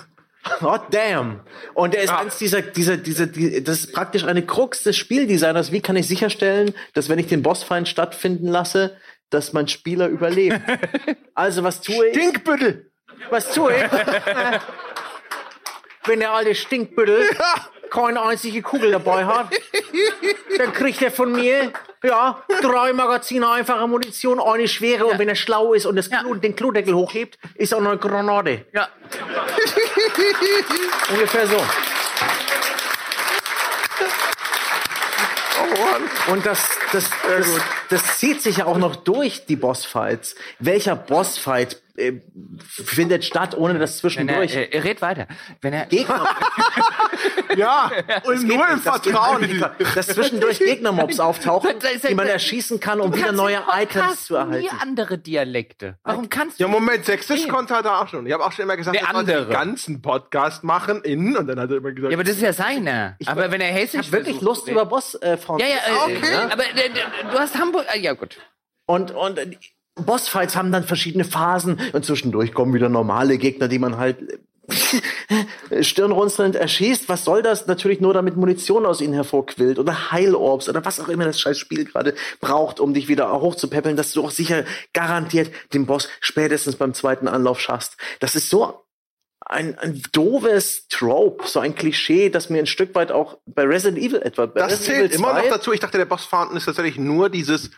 Oh, 0.63 0.79
damn. 0.91 1.41
Und 1.75 1.95
er 1.95 2.03
ist 2.03 2.11
eins 2.11 2.39
dieser, 2.39 2.63
dieser, 2.63 2.97
dieser, 2.97 3.27
die, 3.27 3.63
das 3.63 3.81
ist 3.81 3.93
praktisch 3.93 4.25
eine 4.25 4.45
Krux 4.45 4.83
des 4.83 4.97
Spieldesigners. 4.97 5.71
Wie 5.71 5.81
kann 5.81 5.97
ich 5.97 6.07
sicherstellen, 6.09 6.75
dass 6.95 7.09
wenn 7.09 7.19
ich 7.19 7.27
den 7.27 7.43
Bossfeind 7.43 7.89
stattfinden 7.89 8.49
lasse, 8.49 8.97
dass 9.29 9.53
mein 9.53 9.69
Spieler 9.69 10.09
überlebt? 10.09 10.61
also, 11.35 11.63
was 11.63 11.81
tue 11.83 12.09
ich? 12.09 12.15
Stinkbüttel. 12.15 12.91
Was 13.29 13.53
tue 13.53 13.75
ich? 13.75 13.83
wenn 16.07 16.21
der 16.21 16.33
alte 16.33 16.55
Stinkbüttel 16.55 17.23
keine 17.91 18.23
einzige 18.23 18.63
Kugel 18.63 18.93
dabei 18.93 19.27
hat, 19.27 19.51
dann 20.57 20.73
kriegt 20.73 21.03
er 21.03 21.11
von 21.11 21.33
mir, 21.33 21.73
ja, 22.03 22.43
drei 22.63 22.93
Magazine 22.93 23.49
einfache 23.49 23.87
Munition, 23.87 24.41
eine 24.41 24.69
schwere 24.69 25.07
und 25.07 25.19
wenn 25.19 25.29
er 25.29 25.35
schlau 25.35 25.75
ist 25.75 25.87
und 25.87 25.97
das 25.97 26.11
Klo, 26.11 26.35
den 26.35 26.57
Klodeckel 26.57 26.95
hochhebt, 26.95 27.39
ist 27.55 27.75
auch 27.75 27.81
noch 27.81 27.91
eine 27.91 27.99
Granate. 27.99 28.67
Ja. 28.73 28.89
Ungefähr 31.13 31.47
so. 31.47 31.57
Oh 35.63 36.33
Und 36.33 36.47
das, 36.47 36.69
das, 36.93 37.11
das, 37.29 37.47
das 37.91 38.19
zieht 38.19 38.43
sich 38.43 38.59
ja 38.59 38.67
auch 38.67 38.79
noch 38.79 38.97
durch 38.97 39.47
die 39.47 39.57
Bossfights. 39.57 40.35
Welcher 40.59 40.97
Bossfight 40.97 41.81
äh, 42.01 42.21
findet 42.67 43.25
statt, 43.25 43.57
ohne 43.57 43.79
dass 43.79 44.03
Wenn 44.03 44.29
er, 44.29 44.41
zwischendurch 44.41 44.55
äh, 44.57 44.79
red 44.81 45.03
weiter. 45.03 45.27
Wenn 45.61 45.73
er, 45.73 45.87
Gegner, 45.87 46.27
Ja, 47.57 47.91
und 48.25 48.47
nur 48.47 48.67
im 48.69 48.83
das 48.83 49.01
Vertrauen. 49.03 49.41
nicht, 49.43 49.61
dass 49.95 50.07
zwischendurch 50.07 50.59
Gegnermobs 50.59 51.19
auftauchen, 51.21 51.73
die 52.09 52.15
man 52.15 52.27
erschießen 52.27 52.81
kann, 52.81 53.01
um 53.01 53.15
wieder 53.15 53.33
neue 53.33 53.63
Items 53.73 54.27
zu 54.27 54.37
erhalten. 54.37 54.61
nie 54.63 54.71
andere 54.81 55.19
Dialekte. 55.19 55.99
Warum 56.05 56.29
kannst 56.29 56.59
du? 56.61 56.65
Ja, 56.65 56.69
Moment, 56.69 57.05
Sächsisch 57.05 57.49
konnte 57.49 57.75
er 57.75 57.83
da 57.83 58.01
auch 58.01 58.09
schon. 58.09 58.27
Ich 58.27 58.33
habe 58.33 58.45
auch 58.45 58.53
schon 58.53 58.63
immer 58.65 58.77
gesagt, 58.77 58.97
Der 58.97 59.09
er 59.09 59.15
andere. 59.15 59.45
den 59.47 59.53
ganzen 59.53 60.01
Podcast 60.03 60.65
machen 60.65 61.03
in 61.03 61.37
und 61.37 61.47
dann 61.49 61.59
hat 61.61 61.71
er 61.71 61.79
immer 61.79 61.93
gesagt, 61.93 62.13
Ja, 62.13 62.17
aber 62.17 62.25
das 62.25 62.37
ist 62.37 62.43
ja 62.43 62.53
seiner. 62.53 63.17
aber 63.27 63.51
wenn 63.51 63.61
er 63.61 63.71
Ich 63.71 63.77
hessisch 63.77 63.99
habe 64.07 64.13
wirklich 64.13 64.37
versucht 64.37 64.57
Lust 64.59 64.69
über 64.69 64.87
Boss 64.87 65.15
äh, 65.17 65.37
Ja, 65.49 65.59
ja, 65.59 65.65
äh, 65.67 66.17
Okay. 66.17 66.33
äh, 66.33 66.53
aber 66.53 66.63
äh, 66.65 66.91
du 67.33 67.39
hast 67.39 67.59
Hamburg. 67.59 67.85
Ja, 68.01 68.13
gut. 68.15 68.39
Und, 68.87 69.11
und 69.11 69.39
äh, 69.39 69.51
Bossfights 70.01 70.57
haben 70.57 70.73
dann 70.73 70.85
verschiedene 70.85 71.25
Phasen 71.25 71.79
und 71.93 72.05
zwischendurch 72.05 72.53
kommen 72.53 72.75
wieder 72.75 72.89
normale 72.89 73.39
Gegner, 73.39 73.69
die 73.69 73.79
man 73.79 73.97
halt 73.97 74.19
äh, 75.71 75.83
stirnrunzelnd 75.83 76.57
erschießt. 76.57 77.09
Was 77.09 77.25
soll 77.25 77.43
das? 77.43 77.67
Natürlich 77.67 78.01
nur, 78.01 78.15
damit 78.15 78.37
Munition 78.37 78.87
aus 78.87 79.01
ihnen 79.01 79.15
hervorquillt 79.15 79.79
oder 79.79 80.13
Heilorbs 80.13 80.69
oder 80.69 80.85
was 80.85 81.01
auch 81.01 81.09
immer 81.09 81.25
das 81.25 81.41
scheiß 81.41 81.59
Spiel 81.59 81.85
gerade 81.85 82.15
braucht, 82.41 82.81
um 82.81 82.95
dich 82.95 83.09
wieder 83.09 83.33
hochzupäppeln, 83.41 83.97
dass 83.97 84.13
du 84.13 84.25
auch 84.25 84.31
sicher 84.31 84.65
garantiert 84.93 85.51
den 85.73 85.87
Boss 85.87 86.09
spätestens 86.21 86.77
beim 86.77 86.95
zweiten 86.95 87.29
Anlauf 87.29 87.61
schaffst. 87.61 87.97
Das 88.21 88.37
ist 88.37 88.51
so 88.51 88.85
ein, 89.51 89.79
ein 89.79 90.03
doofes 90.13 90.87
Trope, 90.89 91.47
so 91.47 91.61
ein 91.61 91.75
Klischee, 91.75 92.31
das 92.31 92.51
mir 92.51 92.59
ein 92.59 92.67
Stück 92.67 92.95
weit 92.95 93.11
auch 93.11 93.39
bei 93.47 93.65
Resident 93.65 93.99
Evil 93.99 94.23
etwa. 94.23 94.47
Bei 94.47 94.61
das 94.61 94.73
Resident 94.73 94.87
zählt 94.87 95.11
Evil 95.13 95.19
immer 95.19 95.35
noch 95.35 95.43
2, 95.43 95.49
dazu. 95.49 95.73
Ich 95.73 95.81
dachte, 95.81 95.99
der 95.99 96.05
Boss 96.05 96.25
Fountain 96.25 96.57
ist 96.57 96.67
tatsächlich 96.67 96.99
nur 96.99 97.29
dieses 97.31 97.71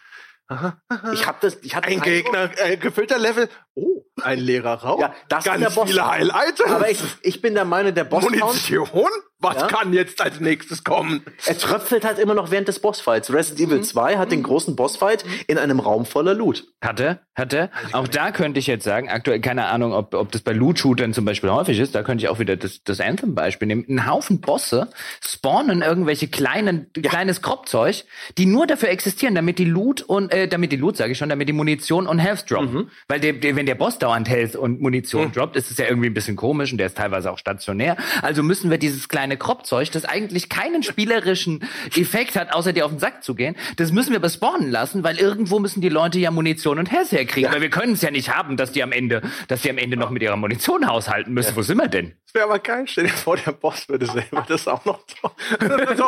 Ich 1.13 1.27
habe 1.27 1.39
das, 1.41 1.57
ich 1.63 1.75
hatte 1.75 1.89
ein 1.89 2.01
Gegner, 2.01 2.51
ein 2.63 2.79
gefüllter 2.81 3.19
Level. 3.19 3.49
Oh, 3.75 4.03
ein 4.23 4.39
leerer 4.39 4.75
Raum. 4.75 5.01
Ja, 5.01 5.15
das 5.29 5.41
ist 5.41 5.45
Ganz 5.51 5.61
der 5.61 5.71
Boss. 5.71 5.89
viele 5.89 6.07
Highlights. 6.07 6.61
Aber 6.63 6.91
ich, 6.91 7.03
ich 7.23 7.41
bin 7.41 7.55
der 7.55 7.65
Meinung, 7.65 7.95
der 7.95 8.05
Bossfight, 8.05 8.41
Munition? 8.41 9.11
Was 9.43 9.57
Ja. 9.63 9.67
kann 9.67 9.93
jetzt 9.93 10.21
als 10.23 10.41
nächstes 10.41 10.85
kommen? 10.85 11.23
er 11.47 11.59
tröpfelt 11.59 12.05
halt 12.05 12.19
immer 12.19 12.35
noch 12.35 12.51
während 12.51 12.69
des 12.69 12.79
Bossfights. 12.79 13.33
Resident 13.33 13.69
Evil 13.71 13.83
2 13.83 14.17
hat 14.17 14.31
den 14.33 14.43
großen 14.43 14.77
Bossfight 14.77 15.25
in 15.49 15.59
einem 15.59 15.81
Raum 15.81 16.07
voller 16.07 16.33
Loot. 16.35 16.65
Hatte, 16.81 17.21
hatte. 17.35 17.71
Auch 17.93 18.09
da 18.09 18.31
könnte 18.31 18.59
ich 18.61 18.67
jetzt 18.67 18.85
sagen, 18.85 19.09
aktuell 19.09 19.41
keine 19.41 19.67
Ahnung, 19.67 19.93
ob, 19.93 20.15
ob 20.15 20.31
das 20.33 20.43
bei 20.43 20.53
Loot-Shootern 20.53 21.13
zum 21.13 21.25
Beispiel 21.25 21.51
häufig 21.51 21.79
ist. 21.79 21.95
Da 21.95 22.03
könnte 22.03 22.25
ich 22.25 22.29
auch 22.29 22.39
wieder 22.39 22.57
das, 22.57 22.83
das 22.85 23.01
Anthem-Beispiel 23.01 23.67
nehmen. 23.69 23.85
Ein 23.89 24.07
Haufen 24.07 24.41
Bosse 24.41 24.89
spawnen 25.21 25.83
irgendwelche 25.83 26.29
kleinen, 26.29 26.87
kleines 27.03 27.43
Kropfzeug, 27.43 28.05
die 28.39 28.47
nur 28.47 28.67
dafür 28.67 28.89
existieren, 28.91 29.35
damit 29.35 29.59
die 29.59 29.65
Loot 29.65 30.03
und, 30.03 30.33
äh, 30.33 30.49
damit 30.49 30.73
die 30.73 30.77
Loot, 30.77 30.97
sage 30.97 31.13
ich 31.13 31.19
schon, 31.19 31.29
damit 31.29 31.49
die 31.49 31.53
Munition 31.53 32.07
und 32.07 32.19
Health 32.19 32.51
droppen. 32.51 32.91
Weil 33.09 33.21
der, 33.21 33.33
der, 33.35 33.57
wenn 33.57 33.67
der 33.67 33.75
Boss 33.75 33.99
dauernd 33.99 34.29
Health 34.29 34.57
und 34.57 34.81
Munition 34.81 35.33
droppt, 35.33 35.57
ist 35.57 35.71
es 35.71 35.79
ja 35.79 35.87
irgendwie 35.87 36.09
ein 36.09 36.15
bisschen 36.15 36.37
komisch 36.37 36.73
und 36.73 36.79
der 36.79 36.87
ist 36.87 36.97
teilweise 36.97 37.31
auch 37.31 37.39
stationär. 37.39 37.97
Also 38.23 38.43
müssen 38.43 38.71
wir 38.71 38.79
dieses 38.79 39.09
kleine 39.09 39.32
kleine 39.33 39.37
Kropfzeug, 39.39 39.91
das 39.93 40.05
eigentlich 40.05 40.49
keinen 40.49 40.83
spielerischen 40.83 41.65
Effekt 41.97 42.37
hat, 42.37 42.53
außer 42.53 42.73
dir 42.73 42.85
auf 42.85 42.93
den 42.93 42.99
Sack 42.99 43.23
zu 43.23 43.35
gehen. 43.35 43.57
Das 43.77 43.93
müssen 43.93 44.13
wir 44.13 44.21
bespawnen 44.21 44.71
lassen, 44.71 45.05
weil 45.05 45.19
irgendwo 45.19 45.59
müssen 45.59 45.81
die 45.81 45.89
Leute 45.89 46.19
ja 46.19 46.31
Munition 46.31 46.79
und 46.79 46.91
Health 46.91 47.13
herkriegen. 47.13 47.51
Weil 47.53 47.63
wir 47.63 47.71
können 47.71 47.95
es 47.95 48.03
ja 48.03 48.11
nicht 48.11 48.35
haben, 48.35 48.57
dass 48.57 48.73
die 48.73 48.83
am 48.83 48.93
Ende, 48.93 49.23
dass 49.49 49.63
die 49.63 49.71
am 49.71 49.79
Ende 49.79 49.97
noch 49.97 50.11
mit 50.11 50.23
ihrer 50.23 50.37
Munition 50.37 50.87
haushalten 50.87 51.33
müssen. 51.33 51.57
Wo 51.57 51.63
sind 51.63 51.79
wir 51.79 51.89
denn? 51.89 52.15
Das 52.27 52.35
wäre 52.35 52.45
aber 52.45 52.59
geil. 52.59 52.85
Stell 52.87 53.05
dir 53.05 53.11
vor, 53.11 53.37
der 53.37 53.53
Boss 53.53 53.89
würde 53.89 54.07
selber 54.07 54.45
das 54.49 54.69
auch 54.69 54.85
noch 54.85 55.01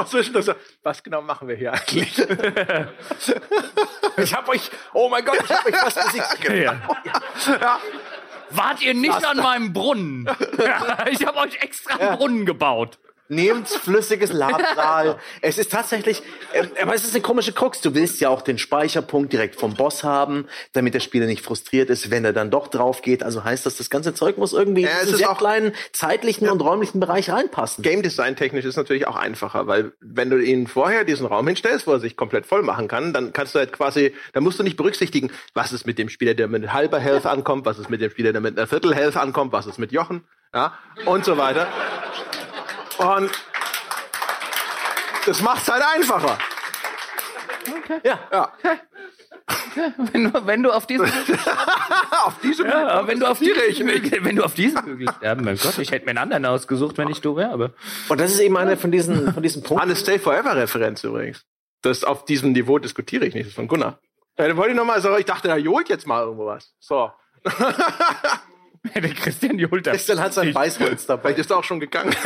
so 0.07 0.23
so, 0.43 0.55
Was 0.83 1.03
genau 1.03 1.23
machen 1.23 1.49
wir 1.49 1.57
hier 1.57 1.73
eigentlich? 1.73 2.19
ich 4.17 4.35
hab 4.35 4.49
euch, 4.49 4.71
oh 4.93 5.09
mein 5.09 5.25
Gott, 5.25 5.39
ich 5.43 5.51
hab 5.51 5.67
euch 5.67 5.77
fast 5.77 6.05
besiegt. 6.05 6.25
Ja. 6.55 6.81
Wart 8.51 8.83
ihr 8.83 8.95
nicht 8.95 9.27
an 9.27 9.39
meinem 9.39 9.73
Brunnen? 9.73 10.29
ich 11.11 11.27
habe 11.27 11.39
euch 11.39 11.61
extra 11.61 11.97
einen 11.97 12.17
Brunnen 12.17 12.47
gebaut. 12.47 12.99
Nehmt 13.29 13.69
flüssiges 13.69 14.33
Labsal. 14.35 15.19
es 15.41 15.57
ist 15.57 15.73
tatsächlich, 15.73 16.23
ähm, 16.53 16.69
aber 16.83 16.95
es 16.95 17.05
ist 17.05 17.15
eine 17.15 17.23
komische 17.23 17.53
Krux. 17.53 17.81
Du 17.81 17.95
willst 17.95 18.21
ja 18.21 18.29
auch 18.29 18.43
den 18.43 18.59
Speicherpunkt 18.59 19.33
direkt 19.33 19.57
vom 19.59 19.75
Boss 19.75 20.05
haben, 20.05 20.47
damit 20.75 20.93
der 20.93 21.01
Spieler 21.01 21.25
nicht 21.25 21.43
frustriert 21.43 21.89
ist, 21.89 22.11
wenn 22.11 22.25
er 22.27 22.35
dann 22.35 22.51
doch 22.51 22.69
drauf 22.69 23.01
geht. 23.01 23.23
Also 23.23 23.43
heißt 23.43 23.65
das, 23.65 23.77
das 23.79 23.89
ganze 23.89 24.13
Zeug 24.13 24.37
muss 24.37 24.53
irgendwie 24.53 24.83
Ja, 24.83 24.89
in 24.91 24.97
es 24.97 25.09
einen 25.09 25.17
sehr 25.17 25.31
auch- 25.31 25.39
kleinen 25.39 25.73
zeitlichen 25.93 26.51
und 26.51 26.61
räumlichen 26.61 27.01
Bereich 27.01 27.31
reinpassen. 27.31 27.83
Game 27.83 28.03
Design 28.03 28.37
technisch 28.37 28.67
ist 28.67 28.77
natürlich 28.77 29.07
auch 29.09 29.17
einfacher, 29.17 29.67
weil 29.67 29.93
wenn 30.01 30.29
du 30.29 30.37
ihnen 30.39 30.67
vorher 30.67 31.05
diesen 31.05 31.25
Raum 31.27 31.47
hinstellst, 31.47 31.87
wo 31.87 31.93
er 31.93 32.01
sich 32.01 32.19
komplett 32.19 32.45
voll 32.45 32.63
machen 32.63 32.89
kann, 32.89 33.15
dann 33.15 33.33
kannst 33.33 33.55
du 33.55 33.59
halt 33.59 33.73
quasi, 33.73 34.15
da 34.35 34.41
musst 34.43 34.59
du 34.59 34.63
nicht 34.63 34.77
berücksichtigen, 34.77 35.31
was 35.55 35.73
ist 35.73 35.87
mit 35.87 35.99
dem 35.99 36.11
Spieler, 36.11 36.35
der 36.35 36.49
mit 36.49 36.75
halber 36.75 36.99
Health 36.99 37.25
ankommt, 37.25 37.65
was 37.65 37.79
ist 37.79 37.89
mit 37.89 38.03
dem 38.03 38.11
Spieler, 38.11 38.33
der 38.33 38.43
mit 38.43 38.59
einer 38.59 38.67
Viertel 38.67 38.95
Health 38.95 39.17
ankommt, 39.17 39.53
was 39.53 39.67
ist 39.67 39.79
mit 39.79 39.93
Jochen, 39.93 40.25
ja, 40.55 40.75
und 41.07 41.25
so 41.25 41.39
weiter. 41.39 41.67
Und 42.99 43.31
das 45.27 45.41
macht's 45.41 45.69
halt 45.71 45.83
einfacher. 45.83 46.39
Ja. 48.03 48.19
Ja. 48.33 48.53
Wenn 50.13 50.33
du, 50.33 50.47
wenn 50.47 50.63
du 50.63 50.71
auf 50.71 50.87
diesen, 50.87 51.07
Auf 52.25 52.35
diese 52.43 52.65
ja, 52.67 53.07
wenn 53.07 53.21
du 53.21 53.27
auf 53.27 53.39
diesen, 53.41 53.87
wenn 54.25 54.37
du 54.37 54.43
auf 54.45 54.55
diesen 54.55 54.83
Hügel 54.85 55.09
sterben, 55.19 55.45
mein 55.45 55.59
Gott, 55.59 55.77
ich 55.79 55.91
hätte 55.91 56.07
mir 56.07 56.13
einen 56.13 56.19
anderen 56.19 56.47
ausgesucht, 56.47 56.97
wenn 56.97 57.09
ich 57.09 57.21
du 57.21 57.37
wäre, 57.37 57.51
aber. 57.51 57.71
Und 58.09 58.21
das 58.21 58.33
ist 58.33 58.41
eben 58.41 58.57
einer 58.57 58.79
von 58.79 58.91
diesen, 58.91 59.35
von 59.35 59.43
diesen 59.43 59.63
Punkten. 59.63 59.83
Eine 59.83 59.97
Stay 59.97 60.19
Forever 60.19 60.57
Referenz 60.57 61.05
übrigens. 61.05 61.45
Das 61.83 62.05
auf 62.05 62.25
diesem 62.25 62.53
Niveau 62.53 62.79
diskutiere 62.79 63.27
ich 63.27 63.35
nicht, 63.35 63.45
das 63.45 63.49
ist 63.51 63.57
von 63.57 63.69
Gunnar. 63.69 63.99
Ja, 64.39 64.49
dann 64.49 64.57
wollte 64.57 64.71
ich 64.71 64.77
noch 64.77 64.87
mal 64.87 65.01
sagen, 65.03 65.17
ich 65.19 65.27
dachte, 65.27 65.49
er 65.49 65.59
johlt 65.59 65.91
jetzt 65.91 66.07
mal 66.07 66.23
irgendwo 66.23 66.47
was. 66.47 66.75
So. 66.79 67.13
Der 68.95 69.15
Christian 69.15 69.59
Jolt 69.59 69.85
Christian 69.85 70.21
hat 70.21 70.35
sein 70.35 70.53
Beißholz 70.53 71.07
dabei. 71.07 71.23
Vielleicht 71.23 71.39
ist 71.41 71.51
er 71.51 71.59
auch 71.59 71.65
schon 71.65 71.81
gegangen. 71.81 72.15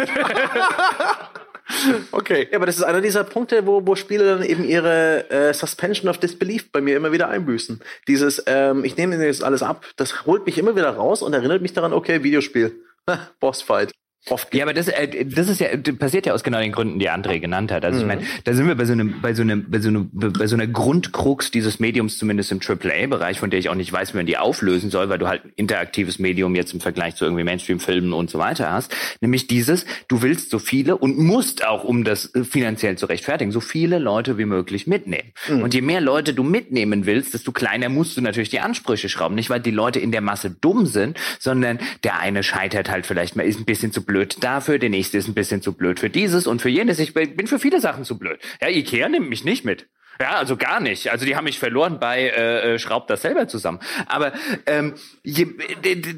okay. 2.13 2.49
Ja, 2.51 2.57
aber 2.57 2.67
das 2.67 2.77
ist 2.77 2.83
einer 2.83 3.01
dieser 3.01 3.25
Punkte, 3.25 3.67
wo, 3.67 3.87
wo 3.87 3.95
Spiele 3.95 4.25
dann 4.25 4.43
eben 4.43 4.65
ihre 4.65 5.31
äh, 5.31 5.55
Suspension 5.55 6.09
of 6.09 6.19
Disbelief 6.19 6.73
bei 6.73 6.81
mir 6.81 6.97
immer 6.97 7.13
wieder 7.13 7.29
einbüßen. 7.29 7.81
Dieses, 8.09 8.43
ähm, 8.47 8.85
ich 8.85 8.97
nehme 8.97 9.17
mir 9.17 9.27
jetzt 9.27 9.45
alles 9.45 9.63
ab, 9.63 9.87
das 9.97 10.27
holt 10.27 10.47
mich 10.47 10.59
immer 10.59 10.75
wieder 10.75 10.91
raus 10.91 11.23
und 11.23 11.33
erinnert 11.33 11.63
mich 11.63 11.75
daran, 11.75 11.93
okay, 11.93 12.25
Videospiel. 12.25 12.81
Bossfight. 13.41 13.93
Oft 14.31 14.55
Ja, 14.55 14.65
aber 14.65 14.75
das, 14.75 14.89
äh, 14.89 15.25
das 15.25 15.49
ist 15.49 15.61
ja, 15.61 15.77
das 15.77 15.97
passiert 15.97 16.27
ja 16.27 16.35
aus 16.35 16.43
genau 16.43 16.59
den 16.59 16.73
Gründen, 16.73 16.99
die 16.99 17.09
André 17.09 17.39
genannt 17.39 17.73
hat. 17.73 17.85
Also 17.85 18.01
ich 18.01 18.07
meine, 18.07 18.23
da 18.45 18.53
sind 18.53 18.67
wir 18.67 18.75
bei 18.75 18.85
so 18.85 18.93
einem, 18.93 19.21
bei 19.23 19.33
so 19.33 19.43
einem, 19.43 19.71
bei 19.71 19.79
so 19.81 19.89
einem, 19.89 20.11
bei 20.13 20.47
so 20.47 20.57
einer 20.57 20.67
Grundkrux 20.67 21.51
dieses 21.51 21.81
Mediums, 21.81 22.19
zumindest 22.19 22.53
im 22.53 22.61
AAA-Bereich, 22.61 23.39
von 23.39 23.51
der 23.51 23.59
ich 23.59 23.69
auch 23.69 23.75
nicht 23.75 23.93
weiß, 23.93 24.13
wie 24.13 24.19
man 24.19 24.27
die 24.27 24.37
auflösen 24.37 24.91
soll, 24.91 25.09
weil 25.09 25.19
du 25.19 25.29
halt 25.29 25.45
ein 25.45 25.53
interaktives 25.57 26.19
Medium 26.19 26.55
jetzt 26.55 26.75
im 26.75 26.81
Vergleich 26.81 27.17
zu 27.17 27.25
irgendwie 27.25 27.45
Mainstream-Filmen 27.45 28.13
und 28.13 28.29
so 28.29 28.39
weiter 28.39 28.71
hast. 28.71 28.95
Nämlich 29.21 29.47
dieses, 29.47 29.87
du 30.09 30.21
willst 30.21 30.51
so 30.51 30.59
viele 30.59 30.97
und 30.97 31.19
musst 31.19 31.67
auch, 31.67 31.85
um 31.85 32.05
das 32.05 32.35
äh, 32.35 32.45
finanziell 32.45 32.99
zu 32.99 33.07
rechtfertigen, 33.07 33.53
so 33.53 33.61
viele 33.61 33.99
Leute 33.99 34.37
wie 34.37 34.45
möglich 34.45 34.87
mitnehmen. 34.87 35.33
Und 35.63 35.75
je 35.75 35.81
mehr 35.81 36.01
Leute 36.01 36.35
du 36.35 36.43
mitnehmen 36.43 37.07
willst, 37.07 37.35
desto 37.35 37.53
kleiner 37.53 37.89
musst 37.89 38.17
du 38.17 38.21
natürlich 38.21 38.51
die 38.51 38.61
Ansprüche 38.61 39.09
schrauben. 39.09 39.35
Nicht, 39.37 39.49
weil 39.49 39.61
die 39.61 39.71
Leute 39.71 40.01
in 40.01 40.13
der 40.13 40.21
Masse 40.21 40.51
dumm 40.51 40.87
sind, 40.87 41.19
sondern 41.39 41.79
der 42.05 42.19
eine 42.19 42.43
scheitert 42.43 42.91
halt 42.91 43.07
vielleicht 43.07 43.37
mal, 43.37 43.45
ist 43.45 43.59
ein 43.59 43.65
bisschen 43.65 43.93
zu 43.93 44.05
blöd 44.09 44.43
dafür, 44.43 44.81
der 44.81 44.91
nächste 44.91 45.19
ist 45.19 45.29
ein 45.29 45.35
bisschen 45.35 45.63
zu 45.63 45.75
blöd 45.75 46.01
für 46.01 46.11
dieses 46.11 46.49
und 46.49 46.61
für 46.61 46.69
jenes. 46.69 46.99
Ich 46.99 47.15
bin 47.15 47.47
für 47.47 47.61
viele 47.61 47.81
Sachen 47.81 48.05
zu 48.05 48.19
blöd. 48.19 48.41
Ja, 48.61 48.69
Ikea 48.69 49.09
nimmt 49.09 49.29
mich 49.29 49.45
nicht 49.45 49.65
mit. 49.65 49.87
Ja, 50.21 50.33
also 50.33 50.57
gar 50.57 50.81
nicht. 50.81 51.13
Also 51.13 51.25
die 51.25 51.37
haben 51.37 51.45
mich 51.45 51.61
verloren 51.61 52.01
bei 52.01 52.23
äh, 52.23 52.75
äh, 52.75 52.79
Schraubt 52.81 53.09
das 53.09 53.23
selber 53.23 53.47
zusammen. 53.47 53.79
Aber 54.07 54.33
ähm, 54.67 54.95
je, 55.23 55.47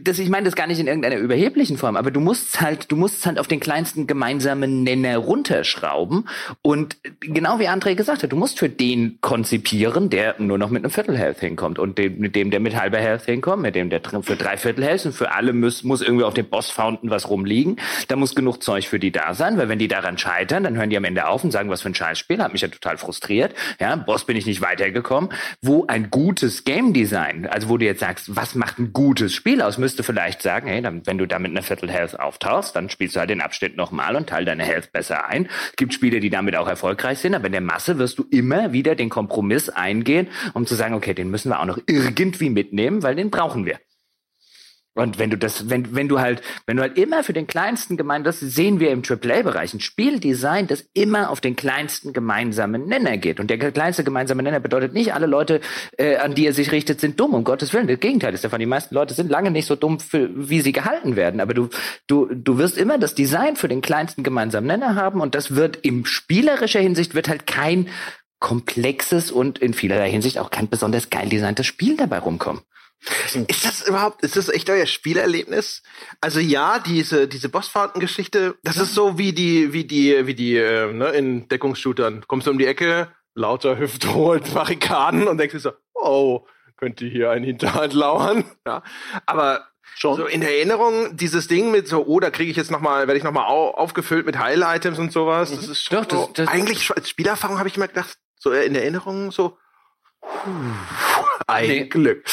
das, 0.03 0.19
ich 0.19 0.31
meine 0.31 0.47
das 0.47 0.57
gar 0.57 0.67
nicht 0.67 0.81
in 0.81 0.87
irgendeiner 0.87 1.17
überheblichen 1.17 1.77
Form, 1.77 1.97
aber 1.97 2.11
du 2.11 2.21
musst 2.21 2.63
halt, 2.63 2.91
du 2.91 2.97
musst 2.97 3.27
halt 3.27 3.39
auf 3.39 3.47
den 3.47 3.61
kleinsten 3.61 4.07
gemeinsamen 4.07 4.85
Nenner 4.85 5.19
runterschrauben. 5.19 6.27
Und 6.63 6.97
genau 7.21 7.59
wie 7.59 7.69
André 7.69 7.95
gesagt 7.95 8.23
hat, 8.23 8.33
du 8.33 8.37
musst 8.37 8.59
für 8.59 8.71
den 8.71 9.19
konzipieren, 9.21 10.09
der 10.09 10.37
nur 10.39 10.57
noch 10.57 10.71
mit 10.71 10.83
einem 10.83 10.91
Viertel 10.91 11.19
Health 11.19 11.41
hinkommt 11.41 11.79
und 11.79 11.99
dem, 11.99 12.19
mit 12.19 12.35
dem, 12.35 12.51
der 12.51 12.61
mit 12.61 12.81
halber 12.81 12.99
Health 12.99 13.27
hinkommt, 13.27 13.63
mit 13.63 13.75
dem, 13.75 13.91
der 13.91 14.01
für 14.23 14.37
drei 14.37 14.57
Viertel 14.57 14.85
Health 14.85 15.05
und 15.05 15.13
für 15.13 15.33
alle 15.33 15.53
muss, 15.53 15.85
muss 15.85 16.01
irgendwie 16.01 16.25
auf 16.25 16.35
dem 16.35 16.49
Boss 16.49 16.71
Fountain 16.71 17.11
was 17.11 17.29
rumliegen. 17.29 17.77
Da 18.09 18.17
muss 18.17 18.35
genug 18.35 18.63
Zeug 18.63 18.89
für 18.89 18.99
die 18.99 19.13
da 19.13 19.35
sein, 19.35 19.59
weil 19.59 19.69
wenn 19.69 19.79
die 19.79 19.89
daran 19.89 20.17
scheitern, 20.17 20.65
dann 20.65 20.77
hören 20.77 20.89
die 20.89 20.97
am 20.97 21.05
Ende 21.05 21.29
auf 21.29 21.45
und 21.45 21.51
sagen, 21.51 21.69
was 21.69 21.83
für 21.83 21.91
ein 21.91 21.95
Scheißspiel, 21.95 22.43
hat 22.43 22.53
mich 22.53 22.63
ja 22.63 22.69
total 22.69 22.97
frustriert. 22.97 23.55
Ja, 23.79 23.90
Boss 23.97 24.25
bin 24.25 24.37
ich 24.37 24.47
nicht 24.47 24.61
weitergekommen. 24.61 25.31
Wo 25.62 25.87
ein 25.87 26.11
gutes 26.11 26.65
Game 26.65 26.93
Design, 26.93 27.47
also 27.47 27.69
wo 27.69 27.77
du 27.77 27.85
jetzt 27.85 28.01
sagst, 28.01 28.37
was 28.37 28.55
macht 28.55 28.79
ein 28.79 28.93
gutes 28.93 29.35
Spiel 29.35 29.62
aus, 29.62 29.79
müsste 29.79 30.03
vielleicht 30.03 30.43
sagen, 30.43 30.69
hey, 30.69 30.83
dann, 30.83 31.07
wenn 31.07 31.19
du 31.19 31.27
da 31.27 31.39
mit 31.39 31.51
einer 31.51 31.62
Viertel 31.62 31.91
Health 31.91 32.19
auftauchst, 32.19 32.75
dann 32.77 32.89
spielst 32.89 33.17
du 33.17 33.21
halt 33.21 33.31
den 33.31 33.41
Abschnitt 33.41 33.77
nochmal 33.77 34.17
und 34.17 34.29
teil 34.29 34.45
deine 34.45 34.65
Health 34.65 34.93
besser 34.93 35.27
ein. 35.27 35.49
Es 35.71 35.77
gibt 35.77 35.95
Spiele, 35.95 36.21
die 36.21 36.31
damit 36.31 36.57
auch 36.57 36.69
erfolgreich 36.69 37.19
sind, 37.19 37.35
aber 37.35 37.47
in 37.47 37.53
der 37.53 37.61
Masse 37.61 37.99
wirst 37.99 38.19
du 38.19 38.25
immer 38.31 38.73
wieder 38.73 38.95
den 38.95 39.09
Kompromiss 39.09 39.69
eingehen, 39.69 40.29
um 40.55 40.67
zu 40.67 40.75
sagen, 40.75 40.95
okay, 40.95 41.15
den 41.15 41.31
müssen 41.31 41.51
wir 41.51 41.61
auch 41.61 41.67
noch 41.67 41.79
irgendwie 41.87 42.51
mitnehmen, 42.51 43.03
weil 43.03 43.17
den 43.17 43.31
brauchen 43.31 43.67
wir. 43.67 43.79
Und 44.95 45.21
wenn 45.21 45.31
du 45.31 45.39
das, 45.39 45.71
wenn, 45.71 45.95
wenn 45.95 46.09
du 46.09 46.19
halt, 46.19 46.43
wenn 46.67 46.77
du 46.77 46.83
halt 46.83 46.99
immer 46.99 47.23
für 47.23 47.33
den 47.33 47.47
kleinsten 47.47 47.97
gemein, 47.97 48.25
das 48.25 48.41
sehen 48.41 48.81
wir 48.81 48.91
im 48.91 49.03
AAA-Bereich, 49.09 49.73
ein 49.73 49.81
Spieldesign, 49.81 50.67
das 50.67 50.85
immer 50.95 51.31
auf 51.31 51.41
den 51.41 51.55
kleinsten 51.55 52.12
gemeinsamen 52.12 52.87
Nenner 52.87 53.17
geht. 53.17 53.39
Und 53.39 53.51
der 53.51 53.59
kleinste 53.59 54.03
gemeinsame 54.03 54.43
Nenner 54.43 54.59
bedeutet 54.59 54.93
nicht, 54.93 55.15
alle 55.15 55.27
Leute, 55.27 55.61
äh, 55.97 56.17
an 56.17 56.35
die 56.35 56.45
er 56.45 56.53
sich 56.53 56.73
richtet, 56.73 57.01
sind 57.01 57.21
dumm, 57.21 57.35
um 57.35 57.45
Gottes 57.45 57.73
Willen. 57.73 57.87
Das 57.87 58.01
Gegenteil 58.01 58.35
ist 58.35 58.43
davon. 58.43 58.59
Die 58.59 58.67
meisten 58.67 58.95
Leute 58.95 59.15
sind 59.15 59.31
lange 59.31 59.53
nicht 59.53 59.67
so 59.67 59.77
dumm, 59.77 60.01
für, 60.01 60.29
wie 60.35 60.61
sie 60.61 60.73
gehalten 60.73 61.15
werden. 61.15 61.41
Aber 61.41 61.55
du, 61.55 61.69
du, 62.09 62.27
du 62.35 62.59
wirst 62.59 62.77
immer 62.77 62.99
das 62.99 63.15
Design 63.15 63.55
für 63.55 63.69
den 63.69 63.83
kleinsten 63.83 64.25
gemeinsamen 64.25 64.67
Nenner 64.67 64.97
haben 64.97 65.21
und 65.21 65.37
das 65.37 65.55
wird 65.55 65.77
in 65.77 66.05
spielerischer 66.05 66.81
Hinsicht 66.81 67.15
wird 67.15 67.29
halt 67.29 67.47
kein 67.47 67.89
komplexes 68.41 69.31
und 69.31 69.59
in 69.59 69.75
vielerlei 69.75 70.11
Hinsicht 70.11 70.39
auch 70.39 70.51
kein 70.51 70.69
besonders 70.69 71.11
geil 71.11 71.29
designtes 71.29 71.67
Spiel 71.67 71.97
dabei 71.97 72.19
rumkommen. 72.19 72.62
Ist 73.49 73.65
das 73.65 73.87
überhaupt, 73.89 74.23
ist 74.23 74.37
das 74.37 74.49
echt 74.51 74.69
euer 74.69 74.85
Spielerlebnis? 74.87 75.83
Also 76.21 76.39
ja, 76.41 76.79
diese, 76.79 77.29
diese 77.29 77.49
Bossfahrten-Geschichte, 77.49 78.57
das 78.63 78.77
ist 78.77 78.95
so 78.95 79.17
wie 79.19 79.33
die, 79.33 79.73
wie 79.73 79.85
die, 79.85 80.27
wie 80.27 80.35
die, 80.35 80.57
äh, 80.57 80.93
ne, 80.93 81.09
in 81.11 81.49
Deckungsshootern. 81.49 82.25
Kommst 82.27 82.47
du 82.47 82.51
um 82.51 82.59
die 82.59 82.67
Ecke, 82.67 83.11
lauter 83.35 83.79
Hüftholen, 83.79 84.43
Barrikaden 84.55 85.29
und 85.29 85.39
denkst 85.39 85.55
dir 85.55 85.61
so, 85.61 85.73
oh, 85.95 86.47
könnte 86.77 87.07
hier 87.07 87.31
ein 87.31 87.43
Hinterhalt 87.45 87.93
lauern. 87.95 88.45
Ja. 88.67 88.83
Aber 89.27 89.67
Schon. 89.97 90.17
so 90.17 90.27
in 90.27 90.43
Erinnerung, 90.43 91.17
dieses 91.17 91.49
Ding 91.49 91.71
mit 91.71 91.89
so, 91.89 92.05
oh, 92.07 92.21
da 92.21 92.31
kriege 92.31 92.51
ich 92.51 92.57
jetzt 92.57 92.71
noch 92.71 92.81
mal, 92.81 93.07
werde 93.07 93.17
ich 93.19 93.25
noch 93.25 93.33
mal 93.33 93.47
au 93.47 93.71
aufgefüllt 93.71 94.27
mit 94.27 94.39
Heil-Items 94.39 94.99
und 94.99 95.11
sowas. 95.13 95.51
Das 95.55 95.67
ist 95.69 95.85
schon 95.85 95.97
Doch, 95.99 96.05
das- 96.07 96.19
so, 96.21 96.31
das- 96.35 96.49
eigentlich 96.49 96.85
schon 96.85 96.97
als 96.97 97.09
Spielerfahrung 97.09 97.59
habe 97.59 97.69
ich 97.69 97.77
immer 97.77 97.89
gedacht, 97.89 98.19
so 98.39 98.53
in 98.53 98.75
Erinnerung 98.75 99.33
so, 99.33 99.57
puh, 100.21 100.51
ein 101.47 101.67
Nee. 101.69 101.85
Glück. 101.87 102.25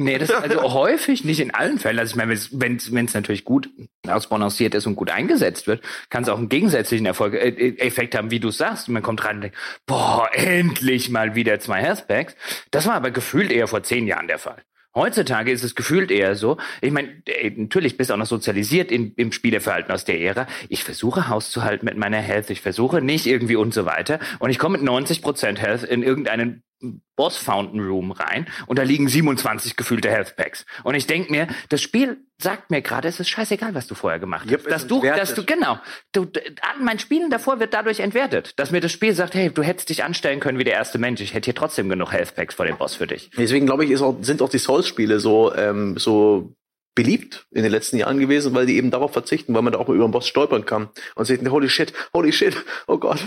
Nee, 0.00 0.16
das 0.16 0.30
also 0.30 0.62
häufig, 0.74 1.24
nicht 1.24 1.40
in 1.40 1.52
allen 1.52 1.80
Fällen. 1.80 1.98
Also 1.98 2.12
ich 2.12 2.16
meine, 2.16 2.38
wenn 2.52 3.04
es 3.04 3.14
natürlich 3.14 3.44
gut 3.44 3.68
ausbalanciert 4.06 4.76
ist 4.76 4.86
und 4.86 4.94
gut 4.94 5.10
eingesetzt 5.10 5.66
wird, 5.66 5.82
kann 6.08 6.22
es 6.22 6.28
auch 6.28 6.38
einen 6.38 6.48
gegensätzlichen 6.48 7.04
Erfolg, 7.04 7.34
äh, 7.34 7.76
Effekt 7.78 8.14
haben, 8.14 8.30
wie 8.30 8.38
du 8.38 8.52
sagst. 8.52 8.88
Man 8.88 9.02
kommt 9.02 9.24
rein 9.24 9.36
und 9.36 9.42
denkt, 9.42 9.56
boah, 9.86 10.30
endlich 10.32 11.10
mal 11.10 11.34
wieder 11.34 11.58
zwei 11.58 11.82
Healthpacks. 11.82 12.36
Das 12.70 12.86
war 12.86 12.94
aber 12.94 13.10
gefühlt 13.10 13.50
eher 13.50 13.66
vor 13.66 13.82
zehn 13.82 14.06
Jahren 14.06 14.28
der 14.28 14.38
Fall. 14.38 14.62
Heutzutage 14.94 15.50
ist 15.50 15.64
es 15.64 15.74
gefühlt 15.74 16.12
eher 16.12 16.36
so. 16.36 16.58
Ich 16.80 16.92
meine, 16.92 17.08
äh, 17.26 17.50
natürlich 17.56 17.96
bist 17.96 18.10
du 18.10 18.14
auch 18.14 18.18
noch 18.18 18.26
sozialisiert 18.26 18.92
in, 18.92 19.14
im 19.16 19.32
Spieleverhalten 19.32 19.92
aus 19.92 20.04
der 20.04 20.20
Ära. 20.20 20.46
Ich 20.68 20.84
versuche 20.84 21.26
Haus 21.26 21.50
zu 21.50 21.64
halten 21.64 21.86
mit 21.86 21.96
meiner 21.96 22.18
Health. 22.18 22.50
Ich 22.50 22.60
versuche 22.60 23.02
nicht 23.02 23.26
irgendwie 23.26 23.56
und 23.56 23.74
so 23.74 23.84
weiter. 23.84 24.20
Und 24.38 24.50
ich 24.50 24.60
komme 24.60 24.78
mit 24.78 24.88
90% 24.88 25.58
Health 25.58 25.82
in 25.82 26.04
irgendeinen 26.04 26.62
Boss 27.16 27.36
Fountain 27.36 27.80
Room 27.80 28.12
rein 28.12 28.46
und 28.66 28.78
da 28.78 28.82
liegen 28.82 29.08
27 29.08 29.76
gefüllte 29.76 30.10
Health 30.10 30.36
Packs. 30.36 30.64
Und 30.84 30.94
ich 30.94 31.06
denk 31.06 31.30
mir, 31.30 31.48
das 31.68 31.82
Spiel 31.82 32.18
sagt 32.40 32.70
mir 32.70 32.82
gerade, 32.82 33.08
es 33.08 33.18
ist 33.18 33.28
scheißegal, 33.28 33.74
was 33.74 33.88
du 33.88 33.94
vorher 33.94 34.20
gemacht 34.20 34.44
hast. 34.44 34.52
Yep, 34.52 34.66
es 34.66 34.72
dass 34.72 34.86
du, 34.86 34.96
entwertet. 34.96 35.22
dass 35.22 35.34
du, 35.34 35.44
genau, 35.44 35.78
du, 36.12 36.26
mein 36.80 36.98
Spielen 37.00 37.30
davor 37.30 37.58
wird 37.58 37.74
dadurch 37.74 38.00
entwertet. 38.00 38.52
Dass 38.56 38.70
mir 38.70 38.80
das 38.80 38.92
Spiel 38.92 39.12
sagt, 39.14 39.34
hey, 39.34 39.50
du 39.50 39.62
hättest 39.62 39.88
dich 39.88 40.04
anstellen 40.04 40.38
können 40.38 40.58
wie 40.58 40.64
der 40.64 40.74
erste 40.74 40.98
Mensch. 40.98 41.20
Ich 41.20 41.34
hätte 41.34 41.46
hier 41.46 41.54
trotzdem 41.54 41.88
genug 41.88 42.12
Health 42.12 42.36
Packs 42.36 42.54
vor 42.54 42.66
dem 42.66 42.78
Boss 42.78 42.94
für 42.94 43.08
dich. 43.08 43.30
Deswegen 43.36 43.66
glaube 43.66 43.84
ich, 43.84 43.90
ist 43.90 44.02
auch, 44.02 44.16
sind 44.20 44.40
auch 44.40 44.50
die 44.50 44.58
Souls-Spiele 44.58 45.18
so, 45.18 45.52
ähm, 45.54 45.98
so 45.98 46.54
beliebt 46.94 47.46
in 47.50 47.62
den 47.62 47.72
letzten 47.72 47.96
Jahren 47.96 48.18
gewesen, 48.18 48.54
weil 48.54 48.66
die 48.66 48.76
eben 48.76 48.90
darauf 48.90 49.12
verzichten, 49.12 49.54
weil 49.54 49.62
man 49.62 49.72
da 49.72 49.78
auch 49.78 49.88
über 49.88 50.04
den 50.04 50.10
Boss 50.10 50.26
stolpern 50.26 50.64
kann 50.64 50.88
und 51.16 51.24
sich 51.24 51.38
denkt, 51.38 51.52
holy 51.52 51.68
shit, 51.68 51.92
holy 52.12 52.32
shit, 52.32 52.56
oh 52.86 52.98
Gott, 52.98 53.20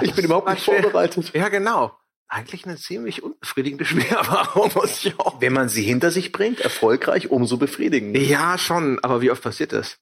ich 0.00 0.14
bin 0.14 0.24
überhaupt 0.24 0.48
nicht 0.48 0.64
vorbereitet. 0.64 1.32
Ja, 1.34 1.48
genau. 1.48 1.92
Eigentlich 2.28 2.66
eine 2.66 2.76
ziemlich 2.76 3.22
unbefriedigende 3.22 3.84
Schwererfahrung, 3.86 4.70
muss 4.74 5.04
ich 5.04 5.18
auch. 5.18 5.40
Wenn 5.40 5.52
man 5.54 5.68
sie 5.68 5.82
hinter 5.82 6.10
sich 6.10 6.30
bringt, 6.32 6.60
erfolgreich, 6.60 7.30
umso 7.30 7.56
befriedigender. 7.56 8.20
Ja, 8.20 8.58
schon, 8.58 8.98
aber 9.02 9.22
wie 9.22 9.30
oft 9.30 9.42
passiert 9.42 9.72
das? 9.72 9.98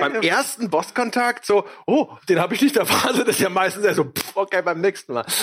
Beim 0.00 0.14
ersten 0.22 0.70
Bosskontakt 0.70 1.44
so, 1.44 1.64
oh, 1.86 2.08
den 2.28 2.40
habe 2.40 2.54
ich 2.54 2.62
nicht 2.62 2.76
erwartet, 2.76 3.28
das 3.28 3.36
ist 3.36 3.40
ja 3.40 3.50
meistens 3.50 3.84
eher 3.84 3.94
so, 3.94 4.04
pff, 4.04 4.34
okay, 4.36 4.62
beim 4.62 4.80
nächsten 4.80 5.12
Mal. 5.12 5.24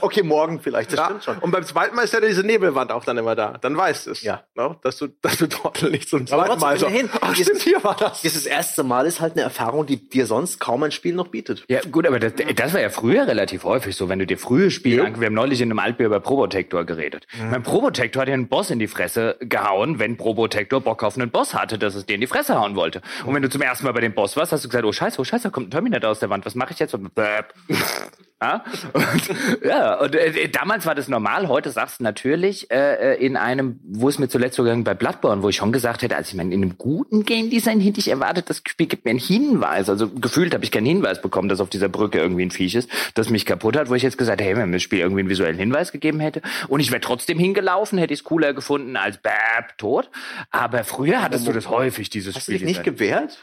Okay, 0.00 0.22
morgen 0.22 0.60
vielleicht, 0.60 0.92
das 0.92 0.98
Ja, 0.98 1.04
stimmt 1.06 1.24
schon. 1.24 1.38
Und 1.38 1.50
beim 1.50 1.64
zweiten 1.64 1.96
Mal 1.96 2.02
ist 2.02 2.14
ja 2.14 2.20
diese 2.20 2.42
Nebelwand 2.44 2.92
auch 2.92 3.04
dann 3.04 3.18
immer 3.18 3.34
da. 3.34 3.58
Dann 3.60 3.76
weißt 3.76 4.06
du 4.06 4.10
es. 4.12 4.22
Ja. 4.22 4.44
Ne? 4.54 4.76
Dass 4.82 4.96
du, 4.98 5.08
dass 5.22 5.36
du 5.38 5.46
Trottel 5.48 5.90
nicht 5.90 6.08
zum 6.08 6.20
Aber 6.30 6.46
zweiten 6.46 6.60
Mal 6.60 6.78
so, 6.78 6.86
trotzdem, 6.86 7.06
immerhin, 7.06 7.20
ach 7.20 7.34
dieses- 7.34 7.46
stimmt, 7.60 7.62
hier 7.62 7.84
war 7.84 7.96
das. 7.96 8.20
Dieses 8.22 8.46
erste 8.46 8.84
Mal 8.84 9.06
ist 9.06 9.20
halt 9.20 9.32
eine 9.32 9.42
Erfahrung, 9.42 9.86
die 9.86 10.08
dir 10.08 10.26
sonst 10.26 10.60
kaum 10.60 10.82
ein 10.84 10.92
Spiel 10.92 11.14
noch 11.14 11.28
bietet. 11.28 11.64
Ja, 11.68 11.80
gut, 11.90 12.06
aber 12.06 12.20
das, 12.20 12.32
das 12.54 12.72
war 12.74 12.80
ja 12.80 12.90
früher 12.90 13.26
relativ 13.26 13.64
häufig 13.64 13.96
so, 13.96 14.08
wenn 14.08 14.18
du 14.20 14.26
dir 14.26 14.38
frühe 14.38 14.70
Spiele 14.70 15.00
anguckst. 15.02 15.20
Wir 15.20 15.26
haben 15.26 15.34
neulich 15.34 15.60
in 15.60 15.70
einem 15.70 15.78
Altbier 15.80 16.06
über 16.06 16.20
Probotector 16.20 16.84
geredet. 16.84 17.26
Mein 17.50 17.62
Probotector 17.64 18.22
hat 18.22 18.28
ja 18.28 18.34
einen 18.34 18.48
Boss 18.48 18.70
in 18.70 18.78
die 18.78 18.88
Fresse 18.88 19.36
gehauen, 19.40 19.98
wenn 19.98 20.16
Probotector 20.16 20.80
Bock 20.80 21.02
auf 21.02 21.16
einen 21.16 21.30
Boss 21.30 21.54
hatte, 21.54 21.78
dass 21.78 21.94
es 21.96 22.06
dir 22.06 22.14
in 22.14 22.20
die 22.20 22.26
Fresse 22.28 22.58
hauen 22.58 22.76
wollte. 22.76 23.02
Und 23.24 23.34
wenn 23.34 23.42
du 23.42 23.48
zum 23.48 23.62
ersten 23.62 23.84
Mal 23.84 23.92
bei 23.92 24.00
dem 24.00 24.14
Boss 24.14 24.36
warst, 24.36 24.52
hast 24.52 24.64
du 24.64 24.68
gesagt, 24.68 24.84
oh 24.84 24.92
scheiße, 24.92 25.20
oh 25.20 25.24
scheiße, 25.24 25.44
da 25.44 25.50
kommt 25.50 25.68
ein 25.68 25.70
Terminator 25.70 26.10
aus 26.10 26.20
der 26.20 26.30
Wand, 26.30 26.46
was 26.46 26.54
mache 26.54 26.72
ich 26.72 26.78
jetzt? 26.78 26.94
Und, 26.94 27.10
ja, 28.40 28.64
und, 28.92 29.64
ja, 29.64 29.94
und 29.98 30.14
äh, 30.14 30.48
damals 30.48 30.86
war 30.86 30.94
das 30.94 31.08
normal, 31.08 31.48
heute 31.48 31.70
sagst 31.70 31.98
du 31.98 32.04
natürlich 32.04 32.70
äh, 32.70 33.14
äh, 33.14 33.24
in 33.24 33.36
einem, 33.36 33.80
wo 33.82 34.08
es 34.08 34.20
mir 34.20 34.28
zuletzt 34.28 34.54
so 34.54 34.62
gegangen 34.62 34.84
bei 34.84 34.94
Bloodborne, 34.94 35.42
wo 35.42 35.48
ich 35.48 35.56
schon 35.56 35.72
gesagt 35.72 36.02
hätte, 36.02 36.14
also 36.14 36.28
ich 36.28 36.34
meine, 36.34 36.54
in 36.54 36.62
einem 36.62 36.78
guten 36.78 37.24
Game 37.24 37.50
Design 37.50 37.80
hätte 37.80 37.98
ich 37.98 38.08
erwartet, 38.08 38.48
das 38.48 38.62
Spiel 38.64 38.86
gibt 38.86 39.04
mir 39.04 39.10
einen 39.10 39.18
Hinweis. 39.18 39.90
Also 39.90 40.08
gefühlt 40.08 40.54
habe 40.54 40.62
ich 40.62 40.70
keinen 40.70 40.86
Hinweis 40.86 41.20
bekommen, 41.20 41.48
dass 41.48 41.60
auf 41.60 41.68
dieser 41.68 41.88
Brücke 41.88 42.18
irgendwie 42.18 42.44
ein 42.44 42.52
Viech 42.52 42.76
ist, 42.76 42.88
das 43.14 43.28
mich 43.28 43.44
kaputt 43.44 43.76
hat, 43.76 43.90
wo 43.90 43.94
ich 43.94 44.04
jetzt 44.04 44.18
gesagt 44.18 44.40
hätte, 44.40 44.48
hey, 44.48 44.56
wenn 44.56 44.70
mir 44.70 44.76
das 44.76 44.82
Spiel 44.82 45.00
irgendwie 45.00 45.20
einen 45.20 45.30
visuellen 45.30 45.58
Hinweis 45.58 45.90
gegeben 45.90 46.20
hätte 46.20 46.40
und 46.68 46.78
ich 46.78 46.92
wäre 46.92 47.00
trotzdem 47.00 47.40
hingelaufen, 47.40 47.98
hätte 47.98 48.14
ich 48.14 48.20
es 48.20 48.24
cooler 48.24 48.52
gefunden 48.52 48.96
als 48.96 49.18
Bab, 49.18 49.76
tot. 49.78 50.10
Aber 50.52 50.84
früher 50.84 51.22
hattest 51.22 51.48
du 51.48 51.52
das 51.52 51.68
häufig, 51.68 52.08
dieses 52.08 52.40
Spiel. 52.40 52.64
nicht 52.64 52.84
gewehrt? 52.98 53.38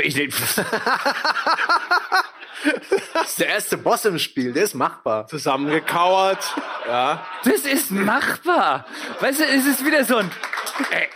ich, 0.00 0.14
Das 3.14 3.30
ist 3.30 3.38
der 3.40 3.48
erste 3.48 3.76
Boss 3.76 4.04
im 4.04 4.18
Spiel, 4.18 4.52
der 4.52 4.64
ist 4.64 4.74
machbar. 4.74 5.26
Zusammengekauert. 5.28 6.54
Ja. 6.86 7.24
das 7.44 7.60
ist 7.60 7.90
machbar. 7.90 8.84
Weißt 9.20 9.40
du, 9.40 9.44
es 9.44 9.64
ist 9.66 9.84
wieder 9.84 10.04
so 10.04 10.16
ein... 10.16 10.30
Ey, 10.90 11.08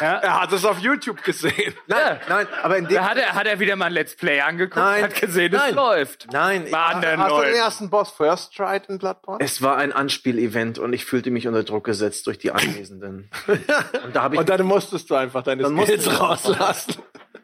Er 0.00 0.40
hat 0.40 0.52
es 0.52 0.64
auf 0.64 0.78
YouTube 0.78 1.22
gesehen. 1.22 1.74
Nein, 1.86 2.18
nein, 2.28 2.46
aber 2.62 2.76
in 2.78 2.86
dem 2.86 2.94
Da 2.96 3.08
hat 3.10 3.16
er, 3.16 3.34
hat 3.34 3.46
er 3.46 3.60
wieder 3.60 3.76
mal 3.76 3.86
ein 3.86 3.92
Let's 3.92 4.16
Play 4.16 4.40
angeguckt, 4.40 4.76
Nein, 4.76 5.04
hat 5.04 5.20
gesehen, 5.20 5.52
es 5.54 5.60
nein. 5.60 5.74
läuft. 5.74 6.26
Nein, 6.32 6.70
War 6.72 6.94
Hast 6.94 7.02
der 7.04 7.16
du 7.16 7.40
den 7.42 7.54
ersten 7.54 7.90
Boss 7.90 8.10
First 8.10 8.54
Tried 8.56 8.86
in 8.88 8.98
Bloodborne? 8.98 9.44
es 9.44 9.62
war 9.62 9.76
ein 9.76 9.92
Anspielevent 9.92 10.78
und 10.78 10.92
ich 10.92 11.04
fühlte 11.04 11.30
mich 11.30 11.46
unter 11.46 11.62
Druck 11.62 11.84
gesetzt 11.84 12.26
durch 12.26 12.38
die 12.38 12.50
Anwesenden. 12.52 13.30
und 13.46 14.14
da 14.16 14.28
ich, 14.32 14.38
Und 14.38 14.48
dann 14.48 14.62
musstest 14.62 15.08
du 15.10 15.14
einfach 15.14 15.42
deine 15.42 15.64
Skills 15.66 16.04
du- 16.04 16.10
rauslassen. 16.10 16.94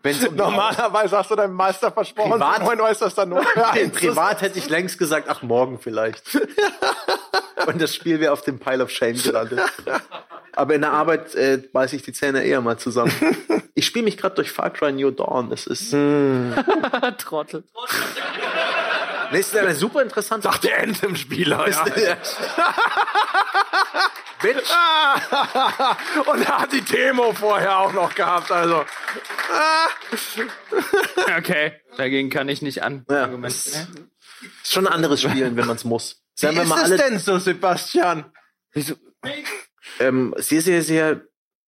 Wenn's 0.02 0.26
um 0.26 0.34
Normalerweise 0.36 1.18
hast 1.18 1.30
du 1.30 1.36
deinem 1.36 1.54
Meister 1.54 1.90
versprochen, 1.90 2.32
Privat- 2.32 2.68
und 2.68 2.80
äußerst 2.80 3.18
dann 3.18 3.28
nur. 3.30 3.42
In 3.74 3.90
privat 3.92 4.42
hätte 4.42 4.58
ich 4.58 4.68
längst 4.68 4.98
gesagt, 4.98 5.28
ach, 5.28 5.42
morgen 5.42 5.78
vielleicht. 5.78 6.22
Und 7.66 7.80
das 7.80 7.94
Spiel 7.94 8.20
wäre 8.20 8.32
auf 8.32 8.40
dem 8.42 8.58
Pile 8.58 8.82
of 8.82 8.90
Shame 8.90 9.22
gelandet. 9.22 9.60
Aber 10.54 10.74
in 10.74 10.80
der 10.80 10.92
Arbeit 10.92 11.34
äh, 11.34 11.58
beiß 11.58 11.92
ich 11.92 12.02
die 12.02 12.12
Zähne 12.12 12.42
eher 12.42 12.60
mal 12.60 12.78
zusammen. 12.78 13.12
Ich 13.74 13.86
spiele 13.86 14.04
mich 14.04 14.18
gerade 14.18 14.34
durch 14.34 14.50
Far 14.50 14.70
Cry 14.70 14.92
New 14.92 15.10
Dawn. 15.12 15.48
Das 15.48 15.66
ist, 15.66 15.90
Trottel. 15.90 17.64
Das 19.30 19.40
ist 19.40 19.56
eine 19.56 19.74
super 19.74 20.02
interessante 20.02 20.48
Ach, 20.48 20.58
der 20.58 20.82
Anthem-Spieler. 20.82 21.68
Ja. 21.68 21.84
Bitch. 24.42 24.70
Und 26.26 26.42
er 26.42 26.58
hat 26.60 26.72
die 26.72 26.80
Demo 26.82 27.32
vorher 27.32 27.78
auch 27.78 27.92
noch 27.92 28.14
gehabt. 28.14 28.50
Also, 28.50 28.84
Okay, 31.38 31.72
dagegen 31.96 32.30
kann 32.30 32.48
ich 32.48 32.62
nicht 32.62 32.82
an. 32.82 33.04
Ja, 33.08 33.22
argumentieren. 33.22 34.10
ist 34.62 34.72
schon 34.72 34.86
ein 34.86 34.92
anderes 34.92 35.22
Spielen, 35.22 35.56
wenn 35.56 35.66
man 35.66 35.76
es 35.76 35.84
muss. 35.84 36.22
wie 36.40 36.46
ist 36.46 36.90
es 36.90 37.00
denn 37.00 37.18
so, 37.18 37.38
Sebastian? 37.38 38.32
Wieso? 38.72 38.94
ähm, 39.98 40.34
sehr, 40.38 40.62
sehr, 40.62 40.82
sehr 40.82 41.22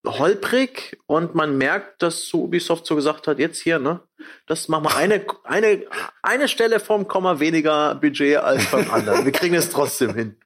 holprig 0.05 0.99
und 1.07 1.35
man 1.35 1.57
merkt, 1.57 2.03
dass 2.03 2.27
so 2.27 2.45
Ubisoft 2.45 2.87
so 2.87 2.97
gesagt 2.97 3.29
hat, 3.29 3.39
jetzt 3.39 3.61
hier, 3.61 3.79
ne, 3.79 4.01
das 4.47 4.69
machen 4.69 4.85
wir 4.85 4.97
eine, 4.97 5.24
eine, 5.45 5.87
eine 6.23 6.49
Stelle 6.49 6.81
vom 6.81 7.07
Komma 7.07 7.39
weniger 7.39 7.95
Budget 7.95 8.39
als 8.39 8.66
beim 8.70 8.91
anderen. 8.91 9.24
Wir 9.24 9.33
kriegen 9.33 9.55
es 9.55 9.70
trotzdem 9.70 10.15
hin. 10.15 10.37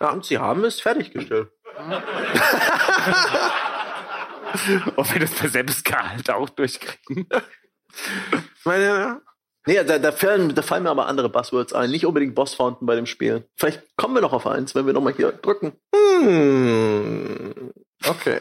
Ja, 0.00 0.10
und 0.10 0.24
sie 0.24 0.38
haben 0.38 0.64
es 0.64 0.80
fertiggestellt. 0.80 1.48
Ob 4.96 5.12
wir 5.12 5.20
das 5.20 5.32
bei 5.32 5.48
Selbstgehalt 5.48 6.30
auch 6.30 6.48
durchkriegen? 6.48 7.28
Meine, 8.64 9.20
Nee, 9.68 9.82
da, 9.82 9.98
da, 9.98 10.12
fallen, 10.12 10.54
da 10.54 10.62
fallen 10.62 10.84
mir 10.84 10.90
aber 10.90 11.08
andere 11.08 11.28
Buzzwords 11.28 11.72
ein. 11.72 11.90
Nicht 11.90 12.06
unbedingt 12.06 12.36
Boss 12.36 12.54
Fountain 12.54 12.86
bei 12.86 12.94
dem 12.94 13.06
Spiel. 13.06 13.48
Vielleicht 13.56 13.82
kommen 13.96 14.14
wir 14.14 14.20
noch 14.20 14.32
auf 14.32 14.46
eins, 14.46 14.76
wenn 14.76 14.86
wir 14.86 14.92
noch 14.92 15.02
mal 15.02 15.12
hier 15.12 15.32
drücken. 15.32 15.72
hm. 15.92 17.65
Okay. 18.04 18.40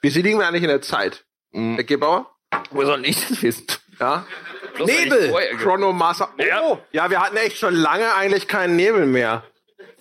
Wie 0.00 0.10
sie 0.10 0.22
liegen 0.22 0.38
wir 0.38 0.46
eigentlich 0.48 0.62
in 0.62 0.68
der 0.68 0.82
Zeit? 0.82 1.24
Der 1.52 1.84
Gebauer? 1.84 2.30
Wo 2.70 2.84
soll 2.84 3.04
ich 3.06 3.26
das 3.28 3.42
wissen? 3.42 3.66
Ja. 3.98 4.26
Bloß 4.74 4.88
ich 4.90 5.04
Nebel! 5.04 5.32
Chronomaster. 5.58 6.28
Ja. 6.38 6.60
Oh, 6.62 6.78
ja, 6.92 7.08
wir 7.10 7.20
hatten 7.20 7.36
echt 7.36 7.56
schon 7.58 7.74
lange 7.74 8.14
eigentlich 8.14 8.46
keinen 8.46 8.76
Nebel 8.76 9.06
mehr. 9.06 9.42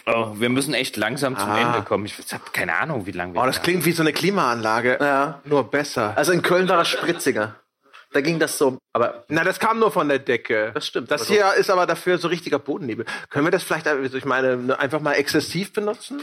Oh, 0.06 0.34
wir 0.36 0.50
müssen 0.50 0.74
echt 0.74 0.98
langsam 0.98 1.38
zum 1.38 1.50
Ah. 1.50 1.60
Ende 1.62 1.82
kommen. 1.84 2.06
Ich 2.06 2.16
habe 2.34 2.44
keine 2.52 2.76
Ahnung, 2.76 3.06
wie 3.08 3.12
lange 3.12 3.34
wir 3.34 3.42
Oh, 3.42 3.46
das 3.46 3.62
klingt 3.62 3.86
wie 3.86 3.92
so 3.92 4.04
eine 4.04 4.14
Klimaanlage. 4.14 4.98
Ja. 5.02 5.42
Nur 5.46 5.64
besser. 5.72 6.14
Also 6.16 6.32
in 6.32 6.42
Köln 6.42 6.68
war 6.70 6.78
das 6.78 6.90
spritziger. 6.90 7.56
Da 8.16 8.22
ging 8.22 8.40
das 8.40 8.58
so. 8.58 8.78
Aber 8.94 9.26
Na, 9.28 9.44
das 9.44 9.60
kam 9.60 9.78
nur 9.78 9.92
von 9.92 10.08
der 10.08 10.20
Decke. 10.20 10.72
Das 10.74 10.88
stimmt. 10.88 11.12
Das 11.12 11.24
Also- 11.24 11.34
hier 11.34 11.54
ist 11.56 11.70
aber 11.70 11.86
dafür 11.86 12.18
so 12.18 12.30
richtiger 12.30 12.60
Bodennebel. 12.60 13.06
Können 13.30 13.46
wir 13.46 13.52
das 13.52 13.62
vielleicht, 13.64 13.86
also 13.90 14.16
ich 14.18 14.24
meine, 14.24 14.56
ne, 14.56 14.80
einfach 14.80 15.02
mal 15.02 15.16
exzessiv 15.16 15.74
benutzen? 15.74 16.22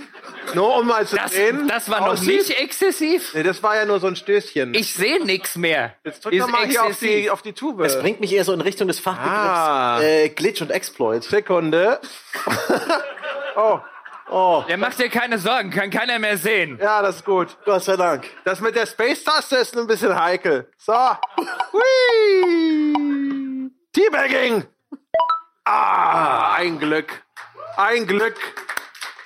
Nur 0.55 0.79
um 0.79 0.87
mal 0.87 1.07
zu 1.07 1.17
das, 1.17 1.33
sehen. 1.33 1.69
das 1.69 1.91
war 1.91 2.01
noch 2.01 2.13
aussieht? 2.15 2.49
nicht 2.49 2.59
exzessiv. 2.59 3.35
Nee, 3.35 3.43
das 3.43 3.63
war 3.63 3.77
ja 3.77 3.85
nur 3.85 4.01
so 4.01 4.07
ein 4.07 4.17
Stößchen. 4.17 4.73
Ich 4.73 4.95
sehe 4.95 5.23
nichts 5.23 5.55
mehr. 5.57 5.95
Jetzt 6.03 6.25
drück 6.25 6.33
Ist 6.33 6.41
doch 6.41 6.49
mal 6.49 6.67
hier 6.67 6.83
auf 6.83 6.99
die, 6.99 7.05
exzessiv. 7.09 7.31
auf 7.31 7.43
die 7.43 7.53
Tube. 7.53 7.81
es 7.85 8.01
bringt 8.01 8.21
mich 8.21 8.33
eher 8.33 8.45
so 8.47 8.55
in 8.55 8.63
Richtung 8.63 8.89
des 8.89 8.99
Fachbegriffs 8.99 9.37
Ah. 9.37 10.01
äh, 10.01 10.31
Glitch 10.31 10.63
und 10.63 10.71
Exploit. 10.71 11.25
Sekunde. 11.25 12.01
oh, 13.57 13.81
oh. 14.33 14.65
Der 14.69 14.77
macht 14.77 14.99
dir 14.99 15.09
keine 15.09 15.39
Sorgen, 15.39 15.71
kann 15.71 15.91
keiner 15.91 16.19
mehr 16.19 16.37
sehen. 16.37 16.79
Ja, 16.81 17.03
das 17.03 17.17
ist 17.17 17.25
gut. 17.25 17.57
Gott 17.65 17.83
sei 17.83 17.97
Dank. 17.97 18.29
Das 18.45 18.61
mit 18.61 18.75
der 18.75 18.87
Space-Taste 18.87 19.57
ist 19.57 19.77
ein 19.77 19.87
bisschen 19.87 20.19
heikel. 20.19 20.71
So. 20.79 20.93
Hui. 21.73 21.83
Teabagging. 23.93 24.65
Ah, 25.65 26.55
ein 26.55 26.79
Glück. 26.79 27.23
Ein 27.77 28.07
Glück. 28.07 28.37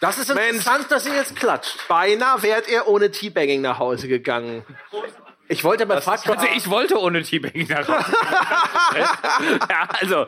Das 0.01 0.19
ist 0.19 0.29
Mensch. 0.35 0.57
interessant, 0.57 0.91
dass 0.91 1.07
ihr 1.07 1.15
jetzt 1.15 1.37
klatscht. 1.37 1.89
Beinahe 1.89 2.43
wärt 2.43 2.69
ihr 2.69 2.87
ohne 2.87 3.11
Teabagging 3.11 3.63
nach 3.63 3.79
Hause 3.79 4.09
gegangen. 4.09 4.65
Ich 5.49 5.65
wollte 5.65 5.87
Far 6.01 6.19
Cry... 6.19 6.33
Also 6.33 6.47
ich 6.55 6.69
wollte 6.69 7.01
ohne 7.01 7.23
Teabagging 7.23 7.69
nach 7.69 7.89
Hause. 7.89 8.17
ja, 9.71 9.89
also 10.01 10.27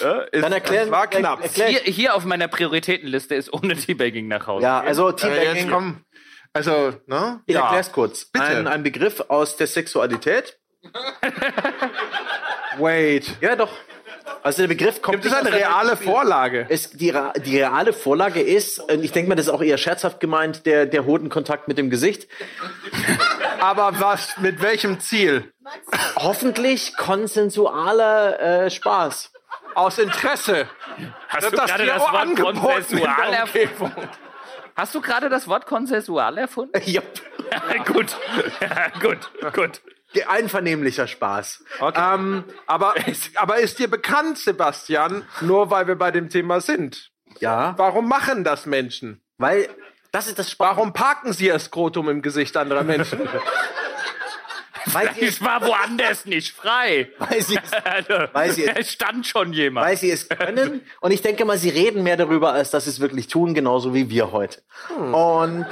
Dann 0.00 0.52
erklären, 0.52 0.90
war 0.90 1.06
knapp. 1.06 1.42
Erklär, 1.42 1.68
hier, 1.68 1.80
hier 1.80 2.14
auf 2.14 2.24
meiner 2.24 2.48
Prioritätenliste 2.48 3.34
ist 3.34 3.52
ohne 3.52 3.76
Teabagging 3.76 4.28
nach 4.28 4.46
Hause. 4.46 4.64
ja, 4.64 4.80
also 4.80 5.10
Äh, 5.10 5.14
Teabagging... 5.16 5.54
jetzt 5.56 5.70
komm. 5.70 6.04
Also, 6.52 6.94
ne? 7.06 7.40
Ich 7.46 7.54
Ja. 7.54 7.62
erklär's 7.64 7.92
kurz. 7.92 8.24
Bitte. 8.26 8.44
Ein, 8.46 8.66
ein 8.66 8.82
Begriff 8.82 9.24
aus 9.28 9.56
der 9.56 9.66
Sexualität. 9.66 10.58
Wait. 12.78 13.36
Ja, 13.40 13.56
doch. 13.56 13.70
Also 14.42 14.62
der 14.62 14.68
Begriff 14.68 15.02
kommt 15.02 15.22
Gibt 15.22 15.26
es 15.26 15.38
eine 15.38 15.52
reale. 15.52 15.96
Vorlage? 15.96 16.66
Es, 16.68 16.90
die, 16.90 17.12
die 17.44 17.58
reale 17.58 17.92
Vorlage 17.92 18.40
ist, 18.40 18.78
und 18.78 19.04
ich 19.04 19.12
denke 19.12 19.28
mal, 19.28 19.34
das 19.34 19.46
ist 19.46 19.52
auch 19.52 19.62
eher 19.62 19.78
scherzhaft 19.78 20.20
gemeint, 20.20 20.66
der, 20.66 20.86
der 20.86 21.04
Hodenkontakt 21.04 21.68
mit 21.68 21.78
dem 21.78 21.90
Gesicht. 21.90 22.28
Aber 23.60 23.98
was, 24.00 24.36
mit 24.38 24.62
welchem 24.62 25.00
Ziel? 25.00 25.52
Hoffentlich 26.16 26.96
konsensualer 26.96 28.64
äh, 28.66 28.70
Spaß. 28.70 29.32
Aus 29.76 29.98
Interesse. 29.98 30.68
Hast 31.28 31.52
du 31.52 31.56
Das 31.56 31.66
gerade 31.66 31.84
dir 31.84 31.92
das 31.92 32.02
auch 32.02 32.12
Wort 32.12 32.34
konsensual 32.36 33.32
erfunden? 33.34 34.08
Hast 34.74 34.94
du 34.94 35.02
gerade 35.02 35.28
das 35.28 35.46
Wort 35.48 35.66
konsensual 35.66 36.38
erfunden? 36.38 36.80
ja. 36.84 37.02
gut. 37.86 38.16
Gut, 39.00 39.52
gut. 39.52 39.82
Einvernehmlicher 40.28 41.06
Spaß. 41.06 41.62
Ähm, 41.94 42.44
aber, 42.66 42.94
aber 43.34 43.58
ist 43.58 43.78
dir 43.78 43.90
bekannt, 43.90 44.38
Sebastian, 44.38 45.24
nur 45.42 45.70
weil 45.70 45.86
wir 45.86 45.96
bei 45.96 46.10
dem 46.10 46.30
Thema 46.30 46.62
sind? 46.62 47.10
Ja. 47.40 47.74
Warum 47.76 48.08
machen 48.08 48.44
das 48.44 48.64
Menschen? 48.64 49.20
Weil 49.36 49.68
Das 50.10 50.26
ist 50.26 50.38
das 50.38 50.50
Spannende. 50.50 50.78
Warum 50.78 50.92
parken 50.94 51.34
Sie 51.34 51.48
Ihr 51.48 51.58
Skrotum 51.58 52.08
im 52.08 52.22
Gesicht 52.22 52.56
anderer 52.56 52.82
Menschen? 52.82 53.28
Ich 55.18 55.40
war 55.42 55.60
woanders 55.66 56.24
nicht 56.26 56.52
frei. 56.54 57.08
weil 57.18 57.42
sie, 57.42 57.56
es, 57.62 57.72
Also, 57.84 58.28
Weil 58.32 58.50
sie- 58.52 58.66
es 58.66 58.92
stand 58.92 59.26
schon 59.26 59.52
jemand. 59.52 59.86
weil 59.86 59.96
sie 59.96 60.10
es 60.10 60.28
können. 60.28 60.82
Und 61.00 61.10
ich 61.10 61.22
denke 61.22 61.44
mal, 61.44 61.58
sie 61.58 61.70
reden 61.70 62.02
mehr 62.02 62.16
darüber, 62.16 62.52
als 62.52 62.70
dass 62.70 62.84
sie 62.84 62.90
es 62.90 63.00
wirklich 63.00 63.26
tun, 63.28 63.54
genauso 63.54 63.94
wie 63.94 64.08
wir 64.10 64.32
heute. 64.32 64.62
Und 64.98 65.66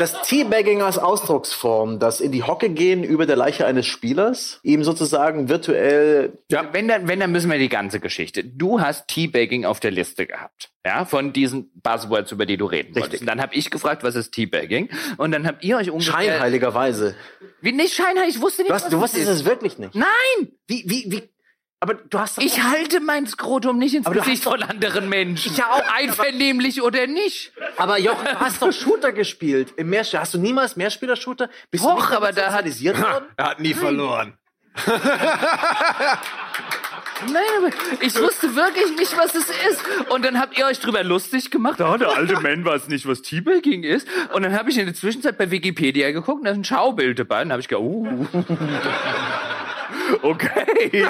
das 0.00 0.22
Teabagging 0.22 0.82
als 0.82 0.98
Ausdrucksform, 0.98 1.98
das 1.98 2.20
in 2.20 2.32
die 2.32 2.42
Hocke 2.42 2.70
gehen 2.70 3.04
über 3.04 3.26
der 3.26 3.36
Leiche 3.36 3.66
eines 3.66 3.86
Spielers, 3.86 4.60
ihm 4.62 4.82
sozusagen 4.82 5.48
virtuell 5.48 6.38
Wenn, 6.48 6.88
dann, 6.88 7.06
wenn, 7.06 7.20
dann 7.20 7.30
müssen 7.30 7.50
wir 7.50 7.58
die 7.58 7.68
ganze 7.68 8.00
Geschichte. 8.00 8.42
Du 8.44 8.80
hast 8.80 9.08
Teabagging 9.08 9.64
auf 9.64 9.80
der 9.80 9.90
Liste 9.90 10.26
gehabt. 10.26 10.70
Ja, 10.84 11.04
von 11.04 11.32
diesen 11.32 11.70
Buzzwords, 11.82 12.32
über 12.32 12.46
die 12.46 12.56
du 12.56 12.64
reden 12.64 12.94
wolltest. 12.94 13.20
Und 13.20 13.26
dann 13.26 13.42
habe 13.42 13.54
ich 13.54 13.70
gefragt, 13.70 14.02
was 14.02 14.14
ist 14.14 14.32
Teabagging? 14.32 14.88
Und 15.18 15.32
dann 15.32 15.46
habt 15.46 15.62
ihr 15.62 15.76
euch 15.76 15.90
ungefähr... 15.90 16.14
scheinheiligerweise. 16.14 17.14
Wie 17.60 17.72
nicht 17.72 17.94
scheinheilig, 17.94 18.36
ich 18.36 18.40
wusste 18.40 18.62
nicht, 18.62 18.70
Du, 18.70 18.74
hast, 18.74 18.84
was 18.84 18.90
du 18.90 19.00
wusstest 19.00 19.28
es 19.28 19.44
wirklich 19.44 19.76
nicht. 19.78 19.94
Nein! 19.94 20.52
Wie, 20.66 20.84
wie, 20.86 21.04
wie? 21.12 21.22
Aber 21.82 21.94
du 21.94 22.18
hast 22.18 22.36
doch 22.36 22.42
Ich 22.42 22.62
halte 22.62 23.00
mein 23.00 23.26
Skrotum 23.26 23.78
nicht 23.78 23.94
ins 23.94 24.04
Aber 24.06 24.14
du 24.16 24.20
Gesicht 24.20 24.44
von 24.44 24.62
anderen 24.62 25.08
Menschen. 25.08 25.50
Ich 25.52 25.58
ja 25.58 25.70
auch, 25.70 25.82
Einvernehmlich 25.94 26.82
oder 26.82 27.06
nicht. 27.06 27.52
Aber 27.78 27.98
Jochen, 27.98 28.26
du 28.26 28.38
hast 28.38 28.60
doch 28.60 28.70
Shooter 28.70 29.12
gespielt. 29.12 29.72
Im 29.76 29.88
Mehrspieler. 29.88 30.20
Hast 30.22 30.34
du 30.34 30.38
niemals 30.38 30.76
Mehrspieler-Shooter? 30.76 31.48
Bist 31.70 31.82
Doch, 31.84 31.94
du 31.94 32.00
nicht 32.02 32.12
aber 32.12 32.32
damit 32.32 32.38
da 32.38 32.42
hat- 32.52 32.66
sozialisiert 32.66 33.00
worden? 33.00 33.24
er 33.36 33.44
hat 33.46 33.60
nie 33.60 33.72
verloren. 33.72 34.34
Nein, 37.32 37.42
aber 37.58 37.68
ich 38.00 38.14
wusste 38.18 38.54
wirklich 38.54 38.96
nicht, 38.98 39.16
was 39.18 39.34
es 39.34 39.48
ist. 39.50 39.82
Und 40.10 40.24
dann 40.24 40.38
habt 40.38 40.56
ihr 40.58 40.66
euch 40.66 40.80
drüber 40.80 41.02
lustig 41.04 41.50
gemacht. 41.50 41.80
Oh, 41.80 41.96
der 41.96 42.10
alte 42.16 42.40
Mann 42.40 42.64
weiß 42.64 42.88
nicht, 42.88 43.06
was 43.06 43.20
Teabagging 43.22 43.82
ist. 43.84 44.06
Und 44.34 44.42
dann 44.42 44.52
habe 44.54 44.70
ich 44.70 44.78
in 44.78 44.86
der 44.86 44.94
Zwischenzeit 44.94 45.36
bei 45.38 45.50
Wikipedia 45.50 46.10
geguckt 46.12 46.40
und 46.40 46.44
da 46.44 46.50
ist 46.52 46.56
ein 46.58 46.64
Schaubild 46.64 47.18
dabei. 47.18 47.42
Und 47.42 47.48
dann 47.48 47.52
habe 47.52 47.60
ich 47.62 47.68
gedacht, 47.68 47.84
uh. 47.84 48.26
Okay. 50.22 50.90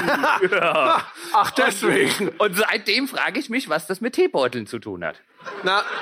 ja. 0.51 1.03
Ach, 1.33 1.51
deswegen. 1.53 2.29
Und 2.39 2.57
seitdem 2.57 3.09
frage 3.09 3.41
ich 3.41 3.51
mich, 3.51 3.69
was 3.69 3.87
das 3.87 4.01
mit 4.01 4.15
Teebeuteln 4.15 4.67
zu 4.67 4.79
tun 4.79 5.05
hat. 5.05 5.21
Na. 5.63 5.83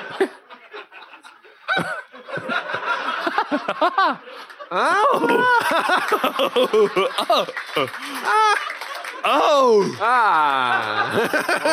Oh! 9.23 9.85
Ah. 9.99 11.11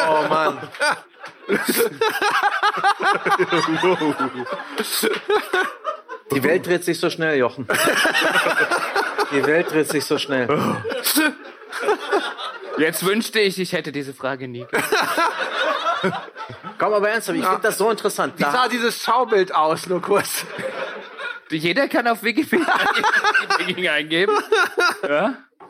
Oh 0.09 0.29
Mann. 0.29 0.59
Die 6.33 6.43
Welt 6.43 6.67
dreht 6.67 6.83
sich 6.85 6.99
so 6.99 7.09
schnell, 7.09 7.39
Jochen. 7.39 7.69
Die 9.33 9.45
Welt 9.47 9.71
dreht 9.71 9.89
sich 9.89 10.05
so 10.05 10.19
schnell. 10.19 10.49
Jetzt 12.79 13.05
wünschte 13.07 13.41
ich, 13.41 13.59
ich 13.59 13.73
hätte 13.73 13.91
diese 13.93 14.13
Frage 14.15 14.49
nie. 14.49 14.67
Komm 16.79 16.93
aber 16.93 17.09
ernsthaft, 17.09 17.39
ich 17.39 17.45
finde 17.45 17.63
das 17.63 17.79
so 17.79 17.91
interessant. 17.91 18.35
Wie 18.37 18.43
sah 18.43 18.69
dieses 18.69 19.03
Schaubild 19.03 19.55
aus, 19.55 19.87
nur 19.87 20.03
kurz? 20.03 20.45
Jeder 21.51 21.89
kann 21.89 22.07
auf 22.07 22.23
Wikipedia 22.23 22.67
Teabagging 23.49 23.89
eingeben. 23.89 24.37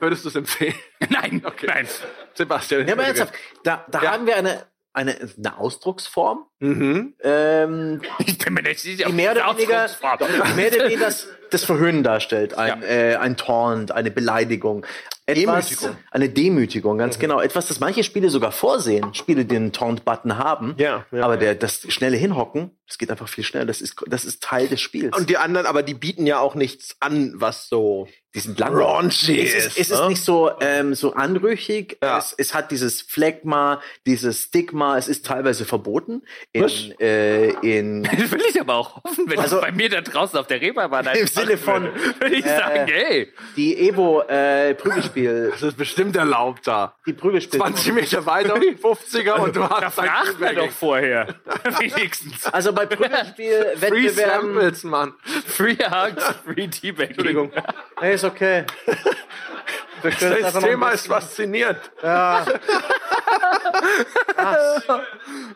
Würdest 0.01 0.25
du 0.25 0.29
es 0.31 0.35
empfehlen? 0.37 0.75
Nein, 1.11 1.43
nein. 1.63 1.89
Sebastian. 2.35 2.87
Ja, 2.87 2.95
aber 2.95 3.05
ernsthaft, 3.05 3.35
da, 3.63 3.85
da 3.89 4.03
haben 4.03 4.27
wir 4.27 4.37
eine, 4.37 4.67
eine, 4.93 5.17
eine 5.39 5.59
Ausdrucksform, 5.59 6.45
Mhm. 6.59 7.15
ähm, 7.23 8.03
Ich 8.19 8.39
bin 8.39 8.55
mir 8.55 8.63
nicht 8.63 8.81
sicher. 8.81 9.07
die 9.07 9.13
mehr 9.13 9.33
oder 9.33 9.55
weniger, 9.57 9.87
doch, 10.19 10.29
mehr 10.57 10.69
oder 10.73 10.85
weniger 10.85 11.05
das, 11.07 11.29
das 11.51 11.65
Verhöhnen 11.65 12.03
darstellt. 12.03 12.55
Ein, 12.55 12.83
äh, 12.83 13.17
ein 13.17 13.37
Taunt, 13.37 13.93
eine 13.93 14.11
Beleidigung. 14.11 14.87
Etwas, 15.29 15.69
Demütigung. 15.69 15.97
Eine 16.13 16.29
Demütigung, 16.29 16.99
ganz 16.99 17.19
genau. 17.19 17.41
Etwas, 17.41 17.67
das 17.67 17.81
manche 17.81 18.05
Spiele 18.05 18.31
sogar 18.31 18.53
vorsehen. 18.53 19.13
Spiele, 19.13 19.45
die 19.45 19.57
einen 19.57 19.73
Taunt-Button 19.73 20.39
haben. 20.39 20.75
Ja, 20.79 21.05
ja. 21.11 21.25
aber 21.25 21.37
der, 21.37 21.57
das 21.57 21.81
schnelle 21.93 22.17
Hinhocken, 22.17 22.71
das 22.87 22.97
geht 22.97 23.11
einfach 23.11 23.29
viel 23.29 23.43
schneller. 23.43 23.67
Das 23.67 23.81
ist, 23.81 23.97
das 24.07 24.25
ist 24.25 24.43
Teil 24.43 24.69
des 24.69 24.81
Spiels. 24.81 25.17
Und 25.17 25.29
die 25.29 25.37
anderen, 25.37 25.67
aber 25.67 25.83
die 25.83 25.95
bieten 25.95 26.27
ja 26.27 26.39
auch 26.39 26.55
nichts 26.55 26.97
an, 27.01 27.33
was 27.35 27.69
so. 27.69 28.07
Die 28.37 28.41
sind 28.41 28.59
lang. 28.61 28.75
Raunchy 28.75 29.41
es 29.41 29.55
ist, 29.55 29.67
ist, 29.67 29.79
es 29.79 29.91
ist 29.91 30.01
ne? 30.01 30.09
nicht 30.09 30.23
so, 30.23 30.51
ähm, 30.61 30.95
so 30.95 31.15
anrüchig. 31.15 31.97
Ja. 32.03 32.19
Es, 32.19 32.35
es 32.37 32.53
hat 32.53 32.71
dieses 32.71 33.01
Phlegma, 33.01 33.81
dieses 34.05 34.43
Stigma. 34.43 34.99
Es 34.99 35.09
ist 35.09 35.25
teilweise 35.25 35.65
verboten. 35.65 36.23
In, 36.53 36.65
Was? 36.65 36.91
äh, 37.01 37.49
in, 37.63 38.03
Das 38.19 38.31
will 38.31 38.43
ich 38.51 38.61
aber 38.61 38.75
auch 38.75 39.03
hoffen, 39.03 39.25
wenn 39.29 39.39
Also- 39.39 39.57
das 39.57 39.65
bei 39.65 39.73
mir 39.73 39.89
da 39.89 40.03
draußen 40.03 40.39
auf 40.39 40.47
der 40.47 40.61
Reeperbahn 40.61 41.07
Im 41.17 41.27
Sinne 41.27 41.57
von, 41.57 41.85
würde 42.21 42.35
ich 42.35 42.45
äh, 42.45 42.57
sagen, 42.59 42.87
hey, 42.87 43.33
die 43.57 43.89
Evo 43.89 44.21
äh, 44.29 44.75
Prügelspiel, 44.75 45.49
Das 45.53 45.63
ist 45.63 45.79
bestimmt 45.79 46.15
erlaubt 46.15 46.67
da. 46.67 46.95
die 47.07 47.15
Prügelspiel. 47.15 47.59
20 47.59 47.95
Meter 47.95 48.27
weiter, 48.27 48.55
50er 48.57 49.33
und 49.37 49.57
du 49.57 49.61
da 49.61 49.81
hast 49.81 49.95
fragt 49.95 50.39
man 50.39 50.55
doch 50.57 50.71
vorher. 50.71 51.35
Wenigstens. 51.79 52.45
Also 52.53 52.75
bei 52.75 52.87
Free 52.87 52.97
Prügelspiel-Wettbewerben. 52.97 54.53
Samples, 54.55 54.85
Mann. 54.85 55.15
Free 55.47 55.77
Hugs, 55.77 56.23
Free 56.45 56.69
Teabagging. 56.69 57.09
Entschuldigung. 57.09 57.51
Nee, 58.01 58.15
ist 58.15 58.25
okay. 58.25 58.65
Das 60.03 60.55
ein 60.55 60.63
Thema 60.63 60.91
ist 60.91 61.07
faszinierend. 61.07 61.81
Ja. 62.03 62.45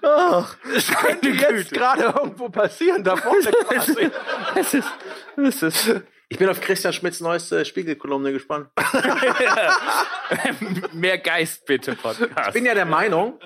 Das 0.01 0.89
könnte 0.89 1.29
jetzt 1.29 1.73
gerade 1.73 2.03
irgendwo 2.05 2.49
passieren, 2.49 3.05
da 3.05 3.17
vorne 3.17 3.51
quasi. 3.69 4.11
Es 4.55 4.75
ist, 4.75 4.89
es 5.37 5.63
ist 5.63 6.03
Ich 6.33 6.39
bin 6.39 6.49
auf 6.49 6.61
Christian 6.61 6.93
Schmidts 6.93 7.21
neueste 7.21 7.65
Spiegelkolumne 7.65 8.33
gespannt. 8.33 8.69
mehr 10.93 11.19
Geist 11.19 11.67
bitte 11.67 11.97
Podcast. 11.97 12.49
Ich 12.49 12.53
bin 12.55 12.65
ja 12.65 12.75
der 12.75 12.85
Meinung, 12.85 13.41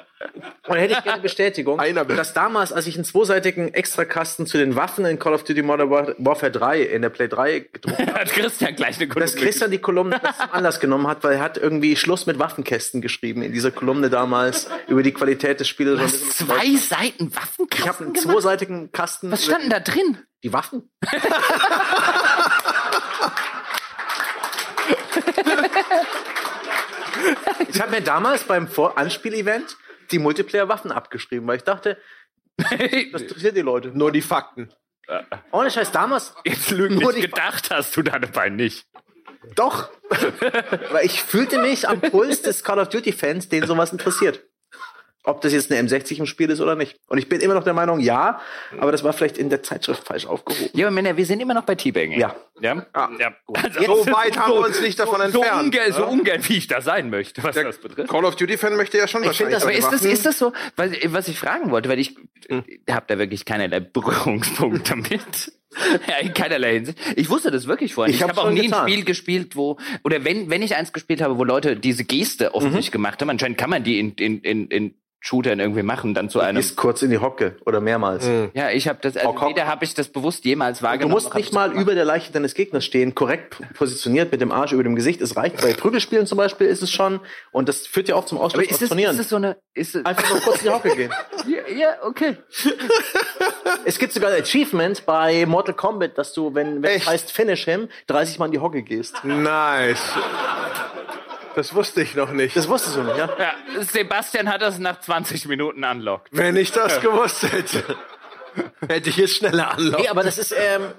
und 0.69 0.77
hätte 0.77 0.95
ich 0.95 1.03
gerne 1.03 1.23
Bestätigung, 1.23 1.81
dass 2.17 2.35
damals, 2.35 2.73
als 2.73 2.87
ich 2.87 2.97
einen 2.97 3.05
zweiseitigen 3.05 3.73
Extrakasten 3.73 4.47
zu 4.47 4.59
den 4.59 4.77
Waffen 4.77 5.05
in 5.07 5.19
Call 5.19 5.33
of 5.33 5.45
Duty 5.45 5.63
Modern 5.63 5.91
War- 5.91 6.15
Warfare 6.19 6.53
3 6.53 6.83
in 6.83 7.03
der 7.03 7.09
Play 7.09 7.29
3 7.29 7.61
gedruckt 7.73 7.99
habe, 8.01 8.15
hat 8.21 8.33
Christian 8.33 8.77
gleich 8.77 8.99
eine 9.01 9.09
dass 9.09 9.35
Christian 9.35 9.71
die 9.71 9.79
Kolumne 9.79 10.21
das 10.23 10.37
zum 10.39 10.53
Anlass 10.53 10.81
genommen 10.81 11.07
hat, 11.07 11.25
weil 11.25 11.35
er 11.37 11.41
hat 11.41 11.57
irgendwie 11.57 11.97
Schluss 11.97 12.27
mit 12.27 12.39
Waffenkästen 12.39 13.01
geschrieben 13.01 13.43
in 13.43 13.53
dieser 13.53 13.71
Kolumne 13.71 14.11
damals 14.11 14.69
über 14.89 15.03
die 15.03 15.13
Qualität 15.13 15.59
des 15.61 15.69
Spiels. 15.69 16.37
Zwei 16.37 16.77
Seiten 16.77 17.29
Ich 17.29 17.31
habe 17.37 17.37
Waffenkasten 17.37 18.07
einen 18.07 18.13
gemacht? 18.15 18.33
zweiseitigen 18.33 18.93
Kasten. 18.93 19.31
Was 19.31 19.45
über 19.45 19.53
stand 19.53 19.65
denn 19.65 19.71
da 19.71 19.81
drin? 19.81 20.19
Die 20.43 20.53
Waffen? 20.53 20.91
Ich 27.69 27.81
habe 27.81 27.91
mir 27.93 28.01
damals 28.03 28.45
beim 28.45 28.69
Vor 28.69 28.99
Anspielevent 28.99 29.77
die 30.11 30.19
Multiplayer-Waffen 30.19 30.93
abgeschrieben, 30.93 31.47
weil 31.47 31.57
ich 31.57 31.65
dachte, 31.65 31.99
das 32.57 33.23
interessiert 33.23 33.57
die 33.57 33.63
Leute. 33.63 33.89
Nur 33.89 34.13
die 34.13 34.23
Fakten. 34.23 34.73
Ohne 35.53 35.71
Scheiß, 35.71 35.93
damals 35.93 36.35
Jetzt 36.45 36.71
lügen 36.71 36.95
Nur 36.97 37.13
nicht 37.13 37.25
die- 37.25 37.29
gedacht 37.31 37.71
hast 37.71 37.97
du 37.97 38.03
dabei 38.03 38.49
nicht. 38.49 38.87
doch. 39.55 39.91
weil 40.91 41.05
ich 41.05 41.23
fühlte 41.23 41.59
mich 41.61 41.89
am 41.89 42.01
Puls 42.01 42.43
des 42.43 42.63
Call 42.65 42.79
of 42.79 42.89
Duty-Fans, 42.89 43.49
den 43.49 43.67
sowas 43.67 43.93
interessiert. 43.93 44.43
Ob 45.27 45.41
das 45.41 45.55
jetzt 45.55 45.73
eine 45.73 45.81
M60 45.89 46.19
im 46.19 46.27
Spiel 46.27 46.51
ist 46.51 46.61
oder 46.61 46.77
nicht. 46.77 46.97
Und 47.09 47.17
ich 47.17 47.31
bin 47.31 47.41
immer 47.41 47.55
noch 47.55 47.65
der 47.65 47.73
Meinung, 47.73 47.99
ja, 48.01 48.41
aber 48.79 48.93
das 48.93 49.03
war 49.05 49.15
vielleicht 49.15 49.39
in 49.39 49.49
der 49.49 49.63
Zeitschrift 49.63 50.05
falsch 50.07 50.27
aufgehoben. 50.27 50.69
Ja, 50.75 50.87
aber 50.87 50.95
Männer, 50.95 51.17
wir 51.17 51.25
sind 51.25 51.41
immer 51.41 51.55
noch 51.55 51.65
bei 51.65 51.75
Teabagging. 51.75 52.19
Ja. 52.21 52.37
Ja? 52.61 52.87
ja. 53.19 53.35
gut. 53.47 53.59
So 53.75 54.07
weit 54.13 54.39
haben 54.39 54.53
wir 54.53 54.67
uns 54.67 54.81
nicht 54.83 54.99
davon 54.99 55.17
so 55.33 55.41
entfernt. 55.41 55.63
ungern, 55.65 55.93
so 55.93 56.07
ungern, 56.07 56.41
wie 56.49 56.59
ich 56.59 56.67
da 56.67 56.81
sein 56.83 57.09
möchte, 57.09 57.43
was 57.43 57.55
Der 57.55 57.65
das 57.65 57.79
betrifft. 57.79 58.11
Call 58.11 58.25
of 58.27 58.37
Duty-Fan 58.37 58.77
möchte 58.77 58.99
ja 58.99 59.09
schon 59.09 59.23
Ich 59.23 59.29
wahrscheinlich. 59.29 59.59
das- 59.61 59.65
ist 59.75 59.93
das, 59.93 60.05
ist 60.05 60.27
das 60.27 60.39
so, 60.39 60.53
was, 60.77 60.91
was 61.07 61.27
ich 61.29 61.39
fragen 61.39 61.71
wollte, 61.71 61.89
weil 61.89 61.99
ich 61.99 62.15
habe 62.91 63.05
da 63.07 63.19
wirklich 63.19 63.45
keinerlei 63.47 63.81
Berührungspunkt 63.81 64.91
damit. 64.91 65.53
Ja, 66.07 66.19
in 66.19 66.33
keinerlei 66.33 66.75
Hinsicht. 66.75 66.99
Ich 67.17 67.29
wusste 67.31 67.51
das 67.51 67.67
wirklich 67.67 67.95
vorher. 67.95 68.09
Ich 68.15 68.21
Ich, 68.21 68.23
habe 68.23 68.41
auch 68.41 68.49
nie 68.49 68.61
getan. 68.67 68.85
ein 68.85 68.89
Spiel 68.93 69.05
gespielt, 69.05 69.57
wo, 69.57 69.77
oder 70.05 70.25
wenn, 70.25 70.49
wenn 70.49 70.63
ich 70.63 70.77
eins 70.77 70.93
gespielt 70.93 71.21
habe, 71.21 71.37
wo 71.37 71.43
Leute 71.43 71.75
diese 71.75 72.05
Geste 72.05 72.45
Mhm. 72.45 72.51
offensichtlich 72.55 72.93
gemacht 72.93 73.21
haben, 73.21 73.29
anscheinend 73.29 73.59
kann 73.59 73.71
man 73.71 73.83
die 73.83 73.99
in, 73.99 74.13
in, 74.13 74.39
in, 74.43 74.69
in 74.69 74.95
Shootern 75.27 75.59
irgendwie 75.59 75.83
machen, 75.83 76.13
dann 76.13 76.29
zu 76.29 76.41
einem. 76.41 76.59
Ist 76.59 76.77
kurz 76.77 77.01
in 77.01 77.09
die 77.09 77.17
Hocke 77.17 77.57
oder 77.65 77.81
mehrmals. 77.81 78.29
Ja, 78.53 78.69
ich 78.69 78.89
habe 78.89 78.99
das, 79.01 79.17
also 79.17 79.31
Hock, 79.41 79.49
weder 79.49 79.67
habe 79.67 79.83
ich 79.87 79.95
das 79.95 80.09
bewusst 80.09 80.45
jemals 80.45 80.81
Du 80.81 80.85
wahrgenommen. 80.85 81.15
musst 81.15 81.25
noch 81.29 81.33
hab 81.33 81.39
nicht 81.41 81.53
mal 81.55 81.69
gemacht. 81.71 81.83
über 81.83 81.95
der 81.95 82.05
Leiche 82.05 82.31
deines 82.31 82.53
Gegners 82.53 82.85
stehen, 82.85 83.15
korrekt 83.15 83.57
positioniert 83.73 84.31
mit 84.33 84.43
dem 84.43 84.53
Arsch 84.53 84.73
über 84.73 84.83
dem 84.83 84.95
Gesicht. 84.95 85.23
Es 85.23 85.35
reicht 85.35 85.63
bei 85.63 85.73
Prügelspielen 85.73 86.27
zum 86.27 86.37
Beispiel 86.37 86.67
ist 86.67 86.83
es 86.83 86.91
schon 86.91 87.21
und 87.53 87.71
das 87.71 87.87
führt 87.87 88.09
ja 88.09 88.17
auch 88.17 88.27
zum 88.27 88.37
Aber 88.37 88.49
Ausschluss 88.49 88.67
ist 88.67 88.73
aus 88.75 88.79
das, 88.81 88.89
Turnieren. 88.91 89.13
ist 89.13 89.19
das 89.21 89.29
so 89.31 89.37
eine, 89.37 89.57
ist 89.73 89.97
Einfach 90.05 90.29
nur 90.29 90.41
kurz 90.41 90.59
in 90.59 90.65
die 90.65 90.71
Hocke 90.75 90.95
gehen. 90.95 91.11
ja, 91.47 91.75
ja, 91.75 91.89
okay. 92.03 92.37
Es 93.87 93.99
gibt 93.99 94.13
sogar 94.13 94.31
ein 94.31 94.43
Achievement 94.43 95.05
bei 95.07 95.47
Mortal 95.47 95.75
Kombat, 95.75 96.17
dass 96.19 96.33
du, 96.35 96.55
wenn, 96.55 96.83
wenn 96.83 96.99
es 96.99 97.07
heißt 97.07 97.33
Finish 97.33 97.65
him, 97.65 97.89
30 98.09 98.39
Mal 98.39 98.47
in 98.47 98.53
die 98.53 98.59
Hocke 98.61 98.83
gehst. 98.83 99.25
Nice. 99.25 100.01
Das 101.55 101.75
wusste 101.75 102.03
ich 102.03 102.15
noch 102.15 102.33
nicht. 102.33 102.57
Das 102.57 102.69
wusstest 102.69 102.97
du 102.97 103.03
nicht, 103.03 103.17
ja? 103.17 103.29
Ja, 103.39 103.55
Sebastian 103.83 104.49
hat 104.51 104.63
das 104.63 104.79
nach 104.79 105.01
20 105.01 105.47
Minuten 105.47 105.85
unlocked. 105.85 106.29
Wenn 106.33 106.57
ich 106.57 106.73
das 106.73 107.01
gewusst 107.01 107.43
hätte. 107.51 107.83
Hätte 108.89 109.11
ich 109.11 109.17
jetzt 109.17 109.37
schneller 109.37 109.73
anlaufen. 109.73 110.03
Nee, 110.03 110.09
aber 110.09 110.23
das 110.23 110.39
ist, 110.39 110.53
ähm, 110.53 110.93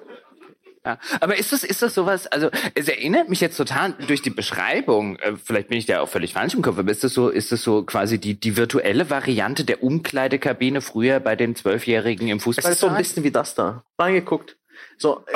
Ja. 0.85 0.97
Aber 1.19 1.35
ist 1.37 1.51
das, 1.51 1.63
ist 1.63 1.81
das 1.81 1.93
sowas, 1.95 2.27
also 2.27 2.49
es 2.75 2.87
erinnert 2.87 3.27
mich 3.27 3.41
jetzt 3.41 3.57
total 3.57 3.93
durch 4.07 4.21
die 4.21 4.29
Beschreibung, 4.29 5.15
äh, 5.17 5.33
vielleicht 5.43 5.69
bin 5.69 5.77
ich 5.79 5.87
da 5.87 6.01
auch 6.01 6.09
völlig 6.09 6.33
falsch 6.33 6.53
im 6.53 6.61
Kopf, 6.61 6.77
aber 6.77 6.91
ist 6.91 7.03
das 7.03 7.13
so, 7.13 7.29
ist 7.29 7.51
das 7.51 7.63
so 7.63 7.83
quasi 7.83 8.19
die, 8.19 8.39
die 8.39 8.55
virtuelle 8.55 9.09
Variante 9.09 9.63
der 9.63 9.81
Umkleidekabine 9.81 10.81
früher 10.81 11.19
bei 11.19 11.35
den 11.35 11.55
Zwölfjährigen 11.55 12.27
im 12.27 12.37
es 12.37 12.43
Fußball? 12.43 12.71
ist 12.71 12.79
so 12.81 12.87
ein 12.87 12.97
bisschen 12.97 13.23
wie 13.23 13.31
das 13.31 13.55
da. 13.55 13.83
Reingeguckt. 13.97 14.57
So. 14.97 15.25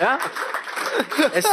ja. 0.00 0.18
Es, 1.34 1.44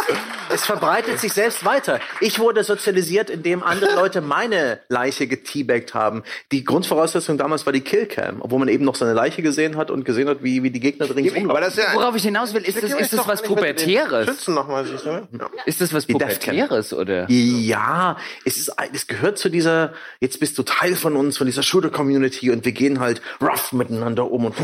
es 0.53 0.65
verbreitet 0.65 1.19
sich 1.19 1.33
selbst 1.33 1.65
weiter. 1.65 1.99
Ich 2.21 2.39
wurde 2.39 2.63
sozialisiert, 2.63 3.29
indem 3.29 3.63
andere 3.63 3.95
Leute 3.95 4.21
meine 4.21 4.79
Leiche 4.89 5.27
geteabagt 5.27 5.93
haben. 5.93 6.23
Die 6.51 6.63
Grundvoraussetzung 6.63 7.37
damals 7.37 7.65
war 7.65 7.73
die 7.73 7.81
Killcam, 7.81 8.37
obwohl 8.41 8.59
man 8.59 8.67
eben 8.69 8.85
noch 8.85 8.95
seine 8.95 9.13
Leiche 9.13 9.41
gesehen 9.41 9.77
hat 9.77 9.91
und 9.91 10.05
gesehen 10.05 10.27
hat, 10.29 10.43
wie, 10.43 10.63
wie 10.63 10.71
die 10.71 10.79
Gegner 10.79 11.05
drin 11.07 11.27
Aber 11.29 11.37
rumlaufen. 11.39 11.79
ja. 11.83 11.93
Worauf 11.93 12.15
ich 12.15 12.23
hinaus 12.23 12.53
will, 12.53 12.61
ist 12.63 12.81
das, 12.81 12.91
ist 12.93 13.13
das 13.13 13.27
was 13.27 13.41
Pubertäres? 13.41 14.25
Schützen 14.27 14.53
nochmal? 14.53 14.85
Ja. 15.05 15.21
Ist 15.65 15.81
das 15.81 15.93
was. 15.93 16.05
Pubertäres 16.05 16.93
oder? 16.93 17.29
Ja, 17.29 18.17
es 18.45 18.57
ist, 18.57 18.77
ein- 18.79 18.89
es 18.93 19.07
gehört 19.07 19.37
zu 19.37 19.49
dieser, 19.49 19.93
jetzt 20.19 20.39
bist 20.39 20.57
du 20.57 20.63
Teil 20.63 20.95
von 20.95 21.15
uns, 21.15 21.37
von 21.37 21.45
dieser 21.47 21.63
Shooter-Community 21.63 22.51
und 22.51 22.63
wir 22.65 22.71
gehen 22.71 22.99
halt 22.99 23.21
rough 23.41 23.73
miteinander 23.73 24.29
um 24.31 24.45
und 24.45 24.55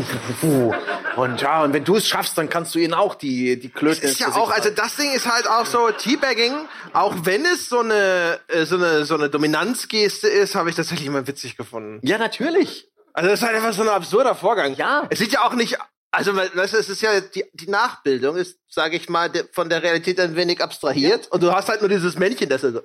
und 1.16 1.40
ja, 1.40 1.62
und 1.62 1.72
wenn 1.72 1.84
du 1.84 1.96
es 1.96 2.08
schaffst, 2.08 2.36
dann 2.38 2.48
kannst 2.48 2.74
du 2.74 2.78
ihnen 2.78 2.94
auch 2.94 3.14
die, 3.14 3.58
die 3.58 3.68
Klöten 3.68 4.02
Das 4.02 4.12
ist 4.12 4.20
ja 4.20 4.28
auch, 4.28 4.48
Gesicht 4.48 4.63
also 4.64 4.76
das 4.76 4.96
Ding 4.96 5.12
ist 5.12 5.30
halt 5.30 5.46
auch 5.46 5.66
so 5.66 5.90
Teabagging, 5.90 6.54
auch 6.94 7.14
wenn 7.24 7.44
es 7.44 7.68
so 7.68 7.80
eine, 7.80 8.40
äh, 8.48 8.64
so 8.64 8.76
eine, 8.76 9.04
so 9.04 9.14
eine 9.14 9.28
Dominanzgeste 9.28 10.28
ist, 10.28 10.54
habe 10.54 10.70
ich 10.70 10.76
tatsächlich 10.76 11.06
immer 11.06 11.26
witzig 11.26 11.56
gefunden. 11.56 12.00
Ja, 12.02 12.16
natürlich. 12.16 12.88
Also 13.12 13.28
das 13.28 13.40
ist 13.40 13.46
halt 13.46 13.56
einfach 13.56 13.74
so 13.74 13.82
ein 13.82 13.88
absurder 13.88 14.34
Vorgang. 14.34 14.74
Ja. 14.76 15.06
Es 15.10 15.18
sieht 15.18 15.32
ja 15.32 15.44
auch 15.44 15.52
nicht, 15.52 15.78
also 16.16 16.36
weißt 16.36 16.74
du, 16.74 16.78
es 16.78 16.88
ist 16.88 17.02
ja 17.02 17.20
die, 17.20 17.44
die 17.52 17.68
Nachbildung 17.68 18.36
ist, 18.36 18.58
sage 18.68 18.96
ich 18.96 19.08
mal, 19.08 19.30
de, 19.30 19.44
von 19.52 19.68
der 19.68 19.82
Realität 19.82 20.18
ein 20.20 20.36
wenig 20.36 20.62
abstrahiert 20.62 21.28
und 21.30 21.42
du 21.42 21.52
hast 21.52 21.68
halt 21.68 21.80
nur 21.80 21.88
dieses 21.88 22.18
Männchen, 22.18 22.48
das 22.48 22.62
so 22.62 22.80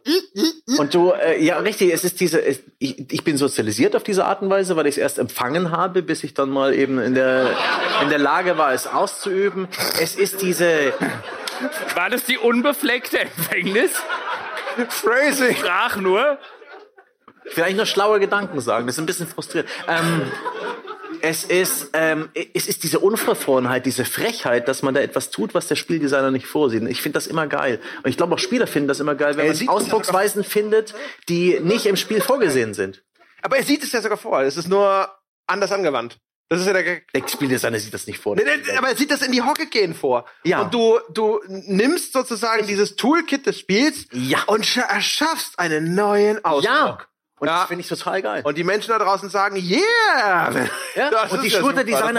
Und 0.78 0.94
du, 0.94 1.12
äh, 1.12 1.44
ja, 1.44 1.58
richtig, 1.60 1.94
es 1.94 2.04
ist 2.04 2.20
diese, 2.20 2.42
es, 2.42 2.60
ich, 2.78 3.12
ich 3.12 3.24
bin 3.24 3.38
sozialisiert 3.38 3.96
auf 3.96 4.04
diese 4.04 4.26
Art 4.26 4.42
und 4.42 4.50
Weise, 4.50 4.76
weil 4.76 4.88
ich 4.88 4.96
es 4.96 4.98
erst 4.98 5.20
empfangen 5.20 5.72
habe, 5.72 6.02
bis 6.02 6.24
ich 6.24 6.34
dann 6.34 6.50
mal 6.50 6.74
eben 6.74 7.00
in 7.00 7.14
der, 7.14 7.56
in 8.02 8.10
der 8.10 8.20
Lage 8.20 8.58
war, 8.58 8.74
es 8.74 8.88
auszuüben. 8.88 9.68
Es 10.00 10.16
ist 10.16 10.42
diese, 10.42 10.94
War 11.96 12.10
das 12.10 12.24
die 12.24 12.38
unbefleckte 12.38 13.20
Empfängnis? 13.20 13.92
Phrasing. 14.90 15.56
Sprach 15.56 15.98
nur. 15.98 16.38
vielleicht 17.48 17.78
nur 17.78 17.86
schlaue 17.86 18.20
Gedanken 18.20 18.62
sagen, 18.62 18.86
das 18.88 18.96
ist 18.96 19.00
ein 19.00 19.06
bisschen 19.06 19.28
frustrierend. 19.28 19.70
Ähm, 19.88 20.32
es 21.22 21.44
ist, 21.44 21.90
ähm, 21.94 22.30
es 22.54 22.68
ist 22.68 22.84
diese 22.84 23.00
Unverfrorenheit, 23.00 23.86
diese 23.86 24.06
Frechheit, 24.06 24.68
dass 24.68 24.82
man 24.84 24.94
da 24.94 25.02
etwas 25.02 25.30
tut, 25.30 25.54
was 25.54 25.68
der 25.68 25.76
Spieldesigner 25.76 26.32
nicht 26.32 26.46
vorsieht. 26.48 26.84
Ich 26.88 27.02
finde 27.02 27.18
das 27.18 27.28
immer 27.28 27.48
geil. 27.48 27.80
Und 28.04 28.10
ich 28.10 28.18
glaube 28.18 28.36
auch 28.36 28.40
Spieler 28.40 28.68
finden 28.68 28.88
das 28.88 29.00
immer 29.00 29.16
geil, 29.16 29.38
wenn 29.38 29.46
Er 29.48 29.56
man 29.56 29.70
Ausdrucksweisen 29.70 30.44
findet, 30.44 30.94
die 31.28 31.60
nicht 31.62 31.86
im 31.86 31.96
Spiel 31.96 32.22
vorgesehen 32.22 32.74
sind. 32.74 33.04
Aber 33.42 33.58
er 33.58 33.64
sieht 33.64 33.84
es 33.84 33.92
ja 33.92 34.02
sogar 34.02 34.18
vor, 34.18 34.42
es 34.42 34.58
ist 34.58 34.68
nur 34.68 35.10
anders 35.48 35.72
angewandt. 35.72 36.18
Das 36.52 36.60
ist 36.62 36.66
ja 36.66 36.74
der. 36.74 37.02
Der 37.14 37.28
Spieldesigner 37.28 37.80
sieht 37.80 37.94
das 37.94 38.08
nicht 38.08 38.18
vor. 38.20 38.36
Nee, 38.36 38.42
nee, 38.44 38.76
aber 38.78 38.90
er 38.90 38.96
sieht 38.96 39.12
das 39.12 39.22
in 39.22 39.32
die 39.32 39.44
Hocke 39.44 39.68
gehen 39.68 39.94
vor. 39.94 40.26
Ja. 40.44 40.62
Und 40.64 40.74
du, 40.74 41.00
du 41.14 41.40
nimmst 41.48 42.14
sozusagen 42.14 42.66
dieses 42.66 42.96
Toolkit 42.96 43.46
des 43.46 43.60
Spiels 43.60 44.08
Ja. 44.14 44.44
und 44.48 44.66
scha- 44.66 44.90
erschaffst 44.90 45.60
einen 45.60 45.94
neuen 45.94 46.44
Ausdruck. 46.44 46.64
Ja. 46.74 46.98
Und 47.40 47.48
Ja. 47.48 47.60
das 47.60 47.68
finde 47.68 47.82
ich 47.82 47.88
total 47.88 48.22
geil. 48.22 48.42
Und 48.44 48.58
die 48.58 48.64
Menschen 48.64 48.90
da 48.90 49.00
draußen 49.00 49.30
sagen, 49.30 49.56
yeah! 49.56 50.52
Ja? 50.96 51.10
Das 51.10 51.32
und 51.32 51.42
die 51.44 51.48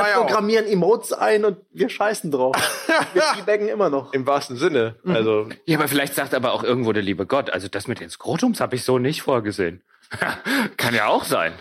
ja 0.04 0.08
ja 0.08 0.18
auch- 0.18 0.26
programmieren 0.26 0.66
Emotes 0.66 1.12
ein 1.12 1.44
und 1.44 1.58
wir 1.72 1.88
scheißen 1.90 2.30
drauf. 2.30 2.56
wir 3.14 3.22
teabaggen 3.34 3.68
immer 3.68 3.90
noch. 3.90 4.12
Im 4.12 4.26
wahrsten 4.26 4.56
Sinne. 4.56 4.96
Also, 5.06 5.48
Ja, 5.66 5.78
aber 5.78 5.88
vielleicht 5.88 6.14
sagt 6.14 6.34
aber 6.34 6.52
auch 6.52 6.64
irgendwo 6.64 6.92
der 6.92 7.02
liebe 7.02 7.26
Gott, 7.26 7.50
also 7.50 7.68
das 7.68 7.86
mit 7.88 8.00
den 8.00 8.10
Skrotums 8.10 8.60
habe 8.60 8.76
ich 8.76 8.84
so 8.84 8.98
nicht 8.98 9.22
vorgesehen. 9.22 9.82
Kann 10.76 10.94
ja 10.94 11.06
auch 11.06 11.24
sein. 11.24 11.52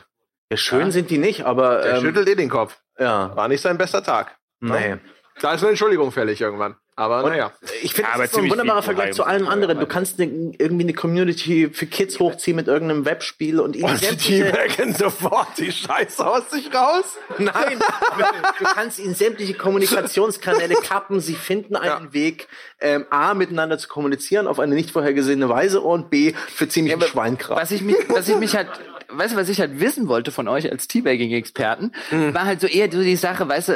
Ja, 0.51 0.57
schön 0.57 0.91
sind 0.91 1.09
die 1.09 1.17
nicht, 1.19 1.45
aber 1.45 1.81
der 1.81 1.95
ähm, 1.95 2.01
schüttelt 2.01 2.27
eh 2.27 2.35
den 2.35 2.49
Kopf. 2.49 2.77
ja, 2.97 3.35
War 3.35 3.47
nicht 3.47 3.61
sein 3.61 3.77
bester 3.77 4.03
Tag. 4.03 4.35
nee. 4.59 4.97
Da 5.41 5.53
ist 5.53 5.61
eine 5.61 5.69
Entschuldigung 5.69 6.11
fällig 6.11 6.41
irgendwann. 6.41 6.75
Aber 6.99 7.23
naja. 7.29 7.53
Ich 7.81 7.93
finde, 7.93 8.11
das 8.13 8.25
ist 8.25 8.31
so 8.33 8.39
ein 8.39 8.41
ziemlich 8.41 8.51
wunderbarer 8.51 8.83
Vergleich 8.83 9.13
zu 9.13 9.23
allem 9.23 9.47
anderen. 9.47 9.79
Du 9.79 9.85
kannst 9.85 10.19
ne, 10.19 10.53
irgendwie 10.57 10.83
eine 10.83 10.93
Community 10.93 11.69
für 11.71 11.85
Kids 11.85 12.19
hochziehen 12.19 12.57
mit 12.57 12.67
irgendeinem 12.67 13.05
Webspiel 13.05 13.61
und 13.61 13.77
ihnen 13.77 13.89
Und 13.89 14.01
die 14.01 14.05
sämtliche, 14.05 14.51
Teabaggen 14.51 14.93
sofort 14.95 15.47
die 15.57 15.71
Scheiße 15.71 16.27
aus 16.27 16.49
sich 16.49 16.75
raus. 16.75 17.05
Nein, 17.37 17.79
du 18.59 18.65
kannst 18.65 18.99
ihnen 18.99 19.15
sämtliche 19.15 19.53
Kommunikationskanäle 19.53 20.75
kappen. 20.75 21.21
Sie 21.21 21.35
finden 21.35 21.77
einen 21.77 22.07
Ja. 22.07 22.13
Weg, 22.13 22.49
ähm, 22.81 23.05
A, 23.11 23.33
miteinander 23.33 23.77
zu 23.77 23.87
kommunizieren 23.87 24.45
auf 24.45 24.59
eine 24.59 24.75
nicht 24.75 24.91
vorhergesehene 24.91 25.47
Weise 25.47 25.79
und 25.79 26.09
B, 26.09 26.33
für 26.53 26.67
ziemlichen 26.67 27.01
Schweinkram. 27.01 27.57
Was 27.57 27.71
ich 27.71 27.81
mich, 27.81 27.95
was 28.09 28.27
ich 28.27 28.35
mich 28.35 28.57
halt, 28.57 28.67
weißt 29.11 29.33
du, 29.33 29.37
was 29.37 29.49
ich 29.49 29.59
halt 29.59 29.79
wissen 29.79 30.07
wollte 30.07 30.31
von 30.31 30.47
euch 30.47 30.71
als 30.71 30.87
Teabagging-Experten, 30.87 31.91
Mhm. 32.11 32.33
war 32.33 32.45
halt 32.45 32.61
so 32.61 32.67
eher 32.67 32.91
so 32.91 33.01
die 33.01 33.15
Sache, 33.15 33.47
weißt 33.47 33.69
du, 33.69 33.73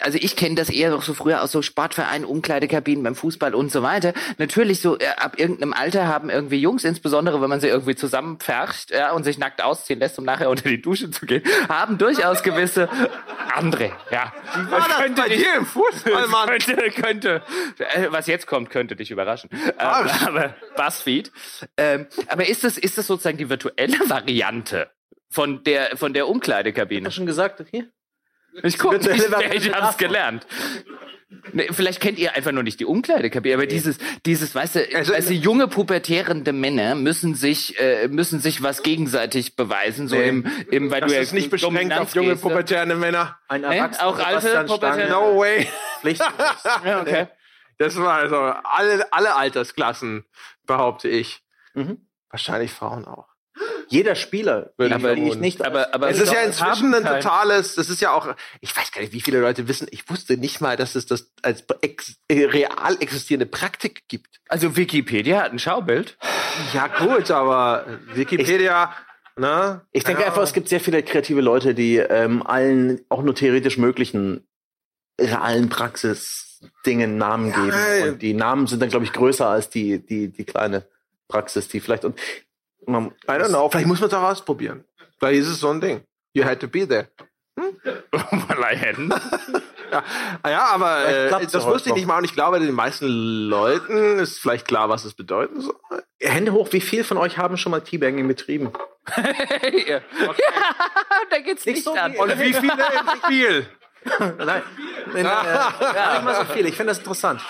also 0.00 0.18
ich 0.20 0.36
kenne 0.36 0.54
das 0.56 0.70
eher 0.70 0.90
noch 0.90 1.02
so 1.02 1.14
früher 1.14 1.42
aus 1.42 1.52
so 1.52 1.62
Sportvereinen, 1.62 2.24
Umkleidekabinen 2.26 3.02
beim 3.04 3.14
Fußball 3.14 3.54
und 3.54 3.70
so 3.72 3.82
weiter. 3.82 4.12
Natürlich 4.38 4.80
so 4.80 4.98
äh, 4.98 5.06
ab 5.16 5.38
irgendeinem 5.38 5.72
Alter 5.72 6.06
haben 6.06 6.30
irgendwie 6.30 6.58
Jungs, 6.60 6.84
insbesondere 6.84 7.40
wenn 7.42 7.48
man 7.48 7.60
sie 7.60 7.68
irgendwie 7.68 7.94
zusammenpfercht 7.94 8.90
ja, 8.90 9.12
und 9.12 9.24
sich 9.24 9.38
nackt 9.38 9.62
ausziehen 9.62 9.98
lässt, 10.00 10.18
um 10.18 10.24
nachher 10.24 10.50
unter 10.50 10.68
die 10.68 10.80
Dusche 10.82 11.10
zu 11.10 11.26
gehen, 11.26 11.42
haben 11.68 11.98
durchaus 11.98 12.42
gewisse 12.42 12.88
andere, 13.54 13.92
ja. 14.10 14.32
War 14.70 14.88
das 14.88 15.14
bei 15.16 15.28
dich- 15.28 15.38
dir 15.42 15.54
im 15.58 15.66
Fußball, 15.66 16.26
Mann? 16.28 16.48
könnte, 16.48 16.90
könnte, 16.90 17.42
äh, 17.94 18.06
was 18.10 18.26
jetzt 18.26 18.46
kommt, 18.46 18.70
könnte 18.70 18.96
dich 18.96 19.10
überraschen. 19.10 19.50
Ähm, 19.52 20.08
aber 20.26 20.54
Buzzfeed. 20.76 21.30
Ähm, 21.76 22.06
aber 22.28 22.48
ist 22.48 22.64
das, 22.64 22.78
ist 22.78 22.98
das 22.98 23.06
sozusagen 23.06 23.38
die 23.38 23.48
virtuelle 23.48 23.98
Variante 24.08 24.71
von 25.32 25.64
der, 25.64 25.96
von 25.96 26.12
der 26.14 26.28
Umkleidekabine? 26.28 27.10
schon 27.10 27.26
gesagt, 27.26 27.64
hier? 27.70 27.88
Ich 28.62 28.78
guck, 28.78 28.92
ich, 29.00 29.04
virtuelle 29.06 29.32
Variante 29.32 29.56
ich 29.56 29.72
hab's 29.74 29.96
gelernt. 29.98 30.46
Nee, 31.54 31.68
vielleicht 31.70 32.00
kennt 32.00 32.18
ihr 32.18 32.34
einfach 32.34 32.52
nur 32.52 32.62
nicht 32.62 32.78
die 32.78 32.84
Umkleidekabine, 32.84 33.54
aber 33.54 33.66
dieses, 33.66 33.96
dieses, 34.26 34.54
weißt 34.54 34.74
du, 34.76 34.94
Also- 34.94 35.14
weißt 35.14 35.30
du, 35.30 35.32
junge 35.34 35.66
pubertierende 35.66 36.52
Männer 36.52 36.94
müssen 36.94 37.34
sich, 37.34 37.80
äh, 37.80 38.06
müssen 38.08 38.38
sich 38.40 38.62
was 38.62 38.82
gegenseitig 38.82 39.56
beweisen, 39.56 40.08
so 40.08 40.16
Nee. 40.16 40.28
im, 40.28 40.46
im, 40.70 40.90
weil 40.90 41.00
Das 41.00 41.08
du 41.10 41.16
ja 41.16 41.22
ist 41.22 41.32
nicht 41.32 41.50
beschränkt 41.50 41.94
auf 41.94 42.14
junge 42.14 42.34
Dominanzgeste- 42.34 42.40
pubertäre 42.42 42.94
Männer. 42.94 43.38
Ein? 43.48 43.64
Erwachsener, 43.64 44.06
Auch 44.06 44.18
alte 44.18 44.40
Sebastian 44.42 44.66
Pubertäre? 44.66 45.06
Stang, 45.08 45.10
No 45.34 45.38
way. 45.40 45.66
Ja, 46.84 47.00
okay. 47.00 47.28
Das 47.78 47.96
war 47.96 48.12
also 48.18 48.36
alle, 48.36 49.10
alle 49.12 49.34
Altersklassen, 49.34 50.24
behaupte 50.66 51.08
ich. 51.08 51.40
Mhm. 51.72 52.06
Wahrscheinlich 52.28 52.70
Frauen 52.72 53.06
auch. 53.06 53.28
Jeder 53.88 54.14
Spieler, 54.14 54.72
Würde 54.76 54.94
aber- 54.94 55.12
ich 55.14 55.36
nicht 55.36 55.64
aber- 55.64 55.92
aber- 55.94 56.08
Es 56.10 56.18
ist 56.20 56.32
ja 56.32 56.40
inzwischen 56.40 56.94
ein 56.94 57.04
totales, 57.04 57.74
das 57.74 57.90
ist 57.90 58.00
ja 58.00 58.12
auch, 58.12 58.34
ich 58.60 58.76
weiß 58.76 58.90
gar 58.92 59.00
nicht, 59.02 59.12
wie 59.12 59.20
viele 59.20 59.40
Leute 59.40 59.68
wissen, 59.68 59.86
ich 59.90 60.08
wusste 60.08 60.36
nicht 60.36 60.60
mal, 60.60 60.76
dass 60.76 60.94
es 60.94 61.06
das 61.06 61.30
als 61.42 61.64
ex, 61.82 62.16
äh, 62.28 62.44
real 62.44 62.96
existierende 63.00 63.46
Praktik 63.46 64.02
gibt. 64.08 64.40
Also 64.48 64.76
Wikipedia 64.76 65.42
hat 65.42 65.52
ein 65.52 65.58
Schaubild. 65.58 66.16
Ja 66.72 66.86
gut, 66.86 67.30
aber 67.30 67.86
Wikipedia, 68.14 68.94
ne? 69.36 69.82
Ich 69.92 70.04
denke 70.04 70.22
ja. 70.22 70.28
einfach, 70.28 70.42
es 70.42 70.52
gibt 70.52 70.68
sehr 70.68 70.80
viele 70.80 71.02
kreative 71.02 71.40
Leute, 71.40 71.74
die 71.74 71.96
ähm, 71.96 72.46
allen 72.46 73.00
auch 73.08 73.22
nur 73.22 73.34
theoretisch 73.34 73.78
möglichen 73.78 74.46
realen 75.20 75.68
Praxis-Dingen 75.68 77.18
Namen 77.18 77.52
geben. 77.52 77.68
Ja. 77.98 78.04
Und 78.06 78.22
die 78.22 78.34
Namen 78.34 78.66
sind 78.66 78.80
dann, 78.80 78.88
glaube 78.88 79.04
ich, 79.04 79.12
größer 79.12 79.46
als 79.46 79.70
die, 79.70 79.98
die, 80.04 80.28
die 80.28 80.44
kleine 80.44 80.86
Praxis, 81.28 81.68
die 81.68 81.80
vielleicht 81.80 82.04
und 82.04 82.18
man, 82.86 83.06
I 83.28 83.32
don't 83.32 83.48
know, 83.48 83.68
vielleicht 83.68 83.88
muss 83.88 84.00
man 84.00 84.08
es 84.08 84.14
auch 84.14 84.22
ausprobieren. 84.22 84.84
Vielleicht 85.18 85.42
ist 85.42 85.48
es 85.48 85.60
so 85.60 85.70
ein 85.70 85.80
Ding. 85.80 86.02
You 86.34 86.44
had 86.44 86.60
to 86.60 86.68
be 86.68 86.86
there. 86.86 87.08
Weil 87.56 88.76
hätten. 88.76 89.12
Ja, 89.90 90.04
Ah 90.42 90.50
ja 90.50 90.66
aber 90.68 91.06
äh, 91.06 91.30
das 91.30 91.52
ja 91.52 91.64
wusste 91.66 91.90
ich 91.90 91.94
nicht 91.94 92.06
mal 92.06 92.18
und 92.18 92.24
ich 92.24 92.32
glaube, 92.32 92.58
den 92.58 92.72
meisten 92.72 93.06
Leuten 93.06 94.18
ist 94.18 94.38
vielleicht 94.38 94.66
klar, 94.66 94.88
was 94.88 95.04
es 95.04 95.14
bedeuten 95.14 95.60
soll. 95.60 95.76
Hände 96.20 96.52
hoch, 96.52 96.68
wie 96.70 96.80
viel 96.80 97.04
von 97.04 97.18
euch 97.18 97.36
haben 97.36 97.56
schon 97.56 97.72
mal 97.72 97.80
Teabagging 97.80 98.26
betrieben? 98.26 98.72
ja. 99.86 100.00
da 101.30 101.38
geht's 101.40 101.66
nicht, 101.66 101.84
so 101.84 101.92
an. 101.92 102.16
Und 102.16 102.40
wie 102.40 102.54
viele? 102.54 102.72
Wie 102.72 103.34
viel? 103.34 103.66
Nein, 104.38 104.62
in, 105.14 105.18
äh, 105.18 105.24
gar 105.24 106.14
nicht 106.14 106.24
mal 106.24 106.34
so 106.46 106.52
viel. 106.52 106.66
Ich 106.66 106.74
finde 106.74 106.90
das 106.90 106.98
interessant. 106.98 107.40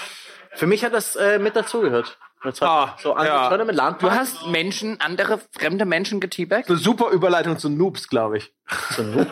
Für 0.55 0.67
mich 0.67 0.85
hat 0.85 0.93
das 0.93 1.17
äh, 1.17 1.39
mit 1.39 1.57
dazugehört. 1.57 2.19
Ah, 2.61 2.97
so 3.01 3.13
andere 3.13 3.35
ja. 3.35 3.49
Leute 3.51 3.65
mit 3.65 3.77
LAN 3.77 3.97
Du 3.99 4.11
hast 4.11 4.47
Menschen, 4.49 5.01
andere 5.01 5.41
fremde 5.53 5.85
Menschen 5.85 6.21
geteabagt? 6.21 6.69
Eine 6.69 6.79
super 6.79 7.11
Überleitung 7.11 7.59
zu 7.59 7.69
Noobs, 7.69 8.09
glaube 8.09 8.39
ich. 8.39 8.53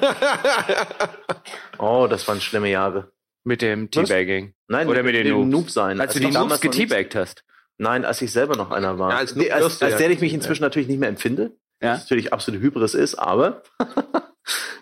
Oh, 1.79 2.07
das 2.11 2.29
waren 2.29 2.41
schlimme 2.41 2.69
Jahre. 2.69 3.11
Mit 3.43 3.63
dem 3.63 3.91
Teabagging. 3.91 4.53
Nein, 4.69 4.87
Oder 4.87 5.03
mit 5.03 5.15
den 5.15 5.29
Noobs. 5.29 5.51
Noob 5.51 5.71
sein. 5.71 6.01
Als 6.01 6.13
du 6.13 6.21
ich 6.21 6.27
die 6.27 6.33
Noobs 6.33 6.61
geteabagt 6.61 7.15
hast. 7.15 7.43
Nein, 7.79 8.05
als 8.05 8.21
ich 8.21 8.31
selber 8.31 8.57
noch 8.57 8.71
einer 8.71 8.99
war. 8.99 9.11
Ja, 9.13 9.17
als 9.17 9.35
nee, 9.35 9.51
als, 9.51 9.79
du 9.79 9.87
als 9.87 9.97
der 9.97 10.11
ich 10.11 10.21
mich 10.21 10.35
inzwischen 10.35 10.63
natürlich 10.63 10.89
nicht 10.89 11.01
mehr 11.01 11.09
empfinde. 11.09 11.57
Ja. 11.83 11.95
Was 11.95 12.03
natürlich 12.03 12.33
absolute 12.33 12.63
Hybris 12.63 12.93
ist, 12.93 13.15
aber 13.15 13.63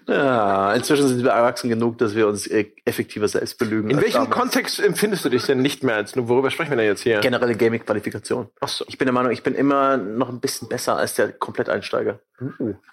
ja, 0.07 0.73
inzwischen 0.74 1.09
sind 1.09 1.23
wir 1.23 1.31
erwachsen 1.31 1.69
genug, 1.69 1.99
dass 1.99 2.15
wir 2.15 2.27
uns 2.28 2.47
äh, 2.47 2.66
effektiver 2.85 3.28
selbst 3.28 3.59
belügen. 3.59 3.90
In 3.90 3.97
welchem 4.01 4.15
damals. 4.24 4.31
Kontext 4.31 4.81
empfindest 4.81 5.24
du 5.24 5.28
dich 5.28 5.45
denn 5.45 5.59
nicht 5.61 5.82
mehr 5.82 5.97
als 5.97 6.16
nur? 6.16 6.28
Worüber 6.28 6.51
sprechen 6.51 6.70
wir 6.70 6.77
denn 6.77 6.86
jetzt 6.86 7.03
hier? 7.03 7.20
Generelle 7.20 7.55
Gaming-Qualifikation. 7.55 8.49
So. 8.66 8.85
Ich 8.89 8.99
bin 8.99 9.07
der 9.07 9.12
Meinung, 9.12 9.32
ich 9.32 9.43
bin 9.43 9.55
immer 9.55 9.97
noch 9.97 10.28
ein 10.28 10.40
bisschen 10.40 10.69
besser 10.69 10.97
als 10.97 11.15
der 11.15 11.32
Kompletteinsteiger. 11.32 12.20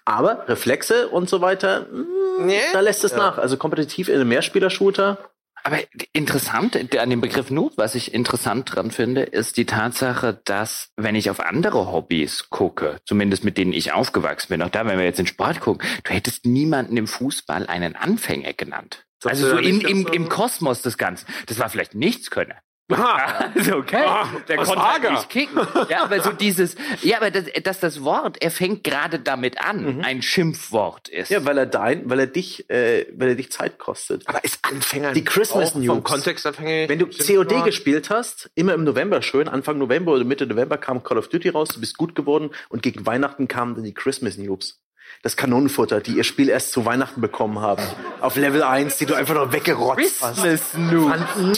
Aber 0.04 0.48
Reflexe 0.48 1.08
und 1.08 1.28
so 1.28 1.40
weiter, 1.40 1.86
mh, 1.92 2.04
Nee. 2.44 2.60
da 2.74 2.80
lässt 2.80 3.02
es 3.04 3.16
nach. 3.16 3.38
Also 3.38 3.56
kompetitiv 3.56 4.08
in 4.08 4.16
einem 4.16 4.28
Mehrspieler-Shooter. 4.28 5.18
Aber 5.66 5.80
interessant 6.12 6.76
an 6.96 7.10
dem 7.10 7.20
Begriff 7.20 7.50
Noob, 7.50 7.72
was 7.76 7.96
ich 7.96 8.14
interessant 8.14 8.72
dran 8.72 8.92
finde, 8.92 9.22
ist 9.22 9.56
die 9.56 9.66
Tatsache, 9.66 10.40
dass 10.44 10.92
wenn 10.94 11.16
ich 11.16 11.28
auf 11.28 11.40
andere 11.40 11.90
Hobbys 11.90 12.50
gucke, 12.50 12.98
zumindest 13.04 13.42
mit 13.42 13.58
denen 13.58 13.72
ich 13.72 13.90
aufgewachsen 13.90 14.50
bin, 14.50 14.62
auch 14.62 14.70
da, 14.70 14.86
wenn 14.86 14.96
wir 14.96 15.04
jetzt 15.04 15.18
in 15.18 15.26
Sport 15.26 15.58
gucken, 15.58 15.84
du 16.04 16.12
hättest 16.12 16.46
niemanden 16.46 16.96
im 16.96 17.08
Fußball 17.08 17.66
einen 17.66 17.96
Anfänger 17.96 18.52
genannt. 18.52 19.06
Sagst 19.20 19.42
Also 19.42 19.56
so 19.56 19.60
ja 19.60 19.68
im, 19.88 20.06
im 20.06 20.28
Kosmos 20.28 20.82
des 20.82 20.98
Ganzen. 20.98 21.26
Das 21.46 21.58
war 21.58 21.68
vielleicht 21.68 21.96
Nichtskönner. 21.96 22.54
Also 22.88 23.76
okay, 23.76 24.04
Ah, 24.06 24.26
der 24.48 24.56
konnte 24.58 24.76
halt 24.76 25.02
Hager. 25.02 25.10
nicht 25.12 25.28
kicken. 25.28 25.58
Ja, 25.88 26.04
aber 26.04 26.20
so 26.20 26.30
dieses, 26.32 26.76
ja, 27.02 27.16
aber 27.16 27.30
das, 27.30 27.44
dass 27.64 27.80
das 27.80 28.04
Wort, 28.04 28.40
er 28.40 28.50
fängt 28.50 28.84
gerade 28.84 29.18
damit 29.18 29.60
an, 29.60 30.04
ein 30.04 30.22
Schimpfwort 30.22 31.08
ist. 31.08 31.30
Ja, 31.30 31.44
weil 31.44 31.58
er 31.58 31.66
dein, 31.66 32.08
weil 32.08 32.20
er 32.20 32.26
dich, 32.28 32.70
äh, 32.70 33.06
weil 33.16 33.30
er 33.30 33.34
dich 33.34 33.50
Zeit 33.50 33.78
kostet. 33.78 34.28
Aber 34.28 34.44
ist 34.44 34.60
Anfänger 34.62 35.12
Die 35.12 35.24
Christmas 35.24 35.74
auch 35.74 35.84
vom. 35.84 36.04
Kontext 36.04 36.46
abhängig? 36.46 36.88
Wenn 36.88 36.98
du 37.00 37.06
COD 37.06 37.52
ja. 37.52 37.64
gespielt 37.64 38.10
hast, 38.10 38.50
immer 38.54 38.74
im 38.74 38.84
November 38.84 39.20
schön, 39.22 39.48
Anfang 39.48 39.78
November 39.78 40.12
oder 40.12 40.24
Mitte 40.24 40.46
November 40.46 40.78
kam 40.78 41.02
Call 41.02 41.18
of 41.18 41.28
Duty 41.28 41.48
raus, 41.48 41.68
du 41.70 41.80
bist 41.80 41.96
gut 41.98 42.14
geworden 42.14 42.50
und 42.68 42.82
gegen 42.82 43.04
Weihnachten 43.04 43.48
kamen 43.48 43.74
dann 43.74 43.84
die 43.84 43.94
Christmas 43.94 44.36
Noobs. 44.38 44.80
Das 45.22 45.36
Kanonenfutter, 45.36 46.00
die 46.00 46.12
ihr 46.12 46.24
Spiel 46.24 46.48
erst 46.48 46.72
zu 46.72 46.84
Weihnachten 46.84 47.20
bekommen 47.20 47.60
haben. 47.60 47.82
Auf 48.20 48.36
Level 48.36 48.62
1, 48.62 48.98
die 48.98 49.06
du 49.06 49.14
einfach 49.14 49.34
noch 49.34 49.52
weggerotzt 49.52 50.22
hast. 50.22 50.42
Christmas 50.42 50.74
Noob. 50.74 51.10
Fanden 51.10 51.54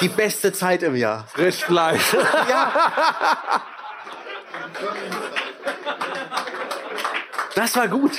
die 0.00 0.08
beste 0.08 0.52
Zeit 0.52 0.82
im 0.82 0.96
Jahr. 0.96 1.26
Frisch 1.32 1.64
Fleisch. 1.64 2.14
Das 7.54 7.76
war 7.76 7.88
gut. 7.88 8.12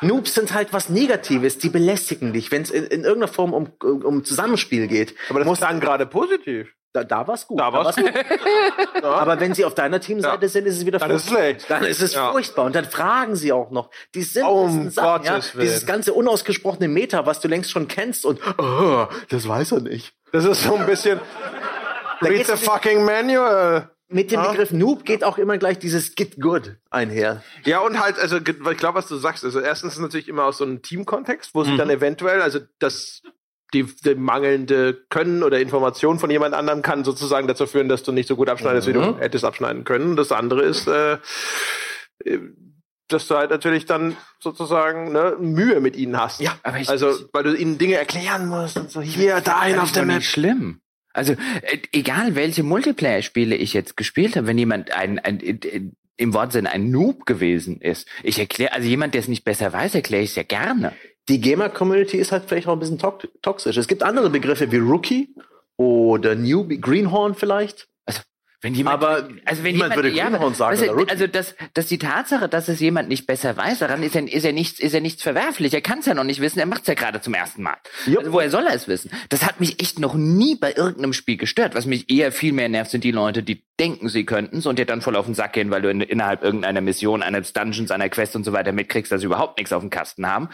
Noobs 0.00 0.34
sind 0.34 0.52
halt 0.52 0.72
was 0.72 0.88
Negatives, 0.88 1.58
die 1.58 1.68
belästigen 1.68 2.32
dich, 2.32 2.50
wenn 2.50 2.62
es 2.62 2.70
in, 2.70 2.84
in 2.86 3.04
irgendeiner 3.04 3.32
Form 3.32 3.52
um, 3.54 3.72
um, 3.80 4.24
Zusammenspiel 4.24 4.88
geht. 4.88 5.14
Aber 5.30 5.38
das 5.38 5.46
Muss- 5.48 5.58
klang 5.58 5.80
gerade 5.80 6.06
positiv. 6.06 6.68
Da, 6.94 7.04
da 7.04 7.26
war's 7.26 7.46
gut. 7.46 7.58
Da 7.58 7.72
war's 7.72 7.96
gut. 7.96 8.12
Aber 9.02 9.40
wenn 9.40 9.54
sie 9.54 9.64
auf 9.64 9.74
deiner 9.74 9.98
Teamseite 9.98 10.44
Ja. 10.44 10.48
sind, 10.50 10.66
ist 10.66 10.76
es 10.76 10.84
wieder 10.84 10.98
Dann 10.98 11.10
ist 11.12 11.22
es 11.22 11.28
furchtbar. 11.28 11.42
schlecht. 11.46 11.70
Dann 11.70 11.84
ist 11.84 12.02
es 12.02 12.12
Ja. 12.14 12.32
furchtbar. 12.32 12.66
Und 12.66 12.74
dann 12.76 12.84
fragen 12.84 13.34
sie 13.34 13.50
auch 13.50 13.70
noch. 13.70 13.88
Die 14.14 14.18
Um 14.18 14.24
simpelsten 14.26 14.90
Sachen, 14.90 15.24
ja, 15.24 15.40
dieses 15.58 15.86
ganze 15.86 16.12
unausgesprochene 16.12 16.88
Meta, 16.88 17.24
was 17.24 17.40
du 17.40 17.48
längst 17.48 17.70
schon 17.70 17.88
kennst 17.88 18.26
und 18.26 18.40
oh, 18.58 19.06
das 19.30 19.48
weiß 19.48 19.72
er 19.72 19.80
nicht. 19.80 20.12
Das 20.32 20.44
ist 20.44 20.62
so 20.62 20.74
ein 20.76 20.86
bisschen. 20.86 21.20
Da 22.20 22.28
Read 22.28 22.46
the 22.46 22.52
mit- 22.52 22.60
fucking 22.60 23.04
manual. 23.04 23.90
Mit 24.08 24.30
dem 24.30 24.40
Ja. 24.40 24.50
Begriff 24.50 24.72
Noob 24.72 25.04
geht 25.06 25.24
auch 25.24 25.38
immer 25.38 25.56
gleich 25.56 25.78
dieses 25.78 26.14
Get 26.14 26.38
Good 26.38 26.76
einher. 26.90 27.42
Ja, 27.64 27.80
und 27.80 27.98
halt, 27.98 28.18
also 28.18 28.36
ich 28.36 28.44
glaube, 28.44 28.94
was 28.98 29.06
du 29.08 29.16
sagst, 29.16 29.42
also 29.42 29.58
erstens 29.60 29.92
ist 29.92 29.98
es 29.98 30.02
natürlich 30.02 30.28
immer 30.28 30.44
aus 30.44 30.58
so 30.58 30.64
einem 30.64 30.82
Teamkontext, 30.82 31.54
wo 31.54 31.64
sich 31.64 31.76
dann 31.78 31.88
eventuell, 31.88 32.42
also 32.42 32.58
das 32.78 33.22
die, 33.72 33.84
die 34.04 34.14
mangelnde 34.14 34.92
Können 35.08 35.42
oder 35.42 35.58
Information 35.58 36.18
von 36.18 36.28
jemand 36.30 36.54
anderem 36.54 36.82
kann 36.82 37.04
sozusagen 37.04 37.48
dazu 37.48 37.66
führen, 37.66 37.88
dass 37.88 38.02
du 38.02 38.12
nicht 38.12 38.28
so 38.28 38.36
gut 38.36 38.50
abschneidest, 38.50 38.86
wie 38.86 38.92
du 38.92 39.16
hättest 39.18 39.46
abschneiden 39.46 39.84
können. 39.84 40.14
Das 40.14 40.30
andere 40.30 40.60
ist, 40.62 40.86
äh, 40.88 41.14
äh, 42.24 42.38
dass 43.12 43.26
du 43.28 43.36
halt 43.36 43.50
natürlich 43.50 43.86
dann 43.86 44.16
sozusagen 44.40 45.12
ne, 45.12 45.36
Mühe 45.38 45.80
mit 45.80 45.96
ihnen 45.96 46.18
hast. 46.18 46.40
Ja, 46.40 46.56
aber 46.62 46.78
ich- 46.78 46.88
also, 46.88 47.12
weil 47.32 47.44
du 47.44 47.54
ihnen 47.54 47.78
Dinge 47.78 47.94
erklären 47.96 48.46
musst 48.48 48.76
und 48.78 48.90
so, 48.90 49.00
hier, 49.00 49.40
dahin 49.40 49.78
auf 49.78 49.92
der 49.92 50.04
Map. 50.04 50.16
nicht 50.16 50.30
schlimm. 50.30 50.80
Also 51.14 51.32
äh, 51.32 51.78
egal 51.92 52.34
welche 52.34 52.62
Multiplayer-Spiele 52.62 53.54
ich 53.54 53.74
jetzt 53.74 53.96
gespielt 53.96 54.36
habe, 54.36 54.46
wenn 54.46 54.56
jemand 54.58 54.92
ein, 54.92 55.18
ein, 55.18 55.40
ein 55.42 55.92
im 56.16 56.34
Wortsinn 56.34 56.66
ein 56.66 56.90
Noob 56.90 57.26
gewesen 57.26 57.80
ist, 57.80 58.06
ich 58.22 58.38
erkläre, 58.38 58.72
also 58.72 58.88
jemand, 58.88 59.14
der 59.14 59.20
es 59.20 59.28
nicht 59.28 59.44
besser 59.44 59.72
weiß, 59.72 59.94
erkläre 59.94 60.22
ich 60.22 60.30
es 60.30 60.36
ja 60.36 60.42
gerne. 60.42 60.92
Die 61.28 61.40
Gamer-Community 61.40 62.16
ist 62.16 62.32
halt 62.32 62.44
vielleicht 62.46 62.66
auch 62.68 62.72
ein 62.74 62.78
bisschen 62.78 62.98
toxisch. 63.42 63.76
Es 63.76 63.88
gibt 63.88 64.02
andere 64.02 64.30
Begriffe 64.30 64.70
wie 64.72 64.76
Rookie 64.78 65.34
oder 65.76 66.34
Newbie, 66.34 66.80
Greenhorn 66.80 67.34
vielleicht. 67.34 67.88
Wenn 68.62 68.74
jemand, 68.74 69.02
Aber 69.02 69.28
also 69.44 69.64
wenn 69.64 69.74
jemand, 69.74 69.96
würde 69.96 70.08
ja, 70.08 70.28
Greenhorn 70.28 70.54
sagen 70.54 70.80
weißt 70.80 70.88
du, 70.88 71.04
also 71.06 71.26
dass, 71.26 71.56
dass 71.74 71.86
die 71.86 71.98
Tatsache, 71.98 72.48
dass 72.48 72.68
es 72.68 72.78
jemand 72.78 73.08
nicht 73.08 73.26
besser 73.26 73.56
weiß, 73.56 73.80
daran 73.80 74.04
ist 74.04 74.14
ja, 74.14 74.20
ist 74.20 74.44
ja 74.44 74.52
nichts, 74.52 74.78
ist 74.78 74.92
ja 74.92 75.00
nichts 75.00 75.20
verwerflich. 75.24 75.74
Er 75.74 75.80
kann 75.80 75.98
es 75.98 76.06
ja 76.06 76.14
noch 76.14 76.22
nicht 76.22 76.40
wissen, 76.40 76.60
er 76.60 76.66
macht 76.66 76.82
es 76.82 76.86
ja 76.86 76.94
gerade 76.94 77.20
zum 77.20 77.34
ersten 77.34 77.64
Mal. 77.64 77.76
Jupp. 78.06 78.20
Also 78.20 78.32
woher 78.32 78.50
soll 78.50 78.64
er 78.66 78.74
es 78.74 78.86
wissen? 78.86 79.10
Das 79.30 79.44
hat 79.44 79.58
mich 79.58 79.80
echt 79.80 79.98
noch 79.98 80.14
nie 80.14 80.54
bei 80.54 80.74
irgendeinem 80.74 81.12
Spiel 81.12 81.38
gestört. 81.38 81.74
Was 81.74 81.86
mich 81.86 82.08
eher 82.08 82.30
viel 82.30 82.52
mehr 82.52 82.68
nervt, 82.68 82.92
sind 82.92 83.02
die 83.02 83.10
Leute, 83.10 83.42
die 83.42 83.64
denken, 83.80 84.08
sie 84.08 84.24
könnten 84.24 84.58
es 84.58 84.66
und 84.66 84.78
dir 84.78 84.86
dann 84.86 85.00
voll 85.00 85.16
auf 85.16 85.24
den 85.24 85.34
Sack 85.34 85.54
gehen, 85.54 85.72
weil 85.72 85.82
du 85.82 85.90
in, 85.90 86.00
innerhalb 86.00 86.44
irgendeiner 86.44 86.80
Mission, 86.80 87.22
eines 87.24 87.52
Dungeons, 87.52 87.90
einer 87.90 88.08
Quest 88.10 88.36
und 88.36 88.44
so 88.44 88.52
weiter 88.52 88.70
mitkriegst, 88.70 89.10
dass 89.10 89.22
sie 89.22 89.26
überhaupt 89.26 89.58
nichts 89.58 89.72
auf 89.72 89.80
dem 89.80 89.90
Kasten 89.90 90.24
haben. 90.24 90.50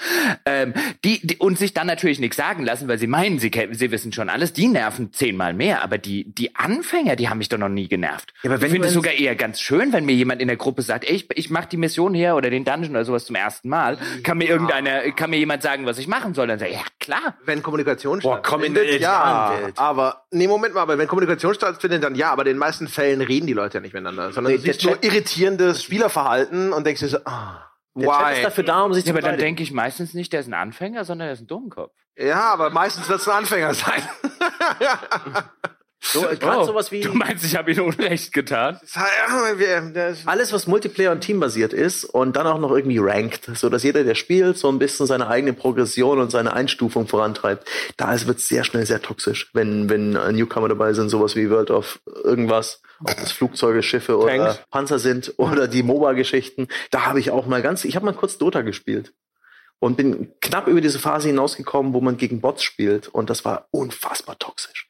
Ähm, 0.47 0.73
die, 1.05 1.27
die, 1.27 1.37
und 1.37 1.59
sich 1.59 1.75
dann 1.75 1.87
natürlich 1.87 2.21
nichts 2.21 2.39
sagen 2.39 2.65
lassen, 2.65 2.89
weil 2.89 2.99
sie 2.99 3.07
meinen, 3.07 3.39
sie, 3.39 3.51
sie 3.73 3.91
wissen 3.91 4.13
schon 4.13 4.31
alles. 4.31 4.55
Die 4.55 4.69
nerven 4.69 5.13
zehnmal 5.13 5.53
mehr. 5.53 5.83
Aber 5.83 5.99
die, 5.99 6.33
die 6.33 6.57
Anfänger, 6.57 7.17
die 7.17 7.29
haben 7.29 7.37
mich 7.37 7.51
doch 7.51 7.59
noch 7.59 7.69
nie 7.69 7.89
genervt. 7.99 8.33
Ja, 8.43 8.51
aber 8.51 8.61
wenn 8.61 8.67
ich 8.69 8.73
finde 8.73 8.89
es 8.89 8.95
sogar 8.95 9.13
eher 9.13 9.35
ganz 9.37 9.61
schön, 9.61 9.93
wenn 9.93 10.05
mir 10.05 10.15
jemand 10.15 10.41
in 10.41 10.49
der 10.49 10.57
Gruppe 10.57 10.83
sagt, 10.83 11.05
ey, 11.05 11.15
ich, 11.17 11.29
ich 11.35 11.51
mache 11.51 11.69
die 11.69 11.77
Mission 11.77 12.15
hier 12.15 12.35
oder 12.37 12.51
den 12.51 12.65
Dungeon 12.65 12.91
oder 12.93 13.05
sowas 13.05 13.27
zum 13.27 13.37
ersten 13.37 13.69
Mal. 13.69 13.99
Kann 14.23 14.39
mir 14.39 14.49
irgendeiner, 14.49 15.11
kann 15.13 15.31
mir 15.31 15.39
jemand 15.39 15.63
sagen, 15.63 15.87
was 15.87 15.99
ich 15.99 16.07
machen 16.07 16.35
soll? 16.35 16.47
Dann 16.47 16.59
sage 16.59 16.73
ich, 16.73 16.77
ja 16.77 16.85
klar. 17.01 17.35
Wenn 17.45 17.63
Kommunikation 17.63 18.21
Boah, 18.21 18.41
komm 18.43 18.63
in 18.65 18.73
stattfindet, 18.73 19.01
ja. 19.01 19.59
Aber, 19.77 20.25
nee, 20.31 20.47
Moment 20.47 20.75
mal, 20.75 20.83
aber 20.83 20.99
wenn 20.99 21.09
Kommunikation 21.09 21.55
stattfindet, 21.55 22.03
dann 22.05 22.15
ja, 22.15 22.31
aber 22.31 22.43
in 22.43 22.49
den 22.49 22.59
meisten 22.59 22.89
Fällen 22.89 23.21
reden 23.21 23.47
die 23.47 23.53
Leute 23.53 23.79
ja 23.79 23.81
nicht 23.81 23.93
miteinander, 23.95 24.33
sondern 24.33 24.53
Nee, 24.53 24.59
du 24.59 24.65
siehst 24.65 24.85
nur 24.85 25.03
irritierendes 25.03 25.83
Spielerverhalten 25.83 26.73
und 26.73 26.87
denkst 26.87 27.01
dir 27.01 27.09
so, 27.09 27.19
ah, 27.25 27.71
Der 27.95 28.09
Chat 28.09 28.31
ist 28.33 28.39
why? 28.39 28.43
dafür 28.43 28.65
da, 28.65 28.83
um 28.83 28.95
sich 28.95 29.05
Ja, 29.05 29.13
zu 29.13 29.19
aber 29.19 29.29
dann 29.29 29.39
denke 29.39 29.63
ich 29.63 29.73
meistens 29.73 30.15
nicht, 30.15 30.33
der 30.33 30.41
ist 30.41 30.47
ein 30.49 30.55
Anfänger, 30.55 31.05
sondern 31.05 31.27
der 31.27 31.33
ist 31.35 31.41
ein 31.41 31.47
Dummkopf. 31.47 31.93
Ja, 32.17 32.53
aber 32.53 32.71
meistens 32.71 33.09
wird 33.09 33.21
es 33.21 33.29
ein 33.29 33.39
Anfänger 33.39 33.75
sein. 33.75 34.03
So, 36.01 36.23
Gerade 36.23 36.65
sowas 36.65 36.93
wie 36.93 37.01
Du 37.01 37.13
meinst, 37.13 37.45
ich 37.45 37.57
habe 37.57 37.73
ihm 37.73 37.83
Unrecht 37.83 38.33
getan? 38.33 38.79
Alles, 40.27 40.53
was 40.53 40.67
Multiplayer 40.67 41.11
und 41.11 41.21
teambasiert 41.21 41.73
ist 41.73 42.05
und 42.05 42.37
dann 42.37 42.47
auch 42.47 42.61
noch 42.61 42.71
irgendwie 42.71 42.99
ranked, 42.99 43.51
so 43.55 43.69
dass 43.69 43.83
jeder, 43.83 44.05
der 44.05 44.15
spielt, 44.15 44.57
so 44.59 44.69
ein 44.69 44.79
bisschen 44.79 45.07
seine 45.07 45.27
eigene 45.29 45.53
Progression 45.53 46.21
und 46.21 46.31
seine 46.31 46.53
Einstufung 46.53 47.09
vorantreibt. 47.09 47.69
Da 47.97 48.09
wird 48.27 48.39
es 48.39 48.49
sehr 48.49 48.65
schnell 48.65 48.87
sehr 48.87 49.03
toxisch, 49.03 49.51
wenn 49.55 49.91
wenn 49.91 50.15
äh, 50.15 50.33
Newcomer 50.33 50.69
dabei 50.69 50.93
sind, 50.93 51.09
sowas 51.09 51.35
wie 51.35 51.51
World 51.51 51.71
of 51.71 52.01
irgendwas, 52.25 52.81
ob 53.01 53.17
das 53.17 53.33
Flugzeuge, 53.33 53.83
Schiffe 53.83 54.17
oder 54.19 54.37
Tanks. 54.37 54.61
Panzer 54.71 54.99
sind 54.99 55.35
oder 55.37 55.67
die 55.67 55.83
MOBA-Geschichten. 55.83 56.69
Da 56.91 57.07
habe 57.07 57.19
ich 57.21 57.33
auch 57.33 57.47
mal 57.47 57.61
ganz, 57.61 57.85
ich 57.85 57.97
habe 57.97 58.07
mal 58.07 58.15
kurz 58.15 58.39
Dota 58.39 58.63
gespielt 58.63 59.13
und 59.81 59.97
bin 59.97 60.33
knapp 60.41 60.69
über 60.69 60.81
diese 60.81 60.99
Phase 60.99 61.29
hinausgekommen, 61.29 61.93
wo 61.93 62.01
man 62.01 62.17
gegen 62.17 62.41
Bots 62.41 62.63
spielt 62.63 63.09
und 63.09 63.31
das 63.31 63.45
war 63.45 63.67
unfassbar 63.71 64.39
toxisch. 64.39 64.88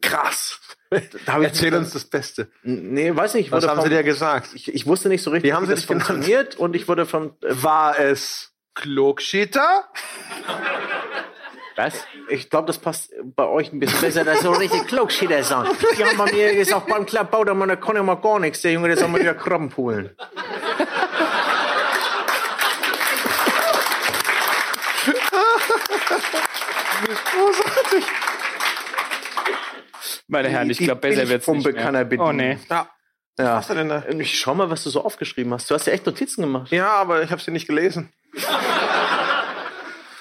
Krass. 0.00 0.58
Ich 0.92 1.02
Erzähl 1.26 1.72
uns 1.74 1.92
das 1.92 2.04
Beste. 2.04 2.50
Nee, 2.64 3.14
weiß 3.14 3.34
nicht. 3.34 3.46
ich 3.46 3.52
Was 3.52 3.66
haben 3.66 3.76
vom- 3.76 3.84
sie 3.84 3.90
dir 3.94 4.02
gesagt? 4.02 4.48
Ich, 4.54 4.72
ich 4.74 4.86
wusste 4.86 5.08
nicht 5.08 5.22
so 5.22 5.30
richtig, 5.30 5.50
Wie 5.50 5.54
haben 5.54 5.66
sie 5.66 5.74
das 5.74 5.86
genannt? 5.86 6.04
funktioniert 6.06 6.56
und 6.56 6.74
ich 6.74 6.88
wurde 6.88 7.06
von 7.06 7.28
äh, 7.42 7.62
War 7.62 7.98
es 7.98 8.52
Klugschieter? 8.74 9.84
Was? 11.76 11.94
ich 12.28 12.50
glaube, 12.50 12.66
das 12.66 12.76
passt 12.78 13.10
bei 13.36 13.46
euch 13.46 13.72
ein 13.72 13.78
bisschen 13.80 14.00
besser, 14.00 14.24
das 14.24 14.38
ist 14.38 14.42
so 14.42 14.52
richtig 14.52 14.86
Klugschieter 14.88 15.42
sein. 15.44 15.66
Die 15.96 16.04
haben 16.04 16.18
bei 16.18 16.30
mir 16.30 16.54
gesagt, 16.54 16.88
beim 16.88 17.06
Klappbau, 17.06 17.42
da 17.44 17.54
man, 17.54 17.68
da 17.70 17.76
kann 17.76 17.96
ja 17.96 18.02
mal 18.02 18.16
gar 18.16 18.38
nichts, 18.38 18.60
der 18.60 18.72
Junge, 18.72 18.88
der 18.88 18.98
soll 18.98 19.08
mal 19.08 19.20
wieder 19.20 19.34
Krabben 19.34 19.74
holen. 19.76 20.10
Meine 30.30 30.48
Herren, 30.48 30.70
ich 30.70 30.78
glaube, 30.78 31.00
besser 31.00 31.28
wird's 31.28 31.46
nicht 31.46 31.62
Billigpumpe 31.64 31.72
mehr. 31.72 31.82
kann 31.82 31.94
er 31.94 32.04
bedienen. 32.04 32.28
Oh 32.28 32.32
nee. 32.32 32.58
Ja. 32.68 32.88
Ja. 33.38 33.44
Was 33.44 33.56
hast 33.56 33.70
du 33.70 33.74
denn 33.74 33.88
da? 33.88 34.04
Und 34.08 34.20
Ich 34.20 34.38
schau 34.38 34.54
mal, 34.54 34.70
was 34.70 34.84
du 34.84 34.90
so 34.90 35.04
aufgeschrieben 35.04 35.52
hast. 35.52 35.70
Du 35.70 35.74
hast 35.74 35.86
ja 35.86 35.92
echt 35.92 36.06
Notizen 36.06 36.42
gemacht. 36.42 36.70
Ja, 36.70 36.92
aber 36.92 37.22
ich 37.22 37.30
habe 37.30 37.40
sie 37.42 37.50
nicht 37.50 37.66
gelesen. 37.66 38.12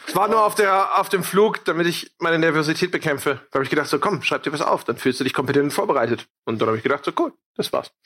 Es 0.07 0.15
war 0.15 0.27
nur 0.27 0.43
auf, 0.43 0.55
der, 0.55 0.99
auf 0.99 1.09
dem 1.09 1.23
Flug, 1.23 1.63
damit 1.65 1.85
ich 1.85 2.15
meine 2.17 2.39
Nervosität 2.39 2.89
bekämpfe. 2.89 3.41
Da 3.51 3.57
habe 3.57 3.63
ich 3.63 3.69
gedacht, 3.69 3.87
so 3.87 3.99
komm, 3.99 4.23
schreib 4.23 4.41
dir 4.41 4.51
was 4.51 4.63
auf, 4.63 4.83
dann 4.83 4.97
fühlst 4.97 5.19
du 5.19 5.23
dich 5.23 5.35
kompetent 5.35 5.71
vorbereitet. 5.71 6.25
Und 6.45 6.59
dann 6.59 6.67
habe 6.67 6.77
ich 6.77 6.83
gedacht, 6.83 7.05
so 7.05 7.11
cool, 7.19 7.31
das 7.55 7.71
war's. 7.71 7.91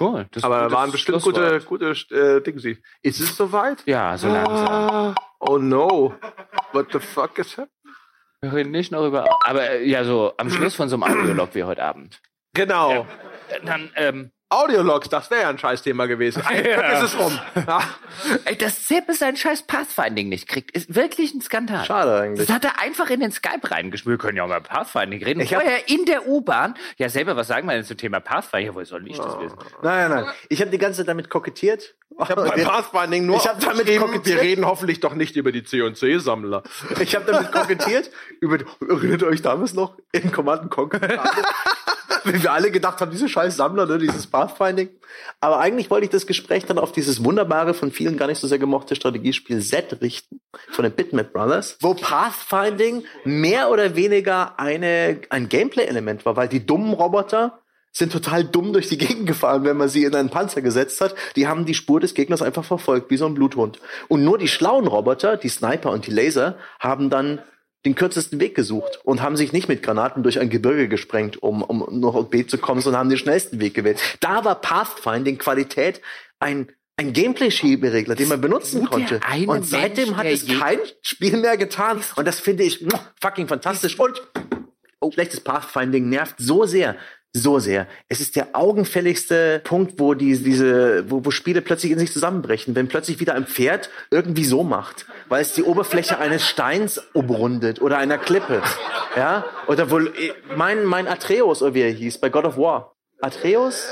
Cool. 0.00 0.26
Das 0.32 0.42
Aber 0.42 0.72
waren 0.72 0.90
bestimmt 0.90 1.22
gute, 1.22 1.60
gute 1.60 1.90
äh, 2.10 2.40
Dinge. 2.40 2.78
Ist 3.02 3.20
es 3.20 3.36
soweit? 3.36 3.82
Ja, 3.86 4.18
so 4.18 4.26
langsam. 4.28 4.66
Ah, 4.68 5.14
oh 5.38 5.58
no. 5.58 6.14
What 6.72 6.88
the 6.92 6.98
fuck 6.98 7.38
is 7.38 7.52
happening? 7.52 7.70
Wir 8.44 8.52
reden 8.52 8.72
nicht 8.72 8.92
noch 8.92 9.06
über. 9.06 9.26
Aber 9.44 9.70
äh, 9.70 9.88
ja, 9.88 10.04
so 10.04 10.34
am 10.36 10.50
Schluss 10.50 10.74
von 10.74 10.88
so 10.90 10.96
einem 10.96 11.04
Audiolog 11.04 11.54
wie 11.54 11.64
heute 11.64 11.82
Abend. 11.82 12.20
Genau. 12.54 13.06
dann, 13.64 13.90
ähm, 13.96 14.30
Audiologs, 14.50 15.08
das 15.08 15.30
wäre 15.30 15.42
ja 15.42 15.48
ein 15.48 15.58
Scheißthema 15.58 16.06
gewesen. 16.06 16.42
Ein 16.46 16.62
Glück 16.62 16.76
ist 16.92 17.02
es 17.02 17.18
rum. 17.18 17.36
Ja. 17.66 17.82
ey, 18.44 18.56
dass 18.56 18.86
Sepp 18.86 19.06
sein 19.12 19.36
scheiß 19.36 19.62
Pathfinding 19.62 20.28
nicht 20.28 20.46
kriegt, 20.48 20.70
ist 20.70 20.94
wirklich 20.94 21.34
ein 21.34 21.40
Skandal. 21.40 21.84
Schade 21.84 22.14
eigentlich. 22.20 22.46
Das 22.46 22.54
hat 22.54 22.64
er 22.64 22.78
einfach 22.80 23.10
in 23.10 23.20
den 23.20 23.32
Skype 23.32 23.68
reingeschmiert. 23.68 24.18
Wir 24.18 24.18
können 24.18 24.36
ja 24.36 24.44
auch 24.44 24.48
mal 24.48 24.60
Pathfinding 24.60 25.24
reden. 25.24 25.40
Ich 25.40 25.52
hab- 25.54 25.62
Vorher 25.62 25.88
in 25.88 26.04
der 26.04 26.28
U-Bahn. 26.28 26.74
Ja, 26.98 27.08
selber, 27.08 27.34
was 27.36 27.48
sagen 27.48 27.66
wir 27.66 27.74
denn 27.74 27.84
zum 27.84 27.96
Thema 27.96 28.20
Pathfinding? 28.20 28.68
Ja, 28.68 28.74
woher 28.74 28.86
soll 28.86 29.08
ich 29.08 29.16
das 29.16 29.38
wissen? 29.40 29.56
Nein, 29.82 30.10
nein, 30.10 30.24
nein. 30.24 30.34
Ich 30.48 30.60
habe 30.60 30.70
die 30.70 30.78
ganze 30.78 30.98
Zeit 30.98 31.08
damit 31.08 31.30
kokettiert. 31.30 31.94
Ich 32.22 32.28
habe 32.28 32.44
bei 32.44 32.62
Pathfinding 32.64 33.26
nur 33.26 33.36
Ich 33.38 33.48
hab 33.48 33.58
damit 33.58 33.86
kokettiert. 33.98 34.36
wir 34.36 34.40
reden 34.40 34.66
hoffentlich 34.66 35.00
doch 35.00 35.14
nicht 35.14 35.34
über 35.34 35.50
die 35.50 35.64
C&C-Sammler. 35.64 36.62
Ich 37.00 37.16
habe 37.16 37.24
damit 37.30 37.50
kokettiert. 37.50 38.10
Über, 38.40 38.58
erinnert 38.88 39.22
ihr 39.22 39.28
euch 39.28 39.42
damals 39.42 39.74
noch 39.74 39.96
in 40.12 40.30
Command 40.30 40.70
Conquer? 40.70 41.24
Wenn 42.32 42.42
wir 42.42 42.52
alle 42.52 42.70
gedacht 42.70 43.00
haben, 43.00 43.10
diese 43.10 43.28
scheiß 43.28 43.56
Sammler, 43.56 43.86
ne, 43.86 43.98
dieses 43.98 44.26
Pathfinding. 44.26 44.88
Aber 45.40 45.60
eigentlich 45.60 45.90
wollte 45.90 46.06
ich 46.06 46.10
das 46.10 46.26
Gespräch 46.26 46.64
dann 46.64 46.78
auf 46.78 46.92
dieses 46.92 47.22
wunderbare, 47.22 47.74
von 47.74 47.92
vielen 47.92 48.16
gar 48.16 48.26
nicht 48.26 48.38
so 48.38 48.46
sehr 48.46 48.58
gemochte 48.58 48.96
Strategiespiel 48.96 49.60
Z 49.60 50.00
richten, 50.00 50.40
von 50.70 50.84
den 50.84 50.92
Bitmap 50.92 51.32
Brothers, 51.32 51.76
wo 51.80 51.94
Pathfinding 51.94 53.04
mehr 53.24 53.70
oder 53.70 53.94
weniger 53.94 54.58
eine, 54.58 55.20
ein 55.28 55.48
Gameplay-Element 55.48 56.24
war, 56.24 56.36
weil 56.36 56.48
die 56.48 56.64
dummen 56.64 56.94
Roboter 56.94 57.60
sind 57.92 58.10
total 58.10 58.42
dumm 58.42 58.72
durch 58.72 58.88
die 58.88 58.98
Gegend 58.98 59.26
gefahren, 59.26 59.62
wenn 59.64 59.76
man 59.76 59.88
sie 59.88 60.04
in 60.04 60.14
einen 60.14 60.30
Panzer 60.30 60.62
gesetzt 60.62 61.00
hat. 61.00 61.14
Die 61.36 61.46
haben 61.46 61.64
die 61.64 61.74
Spur 61.74 62.00
des 62.00 62.14
Gegners 62.14 62.42
einfach 62.42 62.64
verfolgt, 62.64 63.10
wie 63.10 63.16
so 63.16 63.26
ein 63.26 63.34
Bluthund. 63.34 63.78
Und 64.08 64.24
nur 64.24 64.36
die 64.36 64.48
schlauen 64.48 64.88
Roboter, 64.88 65.36
die 65.36 65.48
Sniper 65.48 65.92
und 65.92 66.06
die 66.06 66.10
Laser, 66.10 66.58
haben 66.80 67.08
dann 67.08 67.40
den 67.84 67.94
kürzesten 67.94 68.40
Weg 68.40 68.54
gesucht 68.54 69.00
und 69.04 69.22
haben 69.22 69.36
sich 69.36 69.52
nicht 69.52 69.68
mit 69.68 69.82
Granaten 69.82 70.22
durch 70.22 70.40
ein 70.40 70.50
Gebirge 70.50 70.88
gesprengt, 70.88 71.42
um, 71.42 71.62
um 71.62 72.00
noch 72.00 72.14
auf 72.14 72.30
B 72.30 72.46
zu 72.46 72.58
kommen, 72.58 72.80
sondern 72.80 73.00
haben 73.00 73.08
den 73.10 73.18
schnellsten 73.18 73.60
Weg 73.60 73.74
gewählt. 73.74 74.00
Da 74.20 74.44
war 74.44 74.60
Pathfinding 74.60 75.38
Qualität 75.38 76.00
ein 76.38 76.68
ein 76.96 77.12
Gameplay-Schieberegler, 77.12 78.14
den 78.14 78.28
man 78.28 78.40
benutzen 78.40 78.86
konnte. 78.86 79.20
Und 79.46 79.66
seitdem 79.66 80.10
Mensch, 80.10 80.16
hat 80.16 80.26
es 80.26 80.46
kein 80.46 80.78
Spiel 81.02 81.36
mehr 81.38 81.56
getan. 81.56 82.00
Und 82.16 82.24
das 82.24 82.38
finde 82.38 82.62
ich 82.62 82.82
muah, 82.82 83.00
fucking 83.20 83.48
fantastisch. 83.48 83.98
Und 83.98 84.22
oh, 85.00 85.10
schlechtes 85.10 85.40
Pathfinding 85.40 86.08
nervt 86.08 86.36
so 86.38 86.66
sehr. 86.66 86.96
So 87.36 87.58
sehr. 87.58 87.88
Es 88.08 88.20
ist 88.20 88.36
der 88.36 88.48
augenfälligste 88.52 89.60
Punkt, 89.64 89.98
wo 89.98 90.14
die, 90.14 90.38
diese, 90.38 91.10
wo, 91.10 91.24
wo 91.24 91.32
Spiele 91.32 91.62
plötzlich 91.62 91.90
in 91.90 91.98
sich 91.98 92.12
zusammenbrechen, 92.12 92.76
wenn 92.76 92.86
plötzlich 92.86 93.18
wieder 93.18 93.34
ein 93.34 93.46
Pferd 93.46 93.90
irgendwie 94.12 94.44
so 94.44 94.62
macht, 94.62 95.06
weil 95.28 95.42
es 95.42 95.52
die 95.52 95.64
Oberfläche 95.64 96.18
eines 96.18 96.46
Steins 96.46 97.02
umrundet 97.12 97.82
oder 97.82 97.98
einer 97.98 98.18
Klippe. 98.18 98.62
Ja? 99.16 99.44
Oder 99.66 99.90
wohl, 99.90 100.14
äh, 100.16 100.32
mein, 100.56 100.84
mein 100.84 101.08
Atreus, 101.08 101.60
oder 101.60 101.74
wie 101.74 101.82
er 101.82 101.90
hieß, 101.90 102.18
bei 102.18 102.28
God 102.28 102.44
of 102.44 102.56
War. 102.56 102.94
Atreus? 103.20 103.84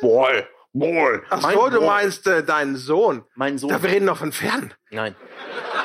Boy. 0.00 0.44
Boy. 0.72 1.20
Ach 1.30 1.42
Mein 1.42 1.54
so, 1.54 1.68
du 1.68 1.78
Boy. 1.78 1.86
meinst 1.86 2.26
äh, 2.26 2.42
deinen 2.42 2.76
Sohn. 2.76 3.24
Mein 3.36 3.58
Sohn. 3.58 3.68
Da 3.70 3.82
wir 3.82 3.90
reden 3.90 4.06
noch 4.06 4.16
von 4.16 4.32
Pferden. 4.32 4.72
Nein. 4.90 5.14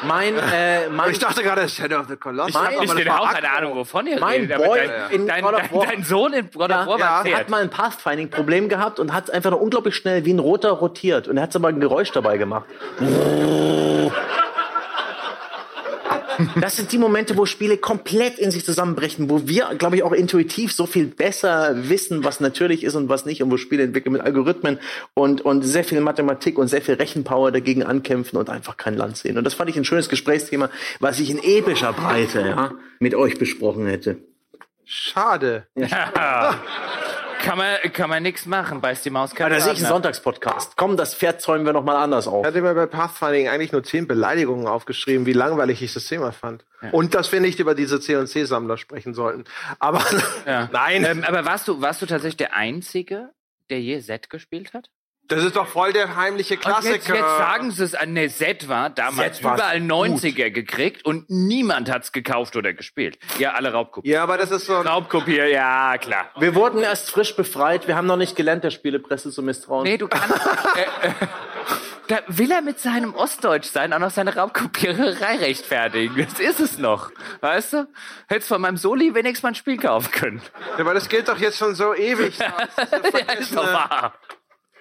Mein, 0.03 0.35
äh, 0.37 0.89
mein, 0.91 1.11
Ich 1.11 1.19
dachte 1.19 1.43
gerade 1.43 1.67
Shadow 1.67 1.99
of 1.99 2.07
the 2.07 2.15
Colossus. 2.15 2.55
Ich 2.81 2.93
bin 2.93 3.07
war 3.07 3.21
auch 3.21 3.25
Akku. 3.27 3.35
keine 3.35 3.51
Ahnung, 3.51 3.75
wovon 3.75 4.07
ihr 4.07 4.19
Mein 4.19 4.41
redet. 4.41 4.57
Boy 4.57 4.79
dein, 4.79 5.11
in 5.11 5.27
dein, 5.27 5.43
dein, 5.43 5.69
dein 5.71 6.03
Sohn 6.03 6.33
in 6.33 6.49
God 6.51 6.69
Ja, 6.69 6.81
of 6.83 6.99
War 6.99 7.25
ja, 7.27 7.37
hat 7.37 7.49
mal 7.49 7.61
ein 7.61 7.69
Pathfinding-Problem 7.69 8.69
gehabt 8.69 8.99
und 8.99 9.13
hat 9.13 9.29
einfach 9.31 9.51
nur 9.51 9.61
unglaublich 9.61 9.95
schnell 9.95 10.25
wie 10.25 10.33
ein 10.33 10.39
Roter 10.39 10.71
rotiert. 10.71 11.27
Und 11.27 11.37
er 11.37 11.43
hat 11.43 11.55
aber 11.55 11.67
ein 11.69 11.79
Geräusch 11.79 12.11
dabei 12.11 12.37
gemacht. 12.37 12.65
Das 16.59 16.77
sind 16.77 16.91
die 16.91 16.97
Momente, 16.97 17.37
wo 17.37 17.45
Spiele 17.45 17.77
komplett 17.77 18.39
in 18.39 18.51
sich 18.51 18.65
zusammenbrechen, 18.65 19.29
wo 19.29 19.47
wir, 19.47 19.75
glaube 19.77 19.97
ich, 19.97 20.03
auch 20.03 20.11
intuitiv 20.11 20.71
so 20.71 20.85
viel 20.85 21.07
besser 21.07 21.89
wissen, 21.89 22.23
was 22.23 22.39
natürlich 22.39 22.83
ist 22.83 22.95
und 22.95 23.09
was 23.09 23.25
nicht, 23.25 23.43
und 23.43 23.51
wo 23.51 23.57
Spiele 23.57 23.83
entwickeln 23.83 24.13
mit 24.13 24.21
Algorithmen 24.21 24.79
und, 25.13 25.41
und 25.41 25.63
sehr 25.63 25.83
viel 25.83 26.01
Mathematik 26.01 26.57
und 26.57 26.67
sehr 26.67 26.81
viel 26.81 26.95
Rechenpower 26.95 27.51
dagegen 27.51 27.83
ankämpfen 27.83 28.37
und 28.37 28.49
einfach 28.49 28.77
kein 28.77 28.95
Land 28.95 29.17
sehen. 29.17 29.37
Und 29.37 29.43
das 29.43 29.53
fand 29.53 29.69
ich 29.69 29.77
ein 29.77 29.85
schönes 29.85 30.09
Gesprächsthema, 30.09 30.69
was 30.99 31.19
ich 31.19 31.29
in 31.29 31.39
epischer 31.43 31.93
Breite 31.93 32.41
ja, 32.41 32.71
mit 32.99 33.15
euch 33.15 33.37
besprochen 33.37 33.85
hätte. 33.87 34.17
Schade. 34.85 35.67
Kann 37.39 37.57
man, 37.57 37.77
kann 37.93 38.09
man 38.09 38.21
nichts 38.21 38.45
machen, 38.45 38.81
beißt 38.81 39.05
die 39.05 39.09
Maus 39.09 39.31
Ja, 39.31 39.37
keine 39.37 39.55
da 39.55 39.61
sehe 39.61 39.71
ich 39.71 39.77
einen 39.77 39.85
Zähne. 39.85 39.89
Sonntagspodcast. 39.93 40.75
Komm, 40.77 40.97
das 40.97 41.15
Pferd 41.15 41.41
zäumen 41.41 41.65
wir 41.65 41.73
noch 41.73 41.83
mal 41.83 41.95
anders 41.95 42.27
auf. 42.27 42.43
Ich 42.43 42.47
hatte 42.47 42.61
mir 42.61 42.73
bei 42.75 42.85
Pathfinding 42.85 43.47
eigentlich 43.47 43.71
nur 43.71 43.83
zehn 43.83 44.07
Beleidigungen 44.07 44.67
aufgeschrieben, 44.67 45.25
wie 45.25 45.33
langweilig 45.33 45.81
ich 45.81 45.93
das 45.93 46.05
Thema 46.05 46.31
fand. 46.31 46.65
Und 46.91 47.15
dass 47.15 47.31
wir 47.31 47.39
nicht 47.39 47.59
über 47.59 47.75
diese 47.75 47.99
C&C-Sammler 47.99 48.77
sprechen 48.77 49.13
sollten. 49.13 49.45
Aber 49.79 50.03
Ja. 50.45 50.69
nein, 50.73 51.05
Ähm, 51.05 51.23
aber 51.23 51.45
warst 51.45 51.67
du, 51.67 51.81
warst 51.81 52.01
du 52.01 52.05
tatsächlich 52.05 52.37
der 52.37 52.55
Einzige, 52.55 53.29
der 53.69 53.81
je 53.81 53.99
Z 54.01 54.29
gespielt 54.29 54.73
hat? 54.73 54.89
Das 55.29 55.43
ist 55.43 55.55
doch 55.55 55.67
voll 55.67 55.93
der 55.93 56.15
heimliche 56.15 56.57
Klassiker. 56.57 56.95
jetzt, 56.95 57.07
jetzt 57.07 57.19
sagen 57.19 57.71
sie 57.71 57.83
es 57.83 57.95
an, 57.95 58.13
ne, 58.13 58.27
Z 58.29 58.67
war 58.67 58.89
damals 58.89 59.37
Z 59.37 59.43
war 59.45 59.55
überall 59.55 59.79
gut. 59.79 59.89
90er 59.89 60.49
gekriegt 60.49 61.05
und 61.05 61.29
niemand 61.29 61.89
hat's 61.89 62.11
gekauft 62.11 62.55
oder 62.55 62.73
gespielt. 62.73 63.17
Ja, 63.37 63.53
alle 63.53 63.71
Raubkopien. 63.71 64.11
Ja, 64.13 64.23
aber 64.23 64.37
das 64.37 64.51
ist 64.51 64.65
so. 64.65 64.81
Raubkopier, 64.81 65.47
ja, 65.47 65.97
klar. 65.97 66.29
Wir 66.37 66.55
wurden 66.55 66.81
erst 66.81 67.11
frisch 67.11 67.35
befreit. 67.35 67.87
Wir 67.87 67.95
haben 67.95 68.07
noch 68.07 68.17
nicht 68.17 68.35
gelernt, 68.35 68.63
der 68.63 68.71
Spielepresse 68.71 69.31
zu 69.31 69.41
misstrauen. 69.41 69.83
Nee, 69.83 69.97
du 69.97 70.07
kannst. 70.07 70.31
äh, 70.75 71.07
äh, 71.07 71.11
da 72.07 72.21
will 72.27 72.51
er 72.51 72.61
mit 72.63 72.79
seinem 72.79 73.13
Ostdeutsch 73.13 73.67
sein, 73.67 73.93
auch 73.93 73.99
noch 73.99 74.09
seine 74.09 74.35
Raubkopiererei 74.35 75.37
rechtfertigen. 75.37 76.15
Das 76.17 76.39
ist 76.39 76.59
es 76.59 76.77
noch. 76.79 77.11
Weißt 77.41 77.73
du? 77.73 77.87
Hättest 78.27 78.47
von 78.47 78.59
meinem 78.61 78.77
Soli 78.77 79.13
wenigstens 79.13 79.43
mal 79.43 79.49
ein 79.49 79.55
Spiel 79.55 79.77
kaufen 79.77 80.11
können. 80.11 80.41
Ja, 80.75 80.79
aber 80.79 80.95
das 80.95 81.07
gilt 81.07 81.27
doch 81.29 81.37
jetzt 81.37 81.59
schon 81.59 81.75
so 81.75 81.93
ewig. 81.93 82.35
Ja, 83.19 83.33
ist 83.33 83.55
doch 83.55 83.63
wahr. 83.63 84.13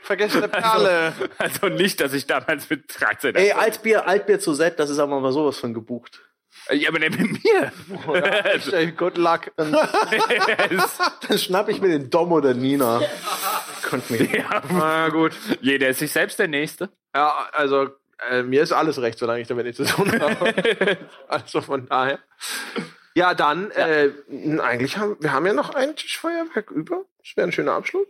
Vergessene 0.09 0.49
Perle. 0.49 1.12
Also 1.37 1.69
nicht, 1.69 2.01
dass 2.01 2.15
ich 2.15 2.27
damals 2.27 2.70
mit 2.70 2.85
13 2.99 3.35
Ey, 3.35 3.53
Altbier, 3.53 4.09
Altbier 4.09 4.41
zu 4.41 4.55
Z, 4.55 4.78
das 4.78 4.89
ist 4.89 4.99
aber 4.99 5.20
mal 5.20 5.33
sowas 5.33 5.59
von 5.59 5.75
gebucht. 5.75 6.23
Ja, 6.70 6.89
aber 6.89 6.99
der 6.99 7.11
mit 7.11 7.45
mir. 7.45 7.73
Ey, 8.73 8.93
Good 8.93 9.19
luck. 9.19 9.53
Dann, 9.57 9.70
dann 9.73 11.39
schnapp 11.39 11.69
ich 11.69 11.83
mir 11.83 11.89
den 11.89 12.09
Dom 12.09 12.33
oder 12.33 12.55
Nina. 12.55 13.03
Könnt 13.83 14.09
mich. 14.11 14.31
Na 14.70 15.11
gut. 15.11 15.33
Jeder 15.61 15.89
ist 15.91 15.99
sich 15.99 16.11
selbst 16.11 16.39
der 16.39 16.49
Nächste. 16.49 16.89
Ja, 17.15 17.47
also 17.53 17.91
äh, 18.31 18.43
mir 18.43 18.62
ist 18.62 18.73
alles 18.73 18.99
recht, 19.03 19.19
solange 19.19 19.43
ich 19.43 19.49
damit 19.49 19.67
nichts 19.67 19.77
zu 19.77 19.95
tun 19.95 20.11
habe. 20.19 20.55
also 21.28 21.61
von 21.61 21.87
daher. 21.87 22.19
Ja, 23.15 23.35
dann, 23.35 23.70
Äh, 23.73 24.11
eigentlich 24.59 24.97
haben 24.97 25.19
wir 25.20 25.35
haben 25.35 25.45
ja 25.45 25.53
noch 25.53 25.75
ein 25.75 25.97
Tischfeuerwerk 25.97 26.70
über. 26.70 27.05
Das 27.19 27.37
wäre 27.37 27.47
ein 27.47 27.53
schöner 27.53 27.73
Abschluss. 27.73 28.09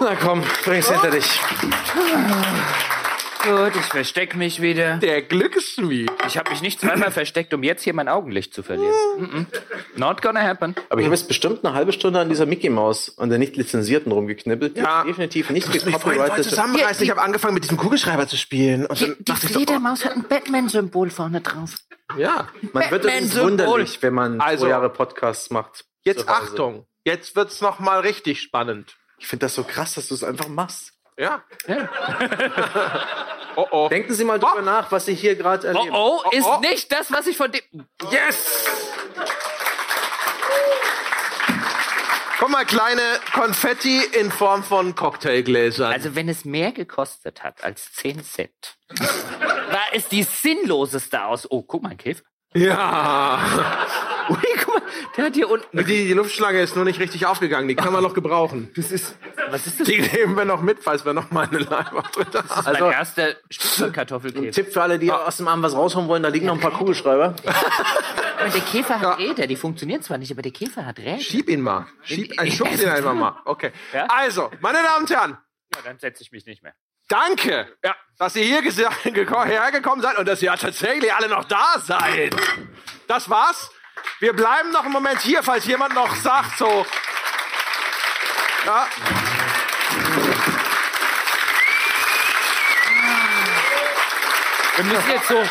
Na 0.00 0.14
komm, 0.16 0.42
bring's 0.64 0.88
hinter 0.90 1.10
dich. 1.10 1.40
Gut, 3.44 3.72
ich 3.76 3.86
versteck 3.86 4.34
mich 4.34 4.60
wieder. 4.60 4.96
Der 4.98 5.22
Glücksschmied. 5.22 6.10
Ich 6.26 6.36
habe 6.36 6.50
mich 6.50 6.60
nicht 6.60 6.80
zweimal 6.80 7.10
versteckt, 7.12 7.54
um 7.54 7.62
jetzt 7.62 7.82
hier 7.84 7.94
mein 7.94 8.08
Augenlicht 8.08 8.52
zu 8.52 8.62
verlieren. 8.62 8.92
Mm 9.16 9.24
-mm. 9.24 9.46
Not 9.96 10.22
gonna 10.22 10.42
happen. 10.42 10.74
Aber 10.90 11.00
ich 11.00 11.06
habe 11.06 11.14
jetzt 11.14 11.28
bestimmt 11.28 11.64
eine 11.64 11.72
halbe 11.74 11.92
Stunde 11.92 12.18
an 12.20 12.28
dieser 12.28 12.46
Mickey 12.46 12.68
Maus 12.68 13.08
und 13.08 13.30
der 13.30 13.38
nicht 13.38 13.56
lizenzierten 13.56 14.10
rumgeknibbelt. 14.12 14.76
Die 14.76 14.80
Ja. 14.80 15.04
definitiv 15.04 15.50
nicht 15.50 15.70
gecopyrightet. 15.72 16.44
zusammenreißen. 16.44 17.04
Ich 17.04 17.10
habe 17.10 17.22
angefangen 17.22 17.54
mit 17.54 17.62
diesem 17.64 17.76
Kugelschreiber 17.78 18.26
zu 18.26 18.36
spielen. 18.36 18.86
Und 18.86 19.00
Die 19.00 19.14
dachte 19.24 19.46
ich 19.46 19.52
so, 19.52 19.58
Fledermaus 19.60 20.04
hat 20.04 20.12
ein 20.16 20.24
Batman-Symbol 20.24 21.10
vorne 21.10 21.40
drauf. 21.40 21.74
oh, 22.14 22.18
ja. 22.18 22.48
Man 22.72 22.90
wird 22.90 23.02
Batman-Symbol. 23.04 23.50
wunderlich, 23.52 24.02
wenn 24.02 24.14
man 24.14 24.40
Also- 24.40 24.64
zwei 24.64 24.70
Jahre 24.70 24.90
Podcasts 24.90 25.50
macht. 25.50 25.84
Jetzt. 26.04 26.28
Achtung. 26.28 26.86
Jetzt 27.04 27.36
wird's 27.36 27.60
noch 27.60 27.78
mal 27.78 28.00
richtig 28.00 28.40
spannend. 28.42 28.96
Ich 29.18 29.26
finde 29.26 29.46
das 29.46 29.54
so 29.54 29.64
krass, 29.64 29.94
dass 29.94 30.08
du 30.08 30.14
es 30.14 30.24
einfach 30.24 30.48
machst. 30.48 30.92
Ja. 31.18 31.42
oh 33.56 33.66
oh. 33.72 33.88
Denken 33.88 34.14
Sie 34.14 34.24
mal 34.24 34.38
drüber 34.38 34.62
nach, 34.62 34.92
was 34.92 35.06
Sie 35.06 35.14
hier 35.14 35.34
gerade 35.34 35.66
Oh, 35.66 35.76
erleben. 35.78 35.94
oh, 35.96 36.22
ist 36.30 36.46
oh. 36.46 36.60
nicht 36.60 36.92
das, 36.92 37.10
was 37.10 37.26
ich 37.26 37.36
von 37.36 37.50
dem. 37.50 37.62
Yes! 38.10 38.64
Guck 42.38 42.50
mal, 42.50 42.64
kleine 42.64 43.02
Konfetti 43.34 44.00
in 44.12 44.30
Form 44.30 44.62
von 44.62 44.94
Cocktailgläsern. 44.94 45.92
Also, 45.92 46.14
wenn 46.14 46.28
es 46.28 46.44
mehr 46.44 46.70
gekostet 46.70 47.42
hat 47.42 47.64
als 47.64 47.92
10 47.94 48.22
Cent, 48.22 48.76
war 49.70 49.86
es 49.92 50.06
die 50.08 50.22
sinnloseste 50.22 51.24
aus. 51.24 51.50
Oh, 51.50 51.62
guck 51.62 51.82
mal, 51.82 51.90
ein 51.90 51.96
Käfer. 51.96 52.22
Ja. 52.54 53.38
Ui, 54.30 54.36
guck 54.62 54.74
mal, 54.74 54.82
der 55.16 55.24
hat 55.26 55.34
hier 55.34 55.48
unten. 55.48 55.78
Die, 55.78 55.84
die 55.84 56.12
Luftschlange 56.12 56.60
ist 56.60 56.76
nur 56.76 56.84
nicht 56.84 57.00
richtig 57.00 57.24
aufgegangen. 57.24 57.66
Die 57.66 57.74
kann 57.74 57.92
man 57.94 58.02
noch 58.02 58.12
gebrauchen. 58.12 58.70
Das 58.76 58.92
ist. 58.92 59.16
Was 59.50 59.66
ist 59.66 59.80
das? 59.80 59.88
Die 59.88 60.00
nehmen 60.00 60.36
wir 60.36 60.44
noch 60.44 60.60
mit, 60.60 60.80
falls 60.80 61.06
wir 61.06 61.14
noch 61.14 61.30
mal 61.30 61.46
eine 61.46 61.58
Live-Auftritt 61.60 62.34
haben. 62.34 62.46
Das 62.48 62.58
ist 62.58 62.80
mein 62.80 62.92
erster 62.92 63.36
Spitzkartoffelkäfer. 63.48 64.50
Tipp 64.52 64.72
für 64.72 64.82
alle, 64.82 64.98
die 64.98 65.10
aus 65.10 65.38
dem 65.38 65.48
Arm 65.48 65.62
was 65.62 65.74
rausholen 65.74 66.08
wollen, 66.08 66.22
da 66.22 66.28
liegen 66.28 66.46
noch 66.46 66.54
ein 66.54 66.60
paar 66.60 66.72
Kugelschreiber. 66.72 67.34
Aber 68.38 68.50
der 68.50 68.60
Käfer 68.60 69.00
hat 69.00 69.18
Räder, 69.18 69.46
die 69.46 69.56
funktionieren 69.56 70.02
zwar 70.02 70.16
nicht, 70.18 70.30
aber 70.30 70.42
der 70.42 70.52
Käfer 70.52 70.86
hat 70.86 70.98
Räder. 71.00 71.18
Schieb 71.18 71.48
ihn 71.48 71.60
mal. 71.60 71.86
Schieb, 72.02 72.38
ein 72.38 72.52
Schub 72.52 72.70
ihn 72.80 72.88
einfach 72.88 73.14
mal. 73.14 73.36
Okay. 73.44 73.72
Ja? 73.92 74.06
Also, 74.08 74.50
meine 74.60 74.78
Damen 74.80 75.02
und 75.06 75.10
Herren, 75.10 75.38
Ja, 75.74 75.80
dann 75.84 75.98
setze 75.98 76.22
ich 76.22 76.30
mich 76.30 76.46
nicht 76.46 76.62
mehr. 76.62 76.72
Danke, 77.08 77.74
Ja. 77.84 77.94
dass 78.18 78.36
ihr 78.36 78.44
hier 78.44 78.60
gesa- 78.62 78.90
geko- 79.04 79.44
hergekommen 79.44 80.00
seid 80.02 80.16
und 80.18 80.26
dass 80.28 80.40
ihr 80.42 80.52
tatsächlich 80.54 81.12
alle 81.12 81.28
noch 81.28 81.44
da 81.44 81.74
seid. 81.84 82.34
Das 83.06 83.28
war's. 83.30 83.70
Wir 84.20 84.32
bleiben 84.32 84.70
noch 84.70 84.84
einen 84.84 84.92
Moment 84.92 85.20
hier, 85.20 85.42
falls 85.42 85.64
jemand 85.66 85.94
noch 85.94 86.14
sagt, 86.16 86.56
so. 86.58 86.86
Ja. 88.66 88.86
Wir 94.76 94.84
müssen 94.84 95.10
jetzt 95.10 95.28
so. 95.28 95.42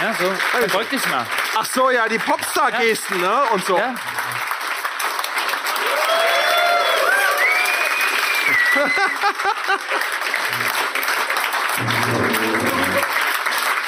Ja, 0.00 0.14
so. 0.14 0.32
Verbeug 0.58 0.90
dich 0.90 1.06
mal. 1.08 1.26
Ach 1.56 1.64
so, 1.64 1.90
ja, 1.90 2.08
die 2.08 2.18
Popstar-Gesten, 2.18 3.20
ne? 3.20 3.42
Und 3.52 3.64
so. 3.64 3.78
Ja. 3.78 3.94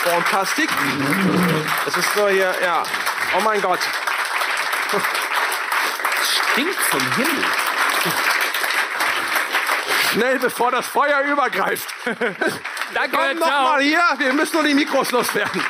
Fantastik. 0.05 0.71
Das 1.85 1.97
ist 1.97 2.15
so 2.15 2.29
hier, 2.29 2.55
ja. 2.63 2.83
Oh 3.37 3.41
mein 3.43 3.61
Gott. 3.61 3.81
Stinkt 6.53 6.79
zum 6.91 7.01
Himmel. 7.17 7.45
Schnell, 10.13 10.39
bevor 10.39 10.71
das 10.71 10.87
Feuer 10.87 11.21
übergreift. 11.23 11.89
Danke, 12.95 13.17
Komm 13.17 13.39
noch 13.39 13.47
ciao. 13.49 13.65
mal 13.65 13.81
hier, 13.81 14.03
wir 14.19 14.33
müssen 14.33 14.55
nur 14.55 14.65
die 14.65 14.75
Mikros 14.75 15.11
loswerden. 15.11 15.63